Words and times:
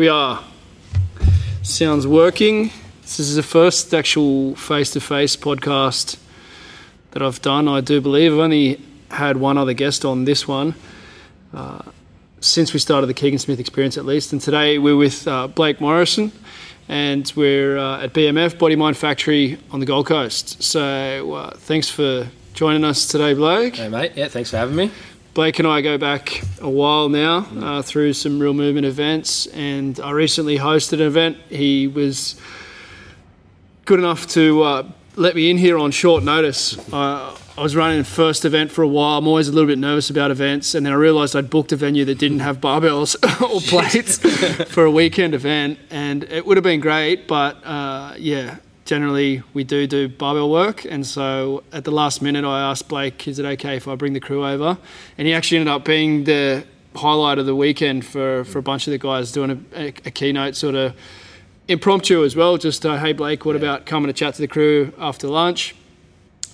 Here 0.00 0.06
we 0.06 0.18
are. 0.18 0.42
Sounds 1.60 2.06
working. 2.06 2.70
This 3.02 3.20
is 3.20 3.36
the 3.36 3.42
first 3.42 3.92
actual 3.92 4.56
face 4.56 4.92
to 4.92 5.00
face 5.00 5.36
podcast 5.36 6.16
that 7.10 7.22
I've 7.22 7.42
done, 7.42 7.68
I 7.68 7.82
do 7.82 8.00
believe. 8.00 8.32
I've 8.32 8.38
only 8.38 8.80
had 9.10 9.36
one 9.36 9.58
other 9.58 9.74
guest 9.74 10.06
on 10.06 10.24
this 10.24 10.48
one 10.48 10.74
uh, 11.52 11.82
since 12.40 12.72
we 12.72 12.78
started 12.78 13.08
the 13.08 13.14
Keegan 13.14 13.38
Smith 13.38 13.60
experience, 13.60 13.98
at 13.98 14.06
least. 14.06 14.32
And 14.32 14.40
today 14.40 14.78
we're 14.78 14.96
with 14.96 15.28
uh, 15.28 15.48
Blake 15.48 15.82
Morrison 15.82 16.32
and 16.88 17.30
we're 17.36 17.76
uh, 17.76 18.04
at 18.04 18.14
BMF, 18.14 18.58
Body 18.58 18.76
Mind 18.76 18.96
Factory 18.96 19.58
on 19.70 19.80
the 19.80 19.86
Gold 19.86 20.06
Coast. 20.06 20.62
So 20.62 21.34
uh, 21.34 21.50
thanks 21.56 21.90
for 21.90 22.26
joining 22.54 22.84
us 22.84 23.06
today, 23.06 23.34
Blake. 23.34 23.76
Hey, 23.76 23.90
mate. 23.90 24.12
Yeah, 24.16 24.28
thanks 24.28 24.48
for 24.48 24.56
having 24.56 24.76
me. 24.76 24.90
Blake 25.40 25.58
and 25.58 25.66
I 25.66 25.80
go 25.80 25.96
back 25.96 26.42
a 26.60 26.68
while 26.68 27.08
now 27.08 27.46
uh, 27.60 27.80
through 27.80 28.12
some 28.12 28.38
real 28.38 28.52
movement 28.52 28.84
events, 28.84 29.46
and 29.46 29.98
I 29.98 30.10
recently 30.10 30.58
hosted 30.58 31.00
an 31.00 31.06
event. 31.06 31.38
He 31.48 31.88
was 31.88 32.38
good 33.86 33.98
enough 33.98 34.26
to 34.32 34.62
uh, 34.62 34.88
let 35.16 35.34
me 35.34 35.48
in 35.48 35.56
here 35.56 35.78
on 35.78 35.92
short 35.92 36.24
notice. 36.24 36.76
Uh, 36.92 37.34
I 37.56 37.62
was 37.62 37.74
running 37.74 37.96
the 37.96 38.04
first 38.04 38.44
event 38.44 38.70
for 38.70 38.82
a 38.82 38.86
while. 38.86 39.16
I'm 39.16 39.26
always 39.26 39.48
a 39.48 39.52
little 39.52 39.66
bit 39.66 39.78
nervous 39.78 40.10
about 40.10 40.30
events, 40.30 40.74
and 40.74 40.84
then 40.84 40.92
I 40.92 40.96
realised 40.96 41.34
I'd 41.34 41.48
booked 41.48 41.72
a 41.72 41.76
venue 41.76 42.04
that 42.04 42.18
didn't 42.18 42.40
have 42.40 42.60
barbells 42.60 43.16
or 43.40 43.62
plates 43.62 44.18
for 44.70 44.84
a 44.84 44.90
weekend 44.90 45.34
event, 45.34 45.78
and 45.88 46.24
it 46.24 46.44
would 46.44 46.58
have 46.58 46.64
been 46.64 46.80
great, 46.80 47.26
but 47.26 47.64
uh, 47.64 48.12
yeah, 48.18 48.58
generally 48.90 49.40
we 49.54 49.62
do 49.62 49.86
do 49.86 50.08
barbell 50.08 50.50
work 50.50 50.84
and 50.84 51.06
so 51.06 51.62
at 51.70 51.84
the 51.84 51.92
last 51.92 52.20
minute 52.20 52.44
i 52.44 52.60
asked 52.60 52.88
blake 52.88 53.28
is 53.28 53.38
it 53.38 53.44
okay 53.44 53.76
if 53.76 53.86
i 53.86 53.94
bring 53.94 54.14
the 54.14 54.18
crew 54.18 54.44
over 54.44 54.76
and 55.16 55.28
he 55.28 55.32
actually 55.32 55.58
ended 55.58 55.72
up 55.72 55.84
being 55.84 56.24
the 56.24 56.64
highlight 56.96 57.38
of 57.38 57.46
the 57.46 57.54
weekend 57.54 58.04
for, 58.04 58.42
for 58.42 58.58
a 58.58 58.62
bunch 58.62 58.88
of 58.88 58.90
the 58.90 58.98
guys 58.98 59.30
doing 59.30 59.64
a, 59.72 59.80
a, 59.80 59.86
a 60.06 60.10
keynote 60.10 60.56
sort 60.56 60.74
of 60.74 60.92
impromptu 61.68 62.24
as 62.24 62.34
well 62.34 62.56
just 62.56 62.84
uh, 62.84 62.96
hey 62.96 63.12
blake 63.12 63.44
what 63.44 63.52
yeah. 63.52 63.60
about 63.60 63.86
coming 63.86 64.08
to 64.08 64.12
chat 64.12 64.34
to 64.34 64.40
the 64.40 64.48
crew 64.48 64.92
after 64.98 65.28
lunch 65.28 65.76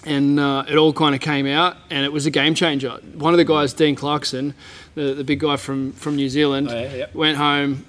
and 0.05 0.39
uh, 0.39 0.63
it 0.69 0.77
all 0.77 0.93
kind 0.93 1.15
of 1.15 1.23
came 1.23 1.47
out 1.47 1.79
and 1.89 2.05
it 2.05 2.13
was 2.13 2.27
a 2.27 2.31
game 2.31 2.55
changer 2.55 3.01
one 3.15 3.33
of 3.33 3.39
the 3.39 3.47
guys 3.47 3.73
dean 3.73 3.95
clarkson 3.95 4.53
the, 4.95 5.15
the 5.15 5.25
big 5.25 5.41
guy 5.41 5.57
from, 5.57 5.91
from 5.93 6.17
new 6.17 6.29
zealand 6.29 6.69
oh, 6.71 6.79
yeah, 6.79 6.95
yeah. 6.97 7.07
went 7.15 7.39
home 7.39 7.87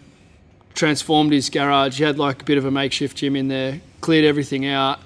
transformed 0.73 1.33
his 1.33 1.49
garage 1.49 1.97
he 1.97 2.05
had 2.05 2.17
like 2.17 2.43
a 2.43 2.45
bit 2.45 2.57
of 2.57 2.63
a 2.63 2.71
makeshift 2.71 3.17
gym 3.17 3.35
in 3.35 3.49
there 3.49 3.81
cleared 4.01 4.25
everything 4.25 4.65
out, 4.65 4.99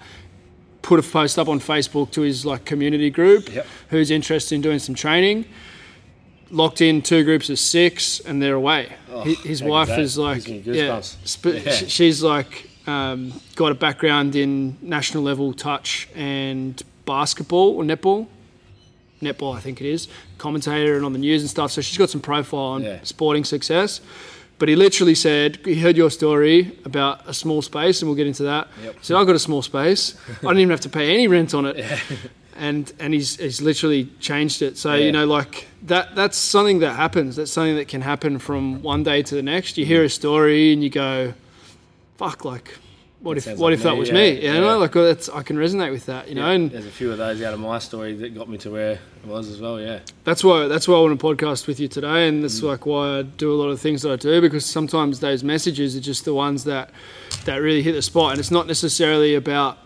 put 0.82 1.00
a 1.00 1.04
post 1.04 1.38
up 1.38 1.48
on 1.48 1.60
Facebook 1.60 2.12
to 2.12 2.22
his 2.22 2.46
like 2.46 2.66
community 2.66 3.10
group 3.10 3.54
yep. 3.54 3.68
who's 3.90 4.12
interested 4.12 4.56
in 4.56 4.62
doing 4.62 4.80
some 4.80 4.96
training. 4.96 5.46
Locked 6.50 6.82
in 6.82 7.02
two 7.02 7.24
groups 7.24 7.50
of 7.50 7.58
six, 7.60 8.20
and 8.20 8.42
they're 8.42 8.56
away. 8.56 8.92
Oh, 9.10 9.24
his 9.24 9.64
wife 9.64 9.98
is 9.98 10.18
like, 10.18 10.46
yeah, 10.66 11.00
sp- 11.00 11.64
yeah, 11.64 11.72
she's 11.72 12.22
like 12.22 12.70
um, 12.88 13.32
got 13.56 13.72
a 13.72 13.76
background 13.76 14.36
in 14.36 14.78
national 14.82 15.24
level 15.24 15.54
touch 15.54 16.10
and 16.14 16.82
basketball 17.06 17.78
or 17.78 17.84
netball. 17.84 18.28
Netball, 19.22 19.56
I 19.56 19.60
think 19.60 19.80
it 19.82 19.88
is. 19.88 20.08
Commentator 20.40 20.96
and 20.96 21.06
on 21.06 21.14
the 21.14 21.20
news 21.20 21.42
and 21.42 21.50
stuff. 21.50 21.72
So 21.72 21.82
she's 21.82 21.98
got 21.98 22.10
some 22.10 22.22
profile 22.22 22.60
on 22.60 22.84
yeah. 22.84 23.00
sporting 23.04 23.44
success. 23.44 24.02
But 24.62 24.70
he 24.70 24.76
literally 24.76 25.16
said, 25.16 25.58
he 25.66 25.80
heard 25.80 25.98
your 25.98 26.12
story 26.12 26.78
about 26.86 27.28
a 27.28 27.34
small 27.34 27.64
space, 27.64 28.00
and 28.00 28.08
we'll 28.08 28.16
get 28.16 28.28
into 28.28 28.44
that. 28.44 28.68
Yep. 28.84 28.94
He 28.94 29.04
said, 29.04 29.18
I've 29.18 29.26
got 29.26 29.36
a 29.36 29.40
small 29.40 29.64
space. 29.64 30.16
I 30.30 30.34
didn't 30.42 30.60
even 30.60 30.70
have 30.70 30.82
to 30.82 30.90
pay 30.90 31.16
any 31.16 31.28
rent 31.28 31.56
on 31.56 31.66
it. 31.66 31.78
Yeah. 31.82 32.00
And, 32.58 32.94
and 33.00 33.12
he's, 33.12 33.38
he's 33.38 33.60
literally 33.60 34.06
changed 34.20 34.62
it. 34.62 34.78
So, 34.78 34.94
yeah. 34.94 35.06
you 35.06 35.12
know, 35.12 35.26
like 35.26 35.68
that, 35.88 36.14
that's 36.14 36.38
something 36.38 36.78
that 36.80 36.96
happens. 36.96 37.38
That's 37.38 37.52
something 37.52 37.76
that 37.78 37.88
can 37.88 38.02
happen 38.02 38.38
from 38.38 38.84
one 38.84 39.02
day 39.02 39.24
to 39.24 39.34
the 39.34 39.42
next. 39.42 39.80
You 39.80 39.86
hear 39.86 40.04
a 40.04 40.10
story 40.10 40.72
and 40.72 40.84
you 40.84 40.92
go, 40.92 41.34
fuck, 42.18 42.46
like, 42.46 42.78
what 43.22 43.38
if 43.38 43.46
what 43.46 43.60
like 43.60 43.74
if 43.74 43.80
me, 43.80 43.84
that 43.84 43.98
was 43.98 44.08
yeah, 44.10 44.14
me? 44.16 44.30
You 44.30 44.42
yeah. 44.42 44.60
know, 44.60 44.80
like 44.80 44.96
well, 44.96 45.06
that's 45.06 45.30
I 45.30 45.44
can 45.44 45.56
resonate 45.56 45.92
with 45.92 46.08
that. 46.08 46.28
You 46.28 46.36
yeah, 46.36 46.42
know, 46.42 46.52
and 46.52 46.72
there's 46.72 46.88
a 46.88 46.92
few 46.92 47.12
of 47.12 47.20
those 47.20 47.42
out 47.42 47.54
of 47.54 47.60
my 47.60 47.78
story 47.80 48.16
that 48.16 48.34
got 48.34 48.50
me 48.50 48.58
to 48.60 48.72
where 48.72 49.00
I 49.24 49.28
was 49.28 49.48
as 49.48 49.62
well. 49.62 49.80
Yeah, 49.80 50.00
that's 50.24 50.44
why 50.44 50.68
that's 50.68 50.88
why 50.88 50.96
I 50.96 51.02
want 51.02 51.20
to 51.20 51.26
podcast 51.26 51.68
with 51.68 51.80
you 51.80 51.88
today, 51.88 52.28
and 52.28 52.44
that's 52.44 52.62
mm. 52.62 52.64
like 52.64 52.86
why 52.86 53.20
I 53.20 53.22
do 53.22 53.54
a 53.54 53.58
lot 53.58 53.70
of 53.70 53.80
things 53.80 54.02
that 54.02 54.12
I 54.12 54.16
do 54.16 54.42
because 54.42 54.66
sometimes 54.66 55.20
those 55.20 55.44
messages 55.44 55.96
are 55.96 56.02
just 56.02 56.26
the 56.26 56.34
ones 56.34 56.64
that 56.64 56.90
that 57.46 57.58
really 57.58 57.84
hit 57.84 57.94
the 57.94 58.02
spot, 58.02 58.32
and 58.32 58.40
it's 58.40 58.52
not 58.52 58.66
necessarily 58.66 59.36
about 59.36 59.78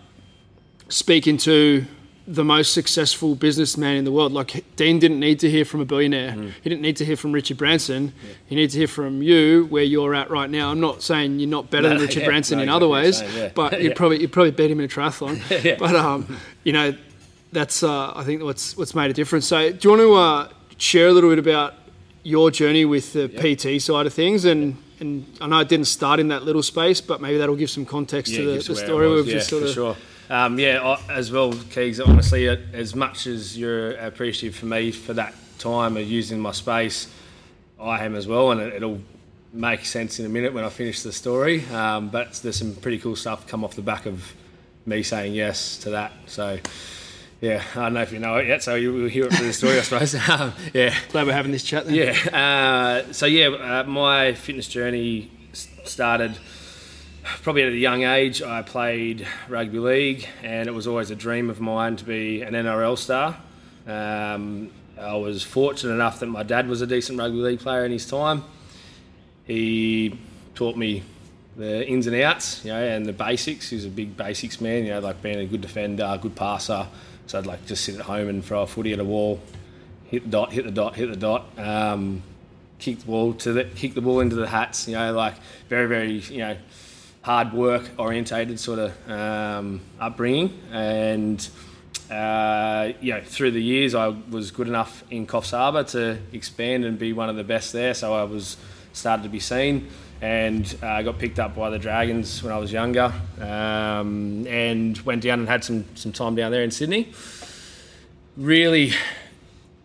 speaking 0.87 1.37
to 1.37 1.85
the 2.27 2.43
most 2.43 2.73
successful 2.73 3.35
businessman 3.35 3.97
in 3.97 4.03
the 4.03 4.11
world. 4.11 4.31
Like 4.31 4.63
Dean 4.75 4.99
didn't 4.99 5.19
need 5.19 5.39
to 5.41 5.49
hear 5.49 5.63
from 5.63 5.81
a 5.81 5.85
billionaire. 5.85 6.31
Mm. 6.31 6.53
He 6.63 6.69
didn't 6.69 6.81
need 6.81 6.97
to 6.97 7.05
hear 7.05 7.15
from 7.15 7.31
Richard 7.31 7.57
Branson. 7.57 8.05
Yeah. 8.05 8.33
He 8.47 8.55
needs 8.55 8.73
to 8.73 8.79
hear 8.79 8.87
from 8.87 9.21
you 9.21 9.67
where 9.69 9.83
you're 9.83 10.15
at 10.15 10.31
right 10.31 10.49
now. 10.49 10.71
I'm 10.71 10.79
not 10.79 11.03
saying 11.03 11.39
you're 11.39 11.49
not 11.49 11.69
better 11.69 11.89
no, 11.89 11.89
than 11.89 12.01
Richard 12.01 12.21
yeah, 12.21 12.25
Branson 12.25 12.57
no, 12.57 12.63
in 12.63 12.69
other 12.69 12.87
ways, 12.87 13.19
saying, 13.19 13.37
yeah. 13.37 13.51
but 13.53 13.81
you 13.81 13.93
probably 13.93 14.21
you 14.21 14.27
probably 14.27 14.51
beat 14.51 14.71
him 14.71 14.79
in 14.79 14.85
a 14.85 14.89
triathlon. 14.89 15.39
but 15.79 15.95
um, 15.95 16.39
you 16.63 16.73
know, 16.73 16.95
that's 17.51 17.83
uh, 17.83 18.13
I 18.15 18.23
think 18.23 18.41
what's 18.41 18.75
what's 18.75 18.95
made 18.95 19.11
a 19.11 19.13
difference. 19.13 19.45
So 19.45 19.71
do 19.71 19.77
you 19.81 19.89
want 19.89 20.01
to 20.01 20.13
uh, 20.15 20.77
share 20.77 21.07
a 21.07 21.13
little 21.13 21.29
bit 21.29 21.39
about 21.39 21.75
your 22.23 22.49
journey 22.49 22.85
with 22.85 23.13
the 23.13 23.27
PT 23.27 23.79
side 23.79 24.07
of 24.07 24.13
things 24.13 24.45
and 24.45 24.77
and 24.99 25.25
I 25.41 25.47
know 25.47 25.59
it 25.59 25.67
didn't 25.67 25.87
start 25.87 26.19
in 26.19 26.29
that 26.29 26.43
little 26.43 26.63
space, 26.63 27.01
but 27.01 27.19
maybe 27.19 27.37
that'll 27.37 27.57
give 27.57 27.69
some 27.69 27.85
context 27.85 28.33
to 28.33 28.45
the, 28.45 28.63
the 28.63 28.75
story 28.75 29.09
we've 29.09 29.25
just 29.25 29.49
sort 29.49 29.63
of 29.63 29.69
sure. 29.69 29.95
Um, 30.29 30.57
yeah, 30.57 30.97
as 31.09 31.31
well, 31.31 31.53
Keegs, 31.53 32.05
honestly, 32.05 32.47
as 32.47 32.95
much 32.95 33.27
as 33.27 33.57
you're 33.57 33.91
appreciative 33.91 34.55
for 34.55 34.65
me 34.65 34.91
for 34.91 35.13
that 35.13 35.35
time 35.59 35.97
of 35.97 36.07
using 36.07 36.39
my 36.39 36.51
space, 36.51 37.07
I 37.79 38.03
am 38.05 38.15
as 38.15 38.27
well, 38.27 38.51
and 38.51 38.61
it, 38.61 38.81
will 38.81 39.01
make 39.53 39.85
sense 39.85 40.19
in 40.19 40.25
a 40.25 40.29
minute 40.29 40.53
when 40.53 40.63
I 40.63 40.69
finish 40.69 41.03
the 41.03 41.13
story. 41.13 41.65
Um, 41.67 42.09
but 42.09 42.33
there's 42.35 42.57
some 42.57 42.75
pretty 42.75 42.97
cool 42.99 43.15
stuff 43.15 43.47
come 43.47 43.63
off 43.63 43.75
the 43.75 43.81
back 43.81 44.05
of 44.05 44.33
me 44.85 45.03
saying 45.03 45.33
yes 45.33 45.77
to 45.79 45.91
that. 45.91 46.11
So, 46.25 46.57
yeah, 47.41 47.63
I 47.75 47.83
don't 47.83 47.93
know 47.93 48.01
if 48.01 48.11
you 48.11 48.19
know 48.19 48.37
it 48.37 48.47
yet, 48.47 48.63
so 48.63 48.75
you'll 48.75 49.07
hear 49.07 49.25
it 49.25 49.33
through 49.33 49.47
the 49.47 49.53
story, 49.53 49.77
I 49.77 49.81
suppose. 49.81 50.15
Um, 50.29 50.53
yeah. 50.73 50.95
Glad 51.09 51.27
we're 51.27 51.33
having 51.33 51.51
this 51.51 51.63
chat 51.63 51.85
then. 51.85 51.95
Yeah. 51.95 53.03
Uh, 53.07 53.13
so, 53.13 53.27
yeah, 53.27 53.47
uh, 53.47 53.83
my 53.83 54.33
fitness 54.33 54.67
journey 54.67 55.31
started 55.53 56.37
probably 57.41 57.63
at 57.63 57.69
a 57.69 57.77
young 57.77 58.03
age, 58.03 58.41
I 58.41 58.61
played 58.61 59.27
rugby 59.49 59.79
league, 59.79 60.27
and 60.43 60.67
it 60.67 60.71
was 60.71 60.87
always 60.87 61.11
a 61.11 61.15
dream 61.15 61.49
of 61.49 61.59
mine 61.59 61.95
to 61.97 62.05
be 62.05 62.41
an 62.41 62.53
NRL 62.53 62.97
star. 62.97 63.37
Um, 63.87 64.71
I 64.99 65.15
was 65.15 65.43
fortunate 65.43 65.93
enough 65.93 66.19
that 66.19 66.27
my 66.27 66.43
dad 66.43 66.67
was 66.67 66.81
a 66.81 66.87
decent 66.87 67.19
rugby 67.19 67.37
league 67.37 67.59
player 67.59 67.85
in 67.85 67.91
his 67.91 68.05
time. 68.05 68.43
He 69.45 70.17
taught 70.53 70.77
me 70.77 71.03
the 71.55 71.87
ins 71.87 72.07
and 72.07 72.15
outs, 72.17 72.63
you 72.63 72.71
know, 72.71 72.81
and 72.81 73.05
the 73.05 73.13
basics. 73.13 73.69
He 73.69 73.75
was 73.75 73.85
a 73.85 73.89
big 73.89 74.15
basics 74.15 74.61
man, 74.61 74.85
you 74.85 74.91
know, 74.91 74.99
like 74.99 75.21
being 75.21 75.39
a 75.39 75.45
good 75.45 75.61
defender, 75.61 76.17
good 76.21 76.35
passer. 76.35 76.87
So 77.27 77.39
I'd 77.39 77.45
like 77.45 77.65
just 77.65 77.83
sit 77.83 77.95
at 77.95 78.01
home 78.01 78.29
and 78.29 78.43
throw 78.43 78.61
a 78.61 78.67
footy 78.67 78.93
at 78.93 78.99
a 78.99 79.03
wall, 79.03 79.39
hit 80.05 80.23
the 80.23 80.29
dot, 80.29 80.53
hit 80.53 80.65
the 80.65 80.71
dot, 80.71 80.95
hit 80.95 81.09
the 81.09 81.15
dot. 81.15 81.45
Um, 81.57 82.21
kick 82.77 82.99
the 82.99 83.05
ball 83.05 83.33
to 83.33 83.53
the 83.53 83.63
kick 83.63 83.93
the 83.93 84.01
ball 84.01 84.19
into 84.19 84.35
the 84.35 84.47
hats, 84.47 84.87
you 84.87 84.95
know, 84.95 85.13
like 85.13 85.35
very, 85.69 85.87
very, 85.87 86.11
you 86.11 86.39
know, 86.39 86.57
hard 87.25 87.53
work 87.53 87.89
orientated 87.97 88.59
sort 88.59 88.77
of 88.77 89.09
um, 89.09 89.81
upbringing. 89.99 90.61
And 90.71 91.49
uh, 92.11 92.91
you 93.01 93.13
know 93.13 93.21
through 93.25 93.49
the 93.49 93.61
years 93.61 93.95
I 93.95 94.09
was 94.29 94.51
good 94.51 94.67
enough 94.67 95.03
in 95.09 95.25
Coffs 95.25 95.49
Harbour 95.49 95.83
to 95.85 96.19
expand 96.33 96.85
and 96.85 96.99
be 96.99 97.13
one 97.13 97.27
of 97.27 97.35
the 97.35 97.43
best 97.43 97.73
there. 97.73 97.95
So 97.95 98.13
I 98.13 98.23
was 98.25 98.57
started 98.93 99.23
to 99.23 99.29
be 99.29 99.39
seen 99.39 99.89
and 100.21 100.77
I 100.83 100.99
uh, 100.99 101.01
got 101.01 101.17
picked 101.17 101.39
up 101.39 101.55
by 101.55 101.71
the 101.71 101.79
Dragons 101.79 102.43
when 102.43 102.53
I 102.53 102.59
was 102.59 102.71
younger 102.71 103.11
um, 103.41 104.45
and 104.45 104.95
went 104.99 105.23
down 105.23 105.39
and 105.39 105.49
had 105.49 105.63
some, 105.63 105.83
some 105.95 106.13
time 106.13 106.35
down 106.35 106.51
there 106.51 106.61
in 106.61 106.69
Sydney. 106.69 107.11
Really 108.37 108.93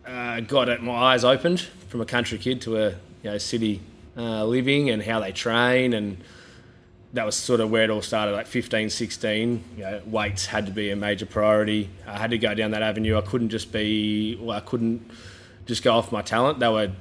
uh, 0.05 0.41
got 0.41 0.69
it, 0.69 0.83
my 0.83 0.93
eyes 0.93 1.23
opened 1.23 1.61
from 1.89 2.01
a 2.01 2.05
country 2.05 2.37
kid 2.37 2.61
to 2.61 2.77
a 2.77 2.89
you 2.89 3.31
know, 3.31 3.39
city 3.39 3.81
uh, 4.15 4.45
living 4.45 4.91
and 4.91 5.01
how 5.01 5.19
they 5.19 5.31
train 5.31 5.93
and 5.93 6.17
that 7.13 7.25
was 7.25 7.35
sort 7.35 7.59
of 7.59 7.69
where 7.69 7.83
it 7.83 7.89
all 7.89 8.01
started, 8.01 8.31
like 8.31 8.47
15, 8.47 8.89
16. 8.89 9.63
You 9.75 9.83
know, 9.83 10.01
weights 10.05 10.45
had 10.45 10.65
to 10.65 10.71
be 10.71 10.91
a 10.91 10.95
major 10.95 11.25
priority. 11.25 11.89
I 12.07 12.17
had 12.17 12.31
to 12.31 12.37
go 12.37 12.53
down 12.53 12.71
that 12.71 12.81
avenue. 12.81 13.17
I 13.17 13.21
couldn't 13.21 13.49
just 13.49 13.71
be, 13.71 14.37
well, 14.39 14.55
I 14.55 14.61
couldn't 14.61 15.09
just 15.65 15.83
go 15.83 15.93
off 15.93 16.11
my 16.11 16.21
talent. 16.21 16.59
They 16.59 16.69
were, 16.69 16.91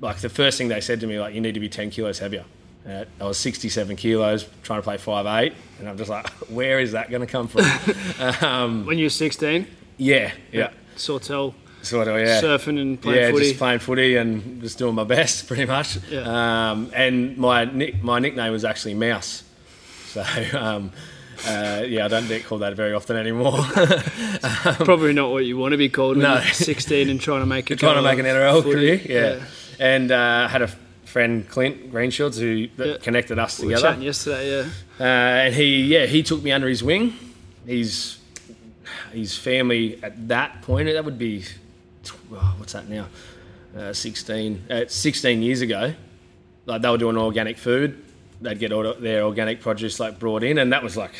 like, 0.00 0.18
the 0.18 0.28
first 0.28 0.58
thing 0.58 0.68
they 0.68 0.80
said 0.80 1.00
to 1.00 1.06
me, 1.06 1.20
like, 1.20 1.34
you 1.34 1.40
need 1.40 1.54
to 1.54 1.60
be 1.60 1.68
10 1.68 1.90
kilos 1.90 2.18
heavier. 2.18 2.44
Uh, 2.86 3.04
I 3.20 3.24
was 3.24 3.38
67 3.38 3.96
kilos, 3.96 4.46
trying 4.62 4.80
to 4.80 4.84
play 4.84 4.98
five 4.98 5.24
eight, 5.26 5.54
and 5.78 5.88
I'm 5.88 5.96
just 5.96 6.10
like, 6.10 6.28
where 6.50 6.80
is 6.80 6.92
that 6.92 7.08
going 7.10 7.22
to 7.22 7.26
come 7.26 7.48
from? 7.48 7.64
um, 8.46 8.84
when 8.86 8.98
you 8.98 9.06
were 9.06 9.10
16? 9.10 9.66
Yeah, 9.96 10.32
yeah. 10.52 10.70
Sawtell. 10.96 11.54
Sort 11.80 12.08
of, 12.08 12.18
yeah. 12.18 12.40
Surfing 12.40 12.80
and 12.80 13.00
playing 13.00 13.20
yeah, 13.20 13.30
footy. 13.30 13.44
just 13.48 13.58
playing 13.58 13.78
footy 13.78 14.16
and 14.16 14.60
just 14.62 14.78
doing 14.78 14.94
my 14.94 15.04
best, 15.16 15.46
pretty 15.46 15.66
much. 15.66 15.98
Yeah. 16.10 16.70
Um, 16.70 16.90
and 16.94 17.36
my 17.36 17.64
nick, 17.66 18.02
my 18.02 18.18
nickname 18.18 18.52
was 18.52 18.64
actually 18.64 18.94
Mouse. 18.94 19.43
So, 20.14 20.58
um, 20.58 20.92
uh, 21.46 21.82
yeah, 21.86 22.04
I 22.04 22.08
don't 22.08 22.28
get 22.28 22.44
called 22.44 22.62
that 22.62 22.74
very 22.74 22.92
often 22.92 23.16
anymore. 23.16 23.54
um, 23.58 24.74
Probably 24.76 25.12
not 25.12 25.30
what 25.32 25.44
you 25.44 25.56
want 25.58 25.72
to 25.72 25.76
be 25.78 25.88
called. 25.88 26.16
No, 26.16 26.40
16 26.40 27.08
and 27.10 27.20
trying 27.20 27.40
to 27.40 27.46
make 27.46 27.68
a 27.72 27.76
trying 27.76 27.96
to 27.96 28.02
make 28.02 28.18
an 28.20 28.24
NRL 28.26 28.62
footy. 28.62 28.98
career. 28.98 29.00
Yeah, 29.04 29.34
yeah. 29.36 29.44
and 29.86 30.12
uh, 30.12 30.46
I 30.46 30.48
had 30.48 30.62
a 30.62 30.68
friend 31.04 31.48
Clint 31.48 31.92
Greenshields 31.92 32.38
who 32.38 32.68
that 32.76 32.86
Yeah. 32.88 32.96
connected 32.98 33.38
us 33.38 33.58
We 33.60 33.74
together. 33.74 34.00
yesterday, 34.00 34.50
yeah. 34.50 34.68
Uh, 35.00 35.04
and 35.46 35.54
he, 35.54 35.82
yeah, 35.82 36.06
he 36.06 36.22
took 36.22 36.42
me 36.42 36.52
under 36.52 36.68
his 36.68 36.82
wing. 36.84 37.14
His 37.66 38.18
his 39.12 39.36
family 39.36 39.98
at 40.02 40.28
that 40.28 40.62
point, 40.62 40.88
that 40.92 41.04
would 41.04 41.18
be, 41.18 41.44
oh, 42.32 42.54
what's 42.58 42.72
that 42.74 42.88
now? 42.88 43.06
Uh, 43.76 43.92
16, 43.92 44.64
uh, 44.70 44.84
16 44.86 45.42
years 45.42 45.60
ago. 45.62 45.94
Like 46.66 46.82
they 46.82 46.88
were 46.90 46.98
doing 46.98 47.16
organic 47.16 47.58
food. 47.58 48.03
They'd 48.40 48.58
get 48.58 48.72
all 48.72 48.94
their 48.94 49.22
organic 49.22 49.60
produce 49.60 50.00
like 50.00 50.18
brought 50.18 50.42
in, 50.42 50.58
and 50.58 50.72
that 50.72 50.82
was 50.82 50.96
like 50.96 51.12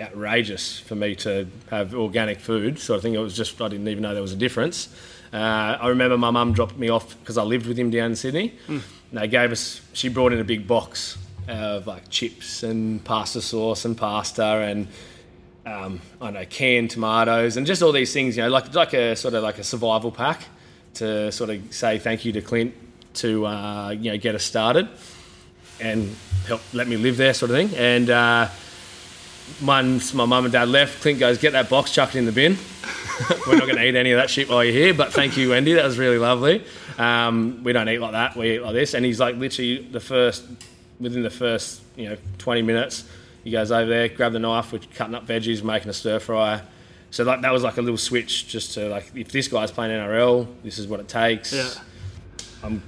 outrageous 0.00 0.80
for 0.80 0.94
me 0.94 1.14
to 1.14 1.46
have 1.70 1.94
organic 1.94 2.40
food. 2.40 2.78
So 2.78 2.96
I 2.96 3.00
think 3.00 3.14
it 3.14 3.18
was 3.20 3.36
just 3.36 3.60
I 3.60 3.68
didn't 3.68 3.88
even 3.88 4.02
know 4.02 4.14
there 4.14 4.22
was 4.22 4.32
a 4.32 4.36
difference. 4.36 4.88
Uh, 5.32 5.76
I 5.80 5.88
remember 5.88 6.18
my 6.18 6.30
mum 6.30 6.52
dropped 6.52 6.76
me 6.76 6.88
off 6.88 7.18
because 7.20 7.38
I 7.38 7.42
lived 7.42 7.66
with 7.66 7.78
him 7.78 7.90
down 7.90 8.10
in 8.10 8.16
Sydney. 8.16 8.54
And 9.10 9.18
they 9.18 9.28
gave 9.28 9.52
us. 9.52 9.80
She 9.92 10.08
brought 10.08 10.32
in 10.32 10.40
a 10.40 10.44
big 10.44 10.66
box 10.66 11.18
of 11.48 11.86
like 11.86 12.08
chips 12.08 12.62
and 12.62 13.04
pasta 13.04 13.40
sauce 13.40 13.84
and 13.84 13.96
pasta 13.96 14.44
and 14.44 14.86
um, 15.66 16.00
I 16.20 16.26
don't 16.26 16.34
know 16.34 16.44
canned 16.46 16.90
tomatoes 16.90 17.56
and 17.56 17.66
just 17.66 17.82
all 17.82 17.92
these 17.92 18.12
things. 18.12 18.36
You 18.36 18.44
know, 18.44 18.48
like 18.48 18.74
like 18.74 18.92
a 18.92 19.16
sort 19.16 19.34
of 19.34 19.42
like 19.42 19.58
a 19.58 19.64
survival 19.64 20.10
pack 20.10 20.42
to 20.94 21.30
sort 21.30 21.50
of 21.50 21.72
say 21.72 21.98
thank 21.98 22.24
you 22.24 22.32
to 22.32 22.42
Clint 22.42 22.74
to 23.14 23.46
uh, 23.46 23.90
you 23.90 24.12
know 24.12 24.18
get 24.18 24.34
us 24.34 24.44
started 24.44 24.88
and 25.80 26.14
help 26.46 26.60
let 26.72 26.88
me 26.88 26.96
live 26.96 27.16
there 27.16 27.34
sort 27.34 27.50
of 27.50 27.56
thing. 27.56 27.76
And 27.76 28.10
uh, 28.10 28.48
once 29.62 30.14
my 30.14 30.24
mum 30.24 30.44
and 30.44 30.52
dad 30.52 30.68
left, 30.68 31.02
Clint 31.02 31.18
goes, 31.18 31.38
"Get 31.38 31.52
that 31.52 31.68
box, 31.68 31.92
chuck 31.92 32.14
it 32.14 32.18
in 32.18 32.26
the 32.26 32.32
bin. 32.32 32.56
We're 33.46 33.56
not 33.56 33.66
going 33.66 33.76
to 33.76 33.86
eat 33.86 33.94
any 33.94 34.12
of 34.12 34.18
that 34.18 34.30
shit 34.30 34.48
while 34.48 34.64
you're 34.64 34.72
here." 34.72 34.94
But 34.94 35.12
thank 35.12 35.36
you, 35.36 35.50
Wendy. 35.50 35.74
That 35.74 35.84
was 35.84 35.98
really 35.98 36.18
lovely. 36.18 36.64
Um, 36.98 37.62
we 37.64 37.72
don't 37.72 37.88
eat 37.88 37.98
like 37.98 38.12
that. 38.12 38.36
We 38.36 38.56
eat 38.56 38.62
like 38.62 38.74
this. 38.74 38.94
And 38.94 39.04
he's 39.04 39.20
like 39.20 39.36
literally 39.36 39.78
the 39.78 40.00
first 40.00 40.44
within 41.00 41.22
the 41.22 41.30
first 41.30 41.80
you 41.96 42.08
know 42.08 42.16
20 42.38 42.62
minutes. 42.62 43.04
He 43.42 43.50
goes 43.50 43.72
over 43.72 43.88
there, 43.88 44.08
grab 44.08 44.32
the 44.32 44.38
knife, 44.38 44.70
we're 44.70 44.80
cutting 44.94 45.14
up 45.14 45.26
veggies, 45.26 45.62
making 45.62 45.88
a 45.88 45.94
stir 45.94 46.18
fry. 46.18 46.60
So 47.10 47.24
like 47.24 47.40
that 47.40 47.52
was 47.52 47.62
like 47.62 47.78
a 47.78 47.82
little 47.82 47.96
switch, 47.96 48.46
just 48.46 48.74
to 48.74 48.88
like 48.88 49.10
if 49.14 49.32
this 49.32 49.48
guy's 49.48 49.70
playing 49.70 49.92
NRL, 49.92 50.46
this 50.62 50.78
is 50.78 50.86
what 50.86 51.00
it 51.00 51.08
takes. 51.08 51.52
Yeah. 51.52 51.70
I'm 52.62 52.82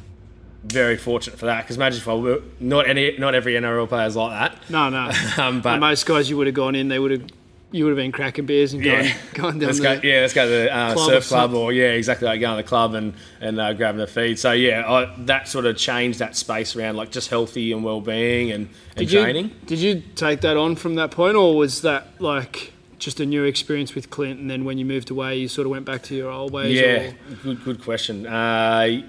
very 0.65 0.97
fortunate 0.97 1.39
for 1.39 1.47
that 1.47 1.63
because 1.63 1.77
imagine 1.77 1.99
if 2.01 2.09
I 2.09 2.15
were 2.15 2.41
not 2.61 2.89
any 2.89 3.17
not 3.19 3.35
every 3.35 3.55
NRL 3.55 3.89
player 3.89 4.07
is 4.07 4.17
like 4.17 4.31
that. 4.53 4.71
No, 4.71 4.89
no. 4.89 5.11
Um, 5.39 5.61
but 5.61 5.73
And 5.73 5.81
most 5.81 6.07
guys 6.07 6.31
you 6.31 6.37
would 6.37 6.47
have 6.47 6.55
gone 6.55 6.75
in, 6.75 6.89
they 6.89 6.99
would 6.99 7.11
have, 7.11 7.25
you 7.73 7.85
would 7.85 7.91
have 7.91 7.97
been 7.97 8.13
cracking 8.13 8.47
beers 8.47 8.73
and 8.75 8.85
Yeah. 8.85 9.03
going, 9.03 9.15
going 9.35 9.59
down 9.59 9.67
let's 9.69 9.79
the, 9.79 9.83
go. 9.85 10.01
Yeah, 10.05 10.21
let's 10.21 10.35
go 10.35 10.45
to 10.45 10.51
the 10.51 10.73
uh, 10.77 10.93
club 10.93 11.09
surf 11.11 11.29
club, 11.29 11.55
or 11.55 11.73
yeah, 11.73 11.87
exactly 11.93 12.29
like 12.29 12.41
going 12.41 12.57
to 12.57 12.63
the 12.63 12.69
club 12.69 12.95
and 12.95 13.15
and 13.41 13.59
uh, 13.61 13.73
grabbing 13.73 14.01
a 14.03 14.07
feed. 14.07 14.39
So 14.39 14.53
yeah, 14.53 14.89
I, 14.91 15.15
that 15.25 15.49
sort 15.49 15.67
of 15.67 15.77
changed 15.77 16.19
that 16.21 16.37
space 16.37 16.77
around 16.77 16.97
like 16.97 17.11
just 17.11 17.29
healthy 17.31 17.73
and 17.73 17.83
well 17.83 18.01
being 18.01 18.51
and, 18.53 18.69
and 18.91 18.99
Did 18.99 19.13
you, 19.13 19.23
training. 19.23 19.51
did 19.67 19.79
you 19.81 20.03
take 20.15 20.43
that 20.43 20.57
on 20.57 20.77
from 20.77 20.95
that 20.97 21.11
point, 21.11 21.35
or 21.37 21.57
was 21.57 21.83
that 21.83 22.21
like 22.21 22.73
just 22.99 23.19
a 23.19 23.27
new 23.27 23.43
experience 23.45 23.97
with 23.97 24.11
Clint, 24.11 24.39
and 24.39 24.49
then 24.49 24.65
when 24.65 24.79
you 24.79 24.85
moved 24.85 25.11
away, 25.11 25.37
you 25.39 25.49
sort 25.49 25.67
of 25.67 25.73
went 25.73 25.85
back 25.87 26.03
to 26.05 26.15
your 26.15 26.31
old 26.31 26.53
ways? 26.53 26.79
Yeah, 26.79 27.11
or- 27.11 27.15
good 27.43 27.65
good 27.65 27.83
question. 27.83 28.27
Uh, 28.27 29.01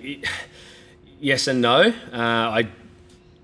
yes 1.24 1.48
and 1.48 1.62
no. 1.62 1.82
Uh, 2.12 2.18
I 2.18 2.68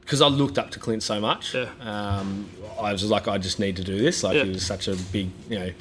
because 0.01 0.21
I 0.21 0.27
looked 0.27 0.57
up 0.57 0.71
to 0.71 0.79
Clint 0.79 1.03
so 1.03 1.19
much. 1.21 1.53
Yeah. 1.53 1.69
Um, 1.81 2.49
I 2.81 2.91
was 2.91 3.03
like, 3.05 3.27
I 3.27 3.37
just 3.37 3.59
need 3.59 3.75
to 3.75 3.83
do 3.83 3.97
this. 3.99 4.23
Like 4.23 4.35
Yeah. 4.35 4.43
he 4.45 4.49
was 4.49 4.65
such 4.65 4.87
a 4.87 4.95
big, 5.11 5.29
you 5.49 5.59
know, 5.59 5.71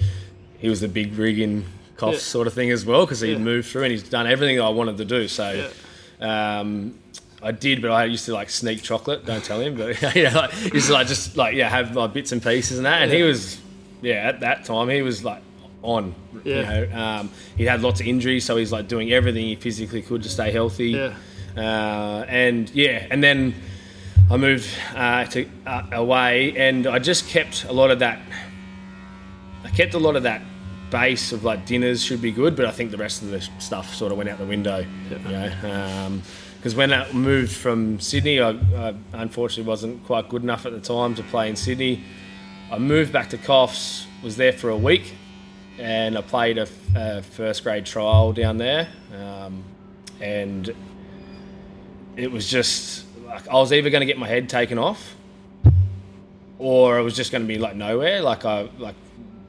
he 0.58 0.68
was 0.68 0.80
the 0.82 0.88
big 0.88 1.16
rig 1.16 1.38
in 1.38 1.64
cough 1.96 2.12
Yeah. 2.14 2.20
sort 2.20 2.46
of 2.46 2.52
thing 2.52 2.70
as 2.70 2.84
well 2.84 3.06
because 3.06 3.20
he 3.20 3.32
Yeah. 3.32 3.38
moved 3.38 3.68
through 3.68 3.84
and 3.84 3.92
he's 3.92 4.02
done 4.02 4.26
everything 4.26 4.60
I 4.60 4.68
wanted 4.68 4.96
to 4.98 5.04
do. 5.04 5.28
So. 5.28 5.70
Um, 6.20 6.98
I 7.40 7.52
did, 7.52 7.80
but 7.80 7.90
I 7.92 8.04
used 8.06 8.24
to 8.26 8.32
like 8.34 8.50
sneak 8.50 8.82
chocolate. 8.82 9.24
Don't 9.24 9.44
tell 9.44 9.60
him, 9.60 9.76
but 9.76 10.00
yeah, 10.16 10.34
like, 10.36 10.74
used 10.74 10.88
to 10.88 10.92
like 10.92 11.06
just 11.06 11.36
like 11.36 11.54
yeah 11.54 11.68
have 11.68 11.94
like 11.94 12.12
bits 12.12 12.32
and 12.32 12.42
pieces 12.42 12.78
and 12.78 12.84
that. 12.86 13.02
And 13.02 13.12
he 13.12 13.22
was, 13.22 13.60
yeah, 14.02 14.14
at 14.28 14.40
that 14.40 14.64
time 14.64 14.88
he 14.88 15.02
was 15.02 15.24
like 15.24 15.40
on. 15.82 16.14
Yeah. 16.44 16.56
You 16.80 16.86
know, 16.88 16.98
um, 17.00 17.30
he 17.56 17.64
had 17.64 17.80
lots 17.80 18.00
of 18.00 18.06
injuries, 18.08 18.44
so 18.44 18.56
he's 18.56 18.72
like 18.72 18.88
doing 18.88 19.12
everything 19.12 19.44
he 19.46 19.54
physically 19.54 20.02
could 20.02 20.24
to 20.24 20.28
stay 20.28 20.50
healthy. 20.50 20.90
Yeah. 20.90 21.14
Uh, 21.56 22.24
and 22.28 22.70
yeah, 22.70 23.06
and 23.10 23.22
then 23.22 23.54
I 24.30 24.36
moved 24.36 24.68
uh, 24.94 25.24
to 25.26 25.48
uh, 25.66 25.82
away, 25.92 26.56
and 26.56 26.86
I 26.86 26.98
just 26.98 27.28
kept 27.28 27.64
a 27.64 27.72
lot 27.72 27.90
of 27.90 27.98
that. 28.00 28.20
I 29.64 29.70
kept 29.70 29.94
a 29.94 29.98
lot 29.98 30.16
of 30.16 30.22
that 30.24 30.42
base 30.90 31.32
of 31.32 31.44
like 31.44 31.66
dinners 31.66 32.02
should 32.02 32.22
be 32.22 32.32
good, 32.32 32.56
but 32.56 32.64
I 32.64 32.70
think 32.70 32.90
the 32.90 32.96
rest 32.96 33.22
of 33.22 33.30
the 33.30 33.40
stuff 33.58 33.94
sort 33.94 34.12
of 34.12 34.18
went 34.18 34.30
out 34.30 34.38
the 34.38 34.46
window. 34.46 34.84
You 35.10 35.18
know, 35.18 36.20
because 36.56 36.74
when 36.74 36.93
I 36.93 37.10
moved 37.12 37.52
from 37.52 38.00
Sydney, 38.00 38.40
I, 38.40 38.50
I 38.50 38.94
unfortunately 39.12 39.69
wasn't 39.69 40.05
quite 40.05 40.28
good 40.28 40.43
enough 40.43 40.67
at 40.67 40.72
the 40.72 40.81
time 40.81 41.14
to 41.14 41.22
play 41.22 41.48
in 41.48 41.56
Sydney. 41.56 42.02
I 42.70 42.78
moved 42.78 43.12
back 43.12 43.31
to 43.31 43.38
Coffs, 43.38 44.06
was 44.22 44.36
there 44.36 44.52
for 44.52 44.69
a 44.69 44.76
week, 44.76 45.14
and 45.78 46.19
I 46.19 46.20
played 46.20 46.58
a, 46.58 46.67
a 46.94 47.22
first 47.22 47.62
grade 47.62 47.86
trial 47.86 48.32
down 48.32 48.58
there, 48.58 48.88
um, 49.17 49.64
and 50.20 50.74
it 52.19 52.32
was 52.32 52.51
just 52.51 53.05
like 53.27 53.48
I 53.48 53.55
was 53.55 53.72
either 53.72 53.91
going 53.91 54.01
to 54.01 54.06
get 54.06 54.19
my 54.19 54.27
head 54.27 54.48
taken 54.48 54.77
off, 54.77 55.15
or 56.58 56.98
it 56.98 57.03
was 57.03 57.15
just 57.15 57.31
going 57.31 57.43
to 57.43 57.48
be 57.48 57.58
like 57.58 57.77
nowhere. 57.77 58.20
Like 58.20 58.44
I 58.44 58.69
like 58.79 58.96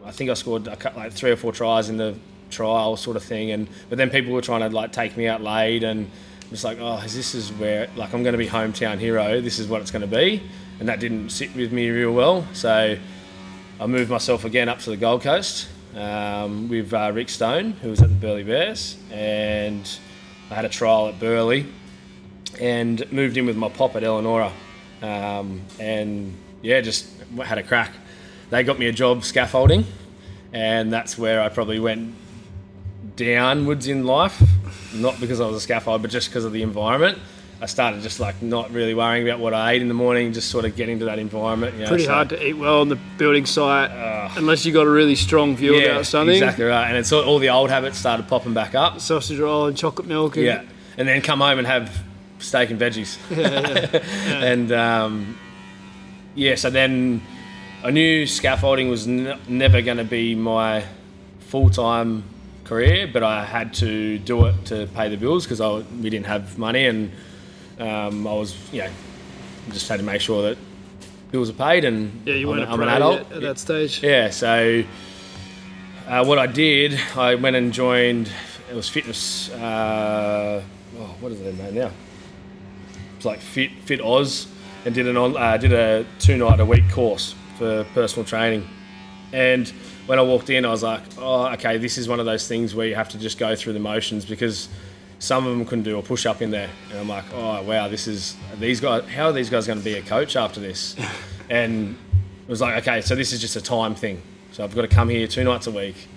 I 0.05 0.11
think 0.11 0.29
I 0.29 0.35
scored 0.35 0.67
like 0.67 1.11
three 1.11 1.31
or 1.31 1.35
four 1.35 1.51
tries 1.51 1.89
in 1.89 1.97
the 1.97 2.15
trial 2.51 2.95
sort 2.95 3.17
of 3.17 3.23
thing, 3.23 3.51
and 3.51 3.67
but 3.89 3.97
then 3.97 4.11
people 4.11 4.33
were 4.33 4.41
trying 4.41 4.61
to 4.61 4.69
like 4.69 4.91
take 4.91 5.17
me 5.17 5.27
out 5.27 5.41
late, 5.41 5.83
and 5.83 6.09
it's 6.51 6.63
like 6.63 6.77
oh, 6.79 7.01
this 7.01 7.33
is 7.33 7.51
where 7.53 7.89
like 7.95 8.13
I'm 8.13 8.21
going 8.21 8.33
to 8.33 8.37
be 8.37 8.47
hometown 8.47 8.99
hero. 8.99 9.41
This 9.41 9.57
is 9.57 9.67
what 9.67 9.81
it's 9.81 9.91
going 9.91 10.07
to 10.07 10.15
be, 10.15 10.43
and 10.79 10.87
that 10.87 10.99
didn't 10.99 11.31
sit 11.31 11.55
with 11.55 11.73
me 11.73 11.89
real 11.89 12.13
well. 12.13 12.47
So 12.53 12.97
I 13.79 13.85
moved 13.87 14.11
myself 14.11 14.45
again 14.45 14.69
up 14.69 14.77
to 14.79 14.91
the 14.91 14.97
Gold 14.97 15.23
Coast 15.23 15.67
um, 15.95 16.69
with 16.69 16.93
uh, 16.93 17.11
Rick 17.15 17.29
Stone, 17.29 17.71
who 17.81 17.89
was 17.89 18.01
at 18.03 18.09
the 18.09 18.15
Burleigh 18.15 18.43
Bears, 18.43 18.95
and 19.09 19.89
I 20.51 20.53
had 20.53 20.65
a 20.65 20.69
trial 20.69 21.07
at 21.07 21.19
Burleigh 21.19 21.65
and 22.59 23.09
moved 23.11 23.37
in 23.37 23.45
with 23.45 23.57
my 23.57 23.69
pop 23.69 23.95
at 23.95 24.03
Elanora. 24.03 24.51
Um, 25.01 25.61
and 25.79 26.33
yeah, 26.61 26.81
just 26.81 27.07
had 27.43 27.57
a 27.57 27.63
crack. 27.63 27.91
They 28.49 28.63
got 28.63 28.79
me 28.79 28.87
a 28.87 28.91
job 28.91 29.23
scaffolding, 29.23 29.85
and 30.51 30.91
that's 30.91 31.17
where 31.17 31.41
I 31.41 31.49
probably 31.49 31.79
went 31.79 32.15
downwards 33.15 33.87
in 33.87 34.05
life. 34.05 34.41
Not 34.93 35.19
because 35.19 35.39
I 35.39 35.45
was 35.45 35.55
a 35.55 35.61
scaffold, 35.61 36.01
but 36.01 36.11
just 36.11 36.29
because 36.29 36.45
of 36.45 36.51
the 36.53 36.63
environment. 36.63 37.17
I 37.61 37.65
started 37.65 38.01
just 38.01 38.21
like 38.21 38.41
not 38.41 38.71
really 38.71 38.93
worrying 38.93 39.27
about 39.27 39.39
what 39.39 39.53
I 39.53 39.73
ate 39.73 39.81
in 39.81 39.89
the 39.89 39.93
morning, 39.93 40.31
just 40.31 40.49
sort 40.49 40.63
of 40.63 40.77
getting 40.77 40.99
to 40.99 41.05
that 41.05 41.19
environment. 41.19 41.73
You 41.75 41.81
know, 41.81 41.87
Pretty 41.89 42.05
so- 42.05 42.13
hard 42.13 42.29
to 42.29 42.47
eat 42.47 42.53
well 42.53 42.79
on 42.79 42.87
the 42.87 42.95
building 43.17 43.45
site 43.45 43.91
unless 44.37 44.65
you 44.65 44.71
got 44.71 44.87
a 44.87 44.89
really 44.89 45.15
strong 45.15 45.57
view 45.57 45.75
yeah, 45.75 45.89
about 45.91 46.05
something. 46.05 46.35
exactly 46.35 46.63
right. 46.63 46.87
And 46.87 46.95
it's 46.97 47.11
all, 47.11 47.21
all 47.23 47.37
the 47.37 47.49
old 47.49 47.69
habits 47.69 47.97
started 47.97 48.29
popping 48.29 48.53
back 48.53 48.75
up. 48.75 49.01
Sausage 49.01 49.39
roll 49.39 49.65
and 49.65 49.75
chocolate 49.77 50.07
milk. 50.07 50.37
And, 50.37 50.45
Yeah, 50.45 50.63
and 50.97 51.05
then 51.05 51.21
come 51.21 51.41
home 51.41 51.57
and 51.57 51.67
have 51.67 52.01
steak 52.39 52.69
and 52.71 52.79
veggies. 52.79 53.17
and 54.43 54.71
um, 54.71 55.37
yeah, 56.35 56.55
so 56.55 56.69
then 56.69 57.21
I 57.83 57.91
knew 57.91 58.25
scaffolding 58.25 58.89
was 58.89 59.07
n- 59.07 59.39
never 59.47 59.81
going 59.81 59.97
to 59.97 60.03
be 60.03 60.35
my 60.35 60.83
full 61.39 61.69
time 61.69 62.23
career, 62.63 63.07
but 63.11 63.23
I 63.23 63.45
had 63.45 63.73
to 63.75 64.19
do 64.19 64.45
it 64.45 64.65
to 64.65 64.87
pay 64.93 65.09
the 65.09 65.17
bills 65.17 65.45
because 65.47 65.61
we 66.01 66.09
didn't 66.09 66.27
have 66.27 66.57
money, 66.57 66.85
and 66.85 67.11
um, 67.79 68.27
I 68.27 68.33
was 68.33 68.55
you 68.71 68.83
know 68.83 68.89
just 69.71 69.87
had 69.87 69.97
to 69.99 70.05
make 70.05 70.21
sure 70.21 70.41
that 70.49 70.57
bills 71.31 71.49
are 71.49 71.53
paid 71.53 71.85
and 71.85 72.21
Yeah, 72.25 72.33
you 72.35 72.51
I'm, 72.51 72.57
weren't 72.57 72.71
I'm 72.71 72.81
an 72.81 72.89
adult 72.89 73.31
at 73.31 73.41
that 73.41 73.59
stage. 73.59 74.01
yeah, 74.03 74.29
so 74.31 74.83
uh, 76.07 76.25
what 76.25 76.39
I 76.39 76.47
did, 76.47 76.99
I 77.15 77.35
went 77.35 77.55
and 77.55 77.71
joined. 77.71 78.31
It 78.69 78.75
was 78.75 78.89
fitness. 78.89 79.49
Uh, 79.51 80.61
oh, 80.97 81.15
what 81.19 81.31
is 81.31 81.39
their 81.41 81.53
name 81.53 81.75
now? 81.75 81.91
Like 83.25 83.39
Fit 83.39 83.71
Fit 83.83 84.01
Oz, 84.01 84.47
and 84.85 84.95
did 84.95 85.07
an 85.07 85.17
on, 85.17 85.37
uh, 85.37 85.57
did 85.57 85.73
a 85.73 86.05
two 86.19 86.37
night 86.37 86.59
a 86.59 86.65
week 86.65 86.89
course 86.91 87.35
for 87.57 87.85
personal 87.93 88.25
training. 88.25 88.67
And 89.31 89.67
when 90.07 90.17
I 90.17 90.23
walked 90.23 90.49
in, 90.49 90.65
I 90.65 90.71
was 90.71 90.81
like, 90.81 91.03
oh, 91.19 91.47
okay, 91.53 91.77
this 91.77 91.97
is 91.97 92.09
one 92.09 92.19
of 92.19 92.25
those 92.25 92.47
things 92.47 92.73
where 92.73 92.87
you 92.87 92.95
have 92.95 93.09
to 93.09 93.19
just 93.19 93.37
go 93.37 93.55
through 93.55 93.73
the 93.73 93.79
motions 93.79 94.25
because 94.25 94.69
some 95.19 95.45
of 95.45 95.55
them 95.55 95.65
couldn't 95.65 95.83
do 95.83 95.99
a 95.99 96.01
push 96.01 96.25
up 96.25 96.41
in 96.41 96.49
there. 96.49 96.69
And 96.89 96.99
I'm 96.99 97.07
like, 97.07 97.25
oh, 97.33 97.61
wow, 97.63 97.87
this 97.87 98.07
is 98.07 98.35
these 98.59 98.79
guys. 98.79 99.07
How 99.07 99.25
are 99.25 99.33
these 99.33 99.49
guys 99.49 99.67
going 99.67 99.77
to 99.77 99.85
be 99.85 99.95
a 99.95 100.01
coach 100.01 100.35
after 100.35 100.59
this? 100.59 100.95
and 101.49 101.95
it 102.47 102.49
was 102.49 102.61
like, 102.61 102.81
okay, 102.81 103.01
so 103.01 103.15
this 103.15 103.33
is 103.33 103.39
just 103.39 103.55
a 103.55 103.61
time 103.61 103.93
thing. 103.93 104.21
So 104.51 104.63
I've 104.63 104.73
got 104.73 104.81
to 104.81 104.87
come 104.87 105.09
here 105.09 105.27
two 105.27 105.43
nights 105.43 105.67
a 105.67 105.71
week. 105.71 106.07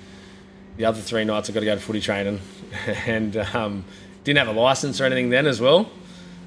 The 0.78 0.86
other 0.86 1.00
three 1.00 1.24
nights 1.24 1.50
I've 1.50 1.54
got 1.54 1.60
to 1.60 1.66
go 1.66 1.74
to 1.74 1.80
footy 1.80 2.00
training, 2.00 2.40
and 3.06 3.36
um, 3.36 3.84
didn't 4.24 4.38
have 4.38 4.56
a 4.56 4.58
license 4.58 5.00
or 5.00 5.04
anything 5.04 5.28
then 5.28 5.46
as 5.46 5.60
well. 5.60 5.90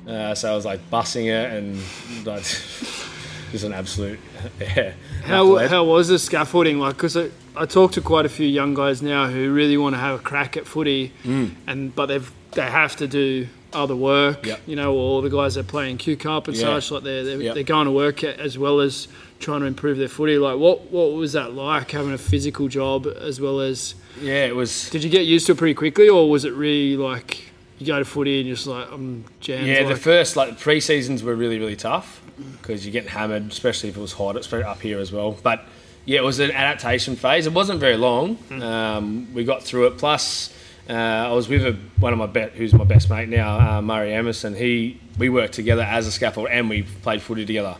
Uh, 0.07 0.35
so 0.35 0.51
I 0.51 0.55
was 0.55 0.65
like 0.65 0.79
bussing 0.91 1.25
it 1.25 1.51
and 1.53 1.77
like, 2.25 2.43
just 3.51 3.63
an 3.63 3.73
absolute 3.73 4.19
yeah. 4.59 4.91
How, 5.23 5.57
how 5.67 5.83
was 5.83 6.07
the 6.09 6.19
scaffolding 6.19 6.79
like? 6.79 6.95
Because 6.95 7.17
I, 7.17 7.29
I 7.55 7.65
talk 7.65 7.93
to 7.93 8.01
quite 8.01 8.25
a 8.25 8.29
few 8.29 8.47
young 8.47 8.73
guys 8.73 9.01
now 9.01 9.27
who 9.27 9.51
really 9.53 9.77
want 9.77 9.95
to 9.95 9.99
have 9.99 10.19
a 10.19 10.23
crack 10.23 10.57
at 10.57 10.67
footy, 10.67 11.11
Mm. 11.23 11.55
and 11.67 11.95
but 11.95 12.05
they've 12.07 12.31
they 12.51 12.61
have 12.61 12.95
to 12.97 13.07
do 13.07 13.47
other 13.73 13.95
work. 13.95 14.45
Yep. 14.45 14.61
You 14.67 14.75
know, 14.77 14.93
all 14.93 15.21
the 15.21 15.29
guys 15.29 15.55
that 15.55 15.67
play 15.67 15.89
in 15.91 15.97
Q 15.97 16.15
Cup 16.15 16.47
and 16.47 16.55
Yeah. 16.55 16.79
such, 16.79 16.91
like 16.91 17.03
they're 17.03 17.23
they're, 17.23 17.41
Yep. 17.41 17.55
they're 17.55 17.63
going 17.63 17.85
to 17.85 17.91
work 17.91 18.23
as 18.23 18.57
well 18.57 18.79
as 18.81 19.07
trying 19.39 19.61
to 19.61 19.65
improve 19.65 19.97
their 19.97 20.07
footy. 20.07 20.37
Like, 20.37 20.57
what 20.59 20.91
what 20.91 21.13
was 21.13 21.33
that 21.33 21.53
like 21.53 21.91
having 21.91 22.13
a 22.13 22.17
physical 22.17 22.67
job 22.67 23.07
as 23.07 23.41
well 23.41 23.59
as? 23.59 23.95
Yeah, 24.21 24.45
it 24.45 24.55
was. 24.55 24.89
Did 24.91 25.03
you 25.03 25.09
get 25.09 25.25
used 25.25 25.47
to 25.47 25.53
it 25.53 25.57
pretty 25.57 25.73
quickly, 25.73 26.07
or 26.07 26.29
was 26.29 26.45
it 26.45 26.53
really 26.53 26.95
like 26.95 27.44
you 27.77 27.85
go 27.85 27.99
to 27.99 28.05
footy 28.05 28.39
and 28.39 28.47
you're 28.47 28.55
just 28.55 28.67
like 28.67 28.91
I'm 28.91 29.25
jammed? 29.39 29.67
Yeah, 29.67 29.79
like, 29.79 29.89
the 29.89 29.95
first 29.95 30.35
like 30.35 30.59
pre 30.59 30.79
seasons 30.79 31.23
were 31.23 31.35
really 31.35 31.59
really 31.59 31.75
tough 31.75 32.21
because 32.61 32.85
you're 32.85 32.93
getting 32.93 33.09
hammered, 33.09 33.51
especially 33.51 33.89
if 33.89 33.97
it 33.97 34.01
was 34.01 34.13
hot. 34.13 34.35
It's 34.35 34.51
up 34.51 34.81
here 34.81 34.99
as 34.99 35.11
well, 35.11 35.37
but 35.43 35.65
yeah, 36.05 36.19
it 36.19 36.23
was 36.23 36.39
an 36.39 36.51
adaptation 36.51 37.15
phase. 37.15 37.47
It 37.47 37.53
wasn't 37.53 37.79
very 37.79 37.97
long. 37.97 38.37
Um, 38.61 39.33
we 39.33 39.43
got 39.43 39.63
through 39.63 39.87
it. 39.87 39.97
Plus, 39.97 40.53
uh, 40.87 40.93
I 40.93 41.31
was 41.31 41.49
with 41.49 41.65
a, 41.65 41.75
one 41.99 42.13
of 42.13 42.19
my 42.19 42.27
bet, 42.27 42.51
who's 42.51 42.73
my 42.73 42.83
best 42.83 43.09
mate 43.09 43.27
now, 43.27 43.77
uh, 43.77 43.81
Murray 43.81 44.13
Emerson. 44.13 44.55
He 44.55 44.99
we 45.17 45.29
worked 45.29 45.53
together 45.53 45.81
as 45.81 46.05
a 46.05 46.11
scaffold 46.11 46.47
and 46.49 46.69
we 46.69 46.83
played 46.83 47.21
footy 47.21 47.45
together. 47.45 47.77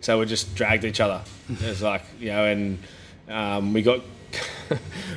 So 0.00 0.18
we 0.18 0.26
just 0.26 0.54
dragged 0.54 0.84
each 0.84 1.00
other. 1.00 1.22
It 1.50 1.62
was 1.62 1.82
like 1.82 2.02
you 2.18 2.28
know, 2.28 2.44
and 2.44 2.78
um, 3.28 3.72
we 3.72 3.82
got. 3.82 4.00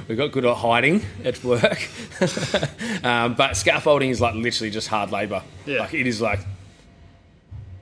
We 0.07 0.15
got 0.15 0.31
good 0.31 0.45
at 0.45 0.55
hiding 0.57 1.01
at 1.23 1.43
work, 1.43 1.87
um, 3.03 3.35
but 3.35 3.55
scaffolding 3.57 4.09
is 4.09 4.19
like 4.21 4.35
literally 4.35 4.71
just 4.71 4.87
hard 4.87 5.11
labour. 5.11 5.41
Yeah. 5.65 5.79
Like 5.81 5.93
it 5.93 6.07
is 6.07 6.21
like 6.21 6.39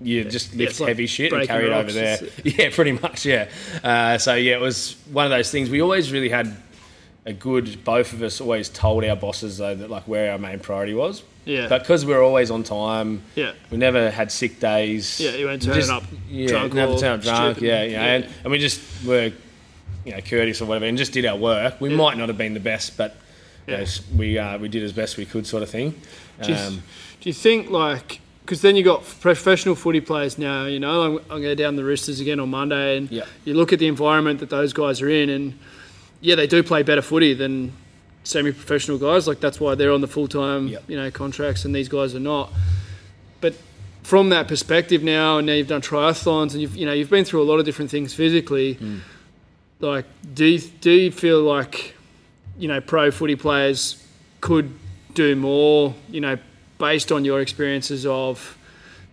you 0.02 0.24
just 0.26 0.54
Yeah, 0.54 0.66
lift 0.66 0.80
like 0.80 0.88
heavy 0.90 1.06
shit 1.08 1.32
and 1.32 1.48
carry 1.48 1.66
it 1.68 1.72
over 1.72 1.92
there. 1.92 2.18
Yeah, 2.44 2.70
pretty 2.74 2.94
much. 2.94 3.26
Yeah. 3.26 3.50
Uh, 3.84 4.18
so 4.18 4.34
yeah, 4.36 4.56
it 4.56 4.62
was 4.62 4.96
one 5.12 5.26
of 5.26 5.32
those 5.32 5.52
things. 5.52 5.70
We 5.70 5.82
always 5.82 6.12
really 6.12 6.30
had 6.30 6.56
a 7.26 7.34
good. 7.34 7.84
Both 7.84 8.14
of 8.14 8.22
us 8.24 8.42
always 8.42 8.68
told 8.70 9.04
our 9.06 9.16
bosses 9.16 9.60
though 9.60 9.76
that 9.76 9.90
like 9.90 10.08
where 10.08 10.32
our 10.32 10.40
main 10.40 10.60
priority 10.60 10.94
was. 10.96 11.24
Yeah. 11.46 11.68
But 11.70 11.82
because 11.82 12.06
we 12.06 12.14
were 12.14 12.22
always 12.22 12.52
on 12.52 12.64
time, 12.64 13.24
yeah. 13.36 13.54
we 13.72 13.78
never 13.78 14.12
had 14.12 14.32
sick 14.32 14.60
days. 14.60 15.20
Yeah, 15.20 15.32
you 15.32 15.46
weren't 15.46 15.64
We 15.66 15.74
turning 15.74 15.90
up 15.90 16.04
yeah, 16.30 16.48
drunk 16.48 16.74
never 16.74 16.98
turn 16.98 17.14
up 17.20 17.22
drunk. 17.22 17.58
stupid. 17.58 17.68
Yeah, 17.68 17.84
you 17.84 17.92
know, 17.92 18.02
Yeah. 18.02 18.14
And, 18.14 18.28
and 18.44 18.52
we 18.52 18.60
just 18.60 18.80
were, 19.06 19.32
you 20.06 20.12
know, 20.14 20.22
courteous 20.22 20.62
or 20.62 20.66
whatever, 20.66 20.86
and 20.86 20.98
just 20.98 21.12
did 21.14 21.26
our 21.26 21.38
work. 21.38 21.80
We 21.80 21.90
Yeah. 21.90 21.96
might 21.98 22.18
not 22.18 22.30
have 22.30 22.38
been 22.38 22.54
the 22.54 22.60
best, 22.60 22.98
but 22.98 23.16
you 23.68 23.78
know, 23.78 23.86
we 24.16 24.38
uh, 24.38 24.58
we 24.58 24.68
did 24.68 24.84
as 24.84 24.92
best 24.94 25.18
we 25.18 25.26
could, 25.26 25.46
sort 25.48 25.64
of 25.64 25.70
thing. 25.70 25.94
Do 26.42 26.52
you, 26.52 26.58
Um, 26.58 26.84
do 27.22 27.30
you 27.30 27.34
think 27.34 27.70
like 27.70 28.20
because 28.44 28.62
then 28.62 28.76
you 28.76 28.84
got 28.84 29.04
professional 29.22 29.76
footy 29.76 30.02
players 30.02 30.38
now? 30.38 30.66
You 30.66 30.80
know, 30.80 31.02
I'm, 31.04 31.20
I'm 31.30 31.42
going 31.42 31.56
down 31.56 31.76
the 31.76 31.84
Roosters 31.84 32.20
again 32.20 32.40
on 32.40 32.50
Monday, 32.50 32.98
and 32.98 33.10
Yeah. 33.12 33.24
you 33.46 33.54
look 33.54 33.72
at 33.72 33.80
the 33.80 33.88
environment 33.88 34.40
that 34.40 34.50
those 34.50 34.74
guys 34.74 35.02
are 35.02 35.10
in, 35.10 35.30
and 35.30 35.54
yeah, 36.22 36.36
they 36.36 36.48
do 36.48 36.64
play 36.64 36.82
better 36.84 37.02
footy 37.04 37.34
than 37.34 37.72
semi-professional 38.24 38.98
guys. 38.98 39.28
Like 39.28 39.40
that's 39.40 39.60
why 39.60 39.76
they're 39.76 39.92
on 39.92 40.02
the 40.02 40.08
full-time, 40.08 40.68
Yep. 40.68 40.84
you 40.88 40.98
know, 40.98 41.10
contracts, 41.12 41.64
and 41.66 41.74
these 41.76 41.88
guys 41.88 42.14
are 42.16 42.20
not. 42.20 42.52
But 43.42 43.54
from 44.04 44.30
that 44.30 44.48
perspective 44.48 45.04
now, 45.04 45.38
and 45.38 45.48
now 45.48 45.54
you've 45.54 45.68
done 45.68 45.82
triathlons, 45.82 46.52
and 46.54 46.62
you've 46.62 46.76
you 46.76 46.86
know 46.86 46.94
you've 46.94 47.10
been 47.10 47.26
through 47.26 47.42
a 47.44 47.46
lot 47.52 47.60
of 47.60 47.66
different 47.66 47.92
things 47.92 48.14
physically. 48.14 48.74
Hmm. 48.74 48.98
Like, 49.82 50.06
do 50.34 50.46
you, 50.46 50.60
do 50.60 50.92
you 50.92 51.12
feel 51.12 51.42
like 51.42 51.96
you 52.58 52.68
know 52.68 52.80
pro 52.82 53.12
footy 53.12 53.36
players 53.36 54.06
could 54.40 54.72
do 55.14 55.36
more? 55.36 55.94
You 56.10 56.22
know, 56.22 56.38
based 56.78 57.12
on 57.12 57.26
your 57.26 57.42
experiences 57.42 58.06
of 58.06 58.58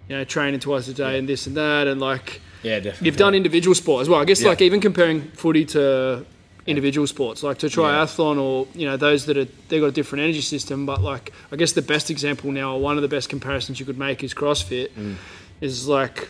you 0.09 0.17
know 0.17 0.25
training 0.25 0.61
twice 0.61 0.89
a 0.89 0.95
day 0.95 1.19
and 1.19 1.29
this 1.29 1.47
and 1.47 1.57
that, 1.57 1.87
and 1.87 2.01
like 2.01 2.41
yeah, 2.63 2.81
definitely. 2.81 3.07
you've 3.07 3.17
done 3.17 3.35
individual 3.35 3.75
sport 3.75 4.03
as 4.03 4.09
well. 4.09 4.21
I 4.21 4.25
guess 4.25 4.43
Yeah. 4.43 4.49
like 4.51 4.63
even 4.63 4.81
comparing 4.81 5.23
footy 5.23 5.65
to 5.67 6.25
individual 6.67 7.07
sports, 7.07 7.43
like 7.43 7.57
to 7.59 7.67
triathlon 7.67 8.39
or 8.39 8.67
you 8.75 8.87
know 8.87 8.99
those 8.99 9.25
that 9.27 9.39
are 9.39 9.47
they've 9.69 9.81
got 9.81 9.87
a 9.87 9.93
different 9.93 10.23
energy 10.25 10.43
system. 10.43 10.85
But 10.85 11.01
like 11.03 11.33
I 11.51 11.57
guess 11.57 11.73
the 11.73 11.83
best 11.83 12.11
example 12.11 12.53
now, 12.53 12.75
or 12.75 12.81
one 12.81 12.97
of 12.97 13.03
the 13.03 13.09
best 13.09 13.31
comparisons 13.31 13.81
you 13.81 13.87
could 13.87 13.99
make 13.99 14.23
is 14.23 14.35
CrossFit. 14.35 14.91
Mm. 14.91 15.17
Is 15.61 15.89
like 15.89 16.29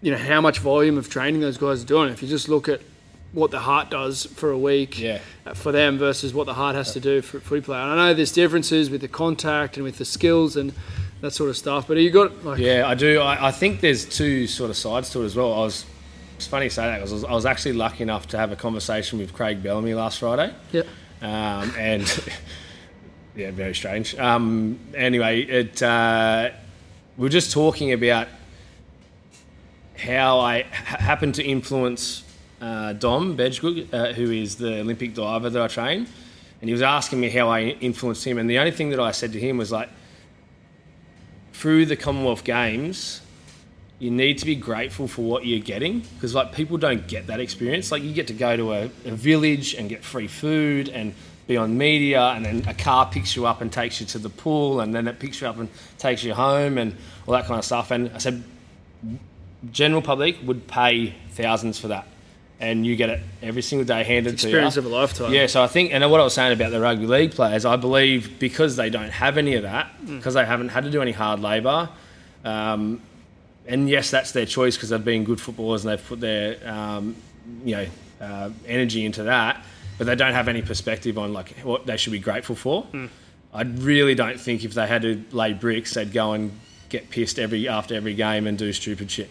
you 0.00 0.10
know 0.10 0.16
how 0.18 0.40
much 0.40 0.60
volume 0.60 0.96
of 0.96 1.10
training 1.10 1.40
those 1.40 1.58
guys 1.58 1.82
are 1.82 1.86
doing. 1.86 2.10
If 2.10 2.22
you 2.22 2.28
just 2.28 2.48
look 2.48 2.68
at 2.68 2.80
what 3.32 3.50
the 3.50 3.60
heart 3.60 3.90
does 3.90 4.26
for 4.26 4.50
a 4.50 4.58
week 4.58 4.98
Yeah. 5.00 5.18
uh, 5.46 5.54
for 5.54 5.72
them 5.72 5.96
versus 5.98 6.34
what 6.34 6.44
the 6.46 6.54
heart 6.54 6.74
has 6.74 6.92
to 6.92 7.00
do 7.00 7.22
for 7.22 7.38
a 7.38 7.40
footy 7.40 7.62
player. 7.62 7.80
And 7.80 7.98
I 8.00 8.08
know 8.08 8.14
there's 8.14 8.32
differences 8.32 8.90
with 8.90 9.00
the 9.00 9.08
contact 9.08 9.76
and 9.76 9.84
with 9.84 9.96
the 9.98 10.04
skills 10.04 10.54
and 10.56 10.72
that 11.22 11.30
sort 11.32 11.48
of 11.48 11.56
stuff. 11.56 11.88
But 11.88 11.96
are 11.96 12.00
you 12.00 12.10
got 12.10 12.44
like 12.44 12.58
Yeah, 12.58 12.84
I 12.86 12.94
do. 12.94 13.20
I, 13.20 13.48
I 13.48 13.50
think 13.50 13.80
there's 13.80 14.04
two 14.04 14.46
sort 14.46 14.68
of 14.70 14.76
sides 14.76 15.08
to 15.10 15.22
it 15.22 15.24
as 15.24 15.34
well. 15.36 15.52
I 15.54 15.58
was. 15.58 15.86
It's 16.36 16.46
funny 16.48 16.64
you 16.66 16.70
say 16.70 16.82
that 16.82 16.96
because 16.96 17.12
I 17.12 17.14
was, 17.14 17.24
I 17.24 17.32
was 17.32 17.46
actually 17.46 17.74
lucky 17.74 18.02
enough 18.02 18.26
to 18.28 18.36
have 18.38 18.50
a 18.52 18.56
conversation 18.56 19.18
with 19.20 19.32
Craig 19.32 19.62
Bellamy 19.62 19.94
last 19.94 20.18
Friday. 20.18 20.52
yeah 20.72 20.82
um, 21.22 21.72
and 21.78 22.02
yeah, 23.36 23.52
very 23.52 23.74
strange. 23.76 24.14
Um, 24.18 24.78
anyway, 24.94 25.42
it 25.42 25.80
uh, 25.82 26.50
we 27.16 27.26
are 27.28 27.30
just 27.30 27.52
talking 27.52 27.92
about 27.92 28.26
how 29.96 30.40
I 30.40 30.62
ha- 30.64 30.96
happened 30.98 31.36
to 31.36 31.44
influence 31.44 32.21
uh, 32.62 32.92
Dom 32.94 33.36
Bedggood, 33.36 33.92
uh, 33.92 34.12
who 34.12 34.30
is 34.30 34.56
the 34.56 34.80
Olympic 34.80 35.14
diver 35.14 35.50
that 35.50 35.60
I 35.60 35.68
train, 35.68 36.06
and 36.60 36.68
he 36.68 36.72
was 36.72 36.82
asking 36.82 37.20
me 37.20 37.28
how 37.28 37.48
I 37.48 37.60
influenced 37.80 38.24
him. 38.24 38.38
And 38.38 38.48
the 38.48 38.58
only 38.58 38.70
thing 38.70 38.90
that 38.90 39.00
I 39.00 39.10
said 39.10 39.32
to 39.32 39.40
him 39.40 39.58
was 39.58 39.72
like, 39.72 39.90
through 41.52 41.86
the 41.86 41.96
Commonwealth 41.96 42.44
Games, 42.44 43.20
you 43.98 44.10
need 44.10 44.38
to 44.38 44.46
be 44.46 44.56
grateful 44.56 45.06
for 45.06 45.22
what 45.22 45.44
you're 45.44 45.60
getting 45.60 46.00
because 46.14 46.34
like 46.34 46.52
people 46.52 46.76
don't 46.76 47.06
get 47.06 47.28
that 47.28 47.38
experience. 47.38 47.92
Like 47.92 48.02
you 48.02 48.12
get 48.12 48.26
to 48.28 48.34
go 48.34 48.56
to 48.56 48.72
a, 48.72 48.84
a 49.04 49.10
village 49.12 49.74
and 49.74 49.88
get 49.88 50.02
free 50.02 50.26
food 50.26 50.88
and 50.88 51.14
be 51.46 51.56
on 51.56 51.76
media, 51.76 52.22
and 52.28 52.44
then 52.44 52.64
a 52.68 52.74
car 52.74 53.10
picks 53.10 53.34
you 53.34 53.46
up 53.46 53.60
and 53.60 53.72
takes 53.72 54.00
you 54.00 54.06
to 54.06 54.18
the 54.18 54.28
pool, 54.28 54.80
and 54.80 54.94
then 54.94 55.08
it 55.08 55.18
picks 55.18 55.40
you 55.40 55.48
up 55.48 55.58
and 55.58 55.68
takes 55.98 56.22
you 56.22 56.32
home, 56.32 56.78
and 56.78 56.96
all 57.26 57.34
that 57.34 57.46
kind 57.46 57.58
of 57.58 57.64
stuff. 57.64 57.90
And 57.90 58.10
I 58.14 58.18
said, 58.18 58.42
general 59.72 60.02
public 60.02 60.36
would 60.44 60.68
pay 60.68 61.14
thousands 61.30 61.78
for 61.80 61.88
that, 61.88 62.06
and 62.62 62.86
you 62.86 62.94
get 62.96 63.10
it 63.10 63.20
every 63.42 63.60
single 63.60 63.84
day 63.84 64.04
handed 64.04 64.38
to 64.38 64.42
you. 64.46 64.48
experience 64.50 64.76
of 64.78 64.86
a 64.86 64.88
lifetime. 64.88 65.32
Yeah, 65.34 65.46
so 65.48 65.62
I 65.62 65.66
think, 65.66 65.92
and 65.92 66.08
what 66.10 66.20
I 66.20 66.24
was 66.24 66.32
saying 66.32 66.52
about 66.52 66.70
the 66.70 66.80
rugby 66.80 67.06
league 67.06 67.32
players, 67.32 67.64
I 67.66 67.76
believe 67.76 68.38
because 68.38 68.76
they 68.76 68.88
don't 68.88 69.10
have 69.10 69.36
any 69.36 69.54
of 69.56 69.64
that, 69.64 69.88
Mm. 70.04 70.16
because 70.18 70.34
they 70.34 70.44
haven't 70.46 70.68
had 70.70 70.84
to 70.84 70.90
do 70.90 71.02
any 71.02 71.12
hard 71.12 71.40
labour, 71.40 71.88
um, 72.44 73.00
and 73.66 73.88
yes, 73.88 74.10
that's 74.10 74.32
their 74.32 74.46
choice 74.46 74.76
because 74.76 74.88
they've 74.90 75.04
been 75.04 75.24
good 75.24 75.40
footballers 75.40 75.84
and 75.84 75.92
they've 75.92 76.06
put 76.06 76.20
their, 76.20 76.56
um, 76.68 77.14
you 77.64 77.76
know, 77.76 77.86
uh, 78.20 78.50
energy 78.66 79.04
into 79.04 79.24
that, 79.24 79.64
but 79.98 80.06
they 80.06 80.14
don't 80.14 80.32
have 80.34 80.48
any 80.48 80.62
perspective 80.62 81.18
on 81.18 81.32
like 81.32 81.50
what 81.64 81.84
they 81.86 81.96
should 81.96 82.12
be 82.12 82.18
grateful 82.18 82.54
for. 82.56 82.86
Mm. 82.92 83.08
I 83.52 83.62
really 83.62 84.14
don't 84.14 84.40
think 84.40 84.64
if 84.64 84.72
they 84.74 84.86
had 84.86 85.02
to 85.02 85.22
lay 85.32 85.52
bricks, 85.52 85.94
they'd 85.94 86.12
go 86.12 86.32
and 86.32 86.52
get 86.88 87.10
pissed 87.10 87.38
every 87.38 87.68
after 87.68 87.94
every 87.94 88.14
game 88.14 88.46
and 88.46 88.56
do 88.56 88.72
stupid 88.72 89.10
shit. 89.10 89.30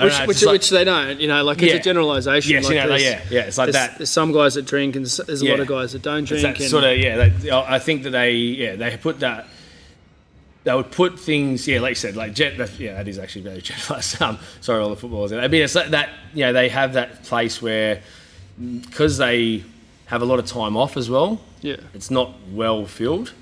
Which, 0.00 0.12
know, 0.18 0.26
which, 0.26 0.42
like- 0.44 0.52
which 0.52 0.70
they 0.70 0.84
don't, 0.84 1.20
you 1.20 1.28
know, 1.28 1.42
like 1.44 1.60
it's 1.62 1.72
Yeah. 1.72 1.78
a 1.80 1.82
generalisation. 1.82 2.52
Yes, 2.52 2.64
like 2.64 2.74
you 2.74 2.80
know, 2.80 2.88
there's- 2.88 3.02
yeah, 3.02 3.20
yeah, 3.30 3.40
it's 3.42 3.58
like 3.58 3.66
there's, 3.66 3.74
that. 3.74 3.98
There's 3.98 4.10
some 4.10 4.32
guys 4.32 4.54
that 4.54 4.66
drink, 4.66 4.96
and 4.96 5.04
there's 5.04 5.42
a 5.42 5.46
lot 5.50 5.60
of 5.60 5.66
guys 5.66 5.92
that 5.92 6.02
don't 6.02 6.24
drink. 6.24 6.42
that 6.42 6.58
and 6.60 6.70
sort 6.70 6.84
of 6.84 6.96
yeah. 6.98 7.28
They, 7.28 7.50
I 7.50 7.78
think 7.78 8.04
that 8.04 8.10
they 8.10 8.32
yeah 8.32 8.76
they 8.76 8.96
put 8.96 9.20
that 9.20 9.46
they 10.64 10.74
would 10.74 10.90
put 10.92 11.18
things 11.18 11.66
yeah 11.66 11.80
like 11.80 11.90
you 11.90 11.94
said 11.96 12.14
like 12.14 12.34
jet 12.34 12.56
that, 12.58 12.78
yeah 12.78 12.94
that 12.94 13.08
is 13.08 13.18
actually 13.18 13.42
very 13.42 13.60
generalised. 13.68 14.22
Um, 14.22 14.38
sorry 14.60 14.80
all 14.82 14.90
the 14.90 14.96
footballers. 14.96 15.32
I 15.32 15.48
mean 15.48 15.62
it's 15.62 15.74
like 15.74 15.90
that 15.90 16.08
yeah 16.34 16.52
they 16.52 16.68
have 16.68 16.92
that 16.94 17.24
place 17.24 17.60
where 17.60 18.00
because 18.80 19.18
they 19.18 19.64
have 20.06 20.22
a 20.22 20.24
lot 20.24 20.38
of 20.38 20.46
time 20.46 20.76
off 20.76 20.96
as 20.96 21.08
well. 21.10 21.40
yeah, 21.62 21.76
It's 21.94 22.10
not 22.10 22.32
well 22.52 22.84
filled. 22.86 23.32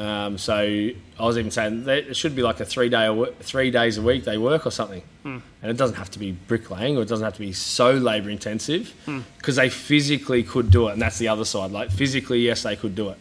Um, 0.00 0.38
so 0.38 0.54
I 0.56 0.94
was 1.18 1.36
even 1.36 1.50
saying 1.50 1.84
that 1.84 1.98
it 2.10 2.16
should 2.16 2.34
be 2.34 2.40
like 2.42 2.58
a 2.60 2.64
three 2.64 2.88
day 2.88 3.06
three 3.40 3.70
days 3.70 3.98
a 3.98 4.02
week 4.02 4.24
they 4.24 4.38
work 4.38 4.64
or 4.64 4.70
something, 4.70 5.02
and 5.24 5.70
it 5.70 5.76
doesn't 5.76 5.96
have 5.96 6.10
to 6.12 6.18
be 6.18 6.32
bricklaying 6.32 6.96
or 6.96 7.02
it 7.02 7.08
doesn't 7.08 7.24
have 7.24 7.34
to 7.34 7.40
be 7.40 7.52
so 7.52 7.92
labour 7.92 8.30
intensive 8.30 8.94
because 9.36 9.56
they 9.56 9.68
physically 9.68 10.42
could 10.42 10.70
do 10.70 10.88
it, 10.88 10.92
and 10.92 11.02
that's 11.02 11.18
the 11.18 11.28
other 11.28 11.44
side. 11.44 11.70
Like 11.70 11.90
physically, 11.90 12.40
yes, 12.40 12.62
they 12.62 12.76
could 12.76 12.94
do 12.94 13.10
it 13.10 13.18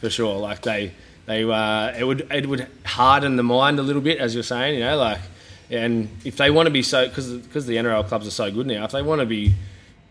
for 0.00 0.10
sure. 0.10 0.36
Like 0.38 0.60
they 0.62 0.92
they 1.24 1.44
uh, 1.44 1.96
it 1.98 2.04
would 2.04 2.26
it 2.30 2.46
would 2.46 2.66
harden 2.84 3.36
the 3.36 3.42
mind 3.42 3.78
a 3.78 3.82
little 3.82 4.02
bit, 4.02 4.18
as 4.18 4.34
you're 4.34 4.42
saying, 4.44 4.74
you 4.74 4.80
know, 4.84 4.96
like. 4.98 5.20
And 5.70 6.08
if 6.24 6.36
they 6.38 6.50
want 6.50 6.66
to 6.66 6.70
be 6.70 6.82
so, 6.82 7.06
because 7.06 7.30
because 7.30 7.66
the 7.66 7.76
NRL 7.76 8.06
clubs 8.08 8.26
are 8.26 8.30
so 8.30 8.50
good 8.50 8.66
now, 8.66 8.84
if 8.86 8.92
they 8.92 9.02
want 9.02 9.20
to 9.20 9.26
be 9.26 9.52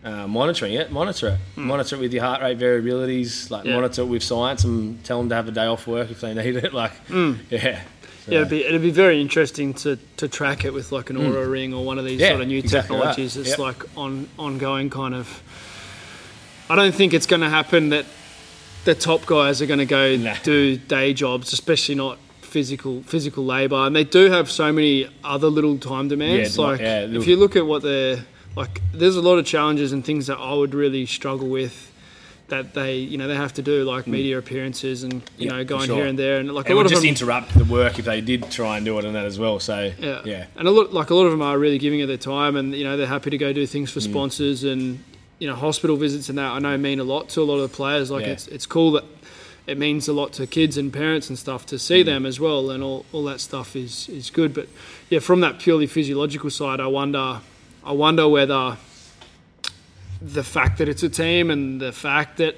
uh, 0.04 0.26
monitoring 0.28 0.74
it, 0.74 0.90
monitor 0.92 1.28
it. 1.28 1.38
Monitor 1.60 1.96
it 1.96 2.00
with 2.00 2.12
your 2.12 2.22
heart 2.24 2.40
rate 2.42 2.58
variabilities. 2.58 3.50
Like 3.50 3.64
Yeah. 3.64 3.74
monitor 3.74 4.02
it 4.02 4.06
with 4.06 4.22
science, 4.22 4.64
and 4.64 5.02
tell 5.04 5.18
them 5.18 5.28
to 5.30 5.34
have 5.34 5.48
a 5.48 5.52
day 5.52 5.66
off 5.66 5.86
work 5.86 6.10
if 6.10 6.20
they 6.20 6.34
need 6.34 6.56
it. 6.56 6.72
Like, 6.78 6.92
yeah, 7.08 7.80
So, 8.24 8.32
yeah, 8.32 8.38
it'd 8.38 8.48
be, 8.50 8.64
it'd 8.64 8.82
be 8.82 8.90
very 8.90 9.20
interesting 9.20 9.74
to, 9.74 9.98
to 10.18 10.28
track 10.28 10.64
it 10.64 10.72
with 10.72 10.92
like 10.92 11.10
an 11.10 11.16
Oura 11.16 11.50
Ring 11.50 11.72
or 11.74 11.84
one 11.84 11.98
of 11.98 12.04
these 12.04 12.18
Hmm. 12.18 12.22
Yeah, 12.24 12.28
sort 12.30 12.42
of 12.42 12.48
new 12.48 12.58
exactly 12.58 12.96
technologies. 12.96 13.36
It's 13.36 13.48
Yep. 13.50 13.58
like 13.58 13.84
on 13.96 14.28
ongoing 14.38 14.90
kind 14.90 15.14
of. 15.14 15.42
I 16.70 16.76
don't 16.76 16.94
think 16.94 17.14
it's 17.14 17.26
going 17.26 17.40
to 17.40 17.48
happen 17.48 17.88
that 17.90 18.04
the 18.84 18.94
top 18.94 19.24
guys 19.26 19.60
are 19.62 19.66
going 19.66 19.78
to 19.80 19.86
go 19.86 20.16
Nah. 20.16 20.34
do 20.42 20.76
day 20.76 21.12
jobs, 21.14 21.52
especially 21.52 21.94
not 21.94 22.18
physical 22.42 23.02
physical 23.02 23.44
labour. 23.44 23.76
And 23.86 23.94
they 23.96 24.04
do 24.04 24.30
have 24.30 24.50
so 24.50 24.72
many 24.72 25.08
other 25.24 25.48
little 25.48 25.76
time 25.78 26.08
demands. 26.08 26.56
Yeah, 26.56 26.64
like 26.64 26.80
yeah, 26.80 27.00
if 27.00 27.26
you 27.26 27.36
look 27.36 27.56
at 27.56 27.66
what 27.66 27.82
they're 27.82 28.24
like, 28.58 28.80
there's 28.92 29.16
a 29.16 29.22
lot 29.22 29.38
of 29.38 29.46
challenges 29.46 29.92
and 29.92 30.04
things 30.04 30.26
that 30.26 30.38
I 30.38 30.52
would 30.54 30.74
really 30.74 31.06
struggle 31.06 31.48
with 31.48 31.76
that 32.48 32.72
they 32.72 32.96
you 32.96 33.18
know 33.18 33.28
they 33.28 33.34
have 33.36 33.52
to 33.52 33.60
do 33.62 33.84
like 33.84 34.06
media 34.06 34.38
appearances 34.38 35.02
and 35.02 35.14
you 35.36 35.46
Yeah, 35.50 35.56
know 35.58 35.64
going 35.64 35.86
sure. 35.86 35.96
here 35.96 36.06
and 36.06 36.18
there 36.18 36.38
and 36.40 36.50
like 36.54 36.64
It 36.66 36.72
a 36.72 36.74
lot 36.74 36.78
would 36.78 36.86
of 36.86 36.92
just 36.92 37.02
them, 37.02 37.08
interrupt 37.10 37.52
the 37.54 37.64
work 37.66 37.98
if 37.98 38.06
they 38.06 38.22
did 38.22 38.50
try 38.50 38.78
and 38.78 38.86
do 38.86 38.98
it 38.98 39.04
and 39.04 39.14
that 39.14 39.26
as 39.26 39.38
well. 39.38 39.60
So 39.60 39.92
yeah. 40.00 40.22
yeah, 40.24 40.46
And 40.56 40.66
a 40.66 40.70
lot, 40.70 40.94
like 40.94 41.10
a 41.10 41.14
lot 41.14 41.24
of 41.26 41.30
them 41.32 41.42
are 41.42 41.58
really 41.58 41.76
giving 41.76 42.00
it 42.00 42.06
their 42.06 42.16
time, 42.16 42.56
and 42.56 42.74
you 42.74 42.84
know 42.84 42.96
they're 42.96 43.06
happy 43.06 43.28
to 43.30 43.38
go 43.38 43.52
do 43.52 43.66
things 43.66 43.90
Mm. 43.90 43.94
for 43.94 44.00
sponsors 44.00 44.64
and 44.64 44.98
you 45.38 45.46
know 45.46 45.54
hospital 45.54 45.96
visits 45.96 46.30
and 46.30 46.38
that. 46.38 46.50
I 46.52 46.58
know 46.58 46.76
mean 46.78 47.00
a 47.00 47.04
lot 47.04 47.28
to 47.34 47.42
a 47.42 47.46
lot 47.50 47.56
of 47.56 47.70
the 47.70 47.76
players. 47.76 48.10
Like 48.10 48.24
Yeah. 48.24 48.32
it's 48.32 48.46
it's 48.48 48.64
cool 48.66 48.92
that 48.92 49.04
it 49.66 49.76
means 49.76 50.08
a 50.08 50.14
lot 50.14 50.32
to 50.38 50.46
kids 50.46 50.78
and 50.78 50.90
parents 50.90 51.28
and 51.28 51.38
stuff 51.38 51.66
to 51.66 51.76
Mm. 51.76 51.80
see 51.80 52.02
them 52.02 52.24
as 52.24 52.40
well, 52.40 52.70
and 52.70 52.82
all, 52.82 53.04
all 53.12 53.24
that 53.24 53.40
stuff 53.40 53.76
is 53.76 54.08
is 54.08 54.30
good. 54.30 54.54
But 54.54 54.68
yeah, 55.10 55.18
from 55.20 55.40
that 55.42 55.58
purely 55.58 55.86
physiological 55.86 56.48
side, 56.50 56.80
I 56.80 56.86
wonder, 56.86 57.40
I 57.84 57.92
wonder 57.92 58.28
whether 58.28 58.76
the 60.20 60.42
fact 60.44 60.78
that 60.78 60.88
it's 60.88 61.02
a 61.02 61.08
team 61.08 61.50
and 61.50 61.80
the 61.80 61.92
fact 61.92 62.38
that 62.38 62.56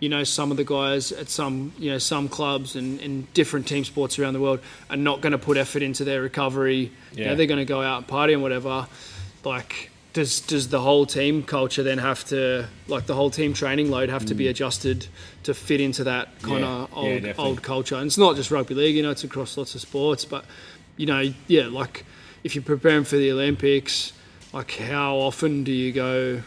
you 0.00 0.08
know 0.08 0.24
some 0.24 0.50
of 0.50 0.56
the 0.56 0.64
guys 0.64 1.10
at 1.12 1.28
some 1.28 1.72
you 1.78 1.90
know 1.90 1.98
some 1.98 2.28
clubs 2.28 2.76
and, 2.76 3.00
and 3.00 3.32
different 3.34 3.66
team 3.66 3.84
sports 3.84 4.18
around 4.18 4.32
the 4.34 4.40
world 4.40 4.60
are 4.90 4.96
not 4.96 5.20
going 5.20 5.32
to 5.32 5.38
put 5.38 5.56
effort 5.56 5.82
into 5.82 6.04
their 6.04 6.20
recovery. 6.22 6.90
You 7.12 7.24
know, 7.24 7.30
Yeah. 7.30 7.34
they're 7.34 7.46
going 7.46 7.58
to 7.58 7.64
go 7.64 7.82
out 7.82 7.98
and 7.98 8.06
party 8.06 8.32
and 8.32 8.42
whatever. 8.42 8.86
Like, 9.44 9.90
does 10.12 10.40
does 10.40 10.68
the 10.68 10.80
whole 10.80 11.06
team 11.06 11.42
culture 11.44 11.82
then 11.82 11.98
have 11.98 12.24
to 12.26 12.66
like 12.88 13.06
the 13.06 13.14
whole 13.14 13.30
team 13.30 13.54
training 13.54 13.90
load 13.90 14.08
have 14.08 14.26
to 14.26 14.34
be 14.34 14.48
adjusted 14.48 15.06
to 15.44 15.54
fit 15.54 15.80
into 15.80 16.04
that 16.04 16.28
kind 16.42 16.64
Mm. 16.64 16.66
Yeah. 16.66 16.66
of 16.66 16.90
Yeah, 16.90 16.96
old 16.98 17.22
definitely. 17.22 17.44
old 17.44 17.62
culture? 17.62 17.94
And 17.96 18.06
it's 18.06 18.18
not 18.18 18.36
just 18.36 18.50
rugby 18.50 18.74
league. 18.74 18.96
You 18.96 19.02
know, 19.02 19.10
it's 19.10 19.24
across 19.24 19.56
lots 19.56 19.74
of 19.74 19.80
sports. 19.80 20.24
But 20.24 20.44
you 20.96 21.06
know, 21.06 21.32
yeah, 21.46 21.66
like 21.68 22.04
if 22.44 22.54
you're 22.54 22.64
preparing 22.64 23.04
for 23.04 23.16
the 23.16 23.30
Olympics, 23.32 24.12
like 24.52 24.72
how 24.72 25.16
often 25.16 25.64
do 25.64 25.72
you 25.72 25.92
go? 25.92 26.42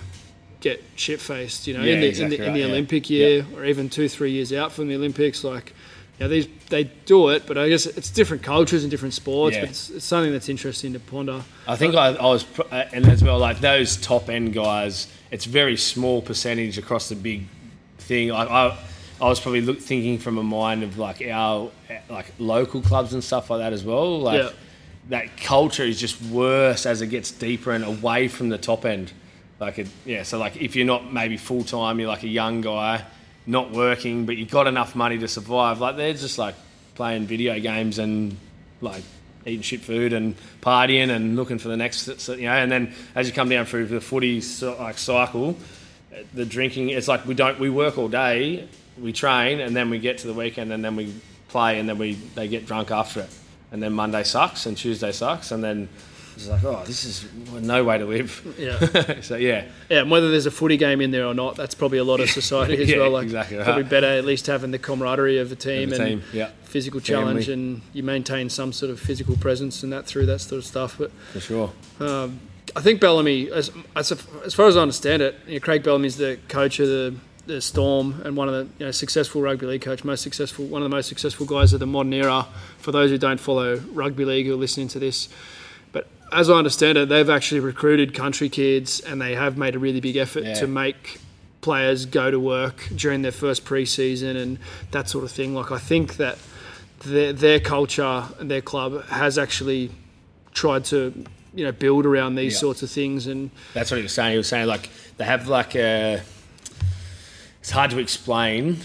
get 0.61 0.81
shit 0.95 1.19
faced, 1.19 1.67
you 1.67 1.75
know, 1.75 1.83
Yeah, 1.83 1.93
in 1.95 2.01
the, 2.01 2.07
exactly 2.07 2.35
in 2.35 2.39
the, 2.39 2.45
in 2.45 2.51
right, 2.51 2.53
the 2.53 2.59
yeah. 2.59 2.65
Olympic 2.67 3.09
year 3.09 3.45
or 3.55 3.65
even 3.65 3.89
two, 3.89 4.07
three 4.07 4.31
years 4.31 4.53
out 4.53 4.71
from 4.71 4.87
the 4.87 4.95
Olympics. 4.95 5.43
Like, 5.43 5.73
yeah, 6.19 6.27
these 6.27 6.47
they 6.69 6.83
do 6.83 7.29
it, 7.29 7.47
but 7.47 7.57
I 7.57 7.67
guess 7.67 7.87
it's 7.87 8.11
different 8.11 8.43
cultures 8.43 8.83
and 8.83 8.91
different 8.91 9.15
sports. 9.15 9.55
Yeah. 9.55 9.63
But 9.63 9.69
it's, 9.71 9.89
it's 9.89 10.05
something 10.05 10.31
that's 10.31 10.49
interesting 10.49 10.93
to 10.93 10.99
ponder. 10.99 11.43
I 11.67 11.75
think 11.75 11.95
I, 11.95 12.09
I 12.09 12.25
was, 12.27 12.45
uh, 12.59 12.85
and 12.93 13.07
as 13.07 13.23
well, 13.23 13.39
like 13.39 13.59
those 13.59 13.97
top 13.97 14.29
end 14.29 14.53
guys, 14.53 15.07
it's 15.31 15.45
very 15.45 15.77
small 15.77 16.21
percentage 16.21 16.77
across 16.77 17.09
the 17.09 17.15
big 17.15 17.47
thing. 17.97 18.31
I, 18.31 18.43
I, 18.43 18.77
I 19.19 19.29
was 19.29 19.39
probably 19.39 19.61
look, 19.61 19.79
thinking 19.79 20.19
from 20.19 20.37
a 20.37 20.43
mind 20.43 20.83
of 20.83 20.99
like 20.99 21.23
our 21.23 21.71
uh, 21.89 21.93
like 22.07 22.31
local 22.37 22.83
clubs 22.83 23.13
and 23.13 23.23
stuff 23.23 23.49
like 23.49 23.61
that 23.61 23.73
as 23.73 23.83
well. 23.83 24.19
Like 24.19 24.43
Yeah. 24.43 24.51
That 25.09 25.37
culture 25.37 25.83
is 25.83 25.99
just 25.99 26.21
worse 26.21 26.85
as 26.85 27.01
it 27.01 27.07
gets 27.07 27.31
deeper 27.31 27.71
and 27.71 27.83
away 27.83 28.27
from 28.27 28.49
the 28.49 28.57
top 28.57 28.85
end. 28.85 29.11
Like 29.59 29.79
it, 29.79 29.87
yeah, 30.05 30.23
so 30.23 30.37
like 30.37 30.57
if 30.57 30.75
you're 30.75 30.85
not 30.85 31.13
maybe 31.13 31.37
full 31.37 31.63
time, 31.63 31.99
you're 31.99 32.07
like 32.07 32.23
a 32.23 32.27
young 32.27 32.61
guy, 32.61 33.05
not 33.45 33.71
working, 33.71 34.25
but 34.25 34.37
you've 34.37 34.49
got 34.49 34.67
enough 34.67 34.95
money 34.95 35.17
to 35.19 35.27
survive. 35.27 35.79
Like 35.79 35.97
they're 35.97 36.13
just 36.13 36.37
like 36.37 36.55
playing 36.95 37.25
video 37.25 37.59
games 37.59 37.99
and 37.99 38.37
like 38.81 39.03
eating 39.45 39.61
shit 39.61 39.81
food 39.81 40.13
and 40.13 40.35
partying 40.61 41.09
and 41.09 41.35
looking 41.35 41.57
for 41.57 41.67
the 41.67 41.77
next, 41.77 42.27
you 42.29 42.43
know. 42.43 42.53
And 42.53 42.71
then 42.71 42.93
as 43.15 43.27
you 43.27 43.33
come 43.33 43.49
down 43.49 43.65
through 43.65 43.87
the 43.87 44.01
footy 44.01 44.41
like 44.79 44.97
cycle, 44.97 45.55
the 46.33 46.45
drinking, 46.45 46.89
it's 46.89 47.07
like 47.07 47.25
we 47.25 47.33
don't 47.33 47.59
we 47.59 47.69
work 47.69 47.97
all 47.97 48.07
day, 48.07 48.67
we 48.99 49.13
train, 49.13 49.59
and 49.59 49.75
then 49.75 49.89
we 49.89 49.99
get 49.99 50.19
to 50.19 50.27
the 50.27 50.33
weekend 50.33 50.71
and 50.71 50.83
then 50.83 50.95
we 50.95 51.13
play, 51.49 51.79
and 51.79 51.87
then 51.87 51.97
we 51.97 52.13
they 52.35 52.47
get 52.47 52.65
drunk 52.65 52.91
after 52.91 53.21
it, 53.21 53.29
and 53.71 53.81
then 53.81 53.93
Monday 53.93 54.23
sucks 54.23 54.65
and 54.65 54.77
Tuesday 54.77 55.11
sucks, 55.11 55.51
and 55.51 55.63
then 55.63 55.89
it's 56.35 56.47
like 56.47 56.63
oh 56.63 56.83
this 56.85 57.03
is 57.03 57.27
no 57.51 57.83
way 57.83 57.97
to 57.97 58.05
live. 58.05 58.55
Yeah. 58.57 59.19
so 59.21 59.35
yeah, 59.35 59.65
Yeah, 59.89 60.01
and 60.01 60.11
whether 60.11 60.31
there's 60.31 60.45
a 60.45 60.51
footy 60.51 60.77
game 60.77 61.01
in 61.01 61.11
there 61.11 61.25
or 61.25 61.33
not, 61.33 61.55
that's 61.55 61.75
probably 61.75 61.97
a 61.97 62.03
lot 62.03 62.19
of 62.19 62.29
society 62.29 62.81
as 62.81 62.89
Yeah, 62.89 62.97
well. 62.97 63.11
Like, 63.11 63.23
exactly 63.23 63.57
right. 63.57 63.65
probably 63.65 63.83
better 63.83 64.07
at 64.07 64.25
least 64.25 64.47
having 64.47 64.71
the 64.71 64.79
camaraderie 64.79 65.39
of 65.39 65.51
a 65.51 65.55
team 65.55 65.91
and 65.91 66.05
team, 66.05 66.23
yeah, 66.33 66.51
physical 66.63 66.99
Family. 66.99 67.23
challenge, 67.23 67.49
and 67.49 67.81
you 67.93 68.03
maintain 68.03 68.49
some 68.49 68.73
sort 68.73 68.91
of 68.91 68.99
physical 68.99 69.35
presence 69.37 69.83
and 69.83 69.91
that 69.93 70.05
through 70.05 70.25
that 70.27 70.39
sort 70.39 70.59
of 70.59 70.65
stuff. 70.65 70.97
But 70.97 71.11
for 71.33 71.39
sure. 71.39 71.71
Um, 71.99 72.39
I 72.75 72.79
think 72.79 73.01
Bellamy, 73.01 73.51
as, 73.51 73.69
as, 73.95 74.11
as 74.45 74.53
far 74.53 74.67
as 74.67 74.77
I 74.77 74.81
understand 74.81 75.21
it, 75.21 75.35
you 75.45 75.55
know, 75.55 75.59
Craig 75.59 75.83
Bellamy's 75.83 76.15
the 76.15 76.39
coach 76.47 76.79
of 76.79 76.87
the, 76.87 77.15
the 77.47 77.59
Storm 77.61 78.21
and 78.23 78.37
one 78.37 78.47
of 78.47 78.53
the 78.53 78.63
you 78.79 78.85
know, 78.85 78.91
successful 78.91 79.41
rugby 79.41 79.65
league 79.65 79.81
coach, 79.81 80.03
most 80.03 80.21
successful, 80.21 80.65
one 80.65 80.81
of 80.83 80.89
the 80.89 80.95
most 80.95 81.07
successful 81.09 81.45
guys 81.45 81.73
of 81.73 81.79
the 81.79 81.87
modern 81.87 82.13
era. 82.13 82.47
For 82.77 82.91
those 82.91 83.09
who 83.09 83.17
don't 83.17 83.39
follow 83.39 83.77
rugby 83.93 84.25
league 84.25 84.45
who 84.45 84.53
are 84.53 84.57
listening 84.57 84.87
to 84.89 84.99
this, 84.99 85.27
but 85.91 86.07
as 86.31 86.49
I 86.49 86.53
understand 86.53 86.97
it, 86.97 87.09
they've 87.09 87.29
actually 87.29 87.59
recruited 87.61 88.13
country 88.13 88.47
kids 88.49 88.99
and 88.99 89.21
they 89.21 89.35
have 89.35 89.57
made 89.57 89.75
a 89.75 89.79
really 89.79 89.99
big 89.99 90.17
effort 90.17 90.43
Yeah. 90.43 90.53
to 90.55 90.67
make 90.67 91.19
players 91.61 92.05
go 92.05 92.31
to 92.31 92.39
work 92.39 92.87
during 92.95 93.21
their 93.21 93.31
first 93.31 93.65
preseason 93.65 94.35
and 94.35 94.57
that 94.91 95.09
sort 95.09 95.23
of 95.23 95.31
thing. 95.31 95.53
Like 95.53 95.71
I 95.71 95.77
think 95.77 96.17
that 96.17 96.37
their, 97.05 97.33
their 97.33 97.59
culture 97.59 98.25
and 98.39 98.49
their 98.49 98.61
club 98.61 99.03
has 99.07 99.37
actually 99.37 99.89
tried 100.53 100.85
to 100.85 101.13
you 101.53 101.63
know 101.65 101.71
build 101.71 102.05
around 102.05 102.35
these 102.35 102.53
Yeah. 102.53 102.59
sorts 102.59 102.83
of 102.83 102.89
things 102.91 103.27
and 103.27 103.49
That's 103.73 103.89
what 103.91 103.97
he 103.97 104.03
was 104.03 104.11
saying. 104.13 104.31
He 104.31 104.37
was 104.37 104.47
saying 104.47 104.67
like 104.67 104.89
they 105.17 105.25
have 105.25 105.47
like 105.47 105.75
a. 105.75 106.21
It's 107.61 107.69
hard 107.69 107.91
to 107.91 107.99
explain 107.99 108.77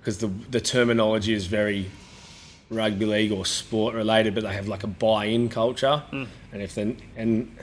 because 0.00 0.18
the 0.18 0.28
the 0.50 0.60
terminology 0.60 1.34
is 1.34 1.46
very 1.46 1.90
rugby 2.70 3.04
league 3.04 3.32
or 3.32 3.44
sport 3.44 3.94
related, 3.94 4.34
but 4.34 4.44
they 4.44 4.54
have 4.54 4.66
like 4.66 4.82
a 4.82 4.88
buy-in 4.88 5.48
culture, 5.48 5.98
hmm. 6.10 6.24
and 6.52 6.62
if 6.62 6.74
then 6.74 6.96
and 7.16 7.56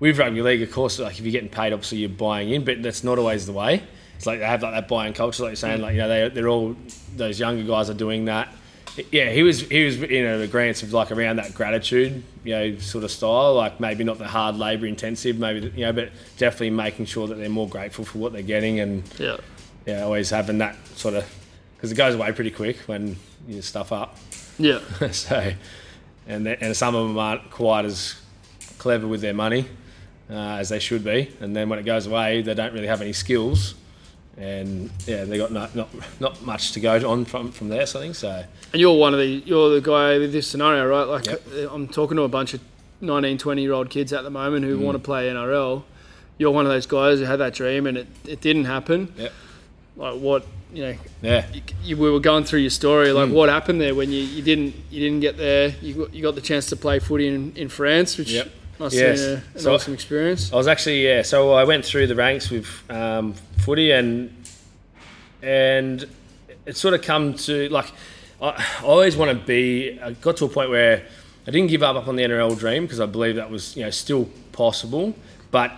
with 0.00 0.18
rugby 0.18 0.42
league, 0.42 0.62
of 0.62 0.72
course, 0.72 0.98
like 0.98 1.18
if 1.18 1.24
you're 1.24 1.32
getting 1.32 1.48
paid, 1.48 1.72
obviously 1.72 1.98
you're 1.98 2.08
buying 2.08 2.50
in, 2.50 2.64
but 2.64 2.82
that's 2.82 3.04
not 3.04 3.18
always 3.18 3.46
the 3.46 3.52
way. 3.52 3.82
It's 4.16 4.26
like 4.26 4.40
they 4.40 4.46
have 4.46 4.62
like 4.62 4.72
that 4.72 4.88
buy-in 4.88 5.12
culture, 5.12 5.44
like 5.44 5.50
you're 5.50 5.56
saying, 5.56 5.78
hmm. 5.78 5.84
like 5.84 5.94
you 5.94 6.00
know 6.00 6.08
they 6.08 6.28
they're 6.28 6.48
all 6.48 6.76
those 7.16 7.38
younger 7.38 7.62
guys 7.62 7.88
are 7.88 7.94
doing 7.94 8.24
that. 8.24 8.48
Yeah, 9.10 9.30
he 9.30 9.42
was 9.42 9.60
he 9.60 9.84
was 9.84 10.02
in 10.02 10.26
an 10.26 10.42
agreement 10.42 10.82
of 10.82 10.92
like 10.92 11.12
around 11.12 11.36
that 11.36 11.54
gratitude, 11.54 12.22
you 12.44 12.52
know, 12.52 12.76
sort 12.78 13.04
of 13.04 13.10
style. 13.10 13.54
Like 13.54 13.80
maybe 13.80 14.04
not 14.04 14.18
the 14.18 14.26
hard 14.28 14.56
labour 14.56 14.86
intensive, 14.86 15.38
maybe 15.38 15.72
you 15.76 15.86
know, 15.86 15.92
but 15.92 16.10
definitely 16.36 16.70
making 16.70 17.06
sure 17.06 17.26
that 17.28 17.36
they're 17.36 17.48
more 17.48 17.68
grateful 17.68 18.04
for 18.04 18.18
what 18.18 18.32
they're 18.32 18.42
getting 18.42 18.80
and 18.80 19.02
yeah 19.18 19.36
yeah, 19.86 20.02
always 20.02 20.30
having 20.30 20.58
that 20.58 20.76
sort 20.96 21.14
of 21.14 21.24
because 21.76 21.92
it 21.92 21.96
goes 21.96 22.14
away 22.14 22.30
pretty 22.32 22.50
quick 22.50 22.76
when 22.86 23.16
you 23.48 23.60
stuff 23.62 23.92
up. 23.92 24.16
yeah 24.58 24.80
so, 25.10 25.52
and 26.26 26.46
and 26.46 26.76
some 26.76 26.94
of 26.94 27.08
them 27.08 27.18
aren't 27.18 27.50
quite 27.50 27.84
as 27.84 28.14
clever 28.78 29.06
with 29.06 29.20
their 29.20 29.34
money 29.34 29.66
uh, 30.30 30.34
as 30.60 30.68
they 30.68 30.78
should 30.78 31.04
be, 31.04 31.30
and 31.40 31.54
then 31.56 31.68
when 31.68 31.78
it 31.78 31.84
goes 31.84 32.06
away, 32.06 32.42
they 32.42 32.54
don't 32.54 32.72
really 32.72 32.86
have 32.86 33.02
any 33.02 33.12
skills, 33.12 33.74
and 34.36 34.90
yeah, 35.06 35.24
they 35.24 35.36
got 35.38 35.52
not 35.52 35.74
not, 35.74 35.88
not 36.20 36.42
much 36.46 36.72
to 36.72 36.80
go 36.80 37.10
on 37.10 37.24
from 37.24 37.50
from 37.52 37.68
there. 37.68 37.86
So 37.86 37.98
I 37.98 38.02
think 38.02 38.14
so. 38.14 38.44
and 38.72 38.80
you're 38.80 38.96
one 38.96 39.12
of 39.12 39.18
the 39.20 39.26
you're 39.26 39.70
the 39.70 39.80
guy 39.80 40.18
with 40.18 40.32
this 40.32 40.46
scenario 40.46 40.86
right 40.86 41.04
like 41.04 41.26
Yep. 41.26 41.42
uh, 41.54 41.74
I'm 41.74 41.88
talking 41.88 42.16
to 42.16 42.22
a 42.22 42.28
bunch 42.28 42.54
of 42.54 42.60
19 43.00 43.36
20 43.38 43.60
year 43.62 43.72
old 43.72 43.90
kids 43.90 44.12
at 44.12 44.22
the 44.22 44.30
moment 44.30 44.64
Mm. 44.64 44.68
who 44.68 44.78
want 44.78 44.94
to 44.94 45.00
play 45.02 45.28
NRL 45.28 45.82
you're 46.38 46.50
one 46.52 46.64
of 46.66 46.72
those 46.72 46.86
guys 46.86 47.18
who 47.18 47.24
had 47.24 47.40
that 47.40 47.52
dream 47.52 47.86
and 47.86 47.98
it, 47.98 48.06
it 48.26 48.40
didn't 48.40 48.64
happen 48.64 49.12
Yep. 49.18 49.32
Like 49.96 50.18
what 50.20 50.46
you 50.72 50.82
know 50.84 50.94
Yeah, 51.20 51.46
you, 51.52 51.62
you, 51.84 51.96
we 51.96 52.10
were 52.10 52.20
going 52.20 52.44
through 52.44 52.60
your 52.60 52.70
story 52.70 53.12
like 53.12 53.28
Mm. 53.28 53.32
what 53.34 53.48
happened 53.48 53.80
there 53.80 53.94
when 53.94 54.10
you, 54.10 54.20
you 54.22 54.42
didn't 54.42 54.74
you 54.90 55.00
didn't 55.00 55.20
get 55.20 55.36
there 55.36 55.74
you 55.82 55.94
got, 55.94 56.14
you 56.14 56.22
got 56.22 56.34
the 56.34 56.40
chance 56.40 56.66
to 56.66 56.76
play 56.76 56.98
footy 56.98 57.28
in, 57.28 57.52
in 57.56 57.68
France 57.68 58.16
which 58.18 58.30
Yep. 58.30 58.50
must 58.78 58.94
Yes. 58.96 59.20
have 59.20 59.28
been 59.28 59.36
a, 59.38 59.54
an 59.56 59.60
So- 59.60 59.74
awesome 59.74 59.94
experience 59.94 60.52
I 60.52 60.56
was 60.56 60.66
actually 60.68 61.04
yeah. 61.04 61.22
So 61.22 61.52
I 61.52 61.64
went 61.64 61.84
through 61.84 62.06
the 62.06 62.14
ranks 62.16 62.48
with 62.50 62.66
um, 62.90 63.34
footy 63.58 63.90
and 63.92 64.30
and 65.42 66.06
it 66.66 66.76
sort 66.76 66.94
of 66.94 67.02
come 67.02 67.34
to 67.34 67.68
like 67.68 67.86
I, 68.40 68.48
I 68.80 68.84
always 68.84 69.16
want 69.16 69.30
to 69.38 69.46
be. 69.46 69.98
I 70.00 70.12
got 70.12 70.36
to 70.38 70.44
a 70.46 70.48
point 70.48 70.70
where 70.70 71.04
I 71.46 71.50
didn't 71.50 71.68
give 71.68 71.82
up 71.82 72.08
on 72.08 72.16
the 72.16 72.22
NRL 72.24 72.58
dream 72.58 72.84
because 72.84 72.98
I 73.00 73.06
believe 73.06 73.36
that 73.36 73.50
was 73.50 73.76
you 73.76 73.84
know 73.84 73.90
still 73.90 74.28
possible, 74.52 75.14
but 75.50 75.72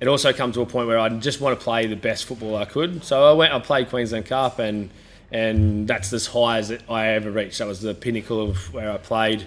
it 0.00 0.08
also 0.08 0.32
come 0.32 0.52
to 0.52 0.60
a 0.60 0.66
point 0.66 0.88
where 0.88 0.98
I 0.98 1.08
just 1.08 1.40
want 1.40 1.58
to 1.58 1.62
play 1.64 1.86
the 1.86 1.96
best 1.96 2.24
football 2.26 2.56
I 2.56 2.64
could. 2.64 3.04
So 3.04 3.24
I 3.28 3.32
went. 3.32 3.52
I 3.52 3.58
played 3.60 3.88
Queensland 3.90 4.26
Cup 4.26 4.58
and. 4.58 4.90
And 5.32 5.88
that's 5.88 6.12
as 6.12 6.26
high 6.28 6.58
as 6.58 6.72
I 6.88 7.08
ever 7.08 7.28
reached. 7.28 7.58
That 7.58 7.66
was 7.66 7.80
the 7.80 7.92
pinnacle 7.92 8.40
of 8.40 8.72
where 8.72 8.88
I 8.92 8.98
played. 8.98 9.44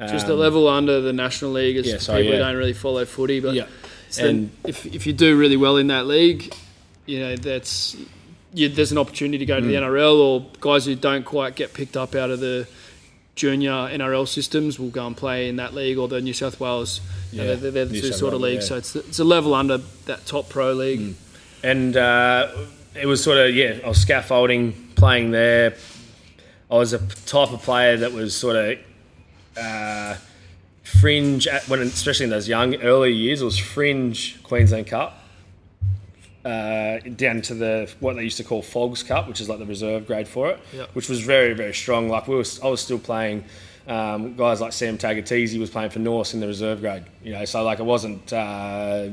just 0.00 0.26
a 0.26 0.32
Um, 0.32 0.38
level 0.40 0.66
under 0.66 1.00
the 1.00 1.12
national 1.12 1.52
league 1.52 1.76
as 1.76 1.86
yeah, 1.86 1.98
so, 1.98 2.16
people 2.16 2.32
who 2.32 2.38
yeah. 2.38 2.44
don't 2.44 2.56
really 2.56 2.72
follow 2.72 3.04
footy 3.04 3.38
but 3.38 3.54
Yeah. 3.54 3.66
So 4.10 4.26
And- 4.26 4.50
if, 4.66 4.84
if 4.86 5.06
you 5.06 5.12
do 5.12 5.36
really 5.38 5.56
well 5.56 5.76
in 5.76 5.88
that 5.88 6.08
league, 6.08 6.52
you 7.06 7.20
know 7.20 7.36
that's 7.36 7.94
you, 8.52 8.68
there's 8.68 8.90
an 8.90 8.98
opportunity 8.98 9.38
to 9.38 9.46
go 9.46 9.60
to 9.60 9.66
the 9.66 9.76
Hmm. 9.76 9.84
NRL, 9.84 10.18
or 10.18 10.46
guys 10.60 10.86
who 10.86 10.96
don't 10.96 11.24
quite 11.24 11.54
get 11.54 11.72
picked 11.72 11.96
up 11.96 12.16
out 12.16 12.30
of 12.30 12.40
the 12.40 12.66
junior 13.38 13.70
NRL 13.70 14.28
systems 14.28 14.78
will 14.78 14.90
go 14.90 15.06
and 15.06 15.16
play 15.16 15.48
in 15.48 15.56
that 15.56 15.72
league 15.74 15.96
or 15.96 16.08
the 16.08 16.20
New 16.20 16.34
South 16.34 16.60
Wales. 16.60 17.00
You 17.32 17.38
know, 17.38 17.44
Yeah, 17.44 17.54
they're, 17.54 17.70
they're 17.70 17.84
the 17.86 17.92
New 17.94 18.00
two 18.02 18.08
South 18.08 18.18
sort 18.18 18.34
of 18.34 18.40
leagues. 18.42 18.64
yeah. 18.64 18.68
So 18.68 18.76
it's 18.76 18.96
it's 18.96 19.18
a 19.18 19.24
level 19.24 19.54
under 19.54 19.78
that 20.04 20.26
top 20.26 20.48
pro 20.50 20.72
league. 20.72 21.14
and 21.62 21.96
uh, 21.96 22.48
it 22.94 23.06
was 23.06 23.22
sort 23.24 23.38
of 23.38 23.54
yeah, 23.54 23.78
I 23.84 23.88
was 23.88 24.00
scaffolding, 24.02 24.72
playing 24.96 25.30
there. 25.30 25.74
I 26.70 26.74
was 26.76 26.92
a 26.92 26.98
type 26.98 27.50
of 27.52 27.62
player 27.62 27.96
that 27.96 28.12
was 28.12 28.36
sort 28.36 28.56
of 28.56 28.78
uh, 29.56 30.16
fringe 30.84 31.46
at, 31.46 31.68
when, 31.68 31.80
especially 31.80 32.24
in 32.24 32.30
those 32.30 32.48
young 32.48 32.74
early 32.82 33.12
years. 33.12 33.40
It 33.40 33.44
was 33.44 33.58
fringe 33.58 34.42
Queensland 34.42 34.86
Cup, 34.86 35.22
uh, 36.44 36.98
down 37.16 37.42
to 37.42 37.54
the 37.54 37.92
what 38.00 38.16
they 38.16 38.22
used 38.22 38.36
to 38.38 38.44
call 38.44 38.62
Fogs 38.62 39.02
Cup, 39.02 39.28
which 39.28 39.40
is 39.40 39.48
like 39.48 39.58
the 39.58 39.66
reserve 39.66 40.06
grade 40.06 40.28
for 40.28 40.50
it, 40.50 40.58
Yep. 40.74 40.90
which 40.94 41.08
was 41.08 41.20
very 41.20 41.52
very 41.54 41.74
strong. 41.74 42.08
Like 42.08 42.28
we 42.28 42.36
were, 42.36 42.44
I 42.62 42.68
was 42.68 42.80
still 42.80 42.98
playing. 42.98 43.44
Um, 43.86 44.36
guys 44.36 44.60
like 44.60 44.74
Sam 44.74 44.98
Tagataese 44.98 45.58
was 45.58 45.70
playing 45.70 45.90
for 45.90 45.98
Norths 45.98 46.34
in 46.34 46.40
the 46.40 46.46
reserve 46.46 46.80
grade, 46.80 47.04
you 47.24 47.32
know. 47.32 47.44
So 47.46 47.62
like 47.64 47.78
it 47.80 47.86
wasn't 47.86 48.30
uh, 48.32 49.08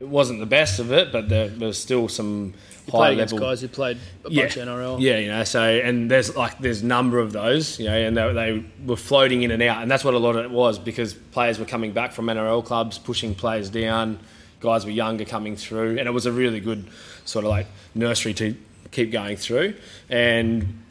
it 0.00 0.08
wasn't 0.08 0.40
the 0.40 0.46
best 0.46 0.80
of 0.80 0.90
it, 0.92 1.12
but 1.12 1.28
there, 1.28 1.48
there 1.48 1.68
was 1.68 1.80
still 1.80 2.08
some 2.08 2.52
You 2.86 2.90
high 2.92 2.98
played 3.14 3.18
level 3.18 3.38
guys 3.38 3.60
who 3.60 3.68
played 3.68 3.96
a 4.24 4.30
yeah. 4.30 4.42
bunch 4.42 4.56
of 4.56 4.68
NRL. 4.68 5.00
Yeah, 5.00 5.18
you 5.18 5.28
know, 5.28 5.44
so 5.44 5.62
and 5.62 6.10
there's 6.10 6.34
like 6.36 6.58
there's 6.58 6.82
a 6.82 6.86
number 6.86 7.20
of 7.20 7.32
those, 7.32 7.78
you 7.78 7.86
know, 7.86 7.96
and 7.96 8.16
they, 8.16 8.32
they 8.32 8.64
were 8.84 8.96
floating 8.96 9.42
in 9.42 9.52
and 9.52 9.62
out, 9.62 9.82
and 9.82 9.90
that's 9.90 10.04
what 10.04 10.14
a 10.14 10.18
lot 10.18 10.34
of 10.36 10.44
it 10.44 10.50
was 10.50 10.78
because 10.80 11.14
players 11.14 11.58
were 11.60 11.64
coming 11.64 11.92
back 11.92 12.10
from 12.12 12.26
NRL 12.26 12.64
clubs, 12.64 12.98
pushing 12.98 13.36
players 13.36 13.70
down, 13.70 14.18
guys 14.64 14.86
were 14.86 14.90
younger 14.90 15.26
coming 15.26 15.56
through, 15.56 15.98
and 15.98 16.08
it 16.08 16.10
was 16.10 16.24
a 16.24 16.32
really 16.32 16.58
good 16.58 16.86
sort 17.26 17.44
of 17.44 17.50
like 17.50 17.66
nursery 17.94 18.32
to 18.32 18.56
keep 18.90 19.12
going 19.12 19.36
through. 19.36 19.74
And 20.08 20.82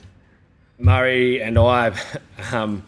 Murray 0.77 1.41
and 1.41 1.57
I 1.57 1.99
um, 2.51 2.83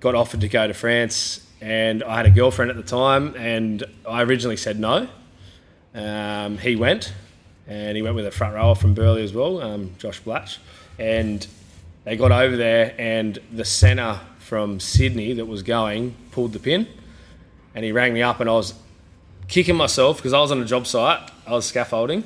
got 0.00 0.16
offered 0.16 0.40
to 0.40 0.48
go 0.48 0.66
to 0.66 0.74
France, 0.74 1.46
and 1.60 2.02
I 2.02 2.16
had 2.16 2.26
a 2.26 2.30
girlfriend 2.30 2.72
at 2.72 2.76
the 2.76 2.82
time, 2.82 3.34
and 3.36 3.84
I 4.06 4.22
originally 4.22 4.56
said 4.56 4.80
no. 4.80 5.08
Um, 5.94 6.58
he 6.58 6.74
went, 6.74 7.12
and 7.68 7.96
he 7.96 8.02
went 8.02 8.16
with 8.16 8.26
a 8.26 8.32
front 8.32 8.54
rower 8.56 8.74
from 8.74 8.94
Burleigh 8.94 9.22
as 9.22 9.32
well, 9.32 9.62
um, 9.62 9.94
Josh 9.98 10.18
Blatch, 10.20 10.58
and 10.98 11.46
they 12.02 12.16
got 12.16 12.32
over 12.32 12.56
there, 12.56 12.92
and 12.98 13.38
the 13.52 13.64
centre 13.64 14.18
from 14.40 14.80
Sydney 14.80 15.34
that 15.34 15.46
was 15.46 15.62
going 15.62 16.16
pulled 16.32 16.54
the 16.54 16.58
pin, 16.58 16.88
and 17.76 17.84
he 17.84 17.92
rang 17.92 18.12
me 18.12 18.22
up, 18.22 18.40
and 18.40 18.50
I 18.50 18.54
was 18.54 18.74
kicking 19.48 19.76
myself 19.76 20.18
because 20.18 20.32
I 20.32 20.40
was 20.40 20.52
on 20.52 20.60
a 20.60 20.64
job 20.64 20.86
site, 20.86 21.30
I 21.46 21.52
was 21.52 21.66
scaffolding, 21.66 22.22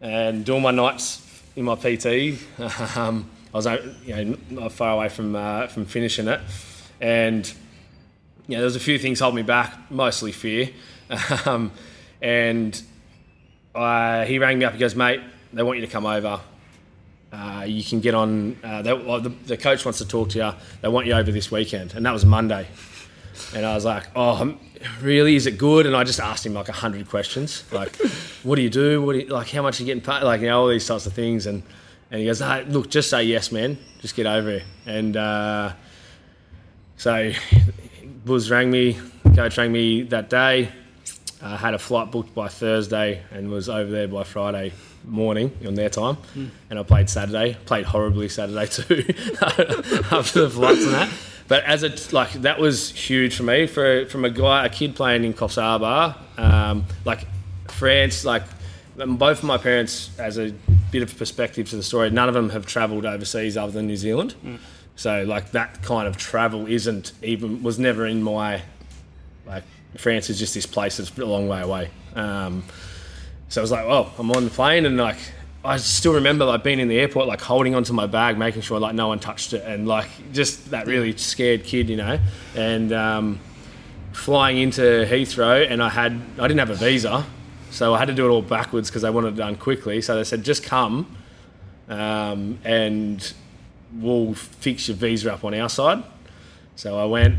and 0.00 0.44
doing 0.44 0.62
my 0.62 0.70
nights 0.70 1.24
in 1.56 1.64
my 1.64 1.74
PT. 1.74 2.38
Um, 2.96 3.30
I 3.52 3.56
was 3.56 3.66
you 4.04 4.14
know 4.14 4.36
not 4.50 4.72
far 4.72 4.92
away 4.92 5.08
from 5.08 5.34
uh, 5.34 5.68
from 5.68 5.86
finishing 5.86 6.28
it, 6.28 6.40
and 7.00 7.50
yeah, 8.46 8.58
there 8.58 8.64
was 8.66 8.76
a 8.76 8.80
few 8.80 8.98
things 8.98 9.20
holding 9.20 9.36
me 9.36 9.42
back, 9.42 9.90
mostly 9.90 10.32
fear. 10.32 10.70
Um, 11.46 11.72
and 12.20 12.82
I, 13.74 14.26
he 14.26 14.38
rang 14.38 14.58
me 14.58 14.64
up. 14.64 14.74
He 14.74 14.78
goes, 14.78 14.94
"Mate, 14.94 15.20
they 15.52 15.62
want 15.62 15.78
you 15.78 15.86
to 15.86 15.90
come 15.90 16.04
over. 16.04 16.40
Uh, 17.32 17.64
you 17.66 17.82
can 17.82 18.00
get 18.00 18.14
on. 18.14 18.56
Uh, 18.62 18.82
they, 18.82 18.92
well, 18.92 19.20
the, 19.20 19.30
the 19.46 19.56
coach 19.56 19.84
wants 19.84 19.98
to 19.98 20.06
talk 20.06 20.30
to 20.30 20.38
you. 20.38 20.52
They 20.82 20.88
want 20.88 21.06
you 21.06 21.14
over 21.14 21.32
this 21.32 21.50
weekend." 21.50 21.94
And 21.94 22.04
that 22.04 22.12
was 22.12 22.26
Monday. 22.26 22.66
And 23.54 23.64
I 23.64 23.74
was 23.74 23.84
like, 23.84 24.04
"Oh, 24.14 24.56
really? 25.00 25.36
Is 25.36 25.46
it 25.46 25.58
good?" 25.58 25.86
And 25.86 25.96
I 25.96 26.04
just 26.04 26.20
asked 26.20 26.44
him 26.46 26.54
like 26.54 26.68
a 26.68 26.72
hundred 26.72 27.08
questions, 27.08 27.64
like, 27.72 27.96
"What 28.42 28.56
do 28.56 28.62
you 28.62 28.70
do? 28.70 29.02
What 29.02 29.14
do 29.14 29.18
you, 29.20 29.26
like? 29.26 29.50
How 29.50 29.62
much 29.62 29.78
are 29.80 29.82
you 29.82 29.86
getting 29.86 30.02
paid? 30.02 30.22
Like, 30.22 30.40
you 30.40 30.48
know, 30.48 30.60
all 30.60 30.68
these 30.68 30.84
sorts 30.86 31.06
of 31.06 31.12
things." 31.12 31.46
And 31.46 31.62
and 32.10 32.20
he 32.20 32.26
goes, 32.26 32.40
"Hey, 32.40 32.64
look, 32.64 32.90
just 32.90 33.10
say 33.10 33.24
yes, 33.24 33.50
man. 33.52 33.78
Just 34.00 34.14
get 34.16 34.26
over 34.26 34.50
here." 34.50 34.62
And 34.86 35.16
uh, 35.16 35.72
so 36.96 37.32
Buzz 38.24 38.50
rang 38.50 38.70
me, 38.70 38.98
coach 39.34 39.56
rang 39.58 39.72
me 39.72 40.02
that 40.02 40.28
day. 40.30 40.70
I 41.40 41.56
had 41.56 41.74
a 41.74 41.78
flight 41.78 42.10
booked 42.10 42.34
by 42.34 42.48
Thursday 42.48 43.22
and 43.30 43.50
was 43.50 43.68
over 43.68 43.90
there 43.90 44.08
by 44.08 44.24
Friday 44.24 44.72
morning 45.04 45.52
on 45.66 45.74
their 45.74 45.88
time. 45.88 46.16
And 46.68 46.78
I 46.78 46.82
played 46.82 47.08
Saturday. 47.08 47.56
Played 47.64 47.84
horribly 47.84 48.28
Saturday 48.28 48.66
too 48.66 49.04
after 50.10 50.42
the 50.42 50.50
flights 50.50 50.84
and 50.84 50.94
that. 50.94 51.08
But 51.48 51.64
as 51.64 51.82
it 51.82 52.12
like 52.12 52.32
that 52.34 52.58
was 52.58 52.90
huge 52.90 53.36
for 53.36 53.42
me 53.42 53.66
for 53.66 54.04
from 54.06 54.24
a 54.24 54.30
guy 54.30 54.66
a 54.66 54.68
kid 54.68 54.94
playing 54.94 55.24
in 55.24 55.32
Coffs 55.32 55.60
Harbour, 55.60 56.14
um, 56.36 56.84
like 57.06 57.26
France, 57.68 58.24
like 58.24 58.42
um, 59.00 59.16
both 59.16 59.38
of 59.38 59.44
my 59.44 59.56
parents 59.56 60.10
as 60.18 60.38
a 60.38 60.52
bit 60.92 61.02
of 61.02 61.16
perspective 61.16 61.68
to 61.70 61.76
the 61.76 61.82
story, 61.82 62.10
none 62.10 62.28
of 62.28 62.34
them 62.34 62.50
have 62.50 62.66
travelled 62.66 63.06
overseas 63.06 63.56
other 63.56 63.72
than 63.72 63.86
New 63.86 63.96
Zealand. 63.96 64.34
So 64.96 65.24
like 65.24 65.52
that 65.52 65.82
kind 65.82 66.06
of 66.06 66.18
travel 66.18 66.66
isn't 66.66 67.12
even 67.22 67.62
was 67.62 67.78
never 67.78 68.06
in 68.06 68.22
my 68.22 68.62
like 69.46 69.64
France 69.96 70.28
is 70.28 70.38
just 70.38 70.52
this 70.54 70.66
place 70.66 70.98
that's 70.98 71.16
a 71.16 71.24
long 71.24 71.48
way 71.48 71.62
away. 71.62 71.90
Um, 72.14 72.62
so 73.48 73.60
I 73.60 73.62
was 73.62 73.70
like, 73.70 73.86
well, 73.86 74.12
I'm 74.18 74.30
on 74.32 74.44
the 74.44 74.50
plane 74.50 74.84
and 74.84 74.98
like 74.98 75.18
I 75.68 75.76
still 75.76 76.14
remember 76.14 76.46
like 76.46 76.64
being 76.64 76.80
in 76.80 76.88
the 76.88 76.98
airport, 76.98 77.26
like 77.26 77.42
holding 77.42 77.74
onto 77.74 77.92
my 77.92 78.06
bag, 78.06 78.38
making 78.38 78.62
sure 78.62 78.80
like 78.80 78.94
no 78.94 79.08
one 79.08 79.18
touched 79.18 79.52
it, 79.52 79.64
and 79.66 79.86
like 79.86 80.08
just 80.32 80.70
that 80.70 80.86
really 80.86 81.14
scared 81.18 81.62
kid, 81.62 81.90
you 81.90 81.96
know, 81.96 82.18
and 82.56 82.90
um, 82.90 83.38
flying 84.12 84.56
into 84.56 84.80
Heathrow, 84.80 85.70
and 85.70 85.82
I 85.82 85.90
had 85.90 86.12
I 86.38 86.48
didn't 86.48 86.60
have 86.60 86.70
a 86.70 86.74
visa, 86.74 87.26
so 87.70 87.94
I 87.94 87.98
had 87.98 88.08
to 88.08 88.14
do 88.14 88.26
it 88.26 88.30
all 88.30 88.40
backwards 88.40 88.88
because 88.88 89.02
they 89.02 89.10
wanted 89.10 89.34
it 89.34 89.36
done 89.36 89.56
quickly. 89.56 90.00
So 90.00 90.16
they 90.16 90.24
said, 90.24 90.42
just 90.42 90.62
come, 90.62 91.14
um, 91.90 92.58
and 92.64 93.34
we'll 93.92 94.32
fix 94.32 94.88
your 94.88 94.96
visa 94.96 95.34
up 95.34 95.44
on 95.44 95.52
our 95.52 95.68
side. 95.68 96.02
So 96.76 96.98
I 96.98 97.04
went 97.04 97.36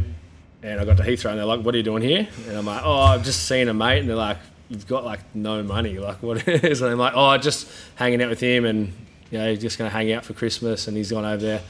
and 0.61 0.79
I 0.79 0.85
got 0.85 0.97
to 0.97 1.03
Heathrow 1.03 1.31
and 1.31 1.39
they're 1.39 1.45
like, 1.45 1.61
what 1.61 1.73
are 1.73 1.77
you 1.77 1.83
doing 1.83 2.03
here? 2.03 2.27
And 2.47 2.57
I'm 2.57 2.65
like, 2.65 2.81
oh, 2.83 2.99
I've 2.99 3.23
just 3.23 3.47
seen 3.47 3.69
a 3.69 3.73
mate. 3.73 3.99
And 3.99 4.09
they're 4.09 4.15
like, 4.15 4.37
you've 4.69 4.87
got 4.87 5.03
like 5.03 5.19
no 5.35 5.63
money. 5.63 5.99
Like, 5.99 6.21
what 6.23 6.47
is? 6.47 6.81
And 6.81 6.91
I'm 6.91 6.97
like, 6.97 7.13
oh, 7.15 7.37
just 7.37 7.67
hanging 7.95 8.21
out 8.21 8.29
with 8.29 8.39
him 8.39 8.65
and, 8.65 8.93
you 9.31 9.37
know, 9.37 9.55
just 9.55 9.77
going 9.77 9.89
to 9.89 9.95
hang 9.95 10.11
out 10.11 10.25
for 10.25 10.33
Christmas. 10.33 10.87
And 10.87 10.95
he's 10.95 11.11
gone 11.11 11.25
over 11.25 11.41
there. 11.41 11.61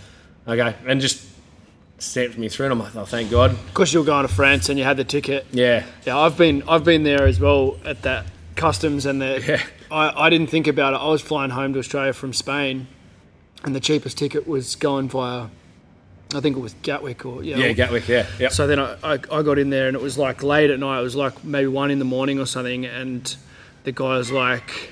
Okay. 0.48 0.76
And 0.86 1.02
just 1.02 1.26
stamped 1.98 2.38
me 2.38 2.50
through. 2.50 2.68
And 2.68 2.74
I'm 2.74 2.80
like, 2.80 2.96
oh, 2.96 3.06
thank 3.06 3.32
God. 3.32 3.58
Because 3.68 3.94
you 3.94 4.00
were 4.00 4.06
going 4.06 4.28
to 4.28 4.34
France 4.34 4.70
and 4.70 4.78
you 4.78 4.86
had 4.86 4.98
the 4.98 5.04
ticket. 5.04 5.46
Yeah. 5.52 5.86
Yeah, 6.06 6.18
I've 6.18 6.38
been 6.38 6.64
I've 6.68 6.84
been 6.84 7.04
there 7.04 7.26
as 7.26 7.40
well 7.40 7.78
at 7.86 8.02
that 8.04 8.26
customs 8.56 9.06
and 9.06 9.22
the 9.22 9.44
Yeah. 9.48 9.64
I, 9.92 10.26
I 10.26 10.30
didn't 10.30 10.48
think 10.48 10.68
about 10.68 10.94
it. 10.94 10.98
I 10.98 11.08
was 11.08 11.22
flying 11.22 11.50
home 11.52 11.74
to 11.74 11.80
Australia 11.80 12.14
from 12.14 12.32
Spain, 12.34 12.88
and 13.64 13.76
the 13.76 13.80
cheapest 13.80 14.18
ticket 14.18 14.48
was 14.48 14.76
going 14.76 15.10
via, 15.10 15.48
I 16.36 16.42
think 16.42 16.56
it 16.58 16.60
was 16.60 16.76
Gatwick 16.84 17.26
or 17.26 17.44
yeah. 17.44 17.58
Yeah, 17.58 17.72
Gatwick. 17.74 18.08
Yeah. 18.08 18.28
Yep. 18.40 18.52
So 18.52 18.68
then 18.68 18.80
I, 18.80 18.96
I, 19.04 19.14
I 19.32 19.42
got 19.42 19.58
in 19.58 19.70
there 19.72 19.88
and 19.88 19.96
it 19.96 20.02
was 20.02 20.18
like 20.18 20.44
late 20.44 20.70
at 20.70 20.80
night. 20.80 21.00
It 21.00 21.04
was 21.04 21.16
like 21.16 21.44
maybe 21.44 21.68
one 21.68 21.90
in 21.92 21.98
the 22.00 22.06
morning 22.06 22.40
or 22.40 22.46
something, 22.46 22.86
and 22.86 23.36
the 23.84 23.92
guy 23.92 24.18
was 24.18 24.32
like, 24.32 24.92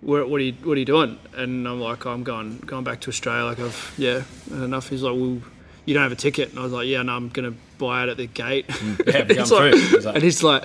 "What, 0.00 0.28
what 0.30 0.40
are 0.40 0.44
you 0.44 0.52
What 0.62 0.76
are 0.76 0.78
you 0.80 0.84
doing?" 0.84 1.18
And 1.36 1.66
I'm 1.66 1.80
like, 1.80 2.04
"I'm 2.06 2.22
going 2.22 2.58
going 2.58 2.84
back 2.84 3.00
to 3.02 3.08
Australia. 3.10 3.44
Like 3.44 3.58
I've 3.60 3.94
yeah 3.98 4.22
enough." 4.50 4.88
He's 4.90 5.02
like, 5.02 5.14
"Well, 5.14 5.40
you 5.86 5.94
don't 5.94 6.02
have 6.04 6.12
a 6.12 6.16
ticket," 6.16 6.50
and 6.50 6.58
I 6.58 6.62
was 6.62 6.72
like, 6.72 6.86
"Yeah, 6.86 7.02
no, 7.02 7.14
I'm 7.16 7.30
gonna 7.30 7.54
buy 7.78 8.04
it 8.04 8.08
at 8.10 8.16
the 8.16 8.26
gate." 8.26 8.68
Mm, 8.68 9.06
yeah, 9.06 9.26
It's 9.42 9.50
like- 9.50 9.74
through. 9.74 9.98
Like- 10.00 10.14
and 10.16 10.24
he's 10.24 10.42
like. 10.42 10.64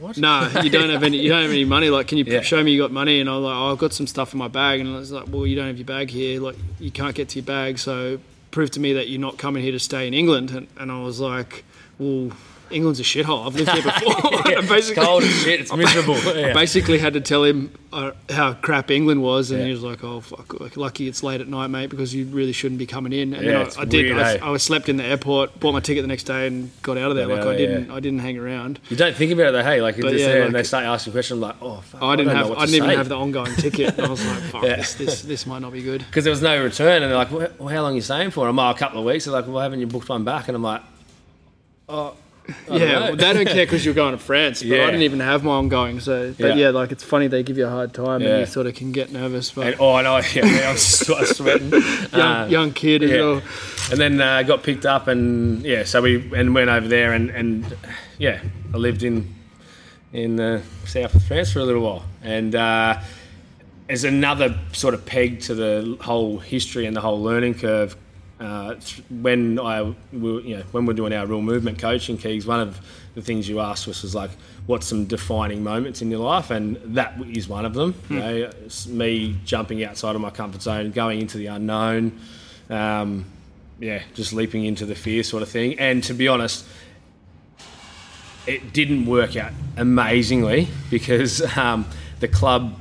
What? 0.00 0.16
No, 0.16 0.48
you 0.62 0.70
don't 0.70 0.90
have 0.90 1.02
any. 1.02 1.18
You 1.18 1.28
don't 1.28 1.42
have 1.42 1.50
any 1.50 1.64
money. 1.64 1.90
Like, 1.90 2.06
can 2.06 2.18
you 2.18 2.24
Yeah. 2.28 2.40
show 2.42 2.62
me 2.62 2.70
you 2.70 2.80
got 2.80 2.92
money? 2.92 3.18
And 3.18 3.28
I 3.28 3.34
was 3.34 3.42
like, 3.42 3.54
oh, 3.56 3.72
I've 3.72 3.78
got 3.78 3.92
some 3.92 4.06
stuff 4.06 4.32
in 4.32 4.38
my 4.38 4.46
bag. 4.46 4.78
And 4.78 4.88
I 4.90 4.96
was 4.96 5.10
like, 5.10 5.24
well, 5.26 5.44
you 5.44 5.56
don't 5.56 5.66
have 5.66 5.76
your 5.76 5.86
bag 5.86 6.08
here. 6.08 6.40
Like, 6.40 6.54
you 6.78 6.92
can't 6.92 7.16
get 7.16 7.30
to 7.30 7.40
your 7.40 7.44
bag. 7.46 7.80
So, 7.80 8.20
prove 8.50 8.70
to 8.72 8.80
me 8.80 8.92
that 8.94 9.08
you're 9.08 9.20
not 9.20 9.38
coming 9.38 9.62
here 9.62 9.72
to 9.72 9.78
stay 9.78 10.06
in 10.06 10.14
England. 10.14 10.50
And, 10.50 10.66
and 10.78 10.92
I 10.92 11.00
was 11.00 11.20
like, 11.20 11.64
well, 11.98 12.30
England's 12.70 13.00
a 13.00 13.02
shithole. 13.02 13.46
I've 13.46 13.54
lived 13.54 13.70
here 13.70 13.82
before. 13.92 14.50
Yeah, 14.50 14.60
I 14.60 14.76
it's 14.76 14.90
cold 14.94 15.22
as 15.22 15.30
shit. 15.30 15.60
It's 15.60 15.74
miserable. 15.74 16.14
I 16.16 16.32
Yeah. 16.48 16.52
basically 16.54 16.98
had 16.98 17.14
to 17.14 17.20
tell 17.20 17.44
him 17.44 17.72
uh, 17.92 18.12
how 18.30 18.52
crap 18.54 18.90
England 18.90 19.22
was, 19.22 19.50
and 19.50 19.60
Yeah. 19.60 19.66
he 19.66 19.72
was 19.72 19.82
like, 19.82 20.04
"Oh 20.04 20.20
fuck, 20.20 20.76
lucky 20.76 21.08
it's 21.08 21.22
late 21.22 21.40
at 21.40 21.48
night, 21.48 21.68
mate, 21.68 21.88
because 21.90 22.14
you 22.14 22.26
really 22.26 22.52
shouldn't 22.52 22.78
be 22.78 22.86
coming 22.86 23.12
in." 23.12 23.32
And 23.34 23.44
Yeah, 23.44 23.64
then 23.64 23.72
I, 23.78 23.80
I 23.80 23.84
did. 23.84 24.06
weird, 24.06 24.18
I, 24.18 24.34
eh? 24.34 24.38
I 24.42 24.50
was 24.50 24.62
slept 24.62 24.88
in 24.88 24.96
the 24.98 25.04
airport, 25.04 25.58
bought 25.58 25.72
my 25.72 25.80
ticket 25.80 26.02
the 26.02 26.08
next 26.08 26.24
day, 26.24 26.46
and 26.46 26.70
got 26.82 26.98
out 26.98 27.10
of 27.10 27.16
there. 27.16 27.26
Got 27.26 27.38
like 27.38 27.54
I 27.54 27.56
didn't. 27.56 27.90
I 27.90 28.00
didn't 28.00 28.18
hang 28.20 28.38
around. 28.38 28.78
You 28.90 28.96
don't 28.96 29.16
think 29.16 29.32
about 29.32 29.48
it 29.48 29.52
though, 29.52 29.62
hey? 29.62 29.80
Like, 29.80 29.96
you're 29.96 30.02
But 30.04 30.12
just 30.12 30.20
yeah, 30.22 30.28
there 30.28 30.38
like- 30.40 30.46
and 30.48 30.54
they 30.54 30.62
start 30.64 30.84
asking 30.84 31.12
questions, 31.14 31.40
like, 31.40 31.56
oh, 31.62 31.80
fuck, 31.80 32.02
I 32.02 32.16
didn't 32.16 32.32
know 32.34 32.48
have, 32.48 32.52
I 32.52 32.64
didn't 32.66 32.74
even 32.76 32.88
say. 32.90 32.96
have 32.96 33.08
the 33.08 33.16
ongoing 33.16 33.54
ticket. 33.54 33.98
I 33.98 34.08
was 34.08 34.24
like, 34.24 34.42
"Fuck 34.44 34.62
this, 34.62 34.94
this, 34.94 35.22
this 35.22 35.46
might 35.46 35.60
not 35.60 35.72
be 35.72 35.82
good." 35.82 36.04
because 36.06 36.24
there 36.24 36.30
was 36.30 36.42
no 36.42 36.62
return, 36.62 37.02
and 37.02 37.10
they're 37.10 37.18
like, 37.18 37.30
well, 37.30 37.68
how 37.68 37.82
long 37.82 37.92
are 37.92 37.96
you 37.96 38.00
staying 38.02 38.30
for? 38.30 38.46
I'm 38.48 38.56
like, 38.56 38.76
a 38.76 38.78
couple 38.78 38.98
of 39.00 39.04
weeks. 39.06 39.24
They're 39.24 39.32
like, 39.34 39.46
well, 39.46 39.60
haven't 39.60 39.80
you 39.80 39.86
booked 39.86 40.08
one 40.08 40.24
back? 40.24 40.48
And 40.48 40.56
I'm 40.56 40.62
like, 40.62 40.82
oh, 41.88 42.08
I 42.08 42.27
Yeah, 42.70 43.00
well, 43.00 43.16
they 43.16 43.32
don't 43.32 43.46
care 43.46 43.66
because 43.66 43.84
you're 43.84 43.94
going 43.94 44.12
to 44.12 44.18
France, 44.18 44.60
but 44.62 44.68
Yeah. 44.68 44.82
I 44.84 44.86
didn't 44.86 45.02
even 45.02 45.20
have 45.20 45.44
my 45.44 45.52
ongoing. 45.52 46.00
So, 46.00 46.34
but 46.38 46.48
Yeah. 46.48 46.54
yeah, 46.54 46.70
like 46.70 46.92
it's 46.92 47.04
funny 47.04 47.26
they 47.26 47.42
give 47.42 47.58
you 47.58 47.66
a 47.66 47.70
hard 47.70 47.92
time, 47.92 48.22
Yeah. 48.22 48.28
and 48.30 48.40
you 48.40 48.46
sort 48.46 48.66
of 48.66 48.74
can 48.74 48.90
get 48.92 49.12
nervous. 49.12 49.50
But 49.50 49.66
And, 49.66 49.76
oh, 49.78 49.94
I 49.94 50.02
know, 50.02 50.16
yeah, 50.34 50.70
I'm 50.70 50.76
sweating. 50.76 51.70
young, 51.70 52.12
Uh, 52.12 52.46
young 52.50 52.72
kid 52.72 53.02
as 53.02 53.10
well. 53.10 53.42
And 53.90 54.00
then 54.00 54.20
uh, 54.20 54.42
got 54.44 54.62
picked 54.62 54.86
up, 54.86 55.08
and 55.08 55.62
yeah, 55.62 55.84
so 55.84 56.00
we 56.02 56.30
and 56.34 56.54
went 56.54 56.70
over 56.70 56.88
there, 56.88 57.12
and, 57.12 57.30
and 57.30 57.64
yeah, 58.18 58.40
I 58.72 58.76
lived 58.76 59.02
in 59.02 59.34
in 60.12 60.36
the 60.36 60.62
south 60.86 61.14
of 61.14 61.22
France 61.24 61.52
for 61.52 61.58
a 61.60 61.64
little 61.64 61.82
while, 61.82 62.04
and 62.22 62.54
uh, 62.54 62.98
as 63.90 64.04
another 64.04 64.58
sort 64.72 64.94
of 64.94 65.04
peg 65.04 65.40
to 65.40 65.54
the 65.54 65.96
whole 66.00 66.38
history 66.38 66.86
and 66.86 66.96
the 66.96 67.00
whole 67.02 67.22
learning 67.22 67.54
curve. 67.54 67.94
Uh, 68.40 68.76
when 69.10 69.58
I, 69.58 69.94
we, 70.12 70.42
you 70.42 70.56
know, 70.58 70.62
when 70.70 70.86
we're 70.86 70.92
doing 70.92 71.12
our 71.12 71.26
real 71.26 71.42
movement 71.42 71.78
coaching 71.78 72.16
keys, 72.16 72.46
one 72.46 72.60
of 72.60 72.80
the 73.14 73.22
things 73.22 73.48
you 73.48 73.58
asked 73.58 73.88
us 73.88 74.02
was 74.02 74.14
like, 74.14 74.30
what's 74.66 74.86
some 74.86 75.06
defining 75.06 75.64
moments 75.64 76.02
in 76.02 76.10
your 76.10 76.20
life, 76.20 76.50
and 76.50 76.76
that 76.94 77.20
is 77.32 77.48
one 77.48 77.64
of 77.64 77.74
them. 77.74 77.94
You 78.08 78.18
know, 78.18 78.50
me 78.88 79.36
jumping 79.44 79.82
outside 79.82 80.14
of 80.14 80.20
my 80.20 80.30
comfort 80.30 80.62
zone, 80.62 80.92
going 80.92 81.20
into 81.20 81.36
the 81.38 81.46
unknown. 81.46 82.20
Um, 82.70 83.24
yeah, 83.80 84.02
just 84.14 84.32
leaping 84.32 84.64
into 84.64 84.86
the 84.86 84.94
fear 84.94 85.22
sort 85.22 85.42
of 85.42 85.48
thing. 85.48 85.78
And 85.78 86.04
to 86.04 86.14
be 86.14 86.28
honest, 86.28 86.66
it 88.46 88.72
didn't 88.72 89.06
work 89.06 89.36
out 89.36 89.52
amazingly 89.76 90.68
because 90.90 91.40
um, 91.56 91.86
the 92.20 92.28
club 92.28 92.74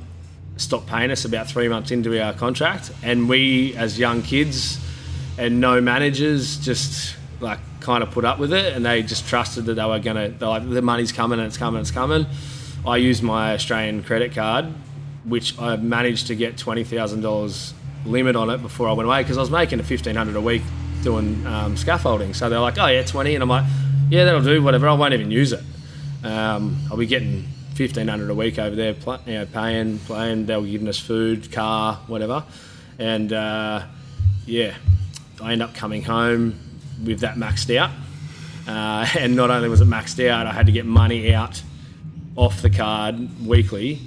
stopped 0.58 0.88
paying 0.88 1.12
us 1.12 1.26
about 1.26 1.48
three 1.48 1.68
months 1.68 1.92
into 1.92 2.22
our 2.22 2.34
contract, 2.34 2.92
and 3.02 3.28
we, 3.28 3.76
as 3.76 3.98
young 3.98 4.22
kids 4.22 4.80
and 5.38 5.62
no 5.62 5.80
managers, 5.82 6.58
just 6.58 7.16
like 7.40 7.60
kind 7.80 8.04
of 8.04 8.12
put 8.12 8.26
up 8.26 8.40
with 8.40 8.52
it, 8.54 8.74
and 8.74 8.86
they 8.86 9.04
just 9.04 9.28
trusted 9.28 9.66
that 9.66 9.76
they 9.76 9.86
were 9.86 10.00
gonna. 10.00 10.30
They're 10.30 10.48
like, 10.50 10.70
the 10.70 10.82
money's 10.82 11.12
coming, 11.12 11.40
and 11.40 11.48
it's 11.48 11.58
coming, 11.58 11.80
and 11.80 11.88
it's 11.88 11.92
coming. 11.92 12.26
I 12.86 12.98
used 12.98 13.24
my 13.24 13.54
Australian 13.54 14.04
credit 14.04 14.34
card, 14.34 14.66
which 15.26 15.60
I 15.60 15.76
managed 15.76 16.28
to 16.28 16.36
get 16.36 16.58
twenty 16.58 16.84
thousand 16.84 17.22
dollars 17.22 17.74
limit 18.06 18.36
on 18.36 18.50
it 18.50 18.62
before 18.62 18.88
I 18.88 18.94
went 18.94 19.08
away 19.08 19.22
because 19.24 19.38
I 19.38 19.42
was 19.42 19.52
making 19.52 19.80
a 19.80 19.84
fifteen 19.84 20.16
hundred 20.16 20.36
a 20.36 20.42
week 20.42 20.62
doing 21.04 21.46
um, 21.46 21.78
scaffolding. 21.78 22.34
So 22.34 22.50
they're 22.50 22.60
like, 22.60 22.78
"Oh 22.78 22.88
yeah, 22.88 23.04
twenty, 23.04 23.36
and 23.36 23.44
I'm 23.44 23.50
like, 23.50 23.66
"Yeah, 24.10 24.26
that'll 24.26 24.42
do. 24.42 24.62
Whatever. 24.62 24.88
I 24.88 24.94
won't 24.94 25.14
even 25.14 25.32
use 25.32 25.54
it. 25.54 25.64
Um, 26.24 26.78
I'll 26.90 26.98
be 26.98 27.06
getting 27.06 27.46
fifteen 27.76 28.08
hundred 28.08 28.30
a 28.32 28.36
week 28.36 28.58
over 28.58 28.76
there, 28.76 28.94
pl- 28.94 29.20
you 29.26 29.34
know, 29.34 29.46
paying, 29.46 30.00
playing. 30.00 30.46
They 30.48 30.56
were 30.56 30.66
giving 30.66 30.88
us 30.88 31.00
food, 31.00 31.52
car, 31.52 31.96
whatever, 32.08 32.44
and 32.98 33.32
uh, 33.32 33.86
yeah, 34.46 34.76
I 35.42 35.52
end 35.54 35.62
up 35.62 35.74
coming 35.74 36.04
home 36.04 36.60
with 37.04 37.22
that 37.22 37.36
maxed 37.36 37.76
out. 37.76 37.92
Uh, 38.68 39.08
and 39.18 39.36
not 39.36 39.50
only 39.50 39.70
was 39.70 39.82
it 39.82 39.88
maxed 39.88 40.26
out, 40.28 40.48
I 40.48 40.52
had 40.52 40.66
to 40.66 40.72
get 40.72 40.86
money 40.86 41.34
out 41.34 41.62
off 42.36 42.62
the 42.62 42.70
card 42.70 43.46
weekly 43.46 44.00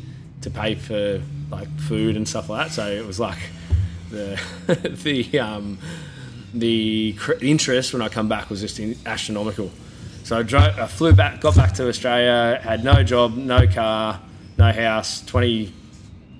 to 0.43 0.51
pay 0.51 0.75
for 0.75 1.23
like 1.51 1.69
food 1.81 2.17
and 2.17 2.29
stuff 2.29 2.49
like 2.49 2.69
that. 2.69 2.75
So 2.75 2.87
it 2.91 3.07
was 3.07 3.21
like 3.21 3.39
the 4.11 4.41
the 5.05 5.41
um, 5.41 5.79
the 6.55 7.17
interest 7.41 7.93
when 7.93 8.03
I 8.03 8.09
come 8.09 8.29
back 8.29 8.51
was 8.51 8.61
just 8.61 8.81
astronomical. 9.07 9.71
So 10.25 10.39
I 10.39 10.43
drove, 10.43 10.79
I 10.79 10.87
flew 10.87 11.13
back, 11.13 11.41
got 11.41 11.57
back 11.57 11.73
to 11.75 11.89
Australia, 11.89 12.61
had 12.63 12.85
no 12.85 13.03
job, 13.03 13.37
no 13.37 13.67
car, 13.67 14.21
no 14.59 14.71
house, 14.71 15.25
twenty 15.25 15.73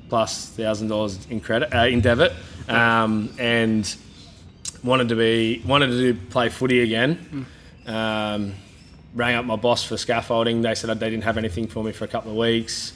plus 0.09 0.49
thousand 0.51 0.89
dollars 0.89 1.27
in 1.31 1.41
credit 1.41 1.75
uh, 1.75 1.87
in 1.87 2.01
debit, 2.01 2.33
um, 2.69 3.31
and 3.39 3.97
wanted 4.83 5.09
to 5.11 5.17
be 5.17 5.63
wanted 5.67 5.89
to 5.89 6.13
do, 6.13 6.15
play 6.31 6.49
footy 6.49 6.83
again. 6.83 7.47
Um, 7.87 8.55
rang 9.15 9.35
up 9.35 9.45
my 9.45 9.57
boss 9.57 9.85
for 9.85 9.97
scaffolding. 9.97 10.63
They 10.63 10.75
said 10.75 10.99
they 10.99 11.11
didn't 11.11 11.25
have 11.25 11.39
anything 11.39 11.67
for 11.67 11.83
me 11.83 11.93
for 11.93 12.05
a 12.05 12.09
couple 12.09 12.31
of 12.31 12.37
weeks, 12.37 12.93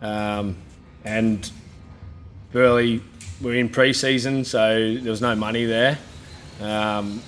um, 0.00 0.56
and 1.04 1.50
Burleigh 2.52 3.00
were 3.40 3.54
in 3.54 3.68
pre-season, 3.68 4.44
so 4.44 4.94
there 4.94 5.10
was 5.10 5.20
no 5.20 5.34
money 5.34 5.64
there. 5.64 5.98
Um, 6.60 7.22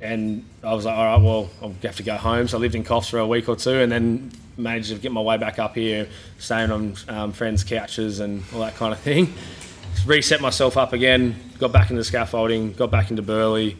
and 0.00 0.44
I 0.62 0.74
was 0.74 0.84
like, 0.84 0.96
all 0.96 1.04
right, 1.04 1.20
well, 1.20 1.50
I'll 1.60 1.74
have 1.82 1.96
to 1.96 2.02
go 2.04 2.16
home. 2.16 2.46
So 2.46 2.58
I 2.58 2.60
lived 2.60 2.76
in 2.76 2.84
Coffs 2.84 3.10
for 3.10 3.18
a 3.18 3.26
week 3.26 3.48
or 3.48 3.56
two, 3.56 3.74
and 3.74 3.90
then 3.90 4.30
managed 4.56 4.90
to 4.90 4.96
get 4.96 5.12
my 5.12 5.20
way 5.20 5.36
back 5.36 5.58
up 5.58 5.74
here, 5.74 6.08
staying 6.38 6.70
on 6.70 6.94
um, 7.08 7.32
friends' 7.32 7.64
couches 7.64 8.20
and 8.20 8.42
all 8.52 8.60
that 8.60 8.76
kind 8.76 8.92
of 8.92 9.00
thing. 9.00 9.32
Reset 10.06 10.40
myself 10.40 10.76
up 10.76 10.92
again, 10.92 11.34
got 11.58 11.72
back 11.72 11.90
into 11.90 12.04
scaffolding, 12.04 12.72
got 12.72 12.90
back 12.90 13.10
into 13.10 13.22
Burleigh, 13.22 13.74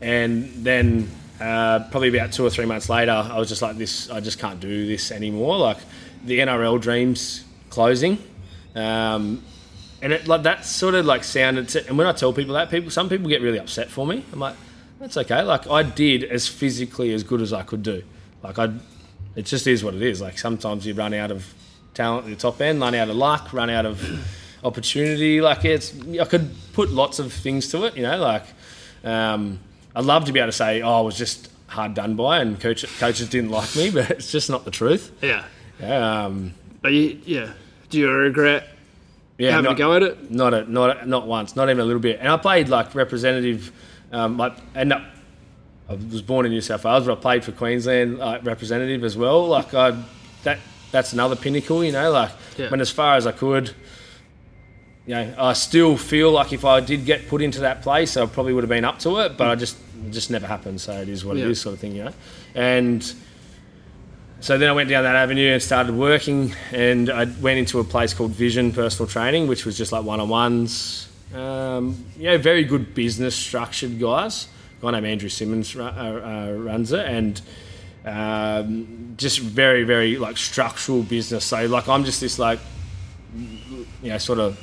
and 0.00 0.64
then 0.64 1.08
uh, 1.40 1.80
probably 1.90 2.16
about 2.16 2.32
two 2.32 2.44
or 2.44 2.50
three 2.50 2.66
months 2.66 2.88
later, 2.88 3.12
I 3.12 3.38
was 3.38 3.48
just 3.48 3.62
like, 3.62 3.76
this, 3.76 4.10
I 4.10 4.20
just 4.20 4.38
can't 4.38 4.60
do 4.60 4.86
this 4.86 5.10
anymore. 5.10 5.58
Like 5.58 5.78
the 6.24 6.38
NRL 6.38 6.80
dreams 6.80 7.44
closing. 7.70 8.18
Um, 8.74 9.42
and 10.02 10.12
it, 10.12 10.28
like 10.28 10.42
that 10.42 10.64
sort 10.64 10.94
of 10.94 11.06
like 11.06 11.24
sounded. 11.24 11.68
To, 11.70 11.86
and 11.88 11.96
when 11.96 12.06
I 12.06 12.12
tell 12.12 12.32
people 12.32 12.54
that, 12.54 12.70
people 12.70 12.90
some 12.90 13.08
people 13.08 13.28
get 13.28 13.40
really 13.40 13.58
upset 13.58 13.90
for 13.90 14.06
me. 14.06 14.24
I'm 14.32 14.38
like, 14.38 14.56
that's 15.00 15.16
okay. 15.16 15.42
Like 15.42 15.68
I 15.68 15.82
did 15.82 16.24
as 16.24 16.46
physically 16.46 17.12
as 17.12 17.22
good 17.22 17.40
as 17.40 17.52
I 17.52 17.62
could 17.62 17.82
do. 17.82 18.02
Like 18.42 18.58
I, 18.58 18.72
it 19.34 19.46
just 19.46 19.66
is 19.66 19.82
what 19.82 19.94
it 19.94 20.02
is. 20.02 20.20
Like 20.20 20.38
sometimes 20.38 20.86
you 20.86 20.94
run 20.94 21.14
out 21.14 21.30
of 21.30 21.52
talent 21.94 22.26
at 22.26 22.30
the 22.30 22.36
top 22.36 22.60
end, 22.60 22.80
run 22.80 22.94
out 22.94 23.08
of 23.08 23.16
luck, 23.16 23.52
run 23.52 23.70
out 23.70 23.86
of 23.86 23.98
opportunity. 24.64 25.40
Like 25.40 25.64
it's, 25.64 25.94
I 26.20 26.24
could 26.24 26.50
put 26.72 26.90
lots 26.90 27.18
of 27.18 27.32
things 27.32 27.68
to 27.68 27.84
it. 27.84 27.96
You 27.96 28.02
know, 28.02 28.18
like 28.18 28.44
um, 29.04 29.60
I'd 29.94 30.04
love 30.04 30.24
to 30.24 30.32
be 30.32 30.40
able 30.40 30.48
to 30.48 30.52
say, 30.56 30.82
oh, 30.82 30.98
I 30.98 31.00
was 31.02 31.16
just 31.16 31.50
hard 31.68 31.94
done 31.94 32.14
by, 32.16 32.38
and 32.40 32.58
coach, 32.60 32.84
coaches 32.98 33.28
didn't 33.28 33.50
like 33.50 33.74
me, 33.76 33.90
but 33.94 34.10
it's 34.10 34.32
just 34.32 34.50
not 34.50 34.64
the 34.64 34.70
truth. 34.70 35.12
Yeah. 35.22 35.44
Um, 35.82 36.54
But 36.82 36.92
you, 36.92 37.20
yeah. 37.24 37.52
Do 37.90 37.98
you 37.98 38.10
regret 38.10 38.68
yeah, 39.38 39.50
having 39.50 39.64
not- 39.64 39.72
a 39.74 39.78
go 39.78 39.92
at 39.94 40.02
it? 40.02 40.30
Not 40.30 40.54
a, 40.54 40.70
not 40.70 41.02
a, 41.02 41.06
not 41.06 41.26
once, 41.26 41.54
not 41.56 41.68
even 41.68 41.80
a 41.80 41.84
little 41.84 42.00
bit. 42.02 42.18
And 42.20 42.28
I 42.28 42.36
played 42.36 42.68
like 42.68 42.94
representative. 42.94 43.72
Um, 44.12 44.36
like 44.36 44.52
up, 44.76 45.02
I 45.88 45.94
was 45.94 46.22
born 46.22 46.46
in 46.46 46.52
New 46.52 46.60
South 46.60 46.84
Wales, 46.84 47.04
but 47.06 47.18
I 47.18 47.20
played 47.20 47.44
for 47.44 47.52
Queensland 47.52 48.18
like 48.18 48.44
representative 48.44 49.02
as 49.04 49.16
well. 49.16 49.46
Like 49.48 49.74
I, 49.74 50.00
that 50.44 50.58
that's 50.92 51.12
another 51.12 51.34
pinnacle, 51.36 51.82
you 51.84 51.90
know. 51.92 52.10
Like 52.12 52.30
Yeah. 52.56 52.70
went 52.70 52.80
as 52.80 52.90
far 52.90 53.16
as 53.16 53.26
I 53.26 53.32
could. 53.32 53.72
You 55.06 55.14
know, 55.14 55.34
I 55.38 55.52
still 55.52 55.96
feel 55.98 56.30
like 56.32 56.52
if 56.54 56.64
I 56.64 56.80
did 56.80 57.04
get 57.04 57.28
put 57.28 57.42
into 57.42 57.60
that 57.60 57.82
place, 57.82 58.16
I 58.16 58.24
probably 58.26 58.54
would 58.54 58.64
have 58.64 58.70
been 58.70 58.84
up 58.86 58.98
to 59.00 59.18
it, 59.20 59.36
but 59.36 59.48
I 59.48 59.54
just 59.54 59.76
it 60.06 60.10
just 60.10 60.30
never 60.30 60.46
happened. 60.46 60.80
So 60.80 60.92
it 60.92 61.08
is 61.08 61.24
what 61.24 61.36
Yeah. 61.36 61.44
it 61.44 61.50
is, 61.50 61.60
sort 61.60 61.74
of 61.74 61.80
thing, 61.80 61.94
you 61.94 62.04
know. 62.04 62.12
And 62.54 63.04
so 64.40 64.56
then 64.58 64.68
I 64.68 64.72
went 64.72 64.88
down 64.88 65.04
that 65.04 65.14
avenue 65.16 65.52
and 65.52 65.62
started 65.62 65.94
working, 65.94 66.54
and 66.72 67.10
I 67.10 67.24
went 67.40 67.58
into 67.58 67.80
a 67.80 67.84
place 67.84 68.14
called 68.14 68.30
Vision 68.32 68.72
Personal 68.72 69.06
Training, 69.08 69.46
which 69.46 69.66
was 69.66 69.76
just 69.76 69.92
like 69.92 70.04
one 70.04 70.20
on 70.20 70.28
ones. 70.30 71.08
Um, 71.34 72.04
you 72.16 72.24
know, 72.30 72.38
very 72.38 72.64
good 72.64 72.94
business 72.94 73.34
structured 73.36 73.98
guys. 74.00 74.48
A 74.78 74.82
guy 74.84 74.90
named 74.92 75.06
Andrew 75.06 75.28
Simmons 75.28 75.74
uh, 75.76 75.82
uh, 75.84 76.52
runs 76.56 76.92
it, 76.92 77.04
and 77.06 77.40
um, 78.06 79.14
just 79.18 79.38
very, 79.40 79.84
very 79.84 80.16
like 80.16 80.36
structural 80.36 81.02
business. 81.02 81.44
So 81.44 81.66
like 81.66 81.88
I'm 81.88 82.04
just 82.04 82.20
this 82.20 82.38
like 82.38 82.58
you 83.34 84.10
know 84.10 84.18
sort 84.18 84.38
of 84.38 84.58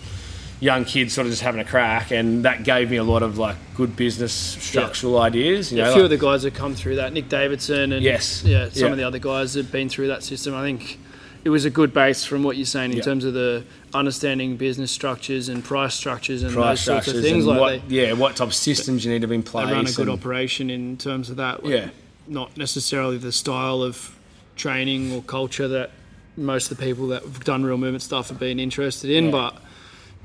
young 0.62 0.86
kid 0.86 1.12
sort 1.12 1.26
of 1.26 1.34
just 1.34 1.42
having 1.42 1.60
a 1.60 1.66
crack 1.66 2.12
and 2.12 2.46
that 2.46 2.64
gave 2.64 2.90
me 2.92 2.96
a 2.98 3.04
lot 3.04 3.24
of 3.24 3.38
like 3.40 3.56
good 3.76 3.96
business 3.96 4.32
structural 4.32 5.20
ideas 5.20 5.72
you 5.72 5.78
know 5.80 5.86
a 5.90 5.94
few 5.94 6.04
like- 6.04 6.04
of 6.04 6.10
the 6.12 6.24
guys 6.24 6.44
that 6.44 6.54
come 6.54 6.76
through 6.76 6.96
that, 6.98 7.12
Nick 7.12 7.28
Davidson 7.30 7.92
and 7.92 8.04
Yes. 8.04 8.44
yeah, 8.46 8.70
some 8.70 8.86
Yeah. 8.86 8.92
of 8.92 8.98
the 8.98 9.04
other 9.04 9.18
guys 9.20 9.56
have 9.56 9.72
been 9.72 9.90
through 9.90 10.08
that 10.10 10.24
system. 10.24 10.54
I 10.54 10.62
think 10.62 11.00
it 11.44 11.50
was 11.50 11.66
a 11.66 11.72
good 11.72 11.92
base 11.92 12.24
from 12.24 12.44
what 12.44 12.56
you're 12.58 12.68
saying 12.68 12.92
in 12.92 12.98
Yeah. 12.98 13.04
terms 13.04 13.26
of 13.26 13.34
the 13.34 13.64
understanding 13.96 14.56
business 14.56 14.92
structures 14.92 15.50
and 15.50 15.64
price 15.64 15.96
structures 15.96 16.44
and 16.44 16.54
price 16.54 16.86
those 16.86 17.06
sorts 17.06 17.18
of 17.18 17.24
things. 17.24 17.46
Like 17.46 17.60
what, 17.60 17.90
they, 17.90 17.96
yeah 17.96 18.14
what 18.14 18.36
type 18.36 18.48
of 18.50 18.54
systems 18.54 19.04
you 19.04 19.12
need 19.12 19.22
to 19.24 19.28
be 19.28 19.36
in 19.36 19.44
place 19.44 19.68
they 19.68 19.74
run 19.74 19.88
a 19.88 19.92
good 19.92 20.10
operation 20.10 20.70
in 20.70 20.96
terms 20.98 21.32
of 21.32 21.38
that. 21.38 21.64
like, 21.64 21.74
Yeah. 21.74 21.90
not 22.28 22.56
necessarily 22.56 23.18
the 23.18 23.32
style 23.32 23.82
of 23.82 24.12
training 24.56 25.12
or 25.12 25.24
culture 25.24 25.68
that 25.68 25.90
most 26.38 26.70
of 26.72 26.78
the 26.78 26.84
people 26.86 27.08
that 27.08 27.24
have 27.24 27.44
done 27.44 27.64
real 27.64 27.78
movement 27.78 28.04
stuff 28.04 28.30
have 28.30 28.40
been 28.40 28.60
interested 28.60 29.10
in, 29.10 29.26
Yeah. 29.26 29.32
but 29.32 29.56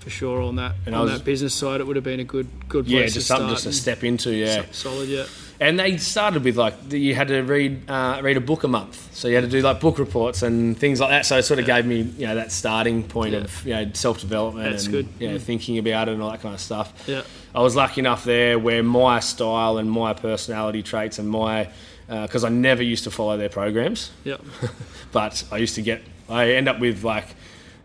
for 0.07 0.11
sure 0.11 0.40
on 0.40 0.55
that 0.55 0.77
And 0.87 0.95
on 0.95 1.03
was- 1.03 1.11
that 1.19 1.25
business 1.25 1.53
side, 1.53 1.81
it 1.81 1.87
would 1.88 1.97
have 1.97 2.05
been 2.05 2.21
a 2.21 2.25
good 2.25 2.47
good 2.69 2.85
place 2.87 2.95
yeah 2.95 3.07
to 3.09 3.12
just 3.14 3.27
start. 3.27 3.40
something 3.40 3.55
just 3.57 3.64
to 3.64 3.73
step 3.73 4.05
into 4.05 4.31
yeah 4.31 4.62
solid, 4.71 5.09
yeah. 5.09 5.25
and 5.59 5.81
they 5.81 5.97
started 5.97 6.45
with 6.45 6.57
like 6.57 6.75
you 6.92 7.12
had 7.16 7.27
to 7.27 7.40
read 7.42 7.90
uh, 7.90 8.21
read 8.23 8.37
a 8.37 8.40
book 8.40 8.62
a 8.62 8.69
month 8.69 9.12
so 9.12 9.27
you 9.27 9.35
had 9.35 9.42
to 9.42 9.51
do 9.51 9.61
like 9.62 9.81
book 9.81 9.99
reports 9.99 10.42
and 10.45 10.79
things 10.79 11.01
like 11.01 11.11
that 11.11 11.27
so 11.27 11.37
it 11.38 11.42
sort 11.42 11.59
of 11.59 11.66
gave 11.66 11.85
me 11.87 12.03
you 12.03 12.27
know 12.29 12.37
that 12.37 12.53
starting 12.53 13.03
point 13.03 13.33
Yeah. 13.33 13.40
of 13.40 13.66
you 13.66 13.75
know 13.75 13.90
self-development 13.95 14.71
That's 14.71 14.85
and 14.85 14.92
good. 14.95 15.09
you 15.19 15.29
know 15.29 15.38
Mm. 15.38 15.42
thinking 15.42 15.77
about 15.79 16.09
it 16.09 16.12
and 16.12 16.23
all 16.23 16.31
that 16.31 16.40
kind 16.40 16.55
of 16.55 16.61
stuff 16.61 16.92
Yeah. 17.09 17.23
I 17.53 17.61
was 17.62 17.75
lucky 17.75 18.01
enough 18.01 18.23
there 18.25 18.61
where 18.61 18.85
my 18.85 19.19
style 19.19 19.77
and 19.79 19.90
my 19.90 20.12
personality 20.12 20.85
traits 20.85 21.19
and 21.19 21.29
my 21.29 21.69
because 22.07 22.45
I 22.45 22.51
never 22.51 22.85
used 22.85 23.03
to 23.05 23.11
follow 23.11 23.37
their 23.37 23.49
programs 23.49 24.12
Yeah. 24.23 24.37
but 25.11 25.42
I 25.51 25.57
used 25.57 25.75
to 25.75 25.83
get 25.83 26.03
I 26.29 26.51
end 26.53 26.69
up 26.69 26.79
with 26.79 27.03
like 27.03 27.27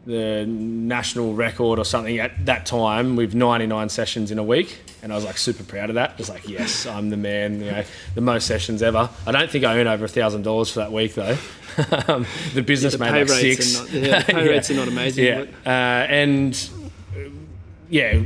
the 0.05 0.45
national 0.47 1.35
record 1.35 1.77
or 1.79 1.85
something 1.85 2.19
at 2.19 2.45
that 2.45 2.65
time 2.65 3.15
with 3.15 3.35
99 3.35 3.89
sessions 3.89 4.31
in 4.31 4.39
a 4.39 4.43
week 4.43 4.81
and 5.03 5.11
I 5.11 5.15
was 5.15 5.25
like 5.25 5.37
super 5.37 5.63
proud 5.63 5.89
of 5.89 5.95
that. 5.95 6.11
It 6.11 6.17
was 6.17 6.29
like, 6.29 6.47
yes, 6.47 6.85
I'm 6.85 7.09
the 7.09 7.17
man, 7.17 7.59
you 7.59 7.71
know, 7.71 7.83
the 8.13 8.21
most 8.21 8.45
sessions 8.45 8.83
ever. 8.83 9.09
I 9.25 9.31
don't 9.31 9.49
think 9.49 9.65
I 9.65 9.77
earned 9.77 9.89
over 9.89 10.05
a 10.05 10.07
thousand 10.07 10.43
dollars 10.43 10.71
for 10.71 10.79
that 10.79 10.91
week 10.91 11.15
though. 11.15 11.37
um, 12.07 12.25
the 12.53 12.61
business 12.61 12.93
the 12.93 12.99
made 12.99 13.11
pay 13.11 13.23
like 13.23 13.29
rates 13.29 13.65
six. 13.65 13.79
are 13.79 13.99
not, 13.99 14.07
yeah, 14.07 14.23
pay 14.27 14.47
rates 14.47 14.69
are 14.69 14.75
not 14.75 14.87
amazing. 14.87 15.25
Yeah, 15.25 15.45
uh, 15.65 15.69
and 15.69 16.69
yeah, 17.89 18.21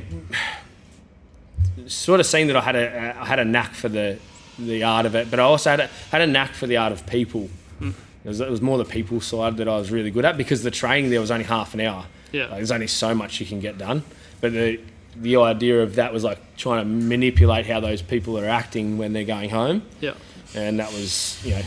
sort 1.87 2.19
of 2.19 2.25
seen 2.25 2.47
that 2.47 2.55
I 2.55 2.61
had 2.61 2.75
a 2.75 3.21
I 3.21 3.25
had 3.25 3.39
a 3.39 3.45
knack 3.45 3.73
for 3.73 3.87
the 3.87 4.19
the 4.57 4.83
art 4.83 5.05
of 5.05 5.15
it, 5.15 5.29
but 5.29 5.39
I 5.39 5.43
also 5.43 5.69
had 5.69 5.79
a, 5.81 5.87
had 6.11 6.21
a 6.21 6.27
knack 6.27 6.51
for 6.51 6.67
the 6.67 6.77
art 6.77 6.91
of 6.91 7.05
people. 7.05 7.49
Hmm. 7.79 7.91
It, 8.25 8.27
was, 8.27 8.41
it 8.41 8.49
was 8.49 8.61
more 8.61 8.77
the 8.77 8.85
people 8.85 9.21
side 9.21 9.57
that 9.57 9.67
I 9.69 9.77
was 9.77 9.91
really 9.91 10.09
good 10.11 10.25
at 10.25 10.35
because 10.35 10.63
the 10.63 10.71
training 10.71 11.11
there 11.11 11.21
was 11.21 11.31
only 11.31 11.45
half 11.45 11.73
an 11.75 11.79
hour. 11.81 12.05
Yeah. 12.31 12.47
Like, 12.47 12.55
there's 12.57 12.71
only 12.71 12.87
so 12.87 13.13
much 13.15 13.39
you 13.39 13.45
can 13.45 13.59
get 13.61 13.77
done, 13.77 14.03
but 14.41 14.51
the 14.51 14.79
the 15.17 15.37
idea 15.37 15.81
of 15.81 15.95
that 15.95 16.11
was 16.11 16.25
like 16.25 16.39
trying 16.57 16.79
to 16.83 16.85
manipulate 17.07 17.65
how 17.65 17.79
those 17.79 18.01
people 18.01 18.37
are 18.37 18.49
acting 18.49 18.97
when 18.97 19.13
they're 19.13 19.23
going 19.23 19.49
home 19.49 19.81
yeah. 20.01 20.13
and 20.53 20.77
that 20.79 20.91
was 20.91 21.39
you 21.45 21.51
know, 21.51 21.61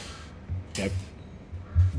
you 0.77 0.85
know 0.85 0.91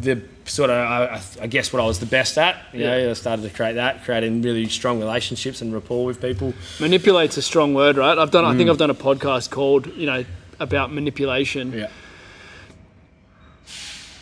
the 0.01 0.21
sort 0.45 0.69
of 0.69 0.77
I, 0.77 1.21
I 1.41 1.47
guess 1.47 1.73
what 1.73 1.81
I 1.81 1.85
was 1.85 1.99
the 1.99 2.05
best 2.05 2.37
at. 2.37 2.55
You 2.73 2.81
Yeah. 2.81 2.97
know, 3.03 3.09
I 3.09 3.13
started 3.13 3.41
to 3.43 3.49
create 3.49 3.73
that, 3.73 4.03
creating 4.03 4.41
really 4.41 4.67
strong 4.69 4.99
relationships 4.99 5.61
and 5.61 5.73
rapport 5.73 6.05
with 6.05 6.21
people. 6.21 6.53
Manipulate's 6.79 7.37
a 7.37 7.41
strong 7.41 7.73
word, 7.73 7.97
right? 7.97 8.17
I've 8.17 8.31
done. 8.31 8.45
I 8.45 8.53
Mm. 8.53 8.57
think 8.57 8.69
I've 8.69 8.77
done 8.77 8.89
a 8.91 8.95
podcast 8.95 9.49
called 9.49 9.87
you 9.95 10.05
know 10.05 10.23
about 10.59 10.93
manipulation. 10.93 11.73
Yeah, 11.73 11.87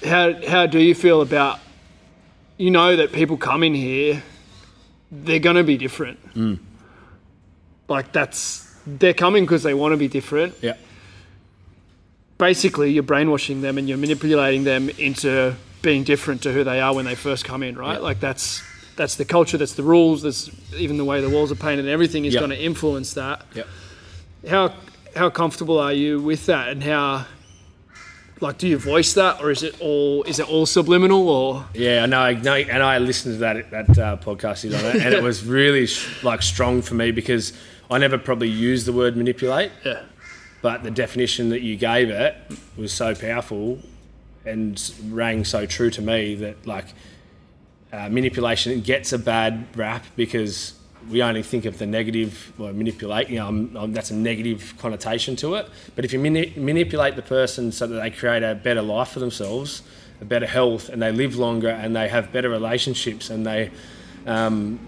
How 0.05 0.33
how 0.47 0.65
do 0.67 0.79
you 0.79 0.93
feel 0.95 1.21
about 1.21 1.59
you 2.57 2.71
know 2.71 2.95
that 2.95 3.11
people 3.11 3.37
come 3.37 3.63
in 3.63 3.73
here, 3.73 4.23
they're 5.11 5.39
going 5.39 5.55
to 5.55 5.63
be 5.63 5.77
different. 5.77 6.19
Mm. 6.35 6.59
Like 7.87 8.11
that's 8.11 8.63
they're 8.85 9.13
coming 9.13 9.43
because 9.45 9.63
they 9.63 9.73
want 9.73 9.93
to 9.93 9.97
be 9.97 10.07
different. 10.07 10.55
Yeah. 10.61 10.73
Basically, 12.37 12.91
you're 12.91 13.03
brainwashing 13.03 13.61
them 13.61 13.77
and 13.77 13.89
you're 13.89 13.97
manipulating 13.97 14.63
them 14.63 14.89
into 14.89 15.55
being 15.81 16.03
different 16.03 16.43
to 16.43 16.53
who 16.53 16.63
they 16.63 16.79
are 16.79 16.93
when 16.93 17.05
they 17.05 17.15
first 17.15 17.45
come 17.45 17.63
in, 17.63 17.75
right? 17.77 17.93
Yeah. 17.93 17.99
Like 17.99 18.19
that's 18.19 18.61
that's 18.95 19.15
the 19.15 19.25
culture, 19.25 19.57
that's 19.57 19.73
the 19.73 19.83
rules, 19.83 20.21
that's 20.23 20.49
even 20.75 20.97
the 20.97 21.05
way 21.05 21.21
the 21.21 21.29
walls 21.29 21.51
are 21.51 21.55
painted. 21.55 21.79
and 21.85 21.89
Everything 21.89 22.25
is 22.25 22.33
Yeah. 22.33 22.39
going 22.41 22.51
to 22.51 22.61
influence 22.63 23.13
that. 23.13 23.43
Yeah. 23.55 23.63
How 24.47 24.73
how 25.15 25.29
comfortable 25.31 25.79
are 25.79 25.93
you 25.93 26.19
with 26.21 26.45
that, 26.45 26.67
and 26.69 26.83
how 26.83 27.25
like 28.39 28.57
do 28.57 28.67
you 28.67 28.77
voice 28.77 29.13
that, 29.13 29.41
or 29.41 29.51
is 29.51 29.63
it 29.63 29.79
all 29.81 30.23
is 30.23 30.39
it 30.39 30.49
all 30.49 30.65
subliminal, 30.65 31.29
or? 31.29 31.65
Yeah, 31.73 32.03
I 32.03 32.05
know, 32.05 32.19
I 32.19 32.33
know, 32.33 32.53
and 32.53 32.83
I 32.83 32.97
listened 32.97 33.35
to 33.35 33.39
that 33.39 33.71
that 33.71 33.97
uh, 33.97 34.17
podcast 34.17 34.63
you 34.63 34.75
it, 34.75 34.95
and 35.03 35.13
it 35.13 35.23
was 35.23 35.45
really 35.45 35.87
sh- 35.87 36.23
like 36.23 36.41
strong 36.41 36.81
for 36.81 36.95
me 36.95 37.11
because 37.11 37.53
I 37.89 37.97
never 37.97 38.17
probably 38.17 38.49
used 38.49 38.85
the 38.85 38.93
word 38.93 39.15
manipulate, 39.17 39.71
yeah, 39.83 40.03
but 40.61 40.83
the 40.83 40.91
definition 40.91 41.49
that 41.49 41.61
you 41.61 41.75
gave 41.75 42.09
it 42.09 42.35
was 42.75 42.91
so 42.93 43.15
powerful 43.15 43.79
and 44.45 44.93
rang 45.09 45.43
so 45.43 45.65
true 45.65 45.89
to 45.91 46.01
me 46.01 46.35
that 46.35 46.65
like 46.65 46.85
uh, 47.91 48.09
manipulation 48.09 48.79
gets 48.81 49.13
a 49.13 49.19
bad 49.19 49.65
rap 49.75 50.05
because 50.15 50.73
we 51.09 51.21
only 51.21 51.43
think 51.43 51.65
of 51.65 51.77
the 51.77 51.85
negative 51.85 52.53
or 52.59 52.73
manipulate. 52.73 53.29
You 53.29 53.37
know, 53.37 53.47
um, 53.47 53.77
um, 53.77 53.93
that's 53.93 54.11
a 54.11 54.15
negative 54.15 54.73
connotation 54.77 55.35
to 55.37 55.55
it. 55.55 55.69
But 55.95 56.05
if 56.05 56.13
you 56.13 56.19
mani- 56.19 56.53
manipulate 56.55 57.15
the 57.15 57.21
person 57.21 57.71
so 57.71 57.87
that 57.87 57.99
they 58.01 58.11
create 58.11 58.43
a 58.43 58.55
better 58.55 58.81
life 58.81 59.09
for 59.09 59.19
themselves, 59.19 59.83
a 60.21 60.25
better 60.25 60.47
health, 60.47 60.89
and 60.89 61.01
they 61.01 61.11
live 61.11 61.35
longer, 61.35 61.69
and 61.69 61.95
they 61.95 62.07
have 62.09 62.31
better 62.31 62.49
relationships, 62.49 63.29
and 63.29 63.45
they, 63.45 63.71
um, 64.25 64.79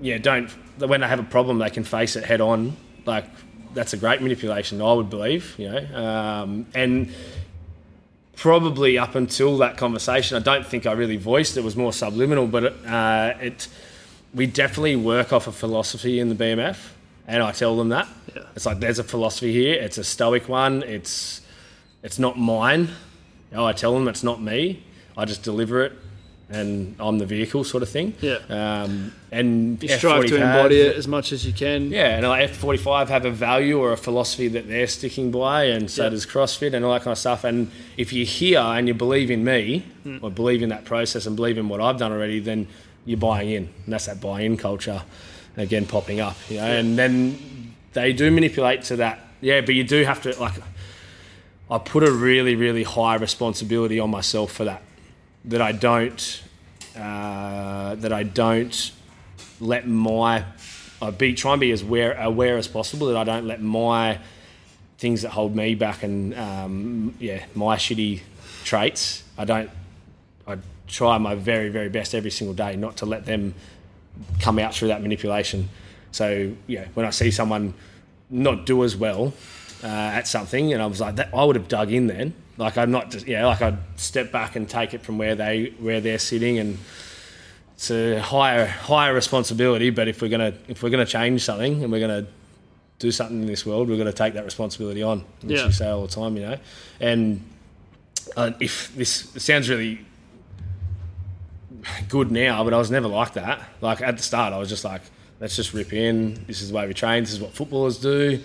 yeah, 0.00 0.18
don't 0.18 0.50
when 0.78 1.00
they 1.00 1.08
have 1.08 1.18
a 1.18 1.24
problem, 1.24 1.58
they 1.58 1.70
can 1.70 1.84
face 1.84 2.16
it 2.16 2.24
head 2.24 2.40
on. 2.40 2.76
Like 3.04 3.24
that's 3.74 3.92
a 3.92 3.96
great 3.96 4.20
manipulation, 4.22 4.80
I 4.80 4.92
would 4.92 5.10
believe. 5.10 5.54
You 5.58 5.70
know, 5.70 6.04
um, 6.04 6.66
and 6.74 7.12
probably 8.36 8.98
up 8.98 9.14
until 9.14 9.58
that 9.58 9.76
conversation, 9.76 10.36
I 10.36 10.40
don't 10.40 10.66
think 10.66 10.86
I 10.86 10.92
really 10.92 11.16
voiced 11.16 11.56
it. 11.56 11.64
Was 11.64 11.76
more 11.76 11.92
subliminal, 11.92 12.46
but 12.46 12.64
uh, 12.86 13.34
it 13.40 13.68
we 14.34 14.46
definitely 14.46 14.96
work 14.96 15.32
off 15.32 15.46
a 15.46 15.52
philosophy 15.52 16.20
in 16.20 16.28
the 16.28 16.34
BMF, 16.34 16.76
and 17.26 17.42
I 17.42 17.52
tell 17.52 17.76
them 17.76 17.88
that. 17.90 18.08
Yeah. 18.34 18.42
It's 18.54 18.66
like 18.66 18.80
there's 18.80 18.98
a 18.98 19.04
philosophy 19.04 19.52
here. 19.52 19.74
It's 19.74 19.98
a 19.98 20.04
stoic 20.04 20.48
one. 20.48 20.82
It's 20.82 21.40
it's 22.02 22.18
not 22.18 22.38
mine. 22.38 22.88
You 23.50 23.56
know, 23.56 23.66
I 23.66 23.72
tell 23.72 23.94
them 23.94 24.08
it's 24.08 24.22
not 24.22 24.40
me. 24.42 24.82
I 25.16 25.24
just 25.24 25.42
deliver 25.42 25.82
it, 25.82 25.92
and 26.50 26.94
I'm 27.00 27.18
the 27.18 27.26
vehicle, 27.26 27.64
sort 27.64 27.82
of 27.82 27.88
thing. 27.88 28.14
Yeah. 28.20 28.36
Um, 28.48 29.12
and 29.32 29.82
you 29.82 29.88
strive 29.88 30.26
to 30.26 30.34
F40 30.34 30.38
have- 30.38 30.56
embody 30.56 30.80
it 30.80 30.96
as 30.96 31.08
much 31.08 31.32
as 31.32 31.44
you 31.46 31.52
can. 31.52 31.90
yeah, 31.90 32.16
and 32.16 32.26
like 32.28 32.50
F45 32.50 33.08
have 33.08 33.24
a 33.24 33.30
value 33.30 33.78
or 33.80 33.92
a 33.92 33.96
philosophy 33.96 34.48
that 34.48 34.68
they're 34.68 34.86
sticking 34.86 35.30
by, 35.30 35.64
and 35.64 35.90
so 35.90 36.04
Yeah. 36.04 36.10
does 36.10 36.24
CrossFit 36.26 36.72
and 36.74 36.84
all 36.84 36.92
that 36.92 37.02
kind 37.02 37.12
of 37.12 37.18
stuff. 37.18 37.42
And 37.44 37.70
if 37.96 38.12
you're 38.12 38.26
here 38.26 38.60
and 38.60 38.86
you 38.86 38.94
believe 38.94 39.30
in 39.30 39.42
me, 39.44 39.82
Hmm. 40.04 40.18
or 40.22 40.30
believe 40.30 40.62
in 40.62 40.68
that 40.68 40.84
process 40.84 41.26
and 41.26 41.34
believe 41.34 41.58
in 41.58 41.68
what 41.68 41.80
I've 41.80 41.98
done 41.98 42.12
already, 42.12 42.38
then 42.38 42.68
you're 43.08 43.18
buying 43.18 43.50
in. 43.50 43.68
And 43.84 43.92
that's 43.92 44.06
that 44.06 44.20
buy 44.20 44.42
in 44.42 44.56
culture 44.56 45.02
again 45.56 45.86
popping 45.86 46.20
up. 46.20 46.36
You 46.48 46.58
know? 46.58 46.66
And 46.66 46.98
then 46.98 47.74
they 47.94 48.12
do 48.12 48.30
manipulate 48.30 48.82
to 48.84 48.96
that. 48.96 49.20
Yeah, 49.40 49.62
but 49.62 49.74
you 49.74 49.84
do 49.84 50.04
have 50.04 50.22
to, 50.22 50.38
like, 50.38 50.54
I 51.70 51.78
put 51.78 52.02
a 52.02 52.12
really, 52.12 52.54
really 52.54 52.82
high 52.82 53.14
responsibility 53.14 53.98
on 53.98 54.10
myself 54.10 54.52
for 54.52 54.64
that. 54.64 54.82
That 55.46 55.62
I 55.62 55.72
don't, 55.72 56.42
uh, 56.96 57.94
that 57.94 58.12
I 58.12 58.24
don't 58.24 58.92
let 59.60 59.88
my 59.88 60.44
I 61.00 61.10
be 61.10 61.34
try 61.34 61.52
and 61.52 61.60
be 61.60 61.70
as 61.70 61.82
aware, 61.82 62.20
aware 62.20 62.58
as 62.58 62.66
possible 62.66 63.06
that 63.06 63.16
I 63.16 63.24
don't 63.24 63.46
let 63.46 63.62
my 63.62 64.18
things 64.98 65.22
that 65.22 65.30
hold 65.30 65.54
me 65.54 65.76
back 65.76 66.02
and 66.02 66.34
um, 66.34 67.14
yeah 67.20 67.44
my 67.54 67.76
shitty 67.76 68.20
traits 68.64 69.22
I 69.36 69.44
don't 69.44 69.70
try 70.88 71.18
my 71.18 71.34
very 71.34 71.68
very 71.68 71.88
best 71.88 72.14
every 72.14 72.30
single 72.30 72.54
day 72.54 72.76
not 72.76 72.96
to 72.98 73.06
let 73.06 73.26
them 73.26 73.54
come 74.40 74.58
out 74.58 74.74
through 74.74 74.88
that 74.88 75.02
manipulation 75.02 75.68
so 76.12 76.50
yeah 76.66 76.86
when 76.94 77.06
I 77.06 77.10
see 77.10 77.30
someone 77.30 77.74
not 78.30 78.66
do 78.66 78.82
as 78.84 78.96
well 78.96 79.32
uh, 79.84 79.86
at 79.86 80.26
something 80.26 80.72
and 80.72 80.82
I 80.82 80.86
was 80.86 81.00
like 81.00 81.16
that 81.16 81.28
I 81.34 81.44
would 81.44 81.56
have 81.56 81.68
dug 81.68 81.92
in 81.92 82.06
then 82.08 82.34
like 82.56 82.76
I'm 82.76 82.90
not 82.90 83.10
just 83.10 83.26
yeah 83.26 83.46
like 83.46 83.62
I'd 83.62 83.78
step 83.96 84.32
back 84.32 84.56
and 84.56 84.68
take 84.68 84.94
it 84.94 85.02
from 85.02 85.18
where 85.18 85.34
they 85.36 85.72
where 85.78 86.00
they're 86.00 86.18
sitting 86.18 86.58
and 86.58 86.78
it's 87.74 87.90
a 87.92 88.18
higher 88.20 88.66
higher 88.66 89.14
responsibility. 89.14 89.90
But 89.90 90.08
if 90.08 90.20
we're 90.20 90.28
gonna 90.30 90.52
if 90.66 90.82
we're 90.82 90.90
gonna 90.90 91.06
change 91.06 91.42
something 91.44 91.84
and 91.84 91.92
we're 91.92 92.00
gonna 92.00 92.26
do 92.98 93.12
something 93.12 93.40
in 93.42 93.46
this 93.46 93.64
world, 93.64 93.88
we're 93.88 93.96
gonna 93.96 94.12
take 94.12 94.34
that 94.34 94.44
responsibility 94.44 95.00
on, 95.04 95.20
which 95.42 95.58
Yeah. 95.60 95.66
you 95.66 95.70
say 95.72 95.86
all 95.88 96.02
the 96.04 96.12
time, 96.12 96.36
you 96.36 96.42
know. 96.42 96.56
And 96.98 97.40
uh, 98.36 98.50
if 98.58 98.92
this 98.96 99.28
sounds 99.36 99.68
really 99.70 100.00
good 102.08 102.30
now, 102.30 102.64
but 102.64 102.74
I 102.74 102.78
was 102.78 102.90
never 102.90 103.08
like 103.08 103.34
that. 103.34 103.60
Like 103.80 104.00
at 104.00 104.16
the 104.16 104.22
start, 104.22 104.52
I 104.52 104.58
was 104.58 104.68
just 104.68 104.84
like, 104.84 105.02
let's 105.40 105.56
just 105.56 105.72
rip 105.74 105.92
in. 105.92 106.44
This 106.46 106.60
is 106.62 106.70
the 106.70 106.76
way 106.76 106.86
we 106.86 106.94
train. 106.94 107.22
This 107.22 107.32
is 107.32 107.40
what 107.40 107.52
footballers 107.52 107.98
do. 107.98 108.40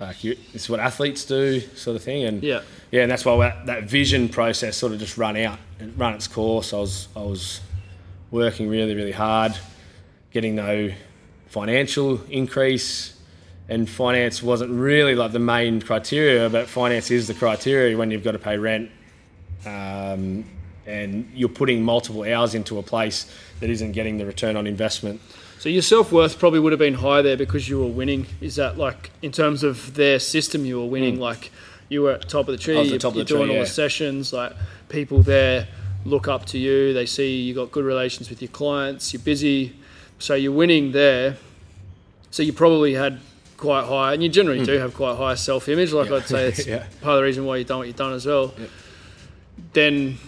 Like 0.00 0.24
you, 0.24 0.34
this 0.52 0.62
is 0.64 0.70
what 0.70 0.80
athletes 0.80 1.24
do, 1.24 1.60
sort 1.76 1.96
of 1.96 2.02
thing. 2.02 2.24
And 2.24 2.42
Yeah. 2.42 2.62
yeah, 2.90 3.02
and 3.02 3.10
that's 3.10 3.24
why 3.24 3.36
that, 3.38 3.66
that 3.66 3.84
vision 3.84 4.28
process 4.28 4.76
sort 4.76 4.92
of 4.92 4.98
just 4.98 5.16
run 5.16 5.36
out, 5.36 5.58
and 5.78 5.96
run 5.98 6.14
its 6.14 6.26
course. 6.26 6.72
I 6.72 6.78
was 6.78 7.08
I 7.14 7.20
was 7.20 7.60
working 8.32 8.68
really 8.68 8.94
really 8.96 9.12
hard, 9.12 9.52
getting 10.32 10.56
no 10.56 10.90
financial 11.46 12.20
increase, 12.30 13.16
and 13.68 13.88
finance 13.88 14.42
wasn't 14.42 14.72
really 14.72 15.14
like 15.14 15.30
the 15.30 15.38
main 15.38 15.80
criteria, 15.80 16.48
but 16.50 16.66
finance 16.66 17.10
is 17.12 17.28
the 17.28 17.34
criteria 17.34 17.96
when 17.96 18.10
you've 18.10 18.24
got 18.24 18.32
to 18.32 18.38
pay 18.40 18.58
rent, 18.58 18.90
um, 19.66 20.44
and 20.86 21.30
you're 21.34 21.48
putting 21.48 21.82
multiple 21.82 22.24
hours 22.24 22.54
into 22.54 22.78
a 22.78 22.82
place 22.82 23.32
that 23.60 23.70
isn't 23.70 23.92
getting 23.92 24.18
the 24.18 24.26
return 24.26 24.56
on 24.56 24.66
investment. 24.66 25.20
So 25.58 25.68
your 25.68 25.82
self 25.82 26.10
worth 26.10 26.40
probably 26.40 26.58
would 26.58 26.72
have 26.72 26.80
been 26.80 26.94
high 26.94 27.22
there 27.22 27.36
because 27.36 27.68
you 27.68 27.78
were 27.78 27.86
winning. 27.86 28.26
Is 28.40 28.56
that 28.56 28.78
like 28.78 29.10
in 29.22 29.30
terms 29.30 29.62
of 29.62 29.94
their 29.94 30.18
system, 30.18 30.64
you 30.64 30.80
were 30.80 30.86
winning? 30.86 31.16
Hmm. 31.16 31.22
Like 31.22 31.52
you 31.88 32.02
were 32.02 32.10
at 32.10 32.22
the 32.22 32.26
top 32.26 32.48
of 32.48 32.52
the 32.52 32.58
tree. 32.58 32.74
The 32.74 32.84
you're, 32.84 32.98
top 32.98 33.10
of 33.10 33.14
the 33.14 33.18
you're 33.18 33.26
doing 33.26 33.42
tree, 33.42 33.50
all 33.50 33.56
yeah. 33.58 33.62
the 33.62 33.70
sessions. 33.70 34.32
Like 34.32 34.54
people 34.88 35.22
there 35.22 35.68
look 36.04 36.26
up 36.26 36.46
to 36.46 36.58
you. 36.58 36.92
They 36.92 37.06
see 37.06 37.42
you 37.42 37.54
got 37.54 37.70
good 37.70 37.84
relations 37.84 38.28
with 38.28 38.42
your 38.42 38.50
clients. 38.50 39.12
You're 39.12 39.22
busy, 39.22 39.76
so 40.18 40.34
you're 40.34 40.50
winning 40.50 40.90
there. 40.90 41.36
So 42.32 42.42
you 42.42 42.52
probably 42.52 42.94
had 42.94 43.20
quite 43.56 43.84
high, 43.84 44.14
and 44.14 44.22
you 44.22 44.28
generally 44.28 44.58
hmm. 44.58 44.64
do 44.64 44.78
have 44.78 44.94
quite 44.94 45.16
high 45.16 45.36
self 45.36 45.68
image. 45.68 45.92
Like. 45.92 46.10
Yeah. 46.10 46.16
I'd 46.16 46.26
say, 46.26 46.48
it's 46.48 46.66
Yeah. 46.66 46.86
part 47.02 47.14
of 47.14 47.16
the 47.18 47.22
reason 47.22 47.44
why 47.44 47.58
you've 47.58 47.68
done 47.68 47.78
what 47.78 47.86
you've 47.86 47.94
done 47.94 48.14
as 48.14 48.26
well. 48.26 48.52
Then 49.74 50.18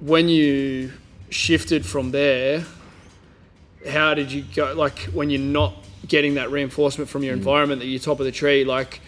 when 0.00 0.28
you 0.28 0.92
shifted 1.30 1.84
from 1.86 2.10
there 2.10 2.64
how 3.88 4.14
did 4.14 4.30
you 4.32 4.44
go 4.54 4.72
like 4.74 4.98
when 5.12 5.30
you're 5.30 5.40
not 5.40 5.74
getting 6.06 6.34
that 6.34 6.50
reinforcement 6.50 7.08
from 7.08 7.22
Mm. 7.22 7.26
your 7.26 7.34
environment 7.34 7.80
that 7.80 7.86
you're 7.86 8.00
top 8.00 8.18
of 8.20 8.26
the 8.26 8.32
tree 8.32 8.64
like 8.64 9.00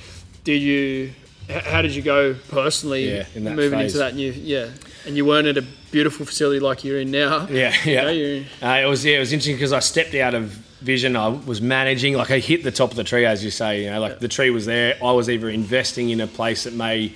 did 0.44 0.60
you 0.62 1.12
how 1.48 1.82
did 1.82 1.94
you 1.94 2.02
go 2.02 2.34
personally 2.48 3.10
Yeah, 3.10 3.26
in 3.34 3.44
that 3.44 3.56
moving 3.56 3.78
phase. 3.78 3.92
into 3.94 3.98
that 3.98 4.14
new 4.14 4.30
yeah 4.32 4.68
and 5.06 5.16
you 5.16 5.24
weren't 5.24 5.46
at 5.48 5.58
a 5.58 5.64
beautiful 5.90 6.24
facility 6.24 6.60
like 6.60 6.84
you're 6.84 7.00
in 7.00 7.10
now 7.10 7.46
Yeah, 7.50 7.74
You 7.84 7.96
know, 7.96 8.10
yeah. 8.10 8.42
Uh, 8.62 8.86
it 8.86 8.88
was 8.88 9.04
yeah, 9.04 9.16
it 9.16 9.20
was 9.20 9.32
interesting 9.32 9.56
because 9.56 9.72
I 9.72 9.80
stepped 9.80 10.14
out 10.14 10.34
of 10.34 10.44
vision. 10.82 11.14
I 11.16 11.28
was 11.28 11.60
managing, 11.60 12.14
like 12.14 12.30
I 12.32 12.38
hit 12.40 12.64
the 12.64 12.72
top 12.72 12.90
of 12.90 12.96
the 12.96 13.04
tree, 13.04 13.24
as 13.24 13.44
you 13.44 13.50
say. 13.52 13.84
You 13.84 13.90
know, 13.90 14.00
like 14.00 14.18
the 14.18 14.26
tree 14.26 14.50
was 14.50 14.66
there. 14.66 14.96
I 15.04 15.12
was 15.12 15.28
either 15.30 15.48
investing 15.48 16.10
in 16.10 16.20
a 16.20 16.26
place 16.26 16.64
that 16.64 16.72
may 16.72 17.14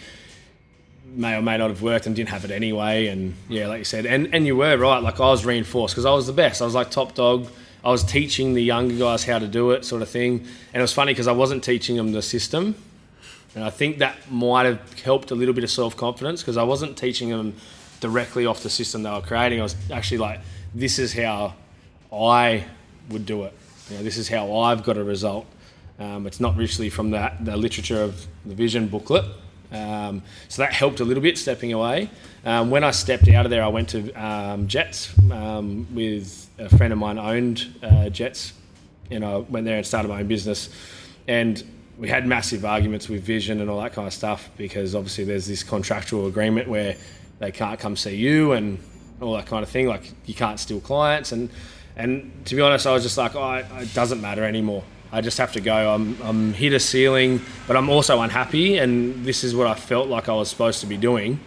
may 1.16 1.34
or 1.34 1.42
may 1.42 1.56
not 1.56 1.70
have 1.70 1.82
worked 1.82 2.06
and 2.06 2.14
didn't 2.14 2.28
have 2.28 2.44
it 2.44 2.50
anyway. 2.50 3.06
And 3.06 3.34
yeah, 3.48 3.66
like 3.66 3.78
you 3.78 3.84
said, 3.84 4.06
and 4.06 4.32
and 4.34 4.46
you 4.46 4.56
were 4.56 4.76
right. 4.76 5.02
Like 5.02 5.18
I 5.20 5.26
was 5.26 5.44
reinforced 5.44 5.94
because 5.94 6.04
I 6.04 6.12
was 6.12 6.26
the 6.26 6.32
best. 6.32 6.62
I 6.62 6.64
was 6.64 6.74
like 6.74 6.90
top 6.90 7.14
dog. 7.14 7.48
I 7.84 7.90
was 7.90 8.02
teaching 8.02 8.54
the 8.54 8.62
younger 8.62 8.96
guys 8.96 9.24
how 9.24 9.38
to 9.38 9.46
do 9.46 9.70
it, 9.70 9.84
sort 9.84 10.02
of 10.02 10.08
thing. 10.08 10.40
And 10.40 10.80
it 10.80 10.80
was 10.80 10.92
funny 10.92 11.12
because 11.12 11.28
I 11.28 11.32
wasn't 11.32 11.62
teaching 11.62 11.96
them 11.96 12.12
the 12.12 12.22
system. 12.22 12.74
And 13.54 13.64
I 13.64 13.70
think 13.70 13.98
that 13.98 14.30
might 14.30 14.66
have 14.66 15.00
helped 15.00 15.30
a 15.30 15.34
little 15.34 15.54
bit 15.54 15.64
of 15.64 15.70
self 15.70 15.96
confidence 15.96 16.42
because 16.42 16.56
I 16.56 16.64
wasn't 16.64 16.98
teaching 16.98 17.30
them 17.30 17.54
directly 18.00 18.44
off 18.44 18.62
the 18.62 18.70
system 18.70 19.02
they 19.02 19.10
were 19.10 19.20
creating. 19.20 19.60
I 19.60 19.62
was 19.62 19.76
actually 19.90 20.18
like, 20.18 20.40
this 20.74 20.98
is 20.98 21.12
how 21.12 21.54
I 22.12 22.64
would 23.08 23.24
do 23.24 23.44
it. 23.44 23.54
You 23.88 23.96
know, 23.96 24.02
this 24.02 24.16
is 24.16 24.28
how 24.28 24.56
I've 24.56 24.82
got 24.82 24.96
a 24.96 25.04
result. 25.04 25.46
Um, 25.98 26.26
it's 26.26 26.40
not 26.40 26.56
richly 26.56 26.90
from 26.90 27.12
that 27.12 27.42
the 27.44 27.56
literature 27.56 28.02
of 28.02 28.26
the 28.44 28.54
vision 28.54 28.88
booklet. 28.88 29.24
Um, 29.72 30.22
so 30.48 30.62
that 30.62 30.72
helped 30.72 31.00
a 31.00 31.04
little 31.04 31.22
bit 31.22 31.38
stepping 31.38 31.72
away. 31.72 32.10
Um, 32.44 32.70
when 32.70 32.84
I 32.84 32.92
stepped 32.92 33.28
out 33.28 33.44
of 33.46 33.50
there, 33.50 33.62
I 33.62 33.68
went 33.68 33.88
to 33.90 34.12
um, 34.12 34.68
Jets 34.68 35.12
um, 35.30 35.86
with 35.94 36.48
a 36.58 36.68
friend 36.76 36.92
of 36.92 36.98
mine 36.98 37.18
owned 37.18 37.66
uh, 37.82 38.08
Jets, 38.08 38.52
and 39.10 39.24
I 39.24 39.38
went 39.38 39.66
there 39.66 39.76
and 39.76 39.86
started 39.86 40.08
my 40.08 40.20
own 40.20 40.28
business. 40.28 40.68
And 41.28 41.62
we 41.98 42.08
had 42.08 42.26
massive 42.26 42.64
arguments 42.64 43.08
with 43.08 43.22
Vision 43.22 43.60
and 43.60 43.70
all 43.70 43.80
that 43.80 43.92
kind 43.92 44.06
of 44.06 44.14
stuff 44.14 44.50
because 44.56 44.94
obviously 44.94 45.24
there's 45.24 45.46
this 45.46 45.62
contractual 45.62 46.26
agreement 46.26 46.68
where 46.68 46.96
they 47.38 47.50
can't 47.50 47.80
come 47.80 47.96
see 47.96 48.16
you 48.16 48.52
and 48.52 48.78
all 49.20 49.34
that 49.34 49.46
kind 49.46 49.62
of 49.62 49.68
thing. 49.68 49.88
Like 49.88 50.12
you 50.26 50.34
can't 50.34 50.60
steal 50.60 50.80
clients, 50.80 51.32
and 51.32 51.50
and 51.96 52.44
to 52.46 52.54
be 52.54 52.60
honest, 52.60 52.86
I 52.86 52.92
was 52.92 53.02
just 53.02 53.16
like, 53.16 53.34
oh, 53.34 53.54
it 53.54 53.94
doesn't 53.94 54.20
matter 54.20 54.44
anymore. 54.44 54.84
I 55.16 55.22
just 55.22 55.38
have 55.38 55.52
to 55.52 55.62
go. 55.62 55.94
I'm 55.94 56.20
I'm 56.20 56.52
hit 56.52 56.74
a 56.74 56.78
ceiling, 56.78 57.40
but 57.66 57.74
I'm 57.74 57.88
also 57.88 58.20
unhappy, 58.20 58.76
and 58.76 59.24
this 59.24 59.44
is 59.44 59.56
what 59.56 59.66
I 59.66 59.72
felt 59.72 60.08
like 60.08 60.28
I 60.28 60.34
was 60.34 60.50
supposed 60.50 60.80
to 60.80 60.86
be 60.86 60.98
doing, 60.98 61.40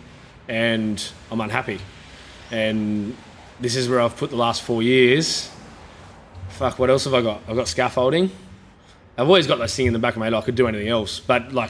and 0.48 1.00
I'm 1.30 1.40
unhappy, 1.40 1.80
and 2.50 3.16
this 3.60 3.76
is 3.76 3.88
where 3.88 4.02
I've 4.02 4.18
put 4.18 4.32
the 4.32 4.38
last 4.38 4.64
four 4.64 4.82
years. 4.82 5.52
Fuck, 6.50 6.80
what 6.80 6.90
else 6.90 7.04
have 7.04 7.14
I 7.14 7.22
got? 7.22 7.44
I've 7.48 7.56
got 7.56 7.68
scaffolding. 7.68 8.32
I've 9.16 9.28
always 9.28 9.46
got 9.46 9.60
this 9.60 9.76
thing 9.76 9.86
in 9.86 9.94
the 9.94 10.00
back 10.00 10.16
of 10.16 10.20
my 10.20 10.26
head. 10.26 10.34
I 10.34 10.42
could 10.42 10.56
do 10.56 10.66
anything 10.66 10.88
else, 10.88 11.20
but 11.20 11.54
like, 11.54 11.70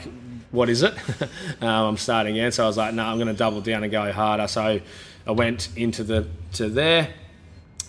what 0.51 0.69
is 0.69 0.83
it? 0.83 0.93
um, 1.61 1.67
I'm 1.67 1.97
starting 1.97 2.37
again, 2.37 2.53
so 2.53 2.63
I 2.63 2.67
was 2.67 2.77
like, 2.77 2.93
no, 2.93 3.03
I'm 3.03 3.17
going 3.17 3.27
to 3.27 3.33
double 3.33 3.59
down 3.59 3.83
and 3.83 3.91
go 3.91 4.09
harder. 4.13 4.47
So 4.47 4.79
I 5.27 5.31
went 5.31 5.67
into 5.75 6.05
the 6.05 6.27
to 6.53 6.69
there, 6.69 7.09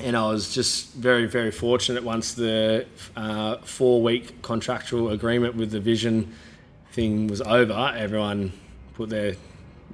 and 0.00 0.16
I 0.16 0.26
was 0.26 0.54
just 0.54 0.92
very 0.94 1.26
very 1.26 1.50
fortunate. 1.50 2.02
Once 2.02 2.34
the 2.34 2.86
uh, 3.16 3.56
four 3.58 4.02
week 4.02 4.42
contractual 4.42 5.10
agreement 5.10 5.54
with 5.56 5.70
the 5.70 5.80
Vision 5.80 6.34
thing 6.92 7.26
was 7.26 7.40
over, 7.40 7.94
everyone 7.96 8.52
put 8.94 9.10
their 9.10 9.34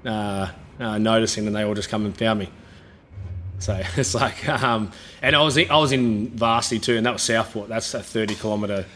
uh, 0.04 0.50
uh, 0.78 0.98
notice 0.98 1.36
in, 1.38 1.46
and 1.46 1.54
they 1.54 1.62
all 1.62 1.74
just 1.74 1.88
come 1.88 2.04
and 2.06 2.16
found 2.16 2.38
me. 2.40 2.50
So 3.58 3.80
it's 3.96 4.14
like, 4.14 4.48
um, 4.48 4.92
and 5.22 5.34
I 5.34 5.42
was 5.42 5.56
in, 5.56 5.70
I 5.70 5.76
was 5.78 5.92
in 5.92 6.28
Varsity 6.30 6.78
too, 6.78 6.96
and 6.96 7.06
that 7.06 7.12
was 7.12 7.22
Southport. 7.22 7.68
That's 7.68 7.92
a 7.94 8.02
30 8.02 8.34
kilometre 8.34 8.86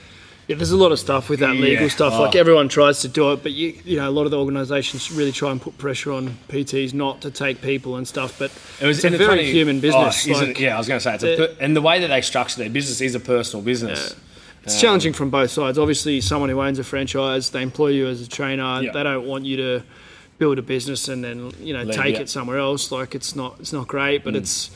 Yeah, 0.51 0.57
there's 0.57 0.73
a 0.73 0.77
lot 0.77 0.91
of 0.91 0.99
stuff 0.99 1.29
with 1.29 1.39
that 1.39 1.55
legal 1.55 1.85
Yeah. 1.85 1.89
stuff. 1.91 2.15
Oh. 2.17 2.23
Like 2.23 2.35
everyone 2.35 2.69
tries 2.69 3.03
to 3.03 3.09
do 3.09 3.31
it, 3.31 3.45
but 3.45 3.53
you, 3.53 3.73
you 3.85 3.97
know, 3.99 4.09
a 4.09 4.11
lot 4.11 4.25
of 4.25 4.33
the 4.33 4.39
organisations 4.41 5.13
really 5.13 5.31
try 5.31 5.53
and 5.53 5.63
put 5.63 5.79
pressure 5.79 6.11
on 6.11 6.39
PTs 6.49 6.93
not 6.93 7.21
to 7.21 7.31
take 7.31 7.63
people 7.63 7.95
and 7.95 8.09
stuff. 8.09 8.37
But 8.37 8.51
It 8.81 8.87
was 8.87 9.05
it's 9.05 9.15
a 9.15 9.17
very 9.17 9.45
human 9.45 9.77
oh, 9.77 9.81
business. 9.81 10.27
Oh, 10.29 10.33
like, 10.33 10.59
yeah, 10.59 10.75
I 10.75 10.79
was 10.79 10.89
going 10.89 10.99
to 10.99 11.05
say 11.05 11.15
it's 11.15 11.23
a 11.23 11.37
per, 11.37 11.57
and 11.61 11.77
the 11.77 11.81
way 11.81 12.01
that 12.01 12.09
they 12.09 12.21
structure 12.21 12.59
their 12.59 12.69
business 12.69 13.01
is 13.01 13.15
a 13.15 13.21
personal 13.21 13.65
business. 13.65 14.17
It's 14.65 14.81
challenging 14.81 15.13
from 15.13 15.31
both 15.31 15.53
sides. 15.53 15.79
Obviously, 15.79 16.21
someone 16.21 16.51
who 16.51 16.61
owns 16.61 16.81
a 16.81 16.85
franchise, 16.85 17.51
they 17.51 17.63
employ 17.63 17.91
you 17.91 18.09
as 18.09 18.21
a 18.21 18.29
trainer. 18.29 18.83
Yeah. 18.83 18.91
They 18.91 19.05
don't 19.05 19.29
want 19.29 19.45
you 19.45 19.57
to 19.57 19.83
build 20.39 20.59
a 20.59 20.63
business 20.63 21.07
and 21.07 21.23
then 21.23 21.53
you 21.61 21.75
know 21.75 21.85
Leave, 21.85 21.95
take 21.95 22.17
yeah. 22.17 22.23
it 22.23 22.29
somewhere 22.29 22.59
else. 22.59 22.91
Like 22.91 23.15
it's 23.15 23.37
not 23.37 23.61
it's 23.61 23.73
not 23.73 23.87
great, 23.87 24.25
but 24.25 24.35
hmm. 24.35 24.41
it's 24.41 24.73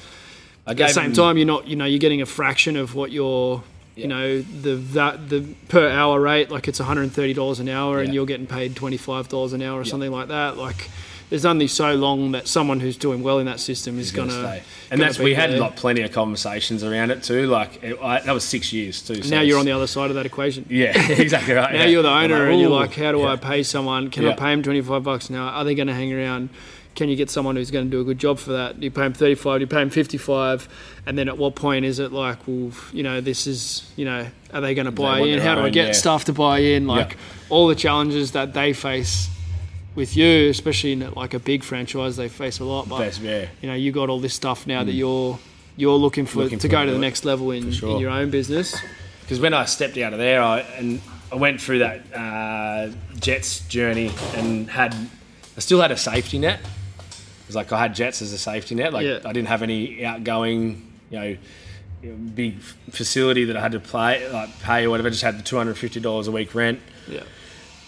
I 0.68 0.70
at 0.70 0.76
the 0.76 0.88
same 0.88 1.06
them- 1.06 1.14
time 1.14 1.36
you're 1.36 1.48
not 1.48 1.66
you 1.66 1.74
know 1.74 1.84
you're 1.84 1.98
getting 1.98 2.22
a 2.22 2.26
fraction 2.26 2.76
of 2.76 2.94
what 2.94 3.10
you're 3.10 3.64
Yeah. 3.96 4.02
you 4.02 4.08
know 4.08 4.40
the 4.42 4.74
that 4.94 5.28
the 5.28 5.54
per 5.68 5.88
hour 5.88 6.20
rate 6.20 6.50
like 6.50 6.66
it's 6.68 6.80
130 6.80 7.32
dollars 7.34 7.60
an 7.60 7.68
hour 7.68 8.00
and 8.00 8.12
you're 8.12 8.26
getting 8.26 8.46
paid 8.46 8.74
25 8.74 9.28
dollars 9.28 9.52
an 9.52 9.62
hour 9.62 9.78
or 9.80 9.84
Yeah. 9.84 9.90
something 9.90 10.10
like 10.10 10.28
that. 10.28 10.56
Like 10.56 10.90
there's 11.30 11.46
only 11.46 11.66
so 11.68 11.94
long 11.94 12.32
that 12.32 12.46
someone 12.46 12.80
who's 12.80 12.96
doing 12.98 13.22
well 13.22 13.38
in 13.38 13.46
that 13.46 13.58
system 13.58 13.98
is 13.98 14.12
gonna 14.12 14.30
gonna. 14.32 14.46
stay. 14.58 14.62
And 14.90 15.00
that's 15.00 15.18
we 15.18 15.34
had 15.34 15.50
there. 15.50 15.58
like 15.60 15.74
plenty 15.74 16.02
of 16.02 16.12
conversations 16.12 16.84
around 16.84 17.10
it 17.10 17.22
too. 17.22 17.46
Like 17.46 17.82
it, 17.82 17.98
I, 18.00 18.20
that 18.20 18.32
was 18.32 18.44
six 18.44 18.72
years 18.72 19.00
too. 19.00 19.22
so 19.22 19.34
now 19.34 19.40
you're 19.40 19.58
on 19.58 19.64
the 19.64 19.72
other 19.72 19.86
side 19.86 20.10
of 20.10 20.16
that 20.16 20.26
equation. 20.26 20.66
yeah, 20.70 20.92
exactly 21.12 21.54
right. 21.54 21.72
Now 21.72 21.80
yeah. 21.82 21.86
you're 21.86 22.02
the 22.02 22.10
owner, 22.10 22.48
and 22.50 22.60
you're 22.60 22.70
like, 22.70 22.94
how 22.94 23.10
do 23.12 23.24
I 23.24 23.36
pay 23.36 23.62
someone? 23.62 24.10
Can 24.10 24.26
I 24.26 24.34
pay 24.34 24.50
them 24.50 24.62
25 24.62 25.02
bucks 25.02 25.30
an 25.30 25.36
hour? 25.36 25.50
Are 25.50 25.64
they 25.64 25.74
going 25.74 25.88
to 25.88 25.94
hang 25.94 26.12
around? 26.12 26.50
Can 26.94 27.08
you 27.08 27.16
get 27.16 27.28
someone 27.30 27.56
who's 27.56 27.70
going 27.70 27.86
to 27.86 27.90
do 27.90 28.00
a 28.00 28.04
good 28.04 28.18
job 28.18 28.38
for 28.38 28.52
that? 28.52 28.78
Do 28.78 28.84
you 28.84 28.90
pay 28.90 29.02
them 29.02 29.12
35? 29.14 29.58
Do 29.58 29.60
you 29.62 29.66
pay 29.66 29.76
them 29.76 29.90
55? 29.90 30.68
And 31.06 31.18
then 31.18 31.28
at 31.28 31.36
what 31.36 31.56
point 31.56 31.84
is 31.84 31.98
it 31.98 32.12
like, 32.12 32.38
well, 32.46 32.70
you 32.92 33.02
know, 33.02 33.20
this 33.20 33.46
is, 33.46 33.90
you 33.96 34.04
know, 34.04 34.26
are 34.52 34.60
they 34.60 34.74
going 34.74 34.86
to 34.86 34.92
buy 34.92 35.18
in? 35.20 35.40
How 35.40 35.54
do 35.56 35.62
I 35.62 35.70
get 35.70 35.86
yeah. 35.88 35.92
stuff 35.92 36.24
to 36.26 36.32
buy 36.32 36.58
in? 36.60 36.86
Like 36.86 37.12
Yeah. 37.12 37.16
all 37.50 37.66
the 37.66 37.74
challenges 37.74 38.32
that 38.32 38.54
they 38.54 38.72
face 38.72 39.28
with 39.96 40.16
you, 40.16 40.48
especially 40.50 40.92
in 40.92 41.10
like 41.14 41.34
a 41.34 41.38
big 41.38 41.62
franchise, 41.64 42.16
they 42.16 42.28
face 42.28 42.60
a 42.60 42.64
lot. 42.64 42.88
But 42.88 42.98
Best, 42.98 43.20
yeah. 43.20 43.46
you 43.60 43.68
know, 43.68 43.74
you 43.74 43.90
got 43.92 44.08
all 44.08 44.20
this 44.20 44.34
stuff 44.34 44.66
now 44.66 44.84
that 44.84 44.92
you're 44.92 45.38
you're 45.76 45.96
looking 45.96 46.24
for 46.26 46.38
Looking 46.44 46.60
to 46.60 46.68
for 46.68 46.72
go 46.72 46.80
to 46.82 46.86
to 46.86 46.92
the 46.92 46.98
next 47.00 47.24
level 47.24 47.50
in, 47.50 47.72
sure. 47.72 47.96
in 47.96 47.98
your 47.98 48.10
own 48.10 48.30
business. 48.30 48.76
because 49.22 49.40
when 49.40 49.52
I 49.52 49.64
stepped 49.64 49.96
out 49.98 50.12
of 50.12 50.20
there, 50.20 50.40
I 50.40 50.60
and 50.78 51.00
I 51.32 51.36
went 51.36 51.60
through 51.60 51.80
that 51.80 52.00
uh, 52.14 52.90
Jets 53.18 53.66
journey 53.66 54.12
and 54.36 54.70
had 54.70 54.94
I 55.56 55.60
still 55.60 55.80
had 55.80 55.90
a 55.90 55.96
safety 55.96 56.38
net. 56.38 56.60
It 57.44 57.48
was 57.48 57.56
like 57.56 57.70
I 57.72 57.78
had 57.78 57.94
Jets 57.94 58.22
as 58.22 58.32
a 58.32 58.38
safety 58.38 58.74
net. 58.74 58.92
Like 58.92 59.04
Yeah. 59.06 59.18
I 59.24 59.32
didn't 59.32 59.48
have 59.48 59.62
any 59.62 60.04
outgoing, 60.04 60.90
you 61.10 61.18
know, 61.18 61.36
you 62.02 62.10
know, 62.10 62.16
big 62.34 62.58
facility 62.90 63.44
that 63.44 63.56
I 63.56 63.60
had 63.60 63.72
to 63.72 63.80
play 63.80 64.26
like 64.30 64.58
pay 64.60 64.84
or 64.86 64.90
whatever. 64.90 65.08
I 65.08 65.10
just 65.10 65.22
had 65.22 65.38
the 65.38 65.42
two 65.42 65.56
hundred 65.56 65.76
fifty 65.78 66.00
dollars 66.00 66.26
a 66.26 66.32
week 66.32 66.54
rent. 66.54 66.80
Yeah. 67.08 67.22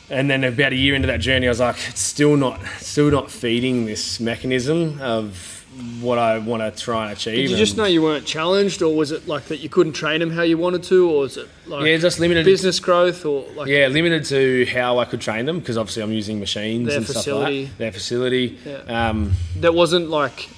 And 0.09 0.31
then 0.31 0.45
about 0.45 0.73
a 0.73 0.77
year 0.77 0.95
into 0.95 1.09
that 1.09 1.21
journey, 1.21 1.47
I 1.47 1.51
was 1.51 1.59
like, 1.61 1.77
it's 1.89 2.01
still 2.01 2.37
not, 2.37 2.61
still 2.79 3.11
not 3.11 3.29
feeding 3.31 3.87
this 3.87 4.21
mechanism 4.21 5.01
of 5.01 5.56
what 6.01 6.19
I 6.19 6.39
want 6.39 6.63
to 6.63 6.83
try 6.83 7.05
and 7.05 7.13
achieve. 7.13 7.37
Did 7.37 7.51
you 7.51 7.57
just 7.57 7.77
know 7.77 7.85
you 7.85 8.03
weren't 8.03 8.25
challenged, 8.27 8.81
or 8.83 8.95
was 8.95 9.11
it 9.13 9.27
like 9.29 9.45
that 9.47 9.59
you 9.59 9.69
couldn't 9.69 9.93
train 9.93 10.21
them 10.21 10.31
how 10.31 10.43
you 10.43 10.57
wanted 10.59 10.83
to, 10.85 11.11
or 11.11 11.21
was 11.21 11.37
it 11.37 11.49
like 11.67 11.85
Yeah, 11.87 11.97
just 11.99 12.19
limited. 12.21 12.45
business 12.45 12.81
growth, 12.81 13.25
or 13.27 13.45
like 13.55 13.69
Yeah, 13.69 13.89
limited 13.89 14.25
to 14.27 14.67
how 14.67 14.99
I 14.99 15.05
could 15.05 15.21
train 15.21 15.45
them 15.47 15.59
because 15.59 15.77
obviously 15.77 16.03
I'm 16.03 16.13
using 16.13 16.41
machines 16.41 16.89
Their 16.89 16.99
and 16.99 17.07
facility. 17.07 17.67
stuff 17.67 17.71
like 17.71 17.71
that. 17.73 17.79
Their 17.79 17.93
facility. 17.93 18.59
Yeah. 18.65 19.09
Um, 19.11 19.33
that 19.61 19.75
wasn't 19.75 20.09
like 20.11 20.49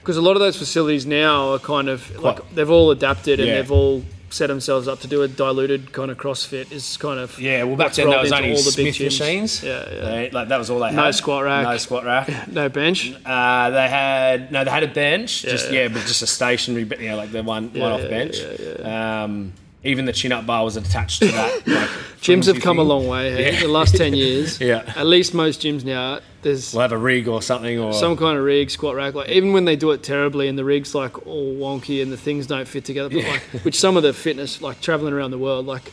because 0.00 0.16
a 0.16 0.22
lot 0.22 0.32
of 0.32 0.40
those 0.40 0.56
facilities 0.56 1.04
now 1.06 1.52
are 1.52 1.58
kind 1.58 1.88
of 1.88 2.20
like 2.22 2.38
they've 2.54 2.70
all 2.70 2.90
adapted 2.90 3.40
and 3.40 3.48
Yeah. 3.48 3.56
they've 3.56 3.72
all 3.72 4.04
set 4.28 4.48
themselves 4.48 4.88
up 4.88 4.98
to 5.00 5.06
do 5.06 5.22
a 5.22 5.28
diluted 5.28 5.92
kind 5.92 6.10
of 6.10 6.18
CrossFit 6.18 6.72
is 6.72 6.96
kind 6.96 7.18
of 7.20 7.38
yeah, 7.40 7.62
well 7.62 7.76
back 7.76 7.92
then 7.94 8.06
there 8.06 8.16
rolled 8.16 8.24
was 8.24 8.32
only 8.32 8.50
all 8.50 8.56
the 8.56 8.72
big 8.76 8.94
Smith 8.94 8.96
gyms. 8.96 9.04
machines. 9.20 9.62
Yeah, 9.62 9.70
yeah. 9.94 10.00
They- 10.04 10.30
like 10.30 10.48
that 10.48 10.58
was 10.58 10.68
all 10.70 10.80
they 10.80 10.86
had. 10.86 10.96
No 10.96 11.10
squat 11.12 11.44
rack. 11.44 11.64
No 11.64 11.76
squat 11.76 12.04
rack. 12.04 12.48
no 12.48 12.68
bench. 12.68 13.14
Uh, 13.24 13.70
they 13.70 13.88
had 13.88 14.50
no, 14.52 14.64
they 14.64 14.70
had 14.70 14.82
a 14.82 14.88
bench. 14.88 15.42
just 15.42 15.70
yeah. 15.70 15.82
yeah, 15.82 15.88
but 15.88 16.02
just 16.02 16.22
a 16.22 16.26
stationary, 16.26 16.88
yeah, 17.00 17.14
like 17.14 17.30
the 17.30 17.42
one 17.42 17.70
Yeah, 17.72 17.82
one 17.82 17.92
off 17.92 18.00
yeah, 18.02 18.08
bench. 18.08 18.36
yeah, 18.40 19.22
Um, 19.24 19.52
even 19.86 20.04
the 20.04 20.12
chin 20.12 20.32
up 20.32 20.46
bar 20.46 20.64
was 20.64 20.76
attached 20.76 21.20
to 21.22 21.28
that. 21.28 21.62
Like, 21.66 21.88
Gyms 22.38 22.46
have 22.46 22.60
come 22.60 22.78
a 22.78 22.82
long 22.82 23.06
way 23.06 23.30
hey, 23.30 23.52
Yeah. 23.52 23.60
the 23.60 23.68
last 23.68 23.94
ten 23.96 24.12
years. 24.14 24.60
Yeah. 24.60 24.92
At 24.96 25.06
least 25.06 25.32
most 25.34 25.60
gyms 25.62 25.84
now 25.84 26.20
there's 26.42 26.72
We'll 26.72 26.82
have 26.82 26.92
a 26.92 26.98
rig 26.98 27.28
or 27.28 27.40
something, 27.42 27.78
or 27.78 27.92
some 27.92 28.16
kind 28.16 28.36
of 28.38 28.42
rig, 28.44 28.70
squat 28.70 28.96
rack. 28.96 29.14
Like 29.14 29.28
even 29.28 29.52
when 29.52 29.64
they 29.64 29.76
do 29.76 29.90
it 29.92 30.02
terribly 30.02 30.48
and 30.48 30.58
the 30.58 30.64
rig's 30.64 30.94
like 30.94 31.26
all 31.26 31.54
wonky 31.54 32.02
and 32.02 32.10
the 32.10 32.16
things 32.16 32.46
don't 32.46 32.66
fit 32.66 32.84
together, 32.84 33.10
but 33.10 33.22
like 33.24 33.42
which 33.64 33.78
some 33.78 33.96
of 33.96 34.02
the 34.02 34.12
fitness, 34.12 34.60
like 34.62 34.80
traveling 34.80 35.12
around 35.12 35.30
the 35.30 35.38
world, 35.38 35.66
like 35.66 35.92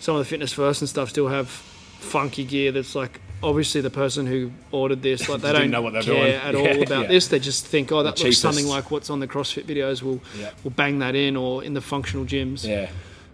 some 0.00 0.16
of 0.16 0.18
the 0.18 0.24
fitness 0.26 0.52
first 0.52 0.82
and 0.82 0.88
stuff 0.88 1.08
still 1.10 1.28
have 1.28 1.48
funky 1.48 2.44
gear 2.44 2.72
that's 2.72 2.94
like 2.94 3.20
obviously 3.42 3.80
the 3.82 3.90
person 3.90 4.26
who 4.26 4.50
ordered 4.72 5.02
this 5.02 5.28
like 5.28 5.40
they 5.42 5.52
don't 5.52 5.70
know 5.70 5.80
what 5.82 5.92
they're 5.94 6.02
care 6.02 6.14
doing. 6.14 6.34
at 6.34 6.54
Yeah, 6.54 6.60
all 6.76 6.82
about 6.82 7.02
yeah. 7.02 7.08
this. 7.08 7.28
They 7.28 7.38
just 7.38 7.66
think, 7.66 7.90
oh, 7.92 7.98
that 8.02 8.10
looks 8.10 8.20
cheapest. 8.20 8.40
something 8.42 8.66
like 8.66 8.90
what's 8.90 9.08
on 9.08 9.20
the 9.20 9.28
CrossFit 9.28 9.64
videos. 9.64 10.02
We'll 10.02 10.20
Yeah. 10.38 10.50
we'll 10.64 10.72
bang 10.72 10.98
that 10.98 11.14
in 11.14 11.36
or 11.36 11.62
in 11.64 11.72
the 11.74 11.80
functional 11.80 12.26
gyms. 12.26 12.66
yeah, 12.66 12.90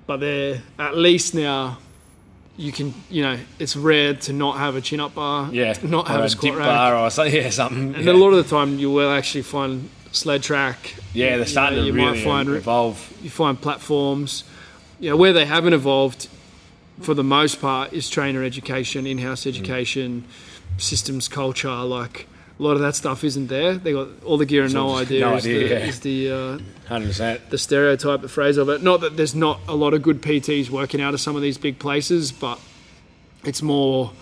But 0.06 0.18
they're 0.20 0.62
at 0.78 0.96
least 0.96 1.34
now. 1.34 1.78
You 2.58 2.72
can, 2.72 2.94
you 3.10 3.20
know, 3.22 3.38
it's 3.58 3.76
rare 3.76 4.14
to 4.14 4.32
not 4.32 4.56
have 4.56 4.76
a 4.76 4.80
chin 4.80 4.98
up 4.98 5.14
bar, 5.14 5.50
yeah, 5.52 5.74
not 5.82 6.08
have 6.08 6.24
a 6.24 6.28
squat 6.30 6.56
rack. 6.56 6.66
bar 6.66 6.96
or 6.96 7.10
something. 7.10 7.34
Yeah, 7.42 7.50
something. 7.50 7.94
And 7.94 8.04
yeah. 8.04 8.12
a 8.12 8.14
lot 8.14 8.30
of 8.32 8.42
the 8.42 8.48
time, 8.48 8.78
you 8.78 8.90
will 8.90 9.10
actually 9.12 9.42
find 9.42 9.90
sled 10.12 10.42
track. 10.42 10.94
yeah, 11.12 11.36
they're 11.36 11.44
starting 11.44 11.80
know, 11.80 11.84
to 11.86 11.92
really 11.92 12.24
find 12.24 12.48
evolve. 12.48 13.12
you 13.22 13.28
find 13.28 13.60
platforms. 13.60 14.44
You 15.00 15.10
know, 15.10 15.16
where 15.16 15.34
they 15.34 15.44
haven't 15.44 15.74
evolved, 15.74 16.28
for 17.02 17.12
the 17.12 17.22
most 17.24 17.60
part, 17.60 17.92
is 17.92 18.08
trainer 18.08 18.42
education, 18.42 19.06
in-house 19.06 19.42
Mm. 19.44 19.48
education, 19.48 20.24
systems 20.78 21.28
culture. 21.28 21.68
Like 21.82 22.26
a 22.58 22.62
lot 22.62 22.72
of 22.72 22.80
that 22.80 22.94
stuff 22.94 23.22
isn't 23.24 23.48
there. 23.48 23.74
They 23.74 23.92
got 23.92 24.08
all 24.24 24.38
the 24.38 24.46
gear 24.46 24.64
and 24.64 24.72
no 24.72 24.96
idea. 24.96 25.20
no 25.20 25.36
is, 25.36 25.44
idea, 25.44 25.58
the, 25.68 25.74
yeah. 25.74 25.86
is 25.86 26.00
the 26.00 26.30
uh, 26.30 26.58
Hundred 26.88 27.08
percent. 27.08 27.50
the 27.50 27.58
stereotype, 27.58 28.22
the 28.22 28.28
phrase 28.28 28.56
of 28.56 28.68
it. 28.68 28.82
Not 28.82 29.00
that 29.02 29.16
there's 29.16 29.34
not 29.34 29.60
a 29.68 29.74
lot 29.74 29.92
of 29.94 30.02
good 30.02 30.22
PTs 30.22 30.70
working 30.70 31.00
out 31.00 31.12
of 31.14 31.20
some 31.20 31.36
of 31.36 31.42
these 31.42 31.58
big 31.58 31.78
places, 31.78 32.32
but 32.32 32.58
it's 33.44 33.60
more 33.62 34.12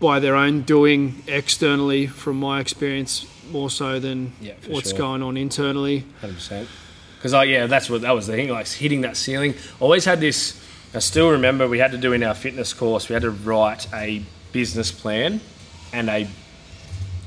by 0.00 0.18
their 0.20 0.36
own 0.36 0.62
doing 0.62 1.22
externally, 1.26 2.06
from 2.06 2.38
my 2.38 2.60
experience, 2.60 3.26
more 3.50 3.68
so 3.68 3.98
than 3.98 4.32
Yeah, 4.40 4.54
what's 4.68 4.90
sure. 4.90 4.98
going 4.98 5.22
on 5.22 5.36
internally. 5.36 6.04
Hundred 6.20 6.34
percent. 6.34 6.68
Because 7.16 7.34
I 7.34 7.44
yeah, 7.44 7.66
that's 7.66 7.90
what 7.90 8.02
that 8.02 8.12
was 8.12 8.28
the 8.28 8.34
thing. 8.34 8.48
Like 8.48 8.68
hitting 8.68 9.00
that 9.02 9.16
ceiling. 9.16 9.54
Always 9.80 10.04
had 10.04 10.20
this. 10.20 10.58
I 10.94 11.00
still 11.00 11.32
remember 11.32 11.68
we 11.68 11.80
had 11.80 11.90
to 11.90 11.98
do 11.98 12.12
in 12.14 12.22
our 12.22 12.34
fitness 12.34 12.72
course. 12.72 13.08
We 13.10 13.12
had 13.12 13.22
to 13.22 13.30
write 13.30 13.92
a 13.92 14.22
business 14.52 14.90
plan 14.90 15.40
and 15.92 16.08
a 16.08 16.26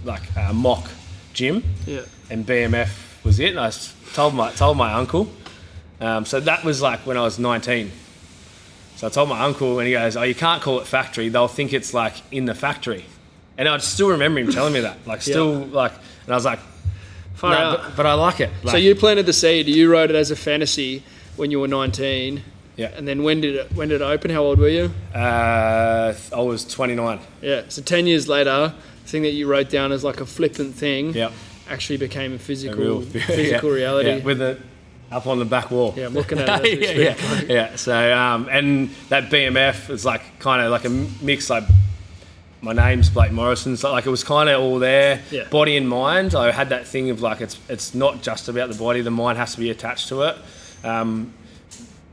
like 0.03 0.23
a 0.35 0.53
mock 0.53 0.89
gym. 1.33 1.63
Yeah. 1.85 2.01
and 2.29 2.45
BMF 2.45 3.23
was 3.23 3.39
it. 3.39 3.49
And 3.51 3.59
I 3.59 3.71
told 4.13 4.33
my 4.33 4.51
told 4.51 4.77
my 4.77 4.93
uncle. 4.93 5.29
Um, 5.99 6.25
so 6.25 6.39
that 6.39 6.63
was 6.63 6.81
like 6.81 7.05
when 7.05 7.17
I 7.17 7.21
was 7.21 7.37
19. 7.39 7.91
So 8.95 9.07
I 9.07 9.09
told 9.09 9.29
my 9.29 9.41
uncle, 9.43 9.79
and 9.79 9.87
he 9.87 9.93
goes, 9.93 10.15
"Oh, 10.17 10.23
you 10.23 10.35
can't 10.35 10.61
call 10.61 10.79
it 10.79 10.87
factory. 10.87 11.29
They'll 11.29 11.47
think 11.47 11.73
it's 11.73 11.93
like 11.93 12.13
in 12.31 12.45
the 12.45 12.53
factory." 12.55 13.05
And 13.57 13.67
I 13.67 13.77
still 13.79 14.09
remember 14.09 14.39
him 14.39 14.51
telling 14.51 14.73
me 14.73 14.79
that, 14.81 14.97
like 15.07 15.21
still 15.21 15.53
like, 15.65 15.91
and 16.25 16.33
I 16.33 16.35
was 16.37 16.45
like, 16.45 16.59
Far 17.35 17.51
"No, 17.51 17.57
out. 17.57 17.77
but, 17.79 17.95
but 17.97 18.05
I 18.05 18.13
like 18.13 18.39
it." 18.39 18.49
Like, 18.63 18.71
So 18.71 18.77
you 18.77 18.95
planted 18.95 19.25
the 19.25 19.33
seed. 19.33 19.67
You 19.67 19.91
wrote 19.91 20.09
it 20.09 20.15
as 20.15 20.29
a 20.31 20.35
fantasy 20.35 21.03
when 21.35 21.49
you 21.51 21.59
were 21.59 21.67
19. 21.67 22.43
Yeah. 22.77 22.91
And 22.95 23.07
then 23.07 23.23
when 23.23 23.41
did 23.41 23.55
it 23.55 23.71
when 23.73 23.89
did 23.89 24.01
it 24.01 24.03
open? 24.03 24.29
How 24.31 24.41
old 24.43 24.59
were 24.59 24.69
you? 24.69 24.91
uh, 25.15 26.13
I 26.35 26.39
was 26.41 26.65
29. 26.65 27.19
Yeah. 27.41 27.63
So 27.69 27.81
10 27.81 28.07
years 28.07 28.27
later, 28.27 28.73
thing 29.11 29.23
that 29.23 29.31
you 29.33 29.47
wrote 29.47 29.69
down 29.69 29.91
as 29.91 30.03
like 30.03 30.21
a 30.21 30.25
flippant 30.25 30.73
thing 30.73 31.13
Yep. 31.13 31.31
actually 31.69 31.97
became 31.97 32.31
a 32.31 32.35
A 32.35 32.39
physical 32.39 32.77
real- 32.79 33.01
physical 33.35 33.69
yeah, 33.69 33.75
reality. 33.75 34.09
yeah, 34.09 34.23
with 34.23 34.41
it 34.41 34.59
up 35.11 35.27
on 35.27 35.39
the 35.39 35.45
back 35.45 35.69
wall. 35.69 35.93
Yeah, 35.97 36.05
I'm 36.05 36.13
looking 36.13 36.39
at 36.39 36.65
it. 36.65 36.79
Yeah, 36.97 37.15
yeah, 37.47 37.53
yeah. 37.53 37.75
So 37.75 38.17
um, 38.17 38.47
and 38.49 38.89
that 39.09 39.29
BMF 39.29 39.89
is 39.89 40.05
like 40.05 40.21
kind 40.39 40.61
of 40.61 40.71
like 40.71 40.85
a 40.85 40.89
mix. 41.23 41.49
Like 41.49 41.65
my 42.61 42.73
name's 42.73 43.09
Blake 43.09 43.31
Morrison, 43.31 43.75
so 43.75 43.91
like 43.91 44.05
it 44.05 44.09
was 44.09 44.23
kind 44.23 44.47
of 44.49 44.61
all 44.61 44.79
there, 44.79 45.21
Yeah. 45.31 45.49
body 45.49 45.75
and 45.77 45.89
mind. 45.89 46.33
I 46.35 46.51
had 46.51 46.69
that 46.69 46.87
thing 46.87 47.09
of 47.09 47.21
like 47.21 47.41
it's 47.41 47.59
it's 47.67 47.93
not 47.93 48.21
just 48.21 48.47
about 48.47 48.69
the 48.69 48.75
body; 48.77 49.01
the 49.01 49.11
mind 49.11 49.37
has 49.37 49.53
to 49.55 49.59
be 49.59 49.69
attached 49.69 50.07
to 50.09 50.21
it. 50.23 50.37
Um, 50.83 51.33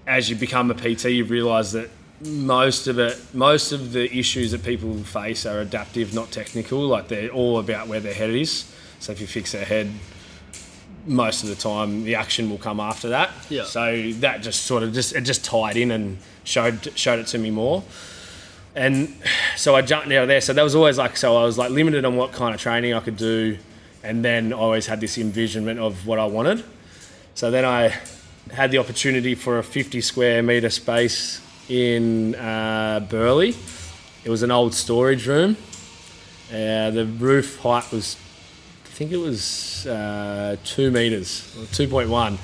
as 0.06 0.28
you 0.30 0.36
become 0.36 0.70
a 0.70 0.74
PT, 0.74 1.04
you 1.10 1.24
realise 1.24 1.72
that 1.72 1.90
most 2.20 2.88
of 2.88 2.98
it, 2.98 3.18
most 3.32 3.72
of 3.72 3.92
the 3.92 4.12
issues 4.16 4.50
that 4.50 4.64
people 4.64 4.94
face 5.04 5.46
are 5.46 5.60
adaptive, 5.60 6.14
not 6.14 6.30
technical. 6.30 6.80
Like 6.80 7.08
they're 7.08 7.30
all 7.30 7.58
about 7.58 7.88
where 7.88 8.00
their 8.00 8.14
head 8.14 8.30
is. 8.30 8.72
So 9.00 9.12
if 9.12 9.20
you 9.20 9.26
fix 9.26 9.52
their 9.52 9.64
head, 9.64 9.90
most 11.06 11.42
of 11.42 11.48
the 11.48 11.54
time 11.54 12.04
the 12.04 12.16
action 12.16 12.50
will 12.50 12.58
come 12.58 12.80
after 12.80 13.10
that. 13.10 13.30
Yeah. 13.48 13.64
So 13.64 14.12
that 14.20 14.42
just 14.42 14.62
sort 14.62 14.82
of 14.82 14.92
just 14.92 15.14
it 15.14 15.22
just 15.22 15.44
tied 15.44 15.76
in 15.76 15.90
and 15.90 16.18
showed 16.44 16.92
showed 16.96 17.20
it 17.20 17.28
to 17.28 17.38
me 17.38 17.50
more. 17.50 17.84
And 18.74 19.14
so 19.56 19.74
I 19.74 19.82
jumped 19.82 20.06
out 20.08 20.22
of 20.22 20.28
there. 20.28 20.40
So 20.40 20.52
that 20.52 20.62
was 20.62 20.74
always 20.74 20.98
like 20.98 21.16
so 21.16 21.36
I 21.36 21.44
was 21.44 21.56
like 21.56 21.70
limited 21.70 22.04
on 22.04 22.16
what 22.16 22.32
kind 22.32 22.54
of 22.54 22.60
training 22.60 22.94
I 22.94 23.00
could 23.00 23.16
do, 23.16 23.58
and 24.02 24.24
then 24.24 24.52
I 24.52 24.56
always 24.56 24.86
had 24.86 25.00
this 25.00 25.18
envisionment 25.18 25.78
of 25.78 26.06
what 26.06 26.18
I 26.18 26.26
wanted. 26.26 26.64
So 27.34 27.50
then 27.50 27.64
I 27.64 27.94
had 28.52 28.70
the 28.70 28.78
opportunity 28.78 29.34
for 29.34 29.58
a 29.58 29.62
50 29.62 30.00
square 30.00 30.42
meter 30.42 30.70
space 30.70 31.40
in 31.68 32.34
uh, 32.34 33.06
Burleigh. 33.08 33.54
It 34.24 34.30
was 34.30 34.42
an 34.42 34.50
old 34.50 34.74
storage 34.74 35.26
room. 35.26 35.56
Uh, 36.50 36.90
the 36.90 37.06
roof 37.18 37.58
height 37.60 37.90
was, 37.92 38.16
I 38.84 38.88
think 38.88 39.12
it 39.12 39.18
was 39.18 39.86
uh, 39.86 40.56
two 40.64 40.90
meters, 40.90 41.54
or 41.58 41.64
2.1. 41.66 42.38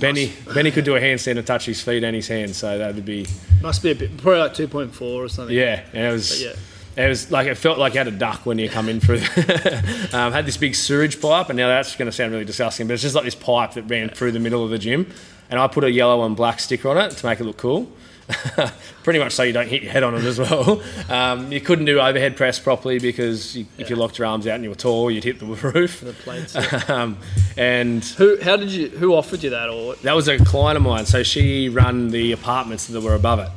Benny 0.00 0.32
Benny 0.54 0.70
could 0.70 0.84
do 0.86 0.96
a 0.96 1.00
handstand 1.00 1.36
and 1.36 1.46
touch 1.46 1.66
his 1.66 1.82
feet 1.82 2.02
and 2.02 2.16
his 2.16 2.26
hands, 2.26 2.56
so 2.56 2.78
that 2.78 2.94
would 2.94 3.04
be 3.04 3.26
Must 3.60 3.82
be 3.82 3.90
a 3.90 3.94
bit, 3.94 4.16
probably 4.16 4.40
like 4.40 4.54
2.4 4.54 5.02
or 5.02 5.28
something. 5.28 5.54
yeah. 5.54 5.84
And 5.92 6.06
it 6.06 6.12
was 6.12 6.30
But 6.30 6.56
yeah. 6.96 7.04
it 7.04 7.08
was 7.10 7.30
like 7.30 7.46
it 7.46 7.56
felt 7.56 7.78
like 7.78 7.92
you 7.92 7.98
had 7.98 8.08
a 8.08 8.12
duck 8.12 8.46
when 8.46 8.58
you 8.58 8.70
come 8.70 8.88
in 8.88 9.00
through. 9.00 9.16
um, 10.18 10.32
had 10.32 10.46
this 10.46 10.56
big 10.56 10.74
sewage 10.74 11.20
pipe, 11.20 11.50
and 11.50 11.58
now 11.58 11.68
that's 11.68 11.94
going 11.96 12.06
to 12.06 12.12
sound 12.12 12.32
really 12.32 12.46
disgusting, 12.46 12.86
but 12.86 12.94
it's 12.94 13.02
just 13.02 13.14
like 13.14 13.24
this 13.24 13.34
pipe 13.34 13.72
that 13.72 13.82
ran 13.82 14.08
through 14.08 14.32
the 14.32 14.40
middle 14.40 14.64
of 14.64 14.70
the 14.70 14.78
gym, 14.78 15.12
and 15.50 15.60
I 15.60 15.66
put 15.66 15.84
a 15.84 15.90
yellow 15.90 16.24
and 16.24 16.34
black 16.34 16.58
sticker 16.60 16.88
on 16.88 16.96
it 16.96 17.10
to 17.10 17.26
make 17.26 17.38
it 17.40 17.44
look 17.44 17.58
cool. 17.58 17.90
Pretty 19.02 19.18
much 19.18 19.32
so 19.32 19.42
you 19.42 19.52
don't 19.52 19.68
hit 19.68 19.82
your 19.82 19.92
head 19.92 20.02
on 20.02 20.14
it 20.14 20.24
as 20.24 20.38
well. 20.38 20.82
Um, 21.08 21.52
you 21.52 21.60
couldn't 21.60 21.84
do 21.84 22.00
overhead 22.00 22.36
press 22.36 22.58
properly 22.58 22.98
because 22.98 23.56
you, 23.56 23.66
if 23.76 23.90
you 23.90 23.96
locked 23.96 24.18
your 24.18 24.26
arms 24.26 24.46
out 24.46 24.54
and 24.54 24.64
you 24.64 24.70
were 24.70 24.76
tall, 24.76 25.10
you'd 25.10 25.24
hit 25.24 25.38
the 25.40 25.46
roof. 25.74 26.00
The 26.00 26.12
plates. 26.12 26.54
yeah. 26.54 26.82
Um, 26.88 27.18
and 27.56 28.02
who? 28.04 28.40
How 28.40 28.56
did 28.56 28.70
you? 28.70 28.88
Who 28.88 29.14
offered 29.14 29.42
you 29.42 29.50
that? 29.50 29.68
Or 29.68 29.94
that 29.96 30.14
was 30.14 30.28
a 30.28 30.38
client 30.38 30.76
of 30.78 30.82
mine, 30.82 31.04
so 31.04 31.22
she 31.22 31.68
ran 31.68 32.08
the 32.08 32.32
apartments 32.32 32.86
that 32.86 33.02
were 33.02 33.14
above 33.14 33.40
it. 33.40 33.50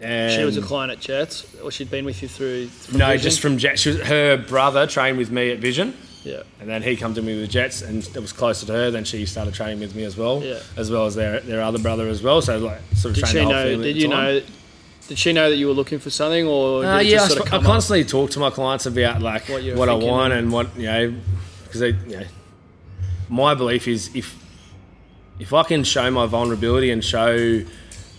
And 0.00 0.32
she 0.32 0.44
was 0.44 0.56
a 0.56 0.62
client 0.62 0.90
at 0.92 1.00
Jets, 1.00 1.46
or 1.60 1.70
she'd 1.70 1.90
been 1.90 2.04
with 2.04 2.20
you 2.22 2.28
through? 2.28 2.68
No, 2.92 3.06
Vision? 3.08 3.18
just 3.22 3.40
from 3.40 3.58
Jet. 3.58 3.78
She 3.78 3.90
was, 3.90 4.00
her 4.02 4.36
brother 4.36 4.86
trained 4.86 5.16
with 5.18 5.30
me 5.30 5.52
at 5.52 5.58
Vision. 5.58 5.96
Yeah. 6.26 6.42
And 6.60 6.68
then 6.68 6.82
he 6.82 6.96
come 6.96 7.14
to 7.14 7.22
me 7.22 7.40
with 7.40 7.50
Jets, 7.50 7.82
and 7.82 8.04
it 8.04 8.20
was 8.20 8.32
closer 8.32 8.66
to 8.66 8.72
her. 8.72 8.90
Then 8.90 9.04
she 9.04 9.24
started 9.26 9.54
training 9.54 9.80
with 9.80 9.94
me 9.94 10.04
as 10.04 10.16
well, 10.16 10.42
Yeah. 10.42 10.58
as 10.76 10.90
well 10.90 11.06
as 11.06 11.14
their 11.14 11.40
their 11.40 11.62
other 11.62 11.78
brother 11.78 12.08
as 12.08 12.20
well. 12.22 12.42
So 12.42 12.58
like 12.58 12.80
sort 12.94 13.10
of 13.12 13.14
Did 13.16 13.20
trained 13.24 13.28
she 13.32 13.38
the 13.38 13.44
whole 13.44 13.52
know? 13.52 13.70
family 13.70 13.90
at 13.90 13.94
Did 13.94 14.02
you 14.02 14.08
time. 14.08 14.24
know? 14.24 14.40
Did 15.08 15.18
she 15.18 15.32
know 15.32 15.48
that 15.50 15.56
you 15.56 15.66
were 15.68 15.72
looking 15.72 16.00
for 16.00 16.10
something, 16.10 16.46
or 16.48 16.82
did 16.82 16.88
Uh, 16.90 16.96
it 16.98 17.06
yeah, 17.06 17.16
I, 17.16 17.18
just 17.18 17.26
sort 17.28 17.40
of 17.42 17.46
sp- 17.46 17.54
I 17.54 17.56
come 17.58 17.66
up? 17.66 17.72
constantly 17.72 18.04
talk 18.04 18.30
to 18.32 18.38
my 18.40 18.50
clients 18.50 18.86
about 18.86 19.22
like 19.22 19.48
What 19.48 19.62
what, 19.80 19.88
I 19.88 19.94
want 19.94 20.32
and- 20.32 20.40
and 20.46 20.52
what 20.52 20.66
you 20.76 20.86
know, 20.86 21.14
because 21.64 21.80
they, 21.80 21.90
you 22.10 22.16
know, 22.20 22.26
my 23.28 23.54
belief 23.54 23.86
is 23.88 24.10
if 24.14 24.34
if 25.38 25.52
I 25.52 25.62
can 25.64 25.84
show 25.84 26.10
my 26.10 26.26
vulnerability 26.26 26.90
and 26.90 27.04
show, 27.04 27.62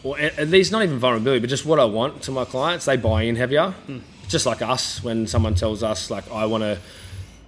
or 0.03 0.17
at 0.19 0.37
at 0.39 0.47
least 0.49 0.71
not 0.71 0.83
even 0.83 0.97
vulnerability, 0.99 1.39
but 1.41 1.49
just 1.49 1.65
what 1.65 1.79
I 1.79 1.85
want 1.85 2.21
to 2.23 2.31
my 2.31 2.45
clients, 2.45 2.85
they 2.85 2.95
buy 2.95 3.23
in 3.23 3.35
heavier. 3.35 3.71
Hmm. 3.87 3.97
Just 4.29 4.45
like 4.45 4.61
us, 4.61 5.03
when 5.03 5.25
someone 5.27 5.55
tells 5.55 5.83
us 5.83 6.09
like 6.11 6.29
I 6.31 6.45
want 6.45 6.63
to 6.63 6.77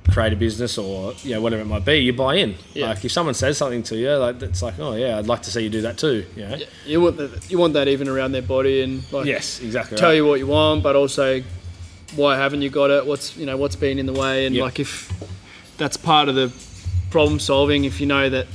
create 0.09 0.33
a 0.33 0.35
business 0.35 0.77
or 0.77 1.13
you 1.23 1.31
know 1.35 1.41
whatever 1.41 1.61
it 1.61 1.65
might 1.65 1.85
be, 1.85 1.97
you 1.97 2.13
buy 2.13 2.35
in. 2.35 2.55
Yeah. 2.73 2.87
Like 2.87 3.03
if 3.05 3.11
someone 3.11 3.33
says 3.33 3.57
something 3.57 3.83
to 3.83 3.97
you, 3.97 4.11
like 4.15 4.41
it's 4.41 4.61
like 4.61 4.79
oh 4.79 4.95
yeah, 4.95 5.17
I'd 5.17 5.27
like 5.27 5.41
to 5.43 5.51
see 5.51 5.61
you 5.63 5.69
do 5.69 5.81
that 5.81 5.97
too. 5.97 6.25
You 6.35 6.47
know. 6.47 6.57
You 6.85 7.01
want 7.01 7.17
that? 7.17 7.49
You 7.51 7.57
want 7.57 7.73
that 7.73 7.87
even 7.87 8.07
around 8.07 8.31
their 8.31 8.41
body 8.41 8.81
and 8.81 9.03
like 9.11 9.25
Yes, 9.25 9.61
exactly. 9.61 9.97
tell 9.97 10.09
right. 10.09 10.15
you 10.15 10.25
what 10.25 10.39
you 10.39 10.47
want, 10.47 10.83
but 10.83 10.95
also 10.95 11.41
why 12.15 12.35
haven't 12.35 12.61
you 12.61 12.69
got 12.69 12.89
it? 12.89 13.05
What's 13.05 13.37
you 13.37 13.45
know 13.45 13.57
what's 13.57 13.75
been 13.75 13.99
in 13.99 14.05
the 14.05 14.13
way, 14.13 14.45
and 14.45 14.55
Yeah. 14.55 14.63
like 14.63 14.79
if 14.79 15.11
that's 15.77 15.97
part 15.97 16.29
of 16.29 16.35
the 16.35 16.51
problem 17.11 17.39
solving. 17.39 17.85
If 17.85 17.99
you 18.01 18.05
know 18.07 18.29
that 18.29 18.47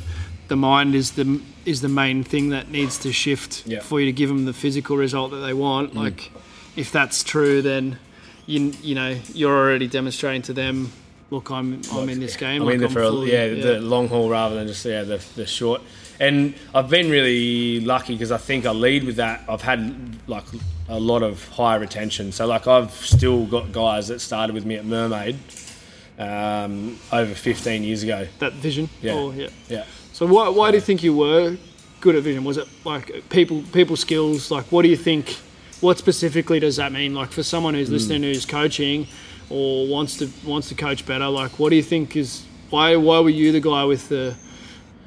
the 0.48 0.56
mind 0.56 0.94
is 0.94 1.12
the 1.12 1.40
is 1.64 1.80
the 1.80 1.88
main 1.88 2.22
thing 2.24 2.50
that 2.50 2.70
needs 2.70 2.98
to 2.98 3.12
shift 3.12 3.62
Yeah. 3.66 3.80
for 3.80 3.98
you 4.00 4.06
to 4.06 4.12
give 4.12 4.28
them 4.28 4.44
the 4.44 4.52
physical 4.52 4.96
result 4.96 5.30
that 5.30 5.38
they 5.38 5.54
want. 5.54 5.92
Mm. 5.92 5.96
Like 5.96 6.30
if 6.76 6.92
that's 6.92 7.22
true, 7.24 7.62
then 7.62 7.98
you 8.46 8.72
you 8.82 8.94
know 8.94 9.16
you're 9.32 9.56
already 9.56 9.86
demonstrating 9.86 10.42
to 10.42 10.52
them. 10.52 10.92
Look, 11.34 11.50
I'm 11.50 11.80
I'm 11.92 12.08
in 12.08 12.20
this 12.20 12.36
game. 12.36 12.62
I'm 12.62 12.66
like, 12.66 12.74
in 12.74 12.80
there 12.80 12.88
for 12.88 13.02
a, 13.02 13.08
fully- 13.08 13.32
yeah, 13.32 13.48
the 13.48 13.80
long 13.80 14.06
haul 14.08 14.28
rather 14.30 14.54
than 14.54 14.66
just 14.68 14.84
yeah 14.84 15.02
the, 15.02 15.24
the 15.36 15.46
short. 15.46 15.82
And 16.20 16.54
I've 16.74 16.88
been 16.88 17.10
really 17.10 17.80
lucky 17.80 18.14
because 18.14 18.30
I 18.30 18.36
think 18.38 18.66
I 18.66 18.70
lead 18.70 19.02
with 19.04 19.16
that. 19.16 19.42
I've 19.48 19.62
had 19.62 19.80
like 20.28 20.44
a 20.88 21.00
lot 21.00 21.22
of 21.24 21.46
high 21.48 21.74
retention. 21.74 22.30
So 22.30 22.46
like 22.46 22.68
I've 22.68 22.92
still 22.92 23.46
got 23.46 23.72
guys 23.72 24.06
that 24.08 24.20
started 24.20 24.54
with 24.54 24.64
me 24.64 24.76
at 24.76 24.84
Mermaid 24.84 25.36
um, 26.18 26.98
over 27.12 27.34
15 27.34 27.82
years 27.82 28.02
ago. 28.02 28.26
that 28.38 28.52
vision. 28.54 28.88
Yeah. 29.02 29.14
Or, 29.16 29.34
yeah. 29.34 29.48
Yeah. 29.68 29.84
So 30.12 30.26
why, 30.26 30.48
why 30.48 30.70
do 30.70 30.76
you 30.76 30.80
think 30.80 31.02
you 31.02 31.16
were 31.16 31.56
good 32.00 32.14
at 32.14 32.22
vision? 32.22 32.44
Was 32.44 32.58
it 32.58 32.68
like 32.84 33.28
people 33.28 33.62
people 33.72 33.96
skills? 33.96 34.50
Like 34.50 34.66
what 34.70 34.82
do 34.82 34.88
you 34.88 34.96
think? 34.96 35.36
What 35.80 35.98
specifically 35.98 36.60
does 36.60 36.76
that 36.76 36.92
mean? 36.92 37.14
Like 37.14 37.32
for 37.32 37.42
someone 37.42 37.74
Hmm. 37.74 37.80
who's 37.80 37.90
listening 37.90 38.22
who's 38.22 38.46
coaching 38.46 39.08
or 39.50 39.86
wants 39.86 40.16
to 40.18 40.28
wants 40.44 40.68
to 40.70 40.74
coach 40.74 41.04
better, 41.06 41.28
like 41.28 41.58
what 41.58 41.70
do 41.70 41.76
you 41.76 41.82
think 41.82 42.16
is 42.16 42.44
why 42.70 42.96
why 42.96 43.20
were 43.20 43.30
you 43.30 43.52
the 43.52 43.60
guy 43.60 43.84
with 43.84 44.08
the 44.08 44.34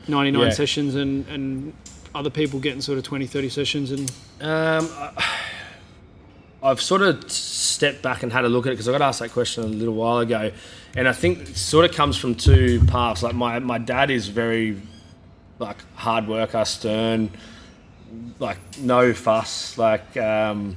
99 0.07 0.41
Yeah. 0.41 0.49
sessions 0.51 0.95
and 0.95 1.27
and 1.27 1.73
other 2.15 2.29
people 2.29 2.59
getting 2.59 2.81
sort 2.81 2.97
of 2.97 3.03
20 3.03 3.27
30 3.27 3.49
sessions 3.49 3.91
and 3.91 4.11
Um, 4.41 4.89
I've 6.63 6.81
sort 6.81 7.01
of 7.03 7.31
stepped 7.31 8.01
back 8.01 8.23
and 8.23 8.31
had 8.33 8.43
a 8.45 8.49
look 8.49 8.65
at 8.65 8.69
it 8.69 8.75
because 8.75 8.89
I 8.89 8.91
got 8.91 9.01
asked 9.01 9.19
that 9.19 9.31
question 9.31 9.63
a 9.63 9.67
little 9.67 9.93
while 9.93 10.17
ago, 10.19 10.51
and 10.95 11.07
I 11.07 11.13
think 11.13 11.39
it 11.49 11.55
sort 11.57 11.85
of 11.89 11.95
comes 11.95 12.17
from 12.17 12.33
two 12.35 12.81
paths. 12.88 13.21
Like 13.23 13.35
my 13.35 13.59
my 13.59 13.77
dad 13.77 14.09
is 14.09 14.27
very 14.27 14.81
like 15.59 15.77
hard 15.95 16.27
worker, 16.27 16.65
stern, 16.65 17.29
like 18.39 18.57
no 18.79 19.13
fuss, 19.13 19.77
like 19.77 20.17
um, 20.17 20.75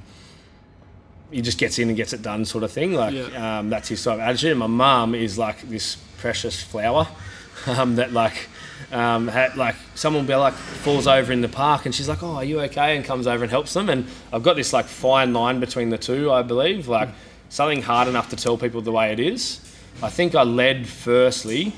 he 1.30 1.40
just 1.42 1.58
gets 1.58 1.78
in 1.78 1.88
and 1.88 1.96
gets 1.96 2.12
it 2.12 2.22
done, 2.22 2.44
sort 2.44 2.64
of 2.64 2.72
thing. 2.72 2.92
Like 2.92 3.14
Yeah. 3.14 3.58
um, 3.60 3.70
that's 3.70 3.88
his 3.88 4.00
sort 4.00 4.14
of 4.14 4.20
attitude. 4.20 4.50
And 4.52 4.60
my 4.60 4.66
mum 4.66 5.14
is 5.14 5.38
like 5.38 5.62
this 5.68 5.96
precious 6.18 6.62
flower 6.62 7.08
um, 7.66 7.96
that 7.96 8.12
like. 8.12 8.48
Um, 8.92 9.28
had, 9.28 9.56
like 9.56 9.76
someone 9.94 10.26
be 10.26 10.34
like 10.34 10.54
falls 10.54 11.06
over 11.06 11.32
in 11.32 11.42
the 11.42 11.48
park 11.48 11.84
and 11.86 11.94
she's 11.94 12.08
like, 12.08 12.24
"Oh, 12.24 12.34
are 12.36 12.42
you 12.44 12.60
okay?" 12.62 12.96
and 12.96 13.04
comes 13.04 13.28
over 13.28 13.44
and 13.44 13.50
helps 13.50 13.72
them. 13.74 13.88
And 13.88 14.06
I've 14.32 14.42
got 14.42 14.56
this 14.56 14.72
like 14.72 14.86
fine 14.86 15.32
line 15.32 15.60
between 15.60 15.90
the 15.90 15.98
two. 15.98 16.32
I 16.32 16.42
believe 16.42 16.88
like 16.88 17.10
something 17.50 17.82
hard 17.82 18.08
enough 18.08 18.30
to 18.30 18.36
tell 18.36 18.56
people 18.56 18.80
the 18.80 18.90
way 18.90 19.12
it 19.12 19.20
is. 19.20 19.60
I 20.02 20.08
think 20.08 20.34
I 20.34 20.42
led 20.42 20.88
firstly 20.88 21.72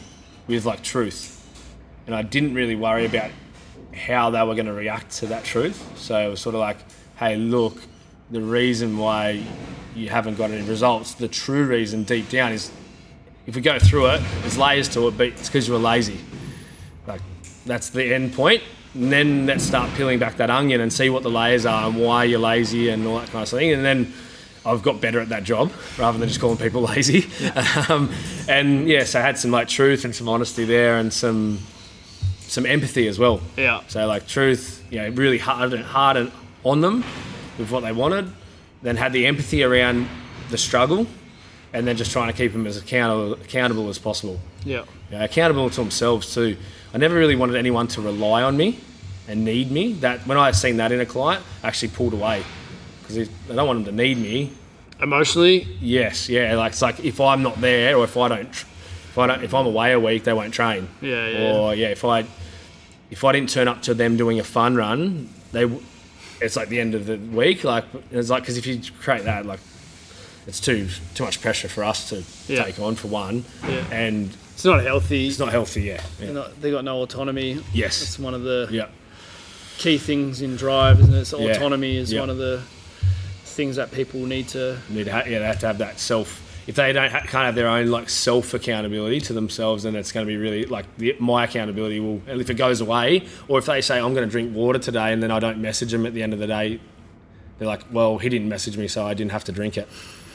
with 0.47 0.65
like 0.65 0.83
truth, 0.83 1.45
and 2.07 2.15
I 2.15 2.23
didn't 2.23 2.55
really 2.55 2.77
worry 2.77 3.05
about 3.05 3.31
how 3.95 4.31
they 4.31 4.43
were 4.43 4.55
going 4.55 4.67
to 4.67 4.73
react 4.73 5.11
to 5.17 5.27
that 5.27 5.45
truth. 5.45 5.99
So 5.99 6.17
it 6.19 6.31
was 6.31 6.41
sort 6.41 6.55
of 6.55 6.61
like, 6.63 6.79
"Hey, 7.17 7.37
look, 7.37 7.77
the 8.33 8.41
reason 8.41 8.97
why 8.97 9.45
you 9.95 10.09
haven't 10.09 10.37
got 10.37 10.51
any 10.51 10.67
results, 10.67 11.15
the 11.15 11.29
true 11.29 11.67
reason 11.67 12.03
deep 12.03 12.31
down 12.31 12.51
is 12.51 12.73
if 13.47 13.55
we 13.55 13.61
go 13.61 13.79
through 13.79 14.07
it, 14.07 14.23
there's 14.41 14.57
layers 14.57 14.89
to 14.89 15.07
it, 15.09 15.19
but 15.19 15.27
it's 15.29 15.49
because 15.49 15.69
you 15.69 15.75
were 15.75 15.81
lazy. 15.81 16.19
Like 17.07 17.21
that's 17.67 17.91
the 17.91 18.15
end 18.15 18.33
point. 18.33 18.63
And 18.95 19.13
then 19.13 19.47
let's 19.47 19.65
start 19.65 19.93
peeling 19.95 20.19
back 20.19 20.37
that 20.39 20.49
onion 20.49 20.81
and 20.81 20.91
see 20.91 21.11
what 21.11 21.23
the 21.23 21.31
layers 21.31 21.67
are 21.67 21.89
and 21.89 21.99
why 21.99 22.25
you're 22.25 22.41
lazy 22.41 22.89
and 22.89 23.07
all 23.07 23.19
that 23.19 23.29
kind 23.29 23.43
of 23.43 23.49
thing. 23.51 23.73
And 23.73 23.85
then 23.85 24.13
I've 24.65 24.83
got 24.83 25.01
better 25.01 25.21
at 25.21 25.29
that 25.29 25.45
job 25.45 25.71
rather 25.99 26.19
than 26.19 26.29
just 26.29 26.41
calling 26.41 26.57
people 26.57 26.81
lazy. 26.95 27.27
Um, 27.89 28.11
and 28.49 28.89
yes, 28.89 29.15
I 29.15 29.21
had 29.21 29.37
some 29.39 29.51
like 29.51 29.69
truth 29.69 30.07
and 30.07 30.15
some 30.15 30.29
honesty 30.29 30.65
there 30.65 30.97
and 30.97 31.13
some 31.13 31.59
some 32.41 32.65
empathy 32.65 33.09
as 33.09 33.19
well. 33.19 33.41
yeah 33.57 33.83
So 33.89 34.07
like 34.07 34.27
truth, 34.27 34.85
you 34.91 35.01
know, 35.01 35.09
really 35.11 35.39
hard 35.39 35.75
and 35.75 35.85
hard 35.85 36.17
and 36.17 36.33
on 36.65 36.81
them 36.81 37.05
with 37.59 37.71
what 37.71 37.81
they 37.81 37.93
wanted. 37.93 38.31
Then 38.83 38.97
had 38.97 39.13
the 39.13 39.27
empathy 39.27 39.63
around 39.63 40.09
the 40.51 40.59
struggle, 40.59 41.07
and 41.73 41.87
then 41.87 41.97
just 41.97 42.11
trying 42.11 42.29
to 42.29 42.37
keep 42.37 42.53
them 42.53 42.67
as 42.67 42.77
accountable 42.77 43.35
accountable 43.35 43.89
as 43.89 43.99
possible. 43.99 44.41
yeah 44.65 44.85
You 45.11 45.19
know, 45.19 45.25
accountable 45.25 45.71
to 45.71 45.77
themselves 45.77 46.35
too. 46.35 46.57
I 46.93 46.99
never 46.99 47.15
really 47.15 47.37
wanted 47.37 47.57
anyone 47.57 47.87
to 47.89 48.03
rely 48.03 48.43
on 48.43 48.57
me 48.57 48.79
and 49.29 49.45
need 49.45 49.71
me. 49.71 49.93
That 49.95 50.27
when 50.27 50.37
I 50.37 50.47
had 50.47 50.57
seen 50.57 50.77
that 50.79 50.93
in 50.93 51.01
a 51.01 51.07
client, 51.07 51.45
I 51.63 51.69
actually 51.69 51.89
pulled 51.89 52.13
away 52.13 52.43
because 53.01 53.29
I 53.51 53.55
don't 53.55 53.67
want 53.67 53.85
them 53.85 53.97
to 53.97 54.03
need 54.03 54.19
me. 54.19 54.53
emotionally 55.01 55.67
Yes, 55.81 56.29
yeah. 56.29 56.57
Like 56.57 56.73
it's 56.73 56.83
like 56.83 57.01
if 57.05 57.21
I'm 57.21 57.43
not 57.43 57.61
there 57.61 57.97
or 57.97 58.05
if 58.05 58.17
I 58.17 58.29
don't 58.29 58.49
If 59.13 59.19
I 59.19 59.27
don't, 59.27 59.45
if 59.45 59.53
I'm 59.53 59.67
away 59.67 59.93
a 59.93 60.01
week, 60.01 60.25
they 60.25 60.33
won't 60.33 60.55
train. 60.55 60.89
Yeah, 61.03 61.29
yeah. 61.29 61.53
Or 61.53 61.75
yeah, 61.75 61.89
if 61.89 62.05
I 62.05 62.25
if 63.11 63.25
I 63.25 63.33
didn't 63.33 63.51
turn 63.51 63.69
up 63.69 63.83
to 63.83 63.95
them 63.95 64.17
doing 64.17 64.41
a 64.41 64.45
fun 64.45 64.75
run, 64.75 65.29
they 65.53 65.67
it's 66.43 66.57
like 66.57 66.69
the 66.69 66.81
end 66.81 66.95
of 66.95 67.07
the 67.07 67.17
week. 67.17 67.65
Like 67.65 67.85
it's 68.11 68.31
like 68.31 68.43
because 68.43 68.57
if 68.57 68.67
you 68.67 68.81
create 69.01 69.25
that, 69.25 69.47
like 69.47 69.61
it's 70.47 70.61
too 70.61 70.89
too 71.15 71.25
much 71.25 71.41
pressure 71.41 71.69
for 71.69 71.85
us 71.85 72.09
to 72.11 72.23
Yeah. 72.49 72.65
take 72.65 72.79
on 72.81 72.95
for 72.97 73.09
one, 73.09 73.45
Yeah. 73.69 73.85
and 73.91 74.31
It's 74.55 74.65
not 74.65 74.83
healthy. 74.83 75.29
it's 75.29 75.39
not 75.39 75.51
healthy. 75.51 75.83
Yeah. 75.83 76.03
yeah. 76.21 76.33
Not- 76.33 76.61
they 76.61 76.71
got 76.71 76.85
no 76.85 77.03
autonomy. 77.03 77.61
Yes. 77.73 78.03
It's 78.03 78.19
one 78.19 78.35
of 78.35 78.43
the 78.43 78.69
Yeah. 78.71 78.87
key 79.79 79.99
things 79.99 80.43
in 80.43 80.57
drive, 80.57 81.01
isn't 81.01 81.15
it? 81.15 81.25
So 81.27 81.39
autonomy 81.49 81.97
is 81.97 82.15
one 82.15 82.31
of 82.31 82.39
the 82.39 82.61
things 83.45 83.77
that 83.77 83.93
people 83.93 84.21
need 84.27 84.49
to. 84.49 84.79
Need 84.89 85.05
to 85.05 85.13
ha- 85.13 85.23
yeah, 85.27 85.39
they 85.41 85.45
have 85.47 85.59
to 85.61 85.67
have 85.67 85.79
that 85.79 86.01
self. 86.01 86.41
If 86.67 86.77
they 86.77 86.93
don't 86.93 87.11
ha- 87.11 87.21
can't 87.21 87.47
have 87.47 87.55
their 87.55 87.69
own 87.69 87.89
like 87.89 88.09
self 88.09 88.55
accountability 88.55 89.21
to 89.23 89.33
themselves, 89.33 89.83
then 89.83 89.97
it's 89.97 90.13
going 90.13 90.27
to 90.27 90.31
be 90.31 90.37
really 90.37 90.65
like 90.65 90.87
the, 90.97 91.17
my 91.19 91.45
accountability 91.45 91.99
will. 92.01 92.23
If 92.29 92.51
it 92.51 92.55
goes 92.55 92.81
away, 92.81 93.27
or 93.49 93.59
if 93.59 93.67
they 93.67 93.81
say 93.81 93.99
I'm 93.99 94.15
going 94.15 94.27
to 94.27 94.31
drink 94.31 94.55
water 94.55 94.79
today, 94.79 95.13
and 95.13 95.23
then 95.23 95.31
I 95.31 95.41
don't 95.41 95.59
message 95.61 95.91
them 95.91 96.07
at 96.07 96.15
the 96.15 96.23
end 96.23 96.33
of 96.33 96.39
the 96.39 96.47
day, 96.47 96.79
they're 97.59 97.67
like, 97.69 97.83
well, 97.93 98.19
he 98.19 98.29
didn't 98.29 98.49
message 98.49 98.77
me, 98.77 98.87
so 98.89 99.05
I 99.05 99.15
didn't 99.15 99.33
have 99.33 99.45
to 99.45 99.53
drink 99.53 99.77
it. 99.77 99.89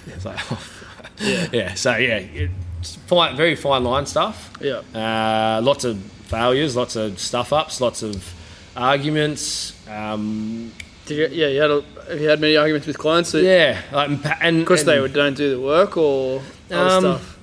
It's 0.07 0.25
like, 0.25 0.39
Yeah. 1.19 1.47
yeah. 1.51 1.73
So 1.73 1.95
yeah, 1.95 2.17
it's 2.17 2.95
fine, 3.07 3.36
very 3.38 3.55
fine 3.55 3.84
line 3.84 4.05
stuff. 4.05 4.51
Yeah. 4.61 4.82
Uh, 4.93 5.61
lots 5.63 5.84
of 5.86 5.97
failures, 5.97 6.75
lots 6.75 6.95
of 6.95 7.19
stuff 7.19 7.51
ups, 7.53 7.80
lots 7.82 8.03
of 8.03 8.34
arguments. 8.75 9.73
Um, 9.89 10.71
you, 11.16 11.28
yeah. 11.32 11.47
You 11.47 11.62
had 11.62 11.72
a, 11.72 11.82
have 12.10 12.22
you 12.22 12.30
had 12.30 12.39
many 12.41 12.55
arguments 12.58 12.88
with 12.88 12.97
clients? 12.97 13.32
That, 13.32 13.43
yeah, 13.43 13.82
like, 13.91 14.10
and 14.41 14.60
Because 14.60 14.86
they 14.86 14.93
and- 14.93 15.01
would 15.03 15.14
don't 15.14 15.36
do 15.36 15.49
the 15.51 15.60
work 15.62 15.97
or 15.97 16.41
other 16.72 16.89
Um, 16.89 17.01
stuff. 17.01 17.38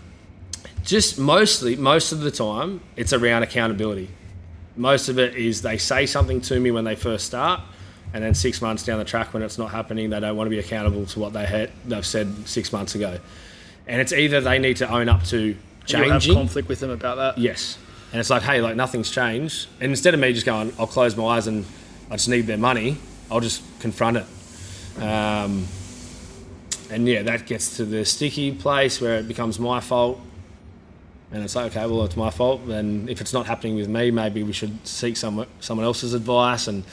just 0.85 1.19
mostly 1.19 1.77
most 1.77 2.12
of 2.12 2.21
the 2.21 2.31
time 2.31 2.81
it's 2.97 3.12
around 3.12 3.43
accountability 3.43 4.09
most 4.77 5.09
of 5.09 5.19
it 5.19 5.35
is 5.37 5.62
they 5.62 5.79
say 5.79 6.05
something 6.05 6.41
to 6.43 6.59
me 6.61 6.71
when 6.71 6.85
they 6.85 6.95
first 6.97 7.25
start 7.27 7.61
and 8.12 8.23
then 8.25 8.35
six 8.35 8.61
months 8.61 8.85
down 8.85 8.99
the 8.99 9.05
track 9.05 9.33
when 9.33 9.43
it's 9.43 9.57
not 9.57 9.71
happening 9.71 10.11
they 10.11 10.21
don't 10.21 10.37
want 10.37 10.47
to 10.47 10.51
be 10.51 10.59
accountable 10.59 11.07
to 11.07 11.19
what 11.21 11.33
they 11.33 11.47
had 11.47 11.71
they've 11.87 12.05
said 12.05 12.29
six 12.47 12.73
months 12.73 12.95
ago 12.95 13.19
and 13.87 14.01
it's 14.01 14.12
either 14.12 14.41
they 14.41 14.59
need 14.59 14.77
to 14.77 14.89
own 14.93 15.09
up 15.09 15.23
to 15.25 15.57
changing 15.87 16.35
conflict 16.35 16.69
with 16.69 16.81
them 16.81 16.91
about 16.91 17.17
that. 17.17 17.39
yes 17.39 17.79
and 18.12 18.21
it's 18.21 18.29
like 18.31 18.43
hey 18.43 18.61
like 18.61 18.77
nothing's 18.77 19.11
changed 19.11 19.69
and 19.81 19.91
instead 19.91 20.12
of 20.12 20.21
me 20.21 20.33
just 20.35 20.45
going 20.47 20.71
i'll 20.79 20.87
close 20.87 21.17
my 21.17 21.25
eyes 21.25 21.47
and 21.47 21.65
i 22.11 22.17
just 22.17 22.29
need 22.29 22.47
their 22.47 22.59
money 22.59 22.97
i'll 23.35 23.41
just 23.41 23.62
confront 23.80 24.16
it 24.16 24.26
um, 25.01 25.66
and 26.91 27.09
yeah, 27.09 27.22
that 27.22 27.47
gets 27.47 27.76
to 27.78 27.85
the 27.85 28.05
sticky 28.05 28.53
place 28.53 29.01
where 29.01 29.16
it 29.16 29.26
becomes 29.26 29.59
my 29.59 29.80
fault. 29.80 30.20
And 31.32 31.43
it's 31.43 31.57
like, 31.57 31.72
okay, 31.72 31.87
well, 31.87 32.05
it's 32.05 32.16
my 32.16 32.30
fault. 32.30 32.66
Then 32.68 33.09
if 33.09 33.20
it's 33.20 33.32
not 33.32 33.47
happening 33.47 33.74
with 33.74 33.89
me, 33.89 34.11
maybe 34.11 34.43
we 34.43 34.53
should 34.53 34.87
seek 34.87 35.16
some, 35.16 35.47
someone 35.59 35.85
else's 35.85 36.14
advice 36.14 36.68
and 36.68 36.85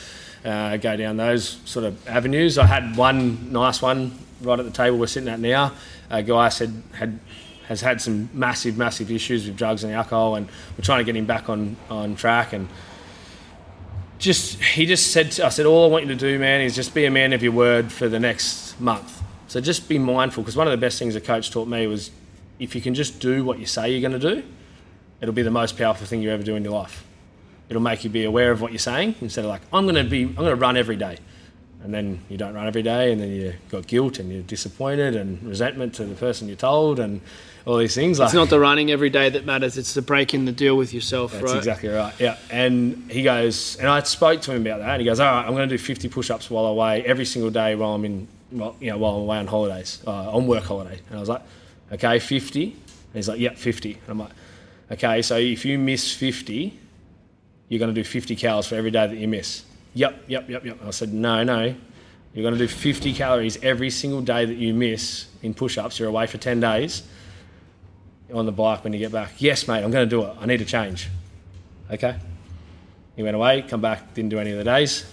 uh, 0.44 0.78
go 0.78 0.98
down 0.98 1.18
those 1.18 1.60
sort 1.66 1.86
of 1.86 2.08
avenues. 2.08 2.58
I 2.58 2.66
had 2.66 2.98
one 2.98 3.52
nice 3.52 3.82
one 3.82 4.18
right 4.42 4.58
at 4.58 4.66
the 4.66 4.72
table 4.72 4.98
we're 4.98 5.08
sitting 5.08 5.30
at 5.30 5.40
now. 5.40 5.74
A 6.10 6.24
guy 6.24 6.50
said 6.50 6.82
had 6.94 7.20
has 7.68 7.82
had 7.82 8.02
some 8.02 8.28
massive, 8.34 8.78
massive 8.78 9.12
issues 9.12 9.46
with 9.46 9.56
drugs 9.56 9.84
and 9.84 9.94
alcohol, 9.94 10.36
and 10.36 10.48
we're 10.76 10.84
trying 10.84 11.00
to 11.00 11.06
get 11.06 11.16
him 11.16 11.26
back 11.26 11.48
on, 11.48 11.78
on 11.90 12.16
track. 12.16 12.52
And 12.52 12.68
just 14.22 14.62
he 14.62 14.86
just 14.86 15.12
said, 15.12 15.32
to, 15.32 15.46
I 15.46 15.50
said, 15.50 15.66
all 15.66 15.86
I 15.86 15.88
want 15.88 16.06
you 16.06 16.10
to 16.12 16.16
do, 16.16 16.40
man, 16.40 16.62
is 16.62 16.76
just 16.76 16.94
be 16.94 17.06
a 17.06 17.12
man 17.12 17.34
of 17.34 17.44
your 17.44 17.52
word 17.52 17.92
for 17.92 18.08
the 18.08 18.20
next 18.20 18.80
month. 18.80 19.22
So 19.48 19.60
just 19.60 19.90
be 19.90 20.00
mindful, 20.00 20.44
because 20.44 20.56
one 20.56 20.68
of 20.68 20.72
the 20.72 20.78
best 20.78 20.98
things 20.98 21.16
a 21.16 21.22
coach 21.22 21.52
taught 21.52 21.68
me 21.68 21.88
was 21.88 22.12
if 22.58 22.74
you 22.74 22.82
can 22.82 22.94
just 22.94 23.20
do 23.20 23.44
what 23.44 23.60
you 23.60 23.66
say 23.66 23.92
you're 23.92 24.08
going 24.08 24.20
to 24.20 24.36
do, 24.36 24.44
it'll 25.20 25.34
be 25.34 25.42
the 25.42 25.52
most 25.52 25.78
powerful 25.78 26.08
thing 26.08 26.22
you 26.22 26.32
ever 26.32 26.44
do 26.44 26.56
in 26.56 26.64
your 26.64 26.74
life. 26.74 27.04
It'll 27.68 27.82
make 27.82 28.04
you 28.04 28.10
be 28.10 28.24
aware 28.24 28.52
of 28.52 28.62
what 28.62 28.72
you're 28.72 28.80
saying 28.80 29.16
instead 29.22 29.44
of 29.44 29.50
like, 29.50 29.62
I'm 29.74 29.86
going 29.86 29.96
to 29.96 30.10
be, 30.10 30.24
I'm 30.24 30.36
going 30.36 30.50
to 30.50 30.56
run 30.56 30.78
every 30.78 30.96
day. 30.96 31.18
And 31.84 31.94
then 31.94 32.22
you 32.30 32.38
don't 32.38 32.54
run 32.54 32.68
every 32.68 32.84
day, 32.84 33.12
and 33.12 33.20
then 33.20 33.30
you 33.30 33.54
got 33.70 33.88
guilt 33.88 34.20
and 34.20 34.32
you're 34.32 34.44
disappointed 34.44 35.16
and 35.16 35.42
resentment 35.42 35.96
to 35.96 36.06
the 36.06 36.16
person 36.16 36.48
you 36.48 36.56
told 36.56 37.00
and 37.00 37.22
all 37.66 37.78
these 37.78 37.94
things. 37.96 38.20
Like, 38.20 38.28
It's 38.28 38.34
not 38.34 38.50
the 38.50 38.60
running 38.60 38.92
every 38.92 39.10
day 39.10 39.30
that 39.30 39.46
matters. 39.46 39.78
It's 39.78 39.94
the 39.94 40.02
breaking 40.02 40.46
the 40.46 40.52
deal 40.52 40.76
with 40.76 40.94
yourself, 40.94 41.32
that's 41.34 41.44
right? 41.44 41.58
exactly 41.58 41.90
right. 41.90 42.14
Yeah. 42.20 42.38
And 42.50 43.10
he 43.12 43.24
goes, 43.24 43.78
and 43.78 43.88
I 43.88 44.02
spoke 44.04 44.42
to 44.42 44.52
him 44.54 44.62
about 44.66 44.80
that, 44.80 44.90
and 44.90 45.02
he 45.02 45.06
goes, 45.06 45.20
"All 45.20 45.32
right, 45.32 45.46
I'm 45.46 45.52
going 45.54 45.68
to 45.70 45.76
do 45.76 45.82
50 45.82 46.10
push-ups 46.10 46.50
while 46.50 46.66
I'm 46.66 46.72
away 46.72 47.04
every 47.06 47.26
single 47.26 47.52
day 47.52 47.76
while 47.76 47.94
I'm 47.94 48.06
in, 48.06 48.28
well, 48.52 48.76
you 48.80 48.90
know, 48.92 48.98
while 48.98 49.16
I'm 49.16 49.22
away 49.22 49.38
on 49.38 49.48
holidays, 49.48 50.02
uh, 50.08 50.32
on 50.32 50.48
work 50.48 50.64
holiday." 50.64 51.00
And 51.10 51.18
I 51.18 51.20
was 51.20 51.30
like, 51.30 51.42
"Okay, 51.92 52.20
50." 52.20 52.64
And 52.64 52.74
he's 53.14 53.30
like, 53.30 53.40
"Yep, 53.40 53.58
50." 53.58 53.92
And 53.94 54.00
I'm 54.10 54.20
like, 54.20 54.32
"Okay, 54.92 55.22
so 55.22 55.38
if 55.38 55.66
you 55.66 55.78
miss 55.78 56.14
50, 56.14 56.74
you're 57.70 57.80
going 57.80 57.94
to 57.94 58.00
do 58.00 58.04
50 58.04 58.36
calories 58.36 58.68
for 58.68 58.76
every 58.76 58.92
day 58.92 59.06
that 59.08 59.18
you 59.18 59.28
miss." 59.28 59.64
Yep, 59.94 60.24
yep, 60.28 60.50
yep, 60.50 60.66
yep. 60.66 60.80
And 60.80 60.88
I 60.88 60.92
said, 60.92 61.14
"No, 61.14 61.44
no." 61.44 61.76
You're 62.34 62.44
going 62.44 62.54
to 62.54 62.66
do 62.66 62.68
50 62.70 63.12
calories 63.14 63.62
every 63.62 63.90
single 63.90 64.22
day 64.22 64.46
that 64.46 64.56
you 64.56 64.74
miss 64.74 65.26
in 65.44 65.54
push-ups. 65.54 66.00
You're 66.00 66.08
away 66.08 66.28
for 66.28 66.38
10 66.38 66.62
days 66.62 67.04
on 68.34 68.46
the 68.46 68.52
bike 68.52 68.84
when 68.84 68.94
you 68.94 69.00
get 69.00 69.12
back. 69.12 69.34
Yes, 69.40 69.68
mate, 69.68 69.84
I'm 69.84 69.92
going 69.92 70.08
to 70.08 70.10
do 70.10 70.24
it. 70.24 70.36
I 70.40 70.46
need 70.46 70.58
to 70.58 70.66
change. 70.66 71.10
Okay. 71.90 72.16
He 73.16 73.24
went 73.24 73.36
away, 73.36 73.62
come 73.64 73.82
back, 73.82 74.14
didn't 74.14 74.30
do 74.30 74.40
any 74.40 74.52
of 74.52 74.58
the 74.58 74.64
days, 74.64 75.06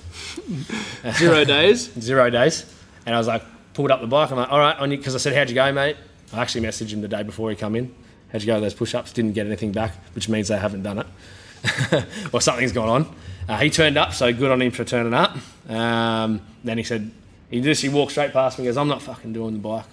Zero 1.12 1.44
days. 1.44 1.92
zero 2.00 2.30
days. 2.30 2.64
And 3.06 3.14
I 3.14 3.18
was 3.18 3.26
like, 3.26 3.42
pulled 3.74 3.90
up 3.90 4.00
the 4.00 4.06
bike. 4.06 4.30
I'm 4.30 4.38
like, 4.38 4.50
all 4.50 4.58
right, 4.58 4.88
because 4.88 5.14
I 5.14 5.18
said, 5.18 5.34
how'd 5.34 5.48
you 5.48 5.54
go, 5.54 5.72
mate? 5.72 5.96
I 6.32 6.40
actually 6.40 6.66
messaged 6.66 6.92
him 6.92 7.00
the 7.00 7.08
day 7.08 7.22
before 7.22 7.50
he 7.50 7.56
come 7.56 7.74
in. 7.74 7.94
How'd 8.32 8.42
you 8.42 8.46
go 8.46 8.54
with 8.54 8.64
those 8.64 8.74
push-ups? 8.74 9.12
Didn't 9.12 9.32
get 9.32 9.46
anything 9.46 9.72
back, 9.72 9.94
which 10.14 10.28
means 10.28 10.48
they 10.48 10.58
haven't 10.58 10.82
done 10.82 10.98
it. 10.98 12.04
or 12.32 12.40
something's 12.40 12.72
gone 12.72 12.88
on. 12.88 13.16
Uh, 13.48 13.56
he 13.58 13.70
turned 13.70 13.96
up, 13.96 14.12
so 14.12 14.32
good 14.32 14.50
on 14.50 14.60
him 14.60 14.70
for 14.70 14.84
turning 14.84 15.14
up. 15.14 15.36
Um, 15.68 16.42
then 16.62 16.76
he 16.76 16.84
said, 16.84 17.10
he 17.50 17.60
just 17.60 17.80
he 17.80 17.88
walked 17.88 18.12
straight 18.12 18.32
past 18.32 18.58
me. 18.58 18.64
He 18.64 18.68
goes, 18.68 18.76
I'm 18.76 18.88
not 18.88 19.00
fucking 19.00 19.32
doing 19.32 19.54
the 19.54 19.60
bike, 19.60 19.86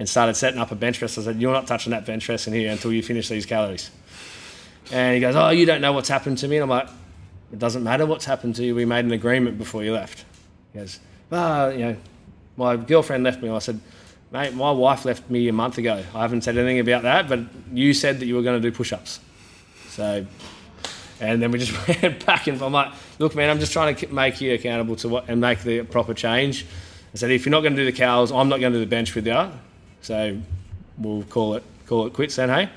and 0.00 0.08
started 0.08 0.34
setting 0.34 0.58
up 0.58 0.70
a 0.70 0.74
bench 0.74 0.98
press. 0.98 1.18
I 1.18 1.22
said, 1.22 1.42
you're 1.42 1.52
not 1.52 1.66
touching 1.66 1.90
that 1.90 2.06
bench 2.06 2.24
press 2.24 2.46
in 2.46 2.54
here 2.54 2.72
until 2.72 2.90
you 2.90 3.02
finish 3.02 3.28
these 3.28 3.44
calories. 3.44 3.90
And 4.90 5.14
he 5.14 5.20
goes, 5.20 5.36
oh, 5.36 5.50
you 5.50 5.66
don't 5.66 5.82
know 5.82 5.92
what's 5.92 6.08
happened 6.08 6.38
to 6.38 6.48
me. 6.48 6.56
And 6.56 6.62
I'm 6.62 6.70
like, 6.70 6.88
it 7.52 7.58
doesn't 7.58 7.84
matter 7.84 8.06
what's 8.06 8.24
happened 8.24 8.56
to 8.56 8.64
you. 8.64 8.74
We 8.74 8.86
made 8.86 9.04
an 9.04 9.12
agreement 9.12 9.58
before 9.58 9.84
you 9.84 9.92
left. 9.92 10.24
He 10.72 10.78
goes, 10.78 11.00
well, 11.28 11.70
you 11.70 11.78
know, 11.80 11.96
my 12.56 12.76
girlfriend 12.76 13.24
left 13.24 13.42
me. 13.42 13.50
I 13.50 13.58
said, 13.58 13.78
mate, 14.32 14.54
my 14.54 14.70
wife 14.70 15.04
left 15.04 15.28
me 15.28 15.46
a 15.48 15.52
month 15.52 15.76
ago. 15.76 16.02
I 16.14 16.22
haven't 16.22 16.44
said 16.44 16.56
anything 16.56 16.80
about 16.80 17.02
that, 17.02 17.28
but 17.28 17.40
you 17.70 17.92
said 17.92 18.20
that 18.20 18.26
you 18.26 18.36
were 18.36 18.42
going 18.42 18.60
to 18.60 18.70
do 18.70 18.74
push-ups. 18.74 19.20
So, 19.88 20.24
and 21.20 21.42
then 21.42 21.50
we 21.50 21.58
just 21.58 22.02
went 22.02 22.24
back 22.24 22.46
and 22.46 22.60
I'm 22.62 22.72
like, 22.72 22.94
look, 23.18 23.34
man, 23.34 23.50
I'm 23.50 23.60
just 23.60 23.74
trying 23.74 23.94
to 23.94 24.06
make 24.14 24.40
you 24.40 24.54
accountable 24.54 24.96
to 24.96 25.10
what 25.10 25.28
and 25.28 25.42
make 25.42 25.60
the 25.60 25.82
proper 25.82 26.14
change. 26.14 26.64
I 27.12 27.18
said, 27.18 27.30
if 27.30 27.44
you're 27.44 27.50
not 27.50 27.60
going 27.60 27.76
to 27.76 27.82
do 27.82 27.84
the 27.84 27.96
cows, 27.96 28.32
I'm 28.32 28.48
not 28.48 28.60
going 28.60 28.72
to 28.72 28.78
do 28.78 28.84
the 28.84 28.88
bench 28.88 29.14
with 29.14 29.26
you. 29.26 29.50
So 30.02 30.38
we'll 30.98 31.24
call 31.24 31.54
it 31.54 31.64
call 31.86 32.06
it 32.06 32.12
quits 32.12 32.36
then, 32.36 32.48
hey? 32.48 32.66
He 32.66 32.70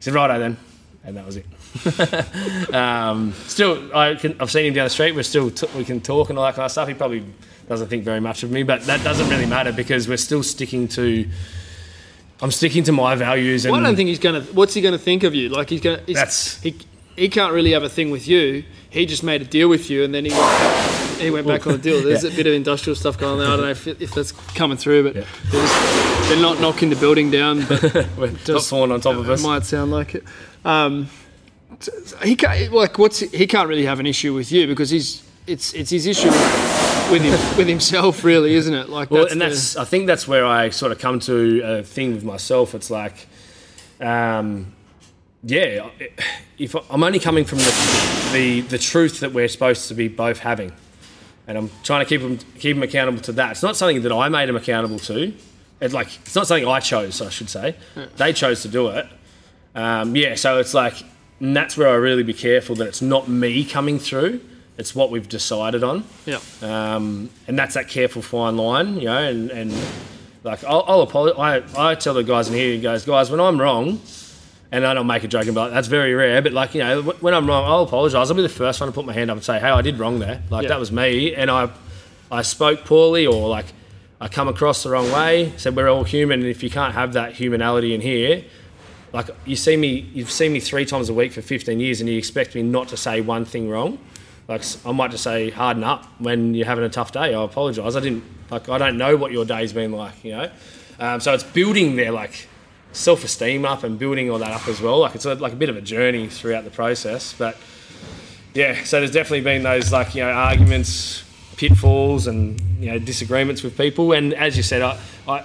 said, 0.00 0.14
righto 0.14 0.38
then. 0.38 0.56
And 1.04 1.16
that 1.18 1.26
was 1.26 1.36
it. 1.36 2.74
um, 2.74 3.34
still, 3.46 3.94
I 3.94 4.14
can, 4.14 4.36
I've 4.40 4.50
seen 4.50 4.66
him 4.66 4.74
down 4.74 4.84
the 4.84 4.90
street. 4.90 5.14
We're 5.14 5.22
still 5.22 5.50
t- 5.50 5.68
we 5.76 5.84
can 5.84 6.00
talk 6.00 6.30
and 6.30 6.38
all 6.38 6.46
that 6.46 6.54
kind 6.54 6.64
of 6.64 6.72
stuff. 6.72 6.88
He 6.88 6.94
probably 6.94 7.24
doesn't 7.68 7.88
think 7.88 8.04
very 8.04 8.20
much 8.20 8.42
of 8.42 8.50
me, 8.50 8.62
but 8.62 8.82
that 8.84 9.04
doesn't 9.04 9.28
really 9.28 9.44
matter 9.46 9.70
because 9.72 10.08
we're 10.08 10.16
still 10.16 10.42
sticking 10.42 10.88
to. 10.88 11.28
I'm 12.40 12.50
sticking 12.50 12.84
to 12.84 12.92
my 12.92 13.14
values. 13.16 13.66
And 13.66 13.72
Well, 13.72 13.82
I 13.82 13.84
don't 13.84 13.96
think 13.96 14.08
he's 14.08 14.18
gonna. 14.18 14.40
What's 14.40 14.72
he 14.72 14.80
gonna 14.80 14.98
think 14.98 15.24
of 15.24 15.34
you? 15.34 15.50
Like 15.50 15.68
he's 15.68 15.80
gonna. 15.82 16.00
He's, 16.06 16.16
That's- 16.16 16.60
he. 16.62 16.74
He 17.16 17.28
can't 17.28 17.52
really 17.52 17.70
have 17.72 17.84
a 17.84 17.88
thing 17.88 18.10
with 18.10 18.26
you. 18.26 18.64
He 18.90 19.06
just 19.06 19.22
made 19.22 19.40
a 19.40 19.44
deal 19.44 19.68
with 19.68 19.88
you, 19.88 20.02
and 20.02 20.12
then 20.12 20.24
he 20.24 20.32
went, 20.32 20.40
he 21.18 21.30
went 21.30 21.46
back 21.46 21.66
on 21.66 21.72
the 21.72 21.78
deal. 21.78 22.02
There's 22.02 22.24
Yeah. 22.24 22.30
a 22.30 22.36
bit 22.36 22.46
of 22.46 22.54
industrial 22.54 22.96
stuff 22.96 23.18
going 23.18 23.32
on 23.32 23.38
there. 23.38 23.48
I 23.48 23.56
don't 23.56 23.64
know 23.64 23.70
if, 23.70 23.86
if 23.86 24.12
that's 24.14 24.32
coming 24.32 24.76
through, 24.76 25.04
but 25.04 25.16
Yeah. 25.16 25.24
they're, 25.50 25.60
just, 25.62 26.28
they're 26.28 26.40
not 26.42 26.60
knocking 26.60 26.90
the 26.90 26.96
building 26.96 27.30
down. 27.30 27.64
But 27.66 27.82
We're 28.18 28.28
Just- 28.44 28.70
falling 28.70 28.92
on 28.92 29.00
top 29.00 29.16
of 29.16 29.28
us. 29.28 29.40
It 29.40 29.46
might 29.46 29.64
sound 29.64 29.90
like 29.90 30.14
it. 30.14 30.24
Um, 30.64 31.08
he 32.22 32.36
can't 32.36 32.72
like 32.72 32.98
what's 32.98 33.18
he 33.18 33.46
can't 33.46 33.68
really 33.68 33.84
have 33.84 34.00
an 34.00 34.06
issue 34.06 34.32
with 34.32 34.50
you 34.52 34.66
because 34.66 34.90
he's 34.90 35.22
it's 35.46 35.74
it's 35.74 35.90
his 35.90 36.06
issue 36.06 36.28
with 37.10 37.20
him 37.20 37.32
with 37.58 37.66
himself 37.68 38.24
really, 38.24 38.54
isn't 38.54 38.72
it? 38.72 38.88
Like 38.88 39.10
Well, 39.10 39.22
that's 39.22 39.32
and 39.32 39.40
the- 39.42 39.46
that's 39.48 39.76
I 39.76 39.84
think 39.84 40.06
that's 40.06 40.26
where 40.28 40.46
I 40.46 40.70
sort 40.70 40.92
of 40.92 40.98
come 40.98 41.18
to 41.20 41.60
a 41.64 41.82
thing 41.82 42.14
with 42.14 42.24
myself. 42.24 42.74
It's 42.74 42.90
like, 42.90 43.26
um, 44.00 44.72
yeah, 45.42 45.88
if 46.58 46.74
I'm 46.90 47.02
only 47.02 47.18
coming 47.18 47.44
from 47.44 47.58
the, 47.58 48.30
the 48.32 48.60
the 48.62 48.78
truth 48.78 49.20
that 49.20 49.32
we're 49.32 49.48
supposed 49.48 49.88
to 49.88 49.94
be 49.94 50.08
both 50.08 50.38
having, 50.38 50.72
and 51.46 51.58
I'm 51.58 51.70
trying 51.82 52.04
to 52.04 52.08
keep 52.08 52.20
them 52.20 52.38
keep 52.58 52.76
them 52.76 52.82
accountable 52.82 53.20
to 53.22 53.32
that. 53.32 53.52
It's 53.52 53.62
not 53.62 53.76
something 53.76 54.02
that 54.02 54.12
I 54.12 54.28
made 54.28 54.48
them 54.48 54.56
accountable 54.56 54.98
to. 55.00 55.32
It's 55.80 55.94
like 55.94 56.08
it's 56.22 56.34
not 56.34 56.46
something 56.46 56.66
I 56.66 56.80
chose. 56.80 57.20
I 57.20 57.28
should 57.30 57.50
say 57.50 57.76
they 58.16 58.32
chose 58.32 58.62
to 58.62 58.68
do 58.68 58.88
it. 58.88 59.06
Um, 59.74 60.14
yeah, 60.14 60.36
so 60.36 60.58
it's 60.58 60.72
like, 60.72 61.02
and 61.40 61.56
that's 61.56 61.76
where 61.76 61.88
I 61.88 61.94
really 61.94 62.22
be 62.22 62.32
careful 62.32 62.76
that 62.76 62.86
it's 62.86 63.02
not 63.02 63.28
me 63.28 63.64
coming 63.64 63.98
through. 63.98 64.40
It's 64.76 64.94
what 64.94 65.10
we've 65.10 65.28
decided 65.28 65.84
on 65.84 66.04
yeah. 66.26 66.40
um, 66.60 67.30
and 67.46 67.56
that's 67.56 67.74
that 67.74 67.88
careful 67.88 68.22
fine 68.22 68.56
line, 68.56 68.96
you 68.96 69.04
know. 69.04 69.22
And, 69.22 69.50
and 69.50 69.72
like 70.42 70.64
I'll, 70.64 70.84
I'll 70.88 71.02
apologize. 71.02 71.74
I, 71.76 71.90
I 71.90 71.94
tell 71.94 72.14
the 72.14 72.24
guys 72.24 72.48
in 72.48 72.54
here, 72.54 72.80
guys, 72.80 73.04
guys, 73.04 73.30
when 73.30 73.40
I'm 73.40 73.60
wrong, 73.60 74.00
And 74.74 74.84
I 74.84 74.92
don't 74.92 75.06
make 75.06 75.22
a 75.22 75.28
joke 75.28 75.44
be 75.44 75.52
that's 75.52 75.86
very 75.86 76.14
rare. 76.14 76.42
But 76.42 76.52
like, 76.52 76.74
you 76.74 76.80
know, 76.82 77.02
when 77.02 77.32
I'm 77.32 77.46
wrong, 77.46 77.64
I'll 77.64 77.82
apologise. 77.84 78.28
I'll 78.28 78.34
be 78.34 78.42
the 78.42 78.48
first 78.48 78.80
one 78.80 78.88
to 78.88 78.92
put 78.92 79.06
my 79.06 79.12
hand 79.12 79.30
up 79.30 79.36
and 79.36 79.44
say, 79.44 79.60
hey, 79.60 79.68
I 79.68 79.82
did 79.82 80.00
wrong 80.00 80.18
there. 80.18 80.42
Like 80.50 80.64
Yeah. 80.64 80.70
that 80.70 80.80
was 80.80 80.90
me, 80.90 81.32
and 81.32 81.48
I, 81.48 81.70
I 82.30 82.42
spoke 82.42 82.84
poorly 82.84 83.24
or 83.24 83.48
like 83.48 83.66
I 84.20 84.26
come 84.26 84.48
across 84.48 84.82
the 84.82 84.90
wrong 84.90 85.12
way. 85.12 85.52
Said 85.58 85.76
we're 85.76 85.88
all 85.88 86.02
human, 86.02 86.40
and 86.40 86.48
if 86.48 86.62
you 86.64 86.70
can't 86.70 86.92
have 86.92 87.12
that 87.12 87.34
humanality 87.34 87.94
in 87.94 88.00
here, 88.00 88.42
like 89.12 89.30
you 89.46 89.54
see 89.54 89.76
me, 89.76 90.10
you've 90.12 90.30
seen 90.32 90.52
me 90.52 90.58
three 90.58 90.84
times 90.84 91.08
a 91.08 91.14
week 91.14 91.30
for 91.32 91.40
15 91.40 91.78
years, 91.78 92.00
and 92.00 92.10
you 92.10 92.18
expect 92.18 92.56
me 92.56 92.62
not 92.62 92.88
to 92.88 92.96
say 92.96 93.20
one 93.20 93.44
thing 93.44 93.70
wrong. 93.70 93.98
Like 94.48 94.62
I 94.84 94.90
might 94.90 95.12
just 95.12 95.22
say 95.22 95.50
harden 95.50 95.84
up 95.84 96.04
when 96.18 96.52
you're 96.54 96.66
having 96.66 96.84
a 96.84 96.88
tough 96.90 97.12
day. 97.12 97.32
I 97.32 97.44
apologise. 97.44 97.94
I 97.94 98.00
didn't 98.00 98.24
like 98.50 98.68
I 98.68 98.78
don't 98.78 98.98
know 98.98 99.16
what 99.16 99.30
your 99.30 99.44
day's 99.44 99.72
been 99.72 99.92
like, 99.92 100.24
you 100.24 100.32
know. 100.32 100.50
Um, 100.98 101.20
so 101.20 101.32
it's 101.32 101.44
building 101.44 101.94
there, 101.94 102.10
like 102.10 102.48
self-esteem 102.94 103.64
up 103.64 103.82
and 103.82 103.98
building 103.98 104.30
all 104.30 104.38
that 104.38 104.52
up 104.52 104.66
as 104.68 104.80
well. 104.80 105.00
Like 105.00 105.14
it's 105.14 105.24
a, 105.26 105.34
like 105.34 105.52
a 105.52 105.56
bit 105.56 105.68
of 105.68 105.76
a 105.76 105.82
journey 105.82 106.28
throughout 106.28 106.64
the 106.64 106.70
process, 106.70 107.34
but 107.36 107.56
yeah. 108.54 108.82
So 108.84 109.00
there's 109.00 109.10
definitely 109.10 109.42
been 109.42 109.62
those 109.62 109.92
like 109.92 110.14
you 110.14 110.22
know 110.22 110.30
arguments, 110.30 111.24
pitfalls, 111.56 112.26
and 112.26 112.58
you 112.80 112.92
know 112.92 112.98
disagreements 112.98 113.62
with 113.62 113.76
people. 113.76 114.12
And 114.12 114.32
as 114.32 114.56
you 114.56 114.62
said, 114.62 114.80
I, 114.80 114.98
I 115.28 115.40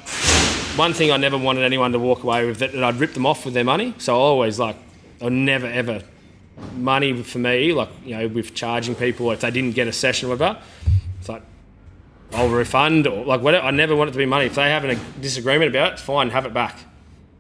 one 0.78 0.94
thing 0.94 1.12
I 1.12 1.18
never 1.18 1.38
wanted 1.38 1.64
anyone 1.64 1.92
to 1.92 2.00
walk 2.00 2.24
away 2.24 2.46
with 2.46 2.60
that, 2.60 2.72
that 2.72 2.84
I'd 2.84 2.96
rip 2.96 3.14
them 3.14 3.26
off 3.26 3.46
with 3.46 3.54
their 3.54 3.64
money. 3.64 3.94
So 3.98 4.14
I 4.14 4.20
always 4.20 4.60
like 4.60 4.78
I 5.22 5.30
never 5.30 5.68
ever 5.68 6.04
money 6.76 7.24
for 7.24 7.40
me 7.40 7.72
like 7.72 7.88
you 8.04 8.18
know 8.18 8.28
with 8.28 8.54
charging 8.54 8.94
people 8.94 9.32
if 9.32 9.40
they 9.42 9.52
didn't 9.52 9.76
get 9.76 9.88
a 9.88 9.94
session 9.94 10.30
or 10.30 10.34
whatever. 10.36 10.62
It's 11.20 11.30
like 11.30 11.42
I'll 12.34 12.50
refund 12.50 13.08
or 13.08 13.26
like 13.26 13.42
whatever. 13.42 13.66
I 13.66 13.72
never 13.72 13.96
want 13.96 14.10
it 14.10 14.14
to 14.14 14.20
be 14.20 14.26
money. 14.26 14.46
If 14.46 14.56
they 14.56 14.70
have 14.70 14.86
a 14.86 14.96
disagreement 15.20 15.70
about 15.70 15.92
it, 15.92 15.94
it's 15.94 16.02
fine, 16.04 16.30
have 16.30 16.46
it 16.46 16.54
back. 16.54 16.78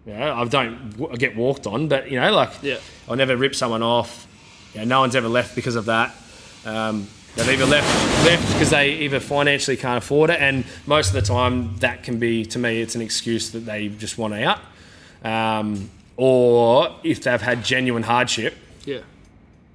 You 0.05 0.13
know, 0.13 0.33
I 0.35 0.45
don't 0.45 0.91
w- 0.97 1.17
get 1.17 1.35
walked 1.35 1.67
on, 1.67 1.87
but 1.87 2.09
you 2.09 2.19
know, 2.19 2.31
like 2.31 2.51
Yeah. 2.61 2.77
I'll 3.07 3.15
never 3.15 3.35
rip 3.37 3.53
someone 3.55 3.83
off. 3.83 4.27
You 4.73 4.79
know, 4.81 4.85
no 4.85 4.99
one's 5.01 5.15
ever 5.15 5.27
left 5.27 5.55
because 5.55 5.75
of 5.75 5.85
that. 5.85 6.15
Um, 6.65 7.07
they've 7.35 7.49
either 7.49 7.65
left 7.65 8.25
left 8.25 8.47
because 8.53 8.69
they 8.69 8.91
either 8.93 9.19
financially 9.19 9.77
can't 9.77 9.97
afford 9.97 10.29
it, 10.29 10.39
and 10.41 10.63
most 10.85 11.07
of 11.09 11.13
the 11.13 11.21
time 11.21 11.77
that 11.79 12.03
can 12.03 12.17
be 12.19 12.45
to 12.45 12.59
me 12.59 12.81
it's 12.81 12.95
an 12.95 13.01
excuse 13.01 13.51
that 13.51 13.59
they 13.65 13.87
just 13.89 14.17
want 14.17 14.33
out, 14.33 14.59
um, 15.23 15.89
or 16.17 16.95
if 17.03 17.21
they've 17.23 17.41
had 17.41 17.63
genuine 17.63 18.03
hardship, 18.03 18.55
Yeah. 18.85 18.99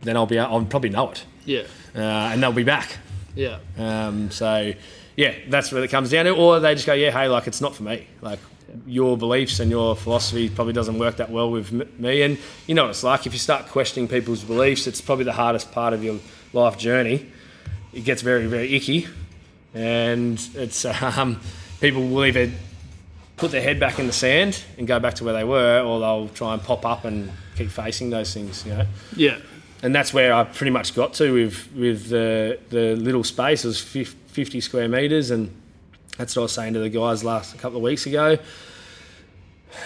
then 0.03 0.17
I'll 0.17 0.27
be 0.27 0.39
I'll 0.39 0.65
probably 0.65 0.91
know 0.91 1.11
it, 1.11 1.25
Yeah. 1.45 1.63
uh, 1.95 2.01
and 2.33 2.43
they'll 2.43 2.53
be 2.53 2.65
back. 2.65 2.99
Yeah. 3.37 3.59
Um, 3.79 4.31
so, 4.31 4.73
yeah, 5.17 5.35
that's 5.49 5.73
what 5.73 5.83
it 5.83 5.89
comes 5.91 6.11
down 6.11 6.27
to. 6.27 6.31
Or 6.33 6.61
they 6.61 6.75
just 6.75 6.87
go, 6.87 6.93
yeah, 6.93 7.11
hey, 7.11 7.29
like 7.29 7.47
it's 7.49 7.61
not 7.61 7.75
for 7.75 7.83
me. 7.83 8.07
Like 8.21 8.39
your 8.87 9.17
beliefs 9.17 9.61
and 9.61 9.71
your 9.71 9.95
philosophy 9.97 10.49
probably 10.49 10.73
doesn't 10.73 10.99
work 10.99 11.17
that 11.19 11.31
well 11.31 11.51
with 11.51 11.71
me. 11.99 12.23
And 12.23 12.39
you 12.67 12.75
know 12.75 12.85
what 12.85 12.91
it's 12.91 13.03
like 13.05 13.27
if 13.27 13.33
you 13.33 13.39
start 13.39 13.67
questioning 13.69 14.09
people's 14.09 14.43
beliefs, 14.45 14.87
it's 14.87 15.01
probably 15.01 15.25
the 15.25 15.33
hardest 15.33 15.71
part 15.73 15.93
of 15.95 16.03
your 16.03 16.19
life 16.53 16.77
journey. 16.79 17.27
It 17.93 18.05
gets 18.05 18.23
very, 18.23 18.47
very 18.47 18.75
icky, 18.75 19.07
and 19.75 20.41
it's 20.55 20.85
um, 21.03 21.41
people 21.81 22.07
will 22.09 22.25
either 22.25 22.51
put 23.37 23.51
their 23.51 23.63
head 23.63 23.79
back 23.81 23.99
in 23.99 24.07
the 24.07 24.13
sand 24.13 24.63
and 24.79 24.87
go 24.87 24.99
back 25.01 25.15
to 25.15 25.25
where 25.25 25.35
they 25.35 25.45
were, 25.45 25.81
or 25.81 26.01
they'll 26.01 26.29
try 26.29 26.55
and 26.55 26.63
pop 26.63 26.85
up 26.87 27.05
and 27.05 27.31
keep 27.57 27.71
facing 27.71 28.11
those 28.11 28.33
things. 28.35 28.65
You 28.67 28.75
know 28.75 28.87
Yeah. 29.17 29.39
and 29.83 29.95
that's 29.95 30.13
where 30.15 30.33
I 30.33 30.45
pretty 30.45 30.71
much 30.71 30.95
got 30.95 31.15
to 31.15 31.33
with 31.33 31.69
with 31.77 32.09
the 32.09 32.59
the 32.71 32.97
little 32.97 33.25
space. 33.25 33.65
It 33.65 33.69
was 33.69 33.81
50 33.81 34.61
square 34.61 34.89
meters, 34.89 35.31
and 35.31 35.55
that's 36.17 36.37
what 36.37 36.43
I 36.43 36.45
was 36.45 36.53
saying 36.53 36.75
to 36.75 36.81
the 36.81 36.89
guys 36.89 37.25
last 37.25 37.55
a 37.55 37.59
couple 37.59 37.79
of 37.79 37.83
weeks 37.83 38.07
ago. 38.07 38.39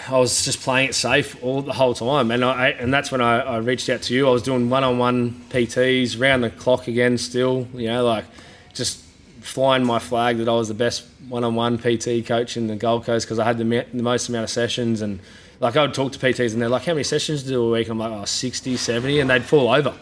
I 0.07 0.17
was 0.17 0.45
just 0.45 0.61
playing 0.61 0.89
it 0.89 0.95
safe 0.95 1.41
all 1.43 1.63
the 1.63 1.73
whole 1.73 1.95
time, 1.95 2.29
and 2.29 2.45
I 2.45 2.69
and 2.69 2.93
that's 2.93 3.11
when 3.11 3.21
I, 3.21 3.39
I 3.39 3.57
reached 3.57 3.89
out 3.89 4.03
to 4.03 4.13
you. 4.13 4.27
I 4.27 4.31
was 4.31 4.43
doing 4.43 4.69
one-on-one 4.69 5.45
PTs 5.49 6.19
round 6.19 6.43
the 6.43 6.51
clock 6.51 6.87
again, 6.87 7.17
still, 7.17 7.67
you 7.73 7.87
know, 7.87 8.05
like 8.05 8.25
just 8.73 9.03
flying 9.41 9.83
my 9.83 9.97
flag 9.97 10.37
that 10.37 10.47
I 10.47 10.53
was 10.53 10.67
the 10.67 10.73
best 10.75 11.05
one-on-one 11.27 11.79
PT 11.79 12.25
coach 12.25 12.55
in 12.57 12.67
the 12.67 12.75
Gold 12.75 13.05
Coast 13.05 13.25
because 13.25 13.39
I 13.39 13.45
had 13.45 13.57
the, 13.57 13.65
me- 13.65 13.85
the 13.93 14.03
most 14.03 14.29
amount 14.29 14.43
of 14.45 14.49
sessions 14.49 15.01
and. 15.01 15.19
Like 15.61 15.75
I 15.75 15.81
would 15.81 15.93
talk 15.93 16.13
to 16.13 16.19
PTs 16.19 16.53
and 16.53 16.61
they're 16.61 16.69
like, 16.69 16.85
"How 16.85 16.93
many 16.93 17.03
sessions 17.03 17.43
do 17.43 17.49
you 17.49 17.55
do 17.57 17.67
a 17.67 17.71
week?" 17.71 17.89
I'm 17.89 17.99
like, 17.99 18.13
"Oh, 18.13 18.23
60, 18.23 18.77
70," 18.77 19.19
and 19.19 19.29
they'd 19.29 19.43
fall 19.43 19.67
over. 19.67 19.93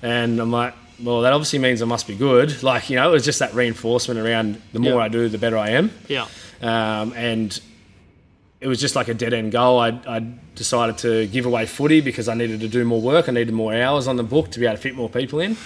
And 0.00 0.40
I'm 0.40 0.50
like, 0.50 0.72
"Well, 1.02 1.20
that 1.22 1.32
obviously 1.32 1.58
means 1.58 1.82
I 1.82 1.84
must 1.86 2.06
be 2.06 2.14
good." 2.16 2.62
Like 2.62 2.90
you 2.90 2.96
know, 2.96 3.08
it 3.08 3.12
was 3.12 3.24
just 3.24 3.38
that 3.38 3.54
reinforcement 3.54 4.18
around 4.20 4.60
the 4.72 4.78
more 4.80 4.94
Yeah. 4.94 5.04
I 5.04 5.08
do, 5.08 5.28
the 5.28 5.38
better 5.38 5.56
I 5.58 5.70
am. 5.70 5.90
Yeah. 6.08 6.26
Um, 6.62 7.12
and 7.14 7.58
it 8.60 8.68
was 8.68 8.78
just 8.80 8.94
like 8.94 9.08
a 9.08 9.14
dead 9.14 9.32
end 9.32 9.52
goal. 9.52 9.78
I, 9.78 9.88
I 10.06 10.18
decided 10.54 10.98
to 10.98 11.26
give 11.28 11.46
away 11.46 11.64
footy 11.66 12.00
because 12.02 12.28
I 12.28 12.34
needed 12.34 12.60
to 12.60 12.68
do 12.68 12.84
more 12.84 13.00
work. 13.00 13.28
I 13.28 13.32
needed 13.32 13.54
more 13.54 13.74
hours 13.74 14.06
on 14.06 14.16
the 14.16 14.22
book 14.22 14.50
to 14.50 14.58
be 14.60 14.66
able 14.66 14.76
to 14.76 14.82
fit 14.82 14.94
more 14.94 15.08
people 15.08 15.40
in. 15.40 15.56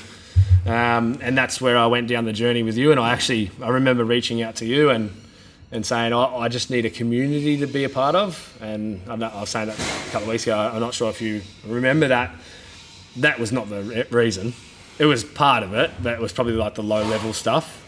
Um, 0.66 1.18
and 1.20 1.36
that's 1.36 1.60
where 1.60 1.76
I 1.76 1.86
went 1.88 2.08
down 2.08 2.24
the 2.24 2.32
journey 2.32 2.62
with 2.62 2.76
you. 2.78 2.90
And 2.92 3.00
I 3.00 3.10
actually, 3.10 3.50
I 3.60 3.68
remember 3.70 4.04
reaching 4.04 4.40
out 4.42 4.54
to 4.56 4.64
you 4.64 4.90
and, 4.90 5.10
and 5.72 5.84
saying, 5.84 6.12
I, 6.12 6.24
I 6.36 6.48
just 6.48 6.70
need 6.70 6.86
a 6.86 6.90
community 6.90 7.58
to 7.58 7.66
be 7.66 7.82
a 7.84 7.88
part 7.88 8.14
of. 8.14 8.56
And 8.62 9.00
I, 9.10 9.16
know- 9.16 9.26
I 9.34 9.40
was 9.40 9.50
saying 9.50 9.66
that 9.66 9.78
a 9.78 10.10
couple 10.12 10.22
of 10.22 10.28
weeks 10.28 10.44
ago. 10.44 10.56
I'm 10.56 10.80
not 10.80 10.94
sure 10.94 11.10
if 11.10 11.20
you 11.20 11.42
remember 11.66 12.06
that. 12.08 12.30
That 13.16 13.38
was 13.40 13.50
not 13.52 13.68
the 13.68 13.82
re- 13.82 14.04
reason. 14.10 14.54
It 14.98 15.06
was 15.06 15.24
part 15.24 15.62
of 15.62 15.74
it, 15.74 15.90
but 16.02 16.12
it 16.14 16.20
was 16.20 16.32
probably 16.32 16.54
like 16.54 16.74
the 16.76 16.82
low 16.82 17.02
level 17.04 17.32
stuff. 17.32 17.80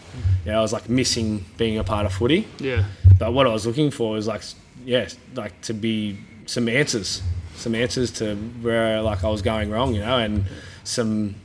Yeah, 0.45 0.57
I 0.59 0.61
was 0.61 0.73
like 0.73 0.89
missing 0.89 1.45
being 1.57 1.77
a 1.77 1.83
part 1.83 2.05
of 2.05 2.13
footy. 2.13 2.47
Yeah. 2.59 2.85
But 3.19 3.33
what 3.33 3.47
I 3.47 3.51
was 3.53 3.65
looking 3.65 3.91
for 3.91 4.11
was 4.11 4.27
like, 4.27 4.41
yeah, 4.85 5.07
like 5.35 5.59
to 5.63 5.73
be 5.73 6.17
some 6.45 6.67
answers, 6.69 7.21
some 7.55 7.75
answers 7.75 8.11
to 8.11 8.35
where 8.35 9.01
like 9.01 9.23
I 9.23 9.29
was 9.29 9.41
going 9.41 9.69
wrong, 9.71 9.93
you 9.93 10.01
know, 10.01 10.17
and 10.17 10.45
some, 10.83 11.35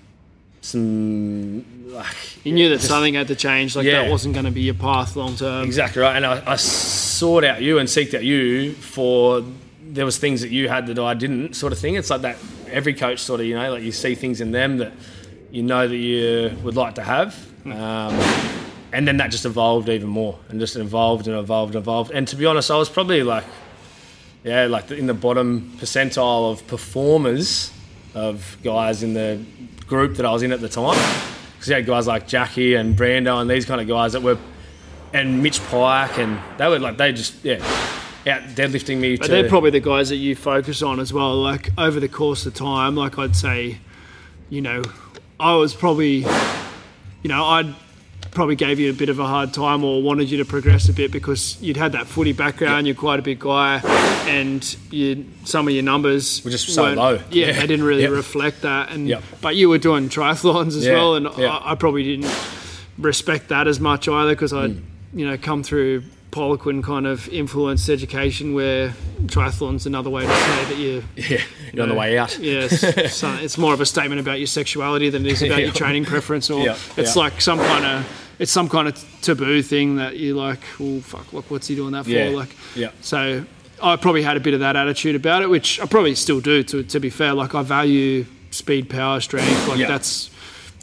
some 0.60 1.64
like 1.92 2.44
You 2.44 2.52
knew 2.52 2.68
that 2.70 2.76
just- 2.76 2.88
something 2.88 3.14
had 3.14 3.28
to 3.28 3.34
change. 3.36 3.76
Like 3.76 3.84
Yeah. 3.86 4.02
that 4.02 4.10
wasn't 4.10 4.34
going 4.34 4.46
to 4.46 4.50
be 4.52 4.62
your 4.62 4.74
path 4.74 5.16
long 5.16 5.36
term. 5.36 5.64
exactly 5.64 6.02
right. 6.02 6.16
And 6.16 6.24
I, 6.26 6.42
I 6.46 6.56
sought 6.56 7.44
out 7.44 7.62
you 7.62 7.78
and 7.78 7.88
seeked 7.88 8.14
out 8.14 8.24
you 8.24 8.72
for 8.72 9.44
there 9.84 10.04
was 10.06 10.16
things 10.18 10.40
that 10.40 10.50
you 10.50 10.68
had 10.68 10.86
that 10.86 10.98
I 10.98 11.14
didn't, 11.14 11.54
sort 11.54 11.72
of 11.72 11.78
thing. 11.78 11.96
It's 11.96 12.08
like 12.10 12.22
that 12.22 12.36
every 12.70 12.94
coach 12.94 13.18
sort 13.20 13.40
of, 13.40 13.46
you 13.46 13.54
know, 13.54 13.72
like 13.72 13.82
you 13.82 13.92
see 13.92 14.14
things 14.14 14.40
in 14.40 14.52
them 14.52 14.78
that 14.78 14.92
you 15.52 15.62
know 15.62 15.86
that 15.86 15.96
you 15.96 16.50
would 16.64 16.76
like 16.76 16.94
to 16.94 17.02
have. 17.02 17.36
Um, 17.66 18.18
and 18.92 19.06
then 19.06 19.18
that 19.18 19.30
just 19.30 19.44
evolved 19.44 19.88
even 19.88 20.08
more 20.08 20.38
and 20.48 20.58
just 20.58 20.76
evolved 20.76 21.28
and 21.28 21.36
evolved 21.36 21.74
and 21.74 21.82
evolved. 21.82 22.10
And 22.10 22.26
to 22.28 22.36
be 22.36 22.46
honest, 22.46 22.70
I 22.70 22.76
was 22.76 22.88
probably 22.88 23.22
like, 23.22 23.44
yeah, 24.44 24.66
like 24.66 24.90
in 24.90 25.06
the 25.06 25.14
bottom 25.14 25.76
percentile 25.76 26.50
of 26.50 26.66
performers 26.66 27.70
of 28.14 28.56
guys 28.64 29.02
in 29.02 29.12
the 29.14 29.44
group 29.86 30.16
that 30.16 30.26
I 30.26 30.32
was 30.32 30.42
in 30.42 30.52
at 30.52 30.60
the 30.60 30.68
time. 30.68 30.98
Because 31.54 31.68
you 31.68 31.74
had 31.74 31.86
guys 31.86 32.06
like 32.06 32.26
Jackie 32.26 32.74
and 32.74 32.96
Brando 32.96 33.40
and 33.40 33.48
these 33.48 33.66
kind 33.66 33.80
of 33.80 33.86
guys 33.86 34.14
that 34.14 34.22
were, 34.22 34.38
and 35.12 35.42
Mitch 35.42 35.62
Pike, 35.66 36.18
and 36.18 36.40
they 36.58 36.66
were 36.66 36.78
like, 36.78 36.96
they 36.96 37.12
just, 37.12 37.44
yeah, 37.44 37.56
out 38.26 38.42
deadlifting 38.56 38.98
me 38.98 39.16
But 39.16 39.26
to. 39.26 39.30
they're 39.32 39.48
probably 39.48 39.70
the 39.70 39.80
guys 39.80 40.08
that 40.08 40.16
you 40.16 40.34
focus 40.34 40.82
on 40.82 40.98
as 40.98 41.12
well. 41.12 41.36
Like 41.36 41.70
over 41.78 42.00
the 42.00 42.08
course 42.08 42.46
of 42.46 42.54
time, 42.54 42.96
like 42.96 43.18
I'd 43.18 43.36
say, 43.36 43.78
you 44.50 44.60
know, 44.60 44.82
I 45.42 45.56
was 45.56 45.74
probably, 45.74 46.18
you 46.18 47.28
know, 47.28 47.44
I'd 47.44 47.74
probably 48.30 48.54
gave 48.54 48.78
you 48.78 48.90
a 48.90 48.92
bit 48.94 49.08
of 49.08 49.18
a 49.18 49.26
hard 49.26 49.52
time 49.52 49.82
or 49.82 50.00
wanted 50.00 50.30
you 50.30 50.38
to 50.38 50.44
progress 50.44 50.88
a 50.88 50.92
bit 50.92 51.10
because 51.10 51.60
you'd 51.60 51.76
had 51.76 51.92
that 51.92 52.06
footy 52.06 52.32
background. 52.32 52.86
You're 52.86 52.94
quite 52.94 53.18
a 53.18 53.22
big 53.22 53.40
guy, 53.40 53.78
and 54.28 54.62
you 54.92 55.26
some 55.44 55.66
of 55.66 55.74
your 55.74 55.82
numbers 55.82 56.44
Were 56.44 56.52
just 56.52 56.68
so 56.72 56.92
low. 56.94 57.20
Yeah, 57.30 57.46
Yeah. 57.48 57.52
they 57.60 57.66
didn't 57.66 57.84
really 57.84 58.02
Yep. 58.02 58.12
reflect 58.12 58.62
that. 58.62 58.90
And 58.92 59.08
Yep. 59.08 59.22
but 59.40 59.56
you 59.56 59.68
were 59.68 59.78
doing 59.78 60.08
triathlons 60.08 60.76
as 60.76 60.86
Yeah, 60.86 60.94
well, 60.94 61.16
and. 61.16 61.26
I, 61.26 61.72
I 61.72 61.74
probably 61.74 62.04
didn't 62.04 62.32
respect 62.98 63.48
that 63.48 63.66
as 63.66 63.80
much 63.80 64.06
either 64.08 64.30
because 64.30 64.52
I'd 64.52 64.70
Mm. 64.76 64.80
you 65.14 65.26
know 65.26 65.36
come 65.36 65.64
through 65.64 66.04
Poliquin 66.32 66.82
kind 66.82 67.06
of 67.06 67.28
influenced 67.28 67.88
education 67.90 68.54
where 68.54 68.94
triathlon's 69.26 69.84
another 69.86 70.08
way 70.10 70.22
to 70.26 70.34
say 70.34 70.64
that 70.64 70.78
you 70.78 71.04
yeah, 71.16 71.40
you're 71.74 71.82
on 71.82 71.90
the 71.90 71.94
way 71.94 72.16
out. 72.18 72.38
yes 72.38 72.80
so 73.14 73.28
uh, 73.28 73.36
it's 73.42 73.58
more 73.58 73.74
of 73.74 73.80
a 73.82 73.86
statement 73.86 74.18
about 74.20 74.38
your 74.38 74.46
sexuality 74.46 75.10
than 75.10 75.26
it 75.26 75.32
is 75.32 75.42
about 75.42 75.58
Yeah. 75.58 75.66
your 75.66 75.74
training 75.74 76.06
preference 76.06 76.48
or 76.50 76.64
Yeah, 76.64 76.76
it's 76.96 77.14
yeah. 77.16 77.22
like 77.22 77.40
some 77.40 77.58
kind 77.58 77.84
of 77.84 78.34
it's 78.38 78.50
some 78.50 78.68
kind 78.70 78.88
of 78.88 78.94
taboo 79.20 79.60
thing 79.62 79.96
that 79.96 80.16
you're 80.18 80.34
like 80.34 80.60
oh 80.80 81.00
fuck 81.02 81.32
look 81.34 81.50
what's 81.50 81.66
he 81.68 81.74
doing 81.76 81.92
that 81.92 82.04
for 82.04 82.10
Yeah, 82.10 82.28
like 82.30 82.56
yeah. 82.74 82.90
so 83.02 83.44
I 83.82 83.96
probably 83.96 84.22
had 84.22 84.36
a 84.38 84.40
bit 84.40 84.54
of 84.54 84.60
that 84.60 84.74
attitude 84.74 85.14
about 85.14 85.42
it 85.42 85.50
which 85.50 85.80
I 85.80 85.86
probably 85.86 86.14
still 86.14 86.40
do 86.40 86.62
to, 86.64 86.82
to 86.82 86.98
be 86.98 87.10
fair 87.10 87.34
like 87.34 87.54
I 87.54 87.60
value 87.62 88.24
speed 88.50 88.88
power 88.88 89.20
strength 89.20 89.68
like 89.68 89.78
Yeah. 89.78 89.86
that's 89.88 90.30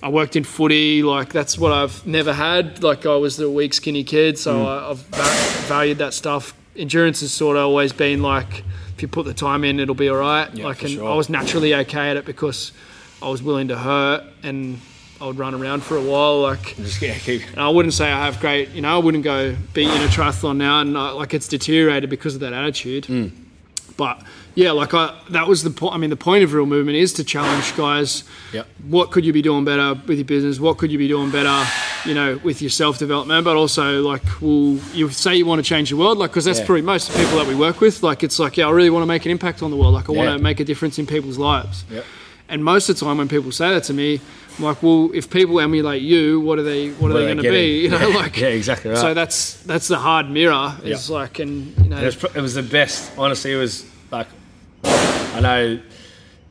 I 0.02 0.10
worked 0.10 0.36
in 0.36 0.44
footy, 0.44 1.04
like 1.04 1.34
that's 1.34 1.58
what 1.58 1.72
I've 1.74 2.06
never 2.08 2.32
had. 2.34 2.84
Like 2.84 3.06
I 3.06 3.16
was 3.16 3.36
the 3.38 3.50
weak, 3.50 3.74
skinny 3.74 4.04
kid, 4.04 4.36
Mm. 4.36 4.38
so 4.38 4.66
I, 4.66 4.92
I've 4.92 5.00
va- 5.00 5.68
valued 5.68 5.98
that 5.98 6.14
stuff. 6.14 6.54
Endurance 6.76 7.20
has 7.22 7.32
sort 7.34 7.58
of 7.58 7.64
always 7.64 7.92
been 7.92 8.22
like, 8.22 8.64
if 8.96 9.02
you 9.02 9.08
put 9.10 9.26
the 9.26 9.34
time 9.34 9.64
in, 9.66 9.80
it'll 9.80 9.96
be 9.96 10.08
all 10.10 10.18
right. 10.18 10.54
Yeah, 10.54 10.66
like, 10.66 10.82
and 10.84 10.92
sure. 10.92 11.10
I 11.10 11.16
was 11.16 11.30
naturally 11.30 11.74
okay 11.76 12.10
at 12.12 12.18
it 12.18 12.26
because 12.26 12.72
I 13.22 13.28
was 13.30 13.44
willing 13.44 13.68
to 13.70 13.78
hurt 13.78 14.24
and 14.44 14.80
I 15.20 15.26
would 15.28 15.38
run 15.38 15.54
around 15.54 15.84
for 15.84 15.98
a 15.98 16.02
while. 16.02 16.40
Like, 16.42 16.76
Just 16.78 17.02
yeah, 17.02 17.16
keep. 17.18 17.42
and 17.52 17.60
I 17.60 17.68
wouldn't 17.68 17.94
say 17.94 18.10
I 18.10 18.26
have 18.26 18.40
great, 18.40 18.70
you 18.70 18.82
know, 18.82 18.96
I 18.96 18.98
wouldn't 19.04 19.26
go 19.26 19.54
beat 19.74 19.90
in 19.90 20.02
a 20.02 20.08
triathlon 20.08 20.56
now, 20.56 20.80
and 20.80 20.96
uh, 20.96 21.14
like 21.16 21.34
it's 21.34 21.50
deteriorated 21.50 22.10
because 22.10 22.36
of 22.36 22.40
that 22.42 22.54
attitude. 22.54 23.04
Mm. 23.06 23.32
But 23.98 24.24
yeah, 24.56 24.72
like 24.72 24.94
I, 24.94 25.16
that 25.30 25.48
was 25.48 25.64
the 25.64 25.70
point. 25.70 25.94
I 25.96 25.98
mean, 25.98 26.10
the 26.10 26.16
point 26.18 26.44
of 26.44 26.54
real 26.54 26.66
movement 26.66 26.98
is 26.98 27.14
to 27.14 27.24
challenge 27.24 27.76
guys. 27.78 28.24
Yep. 28.54 28.68
What 28.88 29.12
could 29.12 29.24
you 29.24 29.32
be 29.34 29.42
doing 29.42 29.64
better 29.66 29.94
with 30.08 30.18
your 30.18 30.26
business? 30.26 30.60
What 30.60 30.78
could 30.78 30.92
you 30.92 30.98
be 30.98 31.08
doing 31.08 31.32
better, 31.32 31.66
you 32.06 32.14
know, 32.14 32.40
with 32.44 32.62
your 32.62 32.70
self 32.72 32.98
development? 32.98 33.46
But 33.46 33.56
also, 33.56 34.02
like, 34.02 34.24
well, 34.42 34.80
you 34.94 35.10
say 35.10 35.36
you 35.36 35.46
want 35.46 35.64
to 35.64 35.68
change 35.68 35.90
the 35.92 35.98
world, 35.98 36.18
like, 36.18 36.32
because 36.32 36.46
that's 36.46 36.60
Yeah. 36.60 36.66
probably 36.66 36.82
most 36.82 37.10
of 37.10 37.16
the 37.16 37.24
people 37.24 37.38
that 37.38 37.48
we 37.48 37.56
work 37.56 37.80
with. 37.80 38.04
Like, 38.04 38.24
it's 38.24 38.40
like, 38.40 38.58
yeah, 38.58 38.68
I 38.68 38.72
really 38.72 38.90
want 38.90 39.04
to 39.04 39.08
make 39.08 39.26
an 39.26 39.32
impact 39.32 39.62
on 39.64 39.72
the 39.72 39.78
world. 39.78 39.94
Like, 39.94 40.10
I 40.10 40.14
want 40.14 40.36
to 40.38 40.44
make 40.44 40.60
a 40.60 40.66
difference 40.66 41.00
in 41.00 41.06
people's 41.06 41.38
lives. 41.38 41.86
Yep. 41.92 42.04
And 42.50 42.64
most 42.66 42.90
of 42.90 42.98
the 43.00 43.06
time, 43.06 43.20
when 43.20 43.28
people 43.28 43.52
say 43.52 43.70
that 43.70 43.84
to 43.84 43.94
me, 43.94 44.20
I'm 44.58 44.64
like, 44.66 44.82
well, 44.82 45.12
if 45.14 45.30
people 45.30 45.60
emulate 45.60 46.02
you, 46.02 46.42
what 46.42 46.58
are 46.58 46.64
they? 46.64 46.90
What 46.90 47.12
are 47.12 47.14
they 47.14 47.20
they 47.28 47.34
going 47.34 47.44
to 47.44 47.50
be? 47.50 47.82
You 47.84 47.90
know, 47.90 48.00
Yeah. 48.10 48.16
like, 48.18 48.38
Yeah, 48.38 48.48
exactly 48.48 48.90
right. 48.90 49.00
So 49.00 49.14
that's 49.14 49.54
that's 49.64 49.88
the 49.88 49.98
hard 50.00 50.30
mirror. 50.32 50.76
Is 50.84 51.10
Yeah. 51.10 51.16
like, 51.16 51.38
and 51.40 51.74
you 51.78 51.90
know, 51.92 51.98
It 51.98 52.06
was, 52.06 52.24
it 52.36 52.42
was 52.42 52.54
the 52.56 52.64
best. 52.64 53.12
Honestly, 53.18 53.54
it 53.54 53.58
was 53.58 53.86
I 55.34 55.40
know 55.42 55.80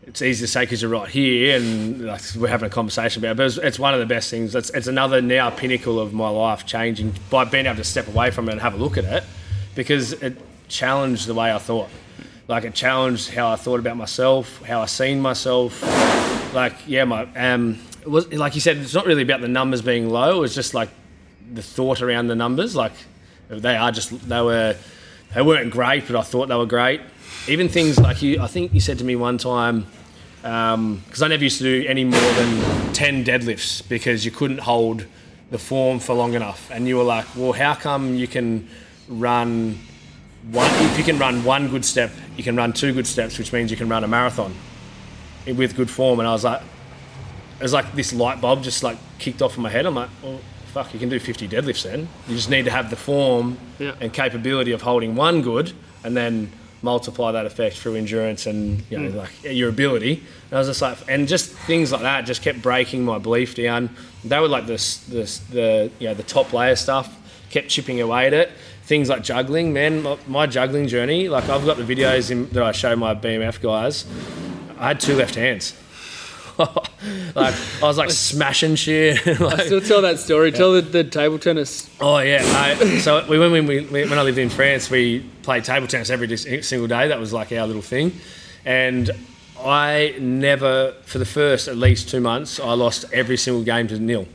it's 0.08 0.22
easy 0.22 0.44
to 0.44 0.50
say 0.50 0.62
because 0.62 0.80
you're 0.80 0.90
right 0.90 1.08
here 1.08 1.58
and 1.58 2.06
like, 2.06 2.22
we're 2.36 2.48
having 2.48 2.66
a 2.66 2.70
conversation 2.70 3.22
about. 3.22 3.32
it, 3.32 3.36
But 3.36 3.46
it's, 3.46 3.56
it's 3.58 3.78
one 3.78 3.92
of 3.92 4.00
the 4.00 4.06
best 4.06 4.30
things. 4.30 4.54
It's, 4.54 4.70
it's 4.70 4.86
another 4.86 5.20
now 5.20 5.50
pinnacle 5.50 6.00
of 6.00 6.14
my 6.14 6.30
life 6.30 6.64
changing 6.64 7.14
by 7.28 7.44
being 7.44 7.66
able 7.66 7.76
to 7.76 7.84
step 7.84 8.08
away 8.08 8.30
from 8.30 8.48
it 8.48 8.52
and 8.52 8.60
have 8.60 8.74
a 8.74 8.78
look 8.78 8.96
at 8.96 9.04
it 9.04 9.24
because 9.74 10.14
it 10.14 10.38
challenged 10.68 11.26
the 11.26 11.34
way 11.34 11.52
I 11.52 11.58
thought. 11.58 11.88
Like 12.46 12.64
it 12.64 12.74
challenged 12.74 13.30
how 13.30 13.50
I 13.50 13.56
thought 13.56 13.80
about 13.80 13.98
myself, 13.98 14.62
how 14.62 14.80
I 14.80 14.86
seen 14.86 15.20
myself. 15.20 15.82
Like 16.54 16.74
yeah, 16.86 17.04
my 17.04 17.28
um, 17.36 17.78
it 18.00 18.08
was 18.08 18.32
like 18.32 18.54
you 18.54 18.62
said, 18.62 18.78
it's 18.78 18.94
not 18.94 19.04
really 19.04 19.22
about 19.22 19.42
the 19.42 19.48
numbers 19.48 19.82
being 19.82 20.08
low. 20.08 20.38
It 20.38 20.40
was 20.40 20.54
just 20.54 20.72
like 20.72 20.88
the 21.52 21.62
thought 21.62 22.00
around 22.00 22.28
the 22.28 22.34
numbers. 22.34 22.74
Like 22.74 22.92
they 23.50 23.76
are 23.76 23.92
just 23.92 24.26
they 24.28 24.40
were 24.40 24.76
they 25.34 25.42
weren't 25.42 25.70
great, 25.70 26.06
but 26.06 26.16
I 26.16 26.22
thought 26.22 26.48
they 26.48 26.56
were 26.56 26.64
great. 26.64 27.02
Even 27.48 27.68
things 27.68 27.98
like 27.98 28.20
you, 28.22 28.40
I 28.40 28.46
think 28.46 28.74
you 28.74 28.80
said 28.80 28.98
to 28.98 29.04
me 29.04 29.16
one 29.16 29.38
time 29.38 29.86
um, 30.44 31.02
because 31.06 31.22
I 31.22 31.28
never 31.28 31.42
used 31.42 31.58
to 31.58 31.64
do 31.64 31.88
any 31.88 32.04
more 32.04 32.20
than 32.20 32.92
ten 32.92 33.24
deadlifts 33.24 33.86
because 33.88 34.24
you 34.24 34.30
couldn't 34.30 34.58
hold 34.58 35.06
the 35.50 35.58
form 35.58 35.98
for 35.98 36.14
long 36.14 36.34
enough, 36.34 36.70
and 36.70 36.86
you 36.86 36.96
were 36.98 37.04
like, 37.04 37.24
well, 37.34 37.52
how 37.52 37.74
come 37.74 38.14
you 38.14 38.26
can 38.28 38.68
run 39.08 39.78
one? 40.50 40.70
If 40.84 40.98
you 40.98 41.04
can 41.04 41.18
run 41.18 41.42
one 41.42 41.68
good 41.68 41.86
step, 41.86 42.10
you 42.36 42.44
can 42.44 42.54
run 42.54 42.74
two 42.74 42.92
good 42.92 43.06
steps, 43.06 43.38
which 43.38 43.50
means 43.52 43.70
you 43.70 43.76
can 43.78 43.88
run 43.88 44.04
a 44.04 44.08
marathon 44.08 44.54
with 45.46 45.74
good 45.74 45.88
form. 45.88 46.18
And 46.20 46.28
I 46.28 46.32
was 46.32 46.44
like, 46.44 46.60
it 47.58 47.62
was 47.62 47.72
like 47.72 47.94
this 47.94 48.12
light 48.12 48.42
bulb 48.42 48.62
just 48.62 48.82
like 48.82 48.98
kicked 49.18 49.40
off 49.40 49.56
in 49.56 49.62
my 49.62 49.70
head. 49.70 49.86
I'm 49.86 49.94
like, 49.94 50.10
well, 50.22 50.38
fuck, 50.66 50.92
you 50.92 51.00
can 51.00 51.08
do 51.08 51.18
50 51.18 51.48
deadlifts 51.48 51.84
then. 51.84 52.08
You 52.28 52.36
just 52.36 52.50
need 52.50 52.66
to 52.66 52.70
have 52.70 52.90
the 52.90 52.96
form 52.96 53.56
Yeah. 53.78 53.94
and 54.02 54.12
capability 54.12 54.72
of 54.72 54.82
holding 54.82 55.14
one 55.16 55.40
good 55.40 55.72
and 56.04 56.14
then 56.14 56.52
multiply 56.82 57.32
that 57.32 57.46
effect 57.46 57.76
through 57.76 57.96
endurance 57.96 58.46
and 58.46 58.82
you 58.90 58.98
know 58.98 59.10
like 59.16 59.30
your 59.42 59.68
ability. 59.68 60.22
And 60.50 60.52
I 60.52 60.58
was 60.58 60.68
just 60.68 60.82
like, 60.82 60.98
and 61.08 61.26
just 61.26 61.50
things 61.50 61.92
like 61.92 62.02
that 62.02 62.22
just 62.22 62.42
kept 62.42 62.62
breaking 62.62 63.04
my 63.04 63.18
belief 63.18 63.54
down. 63.54 63.90
They 64.24 64.38
were 64.38 64.48
like 64.48 64.66
this, 64.66 64.98
this 65.04 65.38
the 65.38 65.90
you 65.98 66.08
know 66.08 66.14
the 66.14 66.22
top 66.22 66.52
layer 66.52 66.76
stuff 66.76 67.14
kept 67.50 67.68
chipping 67.68 68.00
away 68.00 68.26
at 68.26 68.34
it. 68.34 68.50
Things 68.84 69.08
like 69.08 69.22
juggling, 69.22 69.72
man, 69.72 70.02
my, 70.02 70.18
my 70.26 70.46
juggling 70.46 70.88
journey. 70.88 71.28
Like 71.28 71.48
I've 71.48 71.64
got 71.64 71.76
the 71.76 71.82
videos 71.82 72.30
in, 72.30 72.48
that 72.50 72.62
I 72.62 72.72
show 72.72 72.96
my 72.96 73.14
BMF 73.14 73.60
guys. 73.60 74.06
I 74.78 74.88
had 74.88 75.00
two 75.00 75.16
left 75.16 75.34
hands. 75.34 75.74
like 77.34 77.54
I 77.54 77.82
was 77.82 77.98
like 77.98 78.10
smashing 78.10 78.74
shit. 78.74 79.24
like, 79.40 79.66
Still 79.66 79.80
tell 79.80 80.02
that 80.02 80.18
story. 80.18 80.50
Tell 80.50 80.72
the, 80.72 80.82
the 80.82 81.04
table 81.04 81.38
tennis. 81.38 81.88
Oh 82.00 82.18
yeah. 82.18 82.42
I, 82.44 82.98
so 82.98 83.24
we 83.28 83.38
when 83.38 83.66
we 83.66 83.84
when 83.84 84.18
I 84.18 84.22
lived 84.22 84.38
in 84.38 84.50
France, 84.50 84.90
we 84.90 85.20
played 85.42 85.64
table 85.64 85.86
tennis 85.86 86.10
every 86.10 86.36
single 86.36 86.88
day. 86.88 87.08
That 87.08 87.20
was 87.20 87.32
like 87.32 87.52
our 87.52 87.66
little 87.66 87.82
thing, 87.82 88.12
and 88.64 89.10
I 89.64 90.14
never, 90.20 90.94
for 91.04 91.18
the 91.18 91.24
first 91.24 91.68
at 91.68 91.76
least 91.76 92.08
two 92.08 92.20
months, 92.20 92.60
I 92.60 92.72
lost 92.74 93.04
every 93.12 93.36
single 93.36 93.62
game 93.62 93.88
to 93.88 93.98
nil. 93.98 94.26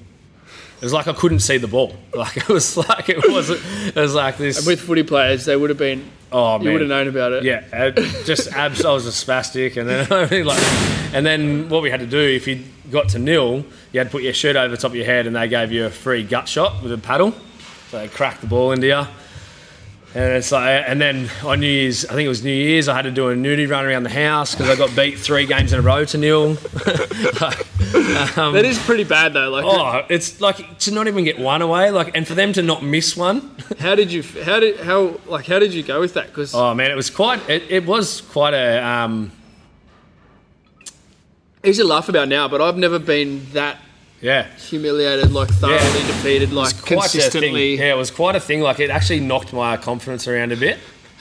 It 0.83 0.85
was 0.85 0.91
like 0.91 1.07
I 1.07 1.13
couldn't 1.13 1.39
see 1.39 1.57
the 1.57 1.67
ball. 1.69 1.95
Like 2.13 2.35
it 2.35 2.49
was 2.49 2.75
like 2.75 3.07
it 3.07 3.23
wasn't. 3.31 3.61
It 3.87 3.95
was 3.95 4.13
like 4.13 4.35
this. 4.37 4.65
With 4.67 4.81
footy 4.81 5.03
players, 5.03 5.45
they 5.45 5.55
would 5.55 5.69
have 5.69 5.79
been. 5.79 6.03
oh 6.29 6.57
man, 6.57 6.65
You 6.67 6.71
would 6.73 6.81
have 6.81 6.89
known 6.89 7.07
about 7.07 7.31
it. 7.31 7.43
Yeah, 7.45 7.63
uh, 7.71 7.91
just 8.25 8.51
abs. 8.51 8.83
I 8.83 8.91
was 8.91 9.07
a 9.07 9.11
spastic, 9.11 9.77
and 9.77 9.87
then 9.89 10.07
I 10.11 10.29
mean, 10.29 10.45
like, 10.45 10.61
and 11.13 11.25
then 11.25 11.69
what 11.69 11.81
we 11.83 11.89
had 11.89 12.01
to 12.01 12.05
do 12.05 12.19
if 12.19 12.45
you 12.47 12.65
got 12.91 13.07
to 13.09 13.19
nil, 13.19 13.65
you 13.93 13.99
had 13.99 14.07
to 14.07 14.11
put 14.11 14.23
your 14.23 14.33
shirt 14.33 14.57
over 14.57 14.67
the 14.75 14.77
top 14.81 14.91
of 14.91 14.95
your 14.95 15.05
head, 15.05 15.25
and 15.25 15.33
they 15.35 15.47
gave 15.47 15.71
you 15.71 15.85
a 15.85 15.89
free 15.89 16.21
gut 16.23 16.49
shot 16.49 16.83
with 16.83 16.91
a 16.91 16.97
paddle. 16.97 17.31
So 17.89 17.99
they 17.99 18.09
cracked 18.09 18.41
the 18.41 18.47
ball 18.47 18.73
into 18.73 18.87
you. 18.87 19.03
And 20.15 20.33
it's 20.33 20.51
like, 20.51 20.83
and 20.87 21.01
then 21.01 21.29
on 21.43 21.59
New 21.59 21.67
Year's, 21.67 22.05
I 22.05 22.09
think 22.13 22.25
it 22.25 22.29
was 22.29 22.43
New 22.43 22.51
Year's, 22.51 22.87
I 22.87 22.95
had 22.95 23.01
to 23.03 23.11
do 23.11 23.29
a 23.29 23.35
nudie 23.35 23.67
run 23.67 23.83
around 23.83 24.03
the 24.03 24.09
house 24.11 24.53
because 24.53 24.69
I 24.69 24.75
got 24.75 24.95
beat 24.95 25.17
three 25.17 25.47
games 25.47 25.73
in 25.73 25.79
a 25.79 25.81
row 25.81 26.05
to 26.05 26.17
nil. 26.17 26.57
That 27.93 28.65
is 28.65 28.79
pretty 28.79 29.03
bad 29.03 29.33
though. 29.33 29.49
Like, 29.49 29.65
Oh, 29.65 30.05
it's 30.09 30.41
like 30.41 30.79
to 30.79 30.91
not 30.91 31.07
even 31.07 31.23
get 31.23 31.37
one 31.39 31.61
away, 31.61 31.91
like, 31.91 32.15
and 32.17 32.27
for 32.27 32.33
them 32.33 32.51
to 32.53 32.61
not 32.63 32.83
miss 32.83 33.15
one. 33.15 33.55
how 33.79 33.95
did 33.95 34.11
you? 34.11 34.23
How 34.23 34.59
did 34.59 34.79
how 34.79 35.19
like 35.27 35.45
how 35.45 35.59
did 35.59 35.73
you 35.73 35.83
go 35.83 35.99
with 35.99 36.15
that? 36.15 36.27
Because 36.27 36.53
Oh 36.55 36.73
man, 36.73 36.89
it 36.89 36.95
was 36.95 37.09
quite. 37.11 37.47
It, 37.49 37.63
it 37.69 37.85
was 37.85 38.21
quite 38.21 38.53
a. 38.55 38.83
Um, 38.83 39.31
easy 41.63 41.83
to 41.83 41.87
laugh 41.87 42.09
about 42.09 42.27
now, 42.27 42.47
but 42.47 42.61
I've 42.61 42.77
never 42.77 42.97
been 42.99 43.45
that 43.53 43.77
yeah. 44.23 44.47
humiliated, 44.55 45.31
like 45.31 45.49
thoroughly 45.49 45.75
Yeah. 45.77 46.07
defeated, 46.07 46.51
like 46.51 46.75
consistently. 46.85 47.77
Yeah, 47.77 47.93
it 47.93 47.97
was 47.97 48.09
quite 48.09 48.35
a 48.35 48.39
thing. 48.39 48.61
Like 48.61 48.79
it 48.79 48.89
actually 48.89 49.19
knocked 49.19 49.53
my 49.53 49.77
confidence 49.77 50.27
around 50.27 50.51
a 50.51 50.55
bit. 50.57 50.79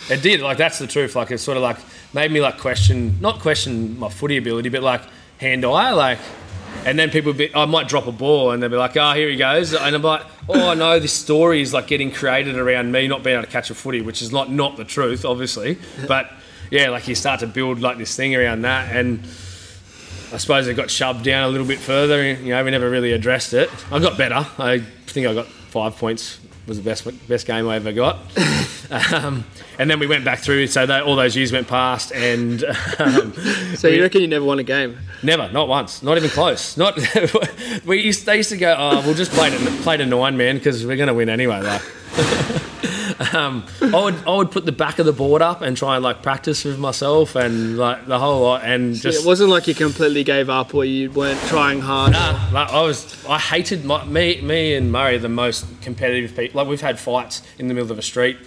It 0.09 0.23
did. 0.23 0.41
Like 0.41 0.57
that's 0.57 0.79
the 0.79 0.87
truth. 0.87 1.15
Like 1.15 1.31
it 1.31 1.39
sort 1.39 1.57
of 1.59 1.63
like 1.63 1.77
made 2.15 2.33
me 2.33 2.41
like 2.41 2.59
question, 2.59 3.21
not 3.21 3.41
question 3.41 3.99
my 3.99 4.09
footy 4.09 4.39
ability, 4.39 4.71
but 4.71 4.83
like 4.83 5.03
hand 5.39 5.65
eye, 5.67 5.91
like. 5.91 6.19
And 6.87 6.99
then 6.99 7.11
people, 7.11 7.33
be, 7.35 7.55
I 7.55 7.67
might 7.67 7.87
drop 7.87 8.07
a 8.07 8.13
ball, 8.13 8.51
and 8.51 8.61
they'll 8.61 8.71
be 8.71 8.77
like, 8.77 8.97
"Oh, 8.97 9.13
here 9.13 9.29
he 9.29 9.37
goes," 9.37 9.73
and 9.75 9.95
I'm 9.95 10.03
like, 10.03 10.23
"Oh 10.49 10.73
no, 10.75 10.99
this 10.99 11.13
story 11.13 11.61
is 11.61 11.73
like 11.75 11.87
getting 11.87 12.11
created 12.11 12.57
around 12.57 12.91
me 12.91 13.07
not 13.07 13.23
being 13.23 13.35
able 13.37 13.45
to 13.45 13.53
catch 13.53 13.71
a 13.71 13.75
footy, 13.75 14.01
which 14.01 14.23
is 14.23 14.33
not 14.33 14.51
not 14.51 14.77
the 14.79 14.85
truth, 14.85 15.25
obviously." 15.25 15.77
But 16.09 16.33
yeah, 16.71 16.89
like 16.89 17.07
you 17.07 17.15
start 17.15 17.41
to 17.41 17.47
build 17.47 17.81
like 17.81 17.99
this 17.99 18.17
thing 18.17 18.35
around 18.35 18.63
that, 18.63 18.97
and 18.97 19.23
I 20.33 20.39
suppose 20.39 20.67
it 20.67 20.75
got 20.75 20.91
shoved 20.91 21.25
down 21.25 21.45
a 21.45 21.49
little 21.49 21.67
bit 21.67 21.79
further. 21.79 22.25
You 22.33 22.51
know, 22.55 22.65
we 22.65 22.71
never 22.71 22.89
really 22.89 23.13
addressed 23.13 23.53
it. 23.53 23.71
I 23.93 23.99
got 23.99 24.17
better. 24.17 24.47
I 24.59 24.79
think 25.07 25.27
I 25.27 25.35
got 25.35 25.47
five 25.47 25.97
points. 25.97 26.39
Was 26.67 26.77
the 26.79 26.85
best 26.85 27.29
best 27.29 27.47
game 27.47 27.69
I 27.69 27.77
ever 27.77 27.93
got. 27.93 28.19
Um, 29.15 29.47
and 29.79 29.89
then 29.89 29.99
we 30.01 30.07
went 30.07 30.23
back 30.23 30.41
through. 30.41 30.67
So 30.67 30.85
they, 30.85 31.01
all 31.01 31.17
those 31.17 31.35
years 31.35 31.51
went 31.51 31.67
past, 31.67 32.13
and 32.13 32.63
um, 32.99 33.33
So 33.75 33.89
you 33.89 34.03
reckon 34.03 34.21
you 34.21 34.27
never 34.29 34.45
won 34.45 34.59
a 34.59 34.63
game? 34.63 34.99
never, 35.23 35.51
not 35.51 35.67
once, 35.67 36.03
not 36.03 36.19
even 36.19 36.29
close. 36.29 36.77
Not 36.77 36.99
we 37.87 38.03
used, 38.03 38.27
they 38.27 38.37
used 38.37 38.51
to 38.51 38.59
go. 38.59 38.77
Oh, 38.79 39.01
we'll 39.07 39.15
just 39.15 39.31
play 39.33 39.49
to 39.49 39.57
play 39.83 39.97
to 39.97 40.05
nine 40.05 40.37
man 40.37 40.59
because 40.59 40.85
we're 40.85 40.97
going 40.97 41.07
to 41.07 41.15
win 41.15 41.31
anyway. 41.31 41.63
Like. 41.63 41.81
Um, 43.33 43.65
I 43.81 44.03
would 44.05 44.15
I 44.27 44.35
would 44.37 44.51
put 44.51 44.65
the 44.67 44.73
back 44.73 44.99
of 44.99 45.07
the 45.07 45.13
board 45.13 45.43
up 45.43 45.63
and 45.63 45.77
try 45.77 45.95
and 45.97 46.03
like 46.03 46.23
practice 46.23 46.65
with 46.65 46.79
myself 46.79 47.37
and 47.37 47.79
like 47.79 48.07
the 48.07 48.19
whole 48.19 48.43
lot 48.43 48.65
and 48.65 48.95
just 48.95 49.23
it 49.23 49.27
wasn't 49.27 49.51
like 49.51 49.67
you 49.69 49.75
completely 49.75 50.25
gave 50.25 50.51
up 50.51 50.75
or 50.75 50.85
you 50.85 51.11
weren't 51.11 51.41
trying 51.43 51.81
hard. 51.81 52.13
Nah, 52.13 52.51
like 52.53 52.69
I 52.71 52.83
was. 52.83 53.25
I 53.27 53.39
hated 53.39 53.85
my, 53.85 54.05
me. 54.05 54.41
Me 54.41 54.75
and 54.75 54.91
Murray, 54.91 55.19
the 55.19 55.29
most 55.29 55.67
competitive 55.83 56.35
people. 56.37 56.61
Like 56.61 56.69
we've 56.69 56.81
had 56.81 56.99
fights 56.99 57.43
in 57.59 57.69
the 57.69 57.75
middle 57.75 57.93
of 57.93 57.99
a 57.99 58.03
street, 58.03 58.39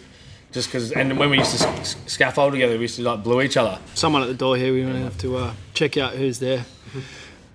just 0.52 0.68
because. 0.68 0.92
And 0.92 1.18
when 1.18 1.30
we 1.30 1.38
used 1.38 1.58
to 1.58 1.68
s- 1.68 1.96
scaffold 2.08 2.52
together, 2.54 2.76
we 2.76 2.82
used 2.82 2.98
to 2.98 3.04
like 3.04 3.24
blow 3.24 3.42
each 3.42 3.58
other. 3.58 3.80
Someone 3.94 4.24
at 4.24 4.28
the 4.28 4.34
door 4.34 4.58
here. 4.58 4.74
We 4.74 4.84
might 4.84 5.00
have 5.00 5.18
to 5.20 5.38
uh, 5.38 5.54
check 5.74 5.96
out 5.98 6.14
who's 6.14 6.40
there. 6.40 6.66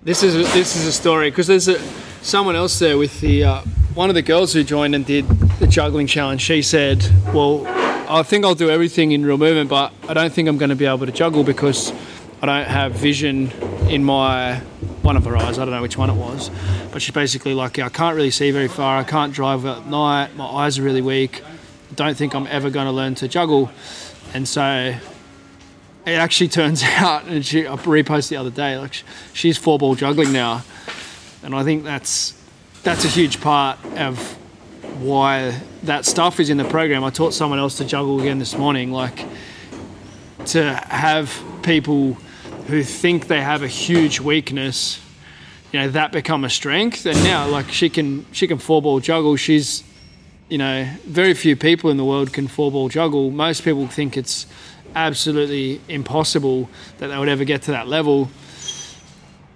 This 0.03 0.23
is 0.23 0.33
a, 0.33 0.39
this 0.53 0.75
is 0.75 0.87
a 0.87 0.91
story 0.91 1.29
because 1.29 1.45
there's 1.45 1.67
a, 1.67 1.79
someone 2.23 2.55
else 2.55 2.79
there 2.79 2.97
with 2.97 3.21
the 3.21 3.43
uh, 3.43 3.61
one 3.93 4.09
of 4.09 4.15
the 4.15 4.23
girls 4.23 4.51
who 4.51 4.63
joined 4.63 4.95
and 4.95 5.05
did 5.05 5.27
the 5.59 5.67
juggling 5.67 6.07
challenge. 6.07 6.41
She 6.41 6.63
said, 6.63 7.07
"Well, 7.35 7.67
I 8.09 8.23
think 8.23 8.43
I'll 8.43 8.55
do 8.55 8.71
everything 8.71 9.11
in 9.11 9.23
real 9.23 9.37
movement, 9.37 9.69
but 9.69 9.93
I 10.09 10.15
don't 10.15 10.33
think 10.33 10.49
I'm 10.49 10.57
going 10.57 10.71
to 10.71 10.75
be 10.75 10.87
able 10.87 11.05
to 11.05 11.11
juggle 11.11 11.43
because 11.43 11.93
I 12.41 12.47
don't 12.47 12.67
have 12.67 12.93
vision 12.93 13.51
in 13.89 14.03
my 14.03 14.55
one 15.03 15.17
of 15.17 15.25
her 15.25 15.37
eyes. 15.37 15.59
I 15.59 15.65
don't 15.65 15.73
know 15.75 15.83
which 15.83 15.97
one 15.97 16.09
it 16.09 16.15
was, 16.15 16.49
but 16.91 17.03
she's 17.03 17.13
basically 17.13 17.53
like, 17.53 17.77
I 17.77 17.89
can't 17.89 18.15
really 18.15 18.31
see 18.31 18.49
very 18.49 18.69
far. 18.69 18.97
I 18.97 19.03
can't 19.03 19.31
drive 19.31 19.67
at 19.67 19.85
night. 19.85 20.35
My 20.35 20.47
eyes 20.47 20.79
are 20.79 20.83
really 20.83 21.03
weak. 21.03 21.43
I 21.91 21.93
don't 21.93 22.17
think 22.17 22.33
I'm 22.33 22.47
ever 22.47 22.71
going 22.71 22.87
to 22.87 22.91
learn 22.91 23.13
to 23.15 23.27
juggle." 23.27 23.69
And 24.33 24.47
so 24.47 24.95
it 26.05 26.11
actually 26.11 26.47
turns 26.49 26.83
out, 26.97 27.25
and 27.25 27.45
she 27.45 27.67
I 27.67 27.75
reposted 27.75 28.29
the 28.29 28.37
other 28.37 28.49
day, 28.49 28.77
like 28.77 29.03
she's 29.33 29.57
four 29.57 29.77
ball 29.77 29.95
juggling 29.95 30.31
now, 30.31 30.63
and 31.43 31.55
I 31.55 31.63
think 31.63 31.83
that's 31.83 32.37
that's 32.83 33.05
a 33.05 33.07
huge 33.07 33.41
part 33.41 33.77
of 33.97 34.37
why 34.99 35.59
that 35.83 36.05
stuff 36.05 36.39
is 36.39 36.49
in 36.49 36.57
the 36.57 36.65
program. 36.65 37.03
I 37.03 37.09
taught 37.09 37.33
someone 37.33 37.59
else 37.59 37.77
to 37.77 37.85
juggle 37.85 38.19
again 38.19 38.39
this 38.39 38.57
morning, 38.57 38.91
like 38.91 39.25
to 40.47 40.73
have 40.73 41.43
people 41.63 42.13
who 42.67 42.83
think 42.83 43.27
they 43.27 43.41
have 43.41 43.63
a 43.63 43.67
huge 43.67 44.19
weakness, 44.19 44.99
you 45.71 45.79
know, 45.79 45.89
that 45.89 46.11
become 46.11 46.43
a 46.43 46.49
strength. 46.49 47.05
And 47.05 47.23
now, 47.23 47.47
like 47.47 47.71
she 47.71 47.89
can 47.89 48.25
she 48.31 48.47
can 48.47 48.57
four 48.57 48.81
ball 48.81 48.99
juggle. 48.99 49.35
She's 49.35 49.83
you 50.51 50.57
know, 50.57 50.85
very 51.05 51.33
few 51.33 51.55
people 51.55 51.89
in 51.89 51.95
the 51.95 52.03
world 52.03 52.33
can 52.33 52.45
four 52.45 52.69
ball 52.71 52.89
juggle. 52.89 53.31
Most 53.31 53.63
people 53.63 53.87
think 53.87 54.17
it's 54.17 54.45
absolutely 54.95 55.81
impossible 55.87 56.69
that 56.97 57.07
they 57.07 57.17
would 57.17 57.29
ever 57.29 57.43
get 57.43 57.63
to 57.63 57.71
that 57.71 57.87
level. 57.87 58.29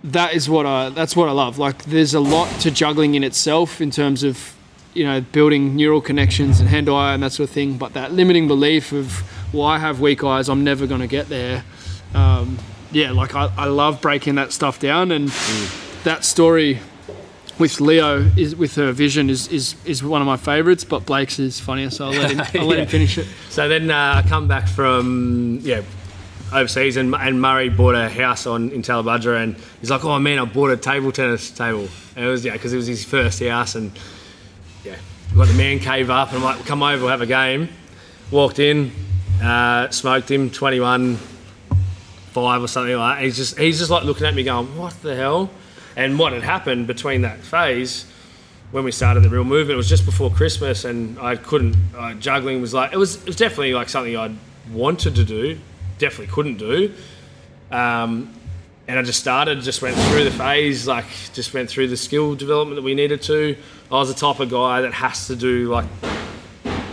That 0.03 0.33
is 0.33 0.49
what 0.49 0.65
I 0.65 0.89
that's 0.89 1.15
what 1.15 1.29
I 1.29 1.31
love. 1.31 1.57
Like 1.57 1.85
there's 1.85 2.13
a 2.13 2.19
lot 2.19 2.47
to 2.61 2.71
juggling 2.71 3.15
in 3.15 3.23
itself 3.23 3.81
in 3.81 3.91
terms 3.91 4.23
of 4.23 4.55
you 4.93 5.03
know 5.03 5.21
building 5.21 5.75
neural 5.75 6.01
connections 6.01 6.59
and 6.59 6.69
hand 6.69 6.89
eye 6.89 7.13
and 7.13 7.23
that 7.23 7.31
sort 7.31 7.49
of 7.49 7.53
thing. 7.53 7.77
But 7.77 7.93
that 7.93 8.11
limiting 8.11 8.47
belief 8.47 8.91
of 8.91 9.23
well 9.53 9.65
I 9.65 9.79
have 9.79 9.99
weak 10.01 10.23
eyes, 10.23 10.49
I'm 10.49 10.63
never 10.63 10.85
going 10.87 11.01
to 11.01 11.07
get 11.07 11.27
there. 11.29 11.63
Um, 12.13 12.57
yeah, 12.91 13.11
like 13.11 13.35
I, 13.35 13.51
I 13.57 13.65
love 13.65 14.01
breaking 14.01 14.35
that 14.35 14.53
stuff 14.53 14.79
down 14.79 15.11
and 15.11 15.29
that 16.03 16.23
story 16.23 16.79
with 17.57 17.79
Leo 17.79 18.19
is 18.35 18.55
with 18.55 18.75
her 18.75 18.91
vision 18.91 19.29
is, 19.29 19.47
is, 19.47 19.75
is 19.85 20.03
one 20.03 20.21
of 20.21 20.27
my 20.27 20.37
favourites, 20.37 20.83
but 20.83 21.05
Blake's 21.05 21.39
is 21.39 21.59
funnier, 21.59 21.89
so 21.89 22.05
I'll 22.05 22.11
let 22.11 22.31
him, 22.31 22.41
I'll 22.61 22.67
let 22.67 22.79
him 22.79 22.87
finish 22.87 23.17
it. 23.17 23.27
So 23.49 23.67
then 23.69 23.89
uh, 23.89 24.21
I 24.23 24.27
come 24.27 24.47
back 24.47 24.67
from 24.67 25.59
yeah 25.61 25.81
overseas, 26.53 26.97
and, 26.97 27.13
and 27.15 27.41
Murray 27.41 27.69
bought 27.69 27.95
a 27.95 28.09
house 28.09 28.45
on 28.45 28.71
in 28.71 28.81
Tallebudgera, 28.81 29.43
and 29.43 29.55
he's 29.79 29.89
like, 29.89 30.03
"Oh 30.03 30.19
man, 30.19 30.39
I 30.39 30.45
bought 30.45 30.71
a 30.71 30.77
table 30.77 31.11
tennis 31.11 31.49
table." 31.51 31.87
And 32.15 32.25
it 32.25 32.29
was 32.29 32.43
yeah, 32.43 32.53
because 32.53 32.73
it 32.73 32.77
was 32.77 32.87
his 32.87 33.05
first 33.05 33.41
house, 33.41 33.75
and 33.75 33.91
yeah, 34.83 34.95
got 35.33 35.47
the 35.47 35.53
man 35.53 35.79
cave 35.79 36.09
up, 36.09 36.29
and 36.29 36.37
I'm 36.37 36.43
like, 36.43 36.65
"Come 36.65 36.83
over, 36.83 37.03
we'll 37.03 37.11
have 37.11 37.21
a 37.21 37.25
game." 37.25 37.69
Walked 38.31 38.59
in, 38.59 38.91
uh, 39.41 39.89
smoked 39.91 40.31
him, 40.31 40.49
21, 40.49 41.17
five 42.31 42.63
or 42.63 42.67
something 42.67 42.95
like 42.97 43.17
that. 43.17 43.23
He's 43.23 43.37
just 43.37 43.57
he's 43.57 43.79
just 43.79 43.91
like 43.91 44.03
looking 44.03 44.27
at 44.27 44.33
me, 44.33 44.43
going, 44.43 44.77
"What 44.77 45.01
the 45.01 45.15
hell?" 45.15 45.49
And 45.95 46.19
what 46.19 46.33
had 46.33 46.43
happened 46.43 46.87
between 46.87 47.21
that 47.21 47.39
phase 47.39 48.05
when 48.71 48.83
we 48.83 48.91
started 48.91 49.23
the 49.23 49.29
real 49.29 49.43
movement. 49.43 49.75
It 49.75 49.77
was 49.77 49.87
just 49.87 50.05
before 50.05 50.29
Christmas, 50.29 50.83
and 50.85 51.17
I 51.19 51.35
couldn't. 51.37 51.75
Uh, 51.95 52.13
juggling 52.15 52.61
was 52.61 52.73
like 52.73 52.93
it 52.93 52.97
was. 52.97 53.15
It 53.21 53.27
was 53.27 53.35
definitely 53.35 53.73
like 53.73 53.89
something 53.89 54.17
I 54.17 54.35
wanted 54.71 55.15
to 55.15 55.23
do. 55.23 55.57
Definitely 55.97 56.33
couldn't 56.33 56.57
do. 56.57 56.93
Um, 57.71 58.33
and 58.87 58.99
I 58.99 59.01
just 59.01 59.19
started, 59.19 59.61
just 59.61 59.81
went 59.81 59.95
through 59.95 60.25
the 60.25 60.31
phase, 60.31 60.87
like 60.87 61.05
just 61.33 61.53
went 61.53 61.69
through 61.69 61.87
the 61.87 61.97
skill 61.97 62.35
development 62.35 62.75
that 62.75 62.83
we 62.83 62.93
needed 62.93 63.21
to. 63.23 63.57
I 63.91 63.95
was 63.95 64.13
the 64.13 64.19
type 64.19 64.39
of 64.39 64.49
guy 64.51 64.81
that 64.81 64.93
has 64.93 65.27
to 65.27 65.35
do 65.35 65.69
like 65.69 65.85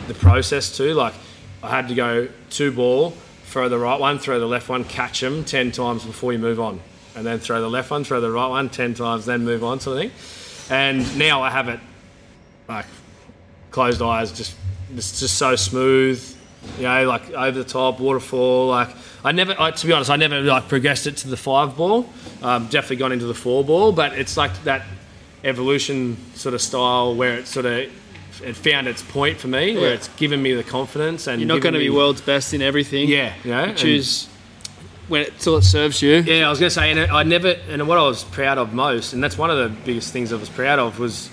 the 0.06 0.14
process 0.14 0.74
too. 0.74 0.94
Like 0.94 1.14
I 1.62 1.70
had 1.70 1.88
to 1.88 1.94
go 1.94 2.28
two 2.48 2.72
ball, 2.72 3.10
throw 3.44 3.68
the 3.68 3.78
right 3.78 4.00
one, 4.00 4.18
throw 4.18 4.40
the 4.40 4.46
left 4.46 4.68
one, 4.68 4.84
catch 4.84 5.20
them 5.20 5.44
ten 5.44 5.70
times 5.72 6.04
before 6.04 6.32
you 6.32 6.38
move 6.38 6.60
on, 6.60 6.80
and 7.14 7.26
then 7.26 7.38
throw 7.38 7.60
the 7.60 7.68
left 7.70 7.90
one, 7.90 8.04
throw 8.04 8.20
the 8.20 8.30
right 8.30 8.46
one 8.48 8.68
ten 8.68 8.94
times, 8.94 9.26
then 9.26 9.44
move 9.44 9.62
on, 9.64 9.80
sort 9.80 9.96
of 9.96 10.02
thing. 10.02 10.10
And 10.70 11.18
now 11.18 11.42
I 11.42 11.50
have 11.50 11.68
it 11.68 11.80
like 12.68 12.86
closed 13.70 14.00
eyes, 14.02 14.32
just 14.32 14.54
it's 14.94 15.20
just 15.20 15.36
so 15.36 15.56
smooth, 15.56 16.22
you 16.76 16.84
know, 16.84 17.06
like 17.08 17.30
over 17.32 17.58
the 17.58 17.64
top 17.64 18.00
waterfall. 18.00 18.68
Like 18.68 18.90
I 19.24 19.32
never, 19.32 19.54
I, 19.58 19.70
to 19.70 19.86
be 19.86 19.92
honest, 19.92 20.10
I 20.10 20.16
never 20.16 20.40
like 20.40 20.68
progressed 20.68 21.06
it 21.06 21.16
to 21.18 21.28
the 21.28 21.36
five 21.36 21.76
ball. 21.76 22.08
Um, 22.42 22.66
definitely 22.66 22.96
gone 22.96 23.12
into 23.12 23.26
the 23.26 23.34
four 23.34 23.64
ball, 23.64 23.92
but 23.92 24.12
it's 24.14 24.36
like 24.36 24.64
that 24.64 24.82
evolution 25.44 26.16
sort 26.34 26.54
of 26.54 26.60
style 26.60 27.14
where 27.14 27.38
it 27.38 27.46
sort 27.46 27.66
of 27.66 27.90
it 28.42 28.56
found 28.56 28.88
its 28.88 29.02
point 29.02 29.38
for 29.38 29.48
me, 29.48 29.76
where 29.76 29.92
it's 29.92 30.08
given 30.16 30.42
me 30.42 30.52
the 30.54 30.64
confidence 30.64 31.26
and 31.26 31.40
You're 31.40 31.48
not 31.48 31.60
going 31.60 31.74
to 31.74 31.78
be 31.80 31.90
world's 31.90 32.20
best 32.20 32.54
in 32.54 32.62
everything. 32.62 33.08
yeah, 33.08 33.34
you 33.44 33.50
know, 33.50 33.74
Choose 33.74 34.28
when 35.08 35.22
it, 35.22 35.38
till 35.38 35.56
it 35.56 35.62
serves 35.62 36.00
you. 36.02 36.16
Yeah, 36.16 36.46
I 36.46 36.50
was 36.50 36.58
going 36.58 36.70
to 36.70 36.74
say, 36.74 36.90
and 36.90 37.00
I 37.00 37.22
never, 37.22 37.56
and 37.68 37.86
what 37.88 37.98
I 37.98 38.02
was 38.02 38.24
proud 38.24 38.58
of 38.58 38.72
most, 38.72 39.12
and 39.12 39.22
that's 39.22 39.36
one 39.36 39.50
of 39.50 39.58
the 39.58 39.68
biggest 39.84 40.12
things 40.12 40.32
I 40.32 40.36
was 40.36 40.48
proud 40.48 40.78
of 40.78 40.98
was 40.98 41.30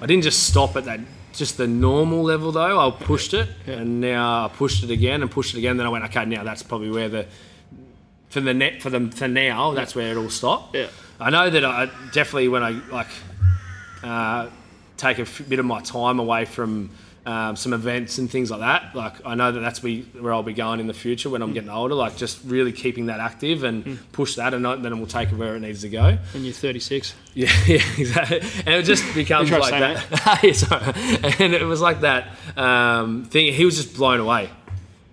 I 0.00 0.06
didn't 0.06 0.22
just 0.22 0.44
stop 0.44 0.76
at 0.76 0.84
that, 0.84 1.00
just 1.32 1.56
the 1.56 1.66
normal 1.66 2.22
level 2.22 2.52
though. 2.52 2.78
I 2.78 2.90
pushed 2.90 3.34
it, 3.34 3.48
and 3.66 4.00
now 4.00 4.46
I 4.46 4.48
pushed 4.48 4.82
it 4.82 4.90
again 4.90 5.22
and 5.22 5.30
pushed 5.30 5.54
it 5.54 5.58
again. 5.58 5.76
Then 5.76 5.86
I 5.86 5.90
went, 5.90 6.04
okay, 6.04 6.24
now 6.24 6.44
that's 6.44 6.62
probably 6.62 6.90
where 6.90 7.08
the 7.08 7.26
for 8.30 8.40
the 8.40 8.54
net 8.54 8.80
for 8.80 8.90
them 8.90 9.10
for 9.10 9.28
now, 9.28 9.72
that's 9.72 9.94
where 9.94 10.10
it 10.12 10.16
all 10.16 10.30
stop. 10.30 10.74
Yeah. 10.74 10.86
I 11.18 11.30
know 11.30 11.50
that 11.50 11.64
I 11.64 11.90
definitely 12.12 12.48
when 12.48 12.62
I 12.62 12.70
like 12.70 13.08
uh, 14.02 14.48
take 14.96 15.18
a 15.18 15.26
bit 15.42 15.58
of 15.58 15.66
my 15.66 15.80
time 15.82 16.18
away 16.18 16.44
from 16.44 16.90
um, 17.26 17.54
some 17.54 17.72
events 17.72 18.18
and 18.18 18.30
things 18.30 18.50
like 18.50 18.60
that. 18.60 18.94
Like 18.94 19.24
I 19.26 19.34
know 19.34 19.52
that 19.52 19.60
that's 19.60 19.82
we, 19.82 20.02
where 20.18 20.32
I'll 20.32 20.42
be 20.42 20.52
going 20.54 20.80
in 20.80 20.86
the 20.86 20.94
future 20.94 21.28
when 21.28 21.42
I'm 21.42 21.52
getting 21.52 21.68
older. 21.70 21.94
Like 21.94 22.16
just 22.16 22.40
really 22.44 22.72
keeping 22.72 23.06
that 23.06 23.20
active 23.20 23.62
and 23.64 23.98
push 24.12 24.36
that, 24.36 24.54
and 24.54 24.64
then 24.64 24.98
we'll 24.98 25.06
take 25.06 25.30
it 25.30 25.36
where 25.36 25.54
it 25.56 25.60
needs 25.60 25.82
to 25.82 25.88
go. 25.88 26.16
When 26.32 26.44
you're 26.44 26.52
36. 26.54 27.14
Yeah, 27.32 27.48
yeah, 27.64 27.76
exactly. 27.96 28.40
And 28.66 28.74
it 28.74 28.82
just 28.84 29.14
becomes 29.14 29.52
like 29.52 29.70
that. 29.70 30.40
Yeah, 30.42 30.52
sorry. 30.52 30.82
and 31.38 31.54
it 31.54 31.64
was 31.64 31.80
like 31.80 32.00
that 32.00 32.28
um, 32.56 33.24
thing. 33.26 33.52
He 33.52 33.64
was 33.64 33.76
just 33.76 33.94
blown 33.94 34.18
away. 34.18 34.50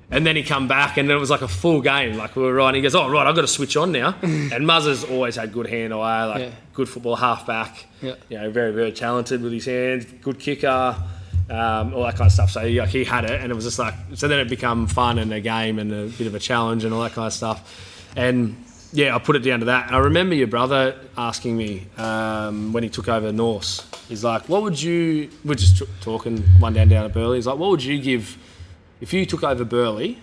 And 0.09 0.25
then 0.25 0.35
he 0.37 0.41
come 0.43 0.69
back, 0.69 0.95
and 0.97 1.09
then 1.09 1.17
it 1.17 1.19
was 1.19 1.29
like 1.29 1.41
a 1.41 1.47
full 1.49 1.81
game. 1.81 2.15
Like 2.17 2.35
we 2.37 2.41
were 2.41 2.53
right. 2.53 2.73
He 2.73 2.81
goes, 2.81 2.95
"Oh 2.95 3.09
right, 3.09 3.27
I've 3.27 3.35
got 3.35 3.41
to 3.41 3.47
switch 3.47 3.75
on 3.75 3.91
now." 3.91 4.15
and 4.21 4.65
Muzzer's 4.65 5.03
always 5.03 5.35
had 5.35 5.51
good 5.51 5.67
hand 5.67 5.93
eye, 5.93 6.23
like 6.25 6.41
Yeah. 6.43 6.51
good 6.73 6.87
football 6.87 7.17
halfback. 7.17 7.85
Yeah. 8.01 8.15
You 8.29 8.39
know, 8.39 8.49
very 8.49 8.71
very 8.71 8.93
talented 8.93 9.41
with 9.41 9.51
his 9.51 9.65
hands, 9.65 10.05
good 10.21 10.39
kicker, 10.39 10.95
um, 11.49 11.93
all 11.93 12.03
that 12.03 12.15
kind 12.15 12.27
of 12.27 12.31
stuff. 12.31 12.51
So 12.51 12.63
yeah, 12.63 12.85
he 12.85 13.03
had 13.03 13.25
it, 13.25 13.41
and 13.41 13.51
it 13.51 13.55
was 13.55 13.63
just 13.63 13.79
like 13.79 13.93
so. 14.15 14.27
Then 14.27 14.39
it 14.39 14.49
become 14.49 14.87
fun 14.87 15.17
and 15.17 15.31
a 15.33 15.39
game 15.39 15.79
and 15.79 15.91
a 15.91 16.07
bit 16.07 16.27
of 16.27 16.35
a 16.35 16.39
challenge 16.39 16.83
and 16.83 16.93
all 16.93 17.01
that 17.01 17.13
kind 17.13 17.27
of 17.27 17.33
stuff. 17.33 18.09
And 18.15 18.63
yeah, 18.91 19.15
I 19.15 19.19
put 19.19 19.35
it 19.35 19.39
down 19.39 19.59
to 19.59 19.65
that. 19.67 19.87
And 19.87 19.95
I 19.95 19.99
remember 19.99 20.35
your 20.35 20.47
brother 20.47 20.99
asking 21.17 21.55
me 21.57 21.87
um, 21.97 22.73
when 22.73 22.83
he 22.83 22.89
took 22.89 23.07
over 23.07 23.31
Norths. 23.31 23.85
He's 24.07 24.23
like, 24.23 24.49
"What 24.49 24.63
would 24.63 24.81
you?" 24.81 25.29
We're 25.45 25.55
just 25.55 25.77
t- 25.77 25.87
talking 26.01 26.39
one 26.59 26.73
down 26.73 26.89
down 26.89 27.05
at 27.05 27.13
Burleigh. 27.13 27.35
He's 27.35 27.47
like, 27.47 27.57
"What 27.57 27.69
would 27.71 27.83
you 27.83 27.99
give 28.01 28.37
if 29.01 29.13
you 29.13 29.25
took 29.25 29.43
over 29.43 29.63
Burleigh? 29.63 30.15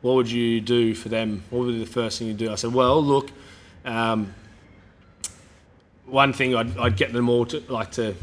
What 0.00 0.14
would 0.14 0.30
you 0.30 0.60
do 0.60 0.94
for 0.94 1.08
them? 1.08 1.44
What 1.50 1.66
would 1.66 1.74
be 1.74 1.78
the 1.78 1.86
first 1.90 2.18
thing 2.18 2.28
you 2.28 2.34
do?" 2.34 2.50
I 2.50 2.56
said, 2.56 2.72
"Well, 2.72 3.02
look." 3.02 3.30
Um, 3.84 4.34
one 6.06 6.32
thing 6.32 6.54
I'd, 6.54 6.76
I'd 6.76 6.96
get 6.96 7.12
them 7.12 7.28
all 7.28 7.46
to 7.46 7.60
like 7.68 7.92
to 7.92 8.14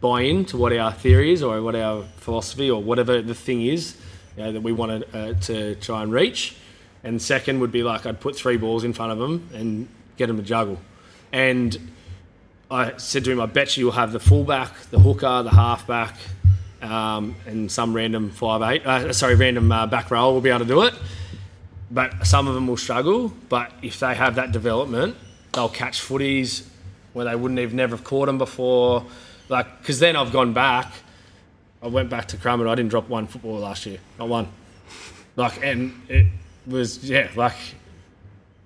buy 0.00 0.22
in 0.22 0.44
to 0.46 0.56
what 0.56 0.72
our 0.76 0.92
theory 0.92 1.32
is 1.32 1.42
or 1.42 1.60
what 1.62 1.74
our 1.74 2.04
philosophy 2.16 2.70
or 2.70 2.82
whatever 2.82 3.22
the 3.22 3.34
thing 3.34 3.64
is 3.64 3.96
you 4.36 4.42
know, 4.42 4.52
that 4.52 4.60
we 4.60 4.72
wanted 4.72 5.14
uh, 5.14 5.34
to 5.34 5.74
try 5.76 6.02
and 6.02 6.12
reach. 6.12 6.56
And 7.02 7.20
second 7.20 7.60
would 7.60 7.72
be 7.72 7.82
like 7.82 8.04
I'd 8.06 8.20
put 8.20 8.36
three 8.36 8.56
balls 8.56 8.84
in 8.84 8.92
front 8.92 9.12
of 9.12 9.18
them 9.18 9.48
and 9.54 9.88
get 10.16 10.26
them 10.26 10.36
to 10.36 10.42
juggle. 10.42 10.78
And 11.32 11.78
I 12.70 12.96
said 12.96 13.24
to 13.24 13.30
him, 13.30 13.40
I 13.40 13.46
bet 13.46 13.76
you 13.76 13.84
you'll 13.84 13.92
have 13.92 14.12
the 14.12 14.20
fullback, 14.20 14.72
the 14.90 14.98
hooker, 14.98 15.42
the 15.42 15.50
halfback, 15.50 16.16
um, 16.82 17.36
and 17.46 17.70
some 17.70 17.94
random 17.94 18.30
five 18.30 18.62
eight. 18.62 18.86
Uh, 18.86 19.12
sorry, 19.12 19.34
random 19.34 19.70
uh, 19.70 19.86
back 19.86 20.10
row 20.10 20.32
will 20.32 20.40
be 20.40 20.50
able 20.50 20.60
to 20.60 20.64
do 20.64 20.82
it. 20.82 20.94
But 21.90 22.26
some 22.26 22.48
of 22.48 22.54
them 22.54 22.66
will 22.66 22.76
struggle. 22.76 23.32
But 23.48 23.72
if 23.82 24.00
they 24.00 24.14
have 24.14 24.34
that 24.34 24.52
development, 24.52 25.16
they'll 25.52 25.68
catch 25.68 26.00
footies 26.00 26.66
where 27.12 27.24
they 27.24 27.36
wouldn't 27.36 27.60
even 27.60 27.76
never 27.76 27.96
have 27.96 28.04
caught 28.04 28.26
them 28.26 28.38
before. 28.38 29.04
Like, 29.48 29.78
because 29.78 29.98
then 30.00 30.16
I've 30.16 30.32
gone 30.32 30.52
back. 30.52 30.92
I 31.82 31.88
went 31.88 32.10
back 32.10 32.28
to 32.28 32.36
Crummer. 32.36 32.66
I 32.68 32.74
didn't 32.74 32.90
drop 32.90 33.08
one 33.08 33.26
football 33.26 33.58
last 33.58 33.86
year, 33.86 33.98
not 34.18 34.28
one. 34.28 34.48
Like, 35.36 35.62
and 35.62 35.94
it 36.08 36.26
was 36.66 37.08
yeah, 37.08 37.28
like, 37.36 37.56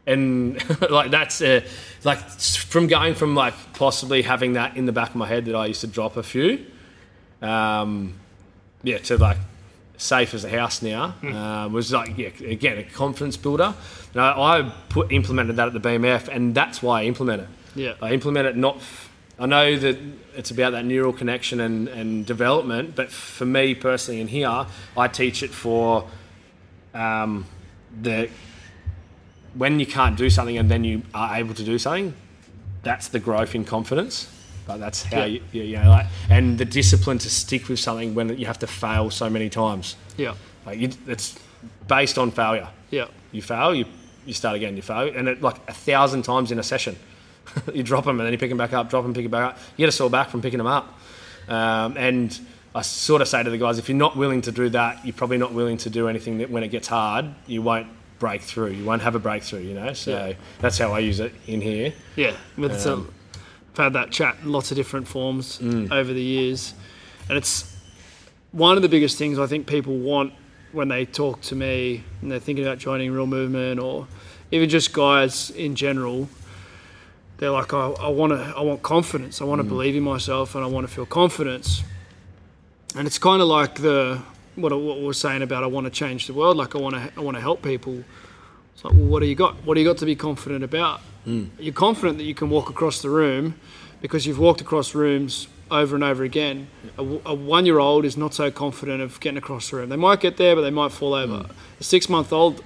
and 0.07 0.59
like 0.91 1.11
that's 1.11 1.43
uh, 1.43 1.61
like 2.05 2.19
from 2.19 2.87
going 2.87 3.15
from 3.15 3.35
like 3.35 3.55
possibly 3.75 4.23
having 4.23 4.55
that 4.55 4.77
in 4.77 4.87
the 4.87 4.93
back 4.93 5.11
of 5.11 5.17
my 5.17 5.27
head 5.27 5.45
that 5.47 5.55
I 5.55 5.67
used 5.67 5.83
to 5.83 5.87
drop 5.87 6.17
a 6.17 6.23
few, 6.23 6.65
um, 7.43 8.15
yeah, 8.83 8.99
to 8.99 9.19
like 9.19 9.39
safe 9.97 10.33
as 10.33 10.45
a 10.45 10.49
house 10.49 10.81
now 10.81 11.15
um, 11.23 11.75
was 11.75 11.93
like 11.93 12.17
yeah 12.17 12.31
again 12.47 12.79
a 12.79 12.85
confidence 12.85 13.37
builder. 13.37 13.75
And 14.15 14.23
I, 14.23 14.59
I 14.59 14.73
put 14.89 15.13
implemented 15.13 15.57
that 15.57 15.67
at 15.69 15.73
the 15.75 15.81
BMF, 15.81 16.29
and 16.29 16.55
that's 16.55 16.83
why 16.83 17.03
I 17.03 17.05
implement 17.05 17.43
it. 17.43 17.49
Yeah. 17.75 17.95
I 18.01 18.13
implement 18.13 18.47
it 18.47 18.57
not. 18.57 18.77
F- 18.77 19.11
I 19.39 19.47
know 19.47 19.77
that 19.77 19.99
it's 20.41 20.51
about 20.51 20.71
that 20.73 20.87
neural 20.87 21.13
connection 21.13 21.61
and, 21.61 21.87
and 21.89 22.25
development, 22.25 22.97
but 22.97 23.11
for 23.11 23.45
me 23.45 23.75
personally 23.75 24.23
in 24.23 24.27
here, 24.29 24.67
I 24.97 25.07
teach 25.09 25.43
it 25.43 25.51
for 25.51 26.09
um, 26.95 27.45
the 28.01 28.29
when 29.55 29.79
you 29.79 29.87
can't 29.87 30.17
do 30.17 30.31
something 30.31 30.57
and 30.57 30.71
then 30.71 30.83
you 30.83 31.03
are 31.13 31.37
able 31.37 31.55
to 31.55 31.63
do 31.63 31.79
something. 31.79 32.15
That's 32.83 33.09
the 33.09 33.19
growth 33.19 33.55
in 33.55 33.65
confidence. 33.65 34.29
But 34.67 34.79
that's 34.79 35.03
how 35.03 35.19
Yeah. 35.19 35.25
you, 35.27 35.43
you, 35.53 35.63
you 35.63 35.77
know, 35.79 35.91
like, 35.91 36.07
and 36.31 36.57
the 36.57 36.65
discipline 36.65 37.19
to 37.19 37.29
stick 37.29 37.69
with 37.69 37.79
something 37.81 38.15
when 38.15 38.39
you 38.39 38.47
have 38.47 38.59
to 38.61 38.67
fail 38.67 39.11
so 39.11 39.29
many 39.29 39.51
times. 39.51 39.97
Yeah. 40.17 40.35
Like 40.65 40.79
you, 40.79 40.91
it's 41.07 41.39
based 41.87 42.17
on 42.17 42.31
failure. 42.31 42.69
Yeah. 42.91 43.09
You 43.33 43.43
fail, 43.43 43.75
you 43.75 43.85
you 44.27 44.33
start 44.33 44.57
again, 44.57 44.77
you 44.77 44.83
fail, 44.83 45.11
and 45.15 45.29
it 45.29 45.43
like 45.43 45.57
a 45.69 45.73
thousand 45.75 46.23
times 46.23 46.51
in 46.51 46.59
a 46.59 46.63
session. 46.63 46.97
you 47.75 47.83
drop 47.83 48.05
them 48.05 48.19
and 48.21 48.27
then 48.27 48.33
you 48.33 48.39
pick 48.39 48.49
them 48.51 48.59
back 48.59 48.73
up, 48.73 48.91
drop 48.91 49.03
them, 49.05 49.15
pick 49.15 49.25
them 49.25 49.31
back 49.33 49.53
up. 49.55 49.59
You 49.77 49.83
get 49.85 49.89
a 49.89 49.93
sore 49.93 50.11
back 50.11 50.31
from 50.31 50.43
picking 50.43 50.59
them 50.59 50.67
up. 50.67 50.99
Um, 51.49 51.97
and 51.97 52.39
I 52.75 52.83
sort 52.83 53.23
of 53.23 53.29
say 53.29 53.43
to 53.43 53.51
the 53.51 53.59
guys, 53.59 53.79
if 53.79 53.89
you're 53.89 53.99
not 53.99 54.17
willing 54.17 54.43
to 54.43 54.53
do 54.53 54.69
that, 54.71 55.05
you're 55.05 55.15
probably 55.15 55.39
not 55.39 55.53
willing 55.53 55.77
to 55.79 55.91
do 55.91 56.09
anything 56.09 56.39
that 56.39 56.51
when 56.51 56.63
it 56.63 56.69
gets 56.69 56.87
hard, 56.89 57.27
you 57.47 57.63
won't 57.63 57.89
break 58.19 58.43
through. 58.43 58.71
You 58.71 58.85
won't 58.85 59.03
have 59.03 59.15
a 59.15 59.19
breakthrough, 59.19 59.61
you 59.61 59.75
know. 59.75 59.93
So 59.95 60.11
Yeah. 60.29 60.33
that's 60.61 60.79
how 60.79 60.93
I 60.93 60.99
use 61.01 61.21
it 61.21 61.33
in 61.47 61.61
here. 61.61 61.93
Yeah, 62.17 62.33
with 62.57 62.73
Um, 62.73 62.79
some, 62.79 63.13
I've 63.73 63.85
had 63.85 63.93
that 63.95 64.11
chat 64.11 64.37
in 64.43 64.53
lots 64.53 64.71
of 64.71 64.77
different 64.77 65.09
forms 65.09 65.59
Mm. 65.59 65.91
over 65.91 66.13
the 66.13 66.23
years, 66.23 66.75
and 67.29 67.39
it's 67.39 67.75
one 68.53 68.77
of 68.77 68.83
the 68.83 68.89
biggest 68.89 69.17
things 69.17 69.39
I 69.39 69.47
think 69.47 69.67
people 69.67 69.97
want 69.97 70.33
when 70.73 70.89
they 70.89 71.05
talk 71.07 71.41
to 71.41 71.55
me 71.57 72.05
and 72.21 72.31
they're 72.31 72.39
thinking 72.39 72.65
about 72.65 72.79
joining 72.79 73.11
Real 73.11 73.27
Movement 73.27 73.81
or 73.81 74.07
even 74.53 74.69
just 74.69 74.93
guys 74.93 75.51
in 75.51 75.75
general, 75.75 76.29
they're 77.41 77.51
like, 77.51 77.73
I, 77.73 77.89
I 77.89 78.09
want 78.09 78.33
to, 78.33 78.55
I 78.55 78.61
want 78.61 78.83
confidence. 78.83 79.41
I 79.41 79.45
want 79.45 79.61
to 79.61 79.65
mm. 79.65 79.71
believe 79.71 79.97
in 79.97 80.03
myself 80.03 80.55
and 80.55 80.63
I 80.63 80.67
want 80.67 80.87
to 80.87 80.93
feel 80.93 81.07
confidence. 81.07 81.83
And 82.95 83.07
it's 83.07 83.19
kind 83.19 83.41
of 83.41 83.49
like 83.49 83.77
the 83.77 84.21
what, 84.57 84.79
what 84.79 85.01
we're 85.01 85.15
saying 85.15 85.41
about 85.41 85.65
I 85.65 85.67
want 85.67 85.87
to 85.87 85.91
change 85.91 86.27
the 86.27 86.35
world. 86.35 86.59
Like 86.59 86.77
I 86.77 86.79
want 86.79 86.97
to, 86.97 87.11
I 87.17 87.21
want 87.21 87.37
to 87.39 87.41
help 87.41 87.63
people. 87.63 88.05
It's 88.75 88.85
like, 88.85 88.93
well, 88.93 89.07
what 89.07 89.21
do 89.21 89.27
you 89.27 89.35
got? 89.35 89.57
What 89.65 89.75
do 89.75 89.81
you 89.81 89.89
got 89.89 89.97
to 89.99 90.05
be 90.05 90.15
confident 90.15 90.63
about? 90.63 91.01
Mm. 91.27 91.49
You're 91.59 91.73
confident 91.73 92.19
that 92.19 92.25
you 92.25 92.35
can 92.35 92.51
walk 92.51 92.69
across 92.69 93.01
the 93.01 93.09
room 93.09 93.59
because 94.03 94.27
you've 94.27 94.39
walked 94.39 94.61
across 94.61 94.95
rooms 94.95 95.49
over 95.71 95.95
and 95.95 96.05
over 96.05 96.25
again. 96.25 96.69
A, 96.99 97.03
a 97.03 97.35
one-year-old 97.35 98.05
is 98.05 98.19
not 98.19 98.35
so 98.35 98.51
confident 98.51 99.01
of 99.01 99.19
getting 99.21 99.39
across 99.39 99.71
the 99.71 99.77
room. 99.77 99.89
They 99.89 99.97
might 99.97 100.21
get 100.21 100.37
there, 100.37 100.55
but 100.55 100.63
they 100.63 100.71
might 100.71 100.93
fall 100.93 101.15
over. 101.15 101.45
Mm. 101.45 101.51
A 101.81 101.85
six-month-old, 101.85 102.63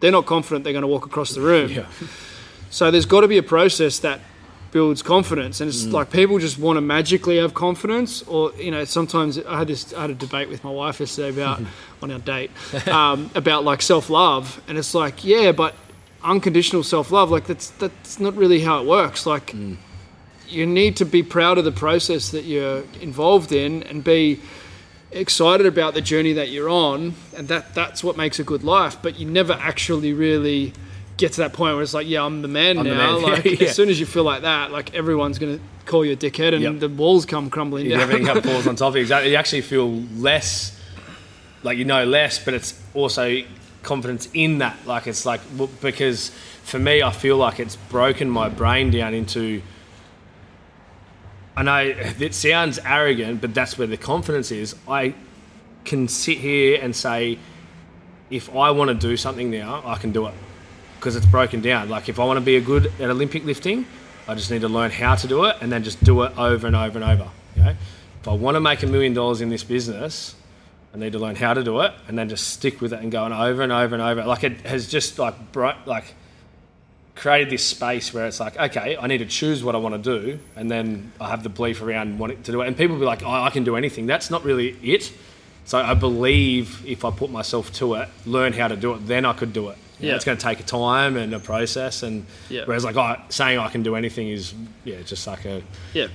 they're 0.00 0.10
not 0.10 0.26
confident 0.26 0.64
they're 0.64 0.72
going 0.72 0.82
to 0.82 0.88
walk 0.88 1.06
across 1.06 1.34
the 1.34 1.40
room. 1.40 1.70
Yeah. 1.70 1.86
So 2.72 2.90
there's 2.90 3.04
got 3.04 3.20
to 3.20 3.28
be 3.28 3.36
a 3.36 3.42
process 3.42 3.98
that 3.98 4.18
builds 4.70 5.02
confidence, 5.02 5.60
and 5.60 5.68
it's 5.68 5.84
like 5.84 6.10
people 6.10 6.38
just 6.38 6.58
want 6.58 6.78
to 6.78 6.80
magically 6.80 7.36
have 7.36 7.52
confidence, 7.52 8.22
or 8.22 8.50
you 8.54 8.70
know, 8.70 8.86
sometimes 8.86 9.38
I 9.38 9.58
had 9.58 9.68
this, 9.68 9.92
I 9.92 10.00
had 10.00 10.10
a 10.10 10.14
debate 10.14 10.48
with 10.48 10.64
my 10.64 10.70
wife 10.70 10.98
yesterday 10.98 11.28
about 11.28 11.60
on 12.02 12.10
our 12.10 12.18
date 12.18 12.50
um, 12.88 13.30
about 13.34 13.64
like 13.64 13.82
self-love, 13.82 14.62
and 14.68 14.78
it's 14.78 14.94
like, 14.94 15.22
yeah, 15.22 15.52
but 15.52 15.74
unconditional 16.24 16.82
self-love, 16.82 17.30
like 17.30 17.46
that's 17.46 17.68
that's 17.72 18.18
not 18.18 18.34
really 18.36 18.60
how 18.60 18.80
it 18.80 18.86
works. 18.86 19.26
Like 19.26 19.54
you 20.48 20.64
need 20.66 20.96
to 20.96 21.04
be 21.04 21.22
proud 21.22 21.58
of 21.58 21.66
the 21.66 21.72
process 21.72 22.30
that 22.30 22.44
you're 22.44 22.84
involved 23.02 23.52
in, 23.52 23.82
and 23.82 24.02
be 24.02 24.40
excited 25.10 25.66
about 25.66 25.92
the 25.92 26.00
journey 26.00 26.32
that 26.32 26.48
you're 26.48 26.70
on, 26.70 27.16
and 27.36 27.48
that 27.48 27.74
that's 27.74 28.02
what 28.02 28.16
makes 28.16 28.38
a 28.38 28.44
good 28.44 28.64
life. 28.64 28.96
But 29.02 29.18
you 29.18 29.26
never 29.26 29.52
actually 29.52 30.14
really 30.14 30.72
get 31.22 31.32
to 31.34 31.40
that 31.42 31.52
point 31.52 31.74
where 31.74 31.82
it's 31.84 31.94
like, 31.94 32.08
yeah, 32.08 32.24
I'm 32.24 32.42
the 32.42 32.48
man 32.48 32.78
I'm 32.78 32.84
the 32.88 32.94
now. 32.96 33.18
man. 33.20 33.22
Like 33.30 33.44
Yeah. 33.44 33.68
as 33.68 33.76
soon 33.76 33.88
as 33.88 34.00
you 34.00 34.06
feel 34.06 34.24
like 34.24 34.42
that, 34.42 34.72
like 34.72 34.92
everyone's 34.92 35.38
gonna 35.38 35.60
call 35.86 36.04
you 36.04 36.12
a 36.12 36.16
dickhead, 36.16 36.52
and 36.52 36.62
Yep. 36.62 36.80
the 36.80 36.88
walls 36.88 37.24
come 37.26 37.48
crumbling 37.48 37.88
down. 37.88 38.00
everything 38.00 38.26
kind 38.26 38.38
of 38.38 38.44
falls 38.44 38.66
on 38.66 38.74
top 38.76 38.88
of 38.90 38.96
you. 38.96 39.02
Exactly. 39.02 39.30
You 39.30 39.36
actually 39.36 39.62
feel 39.62 39.88
less, 40.16 40.76
like 41.62 41.78
you 41.78 41.84
know 41.84 42.04
less, 42.04 42.44
but 42.44 42.54
it's 42.54 42.74
also 42.94 43.24
confidence 43.84 44.28
in 44.34 44.58
that. 44.58 44.76
Like 44.84 45.06
it's 45.06 45.24
like 45.24 45.40
because 45.80 46.30
for 46.64 46.78
me, 46.80 47.02
I 47.02 47.10
feel 47.12 47.36
like 47.36 47.60
it's 47.60 47.76
broken 47.76 48.28
my 48.28 48.48
brain 48.48 48.90
down 48.90 49.14
into. 49.14 49.62
I 51.56 51.62
know 51.62 51.78
it 52.18 52.34
sounds 52.34 52.78
arrogant, 52.84 53.40
but 53.40 53.54
that's 53.54 53.76
where 53.78 53.86
the 53.86 53.96
confidence 53.96 54.50
is. 54.50 54.74
I 54.88 55.14
can 55.84 56.08
sit 56.08 56.38
here 56.38 56.78
and 56.82 56.96
say, 56.96 57.38
if 58.30 58.48
I 58.56 58.70
want 58.70 58.88
to 58.88 58.94
do 59.08 59.16
something 59.16 59.50
now, 59.50 59.82
I 59.84 59.96
can 59.98 60.12
do 60.12 60.26
it 60.26 60.34
because 61.02 61.16
it's 61.16 61.26
broken 61.26 61.60
down. 61.60 61.88
Like 61.88 62.08
if 62.08 62.20
I 62.20 62.24
want 62.24 62.36
to 62.36 62.40
be 62.40 62.54
a 62.54 62.60
good 62.60 62.86
at 63.00 63.10
Olympic 63.10 63.44
lifting, 63.44 63.86
I 64.28 64.36
just 64.36 64.52
need 64.52 64.60
to 64.60 64.68
learn 64.68 64.92
how 64.92 65.16
to 65.16 65.26
do 65.26 65.46
it 65.46 65.56
and 65.60 65.72
then 65.72 65.82
just 65.82 66.02
do 66.04 66.22
it 66.22 66.38
over 66.38 66.64
and 66.64 66.76
over 66.76 66.96
and 66.96 67.04
over. 67.04 67.28
Know? 67.56 67.74
If 68.20 68.28
I 68.28 68.32
want 68.34 68.54
to 68.54 68.60
make 68.60 68.84
a 68.84 68.86
million 68.86 69.12
dollars 69.12 69.40
in 69.40 69.48
this 69.48 69.64
business, 69.64 70.36
I 70.94 70.98
need 70.98 71.10
to 71.14 71.18
learn 71.18 71.34
how 71.34 71.54
to 71.54 71.64
do 71.64 71.80
it 71.80 71.92
and 72.06 72.16
then 72.16 72.28
just 72.28 72.50
stick 72.50 72.80
with 72.80 72.92
it 72.92 73.00
and 73.00 73.10
going 73.10 73.32
over 73.32 73.62
and 73.62 73.72
over 73.72 73.96
and 73.96 74.02
over. 74.02 74.22
Like 74.22 74.44
it 74.44 74.60
has 74.60 74.88
just 74.88 75.18
like 75.18 75.50
bro- 75.50 75.74
like 75.86 76.14
created 77.16 77.50
this 77.50 77.64
space 77.64 78.14
where 78.14 78.26
it's 78.26 78.38
like, 78.38 78.56
okay, 78.56 78.96
I 78.96 79.08
need 79.08 79.18
to 79.18 79.26
choose 79.26 79.64
what 79.64 79.74
I 79.74 79.78
want 79.78 80.00
to 80.00 80.20
do, 80.20 80.38
and 80.54 80.70
then 80.70 81.10
I 81.20 81.30
have 81.30 81.42
the 81.42 81.48
belief 81.48 81.82
around 81.82 82.20
wanting 82.20 82.44
to 82.44 82.52
do 82.52 82.62
it. 82.62 82.68
And 82.68 82.76
people 82.76 82.96
be 82.96 83.04
like, 83.04 83.24
oh, 83.24 83.28
I 83.28 83.50
can 83.50 83.64
do 83.64 83.74
anything. 83.74 84.06
That's 84.06 84.30
not 84.30 84.44
really 84.44 84.76
it. 84.84 85.12
So 85.64 85.78
I 85.78 85.94
believe 85.94 86.86
if 86.86 87.04
I 87.04 87.10
put 87.10 87.30
myself 87.30 87.72
to 87.74 87.94
it, 87.94 88.08
learn 88.24 88.52
how 88.52 88.68
to 88.68 88.76
do 88.76 88.94
it, 88.94 89.06
then 89.06 89.24
I 89.24 89.32
could 89.32 89.52
do 89.52 89.68
it. 89.70 89.78
You 90.02 90.08
know, 90.08 90.12
Yeah. 90.12 90.16
it's 90.16 90.24
going 90.24 90.36
to 90.36 90.44
take 90.44 90.60
a 90.60 90.64
time 90.64 91.16
and 91.16 91.32
a 91.32 91.38
process, 91.38 92.02
and 92.02 92.26
Yeah. 92.50 92.62
whereas 92.66 92.84
like 92.84 92.96
saying 93.30 93.58
I 93.58 93.68
can 93.68 93.82
do 93.82 93.94
anything 93.94 94.28
is 94.28 94.52
yeah, 94.84 94.96
just 95.06 95.26
like 95.26 95.44
a 95.46 95.62
Yeah. 95.94 96.08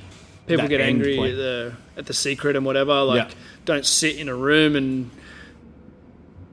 People 0.46 0.68
get 0.68 0.80
angry 0.82 1.16
point. 1.18 1.32
at 1.32 1.38
the 1.38 1.74
at 1.98 2.06
the 2.06 2.14
secret 2.14 2.56
and 2.56 2.66
whatever. 2.66 3.02
Like, 3.04 3.30
Yeah. 3.30 3.36
don't 3.66 3.86
sit 3.86 4.18
in 4.18 4.30
a 4.30 4.36
room 4.36 4.76
and 4.76 5.10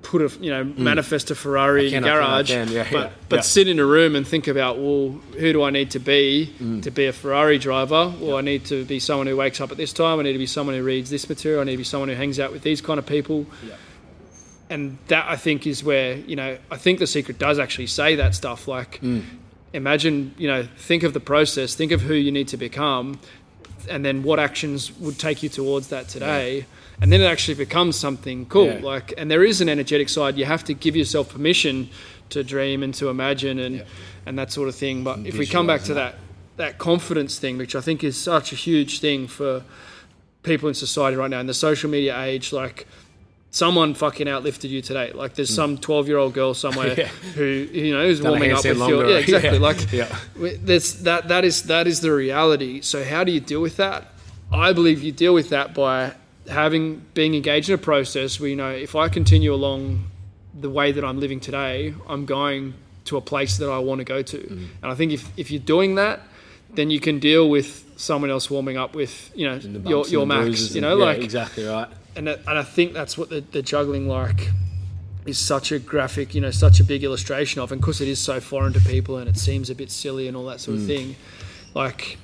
put 0.03 0.20
a 0.20 0.30
you 0.45 0.51
know 0.51 0.64
manifest 0.76 1.30
a 1.30 1.35
Ferrari 1.35 1.87
in 1.87 2.03
can, 2.03 2.05
your 2.05 2.20
I 2.22 2.24
can, 2.24 2.24
I 2.24 2.37
garage. 2.37 2.49
can, 2.51 2.68
yeah, 2.72 2.87
but 2.93 2.99
yeah, 3.07 3.11
but 3.30 3.37
yeah. 3.37 3.43
sit 3.43 3.68
in 3.68 3.78
a 3.78 3.85
room 3.87 4.14
and 4.16 4.26
think 4.26 4.47
about 4.49 4.78
well, 4.78 5.18
who 5.39 5.53
do 5.53 5.62
I 5.62 5.70
need 5.70 5.91
to 5.93 5.99
be 5.99 6.51
Mm. 6.62 6.82
to 6.82 6.91
be 6.91 7.07
a 7.07 7.12
Ferrari 7.12 7.59
driver? 7.59 8.12
Well, 8.20 8.37
I 8.37 8.41
need 8.43 8.64
to 8.66 8.85
be 8.85 8.99
someone 9.01 9.26
who 9.26 9.37
wakes 9.37 9.61
up 9.61 9.70
at 9.72 9.76
this 9.78 9.93
time. 9.93 10.20
I 10.20 10.22
need 10.24 10.35
to 10.35 10.39
be 10.39 10.47
someone 10.47 10.74
who 10.76 10.82
reads 10.85 11.09
this 11.11 11.28
material. 11.28 11.62
I 11.62 11.64
need 11.64 11.72
to 11.72 11.78
be 11.78 11.85
someone 11.85 12.09
who 12.11 12.14
hangs 12.16 12.39
out 12.39 12.53
with 12.53 12.62
these 12.62 12.80
kind 12.80 12.99
of 12.99 13.07
people. 13.07 13.47
Yeah. 14.68 14.74
And 14.74 14.98
that 15.08 15.26
I 15.28 15.36
think 15.36 15.66
is 15.66 15.82
where 15.84 16.16
you 16.16 16.36
know 16.36 16.58
I 16.70 16.76
think 16.76 16.98
the 16.98 17.06
secret 17.06 17.38
does 17.38 17.58
actually 17.58 17.86
say 17.88 18.16
that 18.16 18.34
stuff 18.34 18.66
like. 18.68 19.00
Mm. 19.00 19.22
Imagine, 19.72 20.32
you 20.39 20.47
know, 20.47 20.62
think 20.76 21.02
of 21.02 21.14
the 21.14 21.20
process, 21.20 21.74
think 21.74 21.90
of 21.90 22.01
who 22.01 22.14
you 22.14 22.30
need 22.30 22.47
to 22.48 22.56
become, 22.56 23.18
and 23.90 24.05
then 24.05 24.22
what 24.22 24.39
actions 24.39 24.93
would 25.01 25.18
take 25.18 25.43
you 25.43 25.48
towards 25.48 25.89
that 25.89 26.09
today 26.09 26.64
and 27.01 27.10
then 27.12 27.20
it 27.20 27.24
actually 27.24 27.55
becomes 27.56 27.97
something 27.97 28.47
cool 28.47 28.66
Yeah. 28.66 28.80
like 28.82 29.12
and 29.18 29.28
there 29.30 29.43
is 29.44 29.60
an 29.60 29.68
energetic 29.68 30.09
side 30.09 30.39
you 30.39 30.44
have 30.44 30.62
to 30.64 30.74
give 30.74 30.94
yourself 30.97 31.30
permission 31.32 31.90
to 32.30 32.44
dream 32.44 32.82
and 32.84 32.94
to 32.94 33.09
imagine 33.09 33.59
and 33.59 33.76
Yeah. 33.78 33.82
and 34.26 34.39
that 34.39 34.52
sort 34.52 34.68
of 34.68 34.74
thing 34.76 35.02
but 35.05 35.18
if 35.26 35.36
we 35.36 35.44
come 35.47 35.66
back 35.66 35.82
to 35.82 35.94
that 35.94 36.14
that 36.56 36.78
confidence 36.78 37.39
thing 37.39 37.59
which 37.59 37.74
i 37.74 37.80
think 37.80 38.05
is 38.05 38.16
such 38.16 38.52
a 38.52 38.56
huge 38.56 39.01
thing 39.01 39.26
for 39.26 39.62
people 40.44 40.68
in 40.68 40.74
society 40.74 41.16
right 41.16 41.30
now 41.30 41.40
in 41.40 41.47
the 41.48 41.52
social 41.55 41.90
media 41.90 42.18
age 42.22 42.52
like 42.52 42.86
someone 43.55 43.94
fucking 43.94 44.26
outlifted 44.26 44.68
you 44.68 44.82
today 44.82 45.12
like 45.14 45.35
there's 45.36 45.55
some 45.55 45.78
12 45.78 46.09
year 46.09 46.18
old 46.18 46.32
girl 46.35 46.55
somewhere. 46.55 46.94
Yeah. 46.98 47.06
who 47.39 47.44
you 47.44 47.94
know 47.94 48.05
is 48.12 48.18
Done 48.20 48.31
warming 48.31 48.51
up 48.52 48.59
with 48.59 48.64
your 48.66 48.74
longer. 48.74 49.09
yeah 49.10 49.18
exactly 49.18 49.59
Yeah. 49.59 49.68
like 49.68 49.93
Yeah. 49.93 50.09
That's 50.68 50.89
that. 51.09 51.28
That 51.28 51.44
is 51.44 51.62
that 51.74 51.86
is 51.86 52.01
the 52.01 52.12
reality. 52.12 52.81
So 52.81 53.05
how 53.12 53.22
do 53.26 53.31
you 53.36 53.40
deal 53.52 53.62
with 53.62 53.76
that? 53.76 54.01
I 54.68 54.72
believe 54.78 54.98
you 55.06 55.12
deal 55.12 55.35
with 55.40 55.48
that 55.51 55.72
by 55.74 56.12
having 56.48 56.85
being 57.14 57.35
engaged 57.35 57.68
in 57.70 57.74
a 57.76 57.85
process 57.93 58.40
where 58.40 58.51
you 58.51 58.56
know 58.56 58.70
if 58.70 58.94
I 59.05 59.09
continue 59.09 59.52
along 59.55 59.82
the 60.66 60.70
way 60.78 60.93
that 60.93 61.05
I'm 61.05 61.18
living 61.20 61.40
today, 61.40 61.94
I'm 62.12 62.24
going 62.26 62.74
to 63.09 63.16
a 63.16 63.20
place 63.32 63.59
that 63.59 63.70
I 63.70 63.78
want 63.89 63.98
to 64.01 64.05
go 64.05 64.20
to. 64.32 64.39
Mm. 64.39 64.66
And 64.82 64.93
I 64.93 64.94
think 64.98 65.12
if 65.12 65.22
if 65.36 65.47
you're 65.52 65.66
doing 65.76 65.94
that, 66.02 66.16
then 66.74 66.90
you 66.90 67.01
can 67.01 67.18
deal 67.20 67.48
with 67.56 67.68
someone 67.97 68.31
else 68.31 68.51
warming 68.51 68.76
up 68.82 68.94
with 68.97 69.14
you 69.39 69.47
know 69.48 69.56
your 69.90 70.02
your 70.09 70.26
max. 70.26 70.74
You 70.74 70.78
and- 70.78 70.82
know, 70.86 70.97
yeah, 70.98 71.05
like 71.10 71.22
exactly 71.22 71.64
right. 71.64 71.89
And 72.16 72.28
and 72.28 72.59
I 72.59 72.62
think 72.62 72.93
that's 72.93 73.16
what 73.19 73.28
the, 73.31 73.41
the 73.41 73.62
juggling 73.62 74.09
like 74.09 74.51
is 75.27 75.39
such 75.39 75.73
a 75.73 75.78
graphic, 75.78 76.35
you 76.35 76.41
know, 76.41 76.51
such 76.51 76.81
a 76.81 76.85
big 76.85 77.03
illustration 77.03 77.61
of. 77.62 77.73
And 77.73 77.81
because 77.81 78.01
it 78.01 78.09
is 78.09 78.19
so 78.19 78.41
foreign 78.41 78.73
to 78.74 78.81
people 78.81 79.16
and 79.16 79.28
it 79.28 79.39
seems 79.39 79.70
a 79.70 79.74
bit 79.74 79.91
silly 79.91 80.28
and 80.28 80.36
all 80.36 80.45
that 80.47 80.59
Mm. 80.59 80.61
sort 80.61 80.77
of 80.78 80.86
thing, 80.86 81.16
like 81.74 82.19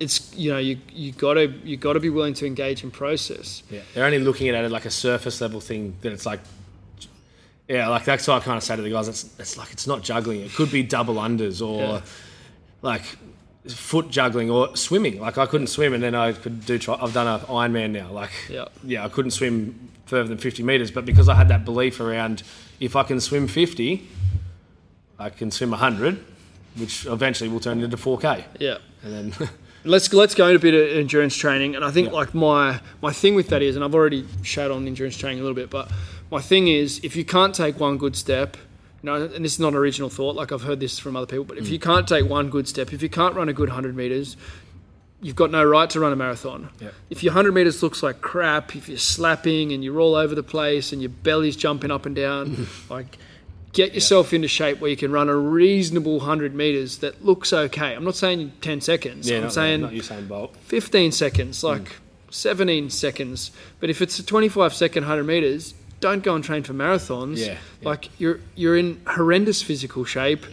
it's 0.00 0.32
you 0.36 0.52
know 0.52 0.58
you 0.58 0.78
you 0.92 1.10
gotta 1.12 1.46
you 1.64 1.76
gotta 1.76 2.00
be 2.00 2.10
willing 2.10 2.34
to 2.34 2.46
engage 2.46 2.84
in 2.84 2.90
process. 2.90 3.62
Yeah, 3.70 3.80
they're 3.94 4.04
only 4.04 4.18
looking 4.20 4.48
at 4.48 4.64
it 4.64 4.70
like 4.70 4.84
a 4.84 4.90
surface 4.90 5.40
level 5.40 5.60
thing. 5.60 5.96
That 6.02 6.12
it's 6.12 6.26
like, 6.26 6.40
yeah, 7.68 7.88
like 7.88 8.04
that's 8.04 8.26
what 8.28 8.40
I 8.42 8.44
kind 8.44 8.56
of 8.56 8.62
say 8.62 8.76
to 8.76 8.82
the 8.82 8.90
guys. 8.90 9.08
It's, 9.08 9.24
it's 9.38 9.56
like 9.58 9.72
it's 9.72 9.86
not 9.86 10.02
juggling. 10.02 10.40
It 10.42 10.52
could 10.52 10.70
be 10.70 10.82
double 10.82 11.16
unders 11.16 11.66
or 11.66 11.80
Yeah. 11.80 12.00
like 12.82 13.02
foot 13.68 14.10
juggling 14.10 14.50
or 14.50 14.76
swimming. 14.76 15.20
Like 15.20 15.38
I 15.38 15.46
couldn't 15.46 15.68
swim, 15.68 15.92
and 15.94 16.02
then 16.02 16.14
I 16.14 16.32
could 16.32 16.64
do. 16.66 16.78
Tri- 16.78 16.98
I've 17.00 17.12
done 17.14 17.26
an 17.26 17.40
Ironman 17.46 17.90
now. 17.90 18.10
Like 18.10 18.30
Yeah. 18.48 18.66
yeah, 18.84 19.04
I 19.04 19.08
couldn't 19.08 19.32
swim 19.32 19.88
further 20.06 20.28
than 20.28 20.38
fifty 20.38 20.62
meters, 20.62 20.90
but 20.90 21.04
because 21.04 21.28
I 21.28 21.34
had 21.34 21.48
that 21.48 21.64
belief 21.64 22.00
around 22.00 22.42
if 22.80 22.96
I 22.96 23.02
can 23.02 23.20
swim 23.20 23.46
fifty, 23.48 24.06
I 25.18 25.30
can 25.30 25.50
swim 25.50 25.72
hundred, 25.72 26.18
which 26.76 27.06
eventually 27.06 27.50
will 27.50 27.60
turn 27.60 27.82
into 27.82 27.96
four 27.96 28.18
k, 28.18 28.44
Yeah. 28.58 28.78
and 29.02 29.32
then. 29.32 29.48
Let's 29.84 30.12
let's 30.12 30.34
go 30.34 30.48
into 30.48 30.56
a 30.56 30.60
bit 30.60 30.74
of 30.74 30.96
endurance 30.98 31.36
training, 31.36 31.76
and 31.76 31.84
I 31.84 31.90
think 31.92 32.08
Yeah. 32.08 32.14
like 32.14 32.34
my 32.34 32.80
my 33.00 33.12
thing 33.12 33.36
with 33.36 33.48
that 33.48 33.62
is, 33.62 33.76
and 33.76 33.84
I've 33.84 33.94
already 33.94 34.26
showed 34.42 34.72
on 34.72 34.86
endurance 34.86 35.16
training 35.16 35.38
a 35.38 35.42
little 35.42 35.54
bit, 35.54 35.70
but 35.70 35.88
my 36.32 36.40
thing 36.40 36.66
is 36.68 37.00
if 37.04 37.14
you 37.14 37.24
can't 37.24 37.54
take 37.54 37.78
one 37.78 37.96
good 37.96 38.16
step, 38.16 38.56
you 39.02 39.06
know, 39.06 39.14
and 39.24 39.44
this 39.44 39.54
is 39.54 39.60
not 39.60 39.68
an 39.68 39.76
original 39.76 40.08
thought, 40.08 40.34
like 40.34 40.50
I've 40.52 40.62
heard 40.62 40.80
this 40.80 40.98
from 40.98 41.16
other 41.16 41.26
people, 41.26 41.44
but 41.44 41.58
if 41.58 41.66
mm. 41.66 41.70
you 41.70 41.78
can't 41.78 42.06
take 42.06 42.28
one 42.28 42.50
good 42.50 42.66
step, 42.66 42.92
if 42.92 43.02
you 43.02 43.08
can't 43.08 43.34
run 43.34 43.48
a 43.48 43.52
good 43.52 43.68
hundred 43.68 43.96
meters, 43.96 44.36
you've 45.20 45.36
got 45.36 45.50
no 45.50 45.64
right 45.64 45.88
to 45.90 46.00
run 46.00 46.12
a 46.12 46.16
marathon. 46.16 46.70
Yeah. 46.80 46.90
If 47.10 47.22
your 47.22 47.32
hundred 47.32 47.52
meters 47.52 47.82
looks 47.82 48.02
like 48.02 48.20
crap, 48.20 48.74
if 48.74 48.88
you're 48.88 48.98
slapping 48.98 49.72
and 49.72 49.84
you're 49.84 50.00
all 50.00 50.14
over 50.14 50.34
the 50.34 50.42
place 50.42 50.92
and 50.92 51.00
your 51.00 51.10
belly's 51.10 51.56
jumping 51.56 51.90
up 51.90 52.06
and 52.06 52.14
down, 52.14 52.66
like 52.90 53.18
get 53.72 53.94
yourself 53.94 54.32
into 54.32 54.48
shape 54.48 54.80
where 54.80 54.90
you 54.90 54.96
can 54.96 55.12
run 55.12 55.28
a 55.28 55.36
reasonable 55.36 56.18
100 56.18 56.54
meters 56.54 56.98
that 56.98 57.24
looks 57.24 57.52
okay. 57.52 57.94
I'm 57.94 58.04
not 58.04 58.16
saying 58.16 58.52
10 58.60 58.80
seconds. 58.80 59.28
Yeah, 59.28 59.36
I'm 59.36 59.42
not, 59.44 59.52
saying 59.52 59.80
not 59.82 59.92
Usain 59.92 60.26
Bolt. 60.26 60.56
15 60.56 61.12
seconds, 61.12 61.62
like 61.62 61.82
mm. 61.82 61.92
17 62.30 62.90
seconds. 62.90 63.50
But 63.80 63.90
if 63.90 64.02
it's 64.02 64.18
a 64.18 64.24
25 64.24 64.74
second 64.74 65.04
100 65.04 65.24
meters, 65.24 65.74
don't 66.00 66.22
go 66.22 66.34
and 66.34 66.44
train 66.44 66.62
for 66.62 66.74
marathons. 66.74 67.38
Yeah, 67.38 67.46
yeah. 67.46 67.58
Like 67.82 68.08
you're 68.20 68.40
you're 68.54 68.76
in 68.76 69.00
horrendous 69.06 69.62
physical 69.62 70.04
shape. 70.04 70.44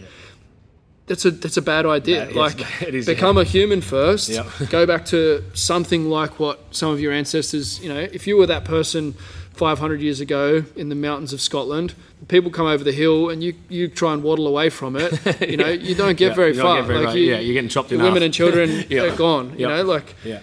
That's 1.06 1.24
a 1.24 1.30
that's 1.30 1.56
a 1.56 1.62
bad 1.62 1.86
idea. 1.86 2.28
Like 2.34 2.82
is, 2.88 3.06
become 3.06 3.38
a 3.38 3.44
human 3.44 3.80
first. 3.80 4.28
Yep. 4.28 4.46
go 4.70 4.86
back 4.86 5.04
to 5.06 5.44
something 5.54 6.08
like 6.10 6.40
what 6.40 6.74
some 6.74 6.90
of 6.90 7.00
your 7.00 7.12
ancestors, 7.12 7.80
you 7.80 7.88
know, 7.88 8.00
if 8.00 8.26
you 8.26 8.36
were 8.36 8.46
that 8.46 8.64
person 8.64 9.14
500 9.54 10.00
years 10.02 10.20
ago 10.20 10.64
in 10.76 10.88
the 10.90 10.94
mountains 10.94 11.32
of 11.32 11.40
Scotland. 11.40 11.94
People 12.28 12.50
come 12.50 12.66
over 12.66 12.84
the 12.84 12.92
hill 12.92 13.30
and 13.30 13.42
you, 13.42 13.54
you 13.70 13.88
try 13.88 14.12
and 14.12 14.22
waddle 14.22 14.46
away 14.46 14.68
from 14.68 14.96
it. 14.96 15.18
You 15.48 15.56
know, 15.56 15.68
you 15.68 15.94
don't 15.94 16.16
get 16.16 16.30
Yeah, 16.30 16.34
very 16.34 16.52
far. 16.54 16.76
get 16.80 16.86
very 16.86 16.98
like 16.98 17.08
far. 17.08 17.16
you, 17.16 17.30
Yeah, 17.30 17.38
you're 17.38 17.54
getting 17.54 17.70
chopped 17.70 17.90
in 17.92 18.02
women 18.02 18.22
and 18.22 18.34
children 18.34 18.84
Yeah. 18.90 19.02
are 19.04 19.16
gone. 19.16 19.50
You 19.58 19.68
Yeah. 19.68 19.76
know, 19.76 19.82
like 19.84 20.14
Yeah. 20.24 20.40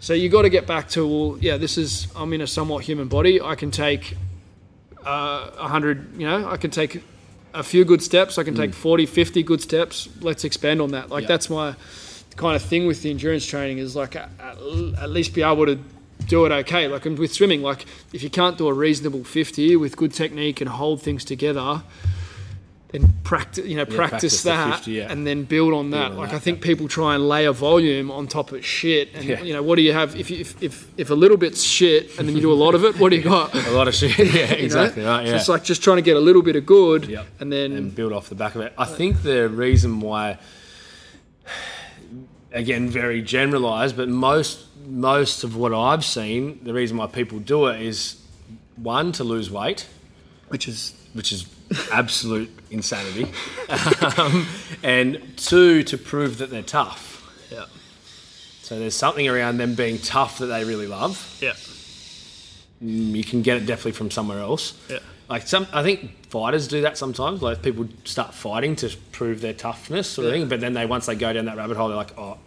so 0.00 0.12
you 0.12 0.28
got 0.28 0.42
to 0.42 0.50
get 0.50 0.66
back 0.66 0.88
to 0.90 1.06
well, 1.06 1.38
yeah. 1.40 1.56
This 1.56 1.78
is 1.78 2.08
I'm 2.14 2.32
in 2.34 2.40
a 2.42 2.46
somewhat 2.46 2.84
human 2.84 3.08
body. 3.08 3.40
I 3.40 3.54
can 3.54 3.70
take 3.70 4.14
uh, 5.04 5.50
a 5.58 5.68
hundred. 5.68 6.16
You 6.18 6.26
know, 6.26 6.48
I 6.48 6.56
can 6.56 6.70
take 6.70 7.02
a 7.54 7.62
few 7.62 7.84
good 7.84 8.02
steps. 8.02 8.38
I 8.38 8.44
can 8.44 8.54
take 8.54 8.72
40, 8.74 9.06
50 9.06 9.42
good 9.42 9.60
steps. 9.60 10.08
Let's 10.20 10.44
expand 10.44 10.80
on 10.80 10.92
that. 10.92 11.10
Like 11.10 11.24
Mm. 11.24 11.28
Yeah. 11.28 11.28
that's 11.28 11.50
my 11.50 11.74
kind 12.36 12.54
of 12.56 12.62
thing 12.62 12.86
with 12.86 13.02
the 13.02 13.10
endurance 13.10 13.44
training 13.44 13.78
is 13.78 13.96
like 13.96 14.14
at, 14.16 14.30
at 14.40 15.10
least 15.10 15.34
be 15.34 15.42
able 15.42 15.66
to 15.66 15.78
do 16.28 16.46
it 16.46 16.52
okay. 16.52 16.86
Like 16.88 17.06
and 17.06 17.18
with 17.18 17.32
swimming, 17.32 17.62
like 17.62 17.86
if 18.12 18.22
you 18.22 18.30
can't 18.30 18.56
do 18.56 18.68
a 18.68 18.72
reasonable 18.72 19.24
fifty 19.24 19.74
with 19.76 19.96
good 19.96 20.12
technique 20.14 20.60
and 20.60 20.70
hold 20.70 21.02
things 21.02 21.24
together. 21.24 21.82
Then 22.92 23.14
practice, 23.22 23.66
you 23.66 23.76
know, 23.76 23.84
practice, 23.84 24.10
practice 24.10 24.42
the 24.42 24.50
that, 24.50 24.76
50, 24.78 24.90
yeah. 24.90 25.12
and 25.12 25.24
then 25.24 25.44
build 25.44 25.72
on 25.74 25.90
that. 25.90 26.10
on 26.10 26.16
like 26.16 26.30
that, 26.30 26.36
I 26.36 26.38
think 26.40 26.60
people 26.60 26.88
try 26.88 27.14
and 27.14 27.28
layer 27.28 27.52
volume 27.52 28.10
on 28.10 28.26
top 28.26 28.50
of 28.50 28.66
shit, 28.66 29.14
and 29.14 29.24
Yeah. 29.24 29.40
you 29.42 29.52
know, 29.52 29.62
what 29.62 29.76
do 29.76 29.82
you 29.82 29.92
have 29.92 30.16
if, 30.16 30.28
you, 30.28 30.38
if 30.40 30.60
if 30.60 30.88
if 30.96 31.10
a 31.10 31.14
little 31.14 31.36
bit's 31.36 31.62
shit 31.62 32.18
and 32.18 32.26
then 32.26 32.34
you 32.34 32.42
do 32.42 32.52
a 32.52 32.60
lot 32.64 32.74
of 32.74 32.84
it? 32.84 32.98
What 32.98 33.10
do 33.10 33.16
you 33.16 33.22
got? 33.22 33.54
A 33.68 33.70
lot 33.70 33.86
of 33.86 33.94
shit. 33.94 34.18
Yeah, 34.18 34.50
exactly. 34.66 35.04
Right. 35.04 35.24
So 35.26 35.30
Yeah. 35.32 35.38
it's 35.38 35.48
like 35.48 35.62
just 35.62 35.84
trying 35.84 35.98
to 35.98 36.02
get 36.02 36.16
a 36.16 36.20
little 36.20 36.42
bit 36.42 36.56
of 36.56 36.66
good, 36.66 37.04
Yep. 37.06 37.26
and 37.38 37.52
then 37.52 37.72
and 37.72 37.94
build 37.94 38.12
off 38.12 38.28
the 38.28 38.34
back 38.34 38.56
of 38.56 38.60
it. 38.62 38.72
I 38.76 38.86
think 38.86 39.22
the 39.22 39.48
reason 39.48 40.00
why, 40.00 40.38
again, 42.52 42.88
very 42.88 43.22
generalised, 43.22 43.96
but 43.96 44.08
most 44.08 44.66
most 44.86 45.44
of 45.44 45.54
what 45.56 45.72
I've 45.72 46.04
seen, 46.04 46.58
the 46.64 46.72
reason 46.74 46.96
why 46.96 47.06
people 47.06 47.38
do 47.38 47.66
it 47.66 47.80
is 47.80 48.16
one 48.76 49.12
to 49.12 49.22
lose 49.24 49.48
weight, 49.50 49.86
which 50.48 50.66
is 50.66 50.92
which 51.12 51.32
is 51.32 51.46
absolute 51.92 52.50
insanity, 52.70 53.26
um, 54.18 54.46
and 54.82 55.20
two 55.36 55.82
to 55.84 55.98
prove 55.98 56.38
that 56.38 56.50
they're 56.50 56.62
tough. 56.62 57.22
yeah, 57.50 57.64
So 58.62 58.78
there's 58.78 58.94
something 58.96 59.28
around 59.28 59.58
them 59.58 59.74
being 59.74 59.98
tough 59.98 60.38
that 60.38 60.46
they 60.46 60.64
really 60.64 60.86
love. 60.86 61.38
yeah, 61.40 61.52
Mm, 62.82 63.14
You 63.14 63.24
can 63.24 63.42
get 63.42 63.56
it 63.58 63.66
definitely 63.66 63.92
from 63.92 64.10
somewhere 64.10 64.38
else. 64.40 64.72
yeah, 64.88 64.98
Like 65.28 65.46
some, 65.46 65.66
I 65.72 65.82
think 65.82 66.26
fighters 66.28 66.66
do 66.66 66.80
that 66.82 66.96
sometimes. 66.96 67.42
Like 67.42 67.62
people 67.62 67.86
start 68.04 68.32
fighting 68.34 68.74
to 68.76 68.88
prove 69.12 69.40
their 69.42 69.52
toughness, 69.52 70.08
sort 70.08 70.26
of 70.28 70.32
thing. 70.32 70.48
But 70.48 70.60
then 70.60 70.72
they 70.72 70.86
once 70.86 71.06
they 71.06 71.14
go 71.14 71.32
down 71.32 71.44
that 71.44 71.56
rabbit 71.58 71.76
hole, 71.76 71.88
they're 71.88 71.96
like, 71.96 72.18
oh, 72.18 72.38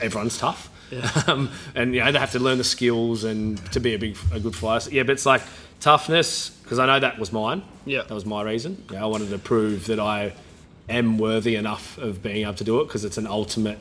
everyone's 0.00 0.38
tough. 0.38 0.68
Um, 1.28 1.50
and 1.76 1.94
you 1.94 2.02
know 2.02 2.10
they 2.10 2.18
have 2.18 2.32
to 2.32 2.40
learn 2.40 2.58
the 2.58 2.64
skills 2.64 3.22
and 3.22 3.58
to 3.72 3.78
be 3.78 3.94
a 3.94 3.98
big, 3.98 4.16
a 4.32 4.40
good 4.40 4.56
fighter. 4.56 4.90
Yeah, 4.90 5.04
but 5.04 5.12
it's 5.12 5.24
like 5.26 5.40
toughness 5.78 6.50
because 6.70 6.78
I 6.78 6.86
know 6.86 7.00
that 7.00 7.18
was 7.18 7.32
mine. 7.32 7.62
Yeah. 7.84 8.02
that 8.02 8.14
was 8.14 8.24
my 8.24 8.44
reason. 8.44 8.84
Yeah, 8.92 9.02
I 9.02 9.06
wanted 9.06 9.30
to 9.30 9.38
prove 9.38 9.86
that 9.88 9.98
I 9.98 10.32
am 10.88 11.18
worthy 11.18 11.56
enough 11.56 11.98
of 11.98 12.22
being 12.22 12.42
able 12.42 12.54
to 12.54 12.62
do 12.62 12.80
it 12.80 12.84
because 12.86 13.04
it's 13.04 13.18
an 13.18 13.26
ultimate 13.26 13.80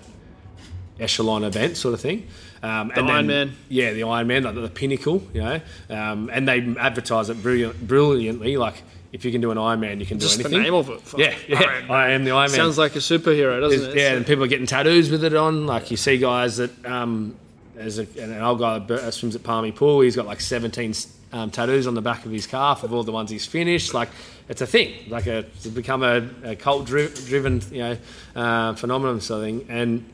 echelon 1.00 1.44
event 1.44 1.78
sort 1.78 1.94
of 1.94 2.02
thing. 2.02 2.26
Um, 2.64 2.88
The 2.94 3.02
iron 3.04 3.28
man 3.28 3.56
yeah, 3.70 3.94
the 3.94 4.04
Iron 4.04 4.26
Man, 4.26 4.42
like 4.44 4.56
the 4.56 4.68
pinnacle, 4.70 5.22
you 5.36 5.42
know, 5.42 5.62
um, 5.92 6.32
and 6.34 6.48
they 6.48 6.76
advertise 6.80 7.30
it 7.30 7.44
brilliant, 7.44 7.88
brilliantly. 7.88 8.58
Like 8.58 8.82
if 9.14 9.24
you 9.24 9.32
can 9.32 9.40
do 9.40 9.52
an 9.52 9.60
Iron 9.60 9.80
Man, 9.82 10.00
you 10.00 10.08
can 10.08 10.18
do 10.18 10.24
just 10.26 10.40
the 10.40 10.46
anything. 10.46 10.64
name 10.64 10.74
of 10.74 10.90
it. 10.90 11.02
Yeah, 11.16 11.36
yeah. 11.48 11.86
I 11.92 12.10
am 12.10 12.24
the 12.24 12.32
Iron 12.32 12.50
Man. 12.50 12.58
Sounds 12.58 12.80
like 12.80 12.96
a 12.96 13.00
superhero, 13.00 13.60
doesn't 13.62 13.80
There's- 13.82 13.96
it? 13.96 14.00
yeah, 14.00 14.14
and 14.16 14.26
people 14.26 14.44
are 14.44 14.48
getting 14.48 14.66
tattoos 14.66 15.12
with 15.12 15.24
it 15.24 15.36
on. 15.36 15.68
Like 15.68 15.92
you 15.92 15.98
see 15.98 16.18
guys 16.18 16.58
that 16.58 16.86
um, 16.88 17.36
there's 17.80 17.98
a, 17.98 18.04
an 18.22 18.42
old 18.42 18.60
guy 18.60 18.78
that 18.78 19.14
swims 19.14 19.38
at 19.38 19.44
Palmy 19.44 19.72
Pool. 19.72 20.02
He's 20.02 20.18
got 20.18 20.26
like 20.26 20.42
17 20.42 20.94
um, 21.32 21.50
tattoos 21.50 21.88
on 21.88 21.94
the 21.94 22.02
back 22.02 22.26
of 22.26 22.32
his 22.32 22.46
calf 22.46 22.84
of 22.84 22.94
all 22.94 23.04
the 23.04 23.14
ones 23.14 23.30
he's 23.30 23.46
finished. 23.46 23.94
Like 23.94 24.10
it's 24.50 24.60
a 24.60 24.68
thing. 24.68 25.10
Like 25.10 25.28
a 25.28 25.40
it's 25.40 25.68
become 25.68 26.04
a, 26.04 26.30
a 26.44 26.56
cult 26.58 26.86
dri- 26.86 27.08
driven 27.28 27.62
you 27.72 27.80
know 27.80 27.98
uh, 28.36 28.76
phenomenon 28.76 29.22
sort 29.22 29.40
of 29.40 29.46
thing. 29.46 29.66
And 29.70 30.06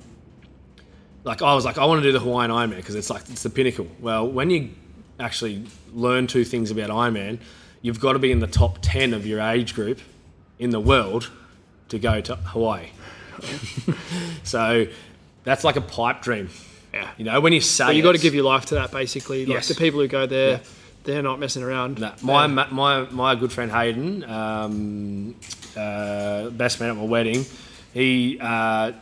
like 1.23 1.41
I 1.41 1.55
was 1.55 1.65
like 1.65 1.79
I 1.79 1.85
want 1.85 2.03
to 2.03 2.07
do 2.07 2.11
the 2.11 2.19
Hawaiian 2.19 2.51
Ironman 2.51 2.75
because 2.75 2.93
it's 2.93 3.09
like 3.09 3.23
it's 3.29 3.41
the 3.41 3.49
pinnacle. 3.49 3.87
Well, 3.99 4.27
when 4.27 4.51
you 4.51 4.69
actually 5.19 5.65
learn 5.91 6.27
two 6.27 6.45
things 6.45 6.69
about 6.69 6.91
Ironman, 6.91 7.39
you've 7.81 7.99
got 7.99 8.13
to 8.13 8.19
be 8.19 8.31
in 8.31 8.41
the 8.41 8.47
top 8.47 8.77
10 8.83 9.15
of 9.15 9.25
your 9.25 9.41
age 9.41 9.73
group 9.73 10.01
in 10.59 10.69
the 10.69 10.79
world 10.79 11.31
to 11.89 11.97
go 11.97 12.21
to 12.21 12.35
Hawaii. 12.35 12.89
so 14.43 14.85
that's 15.43 15.63
like 15.63 15.77
a 15.77 15.81
pipe 15.81 16.21
dream. 16.21 16.49
Yeah. 16.95 17.09
You 17.17 17.25
know, 17.25 17.41
when 17.41 17.51
you 17.53 17.59
say 17.61 17.85
But 17.87 17.95
you 17.97 18.03
got 18.03 18.13
to 18.15 18.21
give 18.21 18.33
your 18.33 18.45
life 18.45 18.65
to 18.67 18.75
that, 18.75 18.91
basically. 18.91 19.45
Like 19.45 19.55
Yes. 19.55 19.67
the 19.67 19.75
people 19.75 19.99
who 19.99 20.07
go 20.07 20.25
there, 20.25 20.49
Yeah. 20.51 20.59
they're 21.03 21.21
not 21.21 21.39
messing 21.39 21.61
around. 21.61 21.99
No, 21.99 22.11
my, 22.21 22.47
ma- 22.47 22.69
my 22.71 22.93
my 23.11 23.35
good 23.35 23.51
friend 23.51 23.69
Hayden, 23.71 24.23
um, 24.23 25.35
uh, 25.75 26.49
best 26.51 26.79
man 26.79 26.89
at 26.91 26.95
my 26.95 27.03
wedding, 27.03 27.45
he 27.93 28.37
uh, 28.39 28.93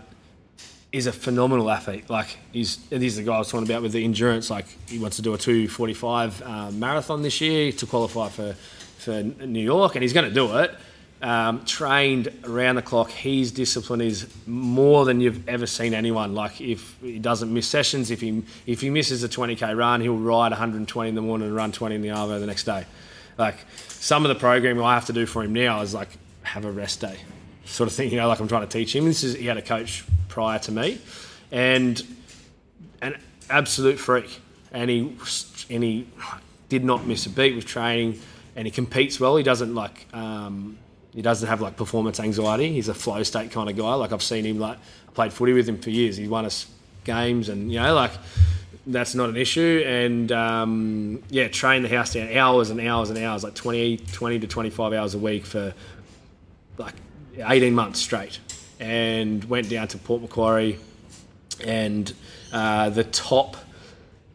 is 0.91 1.05
a 1.07 1.11
phenomenal 1.11 1.69
athlete. 1.69 2.09
Like 2.09 2.37
he's 2.51 2.79
and 2.91 3.01
he's 3.03 3.15
the 3.17 3.23
guy 3.23 3.35
I 3.35 3.39
was 3.39 3.49
talking 3.49 3.67
about 3.69 3.81
with 3.83 3.91
the 3.93 4.03
endurance. 4.03 4.49
Like 4.49 4.65
he 4.89 4.97
wants 4.99 5.17
to 5.17 5.21
do 5.21 5.33
a 5.33 5.37
two 5.37 5.67
forty 5.67 5.93
five 5.93 6.41
um, 6.43 6.79
marathon 6.79 7.21
this 7.21 7.41
year 7.41 7.71
to 7.73 7.85
qualify 7.85 8.29
for 8.29 8.55
for 8.97 9.21
New 9.45 9.63
York, 9.63 9.95
and 9.95 10.01
he's 10.01 10.13
going 10.13 10.27
to 10.27 10.33
do 10.33 10.57
it. 10.57 10.71
Um, 11.23 11.63
trained 11.63 12.27
around 12.43 12.75
the 12.75 12.81
clock. 12.81 13.09
His 13.09 13.53
discipline 13.53 14.01
is 14.01 14.27
more 14.45 15.05
than 15.05 15.21
you've 15.21 15.47
ever 15.47 15.65
seen 15.65 15.93
anyone. 15.93 16.35
Like 16.35 16.59
if 16.59 16.97
he 17.01 17.17
doesn't 17.17 17.53
miss 17.53 17.65
sessions, 17.65 18.11
if 18.11 18.19
he 18.19 18.43
if 18.65 18.81
he 18.81 18.89
misses 18.89 19.23
a 19.23 19.29
20k 19.29 19.77
run, 19.77 20.01
he'll 20.01 20.17
ride 20.17 20.51
120 20.51 21.07
in 21.07 21.15
the 21.15 21.21
morning 21.21 21.47
and 21.47 21.55
run 21.55 21.71
20 21.71 21.95
in 21.95 22.01
the 22.01 22.09
arvo 22.09 22.41
the 22.41 22.45
next 22.45 22.65
day. 22.65 22.85
Like 23.37 23.55
some 23.87 24.25
of 24.25 24.29
the 24.29 24.35
programming 24.35 24.83
I 24.83 24.95
have 24.95 25.05
to 25.05 25.13
do 25.13 25.25
for 25.25 25.43
him 25.43 25.53
now 25.53 25.79
is 25.79 25.93
like 25.93 26.09
have 26.41 26.65
a 26.65 26.71
rest 26.71 26.99
day, 26.99 27.17
sort 27.63 27.87
of 27.87 27.95
thing. 27.95 28.11
You 28.11 28.17
know, 28.17 28.27
like 28.27 28.41
I'm 28.41 28.49
trying 28.49 28.67
to 28.67 28.77
teach 28.77 28.93
him. 28.93 29.05
This 29.05 29.23
is 29.23 29.33
he 29.33 29.45
had 29.45 29.55
a 29.55 29.61
coach 29.61 30.03
prior 30.27 30.59
to 30.59 30.73
me, 30.73 30.99
and 31.53 32.05
an 33.01 33.15
absolute 33.49 33.97
freak, 33.97 34.41
and 34.73 34.89
he 34.89 35.15
and 35.69 35.83
he 35.83 36.05
did 36.67 36.83
not 36.83 37.05
miss 37.05 37.25
a 37.25 37.29
beat 37.29 37.55
with 37.55 37.65
training, 37.65 38.19
and 38.57 38.67
he 38.67 38.71
competes 38.71 39.21
well. 39.21 39.37
He 39.37 39.43
doesn't 39.43 39.73
like 39.73 40.05
um, 40.13 40.77
he 41.13 41.21
doesn't 41.21 41.47
have 41.47 41.61
like 41.61 41.77
performance 41.77 42.19
anxiety. 42.19 42.73
He's 42.73 42.87
a 42.87 42.93
flow 42.93 43.21
state 43.23 43.51
kind 43.51 43.69
of 43.69 43.77
guy. 43.77 43.93
Like 43.93 44.11
I've 44.11 44.23
seen 44.23 44.45
him 44.45 44.59
like 44.59 44.77
played 45.13 45.31
footy 45.31 45.53
with 45.53 45.69
him 45.69 45.79
for 45.79 45.89
years. 45.89 46.17
He 46.17 46.27
won 46.27 46.45
us 46.45 46.65
games, 47.03 47.49
and 47.49 47.71
you 47.71 47.79
know 47.79 47.93
like 47.93 48.11
that's 48.87 49.15
not 49.15 49.29
an 49.29 49.37
issue. 49.37 49.83
And 49.85 50.31
um, 50.31 51.23
yeah, 51.29 51.47
train 51.47 51.83
the 51.83 51.89
house 51.89 52.13
down 52.13 52.35
hours 52.35 52.69
and 52.69 52.81
hours 52.81 53.09
and 53.09 53.19
hours, 53.19 53.43
like 53.43 53.53
20, 53.53 53.97
20 53.97 54.39
to 54.39 54.47
twenty 54.47 54.69
five 54.69 54.93
hours 54.93 55.13
a 55.13 55.19
week 55.19 55.45
for 55.45 55.73
like 56.77 56.95
18 57.37 57.73
months 57.73 57.99
straight 57.99 58.39
and 58.79 59.43
went 59.45 59.69
down 59.69 59.87
to 59.87 59.97
Port 59.97 60.21
Macquarie 60.21 60.79
and 61.63 62.11
uh, 62.51 62.89
the 62.89 63.03
top 63.03 63.57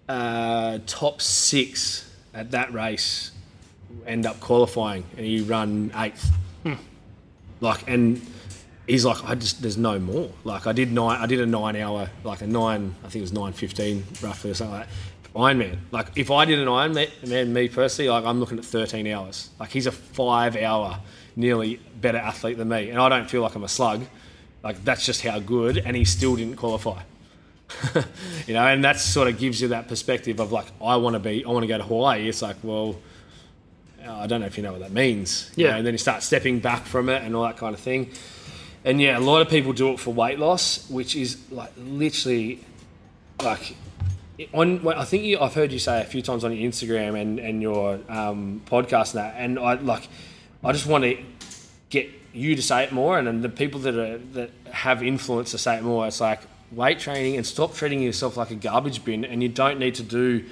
uh, 0.08 0.78
top 0.86 1.20
six 1.20 2.10
at 2.32 2.52
that 2.52 2.72
race 2.72 3.32
end 4.06 4.24
up 4.24 4.40
qualifying 4.40 5.04
and 5.16 5.26
he 5.26 5.42
run 5.42 5.90
eighth 5.96 6.30
like 7.60 7.88
and 7.88 8.20
he's 8.86 9.04
like 9.04 9.22
I 9.24 9.34
just 9.34 9.62
there's 9.62 9.76
no 9.76 9.98
more. 9.98 10.30
Like 10.44 10.66
I 10.66 10.72
did 10.72 10.92
nine 10.92 11.20
I 11.20 11.26
did 11.26 11.40
a 11.40 11.46
nine 11.46 11.76
hour 11.76 12.10
like 12.24 12.40
a 12.40 12.46
nine 12.46 12.94
I 13.04 13.08
think 13.08 13.16
it 13.16 13.20
was 13.20 13.32
nine 13.32 13.52
fifteen 13.52 14.04
roughly 14.22 14.50
or 14.50 14.54
something 14.54 14.78
like 14.78 14.86
that. 14.88 14.94
Ironman. 15.34 15.78
Like 15.92 16.08
if 16.16 16.30
I 16.30 16.44
did 16.44 16.58
an 16.58 16.66
Ironman 16.66 17.28
man 17.28 17.52
me 17.52 17.68
personally 17.68 18.10
like 18.10 18.24
I'm 18.24 18.40
looking 18.40 18.58
at 18.58 18.64
13 18.64 19.06
hours. 19.08 19.50
Like 19.60 19.70
he's 19.70 19.86
a 19.86 19.92
five 19.92 20.56
hour 20.56 21.00
nearly 21.36 21.80
better 22.00 22.18
athlete 22.18 22.56
than 22.56 22.68
me. 22.68 22.90
And 22.90 22.98
I 22.98 23.08
don't 23.08 23.30
feel 23.30 23.42
like 23.42 23.54
I'm 23.54 23.64
a 23.64 23.68
slug. 23.68 24.04
Like 24.64 24.82
that's 24.84 25.06
just 25.06 25.22
how 25.22 25.38
good 25.38 25.78
and 25.78 25.96
he 25.96 26.04
still 26.04 26.36
didn't 26.36 26.56
qualify. 26.56 27.02
You 28.46 28.54
know 28.54 28.66
and 28.66 28.82
that 28.84 28.98
sort 28.98 29.28
of 29.28 29.38
gives 29.38 29.60
you 29.60 29.68
that 29.68 29.88
perspective 29.88 30.40
of 30.40 30.52
like 30.52 30.66
I 30.82 30.96
want 30.96 31.14
to 31.14 31.20
be 31.20 31.44
I 31.44 31.50
want 31.50 31.64
to 31.64 31.66
go 31.68 31.76
to 31.76 31.84
Hawaii. 31.84 32.26
It's 32.28 32.40
like 32.40 32.56
well 32.62 32.96
I 34.16 34.26
don't 34.26 34.40
know 34.40 34.46
if 34.46 34.56
you 34.56 34.62
know 34.62 34.72
what 34.72 34.80
that 34.80 34.92
means. 34.92 35.50
you 35.56 35.64
Yeah. 35.64 35.72
know, 35.72 35.78
and 35.78 35.86
then 35.86 35.94
you 35.94 35.98
start 35.98 36.22
stepping 36.22 36.60
back 36.60 36.84
from 36.86 37.08
it 37.08 37.22
and 37.22 37.34
all 37.36 37.42
that 37.44 37.56
kind 37.56 37.74
of 37.74 37.80
thing. 37.80 38.10
And 38.84 39.00
yeah, 39.00 39.18
a 39.18 39.20
lot 39.20 39.42
of 39.42 39.48
people 39.48 39.72
do 39.72 39.90
it 39.92 40.00
for 40.00 40.12
weight 40.14 40.38
loss, 40.38 40.88
which 40.88 41.16
is 41.16 41.36
like 41.50 41.72
literally 41.76 42.60
like 43.42 43.74
on. 44.52 44.86
I 44.88 45.04
think 45.04 45.24
you, 45.24 45.38
I've 45.40 45.54
heard 45.54 45.72
you 45.72 45.78
say 45.78 46.00
a 46.00 46.04
few 46.04 46.22
times 46.22 46.44
on 46.44 46.52
your 46.56 46.70
Instagram 46.70 47.20
and 47.20 47.38
and 47.38 47.60
your 47.60 47.98
um, 48.08 48.62
podcast 48.66 49.14
and 49.14 49.24
that, 49.24 49.34
and 49.36 49.58
I 49.58 49.74
like 49.74 50.08
I 50.64 50.72
just 50.72 50.86
want 50.86 51.04
to 51.04 51.18
get 51.90 52.08
you 52.32 52.54
to 52.54 52.62
say 52.62 52.84
it 52.84 52.92
more, 52.92 53.18
and 53.18 53.26
then 53.26 53.40
the 53.42 53.48
people 53.48 53.80
that 53.80 53.96
are 53.96 54.18
that 54.34 54.50
have 54.70 55.02
influence 55.02 55.50
to 55.50 55.58
say 55.58 55.76
it 55.76 55.82
more. 55.82 56.06
It's 56.06 56.20
like 56.20 56.40
weight 56.70 56.98
training 57.00 57.36
and 57.36 57.44
stop 57.46 57.74
treating 57.74 58.00
yourself 58.02 58.36
like 58.36 58.50
a 58.50 58.54
garbage 58.54 59.04
bin, 59.04 59.24
and 59.24 59.42
you 59.42 59.48
don't 59.48 59.78
need 59.78 59.96
to 59.96 60.02
do 60.02 60.44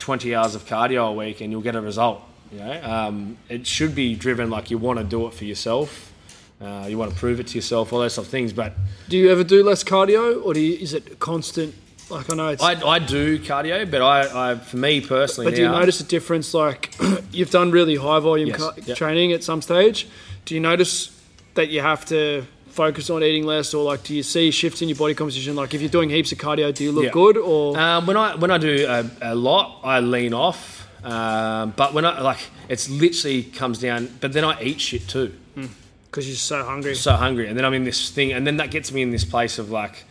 20 0.00 0.34
hours 0.34 0.54
of 0.54 0.64
cardio 0.64 1.10
a 1.10 1.12
week 1.12 1.42
and 1.42 1.52
you'll 1.52 1.60
get 1.60 1.76
a 1.76 1.80
result. 1.80 2.22
You 2.52 2.58
know, 2.58 2.82
um, 2.82 3.36
it 3.48 3.66
should 3.66 3.94
be 3.94 4.14
driven 4.14 4.50
like 4.50 4.70
you 4.70 4.78
want 4.78 4.98
to 4.98 5.04
do 5.04 5.26
it 5.26 5.34
for 5.34 5.44
yourself. 5.44 6.12
Uh, 6.60 6.86
you 6.88 6.98
want 6.98 7.10
to 7.12 7.16
prove 7.18 7.40
it 7.40 7.46
to 7.48 7.54
yourself, 7.54 7.92
all 7.92 8.00
those 8.00 8.14
sort 8.14 8.26
of 8.26 8.30
things. 8.30 8.52
But 8.52 8.74
Do 9.08 9.16
you 9.16 9.30
ever 9.30 9.44
do 9.44 9.62
less 9.64 9.82
cardio, 9.82 10.44
or 10.44 10.52
do 10.52 10.60
you, 10.60 10.74
is 10.76 10.92
it 10.92 11.18
constant 11.18 11.74
Like 12.10 12.28
I 12.30 12.34
know 12.34 12.48
it's. 12.48 12.62
I, 12.62 12.72
I 12.86 12.98
do 12.98 13.38
cardio, 13.38 13.90
but 13.90 14.02
I, 14.02 14.52
I 14.52 14.54
for 14.58 14.76
me 14.76 15.00
personally, 15.00 15.46
but 15.50 15.56
do 15.56 15.62
you 15.62 15.68
notice 15.68 16.00
a 16.00 16.04
difference? 16.04 16.52
Like 16.52 16.94
you've 17.32 17.50
done 17.50 17.70
really 17.70 17.96
high 17.96 18.18
volume 18.18 18.48
Yes, 18.48 18.58
ca- 18.58 18.74
yep. 18.84 18.96
training 18.96 19.32
at 19.32 19.42
some 19.44 19.62
stage. 19.62 20.06
Do 20.44 20.54
you 20.54 20.60
notice 20.60 21.16
that 21.54 21.68
you 21.70 21.80
have 21.80 22.04
to 22.06 22.44
focus 22.68 23.08
on 23.10 23.22
eating 23.22 23.44
less, 23.46 23.72
or 23.72 23.84
like 23.84 24.02
do 24.02 24.14
you 24.14 24.22
see 24.22 24.50
shifts 24.50 24.82
in 24.82 24.88
your 24.88 24.98
body 24.98 25.14
composition? 25.14 25.54
Like 25.56 25.72
if 25.72 25.80
you're 25.80 25.88
doing 25.90 26.10
heaps 26.10 26.30
of 26.32 26.38
cardio, 26.38 26.74
do 26.74 26.84
you 26.84 26.92
look 26.92 27.04
Yeah. 27.04 27.10
good? 27.12 27.36
Or 27.38 27.78
Um, 27.78 28.06
when 28.06 28.16
I 28.18 28.34
when 28.34 28.50
I 28.50 28.58
do 28.58 28.86
a, 28.86 29.32
a 29.32 29.34
lot, 29.34 29.80
I 29.84 30.00
lean 30.00 30.34
off. 30.34 30.88
Um, 31.04 31.72
but 31.76 31.94
when 31.94 32.04
I 32.04 32.20
like, 32.20 32.38
it's 32.68 32.88
literally 32.88 33.42
comes 33.44 33.78
down. 33.78 34.08
But 34.20 34.32
then 34.32 34.44
I 34.44 34.60
eat 34.62 34.80
shit 34.80 35.08
too. 35.08 35.34
because 36.06 36.26
you're 36.26 36.36
so 36.36 36.64
hungry. 36.64 36.94
so 36.94 37.12
hungry, 37.12 37.48
and 37.48 37.56
then 37.56 37.64
I'm 37.64 37.74
in 37.74 37.84
this 37.84 38.10
thing, 38.10 38.32
and 38.32 38.46
then 38.46 38.56
that 38.58 38.70
gets 38.70 38.92
me 38.92 39.02
in 39.02 39.10
this 39.10 39.24
place 39.24 39.58
of 39.58 39.70
like, 39.70 40.04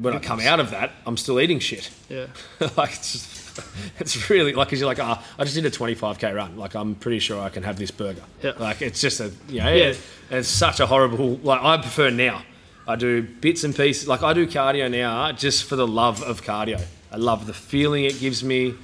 when 0.00 0.14
I 0.14 0.18
come 0.18 0.40
out 0.40 0.60
of 0.60 0.70
that, 0.70 0.92
I'm 1.06 1.16
still 1.16 1.40
eating 1.40 1.58
shit. 1.58 1.90
yeah. 2.08 2.26
like 2.76 2.90
it's 2.92 3.12
just, 3.12 3.60
it's 3.98 4.30
really 4.30 4.52
like, 4.52 4.68
cause 4.68 4.78
you're 4.78 4.86
like, 4.88 5.00
ah, 5.00 5.24
I 5.38 5.44
just 5.44 5.54
did 5.56 5.64
a 5.66 5.70
25k 5.70 6.34
run. 6.34 6.56
Like 6.56 6.74
I'm 6.76 6.94
pretty 6.94 7.18
sure 7.18 7.40
I 7.42 7.48
can 7.48 7.64
have 7.64 7.76
this 7.76 7.90
burger. 7.90 8.22
Yeah. 8.42 8.52
Like 8.58 8.82
it's 8.82 9.00
just 9.00 9.18
a, 9.20 9.32
you 9.48 9.60
know, 9.60 9.72
Yeah. 9.74 9.94
it's 10.30 10.48
such 10.48 10.78
a 10.80 10.86
horrible. 10.86 11.36
Like 11.42 11.62
I 11.62 11.78
prefer 11.78 12.10
now. 12.10 12.42
I 12.86 12.94
do 12.96 13.22
bits 13.22 13.64
and 13.64 13.74
pieces. 13.74 14.06
Like 14.06 14.22
I 14.22 14.32
do 14.32 14.46
cardio 14.46 14.88
now 14.90 15.32
just 15.32 15.64
for 15.64 15.74
the 15.76 15.86
love 15.86 16.22
of 16.22 16.42
cardio. 16.42 16.80
I 17.10 17.16
love 17.16 17.46
the 17.46 17.54
feeling 17.54 18.04
it 18.04 18.20
gives 18.20 18.44
me. 18.44 18.74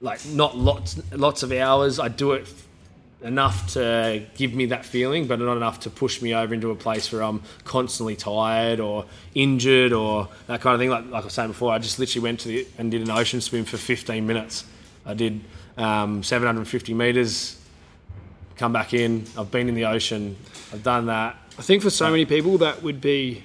Like 0.00 0.24
not 0.26 0.56
lots, 0.56 1.00
lots 1.12 1.42
of 1.42 1.50
hours. 1.52 1.98
I 1.98 2.08
do 2.08 2.32
it 2.32 2.46
enough 3.20 3.72
to 3.72 4.24
give 4.36 4.54
me 4.54 4.66
that 4.66 4.84
feeling, 4.84 5.26
but 5.26 5.40
not 5.40 5.56
enough 5.56 5.80
to 5.80 5.90
push 5.90 6.22
me 6.22 6.32
over 6.34 6.54
into 6.54 6.70
a 6.70 6.76
place 6.76 7.10
where 7.12 7.22
I'm 7.22 7.42
constantly 7.64 8.14
tired 8.14 8.78
or 8.78 9.06
injured 9.34 9.92
or 9.92 10.28
that 10.46 10.60
kind 10.60 10.74
of 10.74 10.80
thing. 10.80 10.90
Like, 10.90 11.06
like 11.10 11.22
I 11.22 11.24
was 11.24 11.32
saying 11.34 11.48
before, 11.48 11.72
I 11.72 11.78
just 11.78 11.98
literally 11.98 12.22
went 12.22 12.40
to 12.40 12.48
the, 12.48 12.66
and 12.78 12.92
did 12.92 13.02
an 13.02 13.10
ocean 13.10 13.40
swim 13.40 13.64
for 13.64 13.76
15 13.76 14.24
minutes. 14.24 14.64
I 15.04 15.14
did 15.14 15.40
um, 15.76 16.22
750 16.22 16.94
meters, 16.94 17.60
come 18.56 18.72
back 18.72 18.94
in. 18.94 19.24
I've 19.36 19.50
been 19.50 19.68
in 19.68 19.74
the 19.74 19.86
ocean. 19.86 20.36
I've 20.72 20.84
done 20.84 21.06
that. 21.06 21.36
I 21.58 21.62
think 21.62 21.82
for 21.82 21.90
so 21.90 22.08
many 22.10 22.24
people 22.24 22.58
that 22.58 22.84
would 22.84 23.00
be 23.00 23.42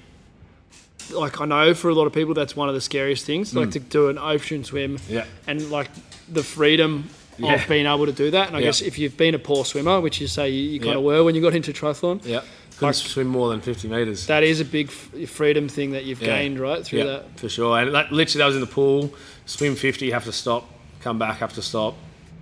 like 1.11 1.41
I 1.41 1.45
know 1.45 1.73
for 1.73 1.89
a 1.89 1.93
lot 1.95 2.05
of 2.05 2.13
people 2.13 2.33
that's 2.33 2.55
one 2.55 2.69
of 2.69 2.75
the 2.75 2.81
scariest 2.81 3.25
things, 3.25 3.53
like 3.55 3.71
to 3.71 3.79
do 3.79 4.09
an 4.09 4.17
ocean 4.19 4.63
swim 4.63 4.97
Mm. 4.99 5.09
Yeah. 5.09 5.25
and 5.47 5.69
like 5.71 5.89
the 6.31 6.43
freedom 6.43 7.09
Yeah. 7.37 7.53
of 7.55 7.67
being 7.67 7.85
able 7.85 8.05
to 8.05 8.11
do 8.11 8.31
that. 8.31 8.47
And 8.47 8.55
I 8.55 8.59
Yeah. 8.59 8.65
guess 8.67 8.81
if 8.81 8.97
you've 8.99 9.17
been 9.17 9.33
a 9.35 9.39
poor 9.39 9.65
swimmer, 9.65 9.99
which 10.01 10.21
you 10.21 10.27
say 10.27 10.49
you, 10.49 10.69
you 10.71 10.79
kind 10.79 10.95
of 10.95 11.03
were 11.03 11.23
when 11.23 11.33
you 11.35 11.41
got 11.41 11.55
into 11.55 11.73
triathlon, 11.73 12.21
Yeah. 12.25 12.41
Couldn't 12.77 12.87
Like- 12.87 12.95
swim 12.95 13.27
more 13.27 13.49
than 13.49 13.61
50 13.61 13.87
meters. 13.87 14.25
that 14.25 14.41
is 14.43 14.59
a 14.59 14.65
big 14.65 14.87
f- 14.89 15.29
freedom 15.29 15.69
thing 15.69 15.91
that 15.91 16.05
you've 16.05 16.19
gained 16.19 16.59
right 16.59 16.83
through 16.83 16.99
yeah, 16.99 17.05
that. 17.05 17.39
for 17.39 17.47
sure. 17.47 17.77
And 17.79 17.93
that, 17.93 18.11
literally, 18.11 18.39
that 18.39 18.47
was 18.47 18.55
in 18.55 18.61
the 18.61 18.67
pool. 18.67 19.13
Swim 19.45 19.75
50, 19.75 20.09
have 20.09 20.23
to 20.25 20.31
stop. 20.31 20.67
Come 21.01 21.19
back, 21.19 21.37
have 21.39 21.53
to 21.53 21.61
stop. 21.61 21.95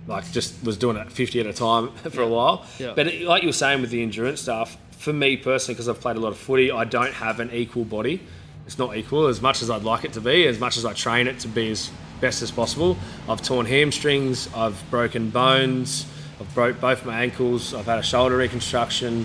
Like, 0.08 0.30
just 0.32 0.54
was 0.64 0.76
doing 0.78 0.96
it 0.96 1.12
50 1.12 1.38
at 1.40 1.46
a 1.46 1.52
time 1.52 1.90
for 2.10 2.22
a 2.22 2.26
while. 2.28 2.64
But 2.96 3.08
it, 3.08 3.22
like 3.26 3.42
you 3.42 3.48
were 3.48 3.52
saying 3.52 3.82
with 3.82 3.90
the 3.90 4.02
endurance 4.02 4.40
stuff, 4.40 4.78
for 4.98 5.12
me 5.12 5.36
personally, 5.36 5.74
because 5.74 5.88
I've 5.88 6.00
played 6.00 6.16
a 6.16 6.20
lot 6.20 6.32
of 6.32 6.38
footy, 6.38 6.70
I 6.72 6.84
don't 6.84 7.12
have 7.12 7.38
an 7.38 7.50
equal 7.52 7.84
body. 7.84 8.20
It's 8.66 8.78
not 8.78 8.96
equal 8.96 9.26
as 9.26 9.42
much 9.42 9.60
as 9.62 9.68
I'd 9.68 9.82
like 9.84 10.04
it 10.04 10.12
to 10.14 10.20
be, 10.20 10.46
as 10.46 10.58
much 10.58 10.76
as 10.78 10.84
I 10.86 10.92
train 10.94 11.26
it 11.26 11.40
to 11.40 11.48
be 11.48 11.70
as 11.72 11.90
best 12.22 12.40
as 12.40 12.50
possible. 12.50 12.96
I've 13.28 13.42
torn 13.42 13.66
hamstrings, 13.66 14.48
I've 14.54 14.82
broken 14.90 15.28
bones, 15.28 16.06
I've 16.40 16.54
broke 16.54 16.80
both 16.80 17.04
my 17.04 17.22
ankles, 17.22 17.74
I've 17.74 17.84
had 17.84 17.98
a 17.98 18.02
shoulder 18.02 18.38
reconstruction, 18.38 19.24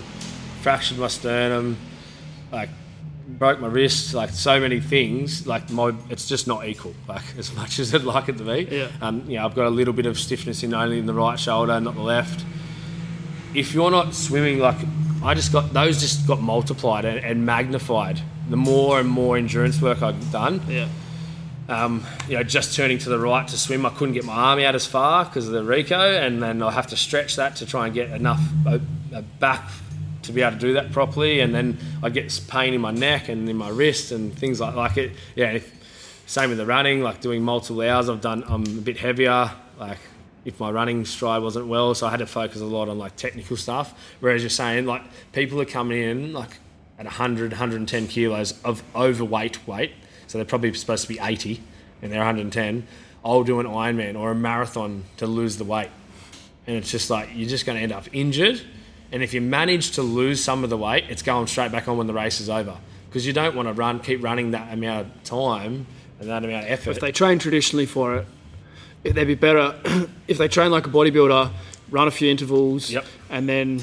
fractured 0.62 0.98
my 0.98 1.08
sternum, 1.08 1.78
like 2.52 2.70
broke 3.28 3.60
my 3.60 3.68
wrist, 3.68 4.14
like 4.14 4.32
so 4.32 4.60
many 4.60 4.80
things. 4.80 5.46
Like 5.48 5.70
my, 5.70 5.94
it's 6.10 6.28
just 6.28 6.48
not 6.48 6.68
equal. 6.68 6.94
Like 7.08 7.24
as 7.38 7.54
much 7.56 7.80
as 7.80 7.94
I'd 7.94 8.04
like 8.04 8.30
it 8.30 8.38
to 8.40 8.44
be. 8.44 8.68
Yeah. 8.76 8.90
Um, 9.02 9.24
you 9.28 9.38
know, 9.38 9.46
I've 9.46 9.56
got 9.56 9.68
a 9.68 9.70
little 9.70 9.94
bit 9.94 10.06
of 10.06 10.20
stiffness 10.20 10.64
in 10.64 10.74
only 10.74 11.00
in 11.00 11.06
the 11.06 11.14
right 11.14 11.40
shoulder, 11.40 11.80
not 11.80 11.96
the 11.96 12.02
left. 12.02 12.46
If 13.54 13.74
you're 13.74 13.92
not 13.92 14.14
swimming, 14.14 14.60
like 14.60 14.78
I 15.24 15.34
just 15.34 15.52
got 15.52 15.72
those, 15.72 16.02
just 16.02 16.28
got 16.28 16.42
multiplied 16.42 17.06
and, 17.06 17.20
and 17.20 17.46
magnified. 17.46 18.20
The 18.50 18.58
more 18.58 19.00
and 19.00 19.10
more 19.10 19.38
endurance 19.38 19.82
work 19.82 20.02
I've 20.02 20.32
done, 20.32 20.62
Yeah. 20.68 20.88
Um, 21.70 22.06
you 22.30 22.38
know, 22.38 22.44
just 22.44 22.76
turning 22.76 22.98
to 23.00 23.10
the 23.10 23.20
right 23.20 23.46
to 23.48 23.58
swim, 23.58 23.86
I 23.86 23.90
couldn't 23.90 24.14
get 24.14 24.24
my 24.24 24.34
arm 24.34 24.60
out 24.60 24.74
as 24.74 24.86
far 24.86 25.26
because 25.26 25.48
of 25.48 25.54
the 25.54 25.64
reco, 25.64 26.22
and 26.22 26.42
then 26.42 26.62
I 26.64 26.72
have 26.72 26.88
to 26.88 26.98
stretch 26.98 27.36
that 27.36 27.58
to 27.58 27.66
try 27.66 27.86
and 27.86 27.94
get 27.94 28.12
enough 28.12 28.42
uh, 28.66 28.80
uh, 29.14 29.22
back 29.40 29.70
to 30.24 30.32
be 30.32 30.42
able 30.42 30.54
to 30.54 30.60
do 30.60 30.74
that 30.74 30.92
properly, 30.92 31.42
and 31.42 31.54
then 31.54 31.78
I 32.02 32.10
get 32.10 32.40
pain 32.48 32.74
in 32.74 32.82
my 32.82 32.92
neck 32.92 33.28
and 33.28 33.50
in 33.50 33.58
my 33.58 33.70
wrist 33.70 34.12
and 34.12 34.34
things 34.38 34.60
like 34.62 34.76
like 34.76 34.98
it. 34.98 35.12
Yeah, 35.36 35.52
if, 35.52 35.74
same 36.26 36.50
with 36.50 36.58
the 36.58 36.66
running, 36.66 37.02
like 37.02 37.22
doing 37.22 37.44
multiple 37.44 37.82
hours. 37.82 38.10
I've 38.10 38.22
done. 38.22 38.44
I'm 38.48 38.64
a 38.64 38.82
bit 38.82 38.98
heavier, 38.98 39.52
like. 39.80 40.00
If 40.46 40.62
my 40.62 40.72
running 40.72 41.04
stride 41.04 41.42
wasn't 41.42 41.68
well, 41.68 41.94
so 41.94 42.08
I 42.08 42.10
had 42.10 42.20
to 42.20 42.26
focus 42.26 42.62
a 42.62 42.66
lot 42.66 42.88
on 42.88 42.98
like 42.98 43.18
technical 43.18 43.58
stuff. 43.58 43.94
Whereas 44.22 44.44
you're 44.44 44.50
saying 44.50 44.86
like 44.86 45.02
people 45.34 45.60
are 45.60 45.66
coming 45.66 46.02
in 46.02 46.32
like 46.32 46.52
at 46.98 47.04
100, 47.06 47.52
110 47.52 48.08
kilos 48.08 48.54
of 48.64 48.82
overweight 48.96 49.68
weight, 49.68 49.92
so 50.28 50.38
they're 50.38 50.46
probably 50.46 50.74
supposed 50.74 51.04
to 51.04 51.10
be 51.10 51.20
80 51.22 51.62
and 52.02 52.12
they're 52.12 52.20
110. 52.20 52.86
I'll 53.26 53.44
do 53.44 53.60
an 53.60 53.66
Ironman 53.66 54.18
or 54.18 54.32
a 54.32 54.36
marathon 54.36 55.04
to 55.18 55.28
lose 55.28 55.58
the 55.58 55.64
weight. 55.64 55.90
And 56.68 56.76
it's 56.76 56.92
just 56.92 57.10
like 57.10 57.30
you're 57.34 57.50
just 57.50 57.66
going 57.66 57.78
to 57.78 57.82
end 57.84 57.92
up 57.92 58.06
injured. 58.14 58.62
And 59.12 59.24
if 59.24 59.34
you 59.34 59.42
manage 59.42 59.92
to 59.92 60.02
lose 60.02 60.44
some 60.44 60.64
of 60.64 60.70
the 60.70 60.78
weight, 60.78 61.06
it's 61.10 61.22
going 61.22 61.48
straight 61.48 61.72
back 61.72 61.88
on 61.88 61.98
when 61.98 62.08
the 62.08 62.14
race 62.14 62.40
is 62.42 62.50
over. 62.50 62.78
Because 63.10 63.26
you 63.26 63.34
don't 63.34 63.56
want 63.56 63.68
to 63.70 63.74
run, 63.74 64.00
keep 64.00 64.22
running 64.24 64.52
that 64.52 64.72
amount 64.74 65.08
of 65.08 65.24
time 65.24 65.88
and 66.20 66.30
that 66.30 66.44
amount 66.44 66.66
of 66.66 66.72
effort. 66.72 66.92
If 66.92 67.00
they 67.00 67.12
train 67.12 67.40
traditionally 67.40 67.86
for 67.86 68.18
it, 68.18 68.28
it- 69.04 69.14
they'd 69.16 69.24
be 69.26 69.36
better 69.36 69.76
if 70.28 70.38
they 70.38 70.48
train 70.50 70.72
like 70.72 70.86
a 70.88 70.90
bodybuilder, 70.90 71.52
run 71.90 72.08
a 72.08 72.12
few 72.12 72.30
intervals, 72.30 72.90
Yep. 72.92 73.06
and 73.30 73.48
then 73.48 73.80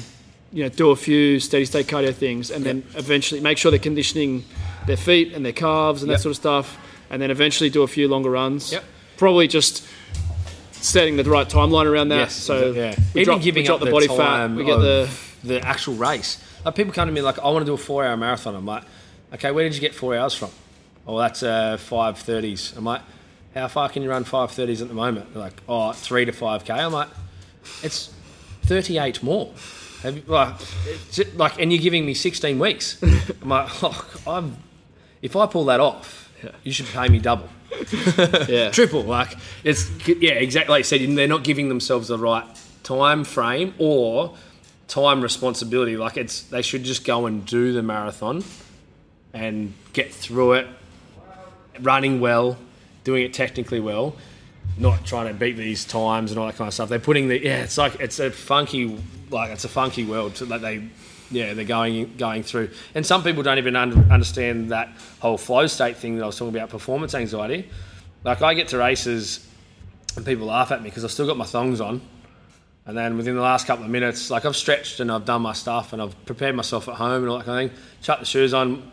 you 0.53 0.61
know 0.63 0.69
do 0.69 0.91
a 0.91 0.95
few 0.95 1.39
steady 1.39 1.65
state 1.65 1.87
cardio 1.87 2.13
things, 2.13 2.51
and 2.51 2.63
then 2.63 2.83
eventually 2.95 3.41
make 3.41 3.57
sure 3.57 3.71
they're 3.71 3.79
conditioning 3.79 4.43
their 4.87 4.97
feet 4.97 5.33
and 5.33 5.45
their 5.45 5.53
calves 5.53 6.01
and 6.01 6.11
that 6.11 6.19
sort 6.19 6.31
of 6.31 6.37
stuff, 6.37 6.77
and 7.09 7.21
then 7.21 7.31
eventually 7.31 7.69
do 7.69 7.83
a 7.83 7.87
few 7.87 8.07
longer 8.07 8.29
runs. 8.29 8.71
Yep. 8.71 8.83
Probably 9.17 9.47
just 9.47 9.87
setting 10.73 11.17
the 11.17 11.23
right 11.23 11.47
timeline 11.47 11.85
around 11.85 12.09
that. 12.09 12.17
Yes, 12.17 12.35
so 12.35 12.71
yeah. 12.71 12.95
we 13.13 13.21
Even 13.21 13.33
drop, 13.33 13.41
giving 13.41 13.63
we 13.63 13.67
drop 13.67 13.81
up 13.81 13.85
the 13.85 13.91
body 13.91 14.07
fat, 14.07 14.51
we 14.51 14.63
get 14.63 14.77
the 14.77 15.09
the 15.43 15.61
actual 15.65 15.95
race. 15.95 16.43
Like 16.63 16.75
people 16.75 16.93
come 16.93 17.07
to 17.07 17.13
me 17.13 17.21
like, 17.21 17.39
I 17.39 17.49
want 17.49 17.59
to 17.59 17.69
do 17.69 17.73
a 17.73 17.77
four-hour 17.77 18.17
marathon. 18.17 18.55
I'm 18.55 18.65
like, 18.65 18.83
okay, 19.33 19.51
where 19.51 19.63
did 19.63 19.75
you 19.75 19.81
get 19.81 19.93
four 19.93 20.15
hours 20.15 20.33
from? 20.33 20.49
Oh, 21.07 21.17
that's 21.19 21.43
uh, 21.43 21.77
five 21.77 22.17
thirties. 22.17 22.73
I'm 22.75 22.85
like, 22.85 23.01
how 23.53 23.67
far 23.67 23.89
can 23.89 24.03
you 24.03 24.09
run 24.09 24.23
five 24.23 24.51
thirties 24.51 24.81
at 24.81 24.87
the 24.87 24.93
moment? 24.93 25.33
They're 25.33 25.43
like, 25.43 25.61
oh, 25.69 25.91
three 25.91 26.25
to 26.25 26.31
five 26.31 26.65
k. 26.65 26.73
I'm 26.73 26.91
like, 26.91 27.09
it's 27.83 28.13
thirty-eight 28.63 29.21
more. 29.21 29.53
Have 30.01 30.17
you, 30.17 30.23
like, 30.27 30.53
it's 30.85 31.33
like, 31.35 31.59
and 31.59 31.73
you're 31.73 31.81
giving 31.81 32.05
me 32.05 32.13
16 32.13 32.59
weeks. 32.59 33.01
I'm 33.41 33.49
like, 33.49 33.83
oh, 33.83 34.05
I'm, 34.27 34.55
if 35.25 35.35
I 35.35 35.47
pull 35.47 35.65
that 35.65 35.79
off, 35.79 36.31
you 36.63 36.71
should 36.71 36.85
pay 36.85 37.09
me 37.09 37.17
double 37.17 37.49
yeah. 38.47 38.69
triple. 38.69 39.01
Like 39.01 39.35
it's 39.63 39.89
yeah, 40.07 40.33
exactly 40.33 40.71
like 40.71 40.79
you 40.81 40.83
said. 40.83 41.17
They're 41.17 41.27
not 41.27 41.43
giving 41.43 41.67
themselves 41.67 42.09
the 42.09 42.19
right 42.19 42.45
time 42.83 43.23
frame 43.23 43.73
or 43.79 44.35
time 44.87 45.21
responsibility. 45.21 45.97
Like 45.97 46.15
it's 46.15 46.43
they 46.43 46.61
should 46.61 46.83
just 46.83 47.05
go 47.05 47.25
and 47.25 47.43
do 47.43 47.73
the 47.73 47.81
marathon 47.81 48.43
and 49.33 49.73
get 49.93 50.13
through 50.13 50.53
it, 50.53 50.67
running 51.81 52.19
well, 52.19 52.57
doing 53.03 53.23
it 53.23 53.33
technically 53.33 53.79
well. 53.79 54.15
Not 54.77 55.05
trying 55.05 55.27
to 55.27 55.33
beat 55.33 55.57
these 55.57 55.85
times 55.85 56.31
and 56.31 56.39
all 56.39 56.45
that 56.45 56.55
kind 56.55 56.67
of 56.67 56.73
stuff. 56.73 56.89
They're 56.89 56.99
putting 56.99 57.29
the 57.29 57.43
yeah. 57.43 57.63
It's 57.63 57.79
like 57.79 57.99
it's 57.99 58.19
a 58.19 58.29
funky 58.29 58.95
like 59.31 59.49
it's 59.49 59.65
a 59.65 59.69
funky 59.69 60.05
world 60.05 60.35
that 60.35 60.61
they 60.61 60.87
yeah 61.31 61.53
they're 61.53 61.65
going 61.65 62.15
going 62.17 62.43
through. 62.43 62.69
And 62.93 63.05
some 63.05 63.23
people 63.23 63.43
don't 63.43 63.57
even 63.57 63.75
under, 63.75 63.97
understand 64.11 64.71
that 64.71 64.89
whole 65.19 65.37
flow 65.37 65.67
state 65.67 65.97
thing 65.97 66.17
that 66.17 66.23
I 66.23 66.27
was 66.27 66.37
talking 66.37 66.55
about, 66.55 66.69
performance 66.69 67.13
anxiety. 67.15 67.69
Like 68.23 68.41
I 68.41 68.53
get 68.53 68.69
to 68.69 68.77
races 68.77 69.47
and 70.15 70.25
people 70.25 70.47
laugh 70.47 70.71
at 70.71 70.81
me 70.81 70.89
because 70.89 71.03
I've 71.03 71.11
still 71.11 71.27
got 71.27 71.37
my 71.37 71.45
thongs 71.45 71.81
on. 71.81 72.01
And 72.87 72.95
then 72.95 73.17
within 73.17 73.35
the 73.35 73.41
last 73.41 73.65
couple 73.65 73.83
of 73.83 73.91
minutes, 73.91 74.29
like 74.29 74.45
I've 74.45 74.55
stretched 74.55 74.99
and 74.99 75.11
I've 75.11 75.25
done 75.25 75.41
my 75.41 75.53
stuff 75.53 75.93
and 75.93 76.01
I've 76.01 76.25
prepared 76.25 76.55
myself 76.55 76.87
at 76.87 76.95
home 76.95 77.23
and 77.23 77.29
all 77.29 77.37
that 77.39 77.45
kind 77.45 77.65
of 77.65 77.71
thing. 77.71 77.83
Chuck 78.01 78.19
the 78.19 78.25
shoes 78.25 78.53
on, 78.53 78.91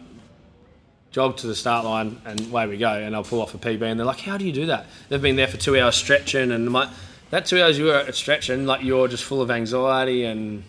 jog 1.10 1.36
to 1.38 1.46
the 1.46 1.54
start 1.54 1.84
line, 1.84 2.20
and 2.24 2.40
away 2.48 2.66
we 2.66 2.78
go. 2.78 2.90
And 2.90 3.14
I'll 3.14 3.22
pull 3.22 3.42
off 3.42 3.54
a 3.54 3.58
PB. 3.58 3.82
And 3.82 4.00
they're 4.00 4.06
like, 4.06 4.20
"How 4.20 4.38
do 4.38 4.46
you 4.46 4.52
do 4.52 4.66
that?" 4.66 4.86
They've 5.10 5.20
been 5.20 5.36
there 5.36 5.46
for 5.46 5.58
two 5.58 5.78
hours 5.78 5.94
stretching, 5.94 6.50
and 6.52 6.74
I'm 6.74 6.90
that 7.32 7.46
two 7.46 7.62
hours 7.62 7.78
you 7.78 7.86
were 7.86 7.94
at 7.94 8.14
stretching, 8.14 8.66
like 8.66 8.82
you're 8.82 9.08
just 9.08 9.24
full 9.24 9.40
of 9.40 9.50
anxiety 9.50 10.24
and 10.24 10.62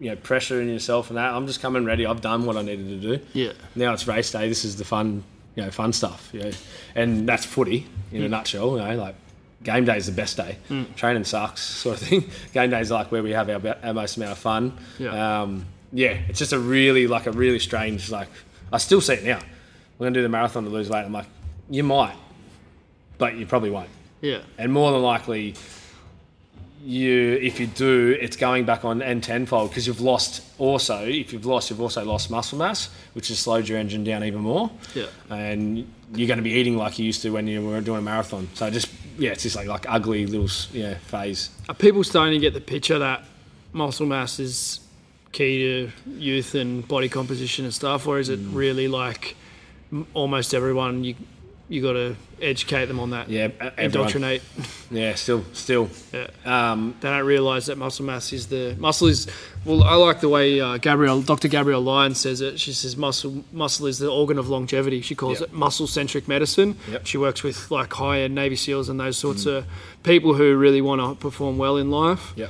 you 0.00 0.10
know 0.10 0.16
pressure 0.16 0.60
in 0.60 0.68
yourself 0.68 1.08
and 1.10 1.16
that. 1.18 1.32
I'm 1.34 1.46
just 1.46 1.60
coming 1.60 1.84
ready. 1.84 2.06
I've 2.06 2.20
done 2.20 2.44
what 2.46 2.56
I 2.56 2.62
needed 2.62 3.00
to 3.02 3.16
do 3.16 3.24
Yeah. 3.32 3.52
now 3.74 3.92
it's 3.92 4.06
race 4.06 4.30
day. 4.30 4.48
This 4.48 4.64
is 4.64 4.76
the 4.76 4.84
fun, 4.84 5.24
you 5.56 5.64
know, 5.64 5.70
fun 5.70 5.92
stuff. 5.92 6.28
You 6.32 6.40
know, 6.44 6.50
and 6.94 7.28
that's 7.28 7.44
footy 7.44 7.86
in 8.12 8.22
a 8.22 8.28
nutshell. 8.28 8.72
You 8.78 8.84
know, 8.84 8.96
like 8.96 9.14
game 9.62 9.84
day 9.84 9.96
is 9.96 10.06
the 10.06 10.12
best 10.12 10.36
day. 10.36 10.56
Training 10.96 11.24
sucks, 11.24 11.60
sort 11.84 12.00
of 12.00 12.06
thing. 12.08 12.30
Game 12.52 12.70
day 12.70 12.80
is 12.80 12.90
like 12.90 13.10
where 13.10 13.22
we 13.22 13.30
have 13.32 13.48
our, 13.50 13.76
our 13.82 13.92
most 13.94 14.16
amount 14.16 14.32
of 14.32 14.38
fun. 14.38 14.76
Yeah. 14.98 15.42
Um, 15.42 15.66
yeah, 15.92 16.18
it's 16.28 16.38
just 16.38 16.52
a 16.52 16.58
really 16.58 17.06
like 17.06 17.26
a 17.26 17.32
really 17.32 17.58
strange 17.58 18.10
like. 18.10 18.28
I 18.72 18.78
still 18.78 19.00
see 19.00 19.14
it 19.14 19.24
now. 19.24 19.40
We're 19.98 20.04
gonna 20.06 20.14
do 20.14 20.22
the 20.22 20.28
marathon 20.28 20.62
to 20.64 20.70
lose 20.70 20.88
weight. 20.90 21.04
I'm 21.04 21.12
like, 21.12 21.26
You 21.70 21.82
might, 21.82 22.14
but 23.16 23.34
you 23.36 23.46
probably 23.46 23.70
won't. 23.70 23.88
Yeah. 24.20 24.40
And 24.58 24.72
more 24.72 24.92
than 24.92 25.02
likely, 25.02 25.54
you 26.84 27.34
if 27.42 27.58
you 27.60 27.66
do, 27.66 28.16
it's 28.20 28.36
going 28.36 28.64
back 28.64 28.84
on 28.84 29.02
and 29.02 29.22
tenfold 29.22 29.70
because 29.70 29.86
you've 29.86 30.00
lost. 30.00 30.42
Also, 30.58 31.04
if 31.06 31.32
you've 31.32 31.46
lost, 31.46 31.70
you've 31.70 31.80
also 31.80 32.04
lost 32.04 32.30
muscle 32.30 32.58
mass, 32.58 32.90
which 33.14 33.28
has 33.28 33.38
slowed 33.38 33.68
your 33.68 33.78
engine 33.78 34.04
down 34.04 34.22
even 34.24 34.40
more. 34.40 34.70
Yeah. 34.94 35.06
And 35.30 35.90
you're 36.14 36.28
going 36.28 36.38
to 36.38 36.42
be 36.42 36.52
eating 36.52 36.76
like 36.76 36.98
you 36.98 37.04
used 37.04 37.22
to 37.22 37.30
when 37.30 37.46
you 37.46 37.66
were 37.66 37.80
doing 37.80 37.98
a 37.98 38.02
marathon. 38.02 38.48
So 38.54 38.70
just 38.70 38.88
yeah, 39.18 39.30
it's 39.32 39.42
just 39.42 39.56
like 39.56 39.66
like 39.66 39.86
ugly 39.88 40.26
little 40.26 40.48
yeah 40.72 40.94
phase. 40.98 41.50
Are 41.68 41.74
people 41.74 42.04
starting 42.04 42.34
to 42.34 42.40
get 42.40 42.54
the 42.54 42.60
picture 42.60 42.98
that 42.98 43.24
muscle 43.72 44.06
mass 44.06 44.38
is 44.38 44.80
key 45.32 45.58
to 46.06 46.10
youth 46.12 46.54
and 46.54 46.86
body 46.88 47.08
composition 47.08 47.64
and 47.64 47.74
stuff, 47.74 48.06
or 48.06 48.18
is 48.18 48.28
it 48.28 48.40
Mm. 48.40 48.54
really 48.54 48.88
like 48.88 49.36
almost 50.14 50.54
everyone 50.54 51.02
you 51.04 51.14
you 51.68 51.82
got 51.82 51.92
to 51.94 52.16
educate 52.40 52.86
them 52.86 52.98
on 53.00 53.10
that? 53.10 53.28
Yeah, 53.28 53.48
everyone. 53.60 53.72
indoctrinate. 53.78 54.42
Yeah, 54.90 55.14
still 55.16 55.44
still. 55.52 55.90
Yeah. 56.12 56.28
Um, 56.44 56.94
They 57.00 57.08
don't 57.10 57.26
realise 57.26 57.66
that 57.66 57.76
muscle 57.76 58.04
mass 58.06 58.32
is 58.32 58.46
the 58.46 58.74
muscle 58.78 59.08
is. 59.08 59.26
Well, 59.64 59.82
I 59.82 59.94
like 59.96 60.20
the 60.20 60.28
way 60.30 60.60
uh, 60.60 60.78
Gabrielle, 60.78 61.20
Dr. 61.20 61.48
Gabrielle 61.48 61.82
Lyon 61.82 62.14
says 62.14 62.40
it. 62.40 62.58
She 62.58 62.72
says 62.72 62.96
muscle 62.96 63.44
muscle 63.52 63.86
is 63.86 63.98
the 63.98 64.08
organ 64.10 64.38
of 64.38 64.48
longevity. 64.48 65.00
She 65.02 65.14
calls 65.14 65.40
Yep. 65.40 65.50
it 65.50 65.54
muscle 65.54 65.86
centric 65.86 66.26
medicine. 66.26 66.76
Yep. 66.90 67.06
She 67.06 67.18
works 67.18 67.42
with 67.42 67.70
like 67.70 67.92
high 67.92 68.20
end 68.20 68.34
Navy 68.34 68.56
SEALs 68.56 68.88
and 68.88 68.98
those 68.98 69.18
sorts 69.18 69.44
of 69.46 69.66
people 70.04 70.34
who 70.34 70.56
really 70.56 70.80
want 70.80 71.00
to 71.02 71.14
perform 71.20 71.58
well 71.58 71.76
in 71.76 71.90
life. 71.90 72.32
yeah. 72.36 72.46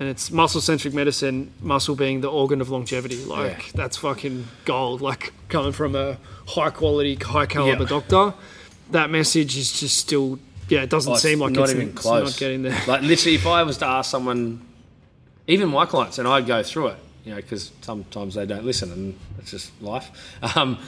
And 0.00 0.08
it's 0.08 0.32
muscle 0.32 0.60
centric 0.60 0.94
medicine, 0.94 1.52
muscle 1.60 1.94
being 1.94 2.22
the 2.22 2.28
organ 2.30 2.60
of 2.60 2.70
longevity. 2.70 3.24
Like 3.24 3.66
Yeah. 3.66 3.72
that's 3.74 3.96
fucking 3.98 4.48
gold. 4.64 5.00
Like 5.00 5.32
coming 5.48 5.70
from 5.72 5.94
a 5.94 6.16
high 6.48 6.70
quality, 6.70 7.14
high 7.14 7.46
caliber 7.46 7.82
Yeah. 7.84 7.88
doctor, 7.88 8.34
that 8.92 9.10
message 9.10 9.56
is 9.56 9.78
just 9.78 9.98
still. 9.98 10.38
Yeah, 10.68 10.82
it 10.82 10.90
doesn't 10.90 11.10
Oh, 11.10 11.14
it's 11.14 11.22
seem 11.22 11.40
like 11.40 11.52
not 11.52 11.64
it's, 11.64 11.72
even 11.74 11.88
it's 11.88 12.00
close. 12.00 12.30
not 12.30 12.38
getting 12.38 12.62
there. 12.62 12.80
Like 12.86 13.02
literally, 13.02 13.34
if 13.34 13.46
I 13.46 13.62
was 13.64 13.78
to 13.78 13.86
ask 13.86 14.10
someone, 14.10 14.64
even 15.46 15.68
my 15.68 15.84
clients, 15.86 16.18
and 16.18 16.26
I'd 16.26 16.46
go 16.46 16.62
through 16.62 16.88
it, 16.88 16.96
you 17.24 17.30
know, 17.32 17.36
because 17.36 17.72
sometimes 17.82 18.34
they 18.34 18.46
don't 18.46 18.64
listen, 18.64 18.90
and 18.92 19.18
it's 19.38 19.50
just 19.50 19.70
life. 19.82 20.10
Um, 20.56 20.78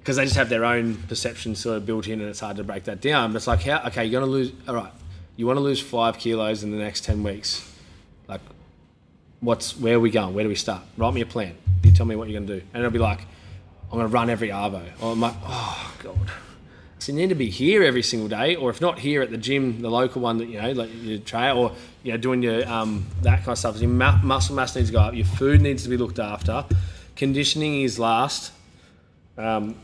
because 0.00 0.18
they 0.18 0.24
just 0.24 0.36
have 0.36 0.48
their 0.48 0.64
own 0.64 0.94
perception 1.08 1.56
sort 1.56 1.76
of 1.78 1.84
built 1.84 2.06
in, 2.06 2.20
and 2.20 2.28
it's 2.28 2.38
hard 2.38 2.58
to 2.58 2.64
break 2.64 2.84
that 2.84 3.00
down. 3.00 3.32
But 3.32 3.38
it's 3.38 3.48
like, 3.48 3.62
how? 3.64 3.82
Okay, 3.88 4.04
you're 4.04 4.20
gonna 4.20 4.30
lose. 4.30 4.52
All 4.68 4.74
right, 4.76 4.92
you 5.34 5.48
want 5.48 5.56
to 5.56 5.60
lose 5.62 5.80
five 5.80 6.16
kilos 6.18 6.62
in 6.62 6.70
the 6.70 6.76
next 6.78 7.02
ten 7.04 7.24
weeks. 7.24 7.68
Like, 8.28 8.40
what's 9.40 9.76
where 9.76 9.96
are 9.96 10.00
we 10.00 10.10
going? 10.10 10.32
Where 10.32 10.44
do 10.44 10.48
we 10.48 10.54
start? 10.54 10.82
Write 10.96 11.12
me 11.12 11.22
a 11.22 11.26
plan. 11.26 11.56
You 11.82 11.90
tell 11.92 12.06
me 12.06 12.14
what 12.14 12.28
you're 12.28 12.40
gonna 12.40 12.60
do, 12.60 12.64
and 12.72 12.80
it'll 12.82 12.92
be 12.92 13.00
like, 13.00 13.20
I'm 13.90 13.98
gonna 13.98 14.06
run 14.06 14.30
every 14.30 14.48
arvo. 14.50 14.82
Or 15.00 15.10
I'm 15.12 15.20
like, 15.20 15.34
oh 15.44 15.94
god. 16.04 16.30
So 16.98 17.12
you 17.12 17.18
need 17.18 17.28
to 17.28 17.34
be 17.34 17.50
here 17.50 17.82
every 17.82 18.02
single 18.02 18.28
day, 18.28 18.56
or 18.56 18.70
if 18.70 18.80
not 18.80 18.98
here 18.98 19.20
at 19.22 19.30
the 19.30 19.36
gym, 19.36 19.82
the 19.82 19.90
local 19.90 20.22
one 20.22 20.38
that 20.38 20.48
you 20.48 20.60
know, 20.60 20.72
like 20.72 20.90
you 20.94 21.18
train, 21.18 21.54
or 21.56 21.72
you 22.02 22.12
know, 22.12 22.18
doing 22.18 22.42
your 22.42 22.66
um, 22.68 23.04
that 23.22 23.40
kind 23.40 23.50
of 23.50 23.58
stuff. 23.58 23.78
Your 23.78 23.90
mu- 23.90 24.18
muscle 24.22 24.54
mass 24.56 24.74
needs 24.74 24.88
to 24.88 24.92
go 24.94 25.00
up. 25.00 25.14
Your 25.14 25.26
food 25.26 25.60
needs 25.60 25.82
to 25.82 25.88
be 25.90 25.96
looked 25.98 26.18
after. 26.18 26.64
Conditioning 27.14 27.82
is 27.82 27.98
last. 27.98 28.52
Um, 29.36 29.76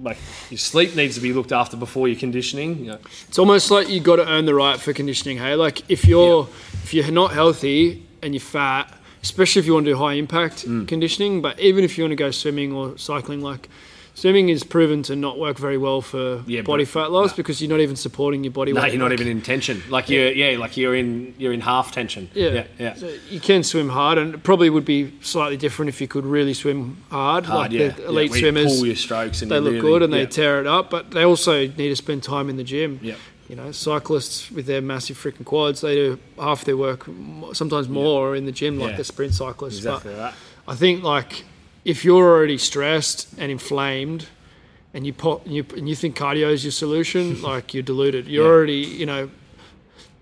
like 0.00 0.16
your 0.50 0.58
sleep 0.58 0.96
needs 0.96 1.14
to 1.14 1.20
be 1.20 1.32
looked 1.32 1.52
after 1.52 1.76
before 1.76 2.08
your 2.08 2.18
conditioning. 2.18 2.78
You 2.80 2.90
know. 2.92 2.98
It's 3.28 3.38
almost 3.38 3.70
like 3.70 3.88
you 3.88 4.00
got 4.00 4.16
to 4.16 4.28
earn 4.28 4.44
the 4.46 4.54
right 4.54 4.78
for 4.80 4.92
conditioning. 4.92 5.38
Hey, 5.38 5.54
like 5.54 5.88
if 5.88 6.04
you're 6.06 6.48
if 6.82 6.92
you're 6.92 7.10
not 7.12 7.32
healthy 7.32 8.04
and 8.20 8.34
you're 8.34 8.40
fat, 8.40 8.92
especially 9.22 9.60
if 9.60 9.66
you 9.66 9.74
want 9.74 9.86
to 9.86 9.92
do 9.92 9.96
high 9.96 10.14
impact 10.14 10.66
Mm. 10.66 10.88
conditioning, 10.88 11.40
but 11.40 11.60
even 11.60 11.84
if 11.84 11.96
you 11.96 12.02
want 12.04 12.10
to 12.12 12.16
go 12.16 12.32
swimming 12.32 12.72
or 12.72 12.98
cycling, 12.98 13.42
like 13.42 13.68
swimming 14.14 14.48
is 14.50 14.62
proven 14.64 15.02
to 15.04 15.16
not 15.16 15.38
work 15.38 15.58
very 15.58 15.78
well 15.78 16.00
for 16.02 16.42
Yeah, 16.46 16.62
body 16.62 16.84
fat 16.84 17.10
loss 17.10 17.30
no. 17.30 17.36
because 17.36 17.60
you're 17.60 17.70
not 17.70 17.80
even 17.80 17.96
supporting 17.96 18.44
your 18.44 18.52
body 18.52 18.72
No, 18.72 18.80
weight. 18.82 18.92
you're 18.92 18.98
not 19.00 19.10
Like, 19.10 19.20
even 19.20 19.28
in 19.28 19.40
tension. 19.42 19.82
Like 19.88 20.08
you're, 20.08 20.30
yeah, 20.32 20.58
like 20.58 20.76
you're 20.76 20.94
in, 20.94 21.34
you're 21.38 21.52
in 21.52 21.60
half 21.62 21.92
tension. 21.92 22.30
Yeah, 22.34 22.48
yeah, 22.50 22.64
yeah. 22.78 22.94
So 22.94 23.12
you 23.30 23.40
can 23.40 23.62
swim 23.62 23.88
hard, 23.88 24.18
and 24.18 24.34
it 24.34 24.42
probably 24.42 24.70
would 24.70 24.84
be 24.84 25.12
slightly 25.22 25.56
different 25.56 25.88
if 25.88 26.00
you 26.00 26.08
could 26.08 26.24
really 26.26 26.54
swim 26.54 26.98
hard. 27.10 27.46
Hard, 27.46 27.72
like 27.72 27.80
yeah. 27.80 27.88
the 27.88 28.06
elite 28.08 28.30
yeah, 28.34 28.38
swimmers, 28.40 28.76
pull 28.78 28.86
your 28.86 28.96
strokes 28.96 29.42
and 29.42 29.50
they 29.50 29.58
look 29.60 29.72
really- 29.74 29.80
good 29.80 30.02
and 30.02 30.12
they 30.12 30.26
tear 30.26 30.60
it 30.60 30.66
up, 30.66 30.90
but 30.90 31.10
they 31.12 31.24
also 31.24 31.66
need 31.66 31.88
to 31.88 31.96
spend 31.96 32.22
time 32.22 32.48
in 32.50 32.56
the 32.56 32.64
gym. 32.64 32.98
Yeah. 33.02 33.14
You 33.48 33.56
know, 33.56 33.70
cyclists 33.72 34.50
with 34.50 34.64
their 34.66 34.80
massive 34.80 35.18
freaking 35.18 35.44
quads, 35.44 35.80
they 35.82 35.94
do 35.94 36.18
half 36.38 36.64
their 36.64 36.76
work, 36.76 37.04
sometimes 37.52 37.86
more, 37.88 38.34
in 38.34 38.46
the 38.46 38.52
gym, 38.52 38.78
like 38.78 38.92
Yeah. 38.92 38.96
the 38.98 39.04
sprint 39.04 39.34
cyclists. 39.34 39.76
Exactly 39.78 40.12
But 40.14 40.20
right. 40.20 40.34
I 40.68 40.74
think 40.74 41.02
like 41.02 41.44
if 41.84 42.04
you're 42.04 42.24
already 42.28 42.58
stressed 42.58 43.28
and 43.38 43.50
inflamed, 43.50 44.26
and 44.94 45.06
you 45.06 45.12
pop, 45.12 45.46
you, 45.46 45.64
and 45.76 45.88
you 45.88 45.94
think 45.94 46.16
cardio 46.16 46.50
is 46.52 46.64
your 46.64 46.72
solution, 46.72 47.40
like 47.50 47.74
you're 47.74 47.82
deluded. 47.82 48.28
You're 48.28 48.44
Yeah. 48.44 48.50
already, 48.50 48.74
you 48.80 49.06
know, 49.06 49.30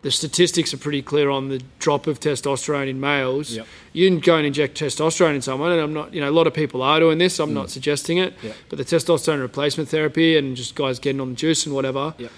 the 0.02 0.10
statistics 0.10 0.72
are 0.72 0.78
pretty 0.78 1.02
clear 1.02 1.28
on 1.28 1.48
the 1.50 1.60
drop 1.78 2.06
of 2.06 2.20
testosterone 2.20 2.88
in 2.88 3.00
males. 3.00 3.52
Yep. 3.56 3.66
You 3.92 4.08
can 4.08 4.20
go 4.20 4.36
and 4.36 4.46
inject 4.46 4.80
testosterone 4.80 5.34
in 5.34 5.42
someone, 5.42 5.72
and 5.72 5.80
I'm 5.80 5.92
not, 5.92 6.14
you 6.14 6.20
know, 6.22 6.30
a 6.30 6.32
lot 6.32 6.46
of 6.46 6.54
people 6.54 6.80
are 6.82 6.98
doing 7.00 7.18
this. 7.18 7.38
I'm 7.38 7.52
not 7.52 7.66
mm. 7.66 7.70
suggesting 7.70 8.16
it, 8.16 8.32
Yep. 8.42 8.56
but 8.70 8.78
the 8.78 8.84
testosterone 8.84 9.40
replacement 9.40 9.90
therapy 9.90 10.38
and 10.38 10.56
just 10.56 10.74
guys 10.74 10.98
getting 10.98 11.20
on 11.20 11.30
the 11.30 11.34
juice 11.36 11.66
and 11.66 11.74
whatever. 11.74 12.14
Yep. 12.16 12.30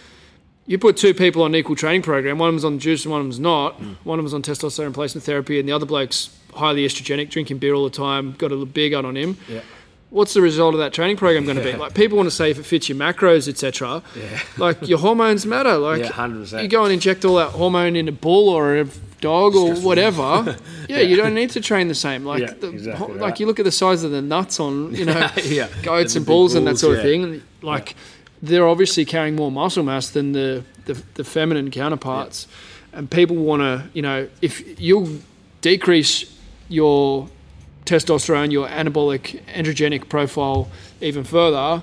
You 0.66 0.78
put 0.78 0.96
two 0.96 1.12
people 1.12 1.42
on 1.42 1.50
an 1.52 1.56
equal 1.56 1.74
training 1.76 2.02
program. 2.02 2.38
One 2.38 2.48
of 2.48 2.54
them's 2.54 2.64
on 2.64 2.78
juice 2.78 3.04
and 3.04 3.10
one 3.12 3.20
of 3.20 3.26
them's 3.26 3.40
not. 3.40 3.80
One 4.04 4.18
of 4.18 4.24
them's 4.24 4.34
on 4.34 4.42
testosterone 4.42 4.86
replacement 4.86 5.24
therapy, 5.24 5.58
and 5.58 5.68
the 5.68 5.72
other 5.72 5.86
bloke's 5.86 6.30
highly 6.54 6.84
estrogenic, 6.86 7.30
drinking 7.30 7.58
beer 7.58 7.74
all 7.74 7.84
the 7.84 7.90
time, 7.90 8.32
got 8.32 8.46
a 8.48 8.54
little 8.54 8.66
beer 8.66 8.90
gun 8.90 9.04
on 9.04 9.16
him 9.16 9.38
Yeah. 9.48 9.60
what's 10.10 10.34
the 10.34 10.42
result 10.42 10.74
of 10.74 10.80
that 10.80 10.92
training 10.92 11.16
program 11.16 11.46
going 11.46 11.56
to 11.56 11.64
be? 11.64 11.72
Like 11.72 11.94
people 11.94 12.16
want 12.18 12.26
to 12.28 12.34
say 12.34 12.50
if 12.50 12.58
it 12.58 12.64
fits 12.64 12.88
your 12.88 12.98
macros, 12.98 13.48
etc. 13.48 14.02
Yeah. 14.14 14.40
Like 14.58 14.86
your 14.86 14.98
hormones 14.98 15.46
matter. 15.46 15.76
Like 15.78 16.00
Yeah, 16.02 16.10
100%. 16.12 16.62
you 16.62 16.68
go 16.68 16.84
and 16.84 16.92
inject 16.92 17.24
all 17.24 17.36
that 17.36 17.50
hormone 17.52 17.96
in 17.96 18.06
a 18.08 18.12
bull 18.12 18.48
or 18.50 18.76
a 18.76 18.86
dog 19.22 19.54
or 19.56 19.74
whatever. 19.76 20.56
yeah, 20.88 20.98
you 21.00 21.16
don't 21.16 21.32
need 21.34 21.50
to 21.50 21.60
train 21.60 21.88
the 21.88 21.94
same. 21.94 22.24
Like 22.24 22.42
Yeah, 22.42 22.52
the, 22.52 22.68
exactly 22.68 23.06
ho- 23.06 23.12
right. 23.12 23.20
like 23.20 23.40
you 23.40 23.46
look 23.46 23.58
at 23.58 23.64
the 23.64 23.72
size 23.72 24.04
of 24.04 24.10
the 24.10 24.20
nuts 24.22 24.60
on 24.60 24.94
you 24.94 25.06
know 25.06 25.28
Yeah. 25.44 25.68
goats 25.82 26.14
and 26.16 26.24
big 26.24 26.28
bulls 26.28 26.54
and 26.54 26.66
that 26.66 26.72
bulls, 26.72 26.80
sort 26.80 26.96
of 26.98 27.02
thing. 27.02 27.24
And, 27.24 27.42
Like 27.62 27.96
they're 28.42 28.66
obviously 28.66 29.04
carrying 29.04 29.36
more 29.36 29.50
muscle 29.50 29.82
mass 29.84 30.10
than 30.10 30.32
the 30.32 30.64
the, 30.86 31.00
the 31.14 31.24
feminine 31.24 31.70
counterparts, 31.70 32.48
and 32.92 33.10
people 33.10 33.36
want 33.36 33.60
to 33.62 33.88
you 33.94 34.02
know 34.02 34.28
if 34.40 34.80
you'll 34.80 35.18
decrease 35.60 36.24
your 36.68 37.28
testosterone, 37.84 38.50
your 38.50 38.66
anabolic 38.68 39.42
androgenic 39.46 40.08
profile 40.08 40.68
even 41.00 41.24
further, 41.24 41.82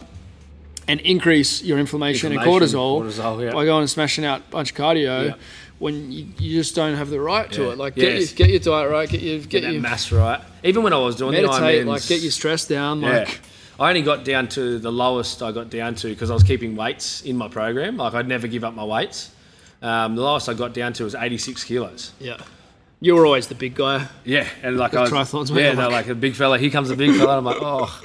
and 0.88 1.00
increase 1.02 1.62
your 1.64 1.78
inflammation, 1.78 2.32
Inflammation, 2.34 2.54
and 2.54 2.62
cortisol, 2.72 3.02
cortisol, 3.04 3.46
yeah. 3.46 3.54
by 3.54 3.66
going 3.66 3.82
and 3.82 3.90
smashing 3.90 4.26
out 4.26 4.42
a 4.42 4.52
bunch 4.52 4.72
of 4.72 4.78
cardio. 4.78 5.28
Yeah. 5.30 5.34
When 5.78 6.12
you, 6.12 6.28
you 6.38 6.58
just 6.58 6.76
don't 6.76 6.96
have 6.98 7.10
the 7.10 7.22
right 7.22 7.50
to 7.54 7.64
Yeah. 7.64 7.70
it, 7.70 7.78
like 7.78 7.96
get, 7.96 8.16
Yes. 8.20 8.38
your, 8.38 8.48
get 8.48 8.50
your 8.50 8.60
diet 8.60 8.92
right, 8.92 9.08
get 9.08 9.22
your 9.22 9.40
Get 9.40 9.62
get 9.62 9.72
your 9.72 9.82
mass 9.82 10.12
right. 10.12 10.42
Even 10.62 10.84
when 10.84 10.92
I 10.92 10.98
was 10.98 11.16
doing 11.16 11.32
meditate, 11.32 11.86
the 11.86 11.90
like 11.90 12.06
get 12.06 12.22
your 12.22 12.32
stress 12.32 12.66
down, 12.66 13.00
Yeah. 13.00 13.20
like 13.20 13.40
I 13.80 13.90
only 13.90 14.02
got 14.02 14.26
down 14.26 14.50
to 14.50 14.78
the 14.78 14.92
lowest 14.92 15.42
I 15.42 15.54
got 15.54 15.70
down 15.70 15.96
to 15.96 16.10
because 16.10 16.30
I 16.30 16.34
was 16.34 16.44
keeping 16.44 16.76
weights 16.76 17.22
in 17.22 17.38
my 17.38 17.48
program. 17.48 17.96
Like 17.96 18.14
I'd 18.14 18.28
never 18.28 18.48
give 18.48 18.66
up 18.66 18.74
my 18.74 18.84
weights. 18.84 19.32
Um, 19.82 20.16
the 20.16 20.22
lowest 20.22 20.50
I 20.50 20.54
got 20.54 20.74
down 20.74 20.92
to 20.94 21.06
was 21.06 21.16
86 21.16 21.64
kilos. 21.64 22.12
yeah. 22.20 22.38
You 23.02 23.16
were 23.16 23.26
always 23.26 23.48
the 23.48 23.56
big 23.56 23.76
guy. 23.76 24.08
Yeah, 24.26 24.46
and 24.62 24.78
like 24.78 24.94
I 24.94 25.02
was, 25.02 25.10
triathlons, 25.10 25.50
yeah, 25.50 25.74
they're 25.74 25.76
like- 25.86 25.92
like 25.92 26.08
a 26.08 26.16
big 26.16 26.36
fella. 26.36 26.58
Here 26.60 26.70
comes 26.70 26.90
a 26.90 26.98
big 26.98 27.16
fella. 27.16 27.38
I'm 27.38 27.46
like, 27.46 27.60
oh, 27.62 28.02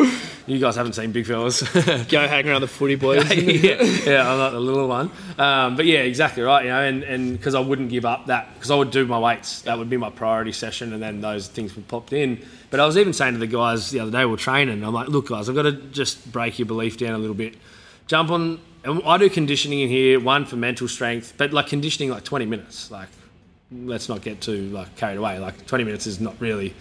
you 0.46 0.60
guys 0.60 0.76
haven't 0.76 0.92
seen 0.92 1.10
big 1.10 1.26
fellas. 1.26 1.62
Go 2.08 2.28
hang 2.28 2.48
around 2.48 2.60
the 2.60 2.68
footy 2.68 2.94
boys. 2.94 3.28
yeah, 3.36 3.82
yeah, 3.82 4.30
I'm 4.32 4.38
like 4.38 4.52
the 4.52 4.60
little 4.60 4.86
one. 4.86 5.10
Um, 5.36 5.74
but 5.74 5.86
yeah, 5.86 6.00
exactly 6.00 6.44
right. 6.44 6.64
You 6.64 6.70
know, 6.70 6.80
and 6.80 7.02
and 7.02 7.32
because 7.32 7.56
I 7.56 7.60
wouldn't 7.60 7.88
give 7.90 8.04
up 8.04 8.26
that 8.26 8.54
because 8.54 8.70
I 8.70 8.76
would 8.76 8.92
do 8.92 9.04
my 9.04 9.18
weights. 9.18 9.62
That 9.62 9.78
would 9.78 9.90
be 9.90 9.96
my 9.96 10.10
priority 10.10 10.52
session, 10.52 10.92
and 10.92 11.02
then 11.02 11.20
those 11.20 11.48
things 11.48 11.74
would 11.74 11.88
popped 11.88 12.12
in. 12.12 12.40
But 12.70 12.78
I 12.78 12.86
was 12.86 12.96
even 12.96 13.12
saying 13.12 13.32
to 13.34 13.40
the 13.40 13.48
guys 13.48 13.90
the 13.90 13.98
other 13.98 14.12
day, 14.12 14.24
we're 14.24 14.36
training. 14.36 14.84
I'm 14.84 14.94
like, 14.94 15.08
look, 15.08 15.28
guys, 15.28 15.48
I've 15.48 15.54
got 15.56 15.62
to 15.62 15.72
just 15.72 16.30
break 16.30 16.58
your 16.60 16.66
belief 16.66 16.98
down 16.98 17.14
a 17.14 17.18
little 17.18 17.34
bit. 17.34 17.56
Jump 18.06 18.30
on. 18.30 18.60
And 18.84 19.00
I 19.04 19.16
do 19.16 19.30
conditioning 19.30 19.80
in 19.80 19.88
here, 19.88 20.20
one 20.20 20.44
for 20.44 20.56
mental 20.56 20.86
strength, 20.88 21.34
but 21.38 21.52
like 21.54 21.68
conditioning 21.68 22.10
like 22.10 22.22
20 22.22 22.44
minutes. 22.44 22.90
Like, 22.90 23.08
let's 23.84 24.08
not 24.08 24.22
get 24.22 24.40
too 24.40 24.68
like 24.70 24.96
carried 24.96 25.18
away. 25.18 25.38
Like 25.38 25.66
20 25.66 25.84
minutes 25.84 26.06
is 26.06 26.20
not 26.20 26.34
really 26.40 26.74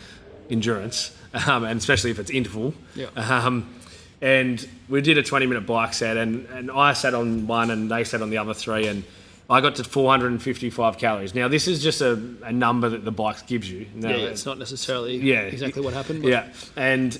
endurance, 0.50 1.16
um, 1.48 1.64
and 1.64 1.78
especially 1.80 2.12
if 2.12 2.20
it's 2.20 2.30
interval. 2.32 2.74
Yeah. 2.96 3.08
Um, 3.16 3.74
and 4.22 4.66
we 4.88 5.02
did 5.02 5.18
a 5.18 5.24
20 5.24 5.46
minute 5.48 5.66
bike 5.66 5.94
set, 5.94 6.18
and, 6.18 6.46
and 6.48 6.72
I 6.72 6.94
sat 6.94 7.14
on 7.14 7.46
one, 7.48 7.72
and 7.72 7.92
they 7.92 8.04
sat 8.04 8.22
on 8.22 8.30
the 8.30 8.38
other 8.38 8.54
three, 8.54 8.88
and 8.88 9.04
I 9.50 9.60
got 9.60 9.76
to 9.76 9.84
455 9.84 10.98
calories. 10.98 11.36
Now, 11.36 11.50
this 11.50 11.68
is 11.68 11.84
just 11.84 12.00
a, 12.02 12.14
a 12.44 12.52
number 12.54 12.88
that 12.90 13.04
the 13.04 13.12
bike 13.12 13.46
gives 13.48 13.70
you. 13.70 13.88
Now, 13.94 14.10
yeah, 14.10 14.16
it's 14.28 14.46
not 14.46 14.58
necessarily 14.58 15.18
Yeah. 15.18 15.42
exactly 15.42 15.82
what 15.82 15.94
happened. 15.94 16.22
But 16.22 16.30
yeah, 16.30 16.54
and 16.78 17.20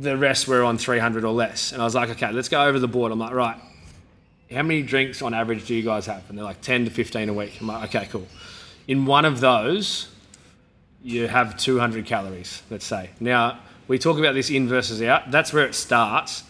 the 0.00 0.18
rest 0.18 0.46
were 0.46 0.62
on 0.64 0.76
300 0.76 1.24
or 1.24 1.32
less. 1.32 1.72
And 1.72 1.80
I 1.80 1.84
was 1.86 1.94
like, 1.94 2.10
okay, 2.10 2.30
let's 2.30 2.50
go 2.50 2.62
over 2.62 2.78
the 2.78 2.88
board. 2.88 3.10
I'm 3.10 3.18
like, 3.18 3.32
right, 3.32 3.56
how 4.52 4.62
many 4.62 4.82
drinks 4.82 5.22
on 5.22 5.32
average 5.32 5.66
do 5.66 5.74
you 5.74 5.82
guys 5.82 6.04
have? 6.06 6.28
And 6.28 6.36
they're 6.36 6.44
like 6.44 6.60
10 6.60 6.84
to 6.84 6.90
15 6.90 7.30
a 7.30 7.32
week. 7.32 7.58
I'm 7.60 7.68
like, 7.68 7.94
okay, 7.94 8.06
cool. 8.10 8.26
In 8.88 9.04
one 9.04 9.26
of 9.26 9.40
those, 9.40 10.08
you 11.02 11.28
have 11.28 11.58
200 11.58 12.06
calories, 12.06 12.62
let's 12.70 12.86
say. 12.86 13.10
Now, 13.20 13.60
we 13.86 13.98
talk 13.98 14.18
about 14.18 14.34
this 14.34 14.50
in 14.50 14.66
versus 14.66 15.02
out. 15.02 15.30
That's 15.30 15.52
where 15.52 15.66
it 15.66 15.74
starts. 15.74 16.42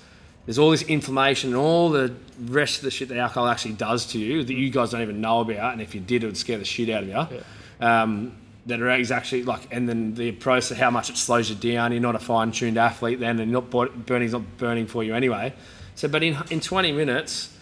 there's 0.47 0.59
all 0.59 0.70
this 0.70 0.82
inflammation 0.82 1.51
and 1.51 1.59
all 1.59 1.90
the 1.90 2.15
rest 2.47 2.78
of 2.78 2.85
the 2.85 2.90
shit 2.90 3.09
that 3.09 3.19
alcohol 3.19 3.48
actually 3.48 3.74
does 3.74 4.06
to 4.06 4.19
you 4.19 4.44
that 4.44 4.55
you 4.55 4.70
guys 4.70 4.93
don't 4.93 5.02
even 5.02 5.20
know 5.20 5.40
about, 5.40 5.73
and 5.73 5.82
if 5.82 5.94
you 5.94 6.01
did, 6.01 6.23
it 6.23 6.27
would 6.27 6.36
scare 6.36 6.59
the 6.59 6.65
shit 6.65 6.89
out 6.89 7.02
of 7.02 7.09
you. 7.09 7.86
Um, 7.86 8.36
that 8.66 8.81
are 8.82 8.90
actually 8.90 9.44
like, 9.44 9.66
and 9.73 9.89
then 9.89 10.15
the 10.15 10.32
process, 10.32 10.78
how 10.78 10.90
much 10.90 11.10
it 11.10 11.16
slows 11.16 11.48
you 11.48 11.56
down. 11.56 11.90
You're 11.90 12.02
not 12.02 12.15
a 12.15 12.20
fine-tuned 12.20 12.77
athlete 12.77 13.19
then, 13.19 13.40
and 13.40 13.51
not 13.51 13.70
burning's 13.70 14.32
not 14.32 14.59
burning 14.59 14.86
for 14.86 15.02
you 15.02 15.15
anyway. 15.15 15.55
So, 15.94 16.06
but 16.06 16.23
in 16.23 16.36
in 16.51 16.60
20 16.60 16.93
minutes, 16.93 17.55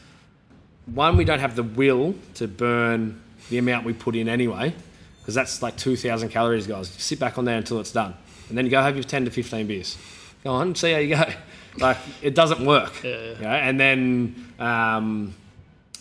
one, 0.87 1.17
we 1.17 1.25
don't 1.25 1.39
have 1.39 1.55
the 1.57 1.63
will 1.63 2.15
to 2.35 2.49
burn 2.49 3.23
the 3.51 3.59
amount 3.59 3.85
we 3.85 3.93
put 3.93 4.17
in 4.17 4.29
anyway, 4.29 4.75
because 5.21 5.35
that's 5.35 5.63
like 5.63 5.77
2,000 5.77 6.29
calories, 6.31 6.67
guys. 6.67 6.89
Sit 6.89 7.19
back 7.19 7.39
on 7.39 7.45
there 7.45 7.57
until 7.59 7.81
it's 7.81 7.93
done, 7.93 8.15
and 8.49 8.57
then 8.59 8.65
you 8.65 8.71
go 8.71 8.81
have 8.83 8.95
your 8.97 9.05
10 9.05 9.25
to 9.27 9.31
15 9.31 9.67
beers. 9.67 9.97
Go 10.45 10.53
on, 10.53 10.75
see 10.75 10.93
how 10.93 10.99
you 10.99 11.15
go. 11.17 11.25
Like 11.79 11.99
it 12.23 12.35
doesn't 12.35 12.65
work. 12.65 13.05
Yeah, 13.05 13.11
yeah. 13.11 13.33
You 13.35 13.43
know? 13.43 13.49
And 13.51 13.79
then 13.79 14.47
um, 14.59 15.35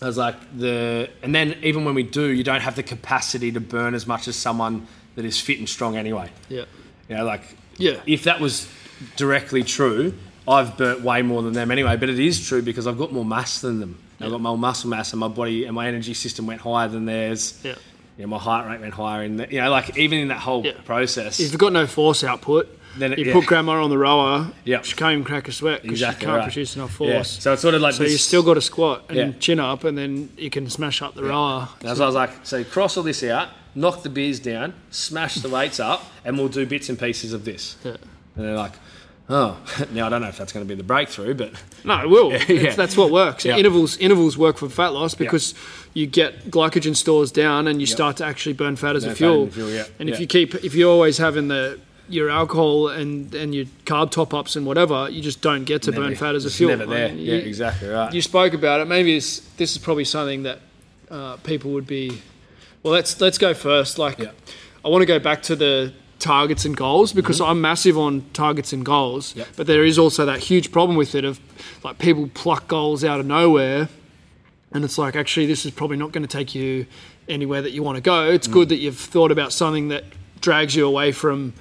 I 0.01 0.05
was 0.05 0.17
like 0.17 0.35
the, 0.57 1.09
and 1.22 1.35
then 1.35 1.57
even 1.63 1.84
when 1.84 1.95
we 1.95 2.03
do, 2.03 2.27
you 2.30 2.45
don't 2.45 2.61
have 2.61 2.77
the 2.77 2.84
capacity 2.84 3.51
to 3.51 3.59
burn 3.59 3.93
as 3.93 4.07
much 4.07 4.30
as 4.30 4.38
someone 4.38 4.88
that 5.15 5.26
is 5.26 5.38
fit 5.41 5.59
and 5.59 5.67
strong 5.67 5.97
anyway. 5.97 6.30
Yeah. 6.47 6.63
You 7.09 7.17
know, 7.17 7.26
like 7.26 7.41
Yeah. 7.77 7.99
if 8.05 8.23
that 8.23 8.39
was 8.39 8.69
directly 9.17 9.63
true, 9.63 10.13
I've 10.47 10.77
burnt 10.77 11.01
way 11.01 11.22
more 11.23 11.41
than 11.41 11.51
them 11.51 11.69
anyway. 11.72 11.97
But 11.97 12.07
it 12.09 12.19
is 12.19 12.47
true 12.47 12.61
because 12.61 12.88
I've 12.88 12.97
got 12.97 13.11
more 13.11 13.26
mass 13.26 13.59
than 13.59 13.81
them. 13.81 13.99
I've 14.22 14.32
got 14.32 14.42
more 14.42 14.58
muscle 14.58 14.90
mass, 14.90 15.12
and 15.14 15.20
my 15.20 15.28
body 15.28 15.66
and 15.66 15.76
my 15.76 15.88
energy 15.88 16.14
system 16.14 16.48
went 16.48 16.62
higher 16.62 16.88
than 16.88 17.06
theirs. 17.06 17.60
Yeah. 17.64 17.76
You 18.18 18.24
know, 18.24 18.28
my 18.30 18.38
heart 18.38 18.66
rate 18.68 18.80
went 18.80 18.94
higher. 18.94 19.24
In 19.24 19.38
the, 19.38 19.48
you 19.52 19.60
know, 19.60 19.70
like 19.70 19.98
even 19.98 20.20
in 20.20 20.30
that 20.30 20.40
whole 20.40 20.66
Yeah. 20.66 20.72
process, 20.86 21.40
If 21.40 21.52
you've 21.52 21.60
got 21.60 21.74
no 21.74 21.86
force 21.86 22.24
output, 22.24 22.70
Then 22.98 23.12
it- 23.12 23.20
you 23.20 23.26
yeah. 23.26 23.34
put 23.34 23.46
grandma 23.46 23.84
on 23.84 23.90
the 23.90 23.98
rower, 23.98 24.48
Yeah. 24.64 24.82
she 24.84 24.96
can't 24.96 25.12
even 25.12 25.26
crack 25.26 25.50
a 25.50 25.52
sweat 25.52 25.82
because 25.82 25.96
exactly 26.00 26.22
she 26.22 26.26
can't 26.28 26.38
right. 26.38 26.44
produce 26.46 26.76
enough 26.78 26.92
Yeah. 26.92 27.16
force. 27.18 27.38
So 27.42 27.52
it's 27.52 27.62
sort 27.62 27.76
of 27.76 27.82
like 27.82 27.96
So 27.96 28.04
this, 28.04 28.14
you 28.14 28.18
still 28.18 28.42
got 28.42 28.54
to 28.54 28.62
squat 28.62 29.04
and 29.10 29.18
Yeah. 29.18 29.32
chin 29.40 29.60
up, 29.60 29.84
and 29.84 29.98
then 29.98 30.30
you 30.38 30.50
can 30.50 30.70
smash 30.70 31.02
up 31.02 31.14
the 31.14 31.24
rower. 31.26 31.68
And 31.82 31.98
so 31.98 32.04
I 32.04 32.06
was 32.06 32.16
like, 32.16 32.32
so 32.44 32.64
cross 32.64 32.96
all 32.96 33.04
this 33.04 33.22
out, 33.22 33.50
knock 33.76 34.04
the 34.04 34.10
beers 34.10 34.40
down, 34.40 34.76
smash 34.92 35.36
the 35.36 35.50
weights 35.50 35.82
up, 35.82 36.10
and 36.24 36.38
we'll 36.38 36.48
do 36.48 36.66
bits 36.66 36.88
and 36.88 36.98
pieces 36.98 37.34
of 37.34 37.44
this. 37.44 37.76
Yeah. 37.84 37.98
And 38.38 38.46
they're 38.46 38.56
like, 38.56 38.72
oh, 39.30 39.57
now 39.91 40.06
I 40.07 40.10
don't 40.10 40.22
know 40.22 40.27
if 40.27 40.38
that's 40.38 40.53
going 40.53 40.65
to 40.65 40.68
be 40.68 40.76
the 40.76 40.84
breakthrough, 40.84 41.34
but 41.34 41.52
No, 41.84 42.02
it 42.02 42.10
will. 42.10 42.31
Yeah. 42.47 42.76
That's 42.76 42.95
what 42.97 43.11
works. 43.11 43.45
Yeah. 43.45 43.57
Intervals 43.57 43.97
intervals 43.97 44.38
work 44.38 44.57
for 44.57 44.69
fat 44.69 44.89
loss 44.93 45.15
because 45.15 45.53
you 45.93 46.06
get 46.07 46.45
glycogen 46.52 46.95
stores 46.95 47.31
down 47.31 47.68
and 47.68 47.81
you 47.81 47.88
Yeah. 47.88 47.95
start 47.95 48.18
to 48.18 48.26
actually 48.26 48.53
burn 48.53 48.76
fat 48.76 48.95
as 48.95 49.03
Burn 49.03 49.14
a 49.14 49.15
fuel. 49.15 49.43
and 49.43 49.53
fuel, 49.53 49.69
yeah. 49.69 49.85
And 49.99 50.10
if 50.10 50.19
you 50.19 50.27
keep 50.27 50.56
if 50.64 50.76
you're 50.76 50.91
always 50.91 51.18
having 51.18 51.47
the 51.47 51.80
your 52.07 52.30
alcohol 52.30 52.88
and, 52.89 53.34
and 53.34 53.56
your 53.56 53.65
carb 53.85 54.11
top 54.11 54.31
ups 54.31 54.56
and 54.56 54.64
whatever, 54.68 55.10
you 55.10 55.23
just 55.23 55.41
don't 55.41 55.64
get 55.64 55.81
to 55.81 55.91
burn 55.91 56.15
fat 56.15 56.35
as 56.35 56.45
a 56.45 56.52
fuel. 56.52 56.69
never 56.69 56.85
there. 56.85 57.07
Like, 57.10 57.18
yeah, 57.18 57.34
you- 57.34 57.39
exactly 57.39 57.88
right. 57.88 58.14
you 58.14 58.22
spoke 58.22 58.53
about 58.53 58.80
it. 58.81 58.85
Maybe 58.88 59.15
this 59.15 59.39
this 59.57 59.72
is 59.72 59.80
probably 59.80 60.06
something 60.06 60.43
that 60.43 60.60
uh, 61.10 61.38
people 61.38 61.72
would 61.72 61.88
be. 61.88 62.22
Well, 62.84 62.93
let's 62.93 63.19
let's 63.19 63.39
go 63.39 63.56
first. 63.56 63.97
Like, 63.97 64.19
Yeah. 64.19 64.31
I 64.84 64.89
want 64.89 65.02
to 65.02 65.07
go 65.07 65.18
back 65.18 65.41
to 65.43 65.56
the 65.56 65.93
targets 66.20 66.66
and 66.66 66.76
goals 66.78 67.14
because 67.14 67.42
I'm 67.42 67.62
massive 67.62 67.98
on 67.98 68.24
targets 68.34 68.74
and 68.74 68.86
goals. 68.86 69.30
Mm-hmm. 69.32 69.40
Yep. 69.40 69.48
But 69.58 69.68
there 69.68 69.84
is 69.84 69.98
also 70.00 70.26
that 70.26 70.40
huge 70.40 70.72
problem 70.72 70.98
with 70.98 71.16
it 71.16 71.26
of 71.26 71.40
like 71.84 71.98
people 71.98 72.30
pluck 72.34 72.68
goals 72.68 73.04
out 73.04 73.20
of 73.20 73.26
nowhere, 73.26 73.90
and 74.72 74.84
it's 74.84 74.98
like 74.98 75.16
actually 75.16 75.46
this 75.46 75.66
is 75.66 75.72
probably 75.72 75.98
not 75.98 76.12
going 76.12 76.24
to 76.26 76.38
take 76.38 76.56
you 76.56 76.86
anywhere 77.28 77.62
that 77.62 77.72
you 77.72 77.82
want 77.84 77.96
to 77.96 78.02
go. 78.02 78.30
It's 78.30 78.48
Mm. 78.48 78.54
good 78.54 78.70
that 78.70 78.78
you've 78.78 78.98
thought 78.98 79.32
about 79.32 79.52
something 79.54 79.88
that 79.90 80.04
drags 80.42 80.76
you 80.76 80.86
away 80.86 81.12
from 81.12 81.54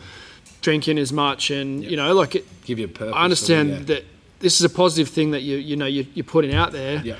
drinking 0.60 0.98
as 0.98 1.12
much, 1.12 1.50
and 1.50 1.82
you 1.84 1.96
know, 1.96 2.14
like 2.14 2.34
it, 2.36 2.44
Give 2.64 2.78
you 2.78 2.86
a 2.86 2.88
purpose. 2.88 3.14
I 3.14 3.24
understand 3.24 3.70
yeah. 3.70 3.78
that 3.86 4.04
this 4.40 4.58
is 4.60 4.64
a 4.64 4.70
positive 4.70 5.08
thing 5.12 5.32
that 5.32 5.42
you 5.42 5.56
you 5.56 5.76
know 5.76 5.86
you, 5.86 6.06
you're 6.14 6.24
putting 6.24 6.54
out 6.54 6.72
there, 6.72 7.00
Yeah. 7.04 7.16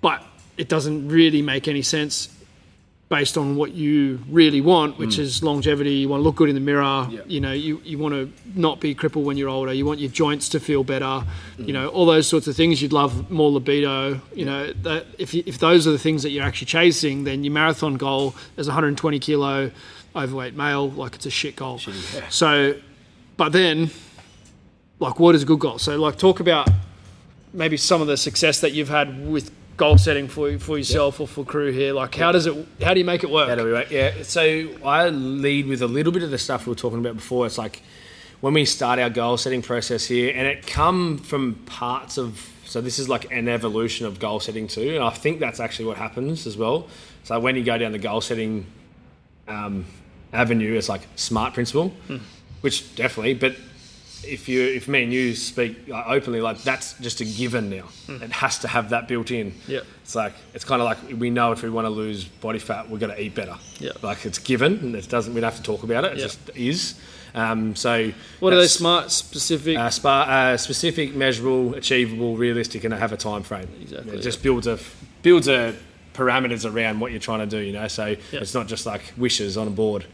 but 0.00 0.22
it 0.56 0.68
doesn't 0.68 1.08
really 1.08 1.42
make 1.42 1.68
any 1.68 1.82
sense 1.82 2.28
based 3.08 3.38
on 3.38 3.56
what 3.56 3.72
you 3.72 4.20
really 4.28 4.60
want, 4.60 4.98
which 4.98 5.18
is 5.18 5.42
longevity. 5.42 5.94
You 5.94 6.10
want 6.10 6.20
to 6.20 6.24
look 6.24 6.36
good 6.36 6.50
in 6.50 6.54
the 6.54 6.60
mirror. 6.60 6.82
Mm. 6.82 7.12
Yeah. 7.12 7.20
You 7.26 7.40
know, 7.40 7.52
you, 7.52 7.80
you 7.82 7.96
want 7.98 8.12
to 8.14 8.30
not 8.54 8.80
be 8.80 8.94
crippled 8.94 9.24
when 9.24 9.38
you're 9.38 9.48
older. 9.48 9.72
You 9.72 9.86
want 9.86 9.98
your 9.98 10.10
joints 10.10 10.50
to 10.50 10.60
feel 10.60 10.84
better. 10.84 11.04
Mm. 11.04 11.66
You 11.66 11.72
know, 11.72 11.88
all 11.88 12.04
those 12.04 12.26
sorts 12.26 12.46
of 12.48 12.54
things. 12.54 12.82
You'd 12.82 12.92
love 12.92 13.30
more 13.30 13.50
libido. 13.50 14.20
You 14.34 14.44
know, 14.44 14.72
that 14.82 15.06
if 15.18 15.32
you, 15.32 15.42
if 15.46 15.58
those 15.58 15.86
are 15.86 15.90
the 15.90 15.98
things 15.98 16.22
that 16.22 16.30
you're 16.30 16.44
actually 16.44 16.66
chasing, 16.66 17.24
then 17.24 17.44
your 17.44 17.52
marathon 17.52 17.96
goal 17.96 18.34
as 18.58 18.66
a 18.66 18.70
120 18.70 19.18
kilo 19.20 19.70
overweight 20.14 20.54
male, 20.54 20.90
like 20.90 21.14
it's 21.14 21.26
a 21.26 21.30
shit 21.30 21.56
goal. 21.56 21.80
yeah. 22.14 22.28
So, 22.28 22.74
but 23.38 23.52
then, 23.52 23.90
like, 24.98 25.18
what 25.18 25.34
is 25.34 25.44
a 25.44 25.46
good 25.46 25.60
goal? 25.60 25.78
So, 25.78 25.96
like, 25.96 26.18
talk 26.18 26.40
about 26.40 26.68
maybe 27.54 27.78
some 27.78 28.02
of 28.02 28.06
the 28.06 28.16
success 28.16 28.60
that 28.60 28.72
you've 28.72 28.88
had 28.88 29.26
with 29.26 29.50
goal 29.78 29.96
setting 29.96 30.28
for 30.28 30.58
for 30.58 30.76
yourself 30.76 31.20
or 31.20 31.26
for 31.26 31.44
crew 31.44 31.72
here. 31.72 31.94
Like, 31.94 32.14
how 32.14 32.32
does 32.32 32.46
it? 32.46 32.66
How 32.82 32.92
do 32.92 33.00
you 33.00 33.06
make 33.06 33.24
it 33.24 33.30
work? 33.30 33.48
How 33.48 33.54
do 33.54 33.64
we 33.64 33.72
work? 33.72 33.90
Yeah. 33.90 34.22
So 34.22 34.68
I 34.84 35.08
lead 35.08 35.66
with 35.66 35.80
a 35.80 35.86
little 35.86 36.12
bit 36.12 36.22
of 36.22 36.30
the 36.30 36.38
stuff 36.38 36.66
we 36.66 36.70
were 36.72 36.76
talking 36.76 36.98
about 36.98 37.14
before. 37.14 37.46
It's 37.46 37.56
like 37.56 37.82
when 38.42 38.52
we 38.52 38.66
start 38.66 38.98
our 38.98 39.08
goal 39.08 39.38
setting 39.38 39.62
process 39.62 40.04
here, 40.04 40.32
and 40.36 40.46
it 40.46 40.66
come 40.66 41.16
from 41.16 41.54
parts 41.64 42.18
of. 42.18 42.52
So 42.66 42.82
this 42.82 42.98
is 42.98 43.08
like 43.08 43.32
an 43.32 43.48
evolution 43.48 44.04
of 44.04 44.20
goal 44.20 44.40
setting 44.40 44.68
too, 44.68 44.96
and 44.96 45.02
I 45.02 45.08
think 45.08 45.40
that's 45.40 45.58
actually 45.58 45.86
what 45.86 45.96
happens 45.96 46.46
as 46.46 46.58
well. 46.58 46.86
So 47.24 47.40
when 47.40 47.56
you 47.56 47.64
go 47.64 47.78
down 47.78 47.92
the 47.92 47.98
goal 47.98 48.20
setting 48.20 48.66
um, 49.46 49.86
avenue, 50.34 50.76
it's 50.76 50.88
like 50.88 51.00
smart 51.16 51.54
principle, 51.54 51.94
which 52.60 52.94
definitely. 52.94 53.34
But 53.34 53.56
if 54.24 54.48
you, 54.48 54.62
if 54.62 54.88
me 54.88 55.04
and 55.04 55.12
you 55.12 55.34
speak 55.34 55.76
openly, 55.90 56.40
like 56.40 56.62
that's 56.62 56.94
just 56.94 57.20
a 57.20 57.24
given 57.24 57.70
now. 57.70 57.84
It 58.08 58.32
has 58.32 58.58
to 58.60 58.68
have 58.68 58.90
that 58.90 59.08
built 59.08 59.30
in. 59.30 59.54
Yeah. 59.66 59.80
It's 60.02 60.14
like 60.14 60.34
it's 60.54 60.64
kind 60.64 60.80
of 60.82 60.86
like 60.86 60.98
we 61.18 61.30
know 61.30 61.52
if 61.52 61.62
we 61.62 61.70
want 61.70 61.84
to 61.86 61.90
lose 61.90 62.24
body 62.24 62.58
fat, 62.58 62.88
we're 62.90 62.98
going 62.98 63.14
to 63.14 63.20
eat 63.22 63.34
better. 63.34 63.56
Yeah. 63.78 63.92
Like 64.02 64.24
it's 64.26 64.38
given, 64.38 64.78
and 64.80 64.94
it 64.96 65.08
doesn't. 65.08 65.34
We 65.34 65.40
don't 65.40 65.50
have 65.50 65.58
to 65.58 65.64
talk 65.64 65.82
about 65.82 66.04
it. 66.04 66.12
It 66.12 66.18
Yeah. 66.18 66.24
just 66.24 66.50
is. 66.54 66.94
Um, 67.34 67.76
so 67.76 68.10
What 68.40 68.54
are 68.54 68.56
that's, 68.60 68.72
smart, 68.72 69.10
specific? 69.10 69.76
Uh, 69.76 69.90
spa, 69.90 70.22
uh, 70.22 70.56
specific, 70.56 71.14
measurable, 71.14 71.74
achievable, 71.74 72.36
realistic, 72.38 72.84
and 72.84 72.94
have 72.94 73.12
a 73.12 73.18
time 73.18 73.42
frame. 73.42 73.68
Exactly, 73.82 74.16
It 74.16 74.22
just 74.22 74.42
builds 74.42 74.66
a 74.66 74.78
builds 75.22 75.46
a 75.46 75.74
parameters 76.14 76.64
around 76.70 76.98
what 77.00 77.12
you're 77.12 77.20
trying 77.20 77.40
to 77.40 77.46
do. 77.46 77.58
You 77.58 77.72
know, 77.74 77.86
so 77.86 78.06
Yeah. 78.06 78.16
it's 78.40 78.54
not 78.54 78.66
just 78.66 78.86
like 78.86 79.02
wishes 79.16 79.56
on 79.56 79.66
a 79.68 79.70
board. 79.70 80.04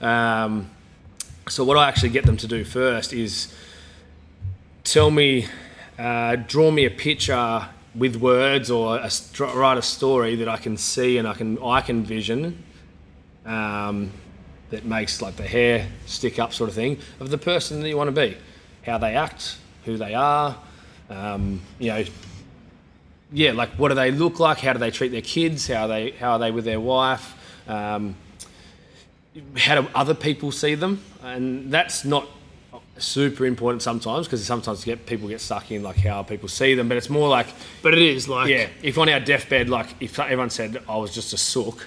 Um, 0.00 0.70
so 1.50 1.64
what 1.64 1.76
I 1.76 1.88
actually 1.88 2.10
get 2.10 2.26
them 2.26 2.36
to 2.38 2.46
do 2.46 2.64
first 2.64 3.12
is 3.12 3.54
tell 4.84 5.10
me, 5.10 5.46
uh, 5.98 6.36
draw 6.36 6.70
me 6.70 6.84
a 6.84 6.90
picture 6.90 7.68
with 7.94 8.16
words 8.16 8.70
or 8.70 8.96
a, 8.98 9.10
write 9.54 9.78
a 9.78 9.82
story 9.82 10.36
that 10.36 10.48
I 10.48 10.56
can 10.56 10.76
see 10.76 11.18
and 11.18 11.26
I 11.26 11.34
can 11.34 11.58
I 11.62 11.80
can 11.80 12.04
vision. 12.04 12.62
Um, 13.44 14.12
that 14.70 14.84
makes 14.84 15.22
like 15.22 15.36
the 15.36 15.46
hair 15.46 15.88
stick 16.04 16.38
up 16.38 16.52
sort 16.52 16.68
of 16.68 16.74
thing 16.74 16.98
of 17.20 17.30
the 17.30 17.38
person 17.38 17.80
that 17.80 17.88
you 17.88 17.96
want 17.96 18.08
to 18.08 18.20
be, 18.20 18.36
how 18.84 18.98
they 18.98 19.16
act, 19.16 19.56
who 19.86 19.96
they 19.96 20.14
are, 20.14 20.58
um, 21.08 21.62
you 21.78 21.88
know, 21.88 22.04
yeah, 23.32 23.52
like 23.52 23.70
what 23.70 23.88
do 23.88 23.94
they 23.94 24.10
look 24.10 24.40
like? 24.40 24.58
How 24.58 24.74
do 24.74 24.78
they 24.78 24.90
treat 24.90 25.08
their 25.08 25.22
kids? 25.22 25.66
How 25.66 25.82
are 25.82 25.88
they 25.88 26.10
how 26.12 26.32
are 26.32 26.38
they 26.38 26.50
with 26.50 26.64
their 26.64 26.80
wife? 26.80 27.34
Um, 27.66 28.14
how 29.56 29.80
do 29.80 29.88
other 29.94 30.14
people 30.14 30.52
see 30.52 30.74
them? 30.74 31.02
And 31.22 31.70
that's 31.70 32.04
not 32.04 32.28
super 32.98 33.46
important 33.46 33.80
sometimes 33.82 34.26
because 34.26 34.44
sometimes 34.44 34.84
get 34.84 35.06
people 35.06 35.28
get 35.28 35.40
stuck 35.40 35.70
in 35.70 35.82
like 35.82 35.96
how 35.96 36.22
people 36.22 36.48
see 36.48 36.74
them, 36.74 36.88
but 36.88 36.96
it's 36.96 37.10
more 37.10 37.28
like 37.28 37.46
but 37.82 37.94
it 37.94 38.02
is 38.02 38.28
like 38.28 38.48
yeah, 38.48 38.68
if 38.82 38.98
on 38.98 39.08
our 39.08 39.20
deathbed, 39.20 39.68
like 39.68 39.88
if 40.00 40.18
everyone 40.18 40.50
said 40.50 40.82
I 40.88 40.96
was 40.96 41.14
just 41.14 41.32
a 41.32 41.38
sook, 41.38 41.86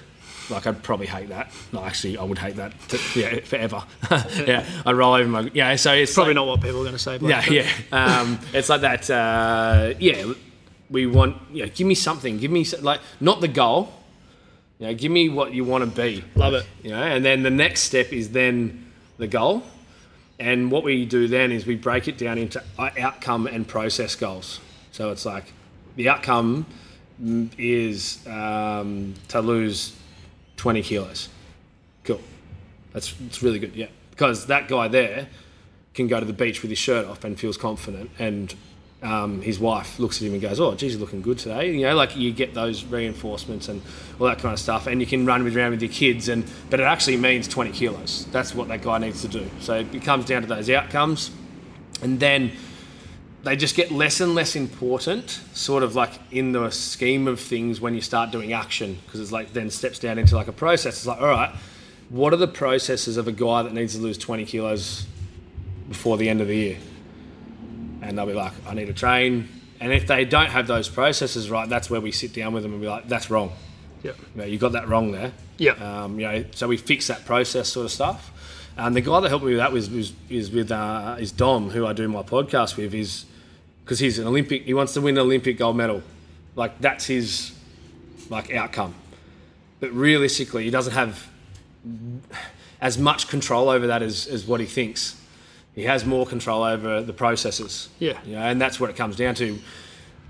like 0.49 0.67
I'd 0.67 0.83
probably 0.83 1.07
hate 1.07 1.29
that. 1.29 1.51
No, 1.71 1.83
actually, 1.83 2.17
I 2.17 2.23
would 2.23 2.37
hate 2.37 2.55
that. 2.57 2.73
To, 2.89 2.99
yeah, 3.19 3.39
forever. 3.41 3.83
yeah, 4.45 4.65
I'd 4.85 4.95
roll 4.95 5.13
over 5.13 5.27
my 5.27 5.51
yeah. 5.53 5.75
So 5.75 5.93
it's 5.93 6.13
probably 6.13 6.33
like- 6.33 6.35
not 6.35 6.47
what 6.47 6.61
people 6.61 6.79
are 6.79 6.83
going 6.83 6.93
to 6.93 6.99
say. 6.99 7.17
But 7.17 7.29
yeah, 7.29 7.45
yeah. 7.49 7.67
Um, 8.21 8.39
it's 8.53 8.69
like 8.69 8.81
that. 8.81 9.09
Uh, 9.09 9.93
yeah, 9.99 10.33
we 10.89 11.05
want. 11.07 11.37
Yeah, 11.51 11.65
give 11.67 11.87
me 11.87 11.95
something. 11.95 12.37
Give 12.37 12.51
me 12.51 12.65
like 12.81 13.01
not 13.19 13.41
the 13.41 13.47
goal. 13.47 13.93
You 14.81 14.87
know, 14.87 14.93
give 14.95 15.11
me 15.11 15.29
what 15.29 15.53
you 15.53 15.63
want 15.63 15.83
to 15.83 16.01
be. 16.01 16.23
Love 16.33 16.55
it. 16.55 16.65
You 16.81 16.89
know, 16.89 17.03
and 17.03 17.23
then 17.23 17.43
the 17.43 17.51
next 17.51 17.81
step 17.81 18.11
is 18.11 18.31
then 18.31 18.91
the 19.19 19.27
goal. 19.27 19.61
And 20.39 20.71
what 20.71 20.83
we 20.83 21.05
do 21.05 21.27
then 21.27 21.51
is 21.51 21.67
we 21.67 21.75
break 21.75 22.07
it 22.07 22.17
down 22.17 22.39
into 22.39 22.63
uh, 22.79 22.89
outcome 22.99 23.45
and 23.45 23.67
process 23.67 24.15
goals. 24.15 24.59
So 24.91 25.11
it's 25.11 25.23
like 25.23 25.53
the 25.97 26.09
outcome 26.09 26.65
is 27.59 28.25
um, 28.25 29.13
to 29.27 29.39
lose 29.39 29.95
20 30.57 30.81
kilos. 30.81 31.29
Cool. 32.03 32.19
That's, 32.91 33.13
that's 33.13 33.43
really 33.43 33.59
good, 33.59 33.75
yeah. 33.75 33.89
Because 34.09 34.47
that 34.47 34.67
guy 34.67 34.87
there 34.87 35.27
can 35.93 36.07
go 36.07 36.19
to 36.19 36.25
the 36.25 36.33
beach 36.33 36.63
with 36.63 36.71
his 36.71 36.79
shirt 36.79 37.05
off 37.05 37.23
and 37.23 37.39
feels 37.39 37.55
confident, 37.55 38.09
and 38.17 38.55
um, 39.03 39.41
his 39.41 39.59
wife 39.59 39.97
looks 39.97 40.21
at 40.21 40.27
him 40.27 40.33
and 40.33 40.41
goes, 40.41 40.59
"Oh, 40.59 40.75
geez, 40.75 40.93
you're 40.93 41.01
looking 41.01 41.21
good 41.21 41.39
today." 41.39 41.73
You 41.73 41.81
know, 41.81 41.95
like 41.95 42.15
you 42.15 42.31
get 42.31 42.53
those 42.53 42.83
reinforcements 42.83 43.67
and 43.67 43.81
all 44.19 44.27
that 44.27 44.39
kind 44.39 44.53
of 44.53 44.59
stuff, 44.59 44.87
and 44.87 45.01
you 45.01 45.07
can 45.07 45.25
run 45.25 45.43
with 45.43 45.57
around 45.57 45.71
with 45.71 45.81
your 45.81 45.91
kids, 45.91 46.29
and 46.29 46.45
but 46.69 46.79
it 46.79 46.83
actually 46.83 47.17
means 47.17 47.47
20 47.47 47.71
kilos. 47.71 48.27
That's 48.31 48.53
what 48.53 48.67
that 48.67 48.83
guy 48.83 48.99
needs 48.99 49.21
to 49.21 49.27
do. 49.27 49.49
So 49.59 49.75
it 49.75 50.03
comes 50.03 50.25
down 50.25 50.43
to 50.43 50.47
those 50.47 50.69
outcomes, 50.69 51.31
and 52.03 52.19
then 52.19 52.51
they 53.43 53.55
just 53.55 53.75
get 53.75 53.91
less 53.91 54.21
and 54.21 54.35
less 54.35 54.55
important, 54.55 55.41
sort 55.53 55.81
of 55.81 55.95
like 55.95 56.11
in 56.29 56.51
the 56.51 56.69
scheme 56.69 57.27
of 57.27 57.39
things 57.39 57.81
when 57.81 57.95
you 57.95 58.01
start 58.01 58.29
doing 58.31 58.53
action, 58.53 58.99
because 59.05 59.19
it's 59.19 59.31
like 59.31 59.51
then 59.53 59.71
steps 59.71 59.97
down 59.97 60.19
into 60.19 60.35
like 60.35 60.47
a 60.47 60.53
process. 60.53 60.97
It's 60.97 61.07
like, 61.07 61.19
all 61.19 61.27
right, 61.27 61.55
what 62.09 62.33
are 62.33 62.37
the 62.37 62.47
processes 62.47 63.17
of 63.17 63.27
a 63.27 63.31
guy 63.31 63.63
that 63.63 63.73
needs 63.73 63.95
to 63.95 64.01
lose 64.01 64.19
20 64.19 64.45
kilos 64.45 65.07
before 65.89 66.17
the 66.17 66.29
end 66.29 66.39
of 66.39 66.49
the 66.49 66.55
year? 66.55 66.77
And 68.01 68.17
they'll 68.17 68.25
be 68.25 68.33
like, 68.33 68.53
I 68.67 68.73
need 68.73 68.85
to 68.85 68.93
train. 68.93 69.47
And 69.79 69.91
if 69.91 70.07
they 70.07 70.25
don't 70.25 70.49
have 70.49 70.67
those 70.67 70.89
processes 70.89 71.49
right, 71.49 71.67
that's 71.67 71.89
where 71.89 72.01
we 72.01 72.11
sit 72.11 72.33
down 72.33 72.53
with 72.53 72.63
them 72.63 72.73
and 72.73 72.81
be 72.81 72.87
like, 72.87 73.07
that's 73.07 73.29
wrong. 73.29 73.51
Yeah. 74.03 74.11
You, 74.35 74.41
know, 74.41 74.45
you 74.45 74.57
got 74.57 74.71
that 74.73 74.87
wrong 74.87 75.11
there. 75.11 75.31
Yeah. 75.57 75.71
Um, 75.73 76.19
you 76.19 76.27
know, 76.27 76.45
so 76.51 76.67
we 76.67 76.77
fix 76.77 77.07
that 77.07 77.25
process 77.25 77.69
sort 77.69 77.85
of 77.85 77.91
stuff. 77.91 78.31
And 78.77 78.95
the 78.95 79.01
guy 79.01 79.19
that 79.19 79.29
helped 79.29 79.45
me 79.45 79.51
with 79.51 79.59
that 79.59 79.71
was, 79.71 79.89
was 79.89 80.13
is 80.29 80.49
with 80.49 80.71
uh, 80.71 81.17
is 81.19 81.31
Dom, 81.31 81.69
who 81.69 81.85
I 81.85 81.93
do 81.93 82.07
my 82.07 82.23
podcast 82.23 82.77
with. 82.77 82.93
Is 82.93 83.25
because 83.83 83.99
he's 83.99 84.17
an 84.17 84.27
Olympic. 84.27 84.63
He 84.63 84.73
wants 84.73 84.93
to 84.93 85.01
win 85.01 85.17
an 85.17 85.23
Olympic 85.23 85.57
gold 85.57 85.75
medal. 85.75 86.01
Like 86.55 86.79
that's 86.79 87.05
his 87.05 87.51
like 88.29 88.51
outcome. 88.51 88.95
But 89.79 89.91
realistically, 89.93 90.63
he 90.63 90.69
doesn't 90.69 90.93
have 90.93 91.27
as 92.79 92.97
much 92.97 93.27
control 93.27 93.69
over 93.69 93.87
that 93.87 94.01
as, 94.01 94.25
as 94.27 94.45
what 94.45 94.59
he 94.59 94.65
thinks. 94.65 95.20
He 95.73 95.83
has 95.83 96.05
more 96.05 96.25
control 96.25 96.63
over 96.63 97.01
the 97.01 97.13
processes. 97.13 97.89
Yeah. 97.99 98.19
You 98.25 98.35
know, 98.35 98.41
and 98.41 98.61
that's 98.61 98.79
what 98.79 98.89
it 98.89 98.95
comes 98.95 99.15
down 99.15 99.35
to. 99.35 99.57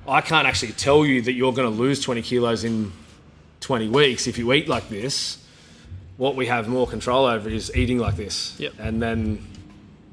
I 0.07 0.21
can't 0.21 0.47
actually 0.47 0.73
tell 0.73 1.05
you 1.05 1.21
that 1.23 1.33
you're 1.33 1.53
going 1.53 1.71
to 1.71 1.75
lose 1.75 2.01
20 2.01 2.21
kilos 2.21 2.63
in 2.63 2.91
20 3.61 3.89
weeks 3.89 4.27
if 4.27 4.37
you 4.37 4.51
eat 4.53 4.67
like 4.67 4.89
this. 4.89 5.37
What 6.17 6.35
we 6.35 6.47
have 6.47 6.67
more 6.67 6.87
control 6.87 7.25
over 7.25 7.49
is 7.49 7.75
eating 7.75 7.97
like 7.97 8.15
this. 8.15 8.59
Yep. 8.59 8.73
And 8.79 9.01
then 9.01 9.47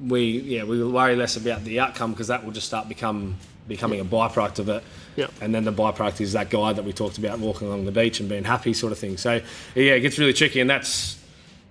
we 0.07 0.39
yeah 0.39 0.63
we 0.63 0.81
worry 0.81 1.15
less 1.15 1.35
about 1.35 1.63
the 1.65 1.79
outcome 1.81 2.11
because 2.11 2.27
that 2.27 2.45
will 2.45 2.53
just 2.53 2.67
start 2.67 2.87
become 2.87 3.35
becoming 3.67 3.99
a 3.99 4.05
byproduct 4.05 4.59
of 4.59 4.69
it. 4.69 4.83
Yep. 5.15 5.31
And 5.41 5.53
then 5.53 5.63
the 5.63 5.73
byproduct 5.73 6.21
is 6.21 6.33
that 6.33 6.49
guy 6.49 6.73
that 6.73 6.83
we 6.83 6.93
talked 6.93 7.17
about 7.17 7.39
walking 7.39 7.67
along 7.67 7.85
the 7.85 7.91
beach 7.91 8.19
and 8.19 8.27
being 8.27 8.45
happy, 8.45 8.73
sort 8.73 8.91
of 8.91 8.97
thing. 8.97 9.17
So 9.17 9.41
yeah, 9.75 9.93
it 9.93 9.99
gets 9.99 10.17
really 10.17 10.33
tricky, 10.33 10.59
and 10.59 10.69
that's 10.69 11.18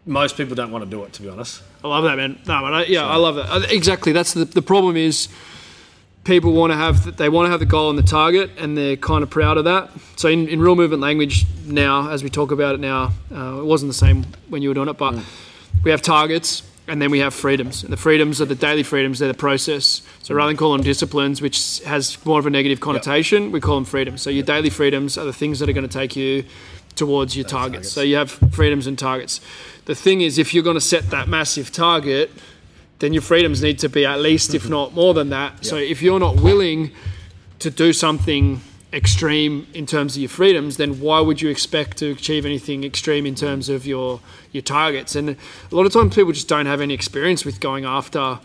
most 0.08 0.36
people 0.36 0.56
don't 0.56 0.72
want 0.72 0.84
to 0.84 0.90
do 0.90 1.04
it, 1.04 1.12
to 1.14 1.22
be 1.22 1.28
honest. 1.28 1.62
I 1.84 1.88
love 1.88 2.04
that, 2.04 2.16
man. 2.16 2.38
No, 2.46 2.62
but 2.62 2.74
I, 2.74 2.84
yeah, 2.84 3.06
I 3.06 3.16
love 3.16 3.36
that. 3.36 3.70
Exactly. 3.70 4.12
That's 4.12 4.32
the 4.32 4.44
the 4.44 4.62
problem 4.62 4.96
is 4.96 5.28
people 6.24 6.52
want 6.52 6.72
to 6.72 6.76
have 6.76 7.16
they 7.16 7.28
want 7.28 7.46
to 7.46 7.50
have 7.50 7.60
the 7.60 7.66
goal 7.66 7.90
and 7.90 7.98
the 7.98 8.02
target, 8.02 8.50
and 8.58 8.76
they're 8.76 8.96
kind 8.96 9.22
of 9.22 9.30
proud 9.30 9.58
of 9.58 9.64
that. 9.64 9.90
So 10.16 10.28
in, 10.28 10.48
in 10.48 10.60
real 10.60 10.76
movement 10.76 11.02
language 11.02 11.46
now, 11.66 12.10
as 12.10 12.22
we 12.24 12.30
talk 12.30 12.50
about 12.50 12.74
it 12.74 12.80
now, 12.80 13.12
uh, 13.32 13.60
it 13.60 13.64
wasn't 13.64 13.90
the 13.90 13.98
same 13.98 14.26
when 14.48 14.62
you 14.62 14.70
were 14.70 14.74
doing 14.74 14.88
it, 14.88 14.98
but 14.98 15.14
we 15.84 15.90
have 15.90 16.02
targets. 16.02 16.62
And 16.90 17.02
then 17.02 17.10
we 17.10 17.18
have 17.18 17.34
freedoms. 17.34 17.84
And 17.84 17.92
the 17.92 17.98
freedoms 17.98 18.40
are 18.40 18.46
the 18.46 18.54
daily 18.54 18.82
freedoms, 18.82 19.18
they're 19.18 19.28
the 19.28 19.34
process. 19.34 20.00
So 20.22 20.34
rather 20.34 20.48
than 20.48 20.56
call 20.56 20.72
them 20.72 20.82
disciplines, 20.82 21.42
which 21.42 21.82
has 21.84 22.16
more 22.24 22.38
of 22.38 22.46
a 22.46 22.50
negative 22.50 22.80
connotation, 22.80 23.52
we 23.52 23.60
call 23.60 23.74
them 23.74 23.84
freedoms. 23.84 24.22
So 24.22 24.30
your 24.30 24.42
daily 24.42 24.70
freedoms 24.70 25.18
are 25.18 25.26
the 25.26 25.32
things 25.34 25.58
that 25.58 25.68
are 25.68 25.74
going 25.74 25.86
to 25.86 25.92
take 25.92 26.16
you 26.16 26.44
towards 26.94 27.36
your 27.36 27.44
targets. 27.44 27.72
targets. 27.72 27.92
So 27.92 28.00
you 28.00 28.16
have 28.16 28.30
freedoms 28.30 28.86
and 28.86 28.98
targets. 28.98 29.42
The 29.88 29.94
thing 29.94 30.20
is, 30.20 30.36
if 30.36 30.52
you're 30.52 30.62
going 30.62 30.76
to 30.76 30.82
set 30.82 31.08
that 31.12 31.28
massive 31.28 31.72
target, 31.72 32.30
then 32.98 33.14
your 33.14 33.22
freedoms 33.22 33.62
need 33.62 33.78
to 33.78 33.88
be 33.88 34.04
at 34.04 34.20
least, 34.20 34.54
if 34.54 34.64
mm-hmm. 34.64 34.72
not 34.72 34.92
more 34.92 35.14
than 35.14 35.30
that. 35.30 35.64
So 35.64 35.76
if 35.76 36.02
you're 36.02 36.20
not 36.20 36.42
willing 36.42 36.90
to 37.60 37.70
do 37.70 37.94
something 37.94 38.60
extreme 38.92 39.66
in 39.72 39.86
terms 39.86 40.14
of 40.14 40.20
your 40.20 40.28
freedoms, 40.28 40.76
then 40.76 41.00
why 41.00 41.20
would 41.20 41.40
you 41.40 41.48
expect 41.48 41.96
to 41.98 42.10
achieve 42.10 42.44
anything 42.44 42.84
extreme 42.84 43.24
in 43.24 43.34
terms 43.34 43.70
of 43.70 43.86
your 43.86 44.20
your 44.52 44.62
targets? 44.62 45.16
And 45.16 45.30
a 45.30 45.74
lot 45.74 45.86
of 45.86 45.92
times 45.94 46.14
people 46.14 46.32
just 46.32 46.48
don't 46.48 46.66
have 46.66 46.82
any 46.82 46.92
experience 46.92 47.46
with 47.46 47.58
going 47.58 47.86
after 47.86 48.40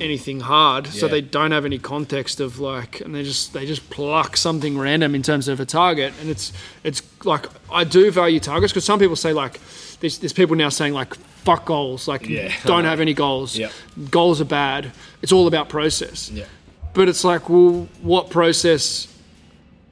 anything 0.00 0.40
hard, 0.40 0.88
so 0.88 1.06
they 1.06 1.20
don't 1.20 1.52
have 1.52 1.64
any 1.64 1.78
context 1.78 2.40
of 2.40 2.58
like, 2.58 3.00
and 3.00 3.14
they 3.14 3.22
just 3.22 3.52
they 3.52 3.64
just 3.64 3.90
pluck 3.90 4.36
something 4.36 4.76
random 4.76 5.14
in 5.14 5.22
terms 5.22 5.46
of 5.46 5.60
a 5.60 5.66
target, 5.66 6.14
and 6.20 6.28
it's 6.28 6.52
it's 6.82 7.00
like 7.24 7.46
I 7.70 7.84
do 7.84 8.10
value 8.10 8.40
targets 8.40 8.72
because 8.72 8.84
some 8.84 8.98
people 8.98 9.14
say 9.14 9.32
like 9.32 9.60
there's, 10.00 10.18
there's 10.18 10.32
people 10.32 10.56
now 10.56 10.68
saying 10.68 10.92
like 10.94 11.14
fuck 11.44 11.64
goals, 11.64 12.08
like 12.08 12.28
Yeah. 12.28 12.52
don't 12.64 12.84
have 12.84 13.00
any 13.00 13.14
goals, 13.14 13.56
Yep. 13.56 13.72
goals 14.10 14.40
are 14.40 14.44
bad. 14.46 14.92
It's 15.22 15.32
all 15.32 15.46
about 15.46 15.68
process. 15.68 16.30
Yeah. 16.30 16.44
But 16.92 17.08
it's 17.08 17.24
like, 17.24 17.48
well, 17.48 17.88
what 18.02 18.30
process? 18.30 19.06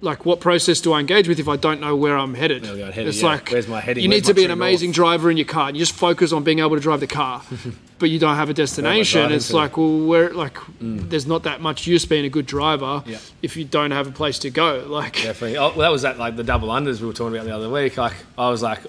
Like, 0.01 0.25
what 0.25 0.39
process 0.39 0.81
do 0.81 0.93
I 0.93 1.01
engage 1.01 1.27
with 1.27 1.41
if 1.41 1.49
I 1.49 1.57
don't 1.57 1.81
know 1.81 1.97
where 1.97 2.17
I'm 2.17 2.35
headed? 2.35 2.63
Where 2.63 2.93
headed, 2.93 3.09
it's 3.09 3.21
yeah. 3.21 3.29
like, 3.31 3.51
Where's 3.51 3.67
my 3.67 3.81
heading? 3.81 4.05
you 4.05 4.09
Where's 4.09 4.23
need 4.23 4.27
to 4.29 4.35
be 4.35 4.45
an 4.45 4.53
amazing 4.53 4.91
north? 4.91 4.95
driver 4.95 5.29
in 5.31 5.37
your 5.37 5.47
car. 5.47 5.69
And 5.69 5.77
you 5.77 5.83
just 5.83 5.95
focus 5.95 6.33
on 6.33 6.45
being 6.45 6.61
able 6.61 6.77
to 6.77 6.81
drive 6.81 7.01
the 7.01 7.09
car, 7.09 7.43
but 7.99 8.09
you 8.09 8.21
don't 8.21 8.37
have 8.37 8.49
a 8.49 8.55
destination. 8.55 9.33
It's 9.33 9.53
like, 9.53 9.77
well, 9.77 10.07
where 10.07 10.31
like, 10.33 10.55
mm. 10.55 11.09
there's 11.11 11.27
not 11.27 11.43
that 11.45 11.61
much 11.61 11.89
use 11.89 12.05
being 12.05 12.25
a 12.25 12.29
good 12.29 12.47
driver 12.47 13.03
if 13.43 13.57
you 13.57 13.65
don't 13.65 13.91
have 13.91 14.07
a 14.07 14.13
place 14.13 14.39
to 14.41 14.51
go. 14.51 14.87
Like, 14.99 15.15
Definitely. 15.15 15.57
Oh, 15.59 15.71
well, 15.71 15.79
that 15.79 15.91
was 15.91 16.03
that 16.03 16.17
like 16.19 16.37
the 16.37 16.45
double 16.45 16.69
unders 16.69 17.01
we 17.01 17.09
were 17.09 17.13
talking 17.13 17.35
about 17.35 17.47
the 17.47 17.55
other 17.55 17.69
week. 17.69 17.97
Like 17.97 18.15
I 18.37 18.49
was 18.51 18.63
like, 18.63 18.81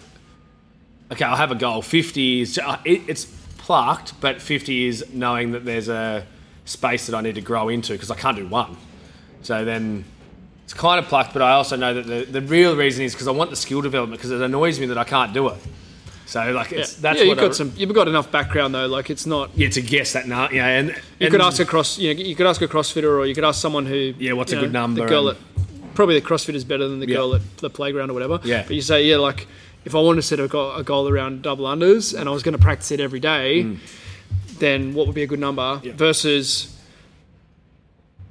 okay, 1.11 1.25
I'll 1.25 1.35
have 1.35 1.51
a 1.51 1.55
goal. 1.55 1.81
Fifty 1.81 2.41
is 2.41 2.57
uh, 2.57 2.77
it, 2.85 3.01
it's 3.07 3.25
plucked, 3.57 4.19
but 4.21 4.41
fifty 4.41 4.85
is 4.87 5.05
knowing 5.13 5.51
that 5.51 5.65
there's 5.65 5.89
a 5.89 6.25
space 6.65 7.07
that 7.07 7.15
I 7.15 7.21
need 7.21 7.35
to 7.35 7.41
grow 7.41 7.69
into 7.69 7.93
because 7.93 8.11
I 8.11 8.15
can't 8.15 8.37
do 8.37 8.47
one. 8.47 8.77
So 9.41 9.65
then 9.65 10.05
it's 10.65 10.73
kind 10.73 10.99
of 11.03 11.05
plucked, 11.09 11.33
but 11.33 11.41
I 11.41 11.51
also 11.53 11.75
know 11.75 11.93
that 11.95 12.05
the, 12.05 12.25
the 12.39 12.41
real 12.41 12.75
reason 12.75 13.03
is 13.05 13.13
because 13.13 13.27
I 13.27 13.31
want 13.31 13.49
the 13.49 13.55
skill 13.55 13.81
development 13.81 14.19
because 14.19 14.31
it 14.31 14.41
annoys 14.41 14.79
me 14.79 14.85
that 14.87 14.97
I 14.97 15.03
can't 15.03 15.33
do 15.33 15.47
it. 15.49 15.57
So 16.25 16.51
like 16.51 16.71
it's 16.71 16.93
yeah, 16.97 17.01
that's 17.01 17.19
yeah, 17.19 17.25
you've 17.25 17.39
I- 17.39 17.41
got 17.41 17.55
some, 17.55 17.73
you've 17.75 17.91
got 17.93 18.07
enough 18.07 18.31
background 18.31 18.75
though. 18.75 18.85
Like, 18.85 19.09
it's 19.09 19.25
not. 19.25 19.49
yeah 19.55 19.69
to 19.69 19.81
guess 19.81 20.13
that 20.13 20.27
now 20.27 20.47
yeah 20.51 20.67
and 20.67 20.89
You 20.89 20.95
and- 21.21 21.31
could 21.31 21.41
ask 21.41 21.59
a 21.59 21.65
cross, 21.65 21.97
you 21.97 22.13
know, 22.13 22.21
you 22.21 22.35
could 22.35 22.45
ask 22.45 22.61
a 22.61 22.67
CrossFitter, 22.67 23.17
or 23.17 23.25
you 23.25 23.33
could 23.33 23.43
ask 23.43 23.59
someone 23.59 23.87
who, 23.87 24.13
Yeah, 24.19 24.33
what's 24.33 24.51
you 24.51 24.59
a 24.59 24.61
good 24.61 24.71
number 24.73 25.01
The 25.01 25.07
girl 25.07 25.29
and- 25.29 25.37
at 25.39 25.95
probably 25.95 26.19
the 26.19 26.25
CrossFit 26.25 26.53
is 26.53 26.63
better 26.63 26.87
than 26.87 26.99
the 26.99 27.07
Yeah. 27.07 27.15
girl 27.15 27.33
at 27.35 27.57
the 27.57 27.69
playground 27.71 28.11
or 28.11 28.13
whatever. 28.13 28.39
Yeah. 28.43 28.61
But 28.61 28.75
you 28.75 28.81
say, 28.81 29.05
yeah, 29.05 29.17
like 29.17 29.47
if 29.89 29.95
I 29.95 29.99
wanted 29.99 30.17
to 30.21 30.27
set 30.27 30.39
a 30.39 30.47
goal, 30.47 30.75
a 30.75 30.83
goal 30.83 31.09
around 31.09 31.41
double 31.41 31.65
unders 31.65 32.17
and 32.17 32.29
I 32.29 32.31
was 32.31 32.43
going 32.43 32.53
to 32.57 32.61
practice 32.61 32.91
it 32.91 32.99
every 32.99 33.19
day, 33.19 33.63
Mm. 33.63 33.77
then 34.59 34.93
what 34.93 35.05
would 35.07 35.15
be 35.15 35.23
a 35.23 35.27
good 35.27 35.39
number? 35.39 35.81
Yeah. 35.83 35.93
Versus, 35.95 36.75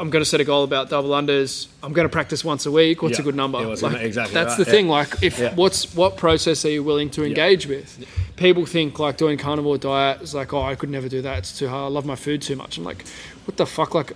I'm 0.01 0.11
going 0.11 0.23
to 0.23 0.31
set 0.31 0.41
a 0.41 0.45
goal 0.45 0.63
about 0.63 0.89
double 0.91 1.11
unders. 1.11 1.67
I'm 1.83 1.93
going 1.93 2.07
to 2.07 2.13
practice 2.13 2.45
once 2.45 2.65
a 2.67 2.71
week. 2.71 3.03
What's 3.03 3.19
Yeah. 3.19 3.23
a 3.23 3.25
good 3.25 3.35
number? 3.35 3.59
Yeah, 3.61 3.67
Like, 3.83 4.03
exactly 4.03 4.35
That's 4.35 4.51
right, 4.57 4.59
the 4.59 4.65
thing. 4.71 4.89
Like, 4.89 5.09
if 5.23 5.41
what's 5.57 5.93
what 5.95 6.17
process 6.17 6.65
are 6.65 6.71
you 6.71 6.85
willing 6.85 7.11
to 7.11 7.25
engage 7.25 7.67
with? 7.67 8.07
People 8.37 8.65
think 8.65 8.99
like 9.01 9.17
doing 9.17 9.37
carnivore 9.39 9.79
diet 9.79 10.23
is 10.23 10.35
like, 10.35 10.53
oh, 10.55 10.63
I 10.63 10.77
could 10.77 10.91
never 10.91 11.09
do 11.09 11.21
that. 11.23 11.39
It's 11.39 11.59
too 11.59 11.67
hard. 11.69 11.91
I 11.91 11.93
love 11.93 12.07
my 12.07 12.15
food 12.15 12.41
too 12.43 12.55
much. 12.55 12.79
I'm 12.79 12.85
like, 12.85 13.05
what 13.47 13.57
the 13.57 13.67
fuck? 13.67 13.95
Like, 13.97 14.13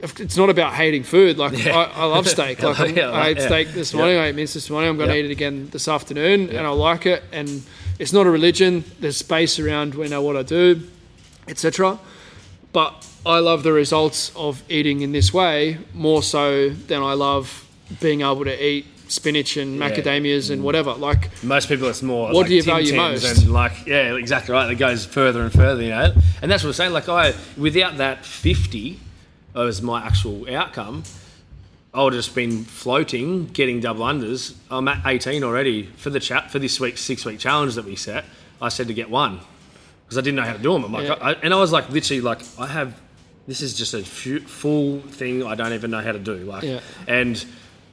it's 0.00 0.36
not 0.36 0.50
about 0.50 0.74
hating 0.74 1.02
food. 1.02 1.38
Like, 1.38 1.66
I, 1.66 1.84
I 1.84 2.04
love 2.04 2.28
steak. 2.28 2.62
Like, 2.62 2.78
I'm- 2.80 2.96
Yeah, 2.96 3.10
I 3.10 3.28
ate 3.28 3.38
yeah. 3.38 3.46
steak 3.46 3.68
this 3.68 3.92
morning. 3.94 4.18
I 4.18 4.26
ate 4.28 4.34
mince 4.34 4.54
this 4.54 4.70
morning. 4.70 4.90
I'm 4.90 4.96
going 4.96 5.08
to 5.08 5.14
Yeah. 5.14 5.22
eat 5.24 5.26
it 5.26 5.32
again 5.32 5.68
this 5.72 5.88
afternoon, 5.88 6.50
and 6.50 6.66
I 6.66 6.70
like 6.70 7.06
it. 7.06 7.22
And 7.32 7.62
it's 7.98 8.12
not 8.12 8.26
a 8.26 8.30
religion. 8.30 8.84
There's 9.00 9.16
space 9.16 9.58
around 9.58 9.94
when 9.94 10.08
I 10.08 10.10
know 10.10 10.22
what 10.22 10.36
I 10.36 10.42
do, 10.42 10.82
etc. 11.48 11.98
But 12.72 13.06
I 13.26 13.40
love 13.40 13.62
the 13.62 13.72
results 13.72 14.30
of 14.36 14.62
eating 14.68 15.00
in 15.00 15.12
this 15.12 15.34
way 15.34 15.78
more 15.94 16.22
so 16.22 16.68
than 16.70 17.02
I 17.02 17.14
love 17.14 17.66
being 18.00 18.20
able 18.20 18.44
to 18.44 18.64
eat 18.64 18.86
spinach 19.08 19.56
and 19.56 19.78
Yeah. 19.78 19.90
macadamias 19.90 20.50
and 20.50 20.60
mm. 20.60 20.64
whatever. 20.64 20.92
Like, 20.92 21.30
Most 21.42 21.68
people, 21.68 21.88
it's 21.88 22.02
more. 22.02 22.26
What 22.28 22.36
like 22.42 22.46
do 22.48 22.54
you 22.54 22.62
value 22.62 22.94
most? 22.94 23.24
And 23.24 23.52
like, 23.52 23.86
yeah, 23.86 24.14
exactly 24.14 24.52
right. 24.52 24.70
It 24.70 24.76
goes 24.76 25.04
further 25.06 25.42
and 25.42 25.52
further, 25.52 25.82
you 25.82 25.88
know. 25.90 26.12
And 26.42 26.50
that's 26.50 26.62
what 26.62 26.68
I'm 26.70 26.74
saying. 26.74 26.92
Like, 26.92 27.08
I 27.08 27.34
without 27.56 27.96
that 27.96 28.24
50 28.24 29.00
as 29.54 29.82
my 29.82 30.04
actual 30.04 30.48
outcome, 30.54 31.02
I 31.94 32.02
would 32.04 32.12
have 32.12 32.22
just 32.22 32.34
been 32.34 32.64
floating, 32.64 33.46
getting 33.46 33.80
double 33.80 34.04
unders. 34.04 34.54
I'm 34.70 34.86
at 34.88 35.04
18 35.06 35.42
already 35.42 35.84
for 35.96 36.10
the 36.10 36.20
chat 36.20 36.50
for 36.50 36.58
this 36.58 36.78
week's 36.78 37.00
six 37.00 37.24
week 37.24 37.38
challenge 37.38 37.74
that 37.76 37.84
we 37.84 37.96
set. 37.96 38.24
I 38.60 38.68
said 38.68 38.88
to 38.88 38.94
get 38.94 39.08
one 39.10 39.40
because 40.04 40.18
I 40.18 40.20
didn't 40.20 40.36
know 40.36 40.42
how 40.42 40.52
to 40.52 40.58
do 40.58 40.72
them. 40.72 40.84
I'm 40.84 40.92
like, 40.92 41.08
Yeah. 41.08 41.14
I, 41.20 41.32
and 41.34 41.52
I 41.54 41.56
was 41.58 41.72
like, 41.72 41.90
literally, 41.90 42.20
like, 42.20 42.40
I 42.58 42.66
have. 42.66 42.98
This 43.46 43.62
is 43.62 43.72
just 43.78 43.94
a 43.94 44.02
fu- 44.04 44.40
full 44.40 45.00
thing 45.00 45.42
I 45.42 45.54
don't 45.54 45.72
even 45.72 45.90
know 45.90 46.00
how 46.02 46.12
to 46.12 46.18
do. 46.18 46.36
Like, 46.36 46.64
Yeah. 46.64 46.80
and 47.06 47.42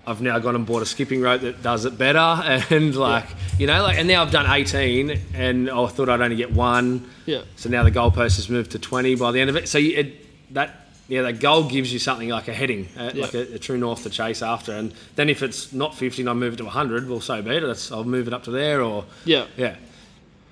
I've 0.06 0.22
now 0.22 0.38
gone 0.40 0.53
and 0.56 0.65
bought 0.65 0.82
a 0.82 0.86
skipping 0.86 1.22
rope 1.22 1.41
that 1.41 1.64
does 1.64 1.86
it 1.86 1.98
better, 1.98 2.19
and 2.69 2.94
like 2.95 3.26
you 3.57 3.65
know, 3.65 3.82
like, 3.82 3.98
and 3.98 4.07
now 4.07 4.22
I've 4.22 4.32
done 4.32 4.45
18, 4.52 5.18
and 5.34 5.69
I 5.69 5.88
thought 5.88 6.10
I'd 6.10 6.19
only 6.19 6.36
get 6.36 6.52
one. 6.52 7.10
Yeah. 7.26 7.44
So 7.56 7.69
now 7.69 7.84
the 7.84 7.91
goalpost 7.91 8.36
has 8.36 8.49
moved 8.49 8.72
to 8.72 8.80
20 8.80 9.15
by 9.15 9.32
the 9.32 9.40
end 9.40 9.49
of 9.49 9.56
it. 9.56 9.69
So 9.69 9.77
you, 9.77 9.98
it, 9.98 10.53
that 10.53 10.84
yeah, 11.07 11.22
that 11.23 11.40
goal 11.40 11.64
gives 11.69 11.94
you 11.94 11.99
something 11.99 12.30
like 12.30 12.48
a 12.48 12.53
heading, 12.53 12.88
uh, 12.98 13.11
like 13.14 13.34
a, 13.34 13.56
a 13.56 13.60
true 13.60 13.77
north 13.77 14.03
to 14.03 14.10
chase 14.10 14.41
after. 14.41 14.72
And 14.73 14.94
then 15.15 15.30
if 15.30 15.44
it's 15.44 15.72
not 15.72 15.95
50 15.95 16.23
and 16.23 16.30
I 16.30 16.34
move 16.34 16.53
it 16.53 16.57
to 16.57 16.64
100, 16.64 17.07
well, 17.07 17.22
so 17.22 17.41
be 17.41 17.52
it. 17.52 17.61
That's, 17.61 17.91
I'll 17.91 18.03
move 18.03 18.27
it 18.27 18.34
up 18.34 18.44
to 18.45 18.52
there, 18.52 18.82
or 18.82 19.06
yeah, 19.23 19.45
yeah, 19.57 19.76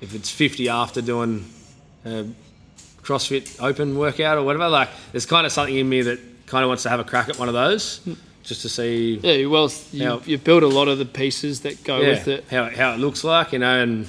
if 0.01 0.13
it's 0.13 0.29
50 0.29 0.69
after 0.69 1.01
doing 1.01 1.45
a 2.05 2.25
CrossFit 3.01 3.61
Open 3.61 3.97
workout 3.97 4.37
or 4.37 4.43
whatever, 4.43 4.69
like 4.69 4.89
there's 5.11 5.25
kind 5.25 5.45
of 5.45 5.51
something 5.51 5.75
in 5.75 5.89
me 5.89 6.01
that 6.03 6.19
kind 6.45 6.63
of 6.63 6.67
wants 6.67 6.83
to 6.83 6.89
have 6.89 6.99
a 6.99 7.03
crack 7.03 7.29
at 7.29 7.39
one 7.39 7.47
of 7.47 7.53
those, 7.53 8.01
just 8.43 8.61
to 8.61 8.69
see 8.69 9.19
yeah. 9.23 9.47
Well, 9.47 9.71
you, 9.91 10.05
How- 10.05 10.21
you 10.25 10.37
build 10.37 10.63
a 10.63 10.67
lot 10.67 10.87
of 10.87 10.97
the 10.99 11.05
pieces 11.05 11.61
that 11.61 11.83
go 11.83 11.99
yeah, 11.99 12.09
with 12.09 12.27
it. 12.27 12.45
how, 12.51 12.69
how 12.69 12.93
it 12.93 12.99
looks 12.99 13.23
like, 13.23 13.53
you 13.53 13.59
know, 13.59 13.81
and 13.81 14.07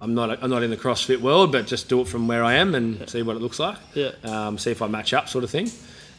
I'm 0.00 0.14
not 0.14 0.42
I'm 0.42 0.50
not 0.50 0.62
in 0.62 0.70
the 0.70 0.76
CrossFit 0.76 1.20
world, 1.20 1.52
but 1.52 1.66
just 1.66 1.88
do 1.88 2.00
it 2.02 2.08
from 2.08 2.28
where 2.28 2.44
I 2.44 2.54
am 2.54 2.74
and 2.74 3.08
see 3.08 3.22
what 3.22 3.36
it 3.36 3.40
looks 3.42 3.58
like. 3.58 3.78
Yeah. 3.94 4.10
Um, 4.24 4.58
see 4.58 4.70
if 4.70 4.82
I 4.82 4.86
match 4.88 5.14
up, 5.14 5.28
sort 5.28 5.44
of 5.44 5.50
thing. 5.50 5.70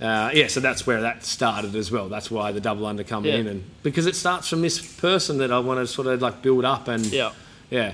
Uh, 0.01 0.29
yeah, 0.33 0.47
so 0.47 0.59
that's 0.59 0.85
where 0.85 1.01
that 1.01 1.23
started 1.25 1.75
as 1.75 1.91
well. 1.91 2.07
That's 2.09 2.29
why 2.29 2.51
the 2.51 2.59
double 2.59 2.85
under 2.85 3.03
come 3.03 3.25
Yeah. 3.25 3.35
in, 3.35 3.47
and 3.47 3.63
because 3.83 4.05
it 4.05 4.15
starts 4.15 4.47
from 4.47 4.61
this 4.61 4.79
person 4.79 5.37
that 5.39 5.51
I 5.51 5.59
want 5.59 5.79
to 5.79 5.87
sort 5.87 6.07
of 6.07 6.21
like 6.21 6.41
build 6.41 6.65
up 6.65 6.87
and 6.87 7.05
Yeah. 7.07 7.31
yeah, 7.71 7.93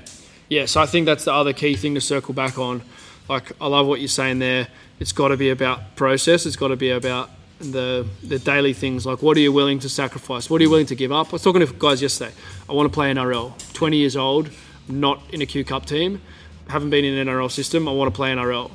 Yeah, 0.49 0.65
so 0.65 0.81
I 0.81 0.85
think 0.85 1.05
that's 1.05 1.23
the 1.25 1.33
other 1.33 1.53
key 1.53 1.75
thing 1.75 1.95
to 1.95 2.01
circle 2.01 2.33
back 2.33 2.57
on. 2.59 2.81
Like, 3.29 3.53
I 3.61 3.67
love 3.67 3.87
what 3.87 3.99
you're 4.01 4.09
saying 4.09 4.39
there. 4.39 4.67
It's 4.99 5.13
got 5.13 5.29
to 5.29 5.37
be 5.37 5.49
about 5.49 5.95
process. 5.95 6.45
It's 6.45 6.57
got 6.57 6.67
to 6.69 6.75
be 6.75 6.89
about 6.91 7.29
the 7.59 8.05
the 8.21 8.37
daily 8.39 8.73
things. 8.73 9.05
Like, 9.05 9.21
what 9.21 9.37
are 9.37 9.39
you 9.39 9.53
willing 9.53 9.79
to 9.79 9.89
sacrifice? 9.89 10.49
What 10.49 10.59
are 10.59 10.63
you 10.65 10.69
willing 10.69 10.87
to 10.87 10.95
give 10.95 11.11
up? 11.13 11.27
I 11.29 11.31
was 11.31 11.41
talking 11.43 11.65
to 11.65 11.73
guys 11.73 12.01
yesterday. 12.01 12.33
I 12.69 12.73
want 12.73 12.91
to 12.91 12.93
play 12.93 13.09
NRL. 13.13 13.53
20 13.73 13.95
years 13.97 14.17
old, 14.17 14.49
not 14.87 15.21
in 15.31 15.41
a 15.41 15.45
Q 15.45 15.63
Cup 15.63 15.85
team, 15.85 16.21
haven't 16.69 16.89
been 16.89 17.05
in 17.05 17.15
an 17.17 17.27
NRL 17.27 17.49
system. 17.51 17.87
I 17.87 17.91
want 17.91 18.13
to 18.13 18.15
play 18.15 18.31
NRL. 18.31 18.71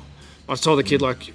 I 0.47 0.55
told 0.55 0.79
the 0.79 0.83
kid 0.83 1.01
like, 1.01 1.33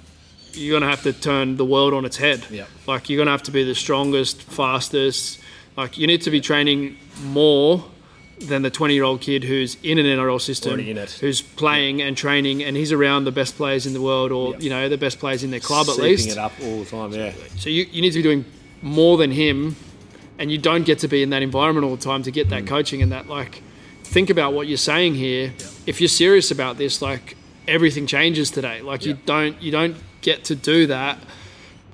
you're 0.53 0.77
gonna 0.79 0.89
have 0.89 1.03
to 1.03 1.13
turn 1.13 1.57
the 1.57 1.65
world 1.65 1.93
on 1.93 2.05
its 2.05 2.17
head. 2.17 2.45
Yep. 2.49 2.67
Like, 2.87 3.09
you're 3.09 3.17
gonna 3.17 3.31
have 3.31 3.43
to 3.43 3.51
be 3.51 3.63
the 3.63 3.75
strongest, 3.75 4.41
fastest. 4.43 5.39
Like, 5.77 5.97
you 5.97 6.07
need 6.07 6.21
to 6.23 6.31
be 6.31 6.39
training 6.41 6.97
more 7.23 7.83
than 8.39 8.61
the 8.61 8.69
20 8.69 8.93
year 8.93 9.03
old 9.03 9.21
kid 9.21 9.43
who's 9.45 9.77
in 9.83 9.97
an 9.97 10.05
NRL 10.05 10.39
system, 10.41 10.73
Already 10.73 10.91
in 10.91 10.97
it. 10.97 11.11
who's 11.21 11.41
playing 11.41 12.01
and 12.01 12.17
training, 12.17 12.63
and 12.63 12.75
he's 12.75 12.91
around 12.91 13.23
the 13.25 13.31
best 13.31 13.55
players 13.55 13.85
in 13.85 13.93
the 13.93 14.01
world, 14.01 14.31
or 14.31 14.51
Yep. 14.53 14.61
you 14.63 14.69
know 14.69 14.89
the 14.89 14.97
best 14.97 15.19
players 15.19 15.43
in 15.43 15.51
their 15.51 15.59
club 15.61 15.87
at 15.87 15.95
Seeping 15.95 16.09
least. 16.09 16.29
it 16.29 16.37
up 16.37 16.51
all 16.63 16.79
the 16.83 16.85
time. 16.89 17.13
Yeah, 17.13 17.31
So 17.57 17.69
you, 17.69 17.85
you 17.91 18.01
need 18.01 18.11
to 18.11 18.19
be 18.19 18.23
doing 18.23 18.43
more 18.81 19.17
than 19.17 19.31
him, 19.31 19.75
and 20.37 20.51
you 20.51 20.57
don't 20.57 20.85
get 20.85 20.99
to 20.99 21.07
be 21.07 21.21
in 21.23 21.29
that 21.29 21.41
environment 21.43 21.85
all 21.85 21.95
the 21.95 22.03
time 22.03 22.23
to 22.23 22.31
get 22.31 22.47
Mm. 22.47 22.49
that 22.51 22.67
coaching 22.67 23.01
and 23.01 23.11
that 23.13 23.27
like. 23.29 23.61
Think 24.07 24.29
about 24.29 24.53
what 24.53 24.67
you're 24.67 24.77
saying 24.77 25.15
here. 25.15 25.53
If 25.85 25.99
you're 25.99 26.07
serious 26.07 26.51
about 26.51 26.77
this, 26.77 27.01
like 27.01 27.35
everything 27.67 28.07
changes 28.07 28.49
today. 28.51 28.81
Like 28.81 29.05
you 29.05 29.15
don't 29.25 29.61
you 29.61 29.71
don't 29.71 29.95
get 30.21 30.45
to 30.45 30.55
do 30.55 30.87
that. 30.87 31.17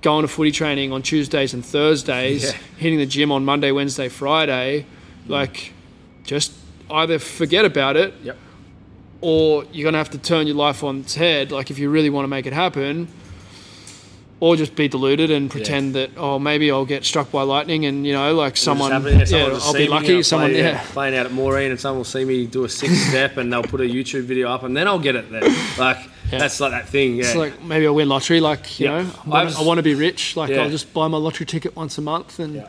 Going 0.02 0.24
to 0.24 0.28
footy 0.28 0.52
training 0.52 0.92
on 0.92 1.02
Tuesdays 1.02 1.54
and 1.54 1.64
Thursdays, 1.66 2.44
Yeah. 2.44 2.58
hitting 2.78 3.00
the 3.00 3.06
gym 3.06 3.32
on 3.32 3.46
Monday, 3.46 3.72
Wednesday, 3.72 4.10
Friday, 4.10 4.86
like 5.28 5.74
just 6.24 6.54
either 6.90 7.20
forget 7.20 7.66
about 7.66 7.96
it 7.98 8.14
yep, 8.24 8.38
or 9.22 9.64
you're 9.72 9.84
going 9.84 9.94
to 9.94 10.00
have 10.00 10.10
to 10.12 10.18
turn 10.18 10.48
your 10.48 10.56
life 10.56 10.84
on 10.84 11.02
its 11.02 11.16
head, 11.16 11.52
like 11.52 11.70
if 11.72 11.78
you 11.80 11.90
really 11.90 12.10
want 12.10 12.24
to 12.24 12.28
make 12.28 12.46
it 12.46 12.54
happen, 12.54 13.08
or 14.42 14.56
just 14.58 14.76
be 14.76 14.88
deluded 14.90 15.30
and 15.32 15.50
pretend 15.50 15.94
that 15.96 16.10
oh 16.18 16.38
maybe 16.40 16.70
I'll 16.72 16.84
get 16.84 17.06
struck 17.06 17.32
by 17.32 17.44
lightning 17.44 17.86
and 17.86 18.06
you 18.06 18.12
know 18.12 18.34
like 18.36 18.58
someone 18.58 18.92
yeah, 18.92 19.24
someone 19.24 19.52
will 19.52 19.62
I'll 19.62 19.74
be 19.74 19.88
lucky 19.88 20.16
I'll 20.18 20.24
someone 20.24 20.50
play, 20.52 20.62
uh, 20.62 20.72
yeah 20.74 20.84
playing 20.92 21.16
out 21.16 21.28
at 21.28 21.32
Maureen, 21.32 21.70
and 21.72 21.80
someone 21.80 22.00
will 22.00 22.04
see 22.06 22.26
me 22.26 22.46
do 22.48 22.64
a 22.66 22.70
six 22.70 22.92
step, 23.10 23.38
and 23.38 23.54
they'll 23.54 23.64
put 23.64 23.80
a 23.80 23.86
YouTube 23.86 24.24
video 24.24 24.50
up, 24.50 24.64
and 24.64 24.76
then 24.76 24.88
I'll 24.88 25.00
get 25.00 25.16
it. 25.16 25.32
Then 25.32 25.44
like 25.78 25.98
that's 26.30 26.60
like 26.60 26.72
that 26.72 26.90
thing. 26.90 27.16
Yeah, 27.16 27.24
it's 27.26 27.36
like 27.36 27.62
maybe 27.62 27.86
I'll 27.86 27.96
win 27.96 28.10
lottery 28.10 28.40
like 28.42 28.80
you 28.80 28.88
Yeah. 28.88 29.04
know 29.04 29.10
I 29.26 29.26
I 29.26 29.30
want, 29.30 29.46
was- 29.46 29.58
I 29.60 29.62
want 29.64 29.78
to 29.78 29.84
be 29.84 29.94
rich 29.96 30.36
like 30.36 30.50
Yeah. 30.50 30.64
I'll 30.64 30.70
just 30.70 30.92
buy 30.94 31.08
my 31.08 31.18
lottery 31.18 31.46
ticket 31.46 31.76
once 31.76 31.98
a 31.98 32.02
month 32.02 32.40
and 32.40 32.56
Yeah. 32.56 32.68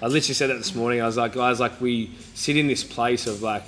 I 0.00 0.06
literally 0.06 0.34
said 0.34 0.50
that 0.50 0.58
this 0.58 0.76
morning. 0.76 1.02
I 1.02 1.06
was 1.06 1.16
like, 1.16 1.32
guys, 1.32 1.58
like 1.58 1.80
we 1.80 2.12
sit 2.34 2.56
in 2.56 2.68
this 2.68 2.84
place 2.84 3.26
of 3.26 3.42
like, 3.42 3.64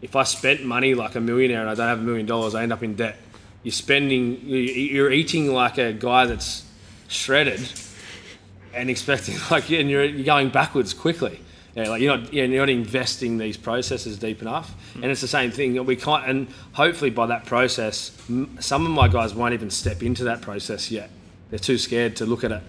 if 0.00 0.14
I 0.14 0.22
spent 0.22 0.62
money 0.64 0.94
like 0.94 1.16
a 1.16 1.20
millionaire 1.20 1.60
and 1.62 1.68
I 1.68 1.74
don't 1.74 1.88
have 1.88 1.98
a 1.98 2.02
million 2.02 2.24
dollars, 2.24 2.54
I 2.54 2.62
end 2.62 2.72
up 2.72 2.84
in 2.84 2.94
debt. 2.94 3.16
You're 3.62 3.72
spending, 3.72 4.40
you- 4.46 4.58
you're 4.58 5.12
eating 5.12 5.52
like 5.52 5.78
a 5.78 5.92
guy 5.92 6.26
that's 6.26 6.64
shredded, 7.08 7.60
and 8.74 8.90
expecting 8.90 9.36
like, 9.50 9.70
and 9.70 9.90
you're, 9.90 10.04
you're 10.04 10.24
going 10.24 10.50
backwards 10.50 10.94
quickly. 10.94 11.40
Yeah, 11.74 11.90
like 11.90 12.02
you're 12.02 12.16
not, 12.16 12.32
you're 12.32 12.48
not 12.48 12.68
investing 12.70 13.38
these 13.38 13.56
processes 13.56 14.18
deep 14.18 14.42
enough, 14.42 14.72
hmm. 14.94 15.02
and 15.02 15.12
it's 15.12 15.20
the 15.20 15.28
same 15.28 15.50
thing. 15.50 15.74
That 15.74 15.84
we 15.84 15.96
can't, 15.96 16.26
and 16.26 16.48
hopefully 16.72 17.10
by 17.10 17.26
that 17.26 17.46
process, 17.46 18.10
some 18.58 18.84
of 18.84 18.90
my 18.90 19.06
guys 19.06 19.34
won't 19.34 19.54
even 19.54 19.70
step 19.70 20.02
into 20.02 20.24
that 20.24 20.40
process 20.40 20.90
yet. 20.90 21.10
They're 21.50 21.58
too 21.58 21.78
scared 21.78 22.16
to 22.16 22.26
look 22.26 22.42
at 22.44 22.52
it. 22.52 22.62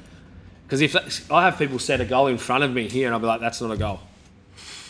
Because 0.66 0.82
if 0.82 0.94
that, 0.94 1.22
I 1.32 1.44
have 1.44 1.58
people 1.58 1.80
set 1.80 2.02
a 2.02 2.06
goal 2.06 2.28
in 2.28 2.38
front 2.38 2.64
of 2.64 2.72
me 2.72 2.88
here, 2.88 3.08
and 3.08 3.14
I'll 3.16 3.20
be 3.20 3.26
like, 3.26 3.42
"That's 3.42 3.62
not 3.62 3.72
a 3.72 3.78
goal. 3.78 4.02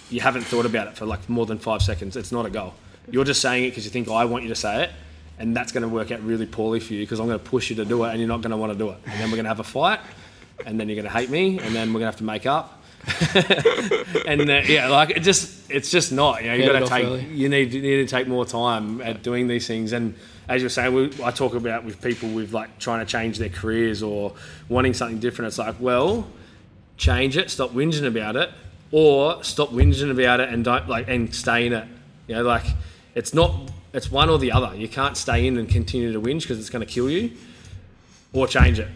You 0.09 0.19
haven't 0.21 0.41
thought 0.43 0.65
about 0.65 0.87
it 0.87 0.97
for 0.97 1.05
like 1.05 1.29
more 1.29 1.45
than 1.45 1.59
five 1.59 1.81
seconds. 1.81 2.17
It's 2.17 2.31
not 2.31 2.45
a 2.45 2.49
goal. 2.49 2.73
You're 3.09 3.23
just 3.23 3.41
saying 3.41 3.63
it 3.63 3.69
because 3.69 3.85
you 3.85 3.91
think 3.91 4.09
I 4.09 4.25
want 4.25 4.43
you 4.43 4.49
to 4.49 4.55
say 4.55 4.83
it, 4.83 4.89
and 5.39 5.55
that's 5.55 5.71
going 5.71 5.83
to 5.83 5.89
work 5.89 6.11
out 6.11 6.21
really 6.21 6.45
poorly 6.45 6.79
for 6.79 6.93
you 6.93 7.03
because 7.03 7.19
I'm 7.19 7.27
going 7.27 7.39
to 7.39 7.45
push 7.45 7.69
you 7.69 7.77
to 7.77 7.85
do 7.85 8.03
it, 8.03 8.09
and 8.09 8.19
you're 8.19 8.27
not 8.27 8.41
going 8.41 8.51
to 8.51 8.57
want 8.57 8.73
to 8.73 8.77
do 8.77 8.89
it. 8.89 8.97
And 9.05 9.13
then 9.13 9.31
we're 9.31 9.37
going 9.37 9.45
to 9.45 9.49
have 9.49 9.61
a 9.61 9.63
fight, 9.63 10.01
and 10.65 10.79
then 10.79 10.89
you're 10.89 10.95
going 10.95 11.11
to 11.11 11.17
hate 11.17 11.29
me, 11.29 11.59
and 11.59 11.73
then 11.73 11.93
we're 11.93 12.01
going 12.01 12.11
to 12.11 12.13
have 12.13 12.17
to 12.17 12.23
make 12.25 12.45
up. 12.45 12.75
and 14.27 14.41
uh, 14.49 14.61
yeah, 14.65 14.89
like 14.89 15.11
it 15.11 15.21
just 15.21 15.71
it's 15.71 15.89
just 15.89 16.11
not. 16.11 16.43
You 16.43 16.49
know, 16.49 16.55
you 16.55 16.65
got 16.65 16.79
to 16.79 16.85
take 16.85 17.05
early. 17.05 17.25
you 17.25 17.47
need 17.47 17.73
you 17.73 17.81
need 17.81 18.07
to 18.07 18.07
take 18.07 18.27
more 18.27 18.45
time 18.45 18.99
at 19.01 19.23
doing 19.23 19.47
these 19.47 19.65
things. 19.65 19.93
And 19.93 20.15
as 20.49 20.61
you're 20.61 20.69
saying, 20.69 20.93
we, 20.93 21.11
I 21.23 21.31
talk 21.31 21.53
about 21.53 21.85
with 21.85 22.01
people 22.01 22.29
with 22.29 22.51
like 22.51 22.77
trying 22.77 22.99
to 22.99 23.09
change 23.09 23.37
their 23.37 23.49
careers 23.49 24.03
or 24.03 24.33
wanting 24.67 24.93
something 24.93 25.19
different. 25.19 25.47
It's 25.47 25.57
like, 25.57 25.75
well, 25.79 26.27
change 26.97 27.37
it, 27.37 27.49
stop 27.49 27.71
whinging 27.71 28.05
about 28.05 28.35
it, 28.35 28.49
or 28.91 29.43
stop 29.45 29.69
whinging 29.69 30.11
about 30.11 30.41
it 30.41 30.49
and 30.49 30.65
don't 30.65 30.89
like 30.89 31.07
and 31.07 31.33
stay 31.33 31.67
in 31.67 31.73
it. 31.73 31.87
You 32.27 32.35
know, 32.35 32.43
like 32.43 32.65
it's 33.15 33.33
not 33.33 33.71
it's 33.93 34.11
one 34.11 34.29
or 34.29 34.37
the 34.37 34.51
other. 34.51 34.75
You 34.75 34.87
can't 34.87 35.17
stay 35.17 35.45
in 35.47 35.57
and 35.57 35.67
continue 35.69 36.11
to 36.13 36.21
whinge 36.21 36.41
because 36.43 36.59
it's 36.59 36.69
going 36.69 36.85
to 36.85 36.91
kill 36.91 37.09
you, 37.09 37.31
or 38.33 38.47
change 38.47 38.79
it. 38.79 38.87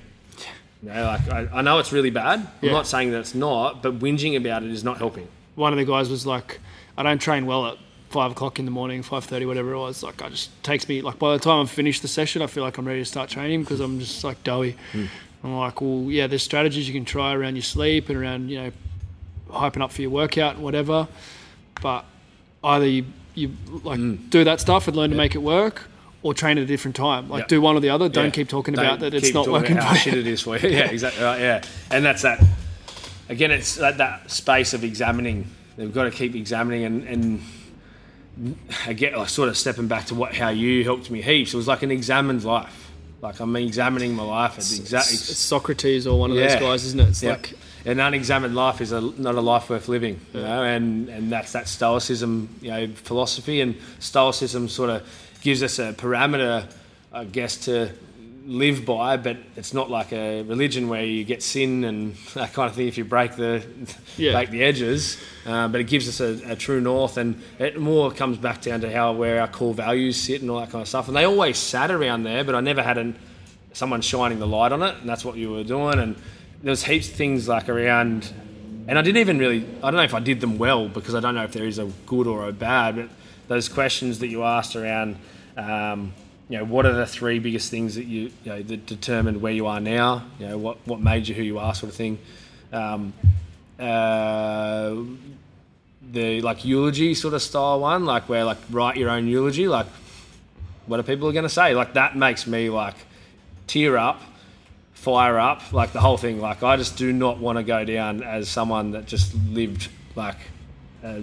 You 0.82 0.90
know, 0.90 1.04
like 1.06 1.30
I, 1.32 1.48
I 1.54 1.62
know 1.62 1.80
it's 1.80 1.92
really 1.94 2.10
bad. 2.10 2.40
I'm 2.40 2.48
Yeah. 2.62 2.72
not 2.74 2.88
saying 2.88 3.12
that 3.12 3.20
it's 3.20 3.34
not, 3.36 3.82
but 3.82 4.00
whinging 4.00 4.36
about 4.36 4.64
it 4.64 4.72
is 4.72 4.84
not 4.84 4.98
helping. 4.98 5.28
one 5.56 5.72
of 5.72 5.80
the 5.80 5.86
guys 5.86 6.10
was 6.10 6.26
like, 6.26 6.60
I 6.98 7.04
don't 7.04 7.20
train 7.22 7.46
well 7.46 7.68
at 7.68 7.78
five 8.10 8.32
o'clock 8.32 8.60
in 8.60 8.66
the 8.66 8.72
morning, 8.72 9.02
five 9.02 9.24
thirty, 9.24 9.46
whatever 9.46 9.72
it 9.74 9.80
was. 9.80 10.04
Like, 10.04 10.22
I 10.22 10.30
just 10.30 10.50
takes 10.64 10.88
me 10.90 11.02
like 11.02 11.18
by 11.20 11.34
the 11.34 11.40
time 11.40 11.60
I'm 11.62 11.68
finished 11.68 12.02
the 12.02 12.08
session, 12.08 12.42
I 12.42 12.48
feel 12.48 12.64
like 12.64 12.78
I'm 12.78 12.86
ready 12.88 13.00
to 13.02 13.06
start 13.06 13.30
training 13.30 13.62
because 13.62 13.80
I'm 13.80 14.00
just 14.00 14.24
like 14.24 14.44
doughy. 14.44 14.76
Hmm. 14.92 15.06
I'm 15.44 15.58
like, 15.58 15.82
well, 15.82 16.06
yeah, 16.10 16.28
there's 16.28 16.44
strategies 16.44 16.88
you 16.88 16.94
can 16.94 17.06
try 17.06 17.34
around 17.34 17.56
your 17.56 17.64
sleep 17.64 18.10
and 18.10 18.18
around 18.18 18.50
you 18.50 18.62
know 18.62 18.72
hyping 19.50 19.82
up 19.82 19.92
for 19.92 20.02
your 20.02 20.12
workout 20.12 20.56
and 20.56 20.64
whatever, 20.64 21.08
but 21.82 22.06
either 22.64 22.86
you 22.88 23.06
you 23.36 23.52
like 23.84 24.00
mm. 24.00 24.30
do 24.30 24.44
that 24.44 24.60
stuff 24.60 24.88
and 24.88 24.96
learn 24.96 25.10
to 25.10 25.16
make 25.16 25.36
it 25.36 25.42
work. 25.42 25.84
Or 26.22 26.34
train 26.34 26.58
at 26.58 26.64
a 26.64 26.66
different 26.66 26.96
time. 26.96 27.30
Like 27.30 27.42
Yeah. 27.42 27.48
do 27.48 27.62
one 27.62 27.76
or 27.76 27.82
the 27.82 27.90
other. 27.90 28.08
Don't 28.08 28.26
Yeah. 28.26 28.32
keep 28.32 28.48
talking 28.48 28.76
Don't 28.76 28.86
about 28.86 29.02
that 29.02 29.14
it's 29.14 29.34
not 29.34 29.50
working 29.50 29.76
how 29.76 29.94
shit 29.94 30.14
it 30.14 30.26
is 30.26 30.40
for 30.40 30.58
you. 30.58 30.70
Yeah, 30.78 30.86
exactly 30.86 31.22
right. 31.22 31.42
Yeah, 31.42 31.62
and 31.92 32.06
that's 32.06 32.22
that. 32.22 32.42
Again, 33.28 33.52
it's 33.52 33.76
that, 33.76 33.98
that 33.98 34.32
space 34.32 34.74
of 34.74 34.86
examining. 34.86 35.50
They've 35.76 35.94
got 35.94 36.04
to 36.06 36.12
keep 36.12 36.34
examining 36.34 36.86
and 36.86 37.04
and 37.04 37.42
again, 38.88 39.16
like 39.16 39.30
sort 39.30 39.50
of 39.50 39.58
stepping 39.58 39.88
back 39.88 40.06
to 40.06 40.16
what 40.16 40.34
how 40.36 40.50
you 40.50 40.84
helped 40.84 41.12
me 41.12 41.22
heaps. 41.22 41.54
It 41.54 41.58
was 41.58 41.68
like 41.68 41.84
an 41.84 41.92
examined 41.92 42.44
life. 42.44 42.92
Like 43.22 43.40
I'm 43.40 43.56
examining 43.56 44.16
my 44.16 44.24
life. 44.24 44.58
It's 44.58 44.78
exactly. 44.78 45.16
It's 45.16 45.38
Socrates 45.38 46.08
or 46.08 46.20
one 46.20 46.32
of 46.32 46.38
those 46.38 46.56
guys, 46.56 46.86
isn't 46.86 47.00
it? 47.00 47.10
It's 47.10 47.24
Yeah. 47.24 47.32
like 47.32 47.54
an 47.86 48.00
unexamined 48.00 48.56
life 48.56 48.82
is 48.82 48.92
a, 48.92 49.02
not 49.02 49.36
a 49.36 49.42
life 49.42 49.70
worth 49.70 49.88
living, 49.88 50.20
you 50.34 50.42
know, 50.42 50.64
and, 50.64 51.10
and 51.10 51.32
that's 51.32 51.52
that 51.54 51.68
stoicism, 51.68 52.48
you 52.62 52.72
know, 52.72 52.88
philosophy, 52.96 53.62
and 53.62 53.76
stoicism 54.00 54.70
sort 54.70 54.90
of 54.90 55.04
gives 55.42 55.62
us 55.62 55.80
a 55.80 55.94
parameter, 55.94 56.66
I 57.12 57.26
guess, 57.26 57.58
to 57.66 57.90
live 58.46 58.86
by, 58.86 59.16
but 59.16 59.38
it's 59.56 59.74
not 59.74 59.90
like 59.90 60.12
a 60.12 60.42
religion 60.44 60.90
where 60.90 61.04
you 61.04 61.24
get 61.24 61.42
sin 61.42 61.84
and 61.86 62.16
that 62.34 62.54
kind 62.54 62.70
of 62.70 62.76
thing 62.76 62.88
if 62.88 62.98
you 62.98 63.06
break 63.06 63.36
the 63.36 63.66
Yeah. 64.18 64.34
break 64.34 64.50
the 64.52 64.64
edges, 64.64 65.18
uh, 65.46 65.68
but 65.70 65.82
it 65.82 65.86
gives 65.86 66.08
us 66.08 66.20
a, 66.20 66.52
a 66.52 66.56
true 66.56 66.80
north, 66.80 67.18
and 67.18 67.42
it 67.58 67.80
more 67.80 68.12
comes 68.12 68.38
back 68.38 68.62
down 68.62 68.82
to 68.82 68.92
how 68.92 69.14
where 69.14 69.42
our 69.42 69.48
core 69.48 69.74
values 69.74 70.18
sit 70.18 70.42
and 70.42 70.52
all 70.52 70.60
that 70.60 70.70
kind 70.72 70.82
of 70.82 70.88
stuff, 70.88 71.08
and 71.08 71.18
they 71.18 71.24
always 71.26 71.58
sat 71.58 71.90
around 71.90 72.24
there, 72.24 72.44
but 72.44 72.54
I 72.56 72.60
never 72.62 72.84
had 72.84 72.98
an 72.98 73.16
someone 73.74 74.02
shining 74.02 74.38
the 74.40 74.46
light 74.48 74.72
on 74.72 74.84
it, 74.84 74.96
and 74.98 75.10
that's 75.10 75.26
what 75.26 75.36
you 75.36 75.50
were 75.52 75.64
doing. 75.64 75.98
And 76.00 76.16
there 76.64 76.72
was 76.72 76.84
heaps 76.86 77.10
of 77.10 77.16
things 77.16 77.48
like 77.48 77.70
around, 77.70 78.34
and 78.88 78.98
I 78.98 79.02
didn't 79.02 79.18
even 79.18 79.38
really, 79.38 79.66
I 79.84 79.92
don't 79.92 79.96
know 79.96 80.04
if 80.04 80.14
I 80.14 80.22
did 80.22 80.40
them 80.40 80.58
well 80.58 80.88
because 80.88 81.14
I 81.14 81.20
don't 81.20 81.36
know 81.36 81.44
if 81.44 81.52
there 81.52 81.68
is 81.68 81.78
a 81.78 81.92
good 82.06 82.26
or 82.26 82.48
a 82.48 82.54
bad, 82.54 82.96
but 82.96 83.10
those 83.50 83.68
questions 83.68 84.20
that 84.20 84.30
you 84.30 84.44
asked 84.44 84.76
around, 84.76 85.18
um, 85.58 86.14
you 86.48 86.58
know, 86.58 86.66
what 86.66 86.86
are 86.86 86.94
the 86.94 87.06
three 87.06 87.40
biggest 87.40 87.70
things 87.70 87.96
that 87.96 88.06
you, 88.06 88.32
you 88.44 88.52
know, 88.52 88.64
that 88.64 88.86
determined 88.86 89.42
where 89.42 89.52
you 89.52 89.68
are 89.68 89.80
now? 89.82 90.26
You 90.40 90.48
know, 90.48 90.58
what 90.58 90.78
what 90.86 91.00
made 91.00 91.28
you 91.28 91.36
who 91.36 91.44
you 91.44 91.60
are, 91.60 91.76
sort 91.76 91.90
of 91.90 91.96
thing. 91.96 92.18
Um, 92.72 93.14
uh, 93.80 94.96
the 96.12 96.42
like 96.42 96.64
eulogy 96.64 97.14
sort 97.14 97.34
of 97.34 97.42
style 97.42 97.82
one, 97.82 98.06
like 98.06 98.30
where 98.30 98.46
like 98.46 98.58
write 98.70 98.98
your 98.98 99.10
own 99.10 99.28
eulogy, 99.28 99.68
like 99.68 99.88
what 100.86 101.00
are 101.00 101.04
people 101.04 101.32
going 101.32 101.44
to 101.44 101.50
say? 101.50 101.74
Like 101.74 101.94
that 101.94 102.16
makes 102.16 102.48
me 102.48 102.70
like 102.70 102.96
tear 103.68 103.98
up, 103.98 104.22
fire 105.04 105.38
up, 105.40 105.74
like 105.74 105.92
the 105.92 106.00
whole 106.00 106.18
thing. 106.18 106.40
Like 106.40 106.64
I 106.64 106.78
just 106.78 106.98
do 106.98 107.12
not 107.12 107.38
want 107.40 107.58
to 107.58 107.64
go 107.64 107.84
down 107.84 108.24
as 108.24 108.50
someone 108.50 108.92
that 108.92 109.06
just 109.06 109.36
lived 109.50 109.90
like 110.16 110.38
a, 111.04 111.22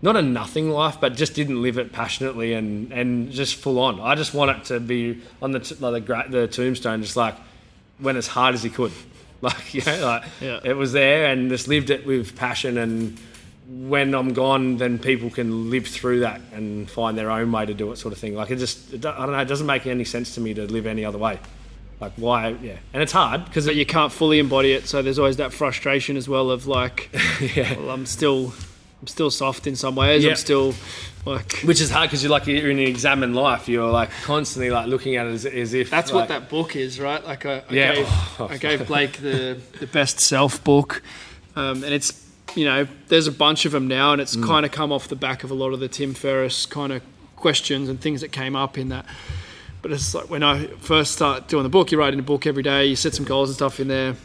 not 0.00 0.16
a 0.16 0.22
nothing 0.22 0.70
life, 0.70 0.98
but 1.00 1.16
just 1.16 1.34
didn't 1.34 1.60
live 1.60 1.78
it 1.78 1.92
passionately 1.92 2.54
and 2.54 2.92
and 2.92 3.30
just 3.32 3.56
full 3.56 3.78
on. 3.80 4.00
I 4.00 4.14
just 4.14 4.32
want 4.34 4.50
it 4.56 4.64
to 4.66 4.80
be 4.80 5.20
on 5.42 5.50
the 5.52 5.60
t- 5.60 5.74
like 5.80 6.06
the, 6.06 6.24
the 6.30 6.46
tombstone, 6.48 7.02
just 7.02 7.16
like 7.16 7.34
went 8.00 8.16
as 8.18 8.26
hard 8.28 8.54
as 8.54 8.62
he 8.62 8.70
could. 8.70 8.92
Like 9.40 9.72
you 9.72 9.82
know, 9.86 10.04
like 10.04 10.24
Yeah. 10.40 10.58
it 10.64 10.76
was 10.76 10.90
there 10.92 11.26
and 11.30 11.48
just 11.48 11.68
lived 11.68 11.90
it 11.90 12.04
with 12.04 12.34
passion 12.34 12.76
and 12.76 13.16
when 13.68 14.12
I'm 14.12 14.32
gone, 14.32 14.78
then 14.78 14.98
people 14.98 15.30
can 15.30 15.70
live 15.70 15.86
through 15.86 16.20
that 16.20 16.40
and 16.52 16.90
find 16.90 17.16
their 17.16 17.30
own 17.30 17.52
way 17.52 17.64
to 17.64 17.72
do 17.72 17.92
it, 17.92 17.98
sort 17.98 18.12
of 18.12 18.18
thing. 18.18 18.34
Like 18.34 18.50
it 18.50 18.56
just, 18.56 18.92
I 18.94 18.96
don't 18.98 19.30
know, 19.30 19.38
it 19.38 19.44
doesn't 19.44 19.66
make 19.68 19.86
any 19.86 20.02
sense 20.04 20.34
to 20.34 20.40
me 20.40 20.54
to 20.54 20.64
live 20.66 20.86
any 20.88 21.04
other 21.04 21.18
way. 21.18 21.38
Like 22.00 22.12
why? 22.16 22.50
Yeah, 22.62 22.76
and 22.92 23.02
it's 23.02 23.12
hard 23.12 23.44
because 23.46 23.66
you 23.66 23.84
can't 23.86 24.12
fully 24.12 24.38
embody 24.38 24.72
it, 24.72 24.86
so 24.86 25.02
there's 25.02 25.18
always 25.18 25.36
that 25.38 25.52
frustration 25.52 26.16
as 26.16 26.28
well 26.28 26.50
of 26.50 26.66
like, 26.66 27.10
yeah, 27.56 27.76
well, 27.76 27.90
I'm 27.90 28.06
still, 28.06 28.52
I'm 29.00 29.08
still 29.08 29.30
soft 29.32 29.66
in 29.66 29.74
some 29.74 29.96
ways. 29.96 30.22
Yeah. 30.22 30.30
I'm 30.30 30.36
still 30.36 30.74
like. 31.26 31.58
which 31.62 31.80
is 31.80 31.90
hard 31.90 32.08
because 32.08 32.22
you're 32.22 32.30
like 32.30 32.46
you're 32.46 32.70
in 32.70 32.78
an 32.78 32.86
exam 32.86 33.24
in 33.24 33.34
life. 33.34 33.68
You're 33.68 33.90
like 33.90 34.10
constantly 34.22 34.70
like 34.70 34.86
looking 34.86 35.16
at 35.16 35.26
it 35.26 35.32
as, 35.32 35.44
as 35.46 35.74
if 35.74 35.90
That's 35.90 36.12
like, 36.12 36.20
what 36.22 36.28
that 36.28 36.48
book 36.48 36.76
is, 36.76 37.00
right? 37.00 37.24
Like 37.24 37.44
I, 37.44 37.58
I 37.58 37.62
Yeah. 37.72 37.94
gave, 37.96 38.08
I 38.40 38.56
gave 38.58 38.86
Blake 38.86 39.14
the 39.18 39.58
the 39.80 39.86
best 39.88 40.20
self 40.20 40.62
book, 40.62 41.02
um, 41.56 41.82
and 41.82 41.92
it's 41.92 42.24
you 42.54 42.64
know 42.64 42.86
there's 43.08 43.26
a 43.26 43.32
bunch 43.32 43.64
of 43.64 43.72
them 43.72 43.88
now, 43.88 44.12
and 44.12 44.20
it's 44.22 44.36
kind 44.36 44.64
of 44.64 44.70
come 44.70 44.92
off 44.92 45.08
the 45.08 45.16
back 45.16 45.42
of 45.42 45.50
a 45.50 45.54
lot 45.54 45.72
of 45.72 45.80
the 45.80 45.88
Tim 45.88 46.14
Ferriss 46.14 46.64
kind 46.64 46.92
of 46.92 47.02
questions 47.34 47.88
and 47.88 48.00
things 48.00 48.20
that 48.20 48.30
came 48.30 48.54
up 48.54 48.78
in 48.78 48.88
that. 48.90 49.04
But 49.82 49.92
it's 49.92 50.14
like 50.14 50.28
when 50.28 50.42
I 50.42 50.66
first 50.78 51.12
start 51.12 51.48
doing 51.48 51.62
the 51.62 51.68
book, 51.68 51.92
you 51.92 51.98
write 51.98 52.12
in 52.12 52.18
a 52.20 52.22
book 52.24 52.46
every 52.46 52.62
day, 52.62 52.86
you 52.86 52.96
set 52.96 53.14
some 53.14 53.24
goals 53.24 53.48
and 53.50 53.56
stuff 53.56 53.78
in 53.80 53.88
there. 53.88 54.16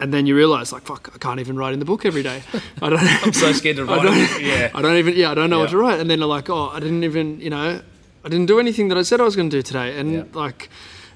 And 0.00 0.14
then 0.14 0.26
you 0.26 0.36
realise, 0.36 0.70
like, 0.72 0.82
fuck, 0.84 1.10
I 1.12 1.18
can't 1.18 1.40
even 1.40 1.56
write 1.56 1.72
in 1.72 1.80
the 1.80 1.84
book 1.84 2.06
every 2.06 2.22
day. 2.22 2.42
I 2.82 2.88
don't. 2.90 3.02
I'm 3.26 3.32
so 3.32 3.50
scared 3.52 3.76
to 3.76 3.82
I 3.90 3.96
write. 3.96 4.02
don't. 4.02 4.42
Yeah, 4.44 4.70
I 4.74 4.82
don't 4.82 4.96
even. 4.96 5.14
Yeah, 5.16 5.30
I 5.32 5.34
don't 5.34 5.50
know 5.50 5.58
what 5.60 5.70
to 5.70 5.76
write. 5.78 5.98
And 6.00 6.08
then 6.08 6.20
they're 6.20 6.28
like, 6.28 6.48
oh, 6.50 6.68
I 6.68 6.78
didn't 6.80 7.02
even. 7.04 7.40
You 7.40 7.50
know, 7.50 7.80
I 8.24 8.28
didn't 8.28 8.46
do 8.46 8.58
anything 8.60 8.88
that 8.88 8.98
I 8.98 9.02
said 9.02 9.20
I 9.20 9.24
was 9.24 9.34
going 9.36 9.50
to 9.50 9.56
do 9.56 9.62
today. 9.62 9.98
And 9.98 10.12
Yeah. 10.12 10.22
like, 10.34 10.68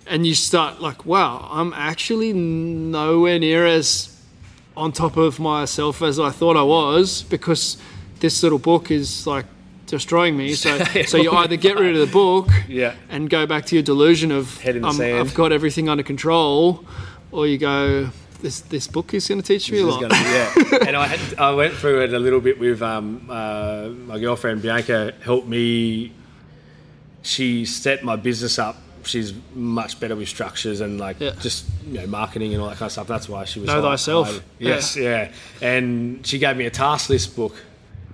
and 0.06 0.26
you 0.26 0.34
start 0.34 0.80
like, 0.80 1.06
wow, 1.06 1.48
I'm 1.52 1.72
actually 1.74 2.32
nowhere 2.32 3.38
near 3.38 3.66
as 3.66 4.08
on 4.76 4.90
top 4.90 5.16
of 5.16 5.38
myself 5.38 6.00
as 6.02 6.18
I 6.18 6.30
thought 6.30 6.56
I 6.56 6.62
was 6.62 7.22
because 7.22 7.76
this 8.20 8.42
little 8.42 8.58
book 8.58 8.90
is 8.90 9.26
like 9.26 9.46
destroying 9.92 10.36
me. 10.36 10.54
So, 10.62 10.78
so 11.12 11.16
you 11.18 11.30
either 11.32 11.56
get 11.56 11.76
rid 11.78 11.94
of 11.94 12.00
the 12.06 12.12
book 12.12 12.48
yeah. 12.68 12.94
and 13.10 13.28
go 13.30 13.46
back 13.46 13.66
to 13.66 13.76
your 13.76 13.82
delusion 13.82 14.32
of 14.32 14.58
Head 14.60 14.74
in 14.76 14.82
the 14.82 14.88
um, 14.88 14.96
sand. 14.96 15.18
I've 15.20 15.34
got 15.34 15.52
everything 15.52 15.88
under 15.88 16.02
control, 16.02 16.84
or 17.30 17.46
you 17.46 17.58
go, 17.58 18.08
this 18.40 18.60
this 18.62 18.86
book 18.88 19.12
is 19.14 19.28
going 19.28 19.40
to 19.40 19.46
teach 19.46 19.70
me 19.70 19.80
a 19.80 19.84
This 19.84 19.94
is 19.94 20.00
lot. 20.00 20.10
be- 20.10 20.16
yeah. 20.16 20.78
and 20.88 20.96
I, 20.96 21.06
had, 21.06 21.38
I 21.38 21.52
went 21.54 21.74
through 21.74 22.02
it 22.04 22.12
a 22.14 22.18
little 22.18 22.40
bit 22.40 22.58
with 22.58 22.80
um, 22.82 23.26
uh, 23.30 23.88
my 24.06 24.18
girlfriend 24.18 24.62
Bianca. 24.62 25.12
Helped 25.22 25.46
me. 25.46 26.12
She 27.22 27.64
set 27.66 28.02
my 28.02 28.16
business 28.16 28.58
up. 28.58 28.76
She's 29.04 29.32
much 29.54 29.98
better 30.00 30.16
with 30.16 30.28
structures 30.28 30.80
and 30.80 30.98
like 30.98 31.20
Yeah. 31.20 31.32
just 31.40 31.66
you 31.86 31.98
know 32.00 32.06
marketing 32.06 32.52
and 32.54 32.62
all 32.62 32.68
that 32.68 32.78
kind 32.78 32.86
of 32.88 32.92
stuff. 32.92 33.06
That's 33.06 33.28
why 33.28 33.44
she 33.44 33.60
was 33.60 33.66
Know 33.68 33.80
high- 33.82 33.90
thyself. 33.92 34.28
high- 34.32 34.42
Yes, 34.58 34.96
yeah. 34.96 35.30
And 35.60 36.26
she 36.26 36.38
gave 36.38 36.56
me 36.56 36.66
a 36.66 36.70
task 36.70 37.10
list 37.10 37.36
book, 37.36 37.54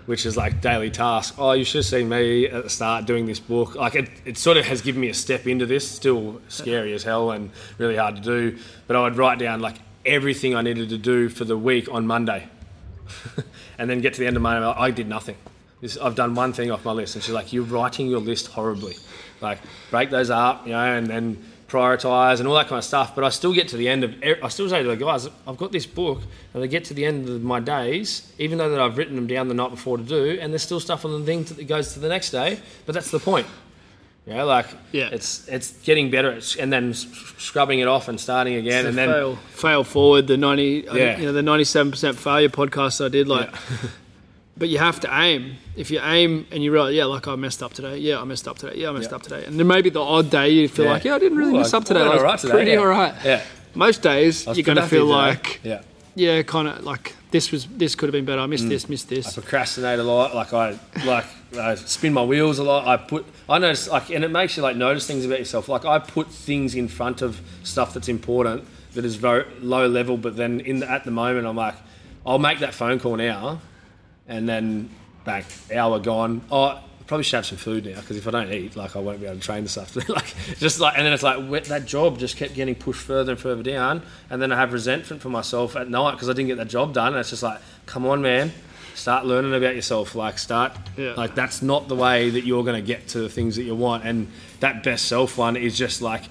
which 0.09 0.25
is 0.25 0.39
like 0.39 0.63
daily 0.63 0.91
tasks. 0.91 1.37
Oh, 1.39 1.53
you 1.53 1.65
should 1.65 1.81
have 1.81 1.85
seen 1.85 2.09
me 2.09 2.47
at 2.47 2.65
the 2.65 2.71
start 2.71 3.05
doing 3.05 3.27
this 3.27 3.39
book. 3.39 3.75
Like 3.75 3.95
it, 3.95 4.09
it 4.25 4.39
sort 4.39 4.57
of 4.57 4.65
has 4.65 4.81
given 4.81 5.03
me 5.03 5.11
a 5.11 5.15
step 5.15 5.47
into 5.47 5.67
this. 5.67 5.87
Still 5.87 6.41
scary 6.49 6.95
as 6.95 7.03
hell 7.03 7.31
and 7.31 7.51
really 7.77 7.97
hard 7.97 8.17
to 8.17 8.23
do. 8.23 8.57
But 8.87 8.97
I 8.97 9.03
would 9.03 9.19
write 9.19 9.39
down 9.39 9.61
like 9.61 9.77
everything 10.07 10.55
I 10.55 10.63
needed 10.63 10.89
to 10.89 10.97
do 10.97 11.29
for 11.29 11.45
the 11.45 11.59
week 11.59 11.93
on 11.93 12.07
Monday, 12.07 12.49
and 13.79 13.91
then 13.91 14.01
get 14.01 14.15
to 14.15 14.21
the 14.21 14.27
end 14.27 14.37
of 14.37 14.41
Monday. 14.41 14.67
I 14.67 14.91
did 14.91 15.09
nothing. 15.09 15.37
This, 15.83 15.99
I've 15.99 16.15
done 16.15 16.35
one 16.35 16.55
thing 16.55 16.71
off 16.71 16.87
my 16.87 16.93
list, 16.93 17.15
and 17.15 17.23
she's 17.23 17.35
like, 17.35 17.53
"You're 17.53 17.65
writing 17.65 18.09
your 18.09 18.21
list 18.21 18.47
horribly. 18.47 18.95
Like 19.43 19.59
break 19.91 20.09
those 20.09 20.31
up, 20.31 20.65
you 20.67 20.73
know, 20.73 20.97
and 20.97 21.07
then." 21.07 21.45
Prioritize 21.69 22.39
and 22.39 22.49
all 22.49 22.55
that 22.55 22.67
kind 22.69 22.79
of 22.79 22.85
stuff 22.85 23.15
but 23.15 23.25
I 23.25 23.29
still 23.29 23.53
get 23.53 23.69
to 23.69 23.77
the 23.77 23.89
end 23.89 24.03
of 24.05 24.15
I 24.43 24.49
still 24.49 24.69
say 24.69 24.83
to 24.83 24.89
the 24.89 24.97
guys 24.97 25.29
I've 25.47 25.59
got 25.59 25.71
this 25.71 25.85
book 25.87 26.21
and 26.55 26.63
I 26.63 26.67
get 26.67 26.85
to 26.87 26.95
the 26.95 27.05
end 27.05 27.29
of 27.29 27.43
my 27.43 27.61
days 27.61 28.33
even 28.39 28.57
though 28.59 28.71
that 28.71 28.81
I've 28.81 28.97
written 28.97 29.15
them 29.17 29.27
down 29.27 29.49
the 29.49 29.55
night 29.55 29.71
before 29.71 29.99
to 29.99 30.03
do 30.03 30.39
and 30.41 30.53
there's 30.53 30.63
still 30.63 30.81
stuff 30.81 31.05
on 31.05 31.13
the 31.21 31.27
thing 31.27 31.45
that 31.45 31.67
goes 31.69 31.93
to 31.93 32.01
the 32.01 32.09
next 32.09 32.31
day 32.31 32.59
but 32.87 32.95
that's 32.95 33.11
the 33.11 33.19
point 33.19 33.47
yeah 34.27 34.43
like 34.45 34.67
Yeah. 34.93 35.11
it's 35.13 35.47
it's 35.49 35.73
getting 35.83 36.11
better 36.11 36.41
and 36.59 36.73
then 36.73 36.95
scrubbing 36.95 37.81
it 37.81 37.89
off 37.89 38.09
and 38.09 38.19
starting 38.19 38.55
again 38.55 38.87
and 38.87 38.97
then 38.97 39.09
fail, 39.11 39.37
fail 39.37 39.85
forward 39.85 40.27
the 40.27 40.37
ninety, 40.37 40.87
Yeah. 40.93 41.19
you 41.19 41.27
know, 41.27 41.33
the 41.33 41.43
ninety-seven 41.43 41.91
percent 41.93 42.19
failure 42.19 42.49
podcast 42.49 43.05
I 43.05 43.09
did. 43.09 43.29
Like, 43.29 43.51
but 44.59 44.69
you 44.69 44.79
have 44.79 45.01
to 45.01 45.21
aim. 45.21 45.57
If 45.77 45.91
you 45.91 46.01
aim 46.01 46.47
and 46.51 46.63
you 46.63 46.73
realize, 46.73 46.95
yeah, 46.95 47.05
like 47.05 47.29
I 47.29 47.37
messed 47.37 47.63
up 47.63 47.73
today. 47.73 47.99
Yeah, 47.99 48.21
I 48.21 48.25
messed 48.25 48.49
up 48.49 48.59
today. 48.59 48.81
Yeah, 48.81 48.89
I 48.89 48.93
messed 48.93 49.11
Yeah. 49.11 49.17
up 49.17 49.23
today. 49.23 49.45
And 49.47 49.59
then 49.59 49.67
maybe 49.67 49.91
the 49.91 50.03
odd 50.03 50.31
day 50.31 50.51
you 50.51 50.69
feel 50.69 50.87
Yeah. 50.87 50.93
like, 50.93 51.05
yeah, 51.05 51.15
I 51.15 51.19
didn't 51.19 51.39
really 51.39 51.53
Ooh, 51.53 51.59
mess 51.59 51.73
up 51.73 51.85
today. 51.85 52.01
I 52.01 52.09
was 52.09 52.19
alright 52.19 52.39
today, 52.39 52.53
pretty 52.53 52.71
yeah. 52.73 52.79
all 52.79 52.87
right. 52.87 53.15
yeah 53.25 53.43
Most 53.75 54.03
days 54.03 54.47
you're 54.47 54.63
going 54.63 54.77
to 54.77 54.87
feel 54.87 55.07
today. 55.07 55.13
like, 55.13 55.61
yeah 55.63 55.83
yeah, 56.19 56.43
kind 56.43 56.69
of 56.69 56.85
like 56.85 57.15
this 57.31 57.53
was 57.53 57.67
this 57.67 57.95
could 57.95 58.09
have 58.09 58.13
been 58.13 58.25
better. 58.25 58.41
I 58.41 58.47
missed 58.47 58.65
mm. 58.65 58.71
this, 58.71 58.89
missed 58.89 59.09
this. 59.09 59.29
I 59.29 59.41
procrastinate 59.41 59.99
a 59.99 60.03
lot. 60.03 60.35
Like 60.35 60.53
I 60.53 60.79
like 61.05 61.27
I 61.57 61.77
spin 61.77 62.13
my 62.13 62.25
wheels 62.25 62.59
a 62.59 62.65
lot. 62.65 62.87
I 62.87 62.97
put 62.97 63.25
I 63.49 63.59
notice 63.59 63.89
like 63.89 64.11
and 64.11 64.25
it 64.25 64.31
makes 64.31 64.57
you 64.57 64.63
like 64.63 64.77
notice 64.77 65.07
things 65.07 65.25
about 65.25 65.39
yourself. 65.39 65.69
Like 65.69 65.85
I 65.85 65.99
put 65.99 66.29
things 66.29 66.75
in 66.75 66.89
front 66.89 67.23
of 67.23 67.41
stuff 67.63 67.95
that's 67.95 68.09
important 68.09 68.65
that 68.95 69.05
is 69.05 69.15
very 69.15 69.45
low 69.61 69.87
level, 69.87 70.17
but 70.17 70.37
then 70.37 70.61
in 70.61 70.81
the, 70.81 70.91
at 70.91 71.05
the 71.05 71.11
moment 71.11 71.47
I'm 71.47 71.57
like, 71.57 71.77
I'll 72.27 72.39
make 72.39 72.59
that 72.61 72.75
phone 72.75 72.99
call 72.99 73.17
now, 73.17 73.61
and 74.29 74.49
then 74.49 74.91
bang, 75.25 75.45
hour 75.75 75.99
gone. 75.99 76.43
Oh. 76.51 76.81
Probably 77.07 77.25
should 77.25 77.37
have 77.37 77.47
some 77.47 77.57
food 77.57 77.87
now 77.87 77.99
because 77.99 78.19
if 78.19 78.29
I 78.29 78.31
don't 78.33 78.53
eat, 78.53 78.77
like 78.77 78.95
I 78.95 78.99
won't 78.99 79.19
be 79.19 79.25
able 79.25 79.37
to 79.39 79.43
train 79.43 79.63
this 79.63 79.73
stuff. 79.81 79.97
like 80.11 80.35
just 80.59 80.79
like, 80.79 80.93
and 80.99 81.07
then 81.07 81.15
it's 81.15 81.23
like 81.23 81.65
that 81.65 81.87
job 81.87 82.19
just 82.19 82.37
kept 82.37 82.53
getting 82.53 82.75
pushed 82.75 83.01
further 83.01 83.33
and 83.33 83.41
further 83.41 83.63
down, 83.63 84.03
and 84.29 84.43
then 84.43 84.53
I 84.53 84.57
have 84.57 84.75
resentment 84.75 85.23
for 85.23 85.31
myself 85.31 85.75
at 85.75 85.89
night 85.89 86.11
because 86.13 86.29
I 86.29 86.35
didn't 86.35 86.49
get 86.49 86.59
that 86.59 86.69
job 86.69 86.93
done. 86.93 87.15
And 87.15 87.17
it's 87.21 87.31
just 87.31 87.43
like, 87.43 87.61
come 87.87 88.05
on, 88.05 88.21
man, 88.21 88.53
start 88.95 89.25
learning 89.25 89.55
about 89.55 89.75
yourself 89.75 90.15
like 90.15 90.37
start 90.37 90.73
Yeah. 90.99 91.15
like 91.17 91.35
that's 91.35 91.63
not 91.63 91.89
the 91.89 91.97
way 91.97 92.29
that 92.29 92.45
you're 92.45 92.63
going 92.63 92.77
to 92.79 92.87
get 92.87 93.09
to 93.09 93.21
the 93.21 93.31
things 93.31 93.57
that 93.57 93.63
you 93.63 93.75
want 93.75 94.05
and 94.05 94.29
that 94.61 94.83
best 94.83 95.07
self 95.09 95.39
one 95.39 95.57
is 95.57 95.79
just 95.79 96.03
like 96.03 96.25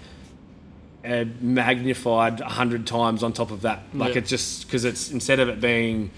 uh, 1.03 1.25
magnified 1.41 2.41
a 2.41 2.45
hundred 2.49 2.85
times 2.85 3.23
on 3.23 3.33
top 3.33 3.49
of 3.51 3.61
that 3.61 3.81
like 3.93 4.13
Yeah. 4.13 4.19
it 4.19 4.25
just 4.27 4.67
because 4.67 4.85
it's 4.85 5.09
instead 5.11 5.39
of 5.39 5.49
it 5.49 5.59
being 5.61 6.11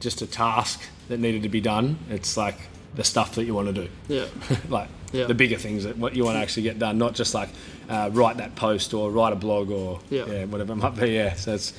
just 0.00 0.22
a 0.22 0.26
task 0.26 0.80
that 1.08 1.20
needed 1.20 1.42
to 1.44 1.48
be 1.48 1.60
done 1.60 1.96
it's 2.10 2.36
like 2.36 2.56
the 2.94 3.04
stuff 3.04 3.36
that 3.36 3.44
you 3.44 3.54
want 3.54 3.68
to 3.68 3.72
do 3.72 3.88
Yeah, 4.08 4.26
like 4.68 4.88
Yeah. 5.12 5.26
the 5.26 5.34
bigger 5.34 5.56
things 5.58 5.84
that 5.84 5.96
what 5.96 6.16
you 6.16 6.24
want 6.24 6.36
to 6.36 6.40
actually 6.42 6.64
get 6.64 6.78
done 6.78 6.98
not 6.98 7.14
just 7.14 7.34
like 7.34 7.48
uh, 7.88 8.10
write 8.12 8.38
that 8.38 8.54
post 8.56 8.94
or 8.94 9.10
write 9.10 9.32
a 9.32 9.36
blog 9.36 9.70
or 9.70 10.00
Yeah. 10.10 10.44
whatever 10.46 10.72
it 10.72 10.76
might 10.76 10.96
be 10.98 11.10
yeah 11.12 11.34
so 11.34 11.54
it's 11.54 11.72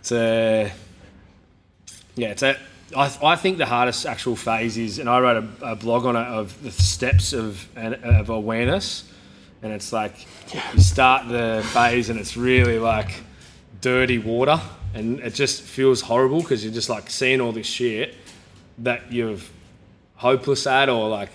it's 0.00 0.12
a 0.12 0.72
yeah, 2.16 2.28
it's 2.28 2.42
a. 2.42 2.56
I, 2.96 3.14
I 3.22 3.36
think 3.36 3.58
the 3.58 3.66
hardest 3.66 4.06
actual 4.06 4.36
phase 4.36 4.78
is, 4.78 4.98
and 4.98 5.08
I 5.10 5.18
wrote 5.20 5.44
a, 5.60 5.72
a 5.72 5.76
blog 5.76 6.06
on 6.06 6.16
it 6.16 6.26
of 6.26 6.62
the 6.62 6.70
steps 6.70 7.32
of 7.34 7.68
of 7.76 8.30
awareness, 8.30 9.04
and 9.62 9.72
it's 9.72 9.92
like 9.92 10.26
you 10.74 10.80
start 10.80 11.28
the 11.28 11.62
phase 11.74 12.08
and 12.08 12.18
it's 12.18 12.36
really 12.36 12.78
like 12.78 13.10
dirty 13.82 14.16
water, 14.18 14.60
and 14.96 15.20
it 15.20 15.34
just 15.34 15.62
feels 15.62 16.00
horrible 16.00 16.40
because 16.40 16.64
you're 16.64 16.72
just 16.72 16.88
like 16.88 17.10
seeing 17.10 17.40
all 17.40 17.52
this 17.52 17.66
shit 17.66 18.14
that 18.78 19.12
you're 19.12 19.36
hopeless 20.16 20.66
at, 20.66 20.88
or 20.88 21.08
like 21.08 21.30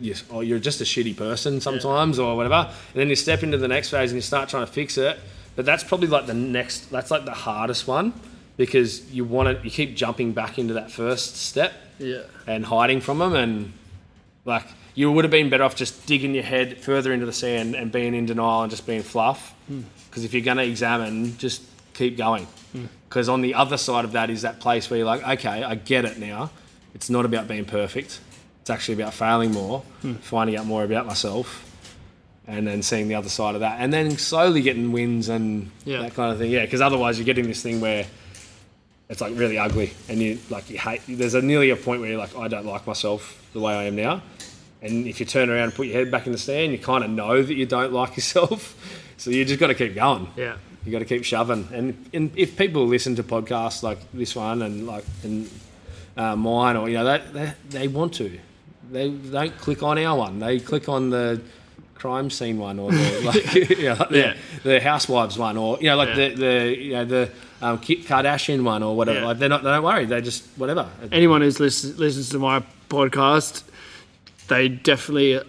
you, 0.00 0.14
or 0.30 0.44
you're 0.44 0.58
just 0.58 0.80
a 0.80 0.84
shitty 0.84 1.16
person 1.16 1.60
sometimes, 1.60 2.18
or 2.18 2.36
whatever. 2.36 2.70
And 2.70 3.00
then 3.00 3.08
you 3.08 3.16
step 3.16 3.42
into 3.42 3.58
the 3.58 3.68
next 3.68 3.90
phase 3.90 4.10
and 4.10 4.16
you 4.16 4.22
start 4.22 4.48
trying 4.48 4.66
to 4.66 4.72
fix 4.72 4.98
it. 4.98 5.18
But 5.56 5.64
that's 5.66 5.84
probably 5.84 6.08
like 6.08 6.26
the 6.26 6.34
next. 6.34 6.90
That's 6.90 7.10
like 7.10 7.24
the 7.24 7.32
hardest 7.32 7.86
one 7.86 8.12
because 8.56 9.10
you 9.10 9.24
want 9.24 9.58
to. 9.58 9.64
You 9.64 9.70
keep 9.70 9.96
jumping 9.96 10.32
back 10.32 10.58
into 10.58 10.74
that 10.74 10.90
first 10.90 11.36
step 11.36 11.72
yeah, 11.98 12.22
and 12.46 12.64
hiding 12.64 13.00
from 13.00 13.18
them, 13.18 13.34
and 13.34 13.72
like 14.44 14.64
you 14.94 15.10
would 15.10 15.24
have 15.24 15.30
been 15.30 15.48
better 15.48 15.64
off 15.64 15.76
just 15.76 16.06
digging 16.06 16.34
your 16.34 16.42
head 16.42 16.78
further 16.78 17.12
into 17.12 17.26
the 17.26 17.32
sand 17.32 17.74
and 17.74 17.90
being 17.90 18.14
in 18.14 18.26
denial 18.26 18.62
and 18.62 18.70
just 18.70 18.86
being 18.86 19.02
fluff. 19.02 19.54
Hmm. 19.68 19.82
Because 20.08 20.24
if 20.24 20.34
you're 20.34 20.42
going 20.42 20.58
to 20.58 20.64
examine, 20.64 21.38
just 21.38 21.62
keep 22.02 22.16
going. 22.16 22.46
Because 23.08 23.28
on 23.28 23.42
the 23.42 23.54
other 23.54 23.76
side 23.76 24.04
of 24.04 24.12
that 24.12 24.30
is 24.30 24.42
that 24.42 24.58
place 24.60 24.88
where 24.88 24.96
you're 24.98 25.06
like, 25.06 25.22
okay, 25.38 25.62
I 25.62 25.74
get 25.74 26.04
it 26.06 26.18
now. 26.18 26.50
It's 26.94 27.10
not 27.10 27.24
about 27.26 27.46
being 27.46 27.64
perfect. 27.66 28.20
It's 28.62 28.70
actually 28.70 28.94
about 29.02 29.12
failing 29.14 29.52
more, 29.52 29.82
finding 30.22 30.56
out 30.56 30.64
more 30.66 30.82
about 30.84 31.04
myself, 31.06 31.68
and 32.46 32.66
then 32.66 32.82
seeing 32.82 33.08
the 33.08 33.14
other 33.14 33.28
side 33.28 33.54
of 33.54 33.60
that, 33.60 33.76
and 33.80 33.92
then 33.92 34.16
slowly 34.16 34.62
getting 34.62 34.90
wins 34.92 35.28
and 35.28 35.70
Yeah. 35.84 36.00
that 36.02 36.14
kind 36.14 36.32
of 36.32 36.38
thing. 36.38 36.50
Yeah, 36.50 36.64
because 36.64 36.80
otherwise 36.80 37.18
you're 37.18 37.26
getting 37.26 37.46
this 37.46 37.60
thing 37.62 37.80
where 37.80 38.06
it's 39.10 39.20
like 39.20 39.32
really 39.36 39.58
ugly, 39.58 39.92
and 40.08 40.18
you 40.20 40.38
like 40.48 40.70
you 40.70 40.78
hate. 40.78 41.02
There's 41.08 41.34
a 41.34 41.42
nearly 41.42 41.70
a 41.70 41.76
point 41.76 42.00
where 42.00 42.08
you're 42.10 42.18
like, 42.18 42.34
I 42.36 42.48
don't 42.48 42.64
like 42.66 42.86
myself 42.86 43.38
the 43.52 43.60
way 43.60 43.74
I 43.74 43.84
am 43.84 43.96
now, 43.96 44.22
and 44.80 45.06
if 45.06 45.20
you 45.20 45.26
turn 45.26 45.50
around 45.50 45.64
and 45.64 45.74
put 45.74 45.86
your 45.88 45.96
head 45.96 46.10
back 46.10 46.24
in 46.26 46.32
the 46.32 46.38
stand, 46.38 46.72
you 46.72 46.78
kind 46.78 47.04
of 47.04 47.10
know 47.10 47.42
that 47.42 47.54
you 47.54 47.66
don't 47.66 47.92
like 47.92 48.16
yourself, 48.16 48.74
so 49.18 49.30
you 49.30 49.44
just 49.44 49.60
got 49.60 49.66
to 49.68 49.74
keep 49.74 49.94
going. 49.94 50.28
yeah, 50.36 50.56
You 50.84 50.90
got 50.92 50.98
to 50.98 51.04
keep 51.04 51.24
shoving, 51.24 51.68
and, 51.72 52.10
and 52.12 52.32
if 52.36 52.56
people 52.56 52.86
listen 52.86 53.14
to 53.16 53.22
podcasts 53.22 53.82
like 53.84 53.98
this 54.12 54.34
one 54.34 54.62
and 54.62 54.84
like 54.86 55.04
and 55.22 55.48
uh, 56.16 56.34
mine, 56.34 56.76
or 56.76 56.88
you 56.88 56.96
know, 56.98 57.04
they, 57.04 57.22
they 57.32 57.52
they 57.70 57.88
want 57.88 58.14
to, 58.14 58.38
they 58.90 59.10
don't 59.10 59.56
click 59.58 59.82
on 59.84 59.96
our 59.98 60.18
one. 60.18 60.40
They 60.40 60.58
click 60.58 60.88
on 60.88 61.10
the 61.10 61.40
crime 61.94 62.30
scene 62.30 62.58
one 62.58 62.80
or 62.80 62.90
the 62.90 63.20
like, 63.24 63.54
you 63.54 63.84
know, 63.84 63.94
like 63.94 64.08
the, 64.08 64.18
Yeah. 64.18 64.34
the 64.64 64.80
housewives 64.80 65.38
one 65.38 65.56
or 65.56 65.78
you 65.80 65.86
know 65.88 65.96
like 65.96 66.08
Yeah. 66.16 66.28
the 66.30 66.34
the 66.34 66.76
you 66.76 66.92
know 66.94 67.04
the 67.04 67.30
um, 67.60 67.78
Kim 67.78 67.98
Kardashian 68.02 68.64
one 68.64 68.82
or 68.82 68.96
whatever. 68.96 69.20
Yeah. 69.20 69.26
Like 69.26 69.38
they're 69.38 69.48
not 69.48 69.62
they 69.62 69.70
don't 69.70 69.84
worry. 69.84 70.04
They 70.06 70.20
just 70.20 70.44
whatever. 70.56 70.88
anyone 71.12 71.42
who's 71.42 71.60
listens, 71.60 71.96
listens 71.96 72.28
to 72.30 72.40
my 72.40 72.64
podcast, 72.88 73.62
they 74.48 74.66
definitely 74.68 75.40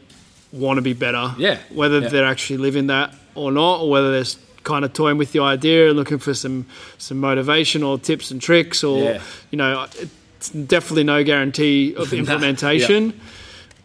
want 0.52 0.78
to 0.78 0.84
be 0.84 0.94
better. 0.94 1.34
Yeah. 1.40 1.58
Whether 1.72 2.02
Yeah. 2.02 2.10
they're 2.10 2.26
actually 2.28 2.58
living 2.58 2.86
that 2.88 3.16
or 3.34 3.52
not, 3.52 3.82
or 3.82 3.90
whether 3.90 4.12
they're 4.12 4.22
s- 4.22 4.38
kind 4.64 4.86
of 4.86 4.94
toying 4.94 5.18
with 5.18 5.32
the 5.34 5.40
idea 5.40 5.90
and 5.90 5.98
looking 5.98 6.20
for 6.20 6.34
some 6.34 6.66
some 6.98 7.18
motivation 7.20 7.84
or 7.84 7.98
tips 8.00 8.32
and 8.32 8.42
tricks, 8.42 8.84
or 8.84 9.04
Yeah. 9.04 9.22
you 9.52 9.58
know, 9.58 9.88
it's 10.38 10.50
definitely 10.50 11.04
no 11.04 11.24
guarantee 11.24 11.96
of 11.96 12.14
implementation. 12.22 13.20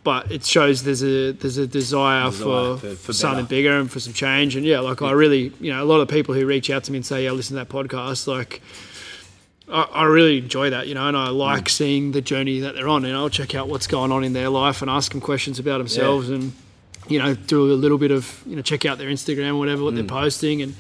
But 0.05 0.31
it 0.33 0.45
shows 0.45 0.85
there's 0.85 1.03
a 1.03 1.33
there's 1.33 1.59
a 1.59 1.67
desire, 1.67 2.31
Desire 2.31 2.31
for, 2.31 2.79
for- 2.79 2.95
for 2.97 3.13
something 3.13 3.45
bigger 3.45 3.79
and 3.79 3.91
for 3.91 4.01
some 4.01 4.13
change. 4.15 4.57
And 4.57 4.65
yeah, 4.65 4.79
like 4.81 5.03
I 5.03 5.11
really, 5.11 5.53
you 5.61 5.71
know, 5.73 5.83
a 5.83 5.85
lot 5.85 6.01
of 6.01 6.09
people 6.09 6.35
who 6.35 6.47
reach 6.47 6.71
out 6.71 6.85
to 6.85 6.93
me 6.93 6.99
and 6.99 7.05
say, 7.05 7.25
"Yeah, 7.25 7.33
listen 7.33 7.57
to 7.59 7.65
that 7.65 7.69
podcast." 7.69 8.27
Like, 8.27 8.63
I, 9.71 9.83
I 9.83 10.05
really 10.05 10.39
enjoy 10.39 10.71
that, 10.71 10.87
you 10.89 10.95
know, 10.95 11.07
and 11.09 11.17
I 11.17 11.29
like 11.29 11.65
Mm. 11.65 11.69
seeing 11.71 12.13
the 12.13 12.23
journey 12.23 12.61
that 12.61 12.75
they're 12.75 12.89
on, 12.89 13.05
and 13.05 13.15
I'll 13.15 13.29
check 13.29 13.55
out 13.55 13.69
what's 13.69 13.87
going 13.87 14.11
on 14.13 14.25
in 14.25 14.33
their 14.33 14.49
life 14.49 14.81
and 14.81 14.91
ask 14.91 15.13
them 15.13 15.21
questions 15.21 15.59
about 15.59 15.79
themselves, 15.79 16.31
and 16.31 16.53
you 17.09 17.19
know, 17.19 17.35
do 17.35 17.73
a 17.73 17.75
little 17.75 17.99
bit 17.99 18.11
of 18.11 18.43
you 18.47 18.57
know, 18.57 18.63
check 18.63 18.85
out 18.85 18.99
their 18.99 19.09
Instagram, 19.09 19.53
or 19.55 19.59
whatever, 19.59 19.83
what 19.85 19.93
Mm. 19.95 19.97
they're 19.97 20.05
posting, 20.05 20.63
and 20.63 20.75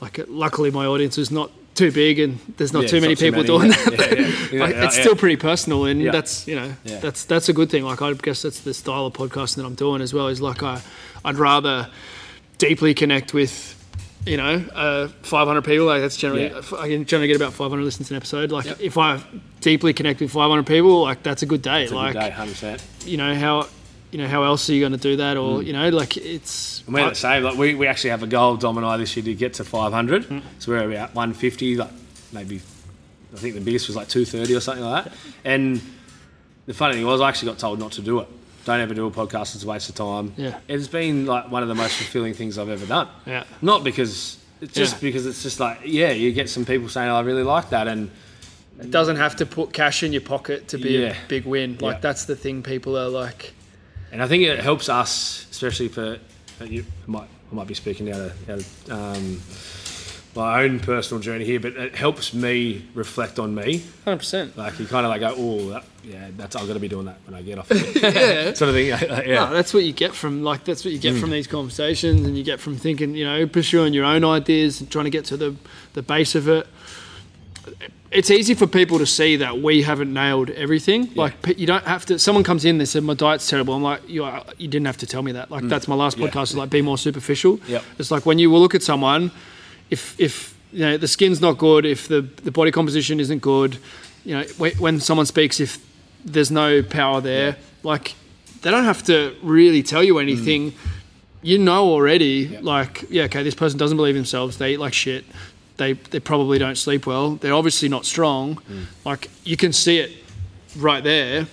like, 0.00 0.20
luckily 0.28 0.70
my 0.70 0.86
audience 0.86 1.18
is 1.18 1.30
not 1.30 1.50
too 1.74 1.92
big, 1.92 2.18
and 2.18 2.38
there's 2.56 2.72
not 2.72 2.82
Yeah, 2.84 2.88
too 2.88 3.00
many 3.00 3.14
not 3.14 3.18
too 3.18 3.32
people 3.32 3.58
many, 3.58 3.74
doing 3.74 3.90
yeah. 3.92 3.96
that. 4.06 4.18
Yeah. 4.52 4.60
Like, 4.64 4.74
it's 4.76 4.98
still 4.98 5.14
pretty 5.14 5.36
personal, 5.36 5.84
and 5.84 6.04
that's 6.12 6.46
you 6.48 6.56
know, 6.56 6.74
that's 6.84 7.24
that's 7.24 7.48
a 7.48 7.52
good 7.52 7.70
thing. 7.70 7.84
Like, 7.84 8.02
I 8.02 8.12
guess 8.14 8.42
that's 8.42 8.60
the 8.60 8.74
style 8.74 9.06
of 9.06 9.12
podcasting 9.12 9.56
that 9.56 9.64
I'm 9.66 9.74
doing 9.74 10.00
as 10.02 10.12
well. 10.14 10.28
Is 10.28 10.40
like 10.40 10.62
I, 10.62 10.80
I'd 11.24 11.36
rather 11.36 11.88
deeply 12.58 12.94
connect 12.94 13.34
with. 13.34 13.74
You 14.26 14.36
know, 14.36 14.62
uh, 14.74 15.08
500 15.22 15.62
people. 15.62 15.86
Like 15.86 16.02
that's 16.02 16.16
generally, 16.16 16.48
Yeah. 16.48 16.60
I 16.78 16.88
can 16.88 17.06
generally 17.06 17.28
get 17.28 17.36
about 17.36 17.54
500 17.54 17.82
listens 17.82 18.10
an 18.10 18.16
episode. 18.16 18.50
Like 18.50 18.66
Yep. 18.66 18.80
if 18.80 18.98
I 18.98 19.20
deeply 19.62 19.94
connect 19.94 20.20
with 20.20 20.32
500 20.32 20.66
people, 20.66 21.00
like 21.00 21.22
that's 21.22 21.42
a 21.42 21.46
good 21.46 21.62
day. 21.62 21.84
It's 21.84 21.92
like 21.92 22.12
good 22.12 22.20
day, 22.20 22.30
hundred 22.30 22.50
percent. 22.52 22.82
you 23.06 23.16
know 23.16 23.34
how, 23.34 23.68
you 24.10 24.18
know 24.18 24.26
how 24.28 24.42
else 24.44 24.68
are 24.70 24.72
you 24.74 24.80
going 24.80 24.92
to 24.92 24.98
do 24.98 25.16
that? 25.16 25.36
Mm. 25.36 25.42
Or 25.42 25.62
you 25.62 25.72
know, 25.72 25.88
like 25.90 26.16
it's. 26.16 26.82
And 26.86 26.94
we're 26.94 27.08
the 27.08 27.14
same. 27.14 27.42
Like 27.42 27.56
we, 27.58 27.74
we 27.74 27.86
actually 27.86 28.10
have 28.10 28.22
a 28.22 28.26
goal, 28.26 28.56
Dom 28.56 28.76
and 28.78 28.86
I, 28.86 28.96
this 28.96 29.16
year 29.16 29.24
to 29.24 29.34
get 29.34 29.54
to 29.54 29.64
500. 29.64 30.24
Mm. 30.24 30.42
So 30.58 30.72
we're 30.72 30.90
about 30.90 31.14
150. 31.14 31.76
Like 31.76 31.90
maybe, 32.32 32.56
I 33.34 33.36
think 33.36 33.54
the 33.54 33.60
biggest 33.60 33.86
was 33.88 33.96
like 33.96 34.08
230 34.08 34.54
or 34.54 34.60
something 34.60 34.84
like 34.84 35.04
that. 35.04 35.12
And 35.44 35.80
the 36.66 36.74
funny 36.74 36.94
thing 36.94 37.06
was, 37.06 37.20
I 37.20 37.28
actually 37.28 37.50
got 37.52 37.58
told 37.58 37.78
not 37.78 37.92
to 37.92 38.02
do 38.02 38.20
it. 38.20 38.28
Don't 38.64 38.80
ever 38.80 38.92
do 38.94 39.06
a 39.06 39.10
podcast; 39.10 39.54
it's 39.54 39.64
a 39.64 39.66
waste 39.66 39.88
of 39.88 39.94
time. 39.94 40.34
Yeah. 40.36 40.58
it's 40.68 40.88
been 40.88 41.24
like 41.26 41.50
one 41.50 41.62
of 41.62 41.68
the 41.68 41.74
most 41.74 41.94
fulfilling 41.96 42.34
things 42.34 42.58
I've 42.58 42.68
ever 42.68 42.84
done. 42.86 43.08
Yeah. 43.26 43.44
Not 43.62 43.82
because 43.82 44.36
it's 44.60 44.74
just 44.74 44.94
Yeah. 44.94 45.08
because 45.08 45.24
it's 45.26 45.42
just 45.42 45.58
like 45.60 45.80
yeah, 45.84 46.10
you 46.10 46.32
get 46.32 46.50
some 46.50 46.64
people 46.66 46.88
saying, 46.88 47.08
oh, 47.08 47.16
"I 47.16 47.20
really 47.20 47.44
like 47.44 47.70
that," 47.70 47.88
and 47.88 48.10
It 48.80 48.90
doesn't 48.92 49.16
have 49.16 49.36
to 49.36 49.46
put 49.46 49.72
cash 49.72 50.02
in 50.04 50.12
your 50.12 50.20
pocket 50.22 50.68
to 50.68 50.78
be 50.78 50.90
Yeah. 50.98 51.08
a 51.08 51.14
big 51.28 51.46
win. 51.46 51.78
Like 51.80 51.96
Yeah. 51.96 52.00
that's 52.00 52.26
the 52.26 52.36
thing. 52.36 52.62
People 52.62 52.96
are 52.96 53.08
like, 53.08 53.54
And 54.12 54.22
I 54.22 54.26
think 54.28 54.42
it 54.44 54.58
helps 54.60 54.88
us, 54.88 55.46
especially 55.50 55.88
for 55.88 56.18
you 56.64 56.84
I 57.06 57.10
might 57.10 57.28
I 57.50 57.54
might 57.54 57.66
be 57.66 57.74
speaking 57.74 58.10
out 58.10 58.20
of, 58.20 58.50
out 58.50 58.58
of 58.58 58.90
um, 58.90 59.40
my 60.36 60.62
own 60.62 60.80
personal 60.80 61.20
journey 61.22 61.44
here, 61.44 61.58
but 61.60 61.72
it 61.76 61.94
helps 61.96 62.34
me 62.34 62.84
reflect 62.94 63.38
on 63.38 63.54
me. 63.54 63.78
100. 64.04 64.16
percent 64.18 64.56
Like 64.56 64.78
you 64.78 64.86
kind 64.86 65.06
of 65.06 65.10
like 65.10 65.20
go, 65.20 65.34
oh, 65.36 65.70
that, 65.70 65.84
yeah, 66.04 66.28
that's 66.36 66.54
I'm 66.56 66.66
gonna 66.66 66.78
be 66.78 66.88
doing 66.88 67.06
that 67.06 67.18
when 67.26 67.34
I 67.34 67.42
get 67.42 67.58
off. 67.58 67.70
Yeah. 67.96 68.52
sort 68.54 68.68
of 68.70 68.74
thing. 68.74 68.88
yeah. 68.88 69.34
No, 69.46 69.52
that's 69.52 69.72
what 69.74 69.84
you 69.84 69.92
get 69.92 70.14
from 70.14 70.42
like 70.42 70.64
that's 70.64 70.84
what 70.84 70.92
you 70.92 70.98
get 70.98 71.14
Mm. 71.14 71.20
from 71.20 71.30
these 71.30 71.46
conversations, 71.46 72.26
and 72.26 72.36
you 72.36 72.44
get 72.44 72.60
from 72.60 72.76
thinking, 72.76 73.14
you 73.14 73.24
know, 73.24 73.46
pursuing 73.46 73.94
your 73.94 74.04
own 74.04 74.24
ideas 74.24 74.80
and 74.80 74.90
trying 74.90 75.04
to 75.06 75.10
get 75.10 75.24
to 75.26 75.36
the 75.36 75.54
the 75.94 76.02
base 76.02 76.34
of 76.34 76.48
it. 76.48 76.66
It's 78.10 78.30
easy 78.30 78.54
for 78.54 78.66
people 78.66 78.98
to 78.98 79.06
see 79.06 79.36
that 79.36 79.60
we 79.60 79.82
haven't 79.82 80.12
nailed 80.12 80.48
everything. 80.50 81.10
Like 81.14 81.34
you 81.58 81.66
don't 81.66 81.84
have 81.84 82.06
to. 82.06 82.18
Someone 82.18 82.42
comes 82.42 82.64
in, 82.64 82.78
they 82.78 82.86
said 82.86 83.02
my 83.04 83.12
diet's 83.14 83.46
terrible. 83.48 83.74
I'm 83.74 83.82
like, 83.82 84.08
you 84.08 84.24
are, 84.24 84.42
you 84.56 84.66
didn't 84.66 84.86
have 84.86 84.96
to 84.98 85.06
tell 85.06 85.22
me 85.22 85.32
that. 85.32 85.50
Like 85.50 85.64
that's 85.68 85.86
my 85.88 85.94
last 85.94 86.16
Mm. 86.16 86.22
Yeah. 86.22 86.28
podcast. 86.30 86.42
Is 86.44 86.56
like 86.56 86.70
be 86.70 86.80
more 86.82 86.96
superficial. 86.96 87.60
Yep. 87.68 87.84
It's 87.98 88.10
like 88.10 88.24
when 88.24 88.38
you 88.38 88.50
will 88.50 88.60
look 88.60 88.74
at 88.74 88.82
someone, 88.82 89.30
if 89.90 90.18
if 90.18 90.56
you 90.72 90.80
know 90.80 90.96
the 90.96 91.08
skin's 91.08 91.40
not 91.42 91.58
good, 91.58 91.84
if 91.84 92.08
the 92.08 92.22
the 92.44 92.50
body 92.50 92.70
composition 92.70 93.20
isn't 93.20 93.42
good, 93.42 93.76
you 94.24 94.34
know 94.36 94.44
when, 94.56 95.00
someone 95.00 95.26
speaks, 95.26 95.60
if 95.60 95.78
there's 96.24 96.50
no 96.50 96.82
power 96.82 97.20
there, 97.20 97.56
like 97.82 98.14
they 98.62 98.70
don't 98.70 98.84
have 98.84 99.02
to 99.04 99.34
really 99.42 99.82
tell 99.82 100.02
you 100.02 100.18
anything. 100.18 100.72
You 101.40 101.56
know 101.58 101.84
already, 101.90 102.48
Yep. 102.50 102.62
like 102.64 103.04
yeah, 103.10 103.24
okay, 103.24 103.42
this 103.44 103.54
person 103.54 103.78
doesn't 103.78 103.96
believe 103.96 104.14
themselves. 104.16 104.56
They 104.56 104.72
eat 104.72 104.80
like 104.80 104.92
shit. 104.94 105.24
They 105.78 105.94
they 105.94 106.20
probably 106.20 106.58
don't 106.58 106.76
sleep 106.76 107.06
well. 107.06 107.36
They're 107.36 107.54
obviously 107.54 107.88
not 107.88 108.04
strong. 108.04 108.56
Mm. 108.56 108.84
Like 109.04 109.30
you 109.44 109.56
can 109.56 109.72
see 109.72 109.98
it 109.98 110.10
right 110.76 111.02
there. 111.02 111.46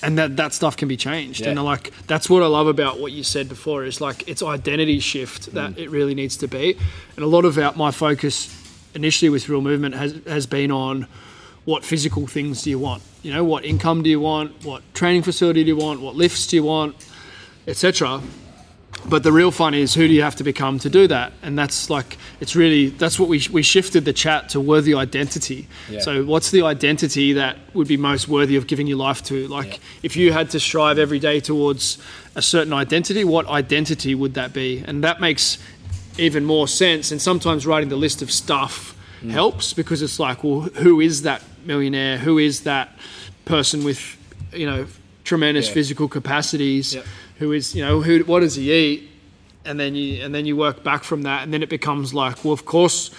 And 0.00 0.16
that, 0.16 0.36
that 0.36 0.54
stuff 0.54 0.76
can 0.76 0.86
be 0.86 0.96
changed. 0.96 1.44
And 1.44 1.56
Yeah. 1.56 1.62
like 1.62 1.92
that's 2.06 2.30
what 2.30 2.44
I 2.44 2.46
love 2.46 2.68
about 2.68 3.00
what 3.00 3.10
you 3.10 3.24
said 3.24 3.48
before 3.48 3.84
is 3.84 4.00
like 4.00 4.28
it's 4.28 4.42
identity 4.42 5.00
shift 5.00 5.52
that 5.54 5.72
mm. 5.72 5.78
it 5.78 5.90
really 5.90 6.14
needs 6.14 6.36
to 6.36 6.46
be. 6.46 6.76
And 7.16 7.24
a 7.24 7.28
lot 7.28 7.44
of 7.44 7.58
our, 7.58 7.72
my 7.74 7.90
focus 7.90 8.54
initially 8.94 9.28
with 9.28 9.48
real 9.48 9.60
movement 9.60 9.94
has 9.96 10.20
has 10.26 10.46
been 10.46 10.70
on 10.70 11.06
what 11.64 11.84
physical 11.84 12.26
things 12.26 12.62
do 12.62 12.70
you 12.70 12.78
want? 12.78 13.02
You 13.22 13.32
know, 13.34 13.44
what 13.44 13.64
income 13.64 14.02
do 14.02 14.08
you 14.08 14.20
want? 14.20 14.64
What 14.64 14.82
training 14.94 15.22
facility 15.22 15.64
do 15.64 15.68
you 15.68 15.76
want? 15.76 16.00
What 16.00 16.14
lifts 16.14 16.46
do 16.46 16.56
you 16.56 16.64
want? 16.64 16.94
Etc. 17.66 18.22
But 19.06 19.22
the 19.22 19.32
real 19.32 19.50
fun 19.50 19.74
is 19.74 19.94
who 19.94 20.06
do 20.08 20.12
you 20.12 20.22
have 20.22 20.36
to 20.36 20.44
become 20.44 20.78
to 20.80 20.90
do 20.90 21.06
that? 21.08 21.32
And 21.42 21.58
that's 21.58 21.88
like 21.88 22.18
it's 22.40 22.54
really 22.56 22.88
that's 22.90 23.18
what 23.18 23.28
we 23.28 23.42
we 23.50 23.62
shifted 23.62 24.04
the 24.04 24.12
chat 24.12 24.48
to 24.50 24.60
worthy 24.60 24.94
identity. 24.94 25.66
Yeah. 25.88 26.00
So 26.00 26.24
what's 26.24 26.50
the 26.50 26.62
identity 26.62 27.32
that 27.34 27.56
would 27.74 27.88
be 27.88 27.96
most 27.96 28.28
worthy 28.28 28.56
of 28.56 28.66
giving 28.66 28.86
your 28.86 28.98
life 28.98 29.22
to? 29.24 29.46
Like 29.48 29.66
Yeah. 29.74 29.78
if 30.02 30.16
you 30.16 30.32
had 30.32 30.50
to 30.50 30.60
strive 30.60 30.98
every 30.98 31.18
day 31.18 31.40
towards 31.40 31.98
a 32.34 32.42
certain 32.42 32.72
identity, 32.72 33.24
what 33.24 33.46
identity 33.46 34.14
would 34.14 34.34
that 34.34 34.52
be? 34.52 34.82
And 34.86 35.02
that 35.04 35.20
makes 35.20 35.58
even 36.18 36.44
more 36.44 36.66
sense. 36.68 37.10
And 37.12 37.22
sometimes 37.22 37.66
writing 37.66 37.88
the 37.88 37.96
list 37.96 38.22
of 38.22 38.30
stuff 38.30 38.94
Mm. 39.24 39.30
helps 39.30 39.72
because 39.72 40.00
it's 40.02 40.20
like, 40.20 40.44
well, 40.44 40.60
who 40.82 41.00
is 41.00 41.22
that 41.22 41.42
millionaire? 41.64 42.18
Who 42.18 42.38
is 42.38 42.60
that 42.60 42.96
person 43.46 43.82
with, 43.84 44.16
you 44.52 44.66
know, 44.66 44.86
tremendous 45.24 45.66
Yeah. 45.68 45.74
physical 45.74 46.08
capacities? 46.08 46.94
Yep. 46.94 47.06
Who 47.38 47.52
is, 47.52 47.74
you 47.74 47.84
know, 47.84 48.00
who? 48.02 48.20
What 48.24 48.40
does 48.40 48.54
he 48.56 48.72
eat? 48.72 49.10
And 49.64 49.78
then 49.78 49.94
you 49.94 50.24
and 50.24 50.34
then 50.34 50.46
you 50.46 50.56
work 50.56 50.82
back 50.82 51.04
from 51.04 51.22
that, 51.22 51.42
and 51.42 51.52
then 51.52 51.62
it 51.62 51.68
becomes 51.68 52.14
like, 52.14 52.44
well, 52.44 52.52
of 52.52 52.64
course, 52.64 53.10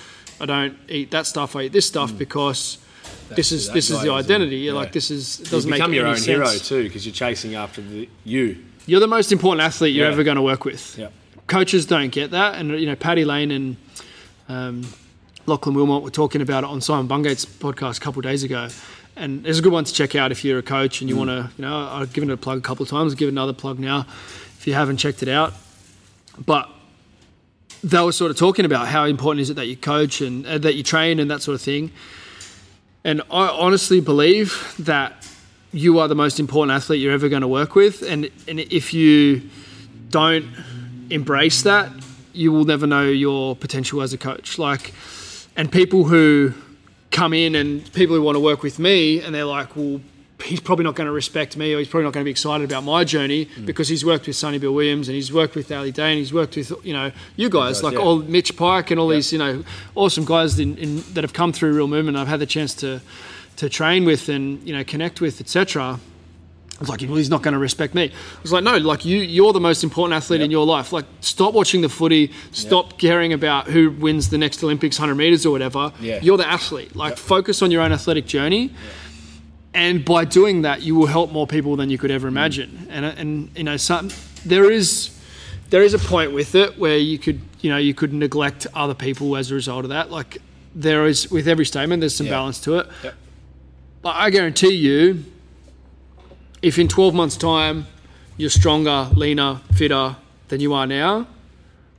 I 0.42 0.46
don't 0.46 0.78
eat 0.90 1.12
that 1.12 1.28
stuff. 1.28 1.56
I 1.56 1.64
eat 1.64 1.72
this 1.74 1.86
stuff 1.86 2.18
because 2.18 2.80
this 3.30 3.52
is 3.52 3.70
this 3.72 3.90
is 3.90 4.02
the 4.02 4.12
identity. 4.12 4.58
You're 4.58 4.74
yeah. 4.74 4.80
like 4.80 4.92
this 4.92 5.12
is 5.12 5.40
it 5.40 5.46
You 5.46 5.52
doesn't 5.52 5.70
make 5.70 5.78
become 5.80 5.94
your 5.94 6.06
any 6.06 6.12
own 6.12 6.18
sense. 6.18 6.28
hero 6.28 6.50
too 6.82 6.84
because 6.88 7.06
you're 7.06 7.14
chasing 7.14 7.56
after 7.56 7.82
the 7.82 8.10
you. 8.24 8.58
You're 8.88 9.00
the 9.00 9.08
most 9.08 9.32
important 9.32 9.62
athlete 9.62 9.94
you're 9.94 10.08
Yeah. 10.08 10.12
ever 10.14 10.24
going 10.24 10.38
to 10.38 10.42
work 10.42 10.66
with. 10.66 10.98
Yep. 10.98 11.14
Coaches 11.48 11.86
don't 11.86 12.12
get 12.12 12.32
that, 12.32 12.56
and 12.56 12.72
you 12.80 12.88
know, 12.88 12.96
Paddy 12.96 13.26
Lane 13.26 13.52
and 13.52 13.78
um, 14.48 14.82
Lachlan 15.46 15.76
Wilmot 15.76 16.02
were 16.04 16.10
talking 16.10 16.42
about 16.42 16.64
it 16.64 16.70
on 16.70 16.82
Simon 16.82 17.08
Bungate's 17.08 17.46
podcast 17.46 17.98
a 17.98 18.02
couple 18.02 18.20
of 18.20 18.24
days 18.24 18.44
ago. 18.44 18.68
And 19.20 19.46
it's 19.46 19.60
a 19.60 19.62
good 19.62 19.74
one 19.74 19.84
to 19.84 19.94
check 19.94 20.16
out 20.16 20.32
if 20.32 20.46
you're 20.46 20.60
a 20.60 20.64
coach 20.64 21.02
and 21.02 21.10
you 21.10 21.18
want 21.18 21.30
to, 21.30 21.50
you 21.58 21.62
know, 21.62 21.90
I've 21.92 22.14
given 22.14 22.30
it 22.30 22.34
a 22.34 22.38
plug 22.38 22.58
a 22.58 22.62
couple 22.62 22.84
of 22.84 22.90
times. 22.90 23.12
I'll 23.12 23.18
give 23.18 23.28
it 23.28 23.32
another 23.32 23.52
plug 23.52 23.78
now 23.78 24.06
if 24.58 24.66
you 24.66 24.74
haven't 24.74 24.96
checked 24.96 25.22
it 25.22 25.28
out. 25.28 25.54
But 26.46 26.70
they 27.84 28.02
were 28.02 28.14
sort 28.14 28.32
of 28.32 28.38
talking 28.38 28.64
about 28.64 28.88
how 28.88 29.04
important 29.04 29.42
is 29.42 29.50
it 29.50 29.56
that 29.56 29.68
you 29.68 29.76
coach 29.76 30.22
and 30.22 30.48
uh, 30.48 30.58
that 30.60 30.76
you 30.76 30.84
train 30.84 31.20
and 31.20 31.30
that 31.32 31.42
sort 31.42 31.56
of 31.56 31.62
thing. 31.62 31.92
And 33.04 33.22
I 33.30 33.50
honestly 33.50 34.00
believe 34.00 34.74
that 34.80 35.28
you 35.74 36.00
are 36.00 36.08
the 36.08 36.16
most 36.16 36.40
important 36.40 36.76
athlete 36.76 37.02
you're 37.02 37.12
ever 37.12 37.28
going 37.28 37.42
to 37.42 37.48
work 37.48 37.76
with. 37.76 38.02
And, 38.02 38.30
and 38.48 38.62
if 38.62 38.94
you 38.94 39.42
don't 40.10 40.46
embrace 41.10 41.62
that, 41.64 41.92
you 42.32 42.54
will 42.54 42.64
never 42.64 42.88
know 42.88 43.04
your 43.04 43.54
potential 43.54 44.02
as 44.02 44.14
a 44.14 44.18
coach. 44.18 44.58
Like, 44.58 44.94
and 45.58 45.70
people 45.70 46.06
who 46.06 46.54
come 47.12 47.34
in 47.34 47.56
and 47.56 47.92
people 47.94 48.16
who 48.16 48.22
want 48.22 48.36
to 48.36 48.40
work 48.40 48.62
with 48.64 48.80
me 48.80 49.22
and 49.22 49.34
they're 49.34 49.46
like, 49.46 49.76
well, 49.76 50.00
he's 50.44 50.60
probably 50.62 50.86
not 50.86 50.96
going 50.96 51.06
to 51.08 51.12
respect 51.12 51.58
me 51.58 51.74
or 51.74 51.80
he's 51.80 51.88
probably 51.90 52.06
not 52.06 52.14
going 52.14 52.24
to 52.24 52.26
be 52.26 52.32
excited 52.32 52.64
about 52.70 52.84
my 52.84 53.04
journey 53.04 53.46
Mm. 53.46 53.66
because 53.66 53.88
he's 53.90 54.06
worked 54.06 54.26
with 54.28 54.36
Sonny 54.38 54.58
Bill 54.58 54.74
Williams 54.74 55.10
and 55.10 55.16
he's 55.16 55.34
worked 55.34 55.56
with 55.56 55.70
Ali 55.72 55.92
Day 55.92 56.12
and 56.12 56.18
he's 56.20 56.32
worked 56.32 56.56
with, 56.56 56.72
you 56.84 56.94
know, 56.94 57.12
you 57.36 57.50
guys, 57.50 57.78
guys, 57.78 57.84
like 57.84 57.94
yeah. 57.94 58.00
all 58.00 58.20
Mitch 58.20 58.56
Pike 58.56 58.92
and 58.92 59.00
all 59.00 59.10
Yeah. 59.12 59.18
these, 59.18 59.34
you 59.34 59.40
know, 59.40 59.64
awesome 59.96 60.24
guys 60.26 60.58
in, 60.60 60.78
in, 60.78 61.04
that 61.14 61.24
have 61.24 61.34
come 61.34 61.52
through 61.52 61.74
Real 61.74 61.88
Movement 61.88 62.16
I've 62.16 62.28
had 62.30 62.40
the 62.40 62.46
chance 62.46 62.74
to, 62.76 63.02
to 63.58 63.68
train 63.70 64.06
with 64.06 64.30
and, 64.30 64.66
you 64.66 64.74
know, 64.74 64.84
connect 64.86 65.20
with, 65.20 65.42
etc. 65.42 66.00
I 66.80 66.82
was 66.82 66.88
like, 66.88 67.02
well, 67.02 67.16
he's 67.16 67.30
not 67.30 67.42
going 67.42 67.52
to 67.52 67.60
respect 67.60 67.94
me. 67.94 68.06
I 68.06 68.42
was 68.42 68.54
like, 68.54 68.64
no, 68.64 68.78
like 68.78 69.04
you, 69.04 69.18
you're 69.18 69.52
the 69.52 69.60
most 69.60 69.84
important 69.84 70.16
athlete 70.16 70.40
in 70.40 70.50
your 70.50 70.66
life. 70.66 70.94
Like, 70.94 71.04
stop 71.20 71.54
watching 71.54 71.82
the 71.82 71.90
footy. 71.90 72.32
Stop 72.54 72.98
caring 72.98 73.34
about 73.34 73.68
who 73.68 73.92
wins 73.92 74.30
the 74.30 74.38
next 74.38 74.64
Olympics, 74.64 74.96
hundred 74.96 75.16
meters 75.16 75.46
or 75.46 75.52
whatever. 75.52 75.92
Yeah. 76.00 76.20
You're 76.22 76.38
the 76.38 76.48
athlete. 76.50 76.96
Like, 76.96 77.12
Yep. 77.12 77.20
focus 77.20 77.62
on 77.62 77.70
your 77.70 77.82
own 77.82 77.92
athletic 77.92 78.28
journey. 78.28 78.72
And 79.74 80.06
by 80.06 80.24
doing 80.24 80.62
that, 80.62 80.82
you 80.82 80.96
will 80.96 81.08
help 81.08 81.34
more 81.34 81.46
people 81.46 81.76
than 81.76 81.90
you 81.90 81.98
could 81.98 82.12
ever 82.12 82.30
imagine. 82.30 82.70
Mm. 82.70 82.92
And 82.92 83.06
and 83.06 83.58
you 83.58 83.64
know, 83.66 83.78
some 83.78 84.10
there 84.46 84.72
is 84.72 85.12
there 85.70 85.84
is 85.84 85.94
a 85.94 86.00
point 86.00 86.32
with 86.32 86.56
it 86.56 86.80
where 86.80 86.98
you 86.98 87.20
could, 87.20 87.42
you 87.60 87.70
know, 87.70 87.78
you 87.78 87.94
could 87.94 88.14
neglect 88.14 88.66
other 88.74 88.96
people 88.96 89.36
as 89.36 89.52
a 89.52 89.54
result 89.56 89.84
of 89.86 89.90
that. 89.90 90.10
Like 90.10 90.38
there 90.74 91.06
is 91.06 91.30
with 91.30 91.48
every 91.48 91.66
statement, 91.66 92.00
there's 92.00 92.16
some 92.16 92.28
balance 92.28 92.60
to 92.62 92.80
it. 92.80 92.88
Yep. 93.04 93.14
But 94.02 94.16
I 94.16 94.30
guarantee 94.30 94.74
you, 94.76 95.26
if 96.62 96.78
in 96.80 96.88
12 96.88 97.14
months' 97.14 97.38
time 97.38 97.88
you're 98.38 98.50
stronger, 98.50 99.10
leaner, 99.16 99.60
fitter 99.74 100.16
than 100.48 100.60
you 100.60 100.74
are 100.74 100.88
now, 100.88 101.28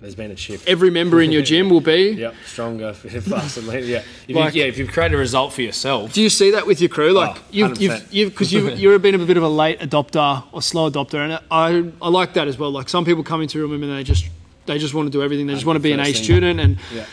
There's 0.01 0.15
been 0.15 0.31
a 0.31 0.37
shift. 0.37 0.66
every 0.69 0.91
member 0.91 1.20
in 1.20 1.31
your 1.32 1.43
gym 1.43 1.69
will 1.69 1.81
be. 1.81 2.11
Yep, 2.19 2.35
stronger, 2.47 2.93
fitter, 2.95 3.20
faster, 3.31 3.61
leaner. 3.61 3.81
Yeah, 3.81 4.03
if 4.28 4.37
Like- 4.37 4.55
you, 4.55 4.62
yeah. 4.62 4.69
If 4.69 4.78
you've 4.78 4.91
created 4.91 5.15
a 5.15 5.19
result 5.19 5.53
for 5.53 5.62
yourself, 5.62 6.12
Do 6.12 6.23
you 6.23 6.31
see 6.31 6.51
that 6.53 6.66
with 6.66 6.81
your 6.81 6.89
crew? 6.89 7.12
Like 7.12 7.37
Oh, 7.37 7.43
you've, 7.51 7.81
you've, 7.81 8.12
you've, 8.15 8.31
because 8.32 8.53
you, 8.53 8.70
you've 8.74 9.03
been 9.03 9.15
a 9.15 9.19
bit 9.19 9.37
of 9.37 9.43
a 9.43 9.49
late 9.49 9.81
adopter 9.81 10.43
or 10.53 10.62
slow 10.62 10.91
adopter, 10.91 11.19
and 11.24 11.41
I, 11.51 11.93
I 12.05 12.09
like 12.09 12.35
that 12.35 12.49
as 12.49 12.59
well. 12.59 12.70
Like 12.70 12.89
some 12.89 13.05
people 13.05 13.23
come 13.23 13.43
into 13.43 13.62
a 13.62 13.66
room 13.66 13.82
and 13.82 13.93
they 13.93 14.05
just, 14.05 14.27
they 14.66 14.78
just 14.78 14.95
want 14.95 15.07
to 15.07 15.11
do 15.11 15.23
everything. 15.23 15.47
They 15.47 15.55
just 15.55 15.66
want 15.66 15.77
to 15.77 15.82
be 15.82 15.93
an 15.93 16.01
A 16.01 16.12
student, 16.12 16.61
and 16.61 16.78
yeah, 16.95 17.05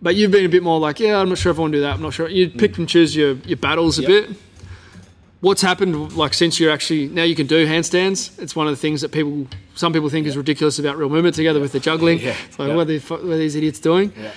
but 0.00 0.14
you've 0.14 0.30
been 0.30 0.46
a 0.46 0.48
bit 0.48 0.62
more 0.62 0.78
like, 0.78 1.00
yeah, 1.00 1.20
I'm 1.20 1.28
not 1.28 1.38
sure 1.38 1.50
if 1.52 1.58
I 1.58 1.62
want 1.62 1.72
to 1.72 1.78
do 1.78 1.82
that. 1.82 1.94
I'm 1.94 2.02
not 2.02 2.14
sure. 2.14 2.28
You 2.28 2.50
pick 2.50 2.72
mm. 2.72 2.78
and 2.78 2.88
choose 2.88 3.16
your, 3.16 3.32
your 3.38 3.56
battles 3.56 3.98
a 3.98 4.02
Yep. 4.02 4.08
bit. 4.08 4.36
What's 5.40 5.62
happened 5.62 6.16
like 6.16 6.34
since 6.34 6.58
you're 6.58 6.72
actually 6.72 7.06
now 7.08 7.22
you 7.22 7.36
can 7.36 7.46
do 7.46 7.64
handstands? 7.66 8.36
It's 8.40 8.56
one 8.56 8.66
of 8.66 8.72
the 8.72 8.76
things 8.76 9.02
that 9.02 9.10
people, 9.12 9.46
some 9.76 9.92
people 9.92 10.08
think 10.08 10.26
is 10.26 10.36
ridiculous 10.36 10.80
about 10.80 10.96
real 10.98 11.08
movement 11.08 11.36
together 11.36 11.60
with 11.60 11.70
the 11.72 11.78
juggling. 11.80 12.18
Yeah. 12.18 12.34
It's 12.48 12.58
like 12.58 12.68
Yeah. 12.70 12.74
what, 12.74 12.82
are 12.82 12.84
the, 12.86 12.98
fu- 12.98 13.14
what 13.14 13.24
are 13.34 13.38
these 13.38 13.54
idiots 13.54 13.78
doing? 13.78 14.12
yeah. 14.20 14.32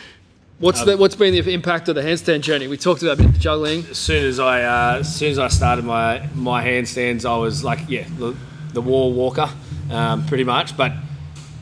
What's 0.60 0.84
the, 0.84 0.96
what's 0.96 1.16
been 1.16 1.34
the 1.34 1.54
impact 1.54 1.90
of 1.90 1.96
the 1.96 2.04
handstand 2.04 2.42
journey? 2.42 2.68
We 2.68 2.78
talked 2.78 3.02
about 3.02 3.20
a 3.20 3.24
bit 3.24 3.34
the 3.34 3.40
juggling. 3.40 3.84
As 3.90 3.98
soon 3.98 4.24
as 4.24 4.40
I, 4.40 4.62
uh, 4.62 5.00
as 5.00 5.16
soon 5.16 5.32
as 5.32 5.40
I 5.40 5.48
started 5.48 5.86
my 5.86 6.28
my 6.36 6.64
handstands, 6.64 7.26
I 7.28 7.36
was 7.36 7.64
like, 7.64 7.80
yeah, 7.90 8.06
the, 8.20 8.36
the 8.74 8.82
wall 8.82 9.12
walker, 9.12 9.50
um, 9.90 10.24
pretty 10.28 10.44
much. 10.44 10.78
But 10.78 10.92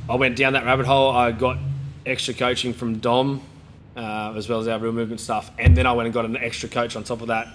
I 0.10 0.16
went 0.16 0.36
down 0.36 0.52
that 0.52 0.66
rabbit 0.66 0.86
hole. 0.86 1.12
I 1.12 1.32
got 1.32 1.58
extra 2.06 2.34
coaching 2.34 2.74
from 2.74 3.00
Dom, 3.00 3.42
uh, 3.96 4.34
as 4.36 4.50
well 4.50 4.60
as 4.60 4.68
our 4.68 4.78
real 4.80 4.92
movement 4.92 5.22
stuff, 5.22 5.50
and 5.58 5.78
then 5.78 5.86
I 5.86 5.94
went 5.94 6.08
and 6.08 6.14
got 6.14 6.26
an 6.26 6.36
extra 6.36 6.68
coach 6.68 6.98
on 6.98 7.06
top 7.06 7.22
of 7.22 7.28
that, 7.28 7.48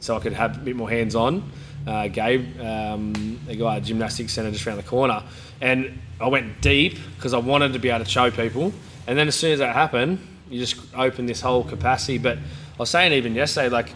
so 0.00 0.16
I 0.16 0.20
could 0.20 0.32
have 0.32 0.56
a 0.56 0.60
bit 0.60 0.76
more 0.76 0.88
hands 0.88 1.14
on. 1.14 1.50
Uh, 1.86 2.08
Gabe, 2.08 2.60
um, 2.60 3.40
a 3.48 3.56
guy 3.56 3.76
at 3.76 3.84
Gymnastics 3.84 4.32
Centre 4.32 4.50
just 4.50 4.66
around 4.66 4.76
the 4.76 4.82
corner, 4.82 5.22
and 5.60 5.98
I 6.20 6.28
went 6.28 6.60
deep 6.60 6.98
because 7.16 7.32
I 7.32 7.38
wanted 7.38 7.72
to 7.72 7.78
be 7.78 7.88
able 7.88 8.04
to 8.04 8.10
show 8.10 8.30
people. 8.30 8.72
And 9.06 9.18
then 9.18 9.28
as 9.28 9.34
soon 9.34 9.52
as 9.52 9.60
that 9.60 9.74
happened, 9.74 10.18
you 10.50 10.58
just 10.58 10.76
open 10.94 11.26
this 11.26 11.40
whole 11.40 11.64
capacity. 11.64 12.18
But 12.18 12.36
I 12.38 12.78
was 12.78 12.90
saying 12.90 13.12
even 13.12 13.34
yesterday, 13.34 13.68
like 13.68 13.94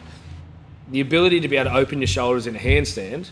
the 0.91 1.01
ability 1.01 1.41
to 1.41 1.49
be 1.49 1.57
able 1.57 1.71
to 1.71 1.77
open 1.77 1.99
your 2.01 2.07
shoulders 2.07 2.47
in 2.47 2.57
a 2.57 2.59
handstand 2.59 3.29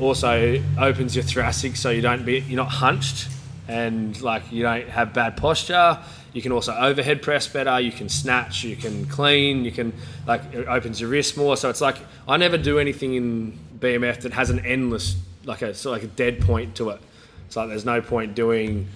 also 0.00 0.62
opens 0.78 1.14
your 1.14 1.24
thoracic 1.24 1.76
so 1.76 1.90
you 1.90 2.02
don't 2.02 2.24
be 2.24 2.40
you're 2.40 2.56
not 2.56 2.70
hunched 2.70 3.28
and 3.68 4.20
like 4.20 4.50
you 4.50 4.62
don't 4.62 4.88
have 4.88 5.12
bad 5.12 5.36
posture. 5.36 5.98
You 6.32 6.42
can 6.42 6.52
also 6.52 6.74
overhead 6.74 7.22
press 7.22 7.46
better. 7.46 7.78
You 7.80 7.92
can 7.92 8.08
snatch. 8.08 8.64
You 8.64 8.76
can 8.76 9.06
clean. 9.06 9.64
You 9.64 9.72
can 9.72 9.92
like 10.26 10.42
it 10.52 10.66
opens 10.66 11.00
your 11.00 11.10
wrist 11.10 11.36
more. 11.36 11.56
So 11.56 11.70
it's 11.70 11.80
like 11.80 11.96
i 12.26 12.36
never 12.36 12.56
do 12.56 12.78
anything 12.78 13.14
in 13.14 13.58
bmf 13.80 14.20
that 14.20 14.32
has 14.32 14.48
an 14.48 14.64
endless 14.64 15.16
like 15.44 15.60
a 15.60 15.74
sort 15.74 15.96
of 15.96 16.02
like 16.02 16.12
a 16.12 16.14
dead 16.14 16.40
point 16.40 16.76
to 16.76 16.90
it. 16.90 17.00
It's 17.46 17.56
like 17.56 17.68
there's 17.68 17.84
no 17.84 18.00
point 18.00 18.34
doing 18.34 18.88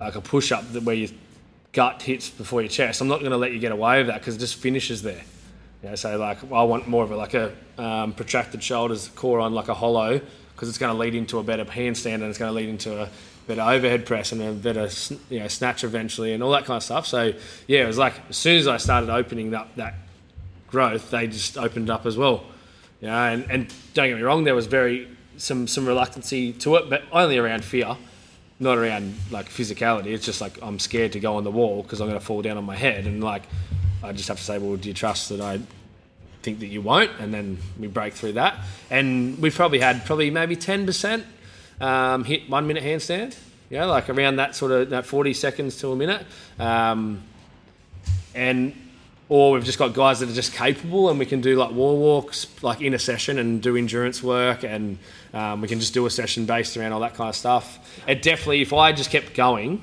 like 0.00 0.16
a 0.16 0.20
push-up 0.20 0.64
where 0.82 0.94
your 0.94 1.10
gut 1.72 2.02
hits 2.02 2.28
before 2.28 2.60
your 2.60 2.68
chest. 2.68 3.00
I'm 3.00 3.08
not 3.08 3.20
going 3.20 3.30
to 3.30 3.38
let 3.38 3.52
you 3.52 3.58
get 3.58 3.72
away 3.72 3.98
with 3.98 4.08
that 4.08 4.20
because 4.20 4.36
it 4.36 4.38
just 4.38 4.56
finishes 4.56 5.02
there. 5.02 5.22
You 5.82 5.90
know, 5.90 5.94
so 5.94 6.18
like 6.18 6.38
I 6.52 6.62
want 6.62 6.86
more 6.88 7.04
of 7.04 7.10
a 7.10 7.16
like 7.16 7.34
a 7.34 7.52
um, 7.78 8.12
protracted 8.12 8.62
shoulders, 8.62 9.08
core 9.14 9.40
on 9.40 9.54
like 9.54 9.68
a 9.68 9.74
hollow, 9.74 10.20
because 10.54 10.68
it's 10.68 10.78
going 10.78 10.92
to 10.92 10.98
lead 10.98 11.14
into 11.14 11.38
a 11.38 11.42
better 11.42 11.64
handstand 11.64 12.16
and 12.16 12.24
it's 12.24 12.38
going 12.38 12.50
to 12.50 12.54
lead 12.54 12.68
into 12.68 13.02
a 13.02 13.08
better 13.46 13.62
overhead 13.62 14.06
press 14.06 14.32
and 14.32 14.42
a 14.42 14.52
better 14.52 14.88
sn- 14.88 15.20
you 15.28 15.40
know 15.40 15.48
snatch 15.48 15.84
eventually 15.84 16.32
and 16.32 16.42
all 16.42 16.50
that 16.52 16.64
kind 16.64 16.76
of 16.76 16.82
stuff. 16.82 17.06
So 17.06 17.32
yeah, 17.66 17.84
it 17.84 17.86
was 17.86 17.98
like 17.98 18.14
as 18.30 18.36
soon 18.36 18.58
as 18.58 18.68
I 18.68 18.76
started 18.76 19.10
opening 19.10 19.54
up 19.54 19.74
that 19.76 19.94
growth, 20.68 21.10
they 21.10 21.26
just 21.26 21.58
opened 21.58 21.90
up 21.90 22.06
as 22.06 22.16
well. 22.16 22.44
Know, 23.00 23.10
and, 23.10 23.50
and 23.50 23.74
don't 23.94 24.08
get 24.08 24.16
me 24.16 24.22
wrong, 24.22 24.44
there 24.44 24.54
was 24.54 24.66
very 24.66 25.08
some 25.36 25.66
some 25.66 25.86
reluctancy 25.86 26.52
to 26.52 26.76
it, 26.76 26.88
but 26.88 27.02
only 27.10 27.36
around 27.36 27.64
fear, 27.64 27.96
not 28.60 28.78
around 28.78 29.14
like 29.30 29.48
physicality. 29.48 30.06
It's 30.06 30.24
just 30.24 30.40
like 30.40 30.62
I'm 30.62 30.78
scared 30.78 31.12
to 31.12 31.20
go 31.20 31.36
on 31.36 31.44
the 31.44 31.50
wall 31.50 31.82
because 31.82 32.00
I'm 32.00 32.06
going 32.06 32.18
to 32.18 32.24
fall 32.24 32.42
down 32.42 32.56
on 32.56 32.64
my 32.64 32.76
head, 32.76 33.06
and 33.06 33.22
like 33.22 33.42
I 34.04 34.12
just 34.12 34.28
have 34.28 34.38
to 34.38 34.44
say, 34.44 34.58
well, 34.58 34.76
do 34.76 34.88
you 34.88 34.94
trust 34.94 35.30
that 35.30 35.40
I 35.40 35.60
think 36.42 36.60
that 36.60 36.68
you 36.68 36.80
won't? 36.80 37.10
And 37.18 37.34
then 37.34 37.58
we 37.78 37.88
break 37.88 38.14
through 38.14 38.34
that, 38.34 38.56
and 38.88 39.38
we've 39.40 39.54
probably 39.54 39.80
had 39.80 40.04
probably 40.04 40.30
maybe 40.30 40.54
ten 40.54 40.86
percent 40.86 41.26
um, 41.80 42.24
hit 42.24 42.48
one 42.48 42.66
minute 42.66 42.84
handstand. 42.84 43.36
You 43.70 43.78
know, 43.78 43.86
like 43.86 44.10
around 44.10 44.36
that 44.36 44.54
sort 44.54 44.72
of 44.72 44.90
that 44.90 45.06
40 45.06 45.32
seconds 45.32 45.78
to 45.78 45.92
a 45.92 45.96
minute. 45.96 46.26
Um, 46.58 47.22
and 48.34 48.74
or 49.28 49.52
we've 49.52 49.64
just 49.64 49.78
got 49.78 49.94
guys 49.94 50.20
that 50.20 50.28
are 50.28 50.34
just 50.34 50.52
capable 50.52 51.08
and 51.08 51.18
we 51.18 51.24
can 51.24 51.40
do 51.40 51.56
like 51.56 51.70
wall 51.72 51.96
walks 51.98 52.46
like 52.62 52.80
in 52.82 52.92
a 52.92 52.98
session 52.98 53.38
and 53.38 53.62
do 53.62 53.76
endurance 53.76 54.22
work 54.22 54.62
and 54.62 54.98
um, 55.32 55.60
we 55.60 55.68
can 55.68 55.80
just 55.80 55.94
do 55.94 56.04
a 56.06 56.10
session 56.10 56.44
based 56.44 56.76
around 56.76 56.92
all 56.92 57.00
that 57.00 57.14
kind 57.14 57.28
of 57.28 57.36
stuff 57.36 57.78
it 58.06 58.20
definitely 58.22 58.60
if 58.60 58.72
i 58.72 58.92
just 58.92 59.10
kept 59.10 59.32
going 59.34 59.82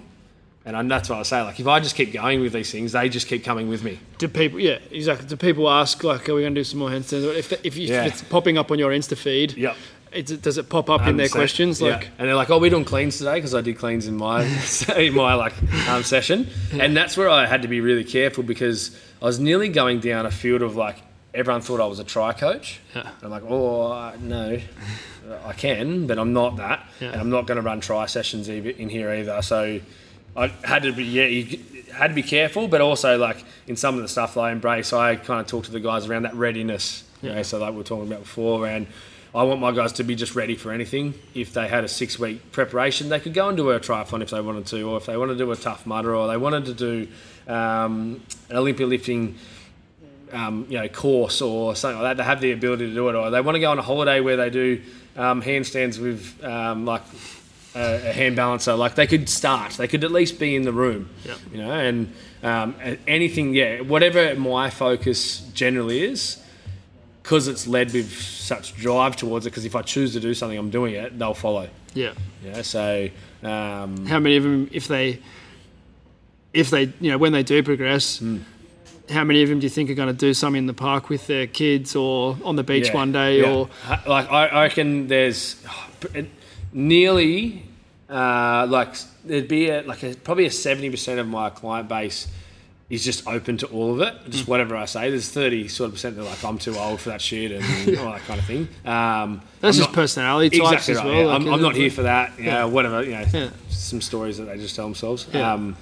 and 0.66 0.76
I, 0.76 0.84
that's 0.84 1.10
what 1.10 1.18
i 1.20 1.24
say 1.24 1.42
like 1.42 1.60
if 1.60 1.68
i 1.68 1.80
just 1.80 1.96
keep 1.96 2.12
going 2.14 2.42
with 2.42 2.54
these 2.54 2.72
things 2.72 2.92
they 2.92 3.10
just 3.10 3.28
keep 3.28 3.44
coming 3.44 3.70
with 3.70 3.84
me 3.84 4.00
Do 4.20 4.28
people? 4.28 4.60
Yeah, 4.60 4.78
exactly. 4.92 5.28
Do 5.28 5.36
people 5.38 5.70
ask 5.70 6.04
like, 6.04 6.28
"Are 6.28 6.36
we 6.36 6.42
going 6.42 6.54
to 6.54 6.60
do 6.60 6.66
some 6.66 6.80
more 6.80 6.90
handstands?" 6.90 7.34
If 7.36 7.66
if, 7.66 7.78
you, 7.78 7.88
Yeah. 7.88 8.06
if 8.06 8.14
it's 8.14 8.24
popping 8.24 8.58
up 8.58 8.70
on 8.70 8.78
your 8.78 8.92
Insta 8.92 9.16
feed, 9.18 9.54
yep 9.58 9.78
it's, 10.12 10.32
does 10.32 10.58
it 10.58 10.70
pop 10.70 10.90
up 10.90 11.08
in 11.08 11.18
their 11.18 11.28
100%. 11.28 11.32
questions? 11.32 11.82
Yeah. 11.82 11.96
Like, 11.96 12.10
and 12.18 12.28
they're 12.28 12.36
like, 12.36 12.50
"Oh, 12.50 12.60
we're 12.60 12.70
doing 12.70 12.86
cleans 12.86 13.18
today 13.18 13.36
because 13.36 13.54
I 13.54 13.62
did 13.62 13.78
cleans 13.78 14.08
in 14.08 14.16
my 14.18 14.44
in 14.98 15.14
my 15.14 15.34
like 15.34 15.54
um, 15.90 16.04
session," 16.04 16.48
and 16.74 16.96
that's 16.96 17.16
where 17.18 17.30
I 17.30 17.46
had 17.46 17.62
to 17.62 17.68
be 17.68 17.82
really 17.82 18.04
careful 18.04 18.44
because 18.44 18.98
I 19.22 19.26
was 19.26 19.40
nearly 19.40 19.70
going 19.70 20.00
down 20.00 20.26
a 20.26 20.32
field 20.32 20.62
of 20.62 20.76
like 20.76 20.98
everyone 21.34 21.62
thought 21.62 21.80
I 21.80 21.86
was 21.86 22.00
a 22.00 22.04
tri 22.04 22.34
coach. 22.34 22.80
Yeah. 22.96 23.10
I'm 23.22 23.30
like, 23.30 23.44
"Oh, 23.44 24.14
no, 24.20 24.60
I 25.46 25.54
can, 25.54 26.08
but 26.08 26.18
I'm 26.18 26.34
not 26.34 26.58
that, 26.58 26.88
Yeah. 27.00 27.12
and 27.12 27.22
I'm 27.22 27.30
not 27.30 27.46
going 27.46 27.58
to 27.58 27.62
run 27.62 27.80
tri 27.82 28.06
sessions 28.08 28.50
in 28.50 28.90
here 28.90 29.12
either." 29.12 29.42
So 29.42 29.80
I 30.36 30.48
had 30.64 30.84
to 30.84 30.92
be 30.92 31.04
yeah, 31.04 31.26
you 31.26 31.60
had 31.94 32.08
to 32.08 32.14
be 32.16 32.24
careful, 32.24 32.68
but 32.68 32.82
also 32.82 33.18
like 33.18 33.44
in 33.68 33.76
some 33.76 33.96
of 33.96 34.02
the 34.02 34.08
stuff 34.08 34.34
that 34.34 34.42
I 34.42 34.52
embrace, 34.52 34.92
I 34.94 35.16
kind 35.18 35.40
of 35.42 35.48
talk 35.48 35.66
to 35.66 35.72
the 35.72 35.80
guys 35.80 36.08
around 36.08 36.24
that 36.24 36.34
readiness. 36.36 37.04
You 37.22 37.34
know, 37.34 37.44
so 37.44 37.60
like 37.60 37.72
we 37.72 37.78
were 37.78 37.84
talking 37.84 38.08
about 38.08 38.22
before, 38.22 38.66
and 38.66 38.88
I 39.34 39.44
want 39.44 39.60
my 39.62 39.72
guys 39.72 39.94
to 39.94 40.04
be 40.04 40.16
just 40.16 40.36
ready 40.36 40.56
for 40.56 40.72
anything. 40.72 41.14
If 41.36 41.54
they 41.54 41.68
had 41.68 41.84
a 41.84 41.88
six 41.88 42.18
week 42.18 42.52
preparation, 42.52 43.10
they 43.10 43.20
could 43.20 43.34
go 43.34 43.48
and 43.48 43.56
do 43.56 43.70
a 43.70 43.80
triathlon 43.80 44.22
if 44.24 44.32
they 44.32 44.42
wanted 44.42 44.66
to, 44.68 44.82
or 44.90 44.98
if 44.98 45.06
they 45.06 45.18
wanted 45.18 45.34
to 45.34 45.40
do 45.46 45.52
a 45.52 45.56
tough 45.56 45.86
mudder, 45.86 46.16
or 46.16 46.28
they 46.28 46.38
wanted 46.38 46.66
to 46.66 46.74
do 46.74 47.08
um, 47.52 48.22
an 48.50 48.56
Olympia 48.58 48.88
lifting 48.88 49.36
um, 50.32 50.66
you 50.70 50.78
know, 50.80 50.88
course 50.88 51.42
or 51.42 51.76
something 51.76 52.02
like 52.02 52.18
that, 52.18 52.22
they 52.22 52.26
have 52.26 52.42
the 52.42 52.52
ability 52.52 52.88
to 52.88 52.94
do 52.94 53.10
it. 53.10 53.16
Or 53.16 53.30
they 53.30 53.42
want 53.42 53.56
to 53.56 53.60
go 53.60 53.72
on 53.72 53.80
a 53.80 53.84
holiday 53.84 54.20
where 54.20 54.38
they 54.38 54.50
do 54.50 54.82
um, 55.16 55.42
handstands 55.42 56.00
with 56.02 56.44
um, 56.44 56.86
like 56.86 57.04
a, 57.76 58.10
a 58.10 58.14
hand 58.14 58.36
balancer. 58.36 58.76
Like 58.76 58.96
they 58.96 59.08
could 59.08 59.30
start, 59.30 59.74
they 59.74 59.88
could 59.88 60.04
at 60.04 60.12
least 60.12 60.40
be 60.40 60.56
in 60.56 60.64
the 60.64 60.74
room, 60.74 61.10
Yep. 61.26 61.38
you 61.52 61.58
know, 61.60 61.72
and 61.72 62.14
um, 62.42 62.76
and 62.82 62.98
anything, 63.08 63.54
yeah, 63.54 63.82
whatever 63.82 64.34
my 64.36 64.70
focus 64.70 65.42
generally 65.54 66.02
is, 66.04 66.42
because 67.30 67.48
it's 67.48 67.68
led 67.68 67.94
with 67.94 68.12
such 68.12 68.76
drive 68.76 69.16
towards 69.16 69.46
it. 69.46 69.52
Because 69.52 69.64
if 69.64 69.76
I 69.76 69.84
choose 69.84 70.14
to 70.14 70.20
do 70.20 70.34
something, 70.34 70.58
I'm 70.58 70.72
doing 70.72 70.96
it. 70.96 71.20
They'll 71.20 71.36
follow. 71.36 71.70
yeah. 71.94 72.14
Yeah. 72.44 72.64
So 72.64 73.08
um, 73.44 74.08
How 74.08 74.18
many 74.20 74.36
of 74.38 74.42
them, 74.44 74.68
if 74.72 74.88
they, 74.88 75.20
if 76.56 76.72
they, 76.72 76.92
you 77.00 77.12
know, 77.12 77.20
when 77.20 77.32
they 77.32 77.44
do 77.44 77.62
progress, 77.62 78.18
Hmm. 78.18 78.38
how 79.12 79.24
many 79.24 79.44
of 79.44 79.50
them 79.50 79.60
do 79.60 79.66
you 79.66 79.70
think 79.70 79.92
are 79.92 79.94
going 79.94 80.08
to 80.08 80.14
do 80.28 80.34
something 80.34 80.58
in 80.58 80.66
the 80.66 80.74
park 80.74 81.10
with 81.10 81.28
their 81.28 81.46
kids 81.46 81.96
or 81.96 82.36
on 82.44 82.56
the 82.56 82.64
beach 82.64 82.88
Yeah, 82.88 82.96
one 82.96 83.12
day 83.12 83.42
yeah. 83.42 83.52
or 83.54 83.70
like 84.08 84.32
I, 84.32 84.48
I 84.48 84.62
reckon 84.64 85.08
there's 85.08 85.64
nearly 86.74 87.64
uh, 88.10 88.66
like 88.68 88.96
there'd 89.24 89.48
be 89.48 89.70
a, 89.70 89.84
like 89.84 90.02
a, 90.04 90.16
probably 90.16 90.46
a 90.48 90.52
seventy 90.52 90.90
percent 90.90 91.20
of 91.20 91.28
my 91.28 91.50
client 91.52 91.88
base 91.88 92.28
is 92.90 93.06
just 93.06 93.28
open 93.28 93.56
to 93.58 93.68
all 93.68 93.94
of 93.94 94.02
it. 94.02 94.16
Just 94.32 94.46
Mm. 94.46 94.48
whatever 94.48 94.76
I 94.76 94.86
say. 94.86 95.10
There's 95.12 95.30
thirty 95.30 95.68
sort 95.68 95.90
of 95.90 95.94
percent 95.94 96.16
that 96.16 96.24
are 96.24 96.26
like 96.26 96.44
I'm 96.44 96.58
too 96.58 96.76
old 96.76 97.00
for 97.00 97.10
that 97.10 97.22
shit 97.22 97.52
and 97.52 97.64
all 98.00 98.12
that 98.12 98.22
kind 98.22 98.40
of 98.40 98.46
thing. 98.48 98.68
Um, 98.86 99.42
that's 99.62 99.78
I'm 99.78 99.82
just 99.82 99.90
not- 99.90 99.94
personality 99.94 100.58
types 100.60 100.88
Exactly 100.90 100.94
as 100.96 101.04
well. 101.04 101.14
yeah. 101.14 101.26
like, 101.28 101.42
I'm, 101.42 101.48
I'm 101.54 101.60
isn't 101.60 101.76
here 101.76 101.92
for 101.92 102.02
that. 102.04 102.38
You 102.40 102.46
Yeah. 102.46 102.60
know, 102.62 102.68
whatever. 102.70 103.04
You 103.04 103.12
know, 103.12 103.26
Yeah. 103.34 103.50
some 103.70 104.02
stories 104.02 104.38
that 104.38 104.46
they 104.46 104.58
just 104.58 104.76
tell 104.76 104.86
themselves. 104.86 105.28
Yeah. 105.34 105.54
Um, 105.54 105.76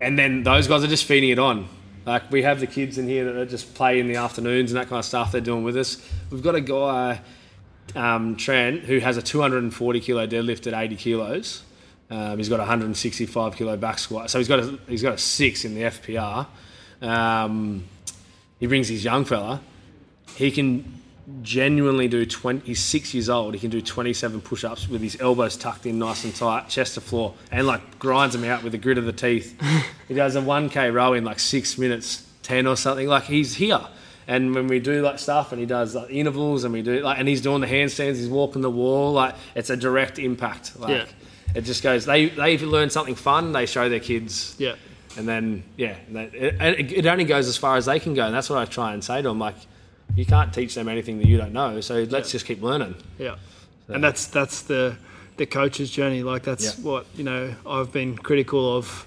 and 0.00 0.18
then 0.18 0.42
those 0.44 0.68
guys 0.68 0.84
are 0.84 0.88
just 0.88 1.04
feeding 1.04 1.30
it 1.30 1.38
on. 1.38 1.66
Like 2.06 2.30
we 2.30 2.42
have 2.42 2.60
the 2.60 2.66
kids 2.66 2.96
in 2.96 3.08
here 3.08 3.30
that 3.32 3.50
just 3.50 3.74
play 3.74 3.98
in 4.00 4.06
the 4.06 4.16
afternoons 4.16 4.70
and 4.72 4.80
that 4.80 4.88
kind 4.88 4.98
of 5.00 5.04
stuff 5.04 5.32
they're 5.32 5.40
doing 5.40 5.64
with 5.64 5.76
us. 5.76 5.98
We've 6.30 6.42
got 6.42 6.54
a 6.54 6.60
guy, 6.60 7.20
um, 7.94 8.36
Trent, 8.36 8.84
who 8.84 9.00
has 9.00 9.16
a 9.16 9.22
240 9.22 10.00
kilo 10.00 10.26
deadlift 10.26 10.66
at 10.66 10.74
80 10.74 10.96
kilos. 10.96 11.62
Um, 12.10 12.38
he's 12.38 12.48
got 12.48 12.56
a 12.56 12.62
165 12.64 13.56
kilo 13.56 13.76
back 13.76 13.98
squat, 13.98 14.30
so 14.30 14.38
he's 14.38 14.48
got 14.48 14.58
a, 14.58 14.78
he's 14.88 15.02
got 15.02 15.14
a 15.14 15.18
six 15.18 15.64
in 15.64 15.74
the 15.74 15.82
FPR. 15.82 16.46
Um, 17.00 17.84
he 18.58 18.66
brings 18.66 18.88
his 18.88 19.04
young 19.04 19.24
fella. 19.24 19.60
He 20.34 20.50
can 20.50 21.00
genuinely 21.42 22.08
do 22.08 22.26
20 22.26 22.66
he's 22.66 22.80
six 22.80 23.14
years 23.14 23.28
old 23.28 23.54
he 23.54 23.60
can 23.60 23.70
do 23.70 23.80
27 23.80 24.40
push-ups 24.40 24.88
with 24.88 25.00
his 25.00 25.20
elbows 25.20 25.56
tucked 25.56 25.86
in 25.86 25.96
nice 25.96 26.24
and 26.24 26.34
tight 26.34 26.68
chest 26.68 26.94
to 26.94 27.00
floor 27.00 27.34
and 27.52 27.68
like 27.68 27.98
grinds 28.00 28.34
them 28.34 28.42
out 28.42 28.64
with 28.64 28.72
the 28.72 28.78
grit 28.78 28.98
of 28.98 29.04
the 29.04 29.12
teeth 29.12 29.56
he 30.08 30.14
does 30.14 30.34
a 30.34 30.40
1k 30.40 30.92
row 30.92 31.12
in 31.12 31.22
like 31.22 31.38
six 31.38 31.78
minutes 31.78 32.26
10 32.42 32.66
or 32.66 32.76
something 32.76 33.06
like 33.06 33.24
he's 33.24 33.54
here 33.54 33.80
and 34.26 34.54
when 34.56 34.66
we 34.66 34.80
do 34.80 35.02
like 35.02 35.20
stuff 35.20 35.52
and 35.52 35.60
he 35.60 35.66
does 35.66 35.94
like 35.94 36.10
intervals 36.10 36.64
and 36.64 36.72
we 36.72 36.82
do 36.82 37.00
like 37.00 37.18
and 37.20 37.28
he's 37.28 37.40
doing 37.40 37.60
the 37.60 37.66
handstands 37.68 38.16
he's 38.16 38.28
walking 38.28 38.60
the 38.62 38.70
wall 38.70 39.12
like 39.12 39.34
it's 39.54 39.70
a 39.70 39.76
direct 39.76 40.18
impact 40.18 40.78
like 40.80 40.90
Yeah. 40.90 41.04
It 41.54 41.62
just 41.62 41.82
goes 41.82 42.04
they 42.06 42.28
they've 42.28 42.62
learned 42.62 42.92
something 42.92 43.14
fun 43.14 43.52
they 43.52 43.66
show 43.66 43.88
their 43.88 44.00
kids 44.00 44.54
Yeah. 44.58 44.74
and 45.16 45.26
then 45.28 45.64
yeah, 45.76 45.96
that- 46.12 46.34
it, 46.34 46.92
it 46.92 47.06
only 47.06 47.24
goes 47.24 47.48
as 47.48 47.56
far 47.56 47.76
as 47.76 47.86
they 47.86 47.98
can 48.00 48.14
go, 48.14 48.24
and 48.26 48.34
that's 48.34 48.48
what 48.50 48.58
I 48.58 48.64
try 48.64 48.92
and 48.94 49.02
say 49.02 49.22
to 49.22 49.28
them. 49.28 49.38
Like, 49.38 49.56
you 50.16 50.24
can't 50.26 50.52
teach 50.52 50.74
them 50.74 50.88
anything 50.88 51.18
that 51.18 51.26
you 51.26 51.36
don't 51.36 51.52
know, 51.52 51.80
so 51.80 51.94
let's 52.10 52.28
Yeah. 52.28 52.32
just 52.32 52.46
keep 52.46 52.62
learning. 52.62 52.94
Yeah, 53.18 53.36
and 53.88 54.02
that's 54.02 54.26
that's 54.26 54.62
the 54.62 54.96
the 55.36 55.46
coach's 55.46 55.90
journey. 55.90 56.22
Like 56.22 56.42
that's 56.42 56.64
Yeah. 56.78 56.84
what 56.84 57.06
you 57.16 57.24
know. 57.24 57.54
I've 57.66 57.90
been 57.92 58.16
critical 58.16 58.76
of 58.76 59.06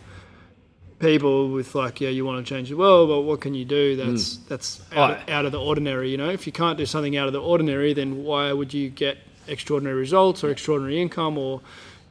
people 0.99 1.49
with 1.49 1.75
like, 1.75 1.99
yeah, 2.01 2.09
you 2.09 2.25
want 2.25 2.45
to 2.45 2.49
change 2.53 2.69
the 2.69 2.77
world, 2.77 3.09
but 3.09 3.21
what 3.21 3.41
can 3.41 3.53
you 3.53 3.65
do? 3.65 3.97
Mm. 3.97 4.05
That's 4.11 4.37
that's 4.49 4.81
out, 4.93 5.19
Oh, 5.27 5.31
out 5.33 5.45
of 5.45 5.51
the 5.51 5.59
ordinary. 5.59 6.09
You 6.09 6.17
know, 6.17 6.29
if 6.29 6.45
you 6.47 6.53
can't 6.53 6.77
do 6.77 6.85
something 6.85 7.17
out 7.17 7.27
of 7.27 7.33
the 7.33 7.41
ordinary, 7.41 7.93
then 7.93 8.23
why 8.23 8.51
would 8.53 8.73
you 8.73 8.89
get 8.89 9.17
extraordinary 9.47 9.97
results 9.97 10.43
or 10.43 10.49
extraordinary 10.51 11.01
income 11.01 11.37
or 11.37 11.61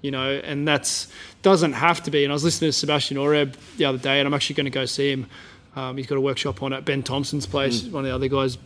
you 0.03 0.11
know, 0.11 0.31
and 0.45 0.67
that's 0.69 1.09
doesn't 1.43 1.73
have 1.73 2.03
to 2.05 2.11
be. 2.11 2.25
And 2.25 2.33
I 2.33 2.35
was 2.35 2.45
listening 2.45 2.69
to 2.69 2.73
Sebastian 2.77 3.17
Oreb 3.17 3.57
the 3.79 3.85
other 3.87 3.99
day, 3.99 4.19
and 4.21 4.27
I'm 4.27 4.35
actually 4.35 4.55
going 4.57 4.67
to 4.67 4.71
go 4.71 4.85
see 4.85 5.11
him. 5.13 5.27
Um, 5.75 5.97
he's 5.97 6.07
got 6.07 6.19
a 6.19 6.21
workshop 6.21 6.63
on 6.63 6.73
at 6.75 6.85
Ben 6.85 7.03
Thompson's 7.03 7.47
place, 7.47 7.83
one 7.85 8.05
of 8.05 8.09
the 8.11 8.15
other 8.15 8.29
guys 8.29 8.59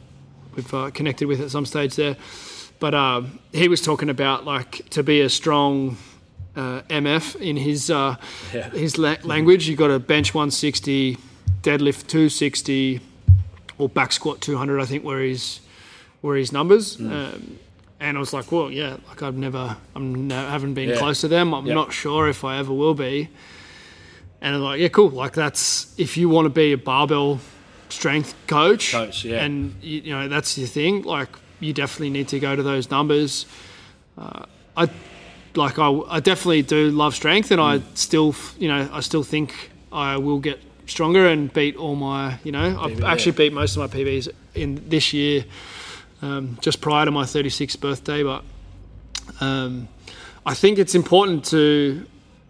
we've 0.57 0.75
uh, 0.75 0.91
connected 0.91 1.29
with 1.29 1.41
at 1.41 1.51
some 1.51 1.65
stage 1.67 1.95
there. 1.97 2.17
But 2.81 2.95
um, 2.95 3.39
he 3.53 3.69
was 3.69 3.81
talking 3.81 4.11
about 4.11 4.45
like 4.45 4.89
to 4.91 5.03
be 5.03 5.21
a 5.21 5.29
strong 5.29 5.97
uh, 6.57 6.83
MF 6.89 7.37
in 7.41 7.57
his 7.57 7.91
uh, 7.91 8.17
Yeah. 8.53 8.71
his 8.71 8.99
la- 8.99 9.17
language. 9.23 9.69
You 9.69 9.77
got 9.77 9.89
to 9.89 9.99
bench 9.99 10.35
160, 10.35 11.17
deadlift 11.63 12.07
260, 12.09 13.01
or 13.79 13.89
back 13.89 14.13
squat 14.13 14.41
200. 14.41 14.81
I 14.81 14.85
think 14.87 15.05
were 15.05 15.21
his 15.21 15.61
were 16.23 16.35
his 16.37 16.51
numbers. 16.53 16.99
Um, 17.01 17.59
and 18.01 18.17
I 18.17 18.21
was 18.21 18.33
like, 18.33 18.53
well, 18.53 18.71
yeah, 18.71 18.97
like 19.09 19.23
I've 19.23 19.37
never, 19.37 19.77
I'm 19.95 20.29
no, 20.29 20.35
haven't 20.49 20.75
been 20.75 20.91
Yeah. 20.91 20.97
close 20.99 21.21
to 21.23 21.29
them. 21.29 21.55
I'm 21.55 21.67
Yeah. 21.67 21.75
not 21.75 21.93
sure 21.93 22.29
if 22.29 22.45
I 22.45 22.59
ever 22.59 22.73
will 22.73 22.95
be. 22.95 23.29
And 24.41 24.55
I'm 24.55 24.61
like, 24.63 24.81
yeah, 24.81 24.89
cool. 24.89 25.09
Like 25.11 25.33
that's 25.33 25.95
if 25.99 26.17
you 26.17 26.29
want 26.29 26.45
to 26.47 26.51
be 26.51 26.73
a 26.73 26.79
barbell 26.79 27.41
strength 27.89 28.35
coach, 28.47 28.93
Coach, 28.93 29.25
yeah. 29.25 29.43
and 29.45 29.75
you, 29.83 30.01
you 30.03 30.13
know 30.13 30.29
that's 30.29 30.59
your 30.59 30.69
thing. 30.69 31.03
Like 31.03 31.31
you 31.61 31.73
definitely 31.73 32.11
need 32.11 32.29
to 32.29 32.39
go 32.39 32.55
to 32.55 32.63
those 32.63 32.91
numbers. 32.91 33.47
Uh, 34.19 34.45
I 34.77 34.89
like 35.55 35.79
I, 35.79 35.89
I 36.09 36.21
definitely 36.21 36.63
do 36.63 36.91
love 36.91 37.15
strength, 37.15 37.51
and 37.51 37.61
I 37.61 37.81
still 37.95 38.35
you 38.59 38.69
know 38.69 38.89
I 38.93 39.01
still 39.01 39.23
think 39.23 39.71
I 39.91 40.19
will 40.19 40.39
get 40.39 40.61
stronger 40.87 41.27
and 41.27 41.51
beat 41.53 41.77
all 41.77 41.97
my 41.97 42.39
you 42.45 42.53
know 42.53 42.79
I've 42.79 42.93
PB, 42.93 43.01
yeah. 43.01 43.11
actually 43.13 43.33
beat 43.33 43.53
most 43.55 43.77
of 43.77 43.81
my 43.91 43.99
PBs 43.99 44.29
in 44.55 44.83
this 44.89 45.13
year, 45.15 45.45
um, 46.23 46.59
just 46.61 46.81
prior 46.81 47.05
to 47.05 47.11
my 47.11 47.25
36th 47.25 47.81
birthday. 47.81 48.23
But 48.23 48.45
um, 49.41 49.89
I 50.45 50.55
think 50.55 50.79
it's 50.79 50.95
important 50.95 51.45
to 51.47 52.07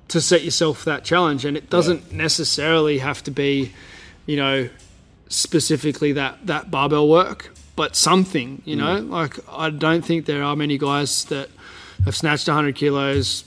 to 0.08 0.20
set 0.20 0.44
yourself 0.44 0.84
that 0.84 1.04
challenge, 1.04 1.44
and 1.44 1.56
it 1.56 1.68
doesn't 1.68 2.12
necessarily 2.12 2.98
have 2.98 3.24
to 3.24 3.30
be, 3.32 3.72
you 4.24 4.36
know, 4.36 4.68
specifically 5.28 6.12
that 6.12 6.46
that 6.46 6.70
barbell 6.70 7.08
work, 7.08 7.52
but 7.74 7.96
something. 7.96 8.62
You 8.64 8.76
know, 8.76 8.98
like 8.98 9.38
I 9.50 9.70
don't 9.70 10.04
think 10.04 10.26
there 10.26 10.42
are 10.42 10.56
many 10.56 10.78
guys 10.78 11.24
that 11.26 11.48
have 12.04 12.14
snatched 12.14 12.46
100 12.46 12.74
kilos, 12.76 13.44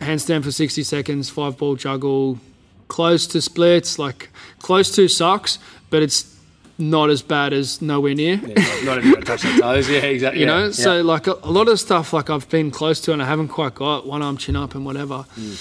handstand 0.00 0.44
for 0.44 0.52
60 0.52 0.82
seconds, 0.82 1.28
five 1.28 1.58
ball 1.58 1.76
juggle, 1.76 2.38
close 2.88 3.26
to 3.28 3.42
splits, 3.42 3.98
like 3.98 4.30
close 4.60 4.94
to 4.94 5.08
sucks, 5.08 5.58
but 5.90 6.02
it's 6.02 6.33
not 6.78 7.10
as 7.10 7.22
bad 7.22 7.52
as 7.52 7.80
nowhere 7.80 8.14
near. 8.14 8.36
Yeah, 8.36 8.84
not 8.84 9.04
even 9.04 9.22
touch 9.22 9.42
their 9.42 9.58
toes. 9.58 9.88
Yeah, 9.88 9.98
exactly. 9.98 10.40
You 10.40 10.46
yeah, 10.46 10.52
know, 10.52 10.64
yeah. 10.66 10.72
so 10.72 11.02
like 11.02 11.26
a, 11.26 11.34
a 11.42 11.50
lot 11.50 11.68
of 11.68 11.78
stuff 11.78 12.12
like 12.12 12.30
I've 12.30 12.48
been 12.48 12.70
close 12.70 13.00
to 13.02 13.12
and 13.12 13.22
I 13.22 13.26
haven't 13.26 13.48
quite 13.48 13.74
got 13.74 14.06
one 14.06 14.22
arm 14.22 14.36
chin 14.36 14.56
up 14.56 14.74
and 14.74 14.84
whatever. 14.84 15.18
Hmm. 15.34 15.54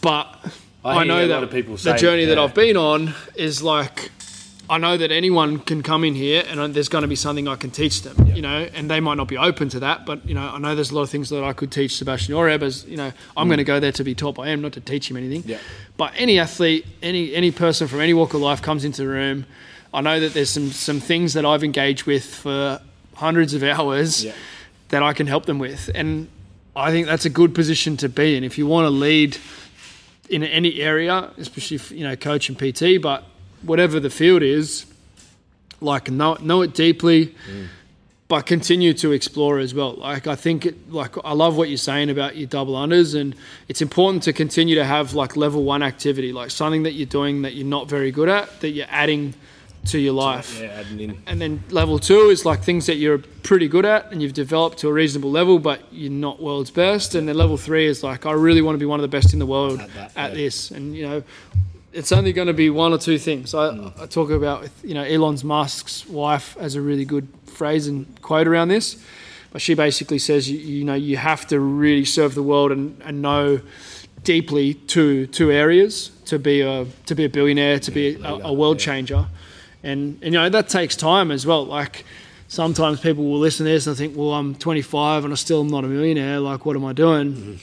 But 0.00 0.52
I 0.84 0.98
I, 0.98 1.04
know 1.04 1.24
a 1.24 1.26
that 1.26 1.34
lot 1.34 1.42
of 1.44 1.50
people 1.50 1.76
the 1.76 1.94
journey 1.94 2.24
that. 2.26 2.38
I've 2.38 2.54
been 2.54 2.76
on 2.76 3.14
is 3.34 3.62
like 3.62 4.10
I 4.70 4.78
know 4.78 4.96
that 4.96 5.10
anyone 5.10 5.58
can 5.58 5.82
come 5.82 6.04
in 6.04 6.14
here 6.14 6.44
and 6.46 6.72
there's 6.72 6.88
going 6.88 7.02
to 7.02 7.08
be 7.08 7.16
something 7.16 7.48
I 7.48 7.56
can 7.56 7.72
teach 7.72 8.02
them, 8.02 8.28
you 8.28 8.40
know, 8.40 8.68
and 8.72 8.88
they 8.88 9.00
might 9.00 9.16
not 9.16 9.26
be 9.26 9.36
open 9.36 9.68
to 9.70 9.80
that, 9.80 10.06
but 10.06 10.24
you 10.28 10.32
know, 10.32 10.48
I 10.48 10.58
know 10.58 10.76
there's 10.76 10.92
a 10.92 10.94
lot 10.94 11.02
of 11.02 11.10
things 11.10 11.28
that 11.30 11.42
I 11.42 11.52
could 11.52 11.72
teach 11.72 11.96
Sebastian 11.96 12.34
Oreb 12.34 12.62
as, 12.62 12.84
you 12.84 12.96
know, 12.96 13.12
I'm 13.36 13.48
going 13.48 13.58
to 13.58 13.64
go 13.64 13.80
there 13.80 13.90
to 13.90 14.04
be 14.04 14.14
taught 14.14 14.36
by 14.36 14.46
him, 14.48 14.62
not 14.62 14.72
to 14.74 14.80
teach 14.80 15.10
him 15.10 15.16
anything. 15.16 15.42
Mm. 15.42 15.48
Yeah. 15.48 15.58
But 15.96 16.12
any 16.16 16.38
athlete, 16.38 16.86
any 17.02 17.34
any 17.34 17.50
person 17.50 17.88
from 17.88 18.00
any 18.00 18.14
walk 18.14 18.32
of 18.32 18.40
life 18.42 18.62
comes 18.62 18.84
into 18.84 19.02
the 19.02 19.08
room, 19.08 19.44
I 19.92 20.02
know 20.02 20.20
that 20.20 20.34
there's 20.34 20.50
some 20.50 20.70
some 20.70 21.00
things 21.00 21.32
that 21.34 21.44
I've 21.44 21.64
engaged 21.64 22.04
with 22.06 22.24
for 22.32 22.80
hundreds 23.16 23.54
of 23.54 23.64
hours 23.64 24.24
Yeah. 24.24 24.32
that 24.90 25.02
I 25.02 25.12
can 25.14 25.26
help 25.26 25.46
them 25.46 25.58
with. 25.58 25.90
And 25.96 26.28
I 26.76 26.92
think 26.92 27.08
that's 27.08 27.24
a 27.24 27.30
good 27.30 27.56
position 27.56 27.96
to 27.96 28.08
be 28.08 28.36
in 28.36 28.44
if 28.44 28.56
you 28.56 28.68
want 28.68 28.84
to 28.84 28.90
lead 28.90 29.36
in 30.28 30.44
any 30.44 30.80
area, 30.80 31.28
especially 31.38 31.74
if, 31.74 31.90
you 31.90 32.04
know 32.04 32.14
coach 32.14 32.48
and 32.48 32.56
PT, 32.56 33.02
but 33.02 33.24
whatever 33.62 34.00
the 34.00 34.10
field 34.10 34.42
is, 34.42 34.86
like 35.80 36.10
know 36.10 36.34
know 36.40 36.62
it 36.62 36.74
deeply, 36.74 37.34
but 38.28 38.46
continue 38.46 38.94
to 38.94 39.12
explore 39.12 39.58
as 39.58 39.74
well. 39.74 39.94
Like 39.94 40.26
I 40.26 40.36
think, 40.36 40.66
it, 40.66 40.92
like 40.92 41.16
I 41.24 41.32
love 41.32 41.56
what 41.56 41.68
you're 41.68 41.78
saying 41.78 42.10
about 42.10 42.36
your 42.36 42.46
double 42.46 42.74
unders, 42.74 43.18
and 43.18 43.34
it's 43.68 43.82
important 43.82 44.22
to 44.24 44.32
continue 44.32 44.76
to 44.76 44.84
have 44.84 45.14
like 45.14 45.36
level 45.36 45.64
one 45.64 45.82
activity, 45.82 46.32
like 46.32 46.50
something 46.50 46.84
that 46.84 46.92
you're 46.92 47.06
doing 47.06 47.42
that 47.42 47.54
you're 47.54 47.66
not 47.66 47.88
very 47.88 48.10
good 48.10 48.28
at, 48.28 48.60
that 48.60 48.70
you're 48.70 48.86
adding 48.90 49.34
to 49.86 49.98
your 49.98 50.12
life. 50.12 50.60
yeah, 50.60 50.68
adding 50.68 51.00
in. 51.00 51.22
And 51.26 51.40
then 51.40 51.62
level 51.70 51.98
two 51.98 52.28
is 52.28 52.44
like 52.44 52.62
things 52.62 52.86
that 52.86 52.96
you're 52.96 53.18
pretty 53.42 53.66
good 53.66 53.84
at 53.84 54.12
and 54.12 54.20
you've 54.22 54.34
developed 54.34 54.78
to 54.78 54.88
a 54.88 54.92
reasonable 54.92 55.30
level, 55.30 55.58
but 55.58 55.80
you're 55.90 56.10
not 56.10 56.40
world's 56.40 56.70
best. 56.70 57.14
And 57.14 57.26
then 57.26 57.36
level 57.36 57.56
three 57.56 57.86
is 57.86 58.02
like, 58.02 58.26
I 58.26 58.32
really 58.32 58.62
want 58.62 58.74
to 58.74 58.78
be 58.78 58.86
one 58.86 59.00
of 59.00 59.02
the 59.02 59.08
best 59.08 59.32
in 59.32 59.38
the 59.38 59.46
world 59.46 59.80
At 59.80 59.88
at, 59.88 60.12
yeah. 60.16 60.28
this. 60.34 60.70
And, 60.70 60.94
you 60.94 61.08
know, 61.08 61.22
it's 61.92 62.12
only 62.12 62.32
going 62.32 62.46
to 62.48 62.54
be 62.54 62.70
one 62.70 62.92
or 62.92 62.98
two 62.98 63.18
things. 63.18 63.54
I, 63.54 63.70
Mm. 63.70 64.00
I 64.00 64.06
talk 64.06 64.30
about, 64.30 64.62
with, 64.62 64.84
you 64.84 64.94
know, 64.94 65.02
Elon 65.02 65.38
Musk's 65.44 66.06
wife 66.06 66.56
has 66.60 66.74
a 66.74 66.80
really 66.80 67.04
good 67.04 67.28
phrase 67.46 67.86
and 67.88 68.06
quote 68.22 68.46
around 68.46 68.68
this. 68.68 68.96
But 69.52 69.60
she 69.60 69.74
basically 69.74 70.18
says, 70.18 70.48
you, 70.48 70.58
you 70.58 70.84
know, 70.84 70.94
you 70.94 71.16
have 71.16 71.46
to 71.48 71.58
really 71.58 72.04
serve 72.04 72.34
the 72.34 72.42
world 72.42 72.70
and, 72.70 73.00
and 73.04 73.20
know 73.20 73.60
deeply 74.22 74.74
two 74.74 75.26
two 75.28 75.50
areas 75.50 76.10
to 76.26 76.38
be 76.38 76.60
a 76.60 76.86
to 77.06 77.14
be 77.14 77.24
a 77.24 77.28
billionaire, 77.28 77.80
to 77.80 77.90
be 77.90 78.14
a, 78.22 78.32
a 78.44 78.52
world 78.52 78.78
changer, 78.78 79.26
and, 79.82 80.18
and 80.22 80.34
you 80.34 80.38
know 80.38 80.48
that 80.48 80.68
takes 80.68 80.94
time 80.94 81.30
as 81.32 81.46
well. 81.46 81.64
Like 81.64 82.04
sometimes 82.46 83.00
people 83.00 83.24
will 83.24 83.38
listen 83.40 83.66
to 83.66 83.72
this 83.72 83.86
and 83.88 83.96
think, 83.96 84.16
well, 84.16 84.34
I'm 84.34 84.54
25 84.54 85.24
and 85.24 85.32
I 85.32 85.36
still 85.36 85.60
am 85.60 85.68
not 85.68 85.84
a 85.84 85.88
millionaire. 85.88 86.38
Like, 86.38 86.64
what 86.66 86.76
am 86.76 86.84
I 86.84 86.92
doing? 86.92 87.58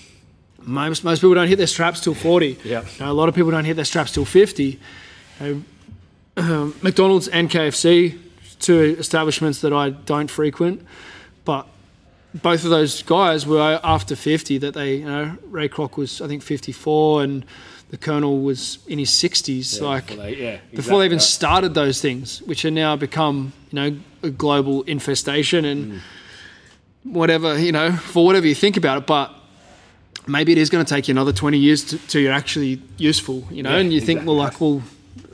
Most 0.67 1.03
most 1.03 1.19
people 1.19 1.33
don't 1.33 1.47
hit 1.47 1.57
their 1.57 1.65
straps 1.65 2.01
till 2.01 2.13
40. 2.13 2.59
Yeah. 2.63 2.81
You 2.81 3.05
know, 3.05 3.11
a 3.11 3.13
lot 3.13 3.29
of 3.29 3.35
people 3.35 3.51
don't 3.51 3.65
hit 3.65 3.75
their 3.75 3.85
straps 3.85 4.11
till 4.11 4.25
50. 4.25 4.63
You 4.63 4.79
know, 5.39 5.63
um, 6.37 6.75
McDonald's 6.81 7.29
and 7.29 7.49
KFC, 7.49 8.19
two 8.59 8.95
establishments 8.99 9.61
that 9.61 9.71
I 9.71 9.91
don't 9.91 10.29
frequent, 10.29 10.85
but 11.45 11.67
both 12.33 12.63
of 12.65 12.69
those 12.69 13.01
guys 13.01 13.47
were 13.47 13.79
after 13.83 14.15
50 14.15 14.57
that 14.59 14.73
they, 14.73 14.95
you 14.95 15.05
know, 15.05 15.37
Ray 15.45 15.69
Kroc 15.69 15.97
was, 15.97 16.21
I 16.21 16.27
think, 16.27 16.43
54 16.43 17.23
and 17.23 17.45
the 17.89 17.97
Colonel 17.97 18.41
was 18.41 18.79
in 18.87 18.99
his 18.99 19.11
60s. 19.11 19.79
Yeah, 19.79 19.87
like, 19.87 20.07
before 20.07 20.23
they, 20.23 20.35
yeah, 20.35 20.57
before 20.73 20.99
they 20.99 21.05
even 21.05 21.15
exactly. 21.15 21.33
started 21.33 21.73
those 21.73 22.01
things, 22.01 22.41
which 22.41 22.65
are 22.65 22.71
now 22.71 22.95
become, 22.95 23.53
you 23.71 23.75
know, 23.75 23.97
a 24.23 24.29
global 24.29 24.83
infestation 24.83 25.63
and 25.63 26.01
whatever, 27.03 27.57
you 27.57 27.71
know, 27.71 27.93
for 27.93 28.25
whatever 28.25 28.45
you 28.45 28.55
think 28.55 28.75
about 28.75 28.97
it. 28.97 29.07
But 29.07 29.33
maybe 30.27 30.51
it 30.51 30.57
is 30.57 30.69
going 30.69 30.85
to 30.85 30.89
take 30.89 31.07
you 31.07 31.13
another 31.13 31.33
20 31.33 31.57
years 31.57 31.83
to, 31.85 31.97
to 31.97 32.19
you're 32.19 32.33
actually 32.33 32.81
useful, 32.97 33.47
you 33.49 33.63
know, 33.63 33.71
Yeah, 33.71 33.77
and 33.77 33.93
you 33.93 34.01
think, 34.01 34.25
well, 34.25 34.35
like, 34.35 34.59
well, 34.59 34.81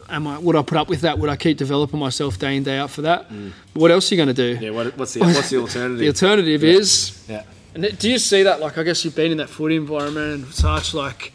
am 0.09 0.27
I, 0.27 0.37
would 0.37 0.55
I 0.55 0.61
put 0.61 0.77
up 0.77 0.87
with 0.87 1.01
that? 1.01 1.19
Would 1.19 1.29
I 1.29 1.35
keep 1.35 1.57
developing 1.57 1.99
myself 1.99 2.39
day 2.39 2.55
in, 2.55 2.63
day 2.63 2.77
out 2.77 2.89
for 2.89 3.01
that? 3.01 3.29
Mm. 3.29 3.51
What 3.73 3.91
else 3.91 4.11
are 4.11 4.15
you 4.15 4.23
going 4.23 4.33
to 4.35 4.55
do? 4.55 4.63
Yeah, 4.63 4.71
what, 4.71 4.97
what's 4.97 5.13
the 5.13 5.21
what's 5.21 5.49
the 5.49 5.57
alternative? 5.57 5.99
The 5.99 6.07
alternative? 6.07 6.63
alternative 6.63 6.63
is 6.63 7.25
yeah, 7.27 7.43
and 7.73 7.97
do 7.97 8.09
you 8.09 8.19
see 8.19 8.43
that? 8.43 8.59
Like, 8.59 8.77
I 8.77 8.83
guess 8.83 9.03
you've 9.03 9.15
been 9.15 9.31
in 9.31 9.37
that 9.37 9.49
footy 9.49 9.75
environment 9.75 10.45
and 10.45 10.53
such. 10.53 10.93
Like, 10.93 11.33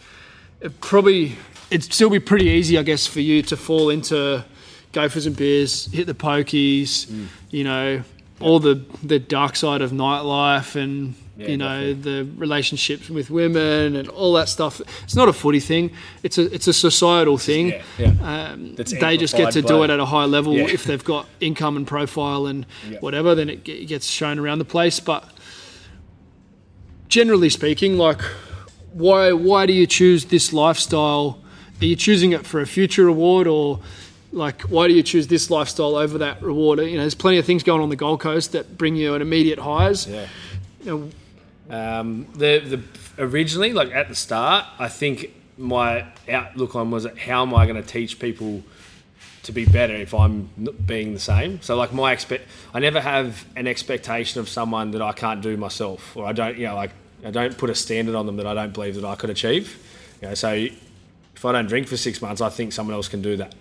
it 0.60 0.80
probably 0.80 1.36
it'd 1.70 1.92
still 1.92 2.10
be 2.10 2.20
pretty 2.20 2.46
easy, 2.46 2.78
I 2.78 2.82
guess, 2.82 3.06
for 3.06 3.20
you 3.20 3.42
to 3.42 3.56
fall 3.56 3.90
into 3.90 4.44
gophers 4.92 5.26
and 5.26 5.36
beers, 5.36 5.86
hit 5.92 6.06
the 6.06 6.14
pokies, 6.14 7.06
mm. 7.06 7.26
you 7.50 7.64
know, 7.64 8.02
all 8.40 8.60
the 8.60 8.84
the 9.02 9.18
dark 9.18 9.56
side 9.56 9.82
of 9.82 9.90
nightlife 9.90 10.76
and 10.76 11.14
you 11.38 11.56
know 11.56 11.94
the 11.94 12.28
relationships 12.36 13.08
with 13.08 13.30
women 13.30 13.94
and 13.94 14.08
all 14.08 14.32
that 14.32 14.48
stuff. 14.48 14.80
It's 15.04 15.14
not 15.14 15.28
a 15.28 15.32
footy 15.32 15.60
thing; 15.60 15.92
it's 16.24 16.36
a 16.36 16.52
it's 16.52 16.66
a 16.66 16.72
societal 16.72 17.38
thing. 17.38 17.68
Yeah, 17.68 17.82
yeah. 17.98 18.48
Um, 18.52 18.74
they 18.74 19.16
just 19.16 19.36
get 19.36 19.52
to 19.52 19.62
do 19.62 19.84
it 19.84 19.90
at 19.90 20.00
a 20.00 20.04
high 20.06 20.24
level 20.24 20.54
Yeah. 20.56 20.64
if 20.68 20.82
they've 20.84 21.04
got 21.04 21.26
income 21.40 21.76
and 21.76 21.86
profile 21.86 22.46
and 22.46 22.66
Yeah. 22.90 22.98
whatever. 22.98 23.34
Then 23.36 23.48
it 23.48 23.62
gets 23.64 24.06
shown 24.06 24.38
around 24.40 24.58
the 24.58 24.64
place. 24.64 24.98
But 25.00 25.24
generally 27.08 27.48
speaking, 27.50 27.96
like 27.96 28.20
why 28.92 29.32
why 29.32 29.66
do 29.66 29.72
you 29.72 29.86
choose 29.86 30.26
this 30.26 30.52
lifestyle? 30.52 31.38
Are 31.80 31.84
you 31.84 31.96
choosing 31.96 32.32
it 32.32 32.44
for 32.46 32.60
a 32.60 32.66
future 32.66 33.04
reward 33.04 33.46
or 33.46 33.78
like 34.32 34.62
why 34.62 34.88
do 34.88 34.94
you 34.94 35.02
choose 35.02 35.28
this 35.28 35.50
lifestyle 35.50 35.94
over 35.96 36.18
that 36.18 36.42
reward? 36.42 36.80
You 36.80 36.94
know, 36.96 37.00
there's 37.02 37.14
plenty 37.14 37.38
of 37.38 37.44
things 37.46 37.62
going 37.62 37.80
on 37.80 37.88
the 37.90 37.96
Gold 37.96 38.20
Coast 38.20 38.52
that 38.52 38.76
bring 38.76 38.96
you 38.96 39.14
an 39.14 39.22
immediate 39.22 39.58
highs. 39.60 40.06
Yeah. 40.06 40.26
You 40.84 40.86
know, 40.86 41.10
Um, 41.70 42.26
the 42.34 42.60
the 42.60 43.22
originally 43.22 43.72
like 43.72 43.92
at 43.92 44.08
the 44.08 44.14
start, 44.14 44.64
I 44.78 44.88
think 44.88 45.34
my 45.58 46.06
outlook 46.28 46.74
on 46.76 46.90
was 46.90 47.06
how 47.18 47.42
am 47.42 47.54
I 47.54 47.66
going 47.66 47.82
to 47.82 47.86
teach 47.86 48.18
people 48.18 48.62
to 49.42 49.52
be 49.52 49.64
better 49.64 49.94
if 49.94 50.14
I'm 50.14 50.50
being 50.86 51.14
the 51.14 51.20
same. 51.20 51.60
So 51.62 51.76
like 51.76 51.92
my 51.92 52.12
expect, 52.12 52.46
I 52.74 52.80
never 52.80 53.00
have 53.00 53.46
an 53.56 53.66
expectation 53.66 54.40
of 54.40 54.48
someone 54.48 54.90
that 54.92 55.02
I 55.02 55.12
can't 55.12 55.40
do 55.40 55.56
myself, 55.56 56.16
or 56.16 56.26
I 56.26 56.32
don't, 56.32 56.56
you 56.58 56.66
know, 56.66 56.74
like 56.74 56.90
I 57.24 57.30
don't 57.30 57.56
put 57.56 57.70
a 57.70 57.74
standard 57.74 58.14
on 58.14 58.26
them 58.26 58.36
that 58.36 58.46
I 58.46 58.54
don't 58.54 58.72
believe 58.72 58.94
that 58.96 59.04
I 59.04 59.14
could 59.16 59.30
achieve. 59.30 59.78
You 60.20 60.28
know, 60.28 60.34
so 60.34 60.52
if 60.52 61.44
I 61.44 61.52
don't 61.52 61.66
drink 61.66 61.86
for 61.86 61.96
six 61.96 62.20
months, 62.20 62.40
I 62.40 62.50
think 62.50 62.72
someone 62.72 62.94
else 62.94 63.08
can 63.08 63.22
do 63.22 63.36
that. 63.36 63.54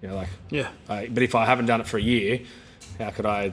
You 0.00 0.08
know, 0.08 0.16
like, 0.16 0.28
yeah, 0.50 0.68
I, 0.88 1.08
but 1.08 1.22
if 1.22 1.34
I 1.34 1.44
haven't 1.44 1.66
done 1.66 1.80
it 1.80 1.86
for 1.86 1.96
a 1.96 2.02
year, 2.02 2.40
how 2.98 3.10
could 3.10 3.26
I? 3.26 3.52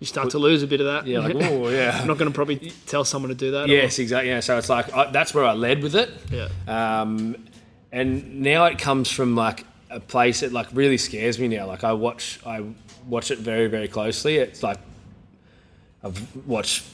You 0.00 0.06
start 0.06 0.30
to 0.30 0.38
lose 0.38 0.62
a 0.62 0.66
bit 0.66 0.80
of 0.80 0.86
that. 0.86 1.06
Yeah, 1.06 1.18
like, 1.20 1.34
oh 1.40 1.68
yeah. 1.68 1.98
I'm 2.00 2.06
not 2.06 2.18
going 2.18 2.30
to 2.30 2.34
probably 2.34 2.72
tell 2.86 3.04
someone 3.04 3.30
to 3.30 3.34
do 3.34 3.50
that. 3.52 3.64
or- 3.64 3.72
Yes, 3.72 3.98
exactly. 3.98 4.30
Yeah, 4.30 4.40
so 4.40 4.56
it's 4.58 4.68
like 4.68 4.94
I, 4.94 5.10
that's 5.10 5.34
where 5.34 5.44
I 5.44 5.52
led 5.52 5.82
with 5.82 5.94
it. 5.96 6.10
yeah, 6.30 6.48
Um, 6.68 7.36
and 7.90 8.40
now 8.40 8.66
it 8.66 8.78
comes 8.78 9.10
from 9.10 9.34
like 9.34 9.64
a 9.90 9.98
place 10.00 10.40
that 10.40 10.52
like 10.52 10.68
really 10.72 10.98
scares 10.98 11.38
me 11.38 11.48
now. 11.48 11.66
Like 11.66 11.82
I 11.84 11.92
watch, 11.94 12.38
I 12.46 12.62
watch 13.06 13.30
it 13.30 13.38
very, 13.38 13.66
very 13.68 13.88
closely. 13.88 14.36
It's 14.36 14.62
like 14.62 14.78
I've 16.04 16.46
watched 16.46 16.84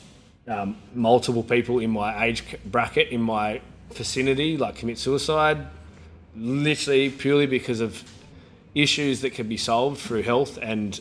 um, 0.49 0.77
multiple 0.95 1.43
people 1.43 1.79
in 1.81 1.91
my 1.91 2.25
age 2.27 2.45
bracket 2.65 3.09
in 3.09 3.21
my 3.21 3.61
vicinity 3.93 4.57
like 4.57 4.77
commit 4.77 4.99
suicide, 4.99 5.67
literally 6.37 7.11
purely 7.11 7.47
because 7.47 7.81
of 7.81 8.03
issues 8.75 9.21
that 9.21 9.31
can 9.35 9.49
be 9.49 9.57
solved 9.57 10.01
through 10.01 10.23
health 10.23 10.59
and 10.61 11.01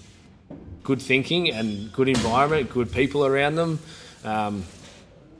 good 0.83 1.01
thinking 1.01 1.49
and 1.49 1.91
good 1.93 2.09
environment, 2.09 2.69
good 2.69 2.91
people 2.91 3.25
around 3.25 3.55
them. 3.55 3.79
Um, 4.23 4.63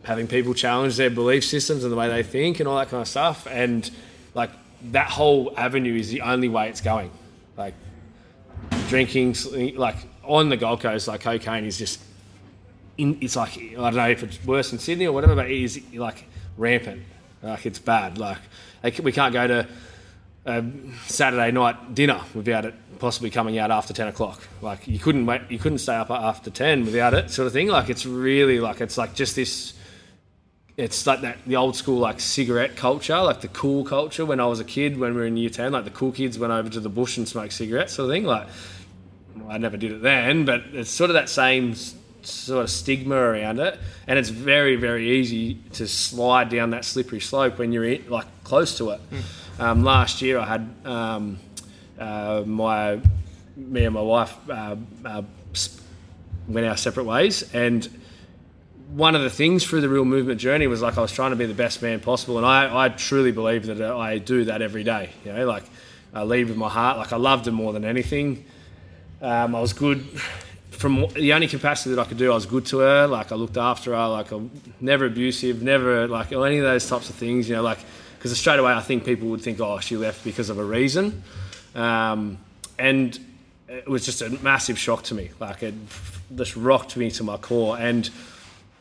having 0.03 0.27
people 0.27 0.53
challenge 0.53 0.97
their 0.97 1.09
belief 1.09 1.45
systems 1.45 1.83
and 1.83 1.91
the 1.91 1.95
way 1.95 2.09
they 2.09 2.23
think 2.23 2.59
and 2.59 2.67
all 2.67 2.77
that 2.77 2.89
kind 2.89 3.01
of 3.01 3.07
stuff. 3.07 3.47
And 3.49 3.89
like 4.33 4.49
that 4.91 5.09
whole 5.09 5.53
avenue 5.57 5.95
is 5.95 6.09
the 6.09 6.21
only 6.21 6.49
way 6.49 6.69
it's 6.69 6.81
going. 6.81 7.11
Like 7.55 7.73
drinking, 8.89 9.35
like 9.75 9.95
on 10.23 10.49
the 10.49 10.57
Gold 10.57 10.81
Coast, 10.81 11.07
like 11.07 11.21
cocaine 11.21 11.65
is 11.65 11.77
just, 11.77 12.01
in, 12.97 13.17
it's 13.21 13.35
like, 13.35 13.57
I 13.57 13.75
don't 13.75 13.95
know 13.95 14.09
if 14.09 14.23
it's 14.23 14.43
worse 14.45 14.71
in 14.73 14.79
Sydney 14.79 15.05
or 15.05 15.13
whatever, 15.13 15.35
but 15.35 15.49
it 15.49 15.61
is 15.61 15.81
like 15.93 16.25
rampant. 16.57 17.03
Like 17.41 17.65
it's 17.65 17.79
bad. 17.79 18.17
Like, 18.17 18.39
like 18.83 18.99
we 18.99 19.11
can't 19.11 19.33
go 19.33 19.47
to 19.47 19.67
a 20.45 20.63
Saturday 21.07 21.51
night 21.51 21.95
dinner 21.95 22.21
without 22.33 22.65
it 22.65 22.73
possibly 22.99 23.29
coming 23.29 23.57
out 23.57 23.71
after 23.71 23.93
10 23.93 24.07
o'clock. 24.07 24.41
Like 24.61 24.87
you 24.87 24.99
couldn't 24.99 25.25
wait, 25.25 25.41
you 25.49 25.59
couldn't 25.59 25.79
stay 25.79 25.95
up 25.95 26.09
after 26.09 26.49
10 26.49 26.85
without 26.85 27.13
it 27.13 27.29
sort 27.29 27.47
of 27.47 27.53
thing. 27.53 27.67
Like 27.67 27.89
it's 27.89 28.05
really 28.05 28.59
like, 28.59 28.81
it's 28.81 28.97
like 28.97 29.13
just 29.13 29.35
this, 29.35 29.73
it's 30.77 31.05
like 31.05 31.21
that 31.21 31.37
the 31.45 31.55
old 31.55 31.75
school 31.75 31.99
like 31.99 32.19
cigarette 32.19 32.75
culture, 32.75 33.19
like 33.21 33.41
the 33.41 33.47
cool 33.47 33.83
culture 33.83 34.25
when 34.25 34.39
I 34.39 34.45
was 34.45 34.59
a 34.59 34.65
kid, 34.65 34.97
when 34.97 35.13
we 35.13 35.21
were 35.21 35.27
in 35.27 35.37
year 35.37 35.49
ten, 35.49 35.71
like 35.71 35.83
the 35.83 35.91
cool 35.91 36.11
kids 36.11 36.39
went 36.39 36.51
over 36.53 36.69
to 36.69 36.79
the 36.79 36.89
bush 36.89 37.17
and 37.17 37.27
smoked 37.27 37.53
cigarettes, 37.53 37.93
sort 37.93 38.09
of 38.09 38.13
thing. 38.13 38.23
Like 38.23 38.47
I 39.49 39.57
never 39.57 39.77
did 39.77 39.91
it 39.91 40.01
then, 40.01 40.45
but 40.45 40.61
it's 40.73 40.89
sort 40.89 41.09
of 41.09 41.13
that 41.15 41.29
same 41.29 41.75
sort 42.23 42.63
of 42.63 42.69
stigma 42.69 43.15
around 43.15 43.59
it, 43.59 43.79
and 44.07 44.17
it's 44.17 44.29
very 44.29 44.75
very 44.75 45.11
easy 45.11 45.55
to 45.73 45.87
slide 45.87 46.49
down 46.49 46.71
that 46.71 46.85
slippery 46.85 47.19
slope 47.19 47.59
when 47.59 47.71
you're 47.71 47.85
in, 47.85 48.09
like 48.09 48.25
close 48.43 48.77
to 48.77 48.91
it. 48.91 49.01
Mm. 49.11 49.21
Um, 49.59 49.84
last 49.84 50.21
year 50.21 50.39
I 50.39 50.45
had 50.45 50.75
um, 50.85 51.39
uh, 51.99 52.43
my 52.45 52.99
me 53.55 53.85
and 53.85 53.93
my 53.93 54.01
wife 54.01 54.35
uh, 54.49 54.75
uh, 55.05 55.21
went 56.47 56.65
our 56.67 56.77
separate 56.77 57.05
ways 57.05 57.53
and 57.53 57.88
one 58.93 59.15
of 59.15 59.23
the 59.23 59.30
things 59.30 59.63
through 59.65 59.81
the 59.81 59.89
real 59.89 60.05
movement 60.05 60.39
journey 60.39 60.67
was 60.67 60.81
like 60.81 60.97
I 60.97 61.01
was 61.01 61.11
trying 61.11 61.31
to 61.31 61.35
be 61.35 61.45
the 61.45 61.53
best 61.53 61.81
man 61.81 61.99
possible, 61.99 62.38
and 62.38 62.45
I, 62.45 62.85
I 62.85 62.89
truly 62.89 63.31
believe 63.31 63.65
that 63.65 63.81
I 63.81 64.19
do 64.19 64.45
that 64.45 64.61
every 64.61 64.84
day. 64.84 65.09
You 65.25 65.34
know, 65.34 65.47
like 65.47 65.63
I 66.13 66.23
lead 66.23 66.47
with 66.47 66.57
my 66.57 66.69
heart. 66.69 66.97
Like 66.97 67.11
I 67.11 67.17
loved 67.17 67.47
him 67.47 67.55
more 67.55 67.73
than 67.73 67.85
anything. 67.85 68.45
Um, 69.21 69.55
I 69.55 69.61
was 69.61 69.73
good 69.73 70.05
from 70.69 71.07
the 71.13 71.34
only 71.34 71.47
capacity 71.47 71.95
that 71.95 72.01
I 72.01 72.05
could 72.05 72.17
do. 72.17 72.31
I 72.31 72.35
was 72.35 72.45
good 72.45 72.65
to 72.67 72.80
her. 72.80 73.07
Like 73.07 73.31
I 73.31 73.35
looked 73.35 73.57
after 73.57 73.95
her. 73.95 74.07
Like 74.09 74.31
I'm 74.31 74.51
never 74.80 75.05
abusive, 75.05 75.63
never 75.63 76.07
like 76.07 76.31
any 76.31 76.59
of 76.59 76.63
those 76.63 76.88
types 76.88 77.09
of 77.09 77.15
things. 77.15 77.49
You 77.49 77.55
know, 77.55 77.63
like 77.63 77.80
because 78.23 78.39
straight 78.39 78.59
away 78.59 78.71
I 78.71 78.81
think 78.81 79.03
people 79.03 79.27
would 79.27 79.41
think, 79.41 79.59
oh, 79.59 79.79
she 79.79 79.97
left 79.97 80.23
because 80.23 80.49
of 80.49 80.57
a 80.57 80.63
reason, 80.63 81.21
um, 81.75 82.37
and 82.79 83.19
it 83.67 83.87
was 83.87 84.05
just 84.05 84.21
a 84.21 84.29
massive 84.29 84.79
shock 84.79 85.03
to 85.03 85.13
me. 85.13 85.31
Like 85.39 85.61
it 85.61 85.73
just 86.33 86.55
rocked 86.55 86.97
me 86.97 87.11
to 87.11 87.23
my 87.23 87.37
core 87.37 87.77
and. 87.77 88.09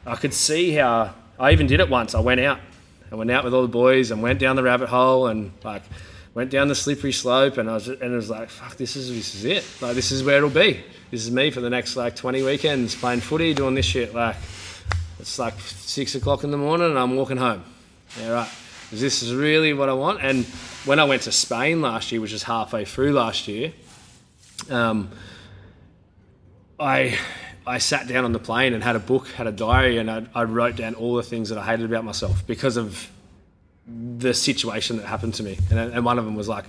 I 0.04 0.16
could 0.16 0.34
see 0.34 0.72
how 0.72 1.14
I 1.38 1.52
even 1.52 1.66
did 1.66 1.80
it 1.80 1.88
once. 1.88 2.14
I 2.14 2.20
went 2.20 2.40
out. 2.40 2.58
I 3.10 3.14
went 3.14 3.30
out 3.30 3.44
with 3.44 3.54
all 3.54 3.62
the 3.62 3.68
boys 3.68 4.10
and 4.10 4.22
went 4.22 4.38
down 4.38 4.56
the 4.56 4.62
rabbit 4.62 4.88
hole 4.88 5.28
and 5.28 5.52
like 5.62 5.82
went 6.34 6.50
down 6.50 6.68
the 6.68 6.74
slippery 6.74 7.12
slope 7.12 7.58
and 7.58 7.70
I 7.70 7.74
was 7.74 7.88
and 7.88 8.02
it 8.02 8.08
was 8.08 8.30
like 8.30 8.48
fuck 8.48 8.76
this 8.76 8.96
is 8.96 9.08
this 9.10 9.34
is 9.34 9.44
it. 9.44 9.64
Like 9.80 9.94
this 9.94 10.10
is 10.10 10.24
where 10.24 10.38
it'll 10.38 10.50
be. 10.50 10.82
This 11.10 11.24
is 11.24 11.30
me 11.30 11.50
for 11.50 11.60
the 11.60 11.70
next 11.70 11.94
like 11.94 12.16
20 12.16 12.42
weekends 12.42 12.94
playing 12.94 13.20
footy 13.20 13.54
doing 13.54 13.74
this 13.74 13.86
shit 13.86 14.14
like 14.14 14.36
it's 15.20 15.38
like 15.38 15.54
six 15.60 16.14
o'clock 16.14 16.42
in 16.42 16.50
the 16.50 16.58
morning 16.58 16.88
and 16.88 16.98
I'm 16.98 17.14
walking 17.14 17.36
home. 17.36 17.62
Yeah, 18.18 18.30
right. 18.30 18.48
This 18.92 19.22
is 19.22 19.34
really 19.34 19.72
what 19.72 19.88
I 19.88 19.94
want. 19.94 20.22
And 20.22 20.44
when 20.84 20.98
I 20.98 21.04
went 21.04 21.22
to 21.22 21.32
Spain 21.32 21.80
last 21.80 22.12
year, 22.12 22.20
which 22.20 22.32
is 22.32 22.42
halfway 22.42 22.84
through 22.84 23.12
last 23.12 23.48
year, 23.48 23.72
um, 24.70 25.10
I 26.78 27.18
I 27.66 27.78
sat 27.78 28.06
down 28.06 28.24
on 28.24 28.32
the 28.32 28.38
plane 28.38 28.74
and 28.74 28.82
had 28.82 28.96
a 28.96 29.00
book, 29.00 29.28
had 29.28 29.46
a 29.46 29.52
diary, 29.52 29.98
and 29.98 30.10
I, 30.10 30.26
I 30.34 30.44
wrote 30.44 30.76
down 30.76 30.94
all 30.94 31.14
the 31.14 31.22
things 31.22 31.48
that 31.48 31.58
I 31.58 31.64
hated 31.64 31.86
about 31.86 32.04
myself 32.04 32.46
because 32.46 32.76
of 32.76 33.10
the 33.86 34.34
situation 34.34 34.96
that 34.98 35.06
happened 35.06 35.34
to 35.34 35.42
me. 35.42 35.58
And, 35.70 35.78
and 35.78 36.04
one 36.04 36.18
of 36.18 36.24
them 36.24 36.36
was 36.36 36.48
like, 36.48 36.64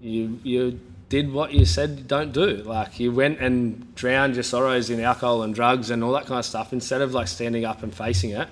you 0.00 0.38
you 0.42 0.80
did 1.08 1.32
what 1.32 1.52
you 1.52 1.64
said 1.64 2.06
don't 2.08 2.32
do. 2.32 2.56
Like 2.56 3.00
you 3.00 3.12
went 3.12 3.38
and 3.40 3.94
drowned 3.94 4.34
your 4.34 4.42
sorrows 4.42 4.90
in 4.90 5.00
alcohol 5.00 5.42
and 5.42 5.54
drugs 5.54 5.90
and 5.90 6.02
all 6.04 6.12
that 6.12 6.26
kind 6.26 6.38
of 6.38 6.44
stuff 6.44 6.72
instead 6.72 7.00
of 7.00 7.14
like 7.14 7.28
standing 7.28 7.64
up 7.64 7.82
and 7.82 7.94
facing 7.94 8.30
it. 8.30 8.48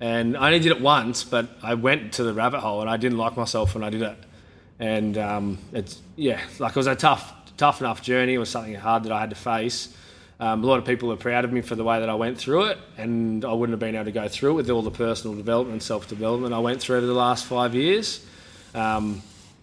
And 0.00 0.36
I 0.36 0.46
only 0.46 0.60
did 0.60 0.72
it 0.72 0.80
once, 0.80 1.24
but 1.24 1.48
I 1.62 1.74
went 1.74 2.14
to 2.14 2.24
the 2.24 2.32
rabbit 2.32 2.60
hole 2.60 2.80
and 2.80 2.88
I 2.88 2.96
didn't 2.96 3.18
like 3.18 3.36
myself 3.36 3.74
when 3.74 3.84
I 3.84 3.90
did 3.90 4.02
it. 4.02 4.16
And 4.78 5.18
um, 5.18 5.58
it's 5.72 6.00
yeah, 6.16 6.40
like 6.58 6.70
it 6.70 6.76
was 6.76 6.86
a 6.86 6.96
tough 6.96 7.34
tough 7.58 7.82
enough 7.82 8.00
journey. 8.00 8.34
It 8.34 8.38
was 8.38 8.48
something 8.48 8.74
hard 8.74 9.04
that 9.04 9.12
I 9.12 9.20
had 9.20 9.30
to 9.30 9.36
face. 9.36 9.94
Um, 10.40 10.64
a 10.64 10.66
lot 10.66 10.78
of 10.78 10.86
people 10.86 11.12
are 11.12 11.16
proud 11.16 11.44
of 11.44 11.52
me 11.52 11.60
for 11.60 11.74
the 11.74 11.84
way 11.84 12.00
that 12.00 12.08
I 12.08 12.14
went 12.14 12.38
through 12.38 12.64
it, 12.68 12.78
and 12.96 13.44
I 13.44 13.52
wouldn't 13.52 13.74
have 13.74 13.80
been 13.80 13.94
able 13.94 14.06
to 14.06 14.12
go 14.12 14.26
through 14.26 14.52
it 14.52 14.54
with 14.54 14.70
all 14.70 14.80
the 14.80 14.90
personal 14.90 15.36
development 15.36 15.82
self 15.82 16.08
development 16.08 16.54
I 16.54 16.60
went 16.60 16.80
through 16.80 16.96
over 16.96 17.06
the 17.06 17.12
last 17.12 17.44
five 17.44 17.74
years. 17.74 18.24
Um, 18.74 19.20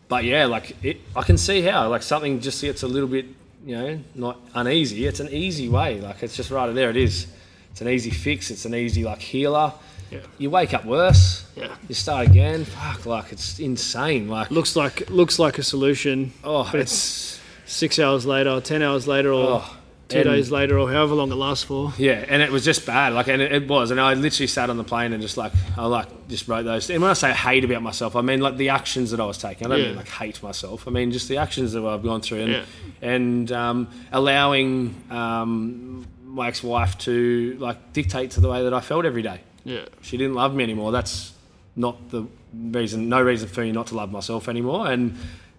but 0.08 0.24
yeah, 0.24 0.46
like 0.46 0.76
it, 0.84 0.98
I 1.16 1.24
can 1.24 1.40
see 1.40 1.62
how 1.62 1.90
like 1.90 2.04
something 2.04 2.40
just 2.40 2.62
gets 2.62 2.84
a 2.84 2.88
little 2.88 3.10
bit, 3.10 3.26
you 3.66 3.76
know, 3.76 4.00
not 4.14 4.40
uneasy. 4.54 5.08
It's 5.08 5.20
an 5.20 5.30
easy 5.30 5.68
way. 5.68 6.00
Like 6.00 6.22
it's 6.22 6.36
just 6.36 6.52
right 6.52 6.72
there. 6.72 6.92
It 6.92 6.98
is. 6.98 7.26
It's 7.72 7.82
an 7.82 7.90
easy 7.90 8.12
fix. 8.12 8.52
It's 8.52 8.66
an 8.66 8.76
easy 8.76 9.04
like 9.04 9.20
healer. 9.20 9.74
Yeah. 10.12 10.20
You 10.38 10.50
wake 10.50 10.74
up 10.74 10.86
worse. 10.86 11.46
Yeah. 11.56 11.76
You 11.88 11.96
start 11.96 12.28
again. 12.28 12.66
Fuck, 12.66 13.06
like 13.06 13.32
it's 13.32 13.60
insane. 13.60 14.28
Like 14.28 14.52
looks 14.52 14.76
like 14.76 15.10
looks 15.10 15.38
like 15.40 15.58
a 15.58 15.64
solution. 15.64 16.34
oh, 16.44 16.68
but 16.72 16.80
it's 16.82 17.40
six 17.66 18.00
hours 18.00 18.26
later, 18.26 18.50
or 18.52 18.62
ten 18.62 18.82
hours 18.82 19.08
later, 19.08 19.32
or 19.34 19.62
Oh, 19.62 19.78
two 20.08 20.24
days 20.24 20.50
later, 20.52 20.80
or 20.80 20.90
however 20.90 21.14
long 21.16 21.30
it 21.32 21.36
lasts 21.36 21.66
for. 21.66 21.92
Yeah, 21.98 22.24
and 22.30 22.42
it 22.42 22.50
was 22.50 22.64
just 22.64 22.86
bad. 22.86 23.12
Like, 23.12 23.28
and 23.28 23.42
it, 23.42 23.52
it 23.52 23.68
was, 23.68 23.92
and 23.92 24.00
I 24.00 24.14
literally 24.14 24.48
sat 24.48 24.70
on 24.70 24.78
the 24.78 24.86
plane 24.86 25.12
and 25.12 25.22
just 25.22 25.36
like, 25.36 25.52
I 25.78 25.86
like 25.86 26.08
just 26.30 26.48
wrote 26.48 26.64
those. 26.64 26.90
And 26.90 27.02
when 27.02 27.12
I 27.12 27.14
say 27.14 27.34
hate 27.34 27.66
about 27.66 27.82
myself, 27.82 28.16
I 28.16 28.22
mean 28.22 28.40
like 28.40 28.56
the 28.56 28.70
actions 28.70 29.12
that 29.12 29.20
I 29.20 29.26
was 29.26 29.38
taking. 29.38 29.68
I 29.68 29.70
don't 29.72 29.80
Yeah. 29.80 29.88
mean 29.88 29.96
like 29.98 30.08
hate 30.08 30.42
myself. 30.42 30.88
I 30.88 30.92
mean 30.92 31.12
just 31.12 31.28
the 31.28 31.38
actions 31.38 31.74
that 31.74 31.84
I've 31.86 32.04
gone 32.04 32.22
through, 32.22 32.44
and 32.44 32.52
Yeah. 32.52 32.64
and 33.02 33.52
um, 33.52 33.88
allowing 34.14 34.96
um, 35.10 36.08
my 36.24 36.48
ex-wife 36.48 36.98
to 37.00 37.58
like 37.60 37.92
dictate 37.94 38.32
to 38.32 38.40
the 38.40 38.48
way 38.50 38.64
that 38.64 38.74
I 38.74 38.80
felt 38.80 39.04
every 39.06 39.24
day. 39.24 39.42
Yeah, 39.68 39.86
She 40.02 40.16
didn't 40.18 40.36
love 40.36 40.56
me 40.56 40.64
anymore. 40.64 40.92
That's 40.92 41.34
not 41.76 42.10
the 42.10 42.26
reason. 42.54 43.10
No 43.10 43.22
reason 43.22 43.50
for 43.50 43.62
me 43.62 43.72
not 43.74 43.88
to 43.88 43.96
love 43.96 44.12
myself 44.12 44.48
anymore. 44.48 44.90
And 44.90 45.12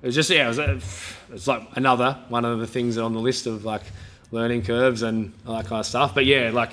it 0.02 0.06
was 0.06 0.14
just 0.14 0.30
yeah, 0.30 0.46
it 0.46 0.48
was, 0.48 0.58
uh, 0.58 0.80
it's 1.32 1.46
like 1.46 1.62
another 1.76 2.18
one 2.28 2.44
of 2.44 2.58
the 2.58 2.66
things 2.66 2.96
on 2.98 3.12
the 3.12 3.20
list 3.20 3.46
of 3.46 3.64
like 3.64 3.82
learning 4.30 4.62
curves 4.62 5.02
and 5.02 5.32
all 5.46 5.56
that 5.56 5.66
kind 5.66 5.80
of 5.80 5.86
stuff. 5.86 6.14
But 6.14 6.24
yeah, 6.24 6.50
like 6.52 6.72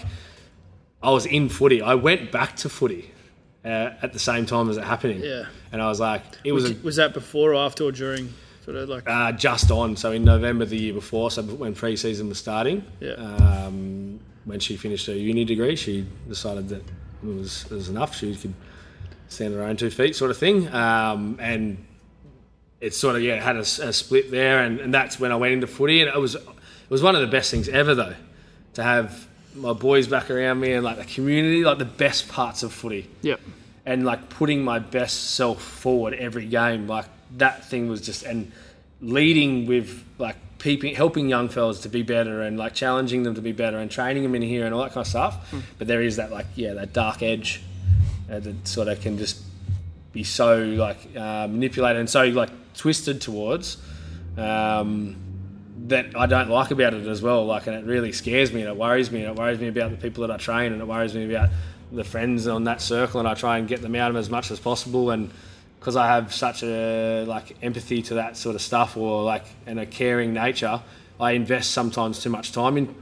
I 1.03 1.11
was 1.11 1.25
in 1.25 1.49
footy. 1.49 1.81
I 1.81 1.95
went 1.95 2.31
back 2.31 2.55
to 2.57 2.69
footy 2.69 3.11
uh, 3.65 3.91
at 4.01 4.13
the 4.13 4.19
same 4.19 4.45
time 4.45 4.69
as 4.69 4.77
it 4.77 4.83
happening. 4.85 5.19
Yeah. 5.21 5.45
And 5.73 5.81
I 5.81 5.89
was 5.89 5.99
like, 5.99 6.21
it 6.45 6.53
was, 6.53 6.63
Was, 6.63 6.71
a, 6.71 6.75
was 6.83 6.95
that 6.95 7.13
before 7.13 7.51
or 7.51 7.55
after 7.65 7.83
or 7.83 7.91
during? 7.91 8.33
Sort 8.63 8.77
of 8.77 8.87
like 8.89 9.03
uh, 9.07 9.31
just 9.33 9.69
on. 9.71 9.95
So 9.97 10.11
in 10.13 10.23
November 10.23 10.63
the 10.65 10.77
year 10.77 10.93
before, 10.93 11.29
so 11.31 11.43
when 11.43 11.75
pre-season 11.75 12.29
was 12.29 12.39
starting, 12.39 12.83
Yeah. 13.01 13.11
um, 13.13 14.19
when 14.45 14.59
she 14.59 14.77
finished 14.77 15.05
her 15.07 15.13
uni 15.13 15.43
degree, 15.45 15.75
she 15.75 16.05
decided 16.29 16.69
that 16.69 16.81
it 17.29 17.35
was, 17.37 17.65
it 17.65 17.71
was 17.71 17.89
enough. 17.89 18.15
She 18.15 18.35
could 18.35 18.53
stand 19.27 19.53
on 19.53 19.59
her 19.59 19.65
own 19.65 19.77
two 19.77 19.89
feet, 19.89 20.15
sort 20.15 20.31
of 20.31 20.37
thing. 20.37 20.67
Um, 20.73 21.37
and 21.39 21.83
it 22.81 22.93
sort 22.93 23.15
of 23.15 23.21
yeah 23.23 23.41
had 23.41 23.55
a 23.55 23.65
split 23.65 24.29
there, 24.31 24.63
and, 24.63 24.79
and 24.79 24.93
that's 24.93 25.19
when 25.19 25.31
I 25.31 25.35
went 25.35 25.53
into 25.53 25.67
footy, 25.67 26.01
and 26.01 26.09
it 26.09 26.19
was 26.19 26.35
it 26.35 26.41
was 26.89 27.01
one 27.01 27.15
of 27.15 27.21
the 27.21 27.27
best 27.27 27.49
things 27.51 27.67
ever 27.69 27.95
though, 27.95 28.15
to 28.75 28.83
have 28.83 29.27
my 29.55 29.73
boys 29.73 30.07
back 30.07 30.29
around 30.29 30.59
me 30.59 30.73
and 30.73 30.83
like 30.83 30.97
the 30.97 31.05
community, 31.05 31.63
like 31.63 31.77
the 31.77 31.85
best 31.85 32.27
parts 32.27 32.61
of 32.61 32.73
footy 32.73 33.09
Yep. 33.21 33.39
and 33.85 34.05
like 34.05 34.29
putting 34.29 34.63
my 34.63 34.79
best 34.79 35.31
self 35.35 35.61
forward 35.63 36.13
every 36.13 36.45
game. 36.45 36.85
Like 36.87 37.05
that 37.37 37.65
thing 37.65 37.87
was 37.87 38.01
just 38.01 38.23
and 38.23 38.51
leading 39.01 39.65
with 39.65 40.03
like 40.19 40.35
peeping, 40.59 40.95
helping 40.95 41.29
young 41.29 41.49
fellas 41.49 41.81
to 41.81 41.89
be 41.89 42.01
better 42.01 42.41
and 42.41 42.57
like 42.57 42.73
challenging 42.73 43.23
them 43.23 43.35
to 43.35 43.41
be 43.41 43.51
better 43.51 43.77
and 43.77 43.89
training 43.91 44.23
them 44.23 44.35
in 44.35 44.41
here 44.41 44.65
and 44.65 44.73
all 44.73 44.83
that 44.83 44.93
kind 44.93 45.05
of 45.05 45.07
stuff. 45.07 45.53
But 45.77 45.87
there 45.87 46.01
is 46.01 46.15
that 46.17 46.31
like 46.31 46.47
yeah 46.55 46.73
that 46.73 46.93
dark 46.93 47.21
edge 47.21 47.61
uh, 48.31 48.39
that 48.39 48.67
sort 48.67 48.87
of 48.87 49.01
can 49.01 49.17
just 49.17 49.41
be 50.11 50.23
so 50.23 50.59
like 50.63 50.97
uh, 51.15 51.47
manipulated 51.47 51.99
and 51.99 52.09
so 52.09 52.25
like 52.25 52.49
twisted 52.73 53.21
towards. 53.21 53.77
Um, 54.37 55.17
that 55.87 56.17
I 56.17 56.25
don't 56.25 56.49
like 56.49 56.71
about 56.71 56.93
it 56.93 57.05
as 57.05 57.21
well. 57.21 57.45
Like, 57.45 57.67
and 57.67 57.75
it 57.75 57.85
really 57.85 58.11
scares 58.11 58.51
me 58.51 58.61
and 58.61 58.69
it 58.69 58.75
worries 58.75 59.11
me 59.11 59.21
and 59.21 59.29
it 59.29 59.35
worries 59.35 59.59
me 59.59 59.67
about 59.67 59.91
the 59.91 59.97
people 59.97 60.25
that 60.25 60.33
I 60.33 60.37
train 60.37 60.73
and 60.73 60.81
it 60.81 60.87
worries 60.87 61.13
me 61.13 61.25
about 61.33 61.49
the 61.91 62.03
friends 62.03 62.47
on 62.47 62.63
that 62.63 62.81
circle 62.81 63.19
and 63.19 63.29
I 63.29 63.35
try 63.35 63.57
and 63.57 63.67
get 63.67 63.81
them 63.81 63.95
out 63.95 64.09
of 64.09 64.17
as 64.17 64.29
much 64.29 64.51
as 64.51 64.59
possible 64.59 65.11
and 65.11 65.31
because 65.85 65.95
I 65.95 66.07
have 66.07 66.33
such 66.33 66.63
a 66.63 67.25
like 67.25 67.57
empathy 67.61 68.01
to 68.01 68.15
that 68.15 68.37
sort 68.37 68.55
of 68.55 68.63
stuff 68.63 68.97
or 68.97 69.21
like 69.21 69.45
and 69.67 69.79
a 69.79 69.85
caring 69.85 70.33
nature, 70.33 70.81
I 71.19 71.33
invest 71.33 71.71
sometimes 71.71 72.23
too 72.23 72.31
much 72.31 72.53
time 72.53 72.75
in 72.77 72.95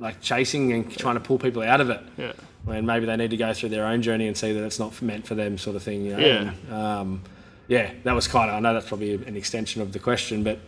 like 0.00 0.20
chasing 0.20 0.72
and 0.72 0.90
trying 0.90 1.14
to 1.14 1.20
pull 1.20 1.38
people 1.38 1.62
out 1.62 1.80
of 1.80 1.88
it. 1.88 2.00
Yeah. 2.16 2.32
When 2.64 2.84
maybe 2.84 3.06
they 3.06 3.16
need 3.16 3.30
to 3.30 3.36
go 3.36 3.52
through 3.54 3.68
their 3.68 3.86
own 3.86 4.02
journey 4.02 4.26
and 4.26 4.36
see 4.36 4.52
that 4.52 4.64
it's 4.64 4.80
not 4.80 5.00
meant 5.00 5.24
for 5.24 5.36
them, 5.36 5.56
sort 5.56 5.76
of 5.76 5.84
thing. 5.84 6.04
You 6.04 6.16
know? 6.16 6.18
Yeah. 6.18 6.52
And, 6.68 6.72
um, 6.72 7.22
yeah, 7.68 7.92
that 8.02 8.12
was 8.12 8.26
kind 8.26 8.50
of. 8.50 8.56
I 8.56 8.58
know 8.58 8.74
that's 8.74 8.88
probably 8.88 9.14
an 9.14 9.36
extension 9.36 9.80
of 9.80 9.92
the 9.92 10.00
question, 10.00 10.42
but 10.42 10.58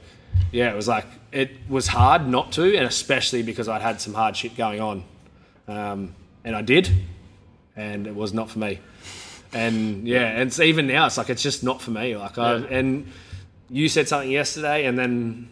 yeah, 0.52 0.70
it 0.70 0.76
was 0.76 0.86
like 0.86 1.06
it 1.32 1.50
was 1.68 1.88
hard 1.88 2.28
not 2.28 2.52
to, 2.52 2.76
and 2.76 2.86
especially 2.86 3.42
because 3.42 3.68
I'd 3.68 3.82
had 3.82 4.00
some 4.00 4.14
hard 4.14 4.36
shit 4.36 4.56
going 4.56 4.80
on, 4.80 5.04
um, 5.66 6.14
and 6.44 6.54
I 6.54 6.62
did, 6.62 6.88
and 7.74 8.06
it 8.06 8.14
was 8.14 8.32
not 8.32 8.48
for 8.48 8.60
me. 8.60 8.78
And 9.52 10.08
yeah, 10.08 10.28
and 10.28 10.48
it's 10.48 10.60
even 10.60 10.86
now, 10.86 11.06
it's 11.06 11.18
like 11.18 11.30
it's 11.30 11.42
just 11.42 11.62
not 11.62 11.82
for 11.82 11.90
me. 11.90 12.16
Like 12.16 12.38
I 12.38 12.56
Yeah. 12.56 12.66
and 12.70 13.06
you 13.68 13.88
said 13.88 14.08
something 14.08 14.30
yesterday, 14.30 14.86
and 14.86 14.98
then 14.98 15.48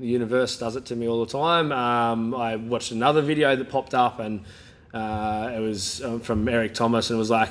the 0.00 0.06
universe 0.06 0.58
does 0.58 0.76
it 0.76 0.86
to 0.86 0.96
me 0.96 1.08
all 1.08 1.24
the 1.24 1.30
time. 1.32 1.72
Um, 1.72 2.34
I 2.34 2.56
watched 2.56 2.92
another 2.92 3.20
video 3.22 3.54
that 3.56 3.68
popped 3.70 3.94
up, 3.94 4.18
and 4.20 4.44
uh, 4.94 5.50
it 5.54 5.60
was 5.60 6.02
um, 6.02 6.20
from 6.20 6.48
Eric 6.48 6.74
Thomas, 6.74 7.10
and 7.10 7.16
it 7.16 7.18
was 7.18 7.30
like, 7.30 7.50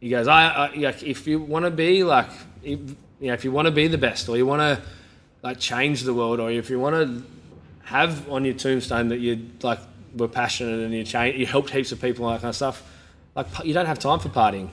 he 0.00 0.10
goes, 0.10 0.28
I, 0.28 0.48
I 0.48 0.74
like, 0.76 1.02
if 1.02 1.26
you 1.26 1.40
want 1.40 1.64
to 1.64 1.70
be 1.70 2.04
like, 2.04 2.28
if, 2.62 2.78
you 3.20 3.28
know, 3.28 3.32
if 3.32 3.44
you 3.44 3.50
want 3.52 3.66
to 3.66 3.72
be 3.72 3.88
the 3.88 3.98
best, 3.98 4.28
or 4.28 4.36
you 4.36 4.46
want 4.46 4.60
to 4.60 4.80
like 5.42 5.58
change 5.58 6.02
the 6.02 6.14
world, 6.14 6.40
or 6.40 6.50
if 6.50 6.70
you 6.70 6.78
want 6.78 6.94
to 6.94 7.22
have 7.84 8.28
on 8.30 8.44
your 8.44 8.54
tombstone 8.54 9.08
that 9.08 9.18
you 9.18 9.50
like 9.62 9.80
were 10.16 10.28
passionate 10.28 10.80
and 10.80 10.94
you 10.94 11.04
change, 11.04 11.36
you 11.36 11.46
helped 11.46 11.70
heaps 11.70 11.90
of 11.90 12.00
people, 12.00 12.26
and 12.28 12.36
that 12.36 12.42
kind 12.42 12.50
of 12.50 12.56
stuff. 12.56 12.82
Like 13.34 13.46
you 13.64 13.74
don't 13.74 13.86
have 13.86 13.98
time 13.98 14.18
for 14.20 14.28
partying, 14.28 14.68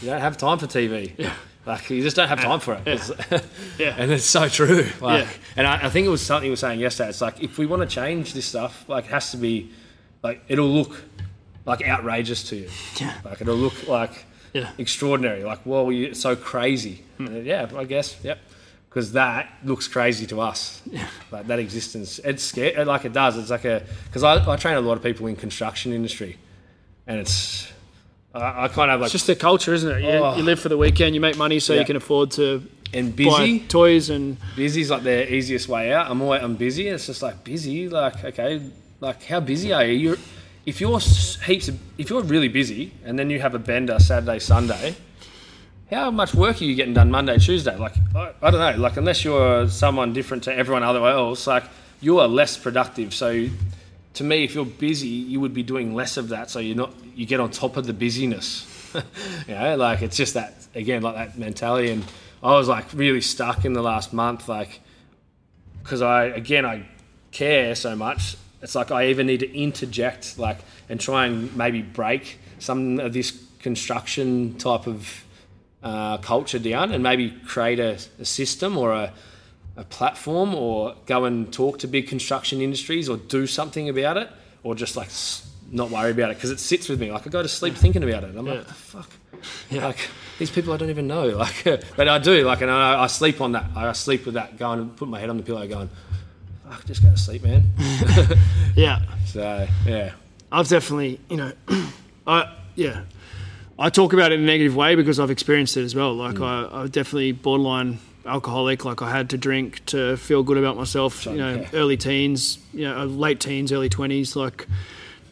you 0.00 0.08
don't 0.10 0.20
have 0.20 0.36
time 0.36 0.58
for 0.58 0.66
TV. 0.66 1.12
Yeah. 1.18 1.32
Like 1.66 1.90
you 1.90 2.02
just 2.02 2.16
don't 2.16 2.28
have 2.28 2.40
time 2.40 2.60
for 2.60 2.74
it. 2.74 2.86
It's- 2.86 3.10
Yeah. 3.78 3.94
and 3.98 4.10
it's 4.10 4.24
so 4.24 4.48
true. 4.48 4.86
Like, 5.00 5.24
Yeah. 5.24 5.30
And 5.56 5.66
I, 5.66 5.86
I 5.86 5.90
think 5.90 6.06
it 6.06 6.10
was 6.10 6.24
something 6.24 6.46
you 6.46 6.52
were 6.52 6.56
saying 6.56 6.80
yesterday. 6.80 7.10
It's 7.10 7.20
like 7.20 7.42
if 7.42 7.58
we 7.58 7.66
want 7.66 7.82
to 7.82 7.88
change 7.88 8.32
this 8.32 8.46
stuff, 8.46 8.84
like 8.88 9.04
it 9.04 9.10
has 9.10 9.30
to 9.32 9.36
be, 9.36 9.70
like 10.22 10.42
it'll 10.48 10.68
look 10.68 11.02
like 11.66 11.86
outrageous 11.86 12.42
to 12.50 12.56
you. 12.56 12.68
Yeah. 13.00 13.12
Like 13.24 13.40
it'll 13.42 13.54
look 13.56 13.86
like 13.88 14.24
Yeah. 14.54 14.70
extraordinary. 14.78 15.44
Like 15.44 15.60
whoa, 15.64 15.90
you 15.90 16.14
so 16.14 16.34
crazy. 16.36 17.02
Hmm. 17.18 17.42
Yeah, 17.44 17.68
I 17.76 17.84
guess. 17.84 18.16
Yep. 18.22 18.38
Because 18.88 19.12
that 19.12 19.50
looks 19.64 19.86
crazy 19.86 20.26
to 20.28 20.40
us. 20.40 20.80
Yeah. 20.90 21.06
Like 21.30 21.46
that 21.48 21.58
existence, 21.58 22.18
it's 22.24 22.42
scary. 22.42 22.82
Like 22.84 23.04
it 23.04 23.12
does. 23.12 23.36
It's 23.36 23.50
like 23.50 23.66
a 23.66 23.82
because 24.06 24.22
I, 24.22 24.50
I 24.50 24.56
train 24.56 24.76
a 24.76 24.80
lot 24.80 24.96
of 24.96 25.02
people 25.02 25.26
in 25.26 25.36
construction 25.36 25.92
industry, 25.92 26.38
and 27.06 27.20
it's 27.20 27.70
I, 28.34 28.64
I 28.64 28.68
kind 28.68 28.90
of 28.90 29.00
like 29.00 29.06
It's 29.06 29.12
just 29.12 29.28
a 29.28 29.34
culture, 29.36 29.72
isn't 29.74 29.90
it? 29.90 30.02
You, 30.02 30.08
Oh. 30.10 30.36
you 30.36 30.42
live 30.42 30.60
for 30.60 30.68
the 30.68 30.76
weekend, 30.76 31.14
you 31.14 31.20
make 31.20 31.36
money 31.36 31.60
so 31.60 31.72
Yeah. 31.72 31.80
you 31.80 31.86
can 31.86 31.96
afford 31.96 32.30
to 32.32 32.62
and 32.94 33.14
buy 33.14 33.24
busy. 33.24 33.60
toys 33.60 34.08
and 34.10 34.36
Busy's 34.56 34.90
like 34.90 35.02
the 35.02 35.32
easiest 35.32 35.68
way 35.68 35.92
out. 35.92 36.10
I'm 36.10 36.22
always, 36.22 36.42
I'm 36.42 36.56
busy. 36.56 36.88
It's 36.88 37.06
just 37.06 37.22
like 37.22 37.44
busy. 37.44 37.88
Like 37.88 38.24
okay, 38.24 38.62
like 39.00 39.22
how 39.24 39.40
busy 39.40 39.72
are 39.72 39.84
you? 39.84 39.92
You're 40.10 40.16
if 40.66 40.80
you're 40.80 40.98
heaps 40.98 41.68
of, 41.68 41.78
if 41.98 42.10
you're 42.10 42.22
really 42.22 42.48
busy 42.48 42.92
and 43.04 43.18
then 43.18 43.30
you 43.30 43.40
have 43.40 43.54
a 43.54 43.58
bender 43.58 43.98
Saturday 43.98 44.38
Sunday, 44.38 44.94
how 45.90 46.10
much 46.10 46.34
work 46.34 46.60
are 46.60 46.64
you 46.64 46.74
getting 46.74 46.94
done 46.94 47.10
Monday 47.10 47.38
Tuesday? 47.38 47.76
Like 47.76 47.94
I, 48.14 48.32
I 48.42 48.50
don't 48.50 48.60
know. 48.76 48.82
Like 48.82 48.96
unless 48.96 49.24
you're 49.24 49.68
someone 49.68 50.12
different 50.14 50.42
to 50.44 50.54
everyone 50.54 50.82
other 50.82 51.06
else, 51.06 51.46
like 51.46 51.64
you 52.00 52.20
are 52.20 52.28
less 52.28 52.56
productive. 52.56 53.12
So 53.14 53.48
to 54.18 54.24
me, 54.24 54.42
if 54.42 54.52
you're 54.52 54.64
busy, 54.64 55.06
you 55.06 55.38
would 55.38 55.54
be 55.54 55.62
doing 55.62 55.94
less 55.94 56.16
of 56.16 56.30
that. 56.30 56.50
So 56.50 56.58
you're 56.58 56.76
not 56.76 56.92
you 57.14 57.24
get 57.24 57.38
on 57.38 57.52
top 57.52 57.76
of 57.76 57.86
the 57.86 57.92
busyness. 57.92 58.66
you 59.46 59.54
know, 59.54 59.76
like 59.76 60.02
it's 60.02 60.16
just 60.16 60.34
that 60.34 60.54
again, 60.74 61.02
like 61.02 61.14
that 61.14 61.38
mentality. 61.38 61.92
And 61.92 62.04
I 62.42 62.56
was 62.56 62.66
like 62.66 62.86
really 62.92 63.20
stuck 63.20 63.64
in 63.64 63.74
the 63.74 63.82
last 63.82 64.12
month, 64.12 64.48
like 64.48 64.80
because 65.84 66.02
I 66.02 66.24
again 66.24 66.66
I 66.66 66.88
care 67.30 67.76
so 67.76 67.94
much. 67.94 68.36
It's 68.60 68.74
like 68.74 68.90
I 68.90 69.06
even 69.06 69.28
need 69.28 69.40
to 69.40 69.56
interject, 69.56 70.36
like, 70.36 70.58
and 70.88 71.00
try 71.00 71.26
and 71.26 71.56
maybe 71.56 71.80
break 71.80 72.40
some 72.58 72.98
of 72.98 73.12
this 73.12 73.40
construction 73.60 74.58
type 74.58 74.88
of 74.88 75.24
uh, 75.80 76.18
culture 76.18 76.58
down, 76.58 76.90
and 76.90 77.04
maybe 77.04 77.30
create 77.46 77.78
a, 77.78 77.98
a 78.18 78.24
system 78.24 78.76
or 78.76 78.92
a, 78.92 79.12
a 79.78 79.84
platform, 79.84 80.54
or 80.54 80.94
go 81.06 81.24
and 81.24 81.50
talk 81.52 81.78
to 81.78 81.86
big 81.86 82.08
construction 82.08 82.60
industries, 82.60 83.08
or 83.08 83.16
do 83.16 83.46
something 83.46 83.88
about 83.88 84.16
it, 84.16 84.28
or 84.62 84.74
just 84.74 84.96
like 84.96 85.08
not 85.70 85.90
worry 85.90 86.10
about 86.10 86.30
it 86.30 86.36
because 86.36 86.50
it 86.50 86.60
sits 86.60 86.88
with 86.88 87.00
me. 87.00 87.10
Like 87.12 87.26
I 87.26 87.30
go 87.30 87.42
to 87.42 87.48
sleep 87.48 87.74
thinking 87.74 88.02
about 88.02 88.24
it. 88.24 88.36
I'm 88.36 88.46
Yeah. 88.46 88.54
like, 88.54 88.66
the 88.66 88.74
fuck, 88.74 89.10
like 89.70 90.08
these 90.38 90.50
people 90.50 90.72
I 90.72 90.76
don't 90.76 90.90
even 90.90 91.06
know. 91.06 91.28
Like, 91.38 91.64
but 91.96 92.08
I 92.08 92.18
do. 92.18 92.44
Like, 92.44 92.60
and 92.60 92.70
I, 92.70 93.04
I 93.04 93.06
sleep 93.06 93.40
on 93.40 93.52
that. 93.52 93.66
I 93.76 93.92
sleep 93.92 94.24
with 94.26 94.34
that, 94.34 94.58
going 94.58 94.80
and 94.80 94.96
put 94.96 95.08
my 95.08 95.20
head 95.20 95.30
on 95.30 95.36
the 95.36 95.42
pillow, 95.42 95.66
going, 95.66 95.88
fuck, 96.68 96.84
just 96.84 97.02
go 97.02 97.10
to 97.10 97.16
sleep, 97.16 97.44
man. 97.44 97.64
yeah. 98.76 99.02
so 99.26 99.66
yeah, 99.86 100.12
I've 100.50 100.68
definitely, 100.68 101.20
you 101.30 101.36
know, 101.36 101.52
I 102.26 102.54
yeah, 102.74 103.02
I 103.78 103.90
talk 103.90 104.12
about 104.12 104.32
it 104.32 104.36
in 104.36 104.42
a 104.42 104.46
negative 104.46 104.74
way 104.74 104.94
because 104.94 105.20
I've 105.20 105.30
experienced 105.30 105.76
it 105.76 105.84
as 105.84 105.94
well. 105.94 106.14
Like 106.14 106.36
mm. 106.36 106.72
I, 106.72 106.82
I 106.82 106.86
definitely 106.88 107.32
borderline 107.32 107.98
alcoholic. 108.28 108.84
Like 108.84 109.02
I 109.02 109.10
had 109.10 109.30
to 109.30 109.38
drink 109.38 109.84
to 109.86 110.16
feel 110.16 110.42
good 110.42 110.58
about 110.58 110.76
myself. 110.76 111.26
You 111.26 111.36
know, 111.36 111.54
yeah. 111.56 111.68
early 111.72 111.96
teens, 111.96 112.58
you 112.72 112.84
know, 112.88 113.04
late 113.04 113.40
teens, 113.40 113.72
early 113.72 113.88
twenties, 113.88 114.36
like 114.36 114.66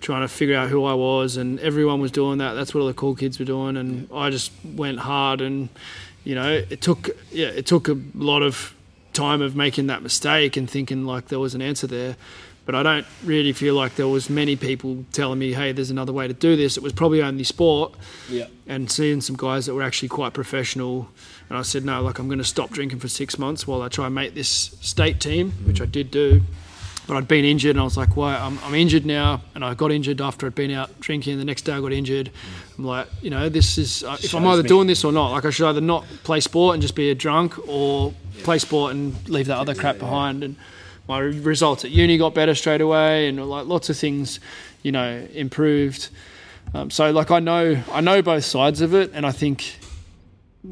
trying 0.00 0.22
to 0.22 0.28
figure 0.28 0.56
out 0.56 0.68
who 0.68 0.84
I 0.84 0.94
was, 0.94 1.36
and 1.36 1.58
everyone 1.60 2.00
was 2.00 2.10
doing 2.10 2.38
that. 2.38 2.54
That's 2.54 2.74
what 2.74 2.80
all 2.80 2.86
the 2.86 2.94
cool 2.94 3.14
kids 3.14 3.38
were 3.38 3.44
doing, 3.44 3.76
and 3.76 4.08
I 4.12 4.30
just 4.30 4.52
went 4.64 4.98
hard, 4.98 5.40
and 5.40 5.68
you 6.24 6.34
know, 6.34 6.52
it 6.52 6.80
took 6.80 7.10
yeah, 7.30 7.48
it 7.48 7.66
took 7.66 7.88
a 7.88 7.98
lot 8.14 8.42
of 8.42 8.74
time 9.12 9.40
of 9.40 9.56
making 9.56 9.86
that 9.86 10.02
mistake 10.02 10.56
and 10.56 10.68
thinking 10.68 11.06
like 11.06 11.28
there 11.28 11.38
was 11.38 11.54
an 11.54 11.62
answer 11.62 11.86
there. 11.86 12.16
But 12.66 12.74
I 12.74 12.82
don't 12.82 13.06
really 13.24 13.52
feel 13.52 13.74
like 13.74 13.94
there 13.94 14.08
was 14.08 14.28
many 14.28 14.56
people 14.56 15.04
telling 15.12 15.38
me, 15.38 15.52
"Hey, 15.52 15.70
there's 15.70 15.90
another 15.90 16.12
way 16.12 16.26
to 16.26 16.34
do 16.34 16.56
this." 16.56 16.76
It 16.76 16.82
was 16.82 16.92
probably 16.92 17.22
only 17.22 17.44
sport, 17.44 17.94
yeah, 18.28 18.46
and 18.66 18.90
seeing 18.90 19.20
some 19.20 19.36
guys 19.36 19.66
that 19.66 19.74
were 19.74 19.82
actually 19.82 20.08
quite 20.08 20.34
professional. 20.34 21.08
And 21.48 21.58
I 21.58 21.62
said, 21.62 21.84
"No, 21.84 22.02
like 22.02 22.18
I'm 22.18 22.28
going 22.28 22.38
to 22.38 22.44
stop 22.44 22.70
drinking 22.70 22.98
for 22.98 23.08
six 23.08 23.38
months 23.38 23.66
while 23.66 23.82
I 23.82 23.88
try 23.88 24.06
and 24.06 24.14
make 24.14 24.34
this 24.34 24.48
state 24.80 25.20
team," 25.20 25.52
which 25.64 25.80
I 25.80 25.86
did 25.86 26.10
do. 26.10 26.42
But 27.06 27.16
I'd 27.16 27.28
been 27.28 27.44
injured, 27.44 27.76
and 27.76 27.80
I 27.80 27.84
was 27.84 27.96
like, 27.96 28.16
"Well, 28.16 28.28
I'm, 28.28 28.58
I'm 28.64 28.74
injured 28.74 29.06
now," 29.06 29.42
and 29.54 29.64
I 29.64 29.74
got 29.74 29.92
injured 29.92 30.20
after 30.20 30.46
I'd 30.46 30.56
been 30.56 30.72
out 30.72 31.00
drinking. 31.00 31.38
The 31.38 31.44
next 31.44 31.62
day, 31.62 31.72
I 31.72 31.80
got 31.80 31.92
injured. 31.92 32.30
I'm 32.76 32.84
like, 32.84 33.06
you 33.22 33.30
know, 33.30 33.48
this 33.48 33.78
is 33.78 34.02
uh, 34.02 34.16
if 34.20 34.34
I'm 34.34 34.44
either 34.46 34.64
me. 34.64 34.68
doing 34.68 34.88
this 34.88 35.04
or 35.04 35.12
not. 35.12 35.30
Like, 35.30 35.44
I 35.44 35.50
should 35.50 35.68
either 35.68 35.80
not 35.80 36.04
play 36.24 36.40
sport 36.40 36.74
and 36.74 36.82
just 36.82 36.96
be 36.96 37.10
a 37.10 37.14
drunk, 37.14 37.56
or 37.68 38.12
play 38.42 38.58
sport 38.58 38.92
and 38.92 39.28
leave 39.28 39.46
that 39.46 39.58
other 39.58 39.74
crap 39.74 39.98
behind. 39.98 40.42
And 40.42 40.56
my 41.08 41.20
results 41.20 41.84
at 41.84 41.92
uni 41.92 42.18
got 42.18 42.34
better 42.34 42.56
straight 42.56 42.80
away, 42.80 43.28
and 43.28 43.48
like 43.48 43.66
lots 43.66 43.88
of 43.88 43.96
things, 43.96 44.40
you 44.82 44.90
know, 44.90 45.28
improved. 45.32 46.08
Um, 46.74 46.90
so 46.90 47.12
like 47.12 47.30
I 47.30 47.38
know 47.38 47.80
I 47.92 48.00
know 48.00 48.20
both 48.20 48.44
sides 48.44 48.80
of 48.80 48.94
it, 48.94 49.12
and 49.14 49.24
I 49.24 49.30
think 49.30 49.78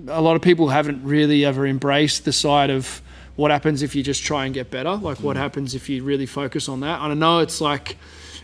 a 0.08 0.20
lot 0.20 0.36
of 0.36 0.42
people 0.42 0.68
haven't 0.68 1.04
really 1.04 1.44
ever 1.44 1.66
embraced 1.66 2.24
the 2.24 2.32
side 2.32 2.70
of 2.70 3.00
what 3.36 3.50
happens 3.50 3.82
if 3.82 3.94
you 3.94 4.02
just 4.02 4.22
try 4.22 4.44
and 4.44 4.54
get 4.54 4.70
better. 4.70 4.94
Like 4.94 5.20
what 5.20 5.36
mm. 5.36 5.40
happens 5.40 5.74
if 5.74 5.88
you 5.88 6.02
really 6.04 6.26
focus 6.26 6.68
on 6.68 6.80
that. 6.80 7.00
And 7.00 7.12
I 7.12 7.14
know 7.14 7.40
it's 7.40 7.60
like 7.60 7.96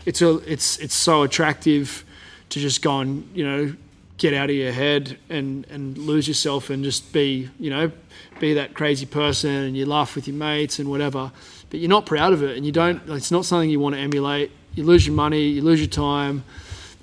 it's 0.05 0.21
a 0.21 0.37
it's 0.51 0.77
it's 0.77 0.95
so 0.95 1.23
attractive 1.23 2.03
to 2.49 2.59
just 2.59 2.81
go 2.81 2.99
and 2.99 3.29
you 3.33 3.45
know 3.45 3.75
get 4.17 4.33
out 4.33 4.49
of 4.49 4.55
your 4.55 4.71
head 4.71 5.17
and 5.29 5.65
and 5.67 5.97
lose 5.97 6.27
yourself 6.27 6.69
and 6.69 6.83
just 6.83 7.11
be 7.11 7.49
you 7.59 7.69
know 7.69 7.91
be 8.39 8.53
that 8.53 8.73
crazy 8.73 9.05
person 9.05 9.49
and 9.49 9.77
you 9.77 9.85
laugh 9.85 10.15
with 10.15 10.27
your 10.27 10.35
mates 10.35 10.79
and 10.79 10.89
whatever 10.89 11.31
but 11.69 11.79
you're 11.79 11.89
not 11.89 12.05
proud 12.05 12.33
of 12.33 12.43
it 12.43 12.55
and 12.55 12.65
you 12.65 12.71
don't 12.71 13.01
it's 13.09 13.31
not 13.31 13.45
something 13.45 13.69
you 13.69 13.79
want 13.79 13.95
to 13.95 14.01
emulate 14.01 14.51
you 14.75 14.83
lose 14.83 15.07
your 15.07 15.15
money 15.15 15.41
you 15.41 15.61
lose 15.61 15.79
your 15.79 15.89
time 15.89 16.43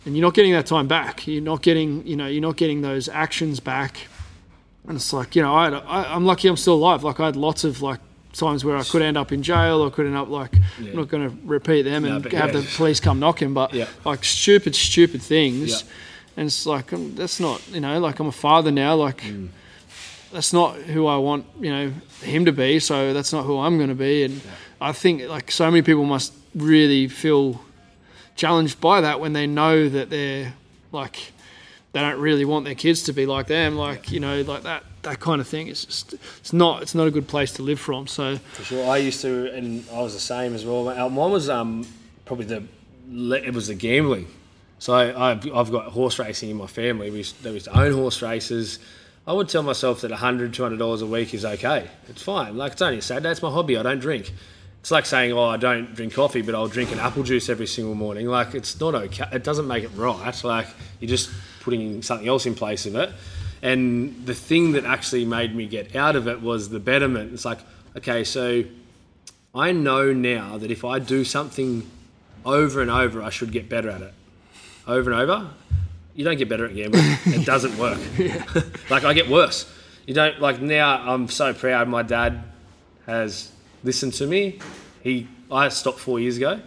and 0.05 0.17
you're 0.17 0.25
not 0.25 0.35
getting 0.35 0.53
that 0.53 0.67
time 0.67 0.87
back 0.87 1.27
you're 1.27 1.43
not 1.43 1.61
getting 1.63 2.07
you 2.07 2.15
know 2.15 2.27
you're 2.27 2.43
not 2.43 2.57
getting 2.57 2.83
those 2.83 3.09
actions 3.09 3.59
back 3.59 4.07
and 4.89 4.97
it's 4.97 5.13
like 5.13 5.37
you 5.37 5.43
know 5.43 5.55
I, 5.55 5.69
I 5.69 6.15
i'm 6.15 6.25
lucky 6.25 6.49
i'm 6.49 6.57
still 6.57 6.75
alive 6.75 7.05
like 7.05 7.21
i 7.21 7.27
had 7.27 7.37
lots 7.37 7.63
of 7.65 7.83
like 7.83 8.01
times 8.33 8.65
where 8.65 8.77
i 8.77 8.83
could 8.83 9.03
end 9.03 9.17
up 9.17 9.31
in 9.33 9.43
jail 9.43 9.81
or 9.81 9.91
could 9.91 10.07
end 10.07 10.17
up 10.17 10.29
like 10.29 10.55
Yeah. 10.81 10.91
i'm 10.91 10.97
not 10.97 11.09
going 11.09 11.29
to 11.31 11.37
repeat 11.47 11.83
them 11.83 12.03
No, 12.05 12.17
and 12.17 12.25
have 12.33 12.55
yeah. 12.55 12.61
the 12.61 12.67
police 12.77 12.99
come 13.01 13.19
knocking 13.21 13.55
but 13.55 13.73
Yeah. 13.75 13.87
like 14.05 14.25
stupid 14.25 14.75
stupid 14.75 15.23
things 15.23 15.85
and 16.37 16.47
it's 16.47 16.67
like 16.67 16.93
um, 16.93 17.15
that's 17.15 17.39
not 17.41 17.61
you 17.71 17.81
know 17.81 17.99
like 18.01 18.19
i'm 18.21 18.27
a 18.29 18.33
father 18.33 18.71
now 18.71 18.95
like 18.97 19.23
Mm. 19.23 19.49
that's 20.33 20.53
not 20.53 20.77
who 20.77 21.07
i 21.07 21.17
want 21.17 21.47
you 21.61 21.71
know 21.71 21.93
him 22.23 22.45
to 22.45 22.53
be 22.53 22.79
so 22.81 23.13
that's 23.13 23.33
not 23.33 23.45
who 23.45 23.59
i'm 23.59 23.77
going 23.77 23.89
to 23.91 23.95
be 23.95 24.23
and 24.25 24.41
i 24.81 24.93
think 24.93 25.23
like 25.29 25.51
so 25.51 25.71
many 25.71 25.83
people 25.83 26.05
must 26.05 26.33
really 26.55 27.09
feel 27.09 27.61
challenged 28.37 28.81
by 28.81 29.01
that 29.01 29.21
when 29.21 29.33
they 29.33 29.47
know 29.47 29.89
that 29.89 30.11
they're 30.11 30.55
like 30.93 31.33
they 31.93 32.01
don't 32.01 32.21
really 32.21 32.45
want 32.45 32.65
their 32.65 32.75
kids 32.75 33.03
to 33.05 33.13
be 33.13 33.27
like 33.27 33.47
them 33.47 33.77
like 33.77 34.11
you 34.11 34.21
know 34.21 34.43
like 34.43 34.63
that 34.63 34.85
that 35.03 35.21
kind 35.21 35.41
of 35.41 35.49
thing 35.49 35.69
it's 35.69 35.85
just 35.85 36.15
it's 36.39 36.53
not 36.53 36.83
it's 36.83 36.95
not 36.95 37.07
a 37.07 37.11
good 37.11 37.27
place 37.27 37.53
to 37.53 37.63
live 37.63 37.81
from 37.81 38.07
so 38.07 38.37
For 38.37 38.65
sure, 38.65 38.91
I 38.91 38.99
used 38.99 39.21
to, 39.23 39.53
and 39.55 39.85
I 39.93 40.01
was 40.03 40.13
the 40.13 40.21
same 40.21 40.55
as 40.55 40.65
well. 40.67 40.89
Uh, 40.89 41.09
Mine 41.09 41.31
was 41.31 41.49
um, 41.49 41.87
probably 42.25 42.47
the 42.47 42.65
it 43.11 43.55
was 43.55 43.69
the 43.69 43.75
gambling. 43.75 44.27
So 44.79 44.95
I've, 44.95 45.51
I've 45.53 45.73
got 45.73 45.87
horse 45.87 46.19
racing 46.19 46.51
in 46.51 46.57
my 46.57 46.67
family. 46.67 47.11
We 47.11 47.19
used, 47.19 47.43
they 47.43 47.51
used 47.51 47.65
to 47.67 47.79
own 47.79 47.93
horse 47.93 48.23
races. 48.23 48.79
I 49.27 49.33
would 49.33 49.49
tell 49.49 49.63
myself 49.63 50.03
that 50.03 50.11
$100, 50.11 50.51
$200 50.51 51.03
a 51.03 51.07
week 51.07 51.35
is 51.35 51.45
okay. 51.45 51.89
It's 52.09 52.23
fine. 52.23 52.57
Like 52.57 52.73
it's 52.73 52.83
only 52.83 52.99
a 52.99 53.03
Saturday. 53.03 53.31
It's 53.31 53.43
my 53.43 53.51
hobby. 53.51 53.77
I 53.77 53.83
don't 53.83 53.99
drink. 53.99 54.33
It's 54.81 54.91
like 54.91 55.07
saying, 55.07 55.33
oh, 55.33 55.45
I 55.45 55.57
don't 55.57 55.95
drink 55.95 56.15
coffee, 56.15 56.43
but 56.43 56.55
I'll 56.55 56.69
drink 56.69 56.93
an 56.93 57.01
apple 57.01 57.25
juice 57.25 57.49
every 57.49 57.67
single 57.67 57.95
morning. 57.95 58.27
Like 58.29 58.55
it's 58.55 58.79
not 58.79 58.95
okay. 58.95 59.27
It 59.33 59.43
doesn't 59.43 59.67
make 59.67 59.85
it 59.85 59.91
right. 59.97 60.45
Like 60.45 60.69
you're 61.01 61.09
just 61.09 61.31
putting 61.69 62.01
something 62.01 62.27
else 62.27 62.47
in 62.47 62.55
place 62.55 62.87
of 62.87 62.97
it. 62.97 63.11
And 63.61 64.25
the 64.25 64.35
thing 64.35 64.73
that 64.73 64.87
actually 64.87 65.27
made 65.27 65.55
me 65.55 65.67
get 65.67 65.95
out 65.95 66.17
of 66.17 66.27
it 66.27 66.41
was 66.41 66.71
the 66.71 66.81
betterment. 66.81 67.35
It's 67.35 67.45
like, 67.45 67.59
okay, 67.95 68.25
so 68.25 68.65
I 69.55 69.73
know 69.73 70.15
now 70.15 70.57
that 70.57 70.71
if 70.71 70.83
I 70.83 70.99
do 70.99 71.25
something 71.25 71.87
over 72.47 72.81
and 72.81 72.91
over, 72.91 73.23
I 73.23 73.29
should 73.29 73.53
get 73.53 73.69
better 73.69 73.91
at 73.91 74.01
it. 74.01 74.15
Over 74.87 75.13
and 75.13 75.21
over, 75.21 75.51
you 76.15 76.25
don't 76.25 76.39
get 76.39 76.49
better 76.49 76.65
at 76.65 76.75
gambling. 76.75 77.05
it 77.27 77.45
doesn't 77.45 77.77
work. 77.77 77.99
like 78.91 79.05
I 79.05 79.13
get 79.13 79.29
worse. 79.29 79.71
You 80.07 80.15
don't 80.15 80.41
like 80.41 80.63
now. 80.63 81.13
I'm 81.13 81.29
so 81.29 81.53
proud. 81.53 81.87
My 81.87 82.03
dad 82.03 82.45
has 83.05 83.53
listened 83.85 84.15
to 84.15 84.27
me. 84.27 84.59
He 85.03 85.29
I 85.51 85.69
stopped 85.69 85.99
four 85.99 86.19
years 86.19 86.39
ago. 86.39 86.63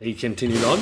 He 0.00 0.12
continued 0.12 0.64
on, 0.64 0.80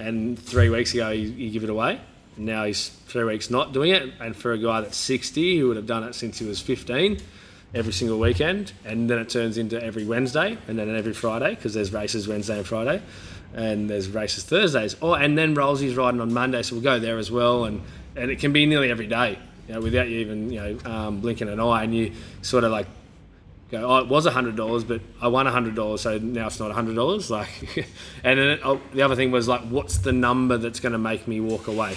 and 0.00 0.36
three 0.36 0.68
weeks 0.70 0.94
ago 0.94 1.12
he, 1.12 1.30
he 1.30 1.50
gave 1.50 1.62
it 1.62 1.70
away. 1.70 2.00
Now 2.36 2.64
he's 2.64 2.88
three 2.88 3.24
weeks 3.24 3.50
not 3.50 3.72
doing 3.72 3.92
it. 3.92 4.12
And 4.20 4.34
for 4.34 4.52
a 4.52 4.58
guy 4.58 4.80
that's 4.80 4.96
60, 4.96 5.58
who 5.58 5.68
would 5.68 5.76
have 5.76 5.86
done 5.86 6.04
it 6.04 6.14
since 6.14 6.38
he 6.38 6.46
was 6.46 6.60
15, 6.60 7.18
every 7.74 7.92
single 7.92 8.18
weekend, 8.18 8.72
and 8.84 9.08
then 9.08 9.18
it 9.18 9.28
turns 9.28 9.58
into 9.58 9.82
every 9.82 10.04
Wednesday, 10.04 10.58
and 10.68 10.78
then 10.78 10.94
every 10.94 11.12
Friday 11.12 11.54
because 11.54 11.74
there's 11.74 11.92
races 11.92 12.28
Wednesday 12.28 12.58
and 12.58 12.66
Friday, 12.66 13.02
and 13.54 13.88
there's 13.88 14.08
races 14.08 14.44
Thursdays. 14.44 14.96
Oh, 15.00 15.14
and 15.14 15.36
then 15.36 15.54
Rollsy's 15.54 15.96
riding 15.96 16.20
on 16.20 16.32
Monday, 16.32 16.62
so 16.62 16.76
we'll 16.76 16.84
go 16.84 16.98
there 16.98 17.18
as 17.18 17.30
well, 17.30 17.64
and 17.64 17.82
and 18.14 18.30
it 18.30 18.38
can 18.38 18.52
be 18.52 18.66
nearly 18.66 18.90
every 18.90 19.06
day, 19.06 19.38
you 19.68 19.74
know, 19.74 19.80
without 19.80 20.08
you 20.08 20.18
even 20.18 20.50
you 20.50 20.60
know 20.60 20.78
um, 20.84 21.20
blinking 21.20 21.48
an 21.48 21.60
eye, 21.60 21.84
and 21.84 21.94
you 21.94 22.12
sort 22.42 22.64
of 22.64 22.72
like 22.72 22.86
go, 23.70 23.88
oh, 23.88 23.98
it 23.98 24.08
was 24.08 24.26
hundred 24.26 24.56
dollars, 24.56 24.84
but 24.84 25.00
I 25.20 25.28
won 25.28 25.46
hundred 25.46 25.74
dollars, 25.74 26.02
so 26.02 26.18
now 26.18 26.48
it's 26.48 26.60
not 26.60 26.72
hundred 26.72 26.94
dollars. 26.94 27.30
Like, 27.30 27.48
and 28.24 28.38
then 28.38 28.48
it, 28.50 28.60
oh, 28.64 28.80
the 28.92 29.02
other 29.02 29.16
thing 29.16 29.30
was 29.30 29.48
like, 29.48 29.62
what's 29.62 29.98
the 29.98 30.12
number 30.12 30.58
that's 30.58 30.80
going 30.80 30.92
to 30.92 30.98
make 30.98 31.26
me 31.26 31.40
walk 31.40 31.66
away? 31.68 31.96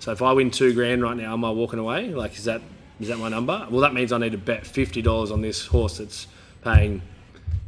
So 0.00 0.12
if 0.12 0.22
I 0.22 0.32
win 0.32 0.50
two 0.50 0.74
grand 0.74 1.02
right 1.02 1.16
now, 1.16 1.32
am 1.34 1.44
I 1.44 1.50
walking 1.50 1.78
away? 1.78 2.08
Like, 2.08 2.36
is 2.36 2.44
that 2.44 2.60
is 2.98 3.08
that 3.08 3.18
my 3.18 3.28
number? 3.28 3.66
Well, 3.70 3.80
that 3.82 3.94
means 3.94 4.12
I 4.12 4.18
need 4.18 4.32
to 4.32 4.38
bet 4.38 4.66
fifty 4.66 5.00
dollars 5.02 5.30
on 5.30 5.40
this 5.42 5.64
horse 5.66 5.98
that's 5.98 6.26
paying 6.62 7.00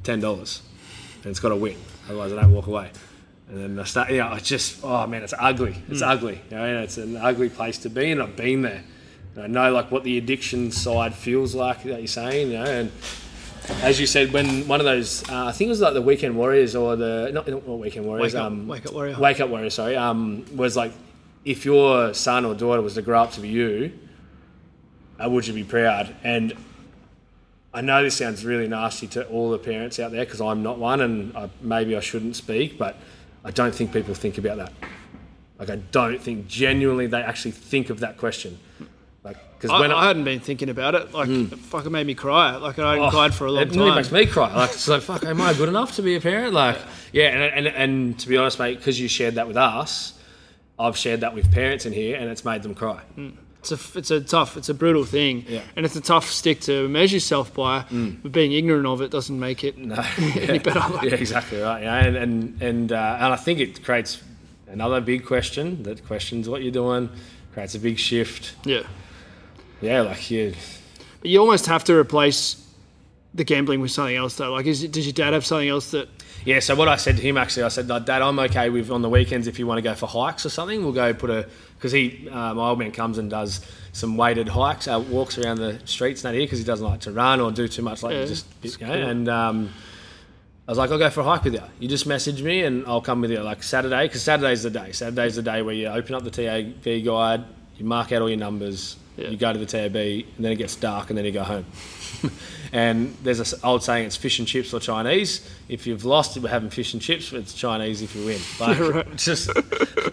ten 0.03 0.21
dollars, 0.21 0.63
and 1.23 1.27
it's 1.31 1.41
got 1.41 1.51
to 1.51 1.57
win. 1.57 1.77
Otherwise, 2.09 2.33
I 2.33 2.43
don't 2.43 2.53
walk 2.53 2.67
away. 2.67 2.91
And 3.49 3.59
then 3.63 3.79
I 3.79 3.85
start, 3.85 4.11
you 4.11 4.17
know, 4.19 4.29
I 4.29 4.39
just, 4.39 4.83
oh 4.83 5.07
man, 5.07 5.23
it's 5.23 5.35
ugly. 5.39 5.77
It's 5.89 6.01
ugly. 6.01 6.41
You 6.51 6.57
know, 6.57 6.79
it's 6.83 6.97
an 6.97 7.17
ugly 7.19 7.51
place 7.51 7.77
to 7.79 7.91
be, 7.91 8.11
and 8.11 8.23
I've 8.23 8.35
been 8.37 8.63
there. 8.63 8.83
And 9.35 9.45
I 9.45 9.47
know 9.47 9.73
like 9.73 9.91
what 9.91 10.05
the 10.05 10.17
addiction 10.19 10.71
side 10.71 11.15
feels 11.15 11.55
like 11.55 11.83
that 11.85 11.99
you're 11.99 12.07
saying, 12.07 12.51
you 12.53 12.59
know, 12.59 12.65
and 12.65 12.93
as 13.83 14.01
you 14.01 14.07
said, 14.07 14.33
when 14.33 14.67
one 14.69 14.81
of 14.81 14.87
those, 14.87 15.29
uh, 15.31 15.47
I 15.47 15.53
think 15.53 15.69
it 15.69 15.71
was 15.71 15.81
like 15.83 15.93
the 15.95 16.03
Weekend 16.03 16.37
Warriors 16.37 16.75
or 16.75 16.97
the 16.97 17.31
not, 17.33 17.47
not 17.47 17.67
Weekend 17.69 18.07
Warriors, 18.07 18.33
Wake 18.35 18.41
Up- 18.41 18.47
um, 18.47 18.67
Wake 18.69 18.87
Up 18.87 18.93
Warrior. 18.93 19.19
Wake 19.19 19.41
Up 19.41 19.51
Warrior, 19.51 19.71
sorry, 19.71 19.97
um, 19.97 20.45
was 20.57 20.77
like 20.77 20.93
if 21.45 21.65
your 21.65 22.15
son 22.15 22.45
or 22.45 22.55
daughter 22.55 22.81
was 22.83 22.95
to 22.95 23.03
grow 23.03 23.23
up 23.23 23.33
to 23.33 23.41
be 23.41 23.49
you, 23.49 23.93
uh, 25.23 25.29
would 25.29 25.47
you 25.47 25.55
be 25.55 25.65
proud? 25.65 26.15
And 26.23 26.53
I 27.75 27.81
know 27.81 28.03
this 28.03 28.17
sounds 28.17 28.45
really 28.45 28.69
nasty 28.69 29.07
to 29.09 29.27
all 29.29 29.51
the 29.51 29.59
parents 29.59 29.99
out 29.99 30.13
there 30.13 30.25
because 30.25 30.41
I'm 30.41 30.63
not 30.63 30.79
one, 30.79 31.01
and 31.01 31.37
I, 31.37 31.49
maybe 31.61 31.97
I 31.97 32.01
shouldn't 32.01 32.37
speak, 32.37 32.79
but 32.79 32.97
I 33.45 33.51
don't 33.51 33.75
think 33.75 33.93
people 33.93 34.15
think 34.15 34.39
about 34.39 34.59
that. 34.59 34.73
Like 35.59 35.71
I 35.71 35.77
don't 35.77 36.21
think 36.21 36.47
genuinely 36.49 37.07
they 37.07 37.23
actually 37.23 37.53
think 37.53 37.89
of 37.91 38.01
that 38.01 38.19
question. 38.19 38.59
Like 39.25 39.37
because 39.57 39.71
I, 39.71 39.79
when 39.81 39.93
I 39.93 40.05
hadn't 40.07 40.25
been 40.25 40.41
thinking 40.41 40.69
about 40.69 40.97
it 40.97 41.15
like 41.15 41.29
it 41.29 41.57
fucking 41.57 41.93
made 41.93 42.07
me 42.09 42.15
cry 42.15 42.57
like 42.57 42.81
I 42.81 42.99
Oh, 42.99 43.11
cried 43.11 43.33
for 43.33 43.47
a 43.47 43.53
long 43.53 43.69
time. 43.69 43.73
it 43.81 43.87
time 43.87 43.95
makes 43.95 44.11
me 44.11 44.27
cry. 44.27 44.53
Like, 44.53 44.71
it's 44.71 44.89
like, 44.89 45.03
fuck, 45.03 45.25
am 45.25 45.41
I 45.41 45.55
good 45.55 45.69
enough 45.69 45.95
to 45.97 46.03
be 46.03 46.17
a 46.17 46.21
parent? 46.21 46.53
Like, 46.53 46.79
yeah, 47.13 47.29
and, 47.29 47.67
and, 47.69 47.77
and 47.77 48.19
to 48.19 48.29
be 48.29 48.37
honest, 48.37 48.59
mate, 48.59 48.79
because 48.79 48.99
you 48.99 49.07
shared 49.07 49.37
that 49.37 49.47
with 49.47 49.57
us, 49.57 50.15
I've 50.83 50.97
shared 50.97 51.21
that 51.21 51.35
with 51.35 51.51
parents 51.53 51.87
in 51.87 51.93
here, 51.93 52.17
and 52.19 52.31
it's 52.31 52.45
made 52.45 52.63
them 52.63 52.75
cry. 52.75 53.01
it's 53.61 53.71
a 53.73 53.99
it's 53.99 54.11
a 54.11 54.21
tough 54.21 54.57
it's 54.57 54.69
a 54.69 54.75
brutal 54.75 55.05
thing 55.05 55.45
Yeah. 55.49 55.61
and 55.77 55.87
it's 55.87 55.95
a 55.95 56.01
tough 56.01 56.29
stick 56.29 56.59
to 56.63 56.89
measure 56.89 57.17
yourself 57.17 57.55
by 57.55 57.85
but 58.23 58.33
being 58.33 58.51
ignorant 58.53 58.87
of 58.87 59.01
it 59.01 59.11
doesn't 59.13 59.39
make 59.39 59.63
it 59.63 59.79
No, 59.79 60.03
any 60.19 60.59
better 60.59 60.81
like, 60.93 61.03
yeah, 61.11 61.15
exactly 61.15 61.61
right. 61.61 61.83
Yeah, 61.85 62.05
and 62.07 62.17
and 62.17 62.63
and, 62.63 62.93
uh, 62.93 63.17
and 63.21 63.33
I 63.33 63.37
think 63.37 63.61
it 63.61 63.85
creates 63.85 64.21
another 64.67 65.01
big 65.01 65.25
question 65.25 65.83
that 65.85 66.05
questions 66.07 66.49
what 66.49 66.63
you're 66.63 66.73
doing, 66.85 67.09
creates 67.55 67.75
a 67.77 67.79
big 67.79 67.99
shift. 67.99 68.55
yeah 68.65 68.83
Yeah, 69.81 70.01
like 70.03 70.29
you. 70.31 70.55
but 71.21 71.31
you 71.31 71.39
almost 71.41 71.67
have 71.67 71.85
to 71.85 71.93
replace 71.95 72.57
the 73.35 73.45
gambling 73.45 73.81
with 73.81 73.91
something 73.93 74.17
else 74.17 74.35
though 74.37 74.53
like 74.53 74.67
is 74.67 74.83
it, 74.83 74.91
does 74.93 75.07
your 75.07 75.13
dad 75.23 75.33
have 75.35 75.47
something 75.47 75.69
else 75.69 75.91
that 75.93 76.09
Yeah, 76.45 76.59
so 76.59 76.75
what 76.75 76.89
I 76.89 76.97
said 76.97 77.17
to 77.19 77.23
him 77.23 77.37
actually, 77.37 77.63
I 77.63 77.69
said, 77.69 77.87
Dad, 77.87 78.09
I'm 78.11 78.39
okay 78.41 78.69
with 78.69 78.91
on 78.91 79.01
the 79.03 79.09
weekends 79.09 79.47
if 79.47 79.59
you 79.61 79.67
want 79.67 79.79
to 79.79 79.83
go 79.83 79.95
for 79.95 80.07
hikes 80.09 80.45
or 80.45 80.49
something. 80.49 80.83
We'll 80.83 80.93
go 80.93 81.15
put 81.15 81.31
a 81.31 81.49
because 81.77 81.93
he, 81.93 82.29
uh, 82.29 82.55
my 82.55 82.69
old 82.71 82.79
man, 82.79 82.91
comes 82.93 83.19
and 83.19 83.31
does 83.31 83.65
some 83.93 84.17
weighted 84.17 84.49
hikes, 84.49 84.89
uh, 84.89 84.99
walks 85.09 85.39
around 85.39 85.59
the 85.59 85.79
streets 85.85 86.25
not 86.25 86.35
here 86.35 86.43
because 86.45 86.59
he 86.59 86.65
doesn't 86.65 86.87
like 86.87 87.01
to 87.01 87.13
run 87.13 87.41
or 87.41 87.53
do 87.53 87.69
too 87.69 87.83
much 87.83 88.03
like 88.03 88.15
Yeah, 88.15 88.25
just 88.25 88.47
you 88.63 88.71
know. 88.81 88.87
cool. 88.87 89.03
And 89.09 89.29
um, 89.29 89.71
I 90.67 90.73
was 90.73 90.79
like, 90.79 90.91
I'll 90.91 90.99
go 90.99 91.11
for 91.11 91.21
a 91.21 91.25
hike 91.25 91.45
with 91.45 91.55
you. 91.55 91.63
You 91.79 91.89
just 91.89 92.07
message 92.07 92.43
me 92.43 92.63
and 92.65 92.85
I'll 92.87 93.01
come 93.03 93.21
with 93.21 93.31
you 93.31 93.41
like 93.41 93.63
Saturday 93.63 94.07
because 94.07 94.23
Saturday's 94.23 94.63
the 94.65 94.71
day. 94.71 94.93
Saturday's 94.93 95.37
the 95.37 95.43
day 95.43 95.63
where 95.63 95.75
you 95.75 95.87
open 95.89 96.15
up 96.15 96.25
the 96.25 96.31
TAB 96.31 96.83
guide, 97.05 97.45
you 97.77 97.85
mark 97.85 98.11
out 98.13 98.23
all 98.23 98.29
your 98.29 98.39
numbers, 98.39 98.97
Yeah. 99.17 99.29
you 99.29 99.37
go 99.37 99.53
to 99.53 99.59
the 99.59 99.67
TAB, 99.67 99.95
and 99.97 100.25
then 100.45 100.53
it 100.53 100.57
gets 100.57 100.75
dark, 100.77 101.11
and 101.11 101.17
then 101.19 101.25
you 101.25 101.33
go 101.33 101.43
home. 101.45 101.67
and 102.73 103.15
there's 103.23 103.53
an 103.53 103.61
old 103.63 103.83
saying, 103.83 104.07
it's 104.07 104.17
fish 104.17 104.39
and 104.39 104.49
chips 104.49 104.73
or 104.73 104.81
Chinese. 104.81 105.47
If 105.69 105.87
you've 105.87 106.05
lost, 106.05 106.39
we're 106.39 106.49
having 106.49 106.71
fish 106.71 106.95
and 106.95 107.03
chips. 107.03 107.33
It's 107.33 107.53
Chinese 107.55 108.01
if 108.03 108.15
you 108.17 108.25
win. 108.25 108.41
Like, 108.59 108.79
Right. 108.95 109.17
just 109.17 109.51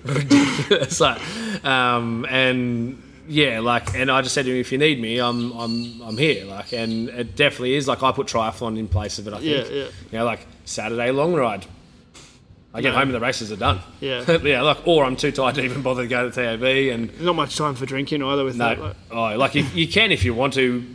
ridiculous. 0.03 0.99
Like, 0.99 1.65
um, 1.65 2.25
and 2.29 3.01
yeah, 3.27 3.59
like, 3.59 3.95
and 3.95 4.09
I 4.11 4.21
just 4.21 4.33
said 4.33 4.45
to 4.45 4.51
him, 4.51 4.57
if 4.57 4.71
you 4.71 4.77
need 4.77 4.99
me, 4.99 5.19
I'm, 5.19 5.51
I'm, 5.53 6.01
I'm 6.01 6.17
here. 6.17 6.45
Like, 6.45 6.73
and 6.73 7.09
it 7.09 7.35
definitely 7.35 7.75
is. 7.75 7.87
Like, 7.87 8.01
I 8.03 8.11
put 8.11 8.27
triathlon 8.27 8.77
in 8.77 8.87
place 8.87 9.19
of 9.19 9.27
it. 9.27 9.33
I 9.33 9.39
Yeah, 9.39 9.63
think. 9.63 9.73
yeah. 9.75 9.83
You 10.11 10.17
know, 10.19 10.25
like 10.25 10.45
Saturday 10.65 11.11
long 11.11 11.33
ride. 11.33 11.65
I 12.73 12.81
get 12.81 12.89
Yeah. 12.93 12.99
home 12.99 13.07
and 13.09 13.15
the 13.15 13.19
races 13.19 13.51
are 13.51 13.55
done. 13.55 13.79
Yeah. 13.99 14.29
yeah. 14.43 14.61
Like, 14.61 14.85
or 14.87 15.03
I'm 15.05 15.15
too 15.15 15.31
tired 15.31 15.55
to 15.55 15.63
even 15.63 15.81
bother 15.81 16.03
to 16.03 16.07
go 16.07 16.29
to 16.29 16.35
the 16.35 16.41
TAB, 16.57 16.63
and 16.93 17.19
not 17.21 17.35
much 17.35 17.55
time 17.55 17.73
for 17.75 17.85
drinking 17.87 18.21
either 18.21 18.43
with 18.43 18.57
that 18.57 18.77
no, 18.77 18.83
like, 18.85 18.95
oh, 19.11 19.37
like 19.37 19.55
if, 19.55 19.75
you 19.75 19.87
can 19.87 20.11
if 20.11 20.23
you 20.23 20.33
want 20.35 20.53
to, 20.53 20.85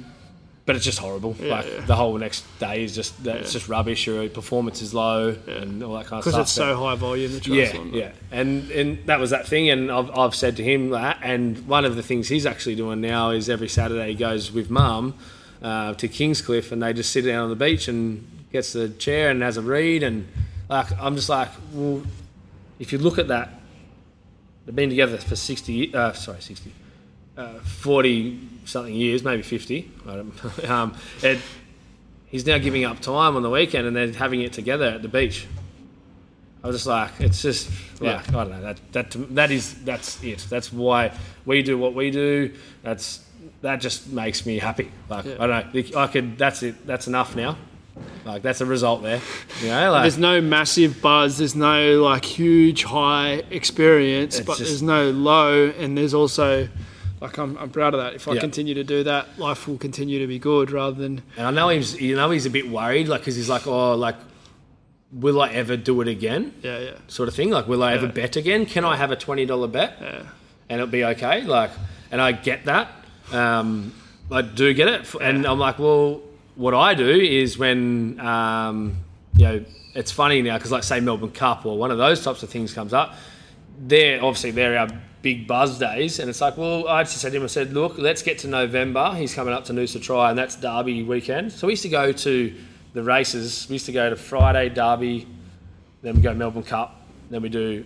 but 0.66 0.76
it's 0.76 0.84
just 0.84 0.98
horrible. 0.98 1.36
Yeah, 1.38 1.56
like 1.56 1.66
yeah. 1.66 1.80
the 1.84 1.94
whole 1.94 2.16
next 2.16 2.44
day 2.58 2.84
is 2.84 2.94
just 2.94 3.22
that 3.24 3.36
it's 3.36 3.52
just 3.52 3.68
rubbish. 3.68 4.06
Your 4.06 4.28
performance 4.28 4.80
is 4.80 4.94
low 4.94 5.36
and 5.46 5.82
all 5.82 5.94
that 5.94 6.06
kind 6.06 6.18
of 6.18 6.24
stuff. 6.24 6.24
because 6.24 6.40
it's 6.40 6.52
so 6.52 6.76
high 6.76 6.94
volume 6.94 7.32
the 7.38 7.54
yeah, 7.54 7.66
triathlon 7.66 7.92
yeah, 7.92 8.12
and 8.30 8.70
and 8.70 9.06
that 9.06 9.20
was 9.20 9.30
that 9.30 9.46
thing. 9.46 9.68
And 9.68 9.92
I've, 9.92 10.10
I've 10.16 10.34
said 10.34 10.56
to 10.56 10.64
him 10.64 10.90
that. 10.90 11.18
And 11.22 11.66
one 11.66 11.84
of 11.84 11.96
the 11.96 12.02
things 12.02 12.28
he's 12.28 12.46
actually 12.46 12.76
doing 12.76 13.00
now 13.00 13.30
is 13.30 13.50
every 13.50 13.68
Saturday 13.68 14.08
he 14.08 14.14
goes 14.14 14.52
with 14.52 14.70
mum 14.70 15.14
uh, 15.62 15.94
to 15.94 16.08
Kingscliff, 16.08 16.72
and 16.72 16.82
they 16.82 16.92
just 16.94 17.12
sit 17.12 17.22
down 17.22 17.44
on 17.44 17.50
the 17.50 17.56
beach 17.56 17.88
and 17.88 18.26
gets 18.50 18.72
the 18.72 18.88
chair 18.88 19.30
and 19.30 19.42
has 19.42 19.58
a 19.58 19.62
read. 19.62 20.02
And 20.02 20.28
like 20.70 20.86
I'm 20.98 21.14
just 21.14 21.28
like, 21.28 21.50
well, 21.74 22.02
if 22.78 22.90
you 22.90 22.98
look 22.98 23.18
at 23.18 23.28
that, 23.28 23.50
they've 24.64 24.74
been 24.74 24.88
together 24.88 25.18
for 25.18 25.36
60, 25.36 25.94
uh, 25.94 26.12
sorry, 26.12 26.40
60, 27.36 27.38
uh, 27.38 27.60
40 27.62 28.48
something 28.64 28.94
years, 28.94 29.22
maybe 29.22 29.42
50. 29.42 29.90
I 30.08 30.16
don't, 30.16 30.64
um, 30.70 30.96
and 31.22 31.40
he's 32.26 32.46
now 32.46 32.58
giving 32.58 32.84
up 32.84 33.00
time 33.00 33.36
on 33.36 33.42
the 33.42 33.50
weekend 33.50 33.86
and 33.86 33.96
they're 33.96 34.12
having 34.12 34.40
it 34.40 34.52
together 34.52 34.86
at 34.86 35.02
the 35.02 35.08
beach. 35.08 35.46
I 36.62 36.68
was 36.68 36.76
just 36.76 36.86
like, 36.86 37.10
it's 37.20 37.42
just 37.42 37.70
like 38.00 38.26
I 38.30 38.32
don't 38.32 38.50
know. 38.50 38.60
That 38.62 38.80
that 38.92 39.10
that 39.34 39.50
is 39.50 39.74
that's 39.84 40.22
it. 40.24 40.46
That's 40.48 40.72
why 40.72 41.12
we 41.44 41.62
do 41.62 41.76
what 41.76 41.94
we 41.94 42.10
do. 42.10 42.54
That's 42.82 43.20
that 43.60 43.82
just 43.82 44.10
makes 44.10 44.46
me 44.46 44.58
happy. 44.58 44.90
Like 45.10 45.26
Yeah. 45.26 45.36
I 45.40 45.46
don't 45.46 45.74
know. 45.74 46.00
I 46.00 46.06
could. 46.06 46.38
That's 46.38 46.62
it. 46.62 46.86
That's 46.86 47.06
enough 47.06 47.36
now. 47.36 47.58
Like 48.24 48.40
that's 48.40 48.62
a 48.62 48.66
result 48.66 49.02
there. 49.02 49.20
You 49.60 49.68
know, 49.68 49.92
like 49.92 50.04
There's 50.04 50.16
no 50.16 50.40
massive 50.40 51.02
buzz. 51.02 51.36
There's 51.36 51.54
no 51.54 52.02
like 52.02 52.24
huge 52.24 52.84
high 52.84 53.42
experience, 53.50 54.40
but 54.40 54.56
just- 54.56 54.70
there's 54.70 54.82
no 54.82 55.10
low, 55.10 55.68
and 55.68 55.98
there's 55.98 56.14
also 56.14 56.66
like 57.24 57.38
I'm, 57.38 57.56
I'm 57.56 57.70
proud 57.70 57.94
of 57.94 58.00
that. 58.00 58.14
If 58.14 58.28
I 58.28 58.34
Yeah. 58.34 58.40
continue 58.40 58.74
to 58.74 58.84
do 58.84 59.02
that, 59.04 59.38
life 59.38 59.66
will 59.66 59.78
continue 59.78 60.18
to 60.20 60.26
be 60.26 60.38
good 60.38 60.70
rather 60.70 60.96
than 61.00 61.22
And 61.38 61.46
I 61.46 61.50
know 61.50 61.70
he's, 61.70 61.98
you 62.00 62.14
know, 62.16 62.30
he's 62.30 62.44
a 62.46 62.50
bit 62.50 62.68
worried, 62.68 63.08
like, 63.08 63.22
because 63.22 63.34
he's 63.36 63.48
like, 63.48 63.66
oh, 63.66 63.94
like, 63.94 64.16
will 65.10 65.40
I 65.40 65.48
ever 65.50 65.76
do 65.76 66.00
it 66.02 66.08
again? 66.08 66.52
yeah, 66.62 66.78
yeah, 66.78 66.90
Sort 67.08 67.28
of 67.30 67.34
thing. 67.34 67.50
Like, 67.50 67.66
will 67.66 67.82
I 67.82 67.94
ever 67.94 68.08
bet 68.08 68.36
again? 68.36 68.66
Can 68.66 68.84
I 68.84 68.96
have 68.96 69.10
a 69.10 69.16
twenty 69.16 69.46
dollar 69.46 69.68
bet 69.68 69.96
yeah. 70.00 70.22
and 70.68 70.80
it'll 70.80 70.86
be 70.92 71.04
okay? 71.04 71.42
Like, 71.42 71.70
and 72.10 72.20
I 72.20 72.32
get 72.32 72.66
that. 72.66 72.88
Um, 73.32 73.92
I 74.30 74.42
do 74.42 74.74
get 74.74 74.88
it, 74.88 75.14
and 75.20 75.46
I'm 75.46 75.58
like, 75.58 75.78
well, 75.78 76.20
what 76.56 76.74
I 76.74 76.94
do 76.94 77.08
is 77.08 77.56
when, 77.58 78.20
um, 78.20 78.96
you 79.36 79.44
know, 79.44 79.64
it's 79.94 80.12
funny 80.12 80.42
now 80.42 80.56
because, 80.58 80.72
like, 80.72 80.82
say 80.82 81.00
Melbourne 81.00 81.30
Cup 81.30 81.64
or 81.64 81.78
one 81.78 81.90
of 81.90 81.98
those 81.98 82.22
types 82.22 82.42
of 82.42 82.50
things 82.50 82.74
comes 82.74 82.92
up. 82.92 83.14
They're 83.78 84.22
obviously 84.22 84.50
they're 84.52 84.78
our 84.78 84.88
big 85.24 85.46
buzz 85.48 85.78
days, 85.78 86.18
and 86.20 86.28
it's 86.28 86.40
like, 86.42 86.56
well, 86.58 86.86
I 86.86 87.02
just 87.02 87.16
said 87.16 87.32
to 87.32 87.38
him, 87.38 87.42
I 87.44 87.46
said, 87.46 87.72
look, 87.72 87.96
let's 87.96 88.22
get 88.22 88.38
to 88.40 88.46
November. 88.48 89.14
He's 89.14 89.34
coming 89.34 89.54
up 89.54 89.64
to 89.64 89.72
Noosa 89.72 90.00
Tri, 90.00 90.28
and 90.28 90.38
that's 90.38 90.54
Derby 90.54 91.02
weekend. 91.02 91.50
So 91.50 91.66
we 91.66 91.72
used 91.72 91.82
to 91.84 91.88
go 91.88 92.12
to 92.12 92.54
the 92.92 93.02
races. 93.02 93.66
We 93.70 93.76
used 93.76 93.86
to 93.86 93.92
go 93.92 94.10
to 94.10 94.16
Friday 94.16 94.68
Derby, 94.68 95.26
then 96.02 96.16
we 96.16 96.20
go 96.20 96.34
Melbourne 96.34 96.62
Cup, 96.62 97.00
then 97.30 97.40
we 97.40 97.48
do 97.48 97.84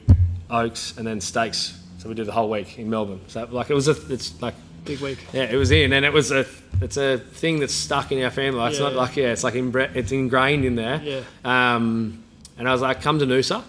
Oaks, 0.50 0.98
and 0.98 1.06
then 1.06 1.20
Stakes. 1.20 1.80
So 1.98 2.08
we 2.08 2.14
do 2.16 2.24
the 2.24 2.32
whole 2.32 2.50
week 2.50 2.76
in 2.78 2.90
Melbourne. 2.90 3.20
So 3.28 3.46
like 3.50 3.70
it 3.70 3.74
was 3.74 3.86
a, 3.88 3.94
it's 4.12 4.42
like 4.42 4.54
Big 4.84 4.98
week. 5.00 5.18
yeah, 5.32 5.44
it 5.44 5.56
was 5.56 5.70
in, 5.70 5.92
and 5.92 6.04
it 6.04 6.12
was 6.12 6.32
a, 6.32 6.44
it's 6.80 6.96
a 6.96 7.18
thing 7.18 7.60
that's 7.60 7.74
stuck 7.74 8.10
in 8.10 8.20
our 8.24 8.30
family. 8.30 8.68
It's 8.70 8.80
not 8.80 8.92
Yeah. 8.94 8.98
like 8.98 9.16
yeah, 9.16 9.32
it's 9.32 9.44
like 9.44 9.54
inbre- 9.54 9.94
it's 9.94 10.10
ingrained 10.12 10.64
in 10.64 10.74
there. 10.74 11.00
Yeah. 11.02 11.20
Um, 11.44 12.24
and 12.58 12.68
I 12.68 12.72
was 12.72 12.80
like, 12.82 13.00
come 13.00 13.20
to 13.20 13.26
Noosa. 13.26 13.62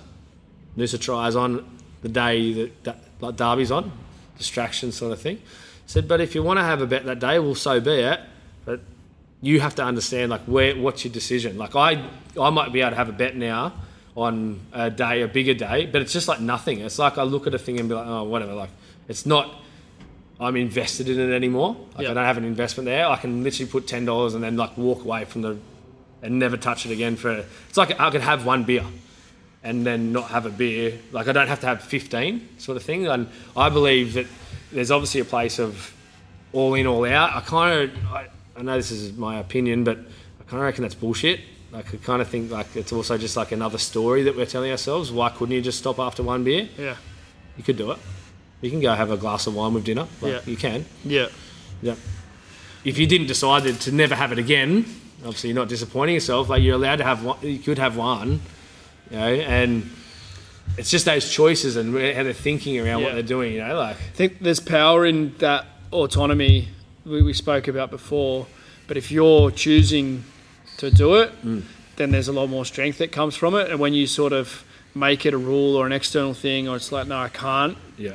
Noosa 0.78 1.00
Tri's 1.00 1.36
on 1.36 1.66
the 2.02 2.10
day 2.10 2.54
that, 2.54 2.84
that 2.86 2.98
like 3.20 3.36
Derby's 3.36 3.72
on, 3.72 3.92
distraction 4.38 4.92
sort 4.92 5.12
of 5.12 5.22
thing. 5.22 5.42
said, 5.86 6.08
but 6.08 6.22
if 6.22 6.36
you 6.36 6.44
want 6.44 6.60
to 6.60 6.64
have 6.64 6.82
a 6.82 6.88
bet 6.88 7.06
that 7.06 7.20
day, 7.20 7.40
well, 7.40 7.56
so 7.56 7.80
be 7.80 7.92
it. 7.92 8.20
But 8.66 8.82
you 9.42 9.60
have 9.60 9.76
to 9.76 9.84
understand 9.84 10.32
like 10.32 10.42
where 10.42 10.76
what's 10.76 11.04
your 11.06 11.14
decision. 11.14 11.58
Like 11.58 11.76
I, 11.76 12.06
I 12.40 12.50
might 12.50 12.74
be 12.74 12.82
able 12.82 12.92
to 12.92 12.96
have 12.96 13.10
a 13.10 13.14
bet 13.14 13.36
now 13.36 13.74
on 14.16 14.60
a 14.74 14.90
day, 14.90 15.22
a 15.22 15.28
bigger 15.28 15.54
day, 15.54 15.86
but 15.86 16.02
it's 16.02 16.12
just 16.12 16.28
like 16.28 16.42
nothing. 16.42 16.80
It's 16.80 17.00
like 17.00 17.18
I 17.18 17.24
look 17.24 17.48
at 17.48 17.54
a 17.54 17.60
thing 17.60 17.80
and 17.80 17.88
be 17.88 17.96
like, 17.96 18.08
oh, 18.08 18.24
whatever. 18.24 18.54
Like 18.54 18.72
it's 19.08 19.26
not. 19.26 19.56
I'm 20.42 20.56
invested 20.56 21.10
in 21.10 21.20
it 21.20 21.36
anymore. 21.36 21.76
Like 21.96 22.06
Yeah. 22.06 22.12
I 22.12 22.14
don't 22.14 22.24
have 22.26 22.38
an 22.38 22.46
investment 22.46 22.86
there. 22.86 23.06
I 23.06 23.18
can 23.18 23.44
literally 23.44 23.70
put 23.70 23.88
ten 23.88 24.06
dollars 24.06 24.36
and 24.36 24.44
then 24.44 24.56
like 24.56 24.78
walk 24.78 25.04
away 25.04 25.26
from 25.26 25.42
the 25.42 25.58
and 26.22 26.40
never 26.40 26.58
touch 26.58 26.86
it 26.86 26.92
again 26.92 27.16
for. 27.16 27.46
It's 27.68 27.78
like 27.78 28.00
I 28.00 28.10
could 28.10 28.22
have 28.22 28.46
one 28.46 28.64
beer 28.64 28.86
and 29.64 29.86
then 29.86 30.12
not 30.12 30.30
have 30.30 30.46
a 30.46 30.50
beer. 30.50 30.98
Like 31.12 31.28
I 31.28 31.32
don't 31.32 31.48
have 31.48 31.60
to 31.62 31.68
have 31.68 31.82
15 31.84 32.48
sort 32.60 32.78
of 32.78 32.84
thing. 32.84 33.08
And 33.08 33.28
I 33.58 33.70
believe 33.70 34.14
that 34.14 34.26
there's 34.72 34.92
obviously 34.92 35.22
a 35.22 35.26
place 35.26 35.60
of 35.60 35.94
all 36.54 36.74
in, 36.76 36.88
all 36.88 37.06
out. 37.06 37.36
I 37.36 37.42
kind 37.42 37.90
of, 37.92 38.06
I, 38.12 38.28
I 38.58 38.62
know 38.62 38.76
this 38.78 38.92
is 38.92 39.14
my 39.18 39.40
opinion, 39.40 39.84
but 39.84 39.98
I 39.98 40.44
kind 40.44 40.62
of 40.62 40.62
reckon 40.62 40.84
that's 40.84 40.96
bullshit. 40.96 41.42
Like 41.72 41.94
I 41.94 41.98
kind 41.98 42.22
of 42.22 42.28
think 42.28 42.50
like 42.52 42.76
it's 42.76 42.92
also 42.92 43.18
just 43.18 43.38
like 43.38 43.52
another 43.52 43.78
story 43.78 44.24
that 44.24 44.36
we're 44.36 44.46
telling 44.46 44.72
ourselves. 44.72 45.12
Why 45.12 45.30
couldn't 45.30 45.54
you 45.54 45.62
just 45.62 45.78
stop 45.80 46.00
after 46.00 46.24
one 46.24 46.44
beer? 46.44 46.68
Yeah, 46.78 46.96
You 47.58 47.64
could 47.64 47.78
do 47.78 47.92
it. 47.92 48.00
You 48.62 48.70
can 48.70 48.80
go 48.82 48.94
have 48.94 49.12
a 49.12 49.18
glass 49.18 49.46
of 49.48 49.56
wine 49.56 49.74
with 49.74 49.84
dinner. 49.86 50.08
Like, 50.22 50.32
Yeah. 50.34 50.40
You 50.46 50.58
can. 50.58 50.86
yeah, 51.06 51.28
Yeah. 51.82 51.96
If 52.84 52.98
you 52.98 53.06
didn't 53.08 53.28
decide 53.28 53.64
to- 53.64 53.74
to 53.74 53.92
never 53.92 54.16
have 54.16 54.32
it 54.32 54.40
again, 54.40 54.86
obviously 55.20 55.50
you're 55.50 55.56
not 55.56 55.68
disappointing 55.70 56.16
yourself. 56.16 56.50
Like 56.50 56.64
you're 56.64 56.76
allowed 56.76 56.96
to 56.98 57.04
have 57.04 57.24
one. 57.24 57.38
You 57.42 57.60
could 57.60 57.78
have 57.78 57.96
one, 57.98 58.42
you 59.12 59.18
know, 59.18 59.28
and 59.28 59.90
it's 60.78 60.90
just 60.90 61.06
those 61.06 61.30
choices 61.30 61.76
and 61.76 61.94
how 61.94 62.24
they're 62.24 62.34
thinking 62.34 62.80
around 62.80 63.04
what 63.04 63.14
they're 63.14 63.24
doing. 63.24 63.54
You 63.54 63.60
know, 63.60 63.78
like 63.78 63.96
I 63.96 64.00
think 64.16 64.40
there's 64.40 64.60
power 64.60 65.06
in 65.06 65.36
that 65.40 65.66
autonomy 65.92 66.70
we, 67.06 67.22
we 67.22 67.34
spoke 67.34 67.68
about 67.68 67.90
before. 67.90 68.48
But 68.88 68.98
if 68.98 69.12
you're 69.12 69.52
choosing 69.52 70.24
to 70.78 70.90
do 70.90 71.16
it, 71.16 71.32
mm. 71.44 71.64
then 71.98 72.12
there's 72.12 72.28
a 72.28 72.34
lot 72.34 72.48
more 72.48 72.66
strength 72.66 72.98
that 73.00 73.12
comes 73.12 73.36
from 73.36 73.56
it. 73.56 73.70
And 73.70 73.80
when 73.80 73.94
you 73.94 74.08
sort 74.08 74.34
of 74.34 74.64
make 74.96 75.26
it 75.26 75.34
a 75.34 75.38
rule 75.38 75.76
or 75.76 75.86
an 75.86 75.92
external 75.92 76.34
thing, 76.34 76.68
or 76.68 76.76
it's 76.76 76.92
like, 76.92 77.08
no, 77.08 77.18
I 77.18 77.30
can't, 77.30 77.78
yeah, 77.98 78.14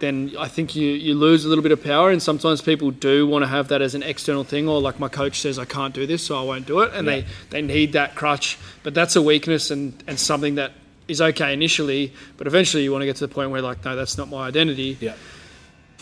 then 0.00 0.34
I 0.38 0.48
think 0.48 0.74
you, 0.74 0.88
you 0.88 1.14
lose 1.14 1.44
a 1.44 1.48
little 1.48 1.62
bit 1.62 1.72
of 1.72 1.82
power. 1.82 2.10
And 2.10 2.22
sometimes 2.22 2.60
people 2.60 2.90
do 2.90 3.26
want 3.26 3.42
to 3.44 3.48
have 3.48 3.68
that 3.68 3.80
as 3.82 3.94
an 3.94 4.02
external 4.02 4.44
thing, 4.44 4.68
or 4.68 4.80
like 4.80 4.98
my 4.98 5.08
coach 5.08 5.40
says, 5.40 5.58
I 5.58 5.64
can't 5.64 5.94
do 5.94 6.06
this, 6.06 6.22
so 6.24 6.38
I 6.38 6.42
won't 6.42 6.66
do 6.66 6.80
it. 6.80 6.92
And 6.94 7.06
Yeah. 7.06 7.20
they, 7.20 7.26
they 7.50 7.62
need 7.62 7.92
that 7.92 8.14
crutch. 8.14 8.58
But 8.82 8.94
that's 8.94 9.14
a 9.16 9.22
weakness 9.22 9.70
and, 9.70 10.02
and 10.06 10.18
something 10.18 10.56
that 10.56 10.72
is 11.08 11.20
okay 11.20 11.52
initially, 11.52 12.12
but 12.36 12.46
eventually 12.46 12.82
you 12.84 12.92
want 12.92 13.02
to 13.02 13.06
get 13.06 13.16
to 13.16 13.26
the 13.26 13.34
point 13.34 13.50
where, 13.50 13.62
like, 13.62 13.84
no, 13.84 13.96
that's 13.96 14.16
not 14.16 14.28
my 14.28 14.46
identity. 14.46 14.96
yeah, 15.00 15.14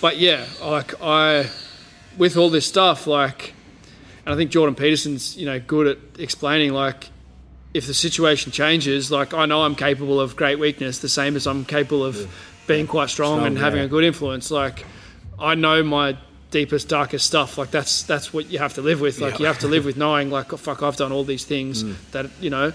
But 0.01 0.19
yeah, 0.19 0.45
like 0.63 1.01
I, 1.03 1.49
with 2.19 2.37
all 2.37 2.51
this 2.51 2.67
stuff, 2.67 3.07
like, 3.07 3.55
and 4.27 4.35
I 4.35 4.37
think 4.37 4.51
Jordan 4.51 4.75
Peterson's, 4.75 5.35
you 5.37 5.47
know, 5.47 5.59
good 5.59 5.87
at 5.87 5.99
explaining, 6.21 6.73
like, 6.75 7.09
if 7.73 7.87
the 7.87 7.95
situation 7.95 8.53
changes, 8.53 9.11
like, 9.11 9.33
I 9.33 9.47
know 9.47 9.63
I'm 9.63 9.75
capable 9.75 10.21
of 10.21 10.37
great 10.37 10.59
weakness, 10.59 10.99
the 10.99 11.09
same 11.09 11.37
as 11.37 11.47
I'm 11.47 11.65
capable 11.65 12.05
of 12.05 12.31
being 12.69 12.87
quite 12.87 13.11
strong, 13.11 13.39
Strong, 13.39 13.47
and 13.49 13.59
having 13.59 13.81
yeah. 13.81 13.87
a 13.87 13.89
good 13.89 14.05
influence. 14.05 14.51
Like, 14.53 14.85
I 15.41 15.57
know 15.57 15.83
my 15.83 16.17
deepest, 16.53 16.89
darkest 16.89 17.27
stuff. 17.27 17.59
Like, 17.59 17.71
that's 17.73 18.03
that's 18.05 18.33
what 18.33 18.51
you 18.51 18.59
have 18.61 18.75
to 18.75 18.83
live 18.83 19.01
with. 19.01 19.21
Like, 19.21 19.35
Yeah. 19.35 19.39
you 19.41 19.47
have 19.47 19.59
to 19.61 19.69
live 19.69 19.85
with 19.85 19.97
knowing, 20.05 20.31
like, 20.31 20.53
oh, 20.53 20.57
fuck, 20.57 20.83
I've 20.83 20.97
done 20.97 21.11
all 21.11 21.25
these 21.25 21.45
things 21.45 21.83
mm. 21.83 21.97
that 22.13 22.27
you 22.41 22.51
know. 22.51 22.73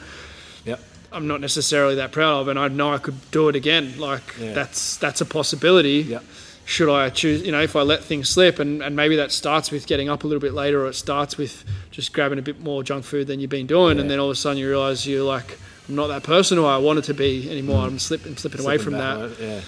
yeah, 0.65 0.75
I'm 1.13 1.27
not 1.27 1.39
necessarily 1.41 1.95
that 1.95 2.11
proud 2.11 2.41
of, 2.41 2.47
and 2.49 2.59
I 2.59 2.67
know 2.67 2.93
I 2.93 2.97
could 2.97 3.19
do 3.31 3.47
it 3.49 3.55
again. 3.55 3.93
Like 3.97 4.23
Yeah. 4.39 4.53
that's 4.53 4.97
that's 4.97 5.21
a 5.21 5.25
possibility. 5.25 6.01
yeah, 6.09 6.19
Should 6.65 6.89
I 6.89 7.09
choose? 7.09 7.41
You 7.45 7.51
know, 7.51 7.61
if 7.61 7.75
I 7.75 7.81
let 7.81 8.03
things 8.03 8.29
slip, 8.29 8.57
and, 8.59 8.81
and 8.81 8.95
maybe 8.95 9.15
that 9.17 9.31
starts 9.31 9.69
with 9.71 9.85
getting 9.85 10.09
up 10.09 10.23
a 10.23 10.27
little 10.27 10.41
bit 10.41 10.53
later, 10.53 10.85
or 10.85 10.87
it 10.87 10.95
starts 10.95 11.37
with 11.37 11.63
just 11.91 12.13
grabbing 12.13 12.39
a 12.39 12.41
bit 12.41 12.59
more 12.61 12.83
junk 12.83 13.03
food 13.05 13.27
than 13.27 13.39
you've 13.39 13.49
been 13.49 13.67
doing, 13.67 13.99
and 13.99 14.09
then 14.09 14.19
all 14.19 14.27
of 14.27 14.31
a 14.31 14.35
sudden 14.35 14.57
you 14.57 14.67
realise 14.69 15.05
you're 15.05 15.23
like, 15.25 15.57
I'm 15.89 15.95
not 15.95 16.07
that 16.07 16.23
person 16.23 16.57
who 16.57 16.65
I 16.65 16.77
wanted 16.77 17.03
to 17.05 17.13
be 17.13 17.49
anymore. 17.51 17.81
Mm. 17.83 17.87
I'm 17.87 17.99
slipping 17.99 18.37
slipping 18.37 18.61
away 18.61 18.77
from 18.77 18.93
that. 18.93 19.37
Yeah, 19.39 19.59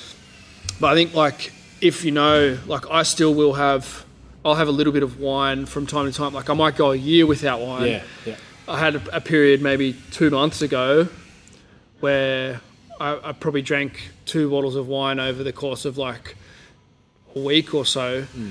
But 0.80 0.88
I 0.88 0.96
think 0.96 1.14
like 1.14 1.52
if 1.82 2.04
you 2.06 2.12
know, 2.12 2.58
like 2.68 2.90
I 2.90 3.04
still 3.04 3.34
will 3.34 3.54
have, 3.54 4.06
I'll 4.44 4.56
have 4.56 4.68
a 4.68 4.72
little 4.72 4.94
bit 4.94 5.04
of 5.04 5.20
wine 5.20 5.66
from 5.66 5.86
time 5.88 6.06
to 6.06 6.12
time. 6.12 6.34
Like 6.34 6.50
I 6.50 6.54
might 6.54 6.76
go 6.76 6.92
a 6.92 6.96
year 6.96 7.26
without 7.26 7.62
wine. 7.62 7.88
yeah, 7.88 8.04
yeah, 8.26 8.36
I 8.68 8.80
had 8.80 8.96
a, 8.96 9.18
a 9.18 9.22
period 9.22 9.62
maybe 9.62 9.96
two 10.12 10.30
months 10.30 10.62
ago 10.62 11.08
where 12.00 12.62
I, 13.00 13.30
I 13.30 13.32
probably 13.34 13.62
drank 13.62 14.12
two 14.26 14.50
bottles 14.50 14.76
of 14.76 14.88
wine 14.88 15.20
over 15.20 15.44
the 15.44 15.54
course 15.54 15.86
of 15.86 15.98
like 15.98 16.36
a 17.36 17.40
week 17.40 17.74
or 17.74 17.86
so. 17.86 18.24
Hmm. 18.24 18.50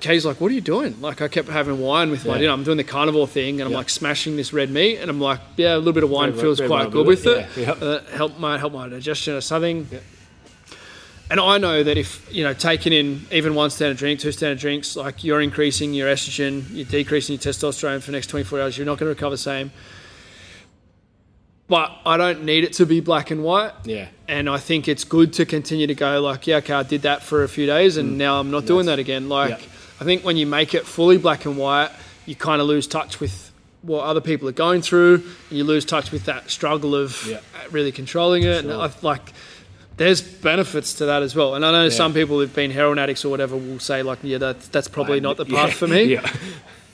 Kay's 0.00 0.26
like, 0.26 0.40
"What 0.40 0.50
are 0.50 0.54
you 0.54 0.60
doing?" 0.60 1.00
Like, 1.00 1.22
I 1.22 1.28
kept 1.28 1.48
having 1.48 1.78
wine 1.80 2.10
with 2.10 2.26
my 2.26 2.32
Yeah. 2.34 2.38
dinner. 2.40 2.52
I'm 2.52 2.64
doing 2.64 2.76
the 2.76 2.82
carnivore 2.84 3.28
thing, 3.28 3.60
and 3.60 3.68
I'm 3.68 3.72
like 3.74 3.88
smashing 3.88 4.34
this 4.36 4.52
red 4.52 4.68
meat, 4.68 4.98
and 4.98 5.08
I'm 5.08 5.20
like, 5.20 5.38
"Yeah, 5.56 5.76
a 5.76 5.78
little 5.78 5.92
bit 5.92 6.02
of 6.02 6.10
wine 6.10 6.30
Red- 6.32 6.40
feels 6.40 6.60
red 6.60 6.66
quite 6.68 6.90
good 6.90 7.06
with 7.06 7.24
it, 7.26 7.38
it. 7.38 7.46
yeah, 7.56 7.74
yeah. 7.80 7.86
Uh, 7.86 8.02
help 8.16 8.36
my 8.38 8.58
help 8.58 8.72
my 8.72 8.88
digestion 8.88 9.34
or 9.34 9.40
something." 9.40 9.88
And 11.32 11.40
I 11.40 11.56
know 11.56 11.82
that 11.82 11.96
if 11.96 12.28
you 12.30 12.44
know 12.44 12.52
taking 12.52 12.92
in 12.92 13.26
even 13.32 13.54
one 13.54 13.70
standard 13.70 13.96
drink, 13.96 14.20
two 14.20 14.32
standard 14.32 14.58
drinks, 14.58 14.96
like 14.96 15.24
you're 15.24 15.40
increasing 15.40 15.94
your 15.94 16.06
estrogen, 16.12 16.64
you're 16.70 16.84
decreasing 16.84 17.32
your 17.32 17.40
testosterone 17.40 18.00
for 18.00 18.06
the 18.10 18.12
next 18.18 18.26
24 18.26 18.60
hours, 18.60 18.76
you're 18.76 18.84
not 18.84 18.98
going 18.98 19.08
to 19.08 19.14
recover 19.14 19.30
the 19.34 19.38
same. 19.38 19.70
But 21.68 21.90
I 22.04 22.18
don't 22.18 22.44
need 22.44 22.64
it 22.64 22.74
to 22.74 22.84
be 22.86 23.00
black 23.00 23.30
and 23.30 23.42
white. 23.42 23.72
yeah. 23.84 24.08
And 24.28 24.46
I 24.50 24.58
think 24.58 24.88
it's 24.88 25.04
good 25.04 25.32
to 25.34 25.46
continue 25.46 25.86
to 25.86 25.94
go 25.94 26.20
like, 26.20 26.46
yeah, 26.46 26.56
okay, 26.56 26.74
I 26.74 26.82
did 26.82 27.02
that 27.02 27.22
for 27.22 27.44
a 27.44 27.48
few 27.48 27.64
days, 27.66 27.96
and 27.96 28.18
now 28.18 28.38
I'm 28.38 28.50
not 28.50 28.66
doing 28.66 28.86
that 28.86 28.98
again. 28.98 29.28
Like, 29.30 29.54
Mm. 29.58 29.62
Yeah. 29.62 29.66
I 30.00 30.04
think 30.04 30.24
when 30.24 30.36
you 30.36 30.46
make 30.46 30.74
it 30.74 30.84
fully 30.84 31.16
black 31.16 31.46
and 31.46 31.56
white, 31.56 31.90
you 32.26 32.34
kind 32.34 32.60
of 32.60 32.66
lose 32.66 32.86
touch 32.86 33.20
with 33.20 33.52
what 33.82 34.04
other 34.04 34.20
people 34.20 34.48
are 34.48 34.52
going 34.66 34.82
through, 34.82 35.14
and 35.48 35.58
you 35.58 35.64
lose 35.64 35.84
touch 35.86 36.10
with 36.12 36.24
that 36.26 36.50
struggle 36.50 36.94
of 36.94 37.24
Yeah. 37.26 37.40
really 37.70 37.92
controlling 37.92 38.42
it. 38.42 38.64
And 38.64 38.72
I 38.72 38.90
like, 39.00 39.32
there's 40.02 40.20
benefits 40.20 40.94
to 40.94 41.06
that 41.06 41.22
as 41.22 41.36
well. 41.36 41.54
And 41.54 41.64
I 41.64 41.70
know 41.70 41.88
some 41.88 42.12
people 42.12 42.38
who've 42.40 42.52
been 42.54 42.72
heroin 42.72 42.98
addicts 42.98 43.24
or 43.24 43.28
whatever 43.28 43.56
will 43.56 43.78
say 43.78 44.02
like, 44.02 44.18
yeah, 44.22 44.38
that's 44.38 44.66
that's 44.68 44.88
probably 44.88 45.18
um, 45.18 45.22
not 45.22 45.36
the 45.36 45.44
path 45.44 45.68
Yeah, 45.68 45.74
for 45.74 45.86
me. 45.86 46.02
Yeah, 46.14 46.32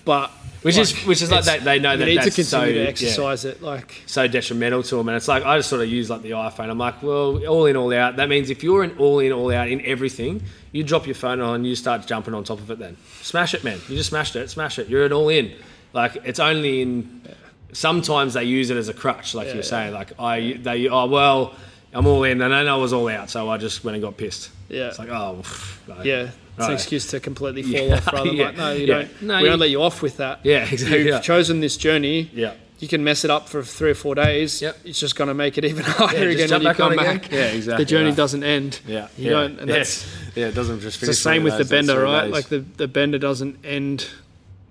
but 0.05 0.31
Which 0.63 0.77
is 0.77 0.93
which 1.07 1.23
is 1.23 1.31
like 1.31 1.45
they, 1.45 1.59
they 1.59 1.79
know 1.79 1.93
you 1.93 1.99
that 1.99 2.05
need 2.05 2.19
that's 2.19 2.37
to 2.37 2.43
continue 2.43 2.67
so, 2.67 2.73
to 2.75 2.83
yeah, 2.83 2.89
exercise 2.89 3.45
it. 3.47 3.63
Like 3.63 4.03
so 4.07 4.29
detrimental 4.29 4.83
to 4.83 4.97
them. 4.97 5.09
And 5.09 5.17
it's 5.17 5.29
like 5.29 5.45
I 5.45 5.57
just 5.59 5.71
sort 5.71 5.81
of 5.83 5.89
use 5.89 6.11
like 6.11 6.23
the 6.23 6.33
iPhone. 6.33 6.69
I'm 6.71 6.79
like, 6.79 7.03
well, 7.03 7.45
all 7.47 7.65
in, 7.67 7.77
all 7.77 7.93
out. 7.95 8.17
That 8.17 8.29
means 8.29 8.51
if 8.51 8.63
you're 8.63 8.83
an 8.83 8.95
all 8.99 9.21
in, 9.21 9.33
all 9.33 9.51
out 9.53 9.69
in 9.69 9.81
everything, 9.87 10.43
you 10.73 10.85
drop 10.85 11.07
your 11.07 11.15
phone 11.15 11.41
on 11.41 11.65
you 11.65 11.75
start 11.77 12.07
jumping 12.07 12.35
on 12.35 12.45
top 12.45 12.59
of 12.59 12.71
it. 12.71 12.79
Then 12.79 12.97
smash 13.23 13.55
it, 13.55 13.65
man. 13.65 13.79
You 13.89 13.97
just 13.97 14.11
smashed 14.11 14.37
it. 14.37 14.51
Smash 14.51 14.79
it. 14.79 14.89
You're 14.89 15.07
an 15.07 15.13
all 15.13 15.29
in. 15.31 15.55
Like 15.95 16.17
it's 16.25 16.41
only 16.41 16.83
in. 16.83 17.23
Sometimes 17.73 18.35
they 18.35 18.45
use 18.45 18.71
it 18.71 18.77
as 18.77 18.89
a 18.89 18.95
crutch, 18.95 19.35
like 19.35 19.47
Yeah, 19.47 19.55
you're 19.55 19.63
yeah. 19.63 19.69
saying. 19.69 19.95
Like 19.95 20.13
I, 20.19 20.59
they, 20.61 20.89
oh 20.89 21.07
well, 21.07 21.55
I'm 21.93 22.07
all 22.07 22.25
in, 22.25 22.41
and 22.43 22.53
then 22.53 22.69
I 22.69 22.77
was 22.77 22.93
all 22.93 23.09
out, 23.09 23.31
so 23.31 23.49
I 23.49 23.57
just 23.57 23.85
went 23.85 23.95
and 23.97 24.03
got 24.03 24.17
pissed. 24.17 24.51
Yeah. 24.69 24.89
It's 24.89 24.99
like 24.99 25.09
oh, 25.09 25.43
like, 25.87 26.05
yeah, 26.05 26.31
it's 26.59 26.67
an 26.67 26.73
excuse 26.75 27.07
to 27.09 27.21
completely 27.21 27.63
fall 27.73 27.73
Yeah, 27.89 27.95
off. 27.97 28.07
Rather 28.13 28.29
than 28.29 28.37
yeah, 28.37 28.45
like, 28.47 28.57
no, 28.57 28.73
you 28.73 28.87
yeah. 28.87 28.95
don't. 28.95 29.23
No, 29.23 29.37
we 29.39 29.43
you- 29.45 29.49
don't 29.49 29.59
let 29.59 29.71
you 29.71 29.83
off 29.83 30.03
with 30.03 30.19
that. 30.19 30.41
Yeah, 30.45 30.65
exactly. 30.71 31.07
You've 31.07 31.23
chosen 31.23 31.61
this 31.61 31.77
journey. 31.77 32.31
yeah. 32.35 32.55
You 32.81 32.87
can 32.87 33.03
mess 33.03 33.25
it 33.25 33.31
up 33.33 33.49
for 33.49 33.61
three 33.65 33.91
or 33.91 33.95
four 33.97 34.15
days. 34.15 34.63
Yep. 34.63 34.77
It's 34.85 35.01
just 35.01 35.17
going 35.17 35.27
to 35.27 35.35
make 35.35 35.59
it 35.59 35.65
even 35.65 35.83
harder 35.85 36.29
again 36.29 36.49
when 36.49 36.63
you 36.63 36.73
come 36.75 36.93
again. 36.93 37.19
back. 37.19 37.33
Yeah, 37.33 37.47
exactly 37.47 37.85
The 37.85 37.89
journey 37.89 38.13
doesn't 38.13 38.45
end. 38.45 38.79
Yeah, 38.87 39.09
You 39.17 39.25
yeah. 39.25 39.31
don't, 39.33 39.59
and 39.59 39.69
yeah. 39.69 39.79
that's 39.79 40.07
yeah, 40.37 40.47
it 40.47 40.55
doesn't 40.55 40.79
just 40.79 40.99
it's 41.03 41.09
the 41.09 41.15
same 41.15 41.43
with 41.43 41.59
the 41.59 41.65
bender, 41.65 42.01
right? 42.05 42.27
days. 42.27 42.33
Like 42.33 42.49
the, 42.49 42.61
the 42.61 42.87
bender 42.87 43.19
doesn't 43.19 43.67
end 43.67 44.07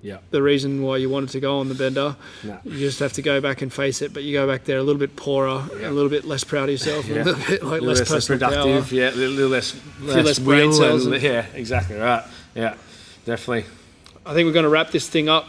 yeah, 0.02 0.18
the 0.32 0.42
reason 0.42 0.82
why 0.84 0.98
you 0.98 1.10
wanted 1.10 1.30
to 1.30 1.40
go 1.40 1.60
on 1.60 1.70
the 1.70 1.76
bender. 1.76 2.16
No. 2.44 2.60
You 2.64 2.78
just 2.80 3.00
have 3.00 3.14
to 3.14 3.22
go 3.22 3.42
back 3.42 3.62
and 3.62 3.74
face 3.74 4.02
it, 4.02 4.14
but 4.14 4.24
you 4.24 4.34
go 4.34 4.46
back 4.48 4.64
there 4.66 4.78
a 4.78 4.84
little 4.84 5.00
bit 5.00 5.16
poorer, 5.16 5.50
a 5.82 5.92
little 5.92 6.10
bit 6.10 6.24
less 6.26 6.44
proud 6.44 6.66
of 6.66 6.70
yourself, 6.72 7.08
Yeah. 7.08 7.24
a 7.24 7.24
little 7.24 7.34
bit 7.48 7.64
like 7.64 7.82
little 7.82 7.88
less 7.88 8.10
less, 8.10 8.28
productive, 8.28 8.86
power. 8.90 8.96
yeah, 8.96 9.10
a 9.10 9.12
little, 9.12 9.34
little 9.36 9.50
less, 9.50 9.76
less 10.02 10.40
brain 10.40 10.72
cells 10.74 11.06
and- 11.06 11.16
and- 11.16 11.24
yeah, 11.24 11.46
exactly 11.54 11.96
right. 11.98 12.24
Yeah, 12.56 12.76
definitely. 13.26 13.66
I 14.26 14.34
think 14.34 14.46
we're 14.46 14.54
going 14.54 14.64
to 14.64 14.70
wrap 14.70 14.92
this 14.92 15.08
thing 15.10 15.30
up. 15.30 15.48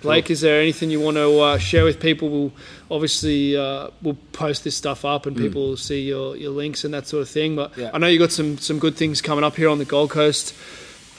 Blake, 0.00 0.30
is 0.30 0.40
there 0.42 0.60
anything 0.60 0.90
you 0.90 1.00
want 1.00 1.16
to 1.16 1.40
uh, 1.40 1.58
share 1.58 1.84
with 1.84 1.98
people? 1.98 2.28
We'll 2.28 2.52
obviously 2.88 3.56
uh, 3.56 3.88
we'll 4.00 4.16
post 4.32 4.62
this 4.62 4.76
stuff 4.76 5.04
up 5.04 5.26
and 5.26 5.36
people 5.36 5.70
will 5.70 5.76
see 5.76 6.02
your, 6.02 6.36
your 6.36 6.50
links 6.52 6.84
and 6.84 6.94
that 6.94 7.08
sort 7.08 7.22
of 7.22 7.28
thing. 7.28 7.56
But 7.56 7.72
Mm. 7.72 7.76
Yeah. 7.78 7.90
I 7.92 7.98
know 7.98 8.06
you 8.06 8.18
got 8.18 8.30
some 8.30 8.58
some 8.58 8.78
good 8.78 8.96
things 8.96 9.20
coming 9.20 9.42
up 9.42 9.56
here 9.56 9.68
on 9.68 9.78
the 9.78 9.84
Gold 9.84 10.10
Coast. 10.10 10.54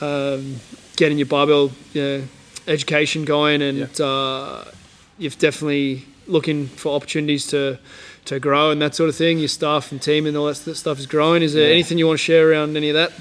Um, 0.02 0.62
getting 0.96 1.18
your 1.18 1.28
barbell 1.28 1.72
you 1.94 2.02
know, 2.02 2.24
education 2.70 3.26
going, 3.26 3.62
and 3.62 4.00
uh, 4.00 4.64
you've 5.18 5.38
definitely 5.38 6.06
looking 6.28 6.68
for 6.68 6.96
opportunities 6.96 7.48
to 7.48 7.78
to 8.26 8.40
grow 8.40 8.70
and 8.70 8.80
that 8.82 8.94
sort 8.96 9.10
of 9.10 9.16
thing. 9.16 9.40
Your 9.40 9.48
staff 9.48 9.92
and 9.92 10.02
team 10.02 10.26
and 10.28 10.38
all 10.38 10.46
that 10.46 10.56
st- 10.56 10.78
stuff 10.78 11.00
is 11.00 11.08
growing. 11.08 11.42
Is 11.42 11.54
there 11.54 11.68
Yeah. 11.68 11.74
anything 11.74 11.98
you 11.98 12.06
want 12.06 12.20
to 12.20 12.24
share 12.24 12.52
around 12.52 12.78
any 12.78 12.90
of 12.92 12.96
that? 12.96 13.12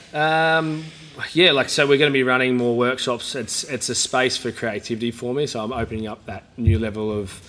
Um, 0.59 0.85
yeah, 1.33 1.53
like 1.53 1.69
so, 1.71 1.87
we're 1.87 1.99
going 1.99 2.11
to 2.13 2.17
be 2.17 2.23
running 2.25 2.57
more 2.57 2.77
workshops. 2.77 3.35
It's 3.35 3.65
it's 3.65 3.89
a 3.89 3.95
space 3.95 4.37
for 4.37 4.53
creativity 4.53 5.11
for 5.11 5.33
me, 5.35 5.47
so 5.47 5.65
I'm 5.65 5.73
opening 5.73 6.07
up 6.07 6.25
that 6.27 6.45
new 6.59 6.79
level 6.79 7.11
of 7.11 7.41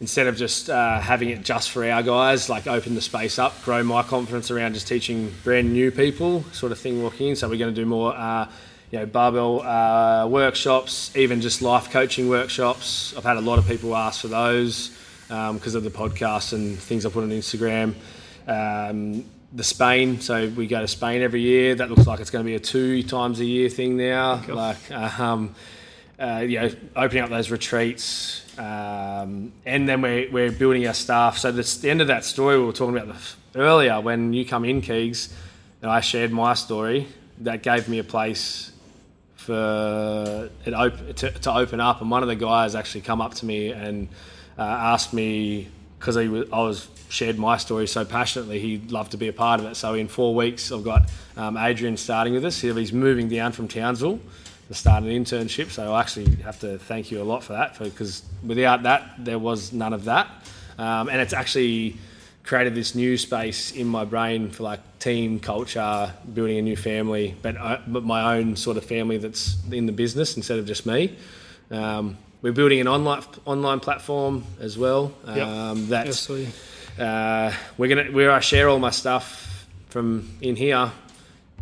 instead 0.00 0.26
of 0.26 0.36
just 0.36 0.68
uh, 0.68 0.98
having 1.00 1.30
it 1.30 1.42
just 1.44 1.70
for 1.70 1.88
our 1.88 2.02
guys, 2.02 2.48
like 2.48 2.66
open 2.66 2.94
the 2.96 3.00
space 3.00 3.38
up, 3.38 3.52
grow 3.64 3.82
my 3.84 4.02
confidence 4.02 4.50
around 4.50 4.74
just 4.74 4.88
teaching 4.88 5.32
brand 5.44 5.72
new 5.72 5.90
people, 5.92 6.44
sort 6.52 6.72
of 6.72 6.78
thing 6.78 7.02
walking 7.02 7.28
in. 7.28 7.36
So 7.36 7.48
we're 7.48 7.56
going 7.58 7.72
to 7.72 7.80
do 7.80 7.86
more, 7.86 8.12
uh, 8.16 8.48
you 8.92 8.98
know, 8.98 9.06
barbell 9.06 9.62
uh, 9.62 10.26
workshops, 10.28 11.10
even 11.16 11.40
just 11.40 11.62
life 11.62 11.90
coaching 11.90 12.28
workshops. 12.28 13.14
I've 13.16 13.24
had 13.24 13.38
a 13.38 13.40
lot 13.40 13.58
of 13.58 13.66
people 13.66 13.96
ask 13.96 14.20
for 14.20 14.28
those 14.28 14.90
because 15.28 15.74
of 15.74 15.82
the 15.82 15.90
podcast 15.90 16.52
and 16.52 16.78
things 16.78 17.06
I 17.06 17.08
put 17.08 17.24
on 17.24 17.30
Instagram. 17.30 17.94
Um, 18.46 19.24
the 19.54 19.64
Spain, 19.64 20.20
so 20.20 20.48
we 20.50 20.66
go 20.66 20.80
to 20.80 20.88
Spain 20.88 21.22
every 21.22 21.40
year. 21.40 21.74
That 21.74 21.88
looks 21.88 22.06
like 22.06 22.20
it's 22.20 22.28
going 22.28 22.44
to 22.44 22.46
be 22.46 22.54
a 22.54 22.60
two 22.60 23.02
times 23.02 23.40
a 23.40 23.44
year 23.46 23.70
thing 23.70 23.96
now. 23.96 24.42
Like, 24.46 24.90
um, 24.90 25.54
uh, 26.18 26.44
you 26.46 26.60
know, 26.60 26.70
opening 26.94 27.22
up 27.22 27.30
those 27.30 27.50
retreats, 27.50 28.44
um, 28.58 29.52
and 29.64 29.88
then 29.88 30.02
we're, 30.02 30.30
we're 30.30 30.52
building 30.52 30.86
our 30.86 30.94
staff. 30.94 31.38
So 31.38 31.50
this, 31.50 31.78
the 31.78 31.88
end 31.88 32.02
of 32.02 32.08
that 32.08 32.26
story 32.26 32.58
we 32.58 32.66
were 32.66 32.72
talking 32.72 32.96
about 32.96 33.14
the, 33.14 33.58
earlier, 33.58 34.00
when 34.02 34.34
you 34.34 34.44
come 34.44 34.66
in, 34.66 34.82
Keegs, 34.82 35.32
and 35.80 35.90
I 35.90 36.00
shared 36.00 36.30
my 36.30 36.52
story, 36.54 37.08
that 37.38 37.62
gave 37.62 37.88
me 37.88 37.98
a 37.98 38.04
place 38.04 38.71
for 39.42 40.50
it 40.64 40.74
op- 40.74 41.14
to, 41.16 41.30
to 41.30 41.52
open 41.52 41.80
up. 41.80 42.00
And 42.00 42.10
one 42.10 42.22
of 42.22 42.28
the 42.28 42.36
guys 42.36 42.74
actually 42.74 43.02
come 43.02 43.20
up 43.20 43.34
to 43.34 43.46
me 43.46 43.72
and 43.72 44.08
uh, 44.58 44.62
asked 44.62 45.12
me 45.12 45.68
because 45.98 46.16
I 46.16 46.26
was 46.26 46.88
shared 47.08 47.38
my 47.38 47.56
story 47.58 47.86
so 47.86 48.04
passionately, 48.04 48.58
he'd 48.58 48.90
love 48.90 49.10
to 49.10 49.16
be 49.16 49.28
a 49.28 49.32
part 49.32 49.60
of 49.60 49.66
it. 49.66 49.76
So 49.76 49.94
in 49.94 50.08
four 50.08 50.34
weeks, 50.34 50.72
I've 50.72 50.82
got 50.82 51.10
um, 51.36 51.56
Adrian 51.56 51.96
starting 51.96 52.32
with 52.32 52.44
us. 52.44 52.60
He's 52.60 52.92
moving 52.92 53.28
down 53.28 53.52
from 53.52 53.68
Townsville 53.68 54.18
to 54.68 54.74
start 54.74 55.04
an 55.04 55.10
internship. 55.10 55.70
So 55.70 55.92
I 55.92 56.00
actually 56.00 56.34
have 56.42 56.58
to 56.60 56.78
thank 56.78 57.12
you 57.12 57.22
a 57.22 57.24
lot 57.24 57.44
for 57.44 57.52
that 57.52 57.78
because 57.78 58.22
without 58.44 58.82
that, 58.82 59.12
there 59.18 59.38
was 59.38 59.72
none 59.72 59.92
of 59.92 60.04
that. 60.04 60.28
Um, 60.78 61.08
and 61.08 61.20
it's 61.20 61.32
actually 61.34 61.98
created 62.44 62.74
this 62.74 62.94
new 62.94 63.16
space 63.16 63.72
in 63.72 63.86
my 63.86 64.04
brain 64.04 64.50
for 64.50 64.64
like 64.64 64.80
team 64.98 65.38
culture, 65.40 66.12
building 66.32 66.58
a 66.58 66.62
new 66.62 66.76
family, 66.76 67.34
but 67.42 67.56
uh, 67.56 67.78
but 67.86 68.04
my 68.04 68.36
own 68.36 68.56
sort 68.56 68.76
of 68.76 68.84
family 68.84 69.18
that's 69.18 69.56
in 69.70 69.86
the 69.86 69.92
business 69.92 70.36
instead 70.36 70.58
of 70.58 70.66
just 70.66 70.86
me. 70.86 71.16
Um, 71.70 72.18
we're 72.42 72.52
building 72.52 72.80
an 72.80 72.88
online 72.88 73.22
online 73.44 73.80
platform 73.80 74.44
as 74.60 74.76
well. 74.76 75.12
Yep. 75.26 75.46
Um, 75.46 75.88
that 75.88 76.06
Yes, 76.06 76.20
so 76.20 76.44
uh, 77.02 77.52
we're 77.78 77.88
gonna 77.88 78.10
where 78.10 78.30
I 78.30 78.40
share 78.40 78.68
all 78.68 78.78
my 78.78 78.90
stuff 78.90 79.66
from 79.88 80.28
in 80.40 80.56
here 80.56 80.90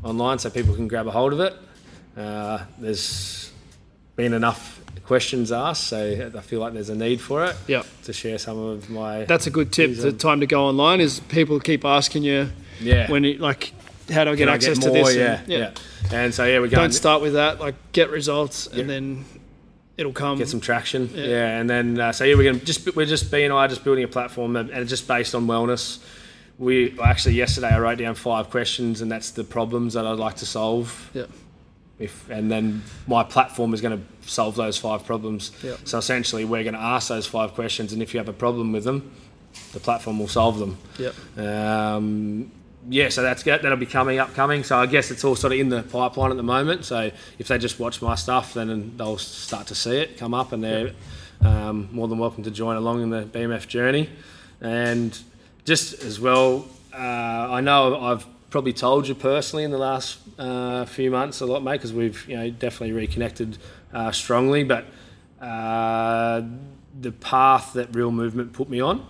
online, 0.02 0.39
so 0.39 0.50
people 0.50 0.75
can 0.75 0.89
grab 0.89 1.07
a 1.07 1.10
hold 1.10 1.33
of 1.33 1.41
it. 1.41 1.55
Uh, 2.17 2.65
there's 2.78 3.52
been 4.17 4.33
enough 4.33 4.80
questions 5.15 5.51
asked, 5.51 5.89
so 5.89 6.31
I 6.37 6.41
feel 6.41 6.61
like 6.61 6.73
there's 6.73 6.89
a 6.89 6.95
need 6.95 7.21
for 7.21 7.45
it 7.45 7.57
Yep. 7.67 7.85
to 8.05 8.13
share 8.13 8.39
some 8.39 8.57
of 8.59 8.89
my 8.89 9.25
That's 9.25 9.49
a 9.49 9.51
good 9.51 9.73
tip. 9.73 9.97
The 9.97 10.13
time 10.13 10.39
to 10.39 10.47
go 10.47 10.67
online 10.67 11.01
is 11.01 11.19
people 11.19 11.59
keep 11.59 11.85
asking 11.85 12.23
you 12.23 12.51
yeah 12.81 13.11
when 13.11 13.25
you 13.25 13.35
like, 13.39 13.73
how 14.09 14.23
do 14.25 14.31
I 14.31 14.35
get 14.37 14.45
Can 14.45 14.49
I 14.51 14.55
access 14.55 14.79
get 14.79 14.87
to 14.87 14.93
this? 14.93 15.17
Yeah, 15.17 15.41
And- 15.41 15.49
yeah, 15.49 15.71
And 16.13 16.33
so 16.33 16.45
yeah, 16.45 16.61
we're 16.61 16.69
going 16.69 16.85
Don't 16.85 16.93
start 16.93 17.23
with 17.23 17.33
that. 17.33 17.59
Like, 17.59 17.75
get 17.93 18.11
results, 18.11 18.69
Yeah. 18.73 18.81
and 18.83 18.89
then 18.91 19.25
it'll 19.99 20.13
come. 20.13 20.39
get 20.39 20.49
some 20.49 20.61
traction. 20.61 21.11
Yeah. 21.13 21.25
Yeah, 21.27 21.59
and 21.61 21.69
then 21.69 21.99
uh, 21.99 22.13
so 22.13 22.23
yeah, 22.25 22.37
we're 22.37 22.45
gonna 22.53 22.65
just 22.65 22.95
we're 22.95 23.05
just 23.17 23.33
B 23.33 23.43
and 23.43 23.53
I 23.53 23.65
are 23.65 23.69
just 23.69 23.83
building 23.83 24.05
a 24.05 24.09
platform 24.09 24.55
and 24.55 24.71
it's 24.71 24.91
just 24.91 25.09
based 25.09 25.35
on 25.35 25.49
wellness. 25.49 25.99
We 26.57 26.97
actually 27.03 27.35
yesterday 27.35 27.71
I 27.77 27.81
wrote 27.81 27.99
down 27.99 28.15
five 28.15 28.49
questions 28.51 29.01
and 29.03 29.11
that's 29.11 29.31
the 29.33 29.43
problems 29.43 29.95
that 29.95 30.07
I'd 30.07 30.21
like 30.27 30.37
to 30.37 30.47
solve. 30.47 31.11
Yeah. 31.15 31.25
If, 32.01 32.29
and 32.31 32.51
then 32.51 32.83
my 33.07 33.23
platform 33.23 33.75
is 33.75 33.81
going 33.81 33.99
to 33.99 34.29
solve 34.29 34.57
those 34.57 34.79
five 34.79 35.05
problems. 35.05 35.53
Yeah. 35.62 35.77
So 35.85 35.99
essentially, 35.99 36.45
we're 36.45 36.65
going 36.65 36.75
to 36.75 36.81
ask 36.81 37.09
those 37.09 37.27
five 37.27 37.55
questions, 37.55 37.93
and 37.93 38.03
if 38.03 38.15
you 38.15 38.19
have 38.19 38.29
a 38.29 38.33
problem 38.33 38.73
with 38.73 38.85
them, 38.85 39.12
the 39.73 39.81
platform 39.81 40.19
will 40.19 40.29
solve 40.29 40.59
them. 40.59 40.79
Yep. 40.99 41.39
Um, 41.39 42.51
yeah, 42.89 43.11
so 43.11 43.23
that's 43.23 43.43
good. 43.43 43.61
That'll 43.61 43.77
be 43.77 43.87
coming 43.87 44.19
upcoming. 44.19 44.65
So 44.65 44.79
I 44.79 44.87
guess 44.87 45.11
it's 45.11 45.25
all 45.25 45.37
sort 45.37 45.53
of 45.53 45.59
in 45.59 45.69
the 45.69 45.83
pipeline 45.83 46.31
at 46.31 46.39
the 46.39 46.43
moment. 46.43 46.87
So 46.87 47.11
if 47.39 47.49
they 47.49 47.59
just 47.59 47.79
watch 47.79 48.01
my 48.01 48.15
stuff, 48.15 48.55
then 48.55 48.97
they'll 48.97 49.19
start 49.19 49.67
to 49.67 49.75
see 49.75 49.99
it 49.99 50.17
come 50.17 50.33
up, 50.33 50.53
and 50.53 50.65
they're 50.65 50.93
um, 51.43 51.89
more 51.93 52.09
than 52.09 52.19
welcome 52.19 52.43
to 52.45 52.51
join 52.51 52.77
along 52.77 53.03
in 53.03 53.11
the 53.11 53.25
BMF 53.25 53.69
journey. 53.69 54.09
And 54.62 55.19
just 55.65 56.03
as 56.03 56.19
well, 56.19 56.67
uh, 56.95 56.97
I 56.97 57.61
know 57.61 58.01
I've 58.01 58.27
probably 58.51 58.73
told 58.73 59.09
you 59.09 59.15
personally 59.15 59.65
in 59.65 59.70
the 59.70 59.79
last 59.79 60.19
uh, 60.39 60.85
few 60.85 61.11
months 61.11 61.41
a 61.41 61.47
lot, 61.47 61.62
mate, 61.62 61.73
because 61.73 61.93
we've 61.93 62.29
you 62.29 62.37
know 62.37 62.51
definitely 62.51 62.93
reconnected 62.93 63.59
uh, 63.95 64.12
strongly. 64.12 64.65
But 64.65 64.87
uh, 65.41 66.43
the 67.01 67.12
path 67.12 67.73
that 67.75 67.95
Real 67.95 68.11
Movement 68.11 68.53
put 68.53 68.69
me 68.69 68.81
on 68.81 69.07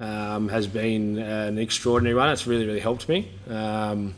um, 0.00 0.48
has 0.48 0.66
been 0.66 1.18
an 1.18 1.58
extraordinary 1.58 2.14
one. 2.14 2.30
It's 2.30 2.46
really, 2.46 2.66
really 2.66 2.80
helped 2.80 3.08
me. 3.08 3.30
Um, 3.48 4.14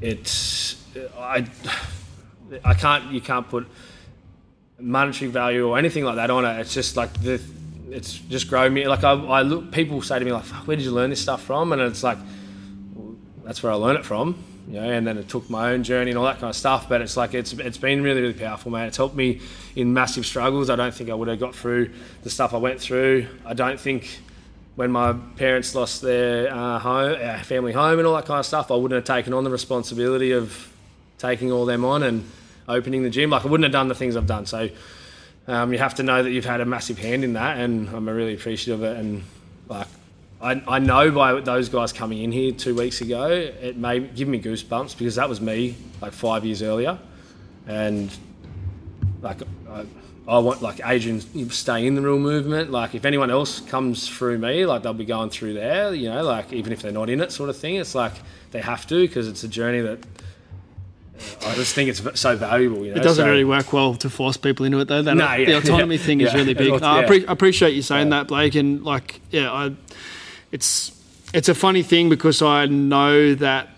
it's 0.00 0.76
I, 1.18 1.46
I 2.64 2.74
can't 2.74 3.12
you 3.12 3.20
can't 3.20 3.48
put 3.48 3.66
monetary 4.78 5.30
value 5.30 5.68
or 5.68 5.76
anything 5.76 6.04
like 6.04 6.16
that 6.16 6.30
on 6.30 6.44
it. 6.44 6.60
It's 6.60 6.72
just 6.72 6.96
like 6.96 7.12
the 7.22 7.40
it's 7.90 8.18
just 8.18 8.48
grown 8.48 8.74
me. 8.74 8.86
Like 8.86 9.04
I, 9.04 9.12
I 9.12 9.42
look, 9.42 9.72
people 9.72 10.02
say 10.02 10.18
to 10.18 10.24
me 10.24 10.32
like, 10.32 10.44
"Fuck, 10.44 10.66
"Where 10.66 10.76
did 10.76 10.84
you 10.84 10.92
learn 10.92 11.10
this 11.10 11.20
stuff 11.20 11.42
from?" 11.42 11.72
And 11.72 11.82
it's 11.82 12.02
like, 12.02 12.18
that's 13.48 13.62
where 13.62 13.72
I 13.72 13.76
learned 13.76 13.98
it 13.98 14.04
from. 14.04 14.44
You 14.68 14.74
know, 14.74 14.90
and 14.90 15.06
then 15.06 15.16
it 15.16 15.26
took 15.26 15.48
my 15.48 15.72
own 15.72 15.82
journey 15.82 16.10
and 16.10 16.18
all 16.18 16.26
that 16.26 16.38
kind 16.38 16.50
of 16.50 16.54
stuff. 16.54 16.86
But 16.86 17.00
it's 17.00 17.16
like 17.16 17.32
it's 17.32 17.54
it's 17.54 17.78
been 17.78 18.02
really 18.02 18.20
really 18.20 18.34
powerful, 18.34 18.70
man. 18.70 18.86
It's 18.86 18.98
helped 18.98 19.16
me 19.16 19.40
in 19.74 19.94
massive 19.94 20.26
struggles. 20.26 20.68
I 20.68 20.76
don't 20.76 20.92
think 20.92 21.08
I 21.08 21.14
would 21.14 21.28
have 21.28 21.40
got 21.40 21.54
through 21.54 21.90
the 22.24 22.28
stuff 22.28 22.52
I 22.52 22.58
went 22.58 22.78
through. 22.78 23.26
I 23.46 23.54
don't 23.54 23.80
think 23.80 24.20
when 24.76 24.90
my 24.90 25.14
parents 25.36 25.74
lost 25.74 26.02
their 26.02 26.54
uh, 26.54 26.78
home, 26.78 27.16
uh, 27.18 27.38
family 27.38 27.72
home, 27.72 27.98
and 27.98 28.06
all 28.06 28.14
that 28.16 28.26
kind 28.26 28.38
of 28.38 28.44
stuff, 28.44 28.70
I 28.70 28.74
wouldn't 28.74 28.96
have 28.96 29.16
taken 29.16 29.32
on 29.32 29.44
the 29.44 29.50
responsibility 29.50 30.32
of 30.32 30.70
taking 31.16 31.50
all 31.50 31.64
them 31.64 31.86
on 31.86 32.02
and 32.02 32.30
opening 32.68 33.02
the 33.02 33.10
gym. 33.10 33.30
Like 33.30 33.46
I 33.46 33.48
wouldn't 33.48 33.64
have 33.64 33.72
done 33.72 33.88
the 33.88 33.94
things 33.94 34.14
I've 34.14 34.26
done. 34.26 34.44
So 34.44 34.68
um, 35.46 35.72
you 35.72 35.78
have 35.78 35.94
to 35.94 36.02
know 36.02 36.22
that 36.22 36.30
you've 36.30 36.44
had 36.44 36.60
a 36.60 36.66
massive 36.66 36.98
hand 36.98 37.24
in 37.24 37.32
that, 37.32 37.56
and 37.56 37.88
I'm 37.88 38.06
really 38.06 38.34
appreciative 38.34 38.82
of 38.82 38.92
it. 38.92 39.00
And 39.00 39.24
like 39.68 39.86
I, 40.40 40.62
I 40.68 40.78
know 40.78 41.10
by 41.10 41.40
those 41.40 41.68
guys 41.68 41.92
coming 41.92 42.22
in 42.22 42.30
here 42.30 42.52
two 42.52 42.74
weeks 42.74 43.00
ago, 43.00 43.28
it 43.28 43.76
may 43.76 44.00
give 44.00 44.28
me 44.28 44.40
goosebumps 44.40 44.96
because 44.96 45.16
that 45.16 45.28
was 45.28 45.40
me 45.40 45.74
like 46.00 46.12
five 46.12 46.44
years 46.44 46.62
earlier, 46.62 46.98
and 47.66 48.10
like 49.20 49.38
I, 49.68 49.84
I 50.28 50.38
want 50.38 50.62
like 50.62 50.80
Adrian 50.84 51.20
stay 51.50 51.86
in 51.86 51.96
the 51.96 52.02
real 52.02 52.18
movement. 52.18 52.70
Like 52.70 52.94
if 52.94 53.04
anyone 53.04 53.30
else 53.30 53.60
comes 53.60 54.08
through 54.08 54.38
me, 54.38 54.64
like 54.64 54.82
they'll 54.82 54.94
be 54.94 55.04
going 55.04 55.30
through 55.30 55.54
there. 55.54 55.92
You 55.92 56.10
know, 56.10 56.22
like 56.22 56.52
even 56.52 56.72
if 56.72 56.82
they're 56.82 56.92
not 56.92 57.10
in 57.10 57.20
it, 57.20 57.32
sort 57.32 57.50
of 57.50 57.56
thing. 57.56 57.74
It's 57.74 57.94
like 57.96 58.12
they 58.52 58.60
have 58.60 58.86
to 58.88 59.08
because 59.08 59.26
it's 59.26 59.42
a 59.42 59.48
journey 59.48 59.80
that 59.80 59.98
uh, 61.18 61.48
I 61.48 61.54
just 61.54 61.74
think 61.74 61.90
it's 61.90 62.20
so 62.20 62.36
valuable. 62.36 62.84
You 62.84 62.94
know? 62.94 63.00
It 63.00 63.04
doesn't 63.04 63.24
so, 63.24 63.28
really 63.28 63.44
work 63.44 63.72
well 63.72 63.94
to 63.96 64.08
force 64.08 64.36
people 64.36 64.66
into 64.66 64.78
it 64.78 64.86
though. 64.86 65.02
That, 65.02 65.14
No, 65.14 65.34
yeah, 65.34 65.46
the 65.46 65.58
autonomy 65.58 65.96
yeah, 65.96 66.02
thing 66.02 66.20
is 66.20 66.32
really 66.32 66.54
big. 66.54 66.80
Yeah. 66.80 66.86
I, 66.86 67.00
I 67.00 67.24
appreciate 67.26 67.74
you 67.74 67.82
saying 67.82 68.10
that, 68.10 68.28
Blake. 68.28 68.54
And 68.54 68.84
like, 68.84 69.20
yeah, 69.30 69.50
I, 69.50 69.74
it's 70.52 70.92
it's 71.34 71.48
a 71.48 71.54
funny 71.54 71.82
thing 71.82 72.08
because 72.08 72.40
I 72.42 72.66
know 72.66 73.34
that 73.34 73.68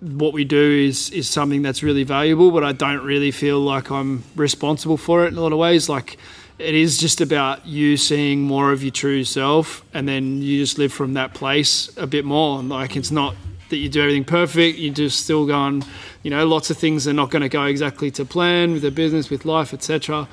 what 0.00 0.32
we 0.32 0.44
do 0.44 0.86
is 0.88 1.10
is 1.10 1.28
something 1.28 1.62
that's 1.62 1.82
really 1.82 2.04
valuable, 2.04 2.50
but 2.50 2.64
I 2.64 2.72
don't 2.72 3.04
really 3.04 3.30
feel 3.30 3.60
like 3.60 3.90
I'm 3.90 4.24
responsible 4.36 4.96
for 4.96 5.24
it 5.24 5.28
in 5.28 5.38
a 5.38 5.40
lot 5.40 5.52
of 5.52 5.58
ways. 5.58 5.88
Like. 5.88 6.18
It 6.58 6.76
is 6.76 6.98
just 6.98 7.20
about 7.20 7.66
you 7.66 7.96
seeing 7.96 8.42
more 8.42 8.70
of 8.70 8.84
your 8.84 8.92
true 8.92 9.24
self, 9.24 9.84
and 9.94 10.06
then 10.06 10.42
you 10.42 10.60
just 10.60 10.78
live 10.78 10.92
from 10.92 11.14
that 11.14 11.34
place 11.34 11.90
a 11.96 12.06
bit 12.06 12.24
more. 12.24 12.62
Like 12.62 12.94
it's 12.94 13.10
not 13.10 13.34
that 13.72 13.78
you 13.78 13.88
do 13.88 14.00
everything 14.00 14.22
perfect. 14.22 14.78
You 14.78 14.90
just 14.90 15.24
still 15.24 15.44
going, 15.44 15.82
you 16.22 16.30
know, 16.30 16.46
lots 16.46 16.70
of 16.70 16.76
things 16.76 17.08
are 17.08 17.12
not 17.12 17.30
going 17.30 17.42
to 17.42 17.48
go 17.48 17.64
exactly 17.64 18.12
to 18.12 18.24
plan 18.24 18.74
with 18.74 18.82
the 18.82 18.92
business, 18.92 19.28
with 19.28 19.44
life, 19.44 19.74
etc. 19.74 20.28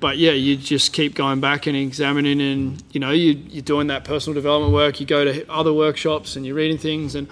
But 0.00 0.16
yeah, 0.18 0.30
you 0.32 0.56
just 0.56 0.92
keep 0.92 1.14
going 1.14 1.40
back 1.40 1.66
and 1.66 1.76
examining, 1.76 2.40
and 2.40 2.82
you 2.92 3.00
know, 3.00 3.10
you, 3.10 3.32
you're 3.48 3.62
doing 3.62 3.88
that 3.88 4.04
personal 4.04 4.34
development 4.34 4.72
work. 4.72 5.00
You 5.00 5.06
go 5.06 5.24
to 5.24 5.50
other 5.50 5.72
workshops 5.72 6.36
and 6.36 6.46
you're 6.46 6.54
reading 6.54 6.78
things, 6.78 7.14
and 7.16 7.26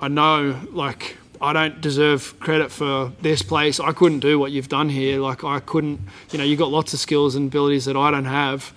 I 0.00 0.08
know, 0.08 0.60
like, 0.72 1.16
I 1.40 1.52
don't 1.52 1.80
deserve 1.80 2.38
credit 2.40 2.72
for 2.72 3.12
this 3.22 3.42
place. 3.42 3.78
I 3.78 3.92
couldn't 3.92 4.18
do 4.20 4.36
what 4.38 4.50
you've 4.50 4.68
done 4.68 4.88
here. 4.88 5.20
Like, 5.20 5.44
I 5.44 5.60
couldn't, 5.60 6.00
you 6.32 6.38
know, 6.38 6.44
you've 6.44 6.58
got 6.58 6.70
lots 6.70 6.92
of 6.92 6.98
skills 6.98 7.36
and 7.36 7.48
abilities 7.48 7.84
that 7.84 7.96
I 7.96 8.10
don't 8.10 8.24
have. 8.24 8.72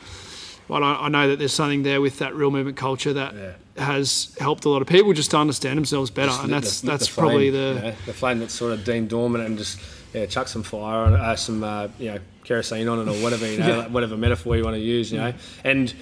But 0.68 0.84
I, 0.84 1.06
I 1.06 1.10
know 1.10 1.28
that 1.30 1.38
there's 1.40 1.54
something 1.54 1.82
there 1.84 2.02
with 2.02 2.20
that 2.20 2.36
real 2.36 2.50
movement 2.52 2.78
culture 2.78 3.14
that 3.14 3.34
Yeah. 3.36 3.84
has 3.86 4.36
helped 4.40 4.66
a 4.66 4.70
lot 4.70 4.82
of 4.84 4.88
people 4.88 5.14
just 5.14 5.32
to 5.32 5.38
understand 5.38 5.78
themselves 5.78 6.10
better, 6.12 6.30
Just 6.30 6.44
and 6.44 6.54
that's 6.54 6.82
the- 6.82 6.88
that's 6.88 7.06
the 7.08 7.12
flame, 7.12 7.26
probably 7.28 7.46
you 7.48 7.52
the 7.52 7.74
know, 7.82 7.94
the 8.08 8.14
flame 8.14 8.40
that's 8.40 8.54
sort 8.54 8.72
of 8.74 8.84
deemed 8.84 9.10
dormant 9.10 9.44
and 9.46 9.58
just 9.60 9.80
yeah, 10.16 10.26
chuck 10.26 10.48
some 10.48 10.64
fire 10.64 11.06
on 11.06 11.14
it, 11.14 11.20
uh, 11.20 11.36
some 11.36 11.64
uh, 11.64 11.88
you 12.00 12.12
know 12.12 12.20
kerosene 12.44 12.88
on 12.88 13.00
it 13.00 13.08
or 13.12 13.16
whatever 13.24 13.46
you 13.52 13.60
know, 13.60 13.68
Yeah. 13.72 13.78
like 13.78 13.90
whatever 13.90 14.16
metaphor 14.18 14.56
you 14.58 14.64
want 14.64 14.76
to 14.76 14.82
use, 14.82 15.12
you 15.12 15.18
know. 15.20 15.34
And 15.64 15.94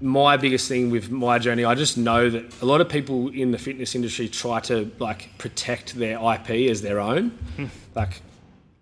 my 0.00 0.36
biggest 0.36 0.68
thing 0.68 0.90
with 0.90 1.10
my 1.10 1.38
journey, 1.38 1.64
I 1.64 1.74
just 1.74 1.96
know 1.96 2.28
that 2.28 2.62
a 2.62 2.66
lot 2.66 2.80
of 2.80 2.88
people 2.88 3.28
in 3.28 3.52
the 3.52 3.58
fitness 3.58 3.94
industry 3.94 4.28
try 4.28 4.60
to 4.60 4.90
like 4.98 5.30
protect 5.38 5.94
their 5.94 6.16
IP 6.34 6.70
as 6.70 6.82
their 6.82 7.00
own, 7.00 7.30
Hmm. 7.56 7.66
like. 7.94 8.20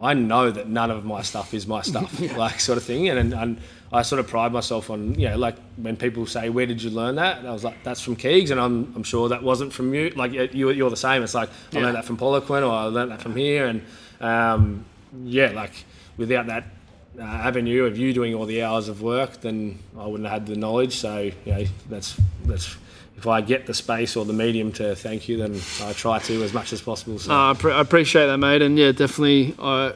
I 0.03 0.15
know 0.15 0.51
that 0.51 0.69
none 0.69 0.91
of 0.91 1.05
my 1.05 1.23
stuff 1.23 1.55
is 1.55 1.67
my 1.67 1.83
stuff, 1.83 2.11
like 2.37 2.59
sort 2.61 2.77
of 2.77 2.85
thing, 2.85 3.09
and, 3.09 3.19
and 3.19 3.33
and 3.35 3.59
I 3.93 4.03
sort 4.03 4.19
of 4.21 4.27
pride 4.27 4.53
myself 4.53 4.89
on, 4.91 5.15
you 5.21 5.29
know, 5.29 5.37
like 5.37 5.55
when 5.77 5.97
people 5.97 6.27
say, 6.27 6.49
"Where 6.49 6.67
did 6.67 6.83
you 6.83 6.91
learn 6.91 7.15
that?" 7.17 7.39
And 7.39 7.47
I 7.49 7.53
was 7.53 7.63
like, 7.63 7.83
"That's 7.85 8.01
from 8.01 8.17
Keegs," 8.17 8.51
and 8.51 8.59
I'm, 8.61 8.93
I'm 8.97 9.03
sure 9.05 9.29
that 9.29 9.43
wasn't 9.43 9.73
from 9.73 9.93
you. 9.95 10.11
Like 10.11 10.33
you, 10.33 10.71
you're 10.71 10.91
the 10.91 10.97
same. 10.97 11.23
It's 11.23 11.35
like 11.35 11.51
I 11.51 11.77
Yeah. 11.77 11.83
learned 11.85 11.97
that 11.97 12.05
from 12.05 12.17
Poliquin, 12.17 12.67
or 12.67 12.73
I 12.73 12.85
learned 12.85 13.13
that 13.13 13.21
from 13.23 13.37
here, 13.37 13.67
and 13.67 13.83
um, 14.21 14.85
yeah, 15.25 15.51
like 15.53 15.73
without 16.17 16.47
that 16.47 16.65
uh, 17.19 17.23
avenue 17.23 17.85
of 17.85 17.99
you 17.99 18.13
doing 18.15 18.35
all 18.35 18.47
the 18.47 18.63
hours 18.63 18.89
of 18.89 19.03
work, 19.03 19.41
then 19.43 19.79
I 19.99 20.07
wouldn't 20.07 20.29
have 20.29 20.41
had 20.41 20.47
the 20.47 20.57
knowledge. 20.57 20.97
So 20.97 21.19
you 21.45 21.53
know, 21.53 21.65
that's 21.91 22.19
that's 22.47 22.77
if 23.23 23.28
I 23.28 23.41
get 23.41 23.67
the 23.67 23.75
space 23.75 24.17
or 24.17 24.25
the 24.25 24.33
medium 24.33 24.73
to 24.73 24.97
thank 24.97 25.28
you, 25.28 25.36
then 25.36 25.60
I 25.81 25.92
try 25.92 26.18
to 26.18 26.42
as 26.42 26.52
much 26.52 26.73
as 26.73 26.83
possible. 26.83 27.20
So. 27.20 27.31
Uh, 27.33 27.52
I, 27.52 27.55
pre- 27.55 27.73
I 27.73 27.81
appreciate 27.81 28.26
that, 28.26 28.39
mate, 28.39 28.62
and 28.62 28.76
yeah, 28.76 28.91
definitely. 28.91 29.55
I 29.60 29.92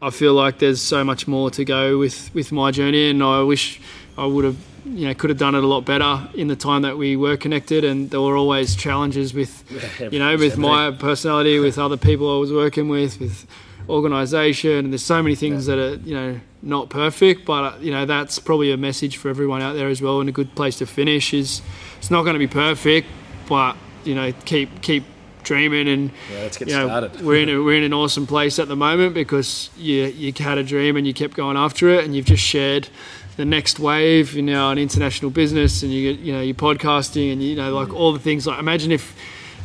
I 0.00 0.10
feel 0.10 0.32
like 0.32 0.60
there's 0.60 0.80
so 0.80 1.02
much 1.02 1.26
more 1.26 1.50
to 1.50 1.64
go 1.64 1.98
with 1.98 2.32
with 2.34 2.52
my 2.52 2.70
journey, 2.70 3.10
and 3.10 3.20
I 3.20 3.42
wish 3.42 3.80
I 4.16 4.26
would 4.26 4.44
have, 4.44 4.56
you 4.84 5.08
know, 5.08 5.14
could 5.14 5.30
have 5.30 5.40
done 5.40 5.56
it 5.56 5.64
a 5.64 5.66
lot 5.66 5.84
better 5.84 6.28
in 6.34 6.46
the 6.46 6.54
time 6.54 6.82
that 6.82 6.96
we 6.96 7.16
were 7.16 7.36
connected, 7.36 7.82
and 7.82 8.10
there 8.10 8.20
were 8.20 8.36
always 8.36 8.76
challenges 8.76 9.34
with, 9.34 9.64
you 10.12 10.20
know, 10.20 10.36
with 10.36 10.56
my 10.56 10.92
personality, 10.92 11.58
with 11.58 11.80
other 11.80 11.96
people 11.96 12.32
I 12.36 12.38
was 12.38 12.52
working 12.52 12.88
with, 12.88 13.18
with 13.18 13.44
organisation, 13.88 14.84
and 14.84 14.92
there's 14.92 15.02
so 15.02 15.20
many 15.20 15.34
things 15.34 15.66
that 15.66 15.78
are, 15.78 15.96
you 15.96 16.14
know, 16.14 16.40
not 16.62 16.90
perfect, 16.90 17.44
but 17.44 17.80
you 17.80 17.90
know, 17.90 18.06
that's 18.06 18.38
probably 18.38 18.70
a 18.70 18.76
message 18.76 19.16
for 19.16 19.30
everyone 19.30 19.62
out 19.62 19.74
there 19.74 19.88
as 19.88 20.00
well, 20.00 20.20
and 20.20 20.28
a 20.28 20.32
good 20.32 20.54
place 20.54 20.78
to 20.78 20.86
finish 20.86 21.34
is, 21.34 21.60
it's 21.98 22.10
not 22.10 22.22
going 22.22 22.34
to 22.34 22.38
be 22.38 22.46
perfect, 22.48 23.06
but 23.48 23.76
you 24.04 24.14
know, 24.14 24.32
keep 24.44 24.80
keep 24.82 25.04
dreaming 25.44 25.88
and 25.88 26.10
Yeah, 26.32 26.40
let's 26.42 26.58
get 26.58 26.68
you 26.68 26.74
know, 26.76 26.86
started. 26.86 27.20
we're 27.22 27.40
in 27.42 27.48
a, 27.48 27.58
we're 27.62 27.76
in 27.76 27.82
an 27.84 27.92
awesome 27.94 28.26
place 28.26 28.58
at 28.58 28.68
the 28.68 28.76
moment 28.76 29.14
because 29.14 29.70
you 29.76 30.04
you 30.04 30.32
had 30.38 30.58
a 30.58 30.62
dream 30.64 30.96
and 30.96 31.06
you 31.06 31.14
kept 31.14 31.34
going 31.34 31.56
after 31.56 31.88
it 31.88 32.04
and 32.04 32.14
you've 32.14 32.26
just 32.26 32.42
shared 32.42 32.88
the 33.36 33.44
next 33.44 33.78
wave. 33.78 34.34
You're 34.34 34.44
now 34.44 34.70
an 34.70 34.78
international 34.78 35.30
business 35.30 35.82
and 35.82 35.92
you 35.92 36.12
get 36.12 36.20
you 36.24 36.32
know 36.32 36.40
you're 36.40 36.54
podcasting 36.54 37.32
and 37.32 37.42
you 37.42 37.54
know 37.56 37.72
like 37.72 37.92
all 37.92 38.12
the 38.12 38.18
things. 38.18 38.46
Like 38.46 38.58
imagine 38.58 38.92
if 38.92 39.14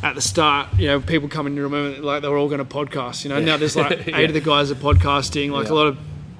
at 0.02 0.14
the 0.14 0.20
start 0.20 0.68
you 0.78 0.86
know 0.86 1.00
people 1.00 1.28
come 1.28 1.46
into 1.46 1.64
a 1.64 1.68
moment 1.68 2.04
like 2.04 2.22
they 2.22 2.28
were 2.28 2.36
all 2.38 2.48
going 2.48 2.58
to 2.58 2.64
podcast. 2.64 3.24
You 3.24 3.30
know 3.30 3.40
now 3.40 3.56
there's 3.56 3.76
like 3.76 4.06
eight 4.08 4.28
of 4.30 4.34
the 4.34 4.40
guys 4.40 4.70
are 4.70 4.74
podcasting. 4.76 5.50
Like 5.50 5.66
Yeah. 5.66 5.72
a 5.72 5.74
lot 5.74 5.86
of 5.88 5.98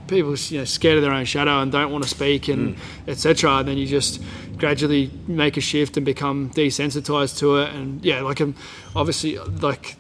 people 0.09 0.35
you 0.37 0.59
know 0.59 0.65
scared 0.65 0.97
of 0.97 1.03
their 1.03 1.13
own 1.13 1.25
shadow 1.25 1.61
and 1.61 1.73
don't 1.73 1.93
want 1.93 2.05
to 2.05 2.11
speak 2.11 2.49
and 2.49 2.77
etc. 3.07 3.59
And 3.59 3.69
then 3.69 3.79
you 3.79 3.87
just 3.87 4.21
gradually 4.57 5.11
make 5.27 5.57
a 5.57 5.61
shift 5.61 5.97
and 5.97 6.07
become 6.07 6.51
desensitized 6.51 7.39
to 7.39 7.59
it. 7.59 7.75
And 7.75 8.05
yeah, 8.05 8.21
like 8.21 8.41
um, 8.41 8.55
obviously 8.95 9.39
like 9.39 9.97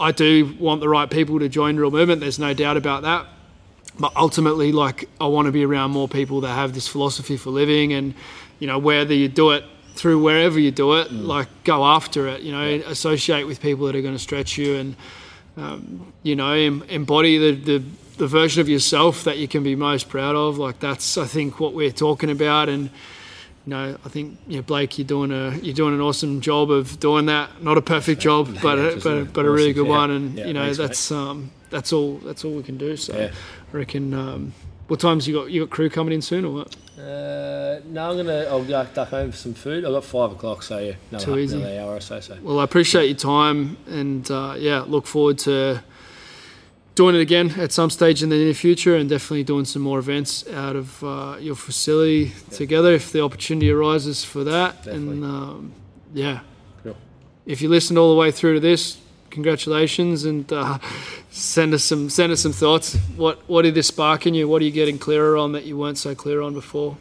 I 0.00 0.12
do 0.12 0.56
want 0.58 0.80
the 0.80 0.88
right 0.88 1.08
people 1.08 1.38
to 1.38 1.48
join 1.48 1.76
Real 1.76 1.90
Movement. 1.90 2.20
There's 2.20 2.38
no 2.38 2.54
doubt 2.54 2.76
about 2.76 3.02
that. 3.02 3.26
But 3.98 4.12
ultimately, 4.16 4.72
like 4.72 5.08
I 5.20 5.26
want 5.26 5.46
to 5.46 5.52
be 5.52 5.64
around 5.64 5.90
more 5.90 6.08
people 6.08 6.40
that 6.40 6.54
have 6.54 6.72
this 6.72 6.88
philosophy 6.88 7.36
for 7.36 7.50
living, 7.50 7.92
and 7.92 8.14
you 8.58 8.66
know 8.66 8.78
whether 8.78 9.14
you 9.14 9.28
do 9.28 9.50
it 9.50 9.64
through 9.94 10.22
wherever 10.22 10.58
you 10.58 10.70
do 10.70 10.94
it, 10.94 11.12
like 11.12 11.48
go 11.64 11.84
after 11.84 12.26
it. 12.26 12.40
You 12.40 12.52
know, 12.52 12.62
associate 12.86 13.46
with 13.46 13.60
people 13.60 13.86
that 13.86 13.94
are 13.94 14.00
going 14.00 14.14
to 14.14 14.22
stretch 14.22 14.56
you, 14.56 14.76
and 14.76 14.96
um, 15.58 16.12
you 16.22 16.34
know 16.34 16.52
em- 16.52 16.82
embody 16.88 17.36
the, 17.36 17.52
the 17.52 17.84
the 18.16 18.26
version 18.26 18.60
of 18.60 18.68
yourself 18.68 19.24
that 19.24 19.38
you 19.38 19.48
can 19.48 19.62
be 19.62 19.74
most 19.74 20.08
proud 20.08 20.36
of. 20.36 20.58
Like 20.58 20.80
that's 20.80 21.18
I 21.18 21.26
think 21.26 21.60
what 21.60 21.74
we're 21.74 21.92
talking 21.92 22.30
about, 22.30 22.68
and 22.68 22.84
you 23.64 23.70
know, 23.70 23.96
I 24.04 24.08
think 24.08 24.38
you 24.46 24.56
know, 24.56 24.62
Blake, 24.62 24.98
you're 24.98 25.06
doing 25.06 25.32
a 25.32 25.56
you're 25.58 25.74
doing 25.74 25.94
an 25.94 26.00
awesome 26.00 26.40
job 26.40 26.70
of 26.70 26.98
doing 27.00 27.26
that. 27.26 27.62
Not 27.62 27.78
a 27.78 27.82
perfect 27.82 28.20
job, 28.20 28.56
but 28.62 28.78
a, 28.78 29.00
but, 29.02 29.06
a 29.06 29.24
but 29.24 29.44
a 29.44 29.50
really 29.50 29.72
good 29.72 29.86
yeah. 29.86 29.92
one. 29.92 30.10
And 30.10 30.38
Yeah, 30.38 30.46
you 30.46 30.52
know, 30.52 30.64
thanks, 30.64 30.78
mate. 30.78 30.86
that's 30.86 31.10
um, 31.12 31.50
that's 31.70 31.92
all 31.92 32.18
that's 32.18 32.44
all 32.44 32.52
we 32.52 32.62
can 32.62 32.78
do. 32.78 32.96
So. 32.96 33.30
I 33.72 33.76
reckon. 33.76 34.14
Um, 34.14 34.52
what 34.88 35.00
times 35.00 35.26
you 35.26 35.34
got 35.34 35.50
you 35.50 35.64
got 35.64 35.70
crew 35.70 35.88
coming 35.88 36.12
in 36.12 36.20
soon 36.20 36.44
or 36.44 36.52
what? 36.52 36.76
Uh, 36.98 37.80
no, 37.86 38.10
I'm 38.10 38.16
gonna. 38.18 38.44
I'll 38.50 38.62
go 38.62 38.86
duck 38.92 39.08
home 39.08 39.30
for 39.30 39.36
some 39.38 39.54
food. 39.54 39.86
I've 39.86 39.92
got 39.92 40.04
five 40.04 40.32
o'clock, 40.32 40.62
so 40.62 40.78
yeah, 40.78 40.94
another, 41.10 41.24
Too 41.24 41.38
easy. 41.38 41.56
another 41.56 41.80
hour 41.80 41.96
or 41.96 42.00
so. 42.00 42.20
So 42.20 42.36
Well, 42.42 42.60
I 42.60 42.64
appreciate 42.64 43.06
your 43.06 43.16
time, 43.16 43.78
and 43.86 44.30
uh, 44.30 44.54
yeah, 44.58 44.80
look 44.80 45.06
forward 45.06 45.38
to 45.40 45.82
doing 46.94 47.14
it 47.14 47.20
again 47.20 47.50
at 47.58 47.72
some 47.72 47.90
stage 47.90 48.22
in 48.22 48.28
the 48.28 48.36
near 48.36 48.54
future, 48.54 48.96
and 48.96 49.08
definitely 49.08 49.44
doing 49.44 49.64
some 49.64 49.82
more 49.82 49.98
events 49.98 50.46
out 50.48 50.76
of 50.76 51.02
uh, 51.02 51.36
your 51.40 51.54
facility 51.56 52.32
together 52.50 52.92
if 52.92 53.12
the 53.12 53.22
opportunity 53.22 53.70
arises 53.70 54.24
for 54.24 54.44
that. 54.44 54.86
And 54.86 55.24
um, 55.24 55.72
yeah, 56.12 56.40
Cool. 56.82 56.96
if 57.46 57.62
you 57.62 57.68
listened 57.68 57.98
all 57.98 58.12
the 58.14 58.18
way 58.20 58.30
through 58.30 58.54
to 58.54 58.60
this, 58.60 58.98
congratulations, 59.30 60.24
and 60.24 60.52
uh, 60.52 60.78
send 61.30 61.72
us 61.74 61.82
some 61.84 62.10
send 62.10 62.32
us 62.32 62.40
some 62.40 62.52
thoughts. 62.52 62.94
What 63.16 63.38
what 63.48 63.62
did 63.62 63.74
this 63.74 63.86
spark 63.86 64.26
in 64.26 64.34
you? 64.34 64.46
What 64.48 64.60
are 64.62 64.64
you 64.66 64.70
getting 64.70 64.98
clearer 64.98 65.36
on 65.36 65.52
that 65.52 65.64
you 65.64 65.78
weren't 65.78 65.98
so 65.98 66.14
clear 66.14 66.42
on 66.42 66.52
before? 66.54 66.96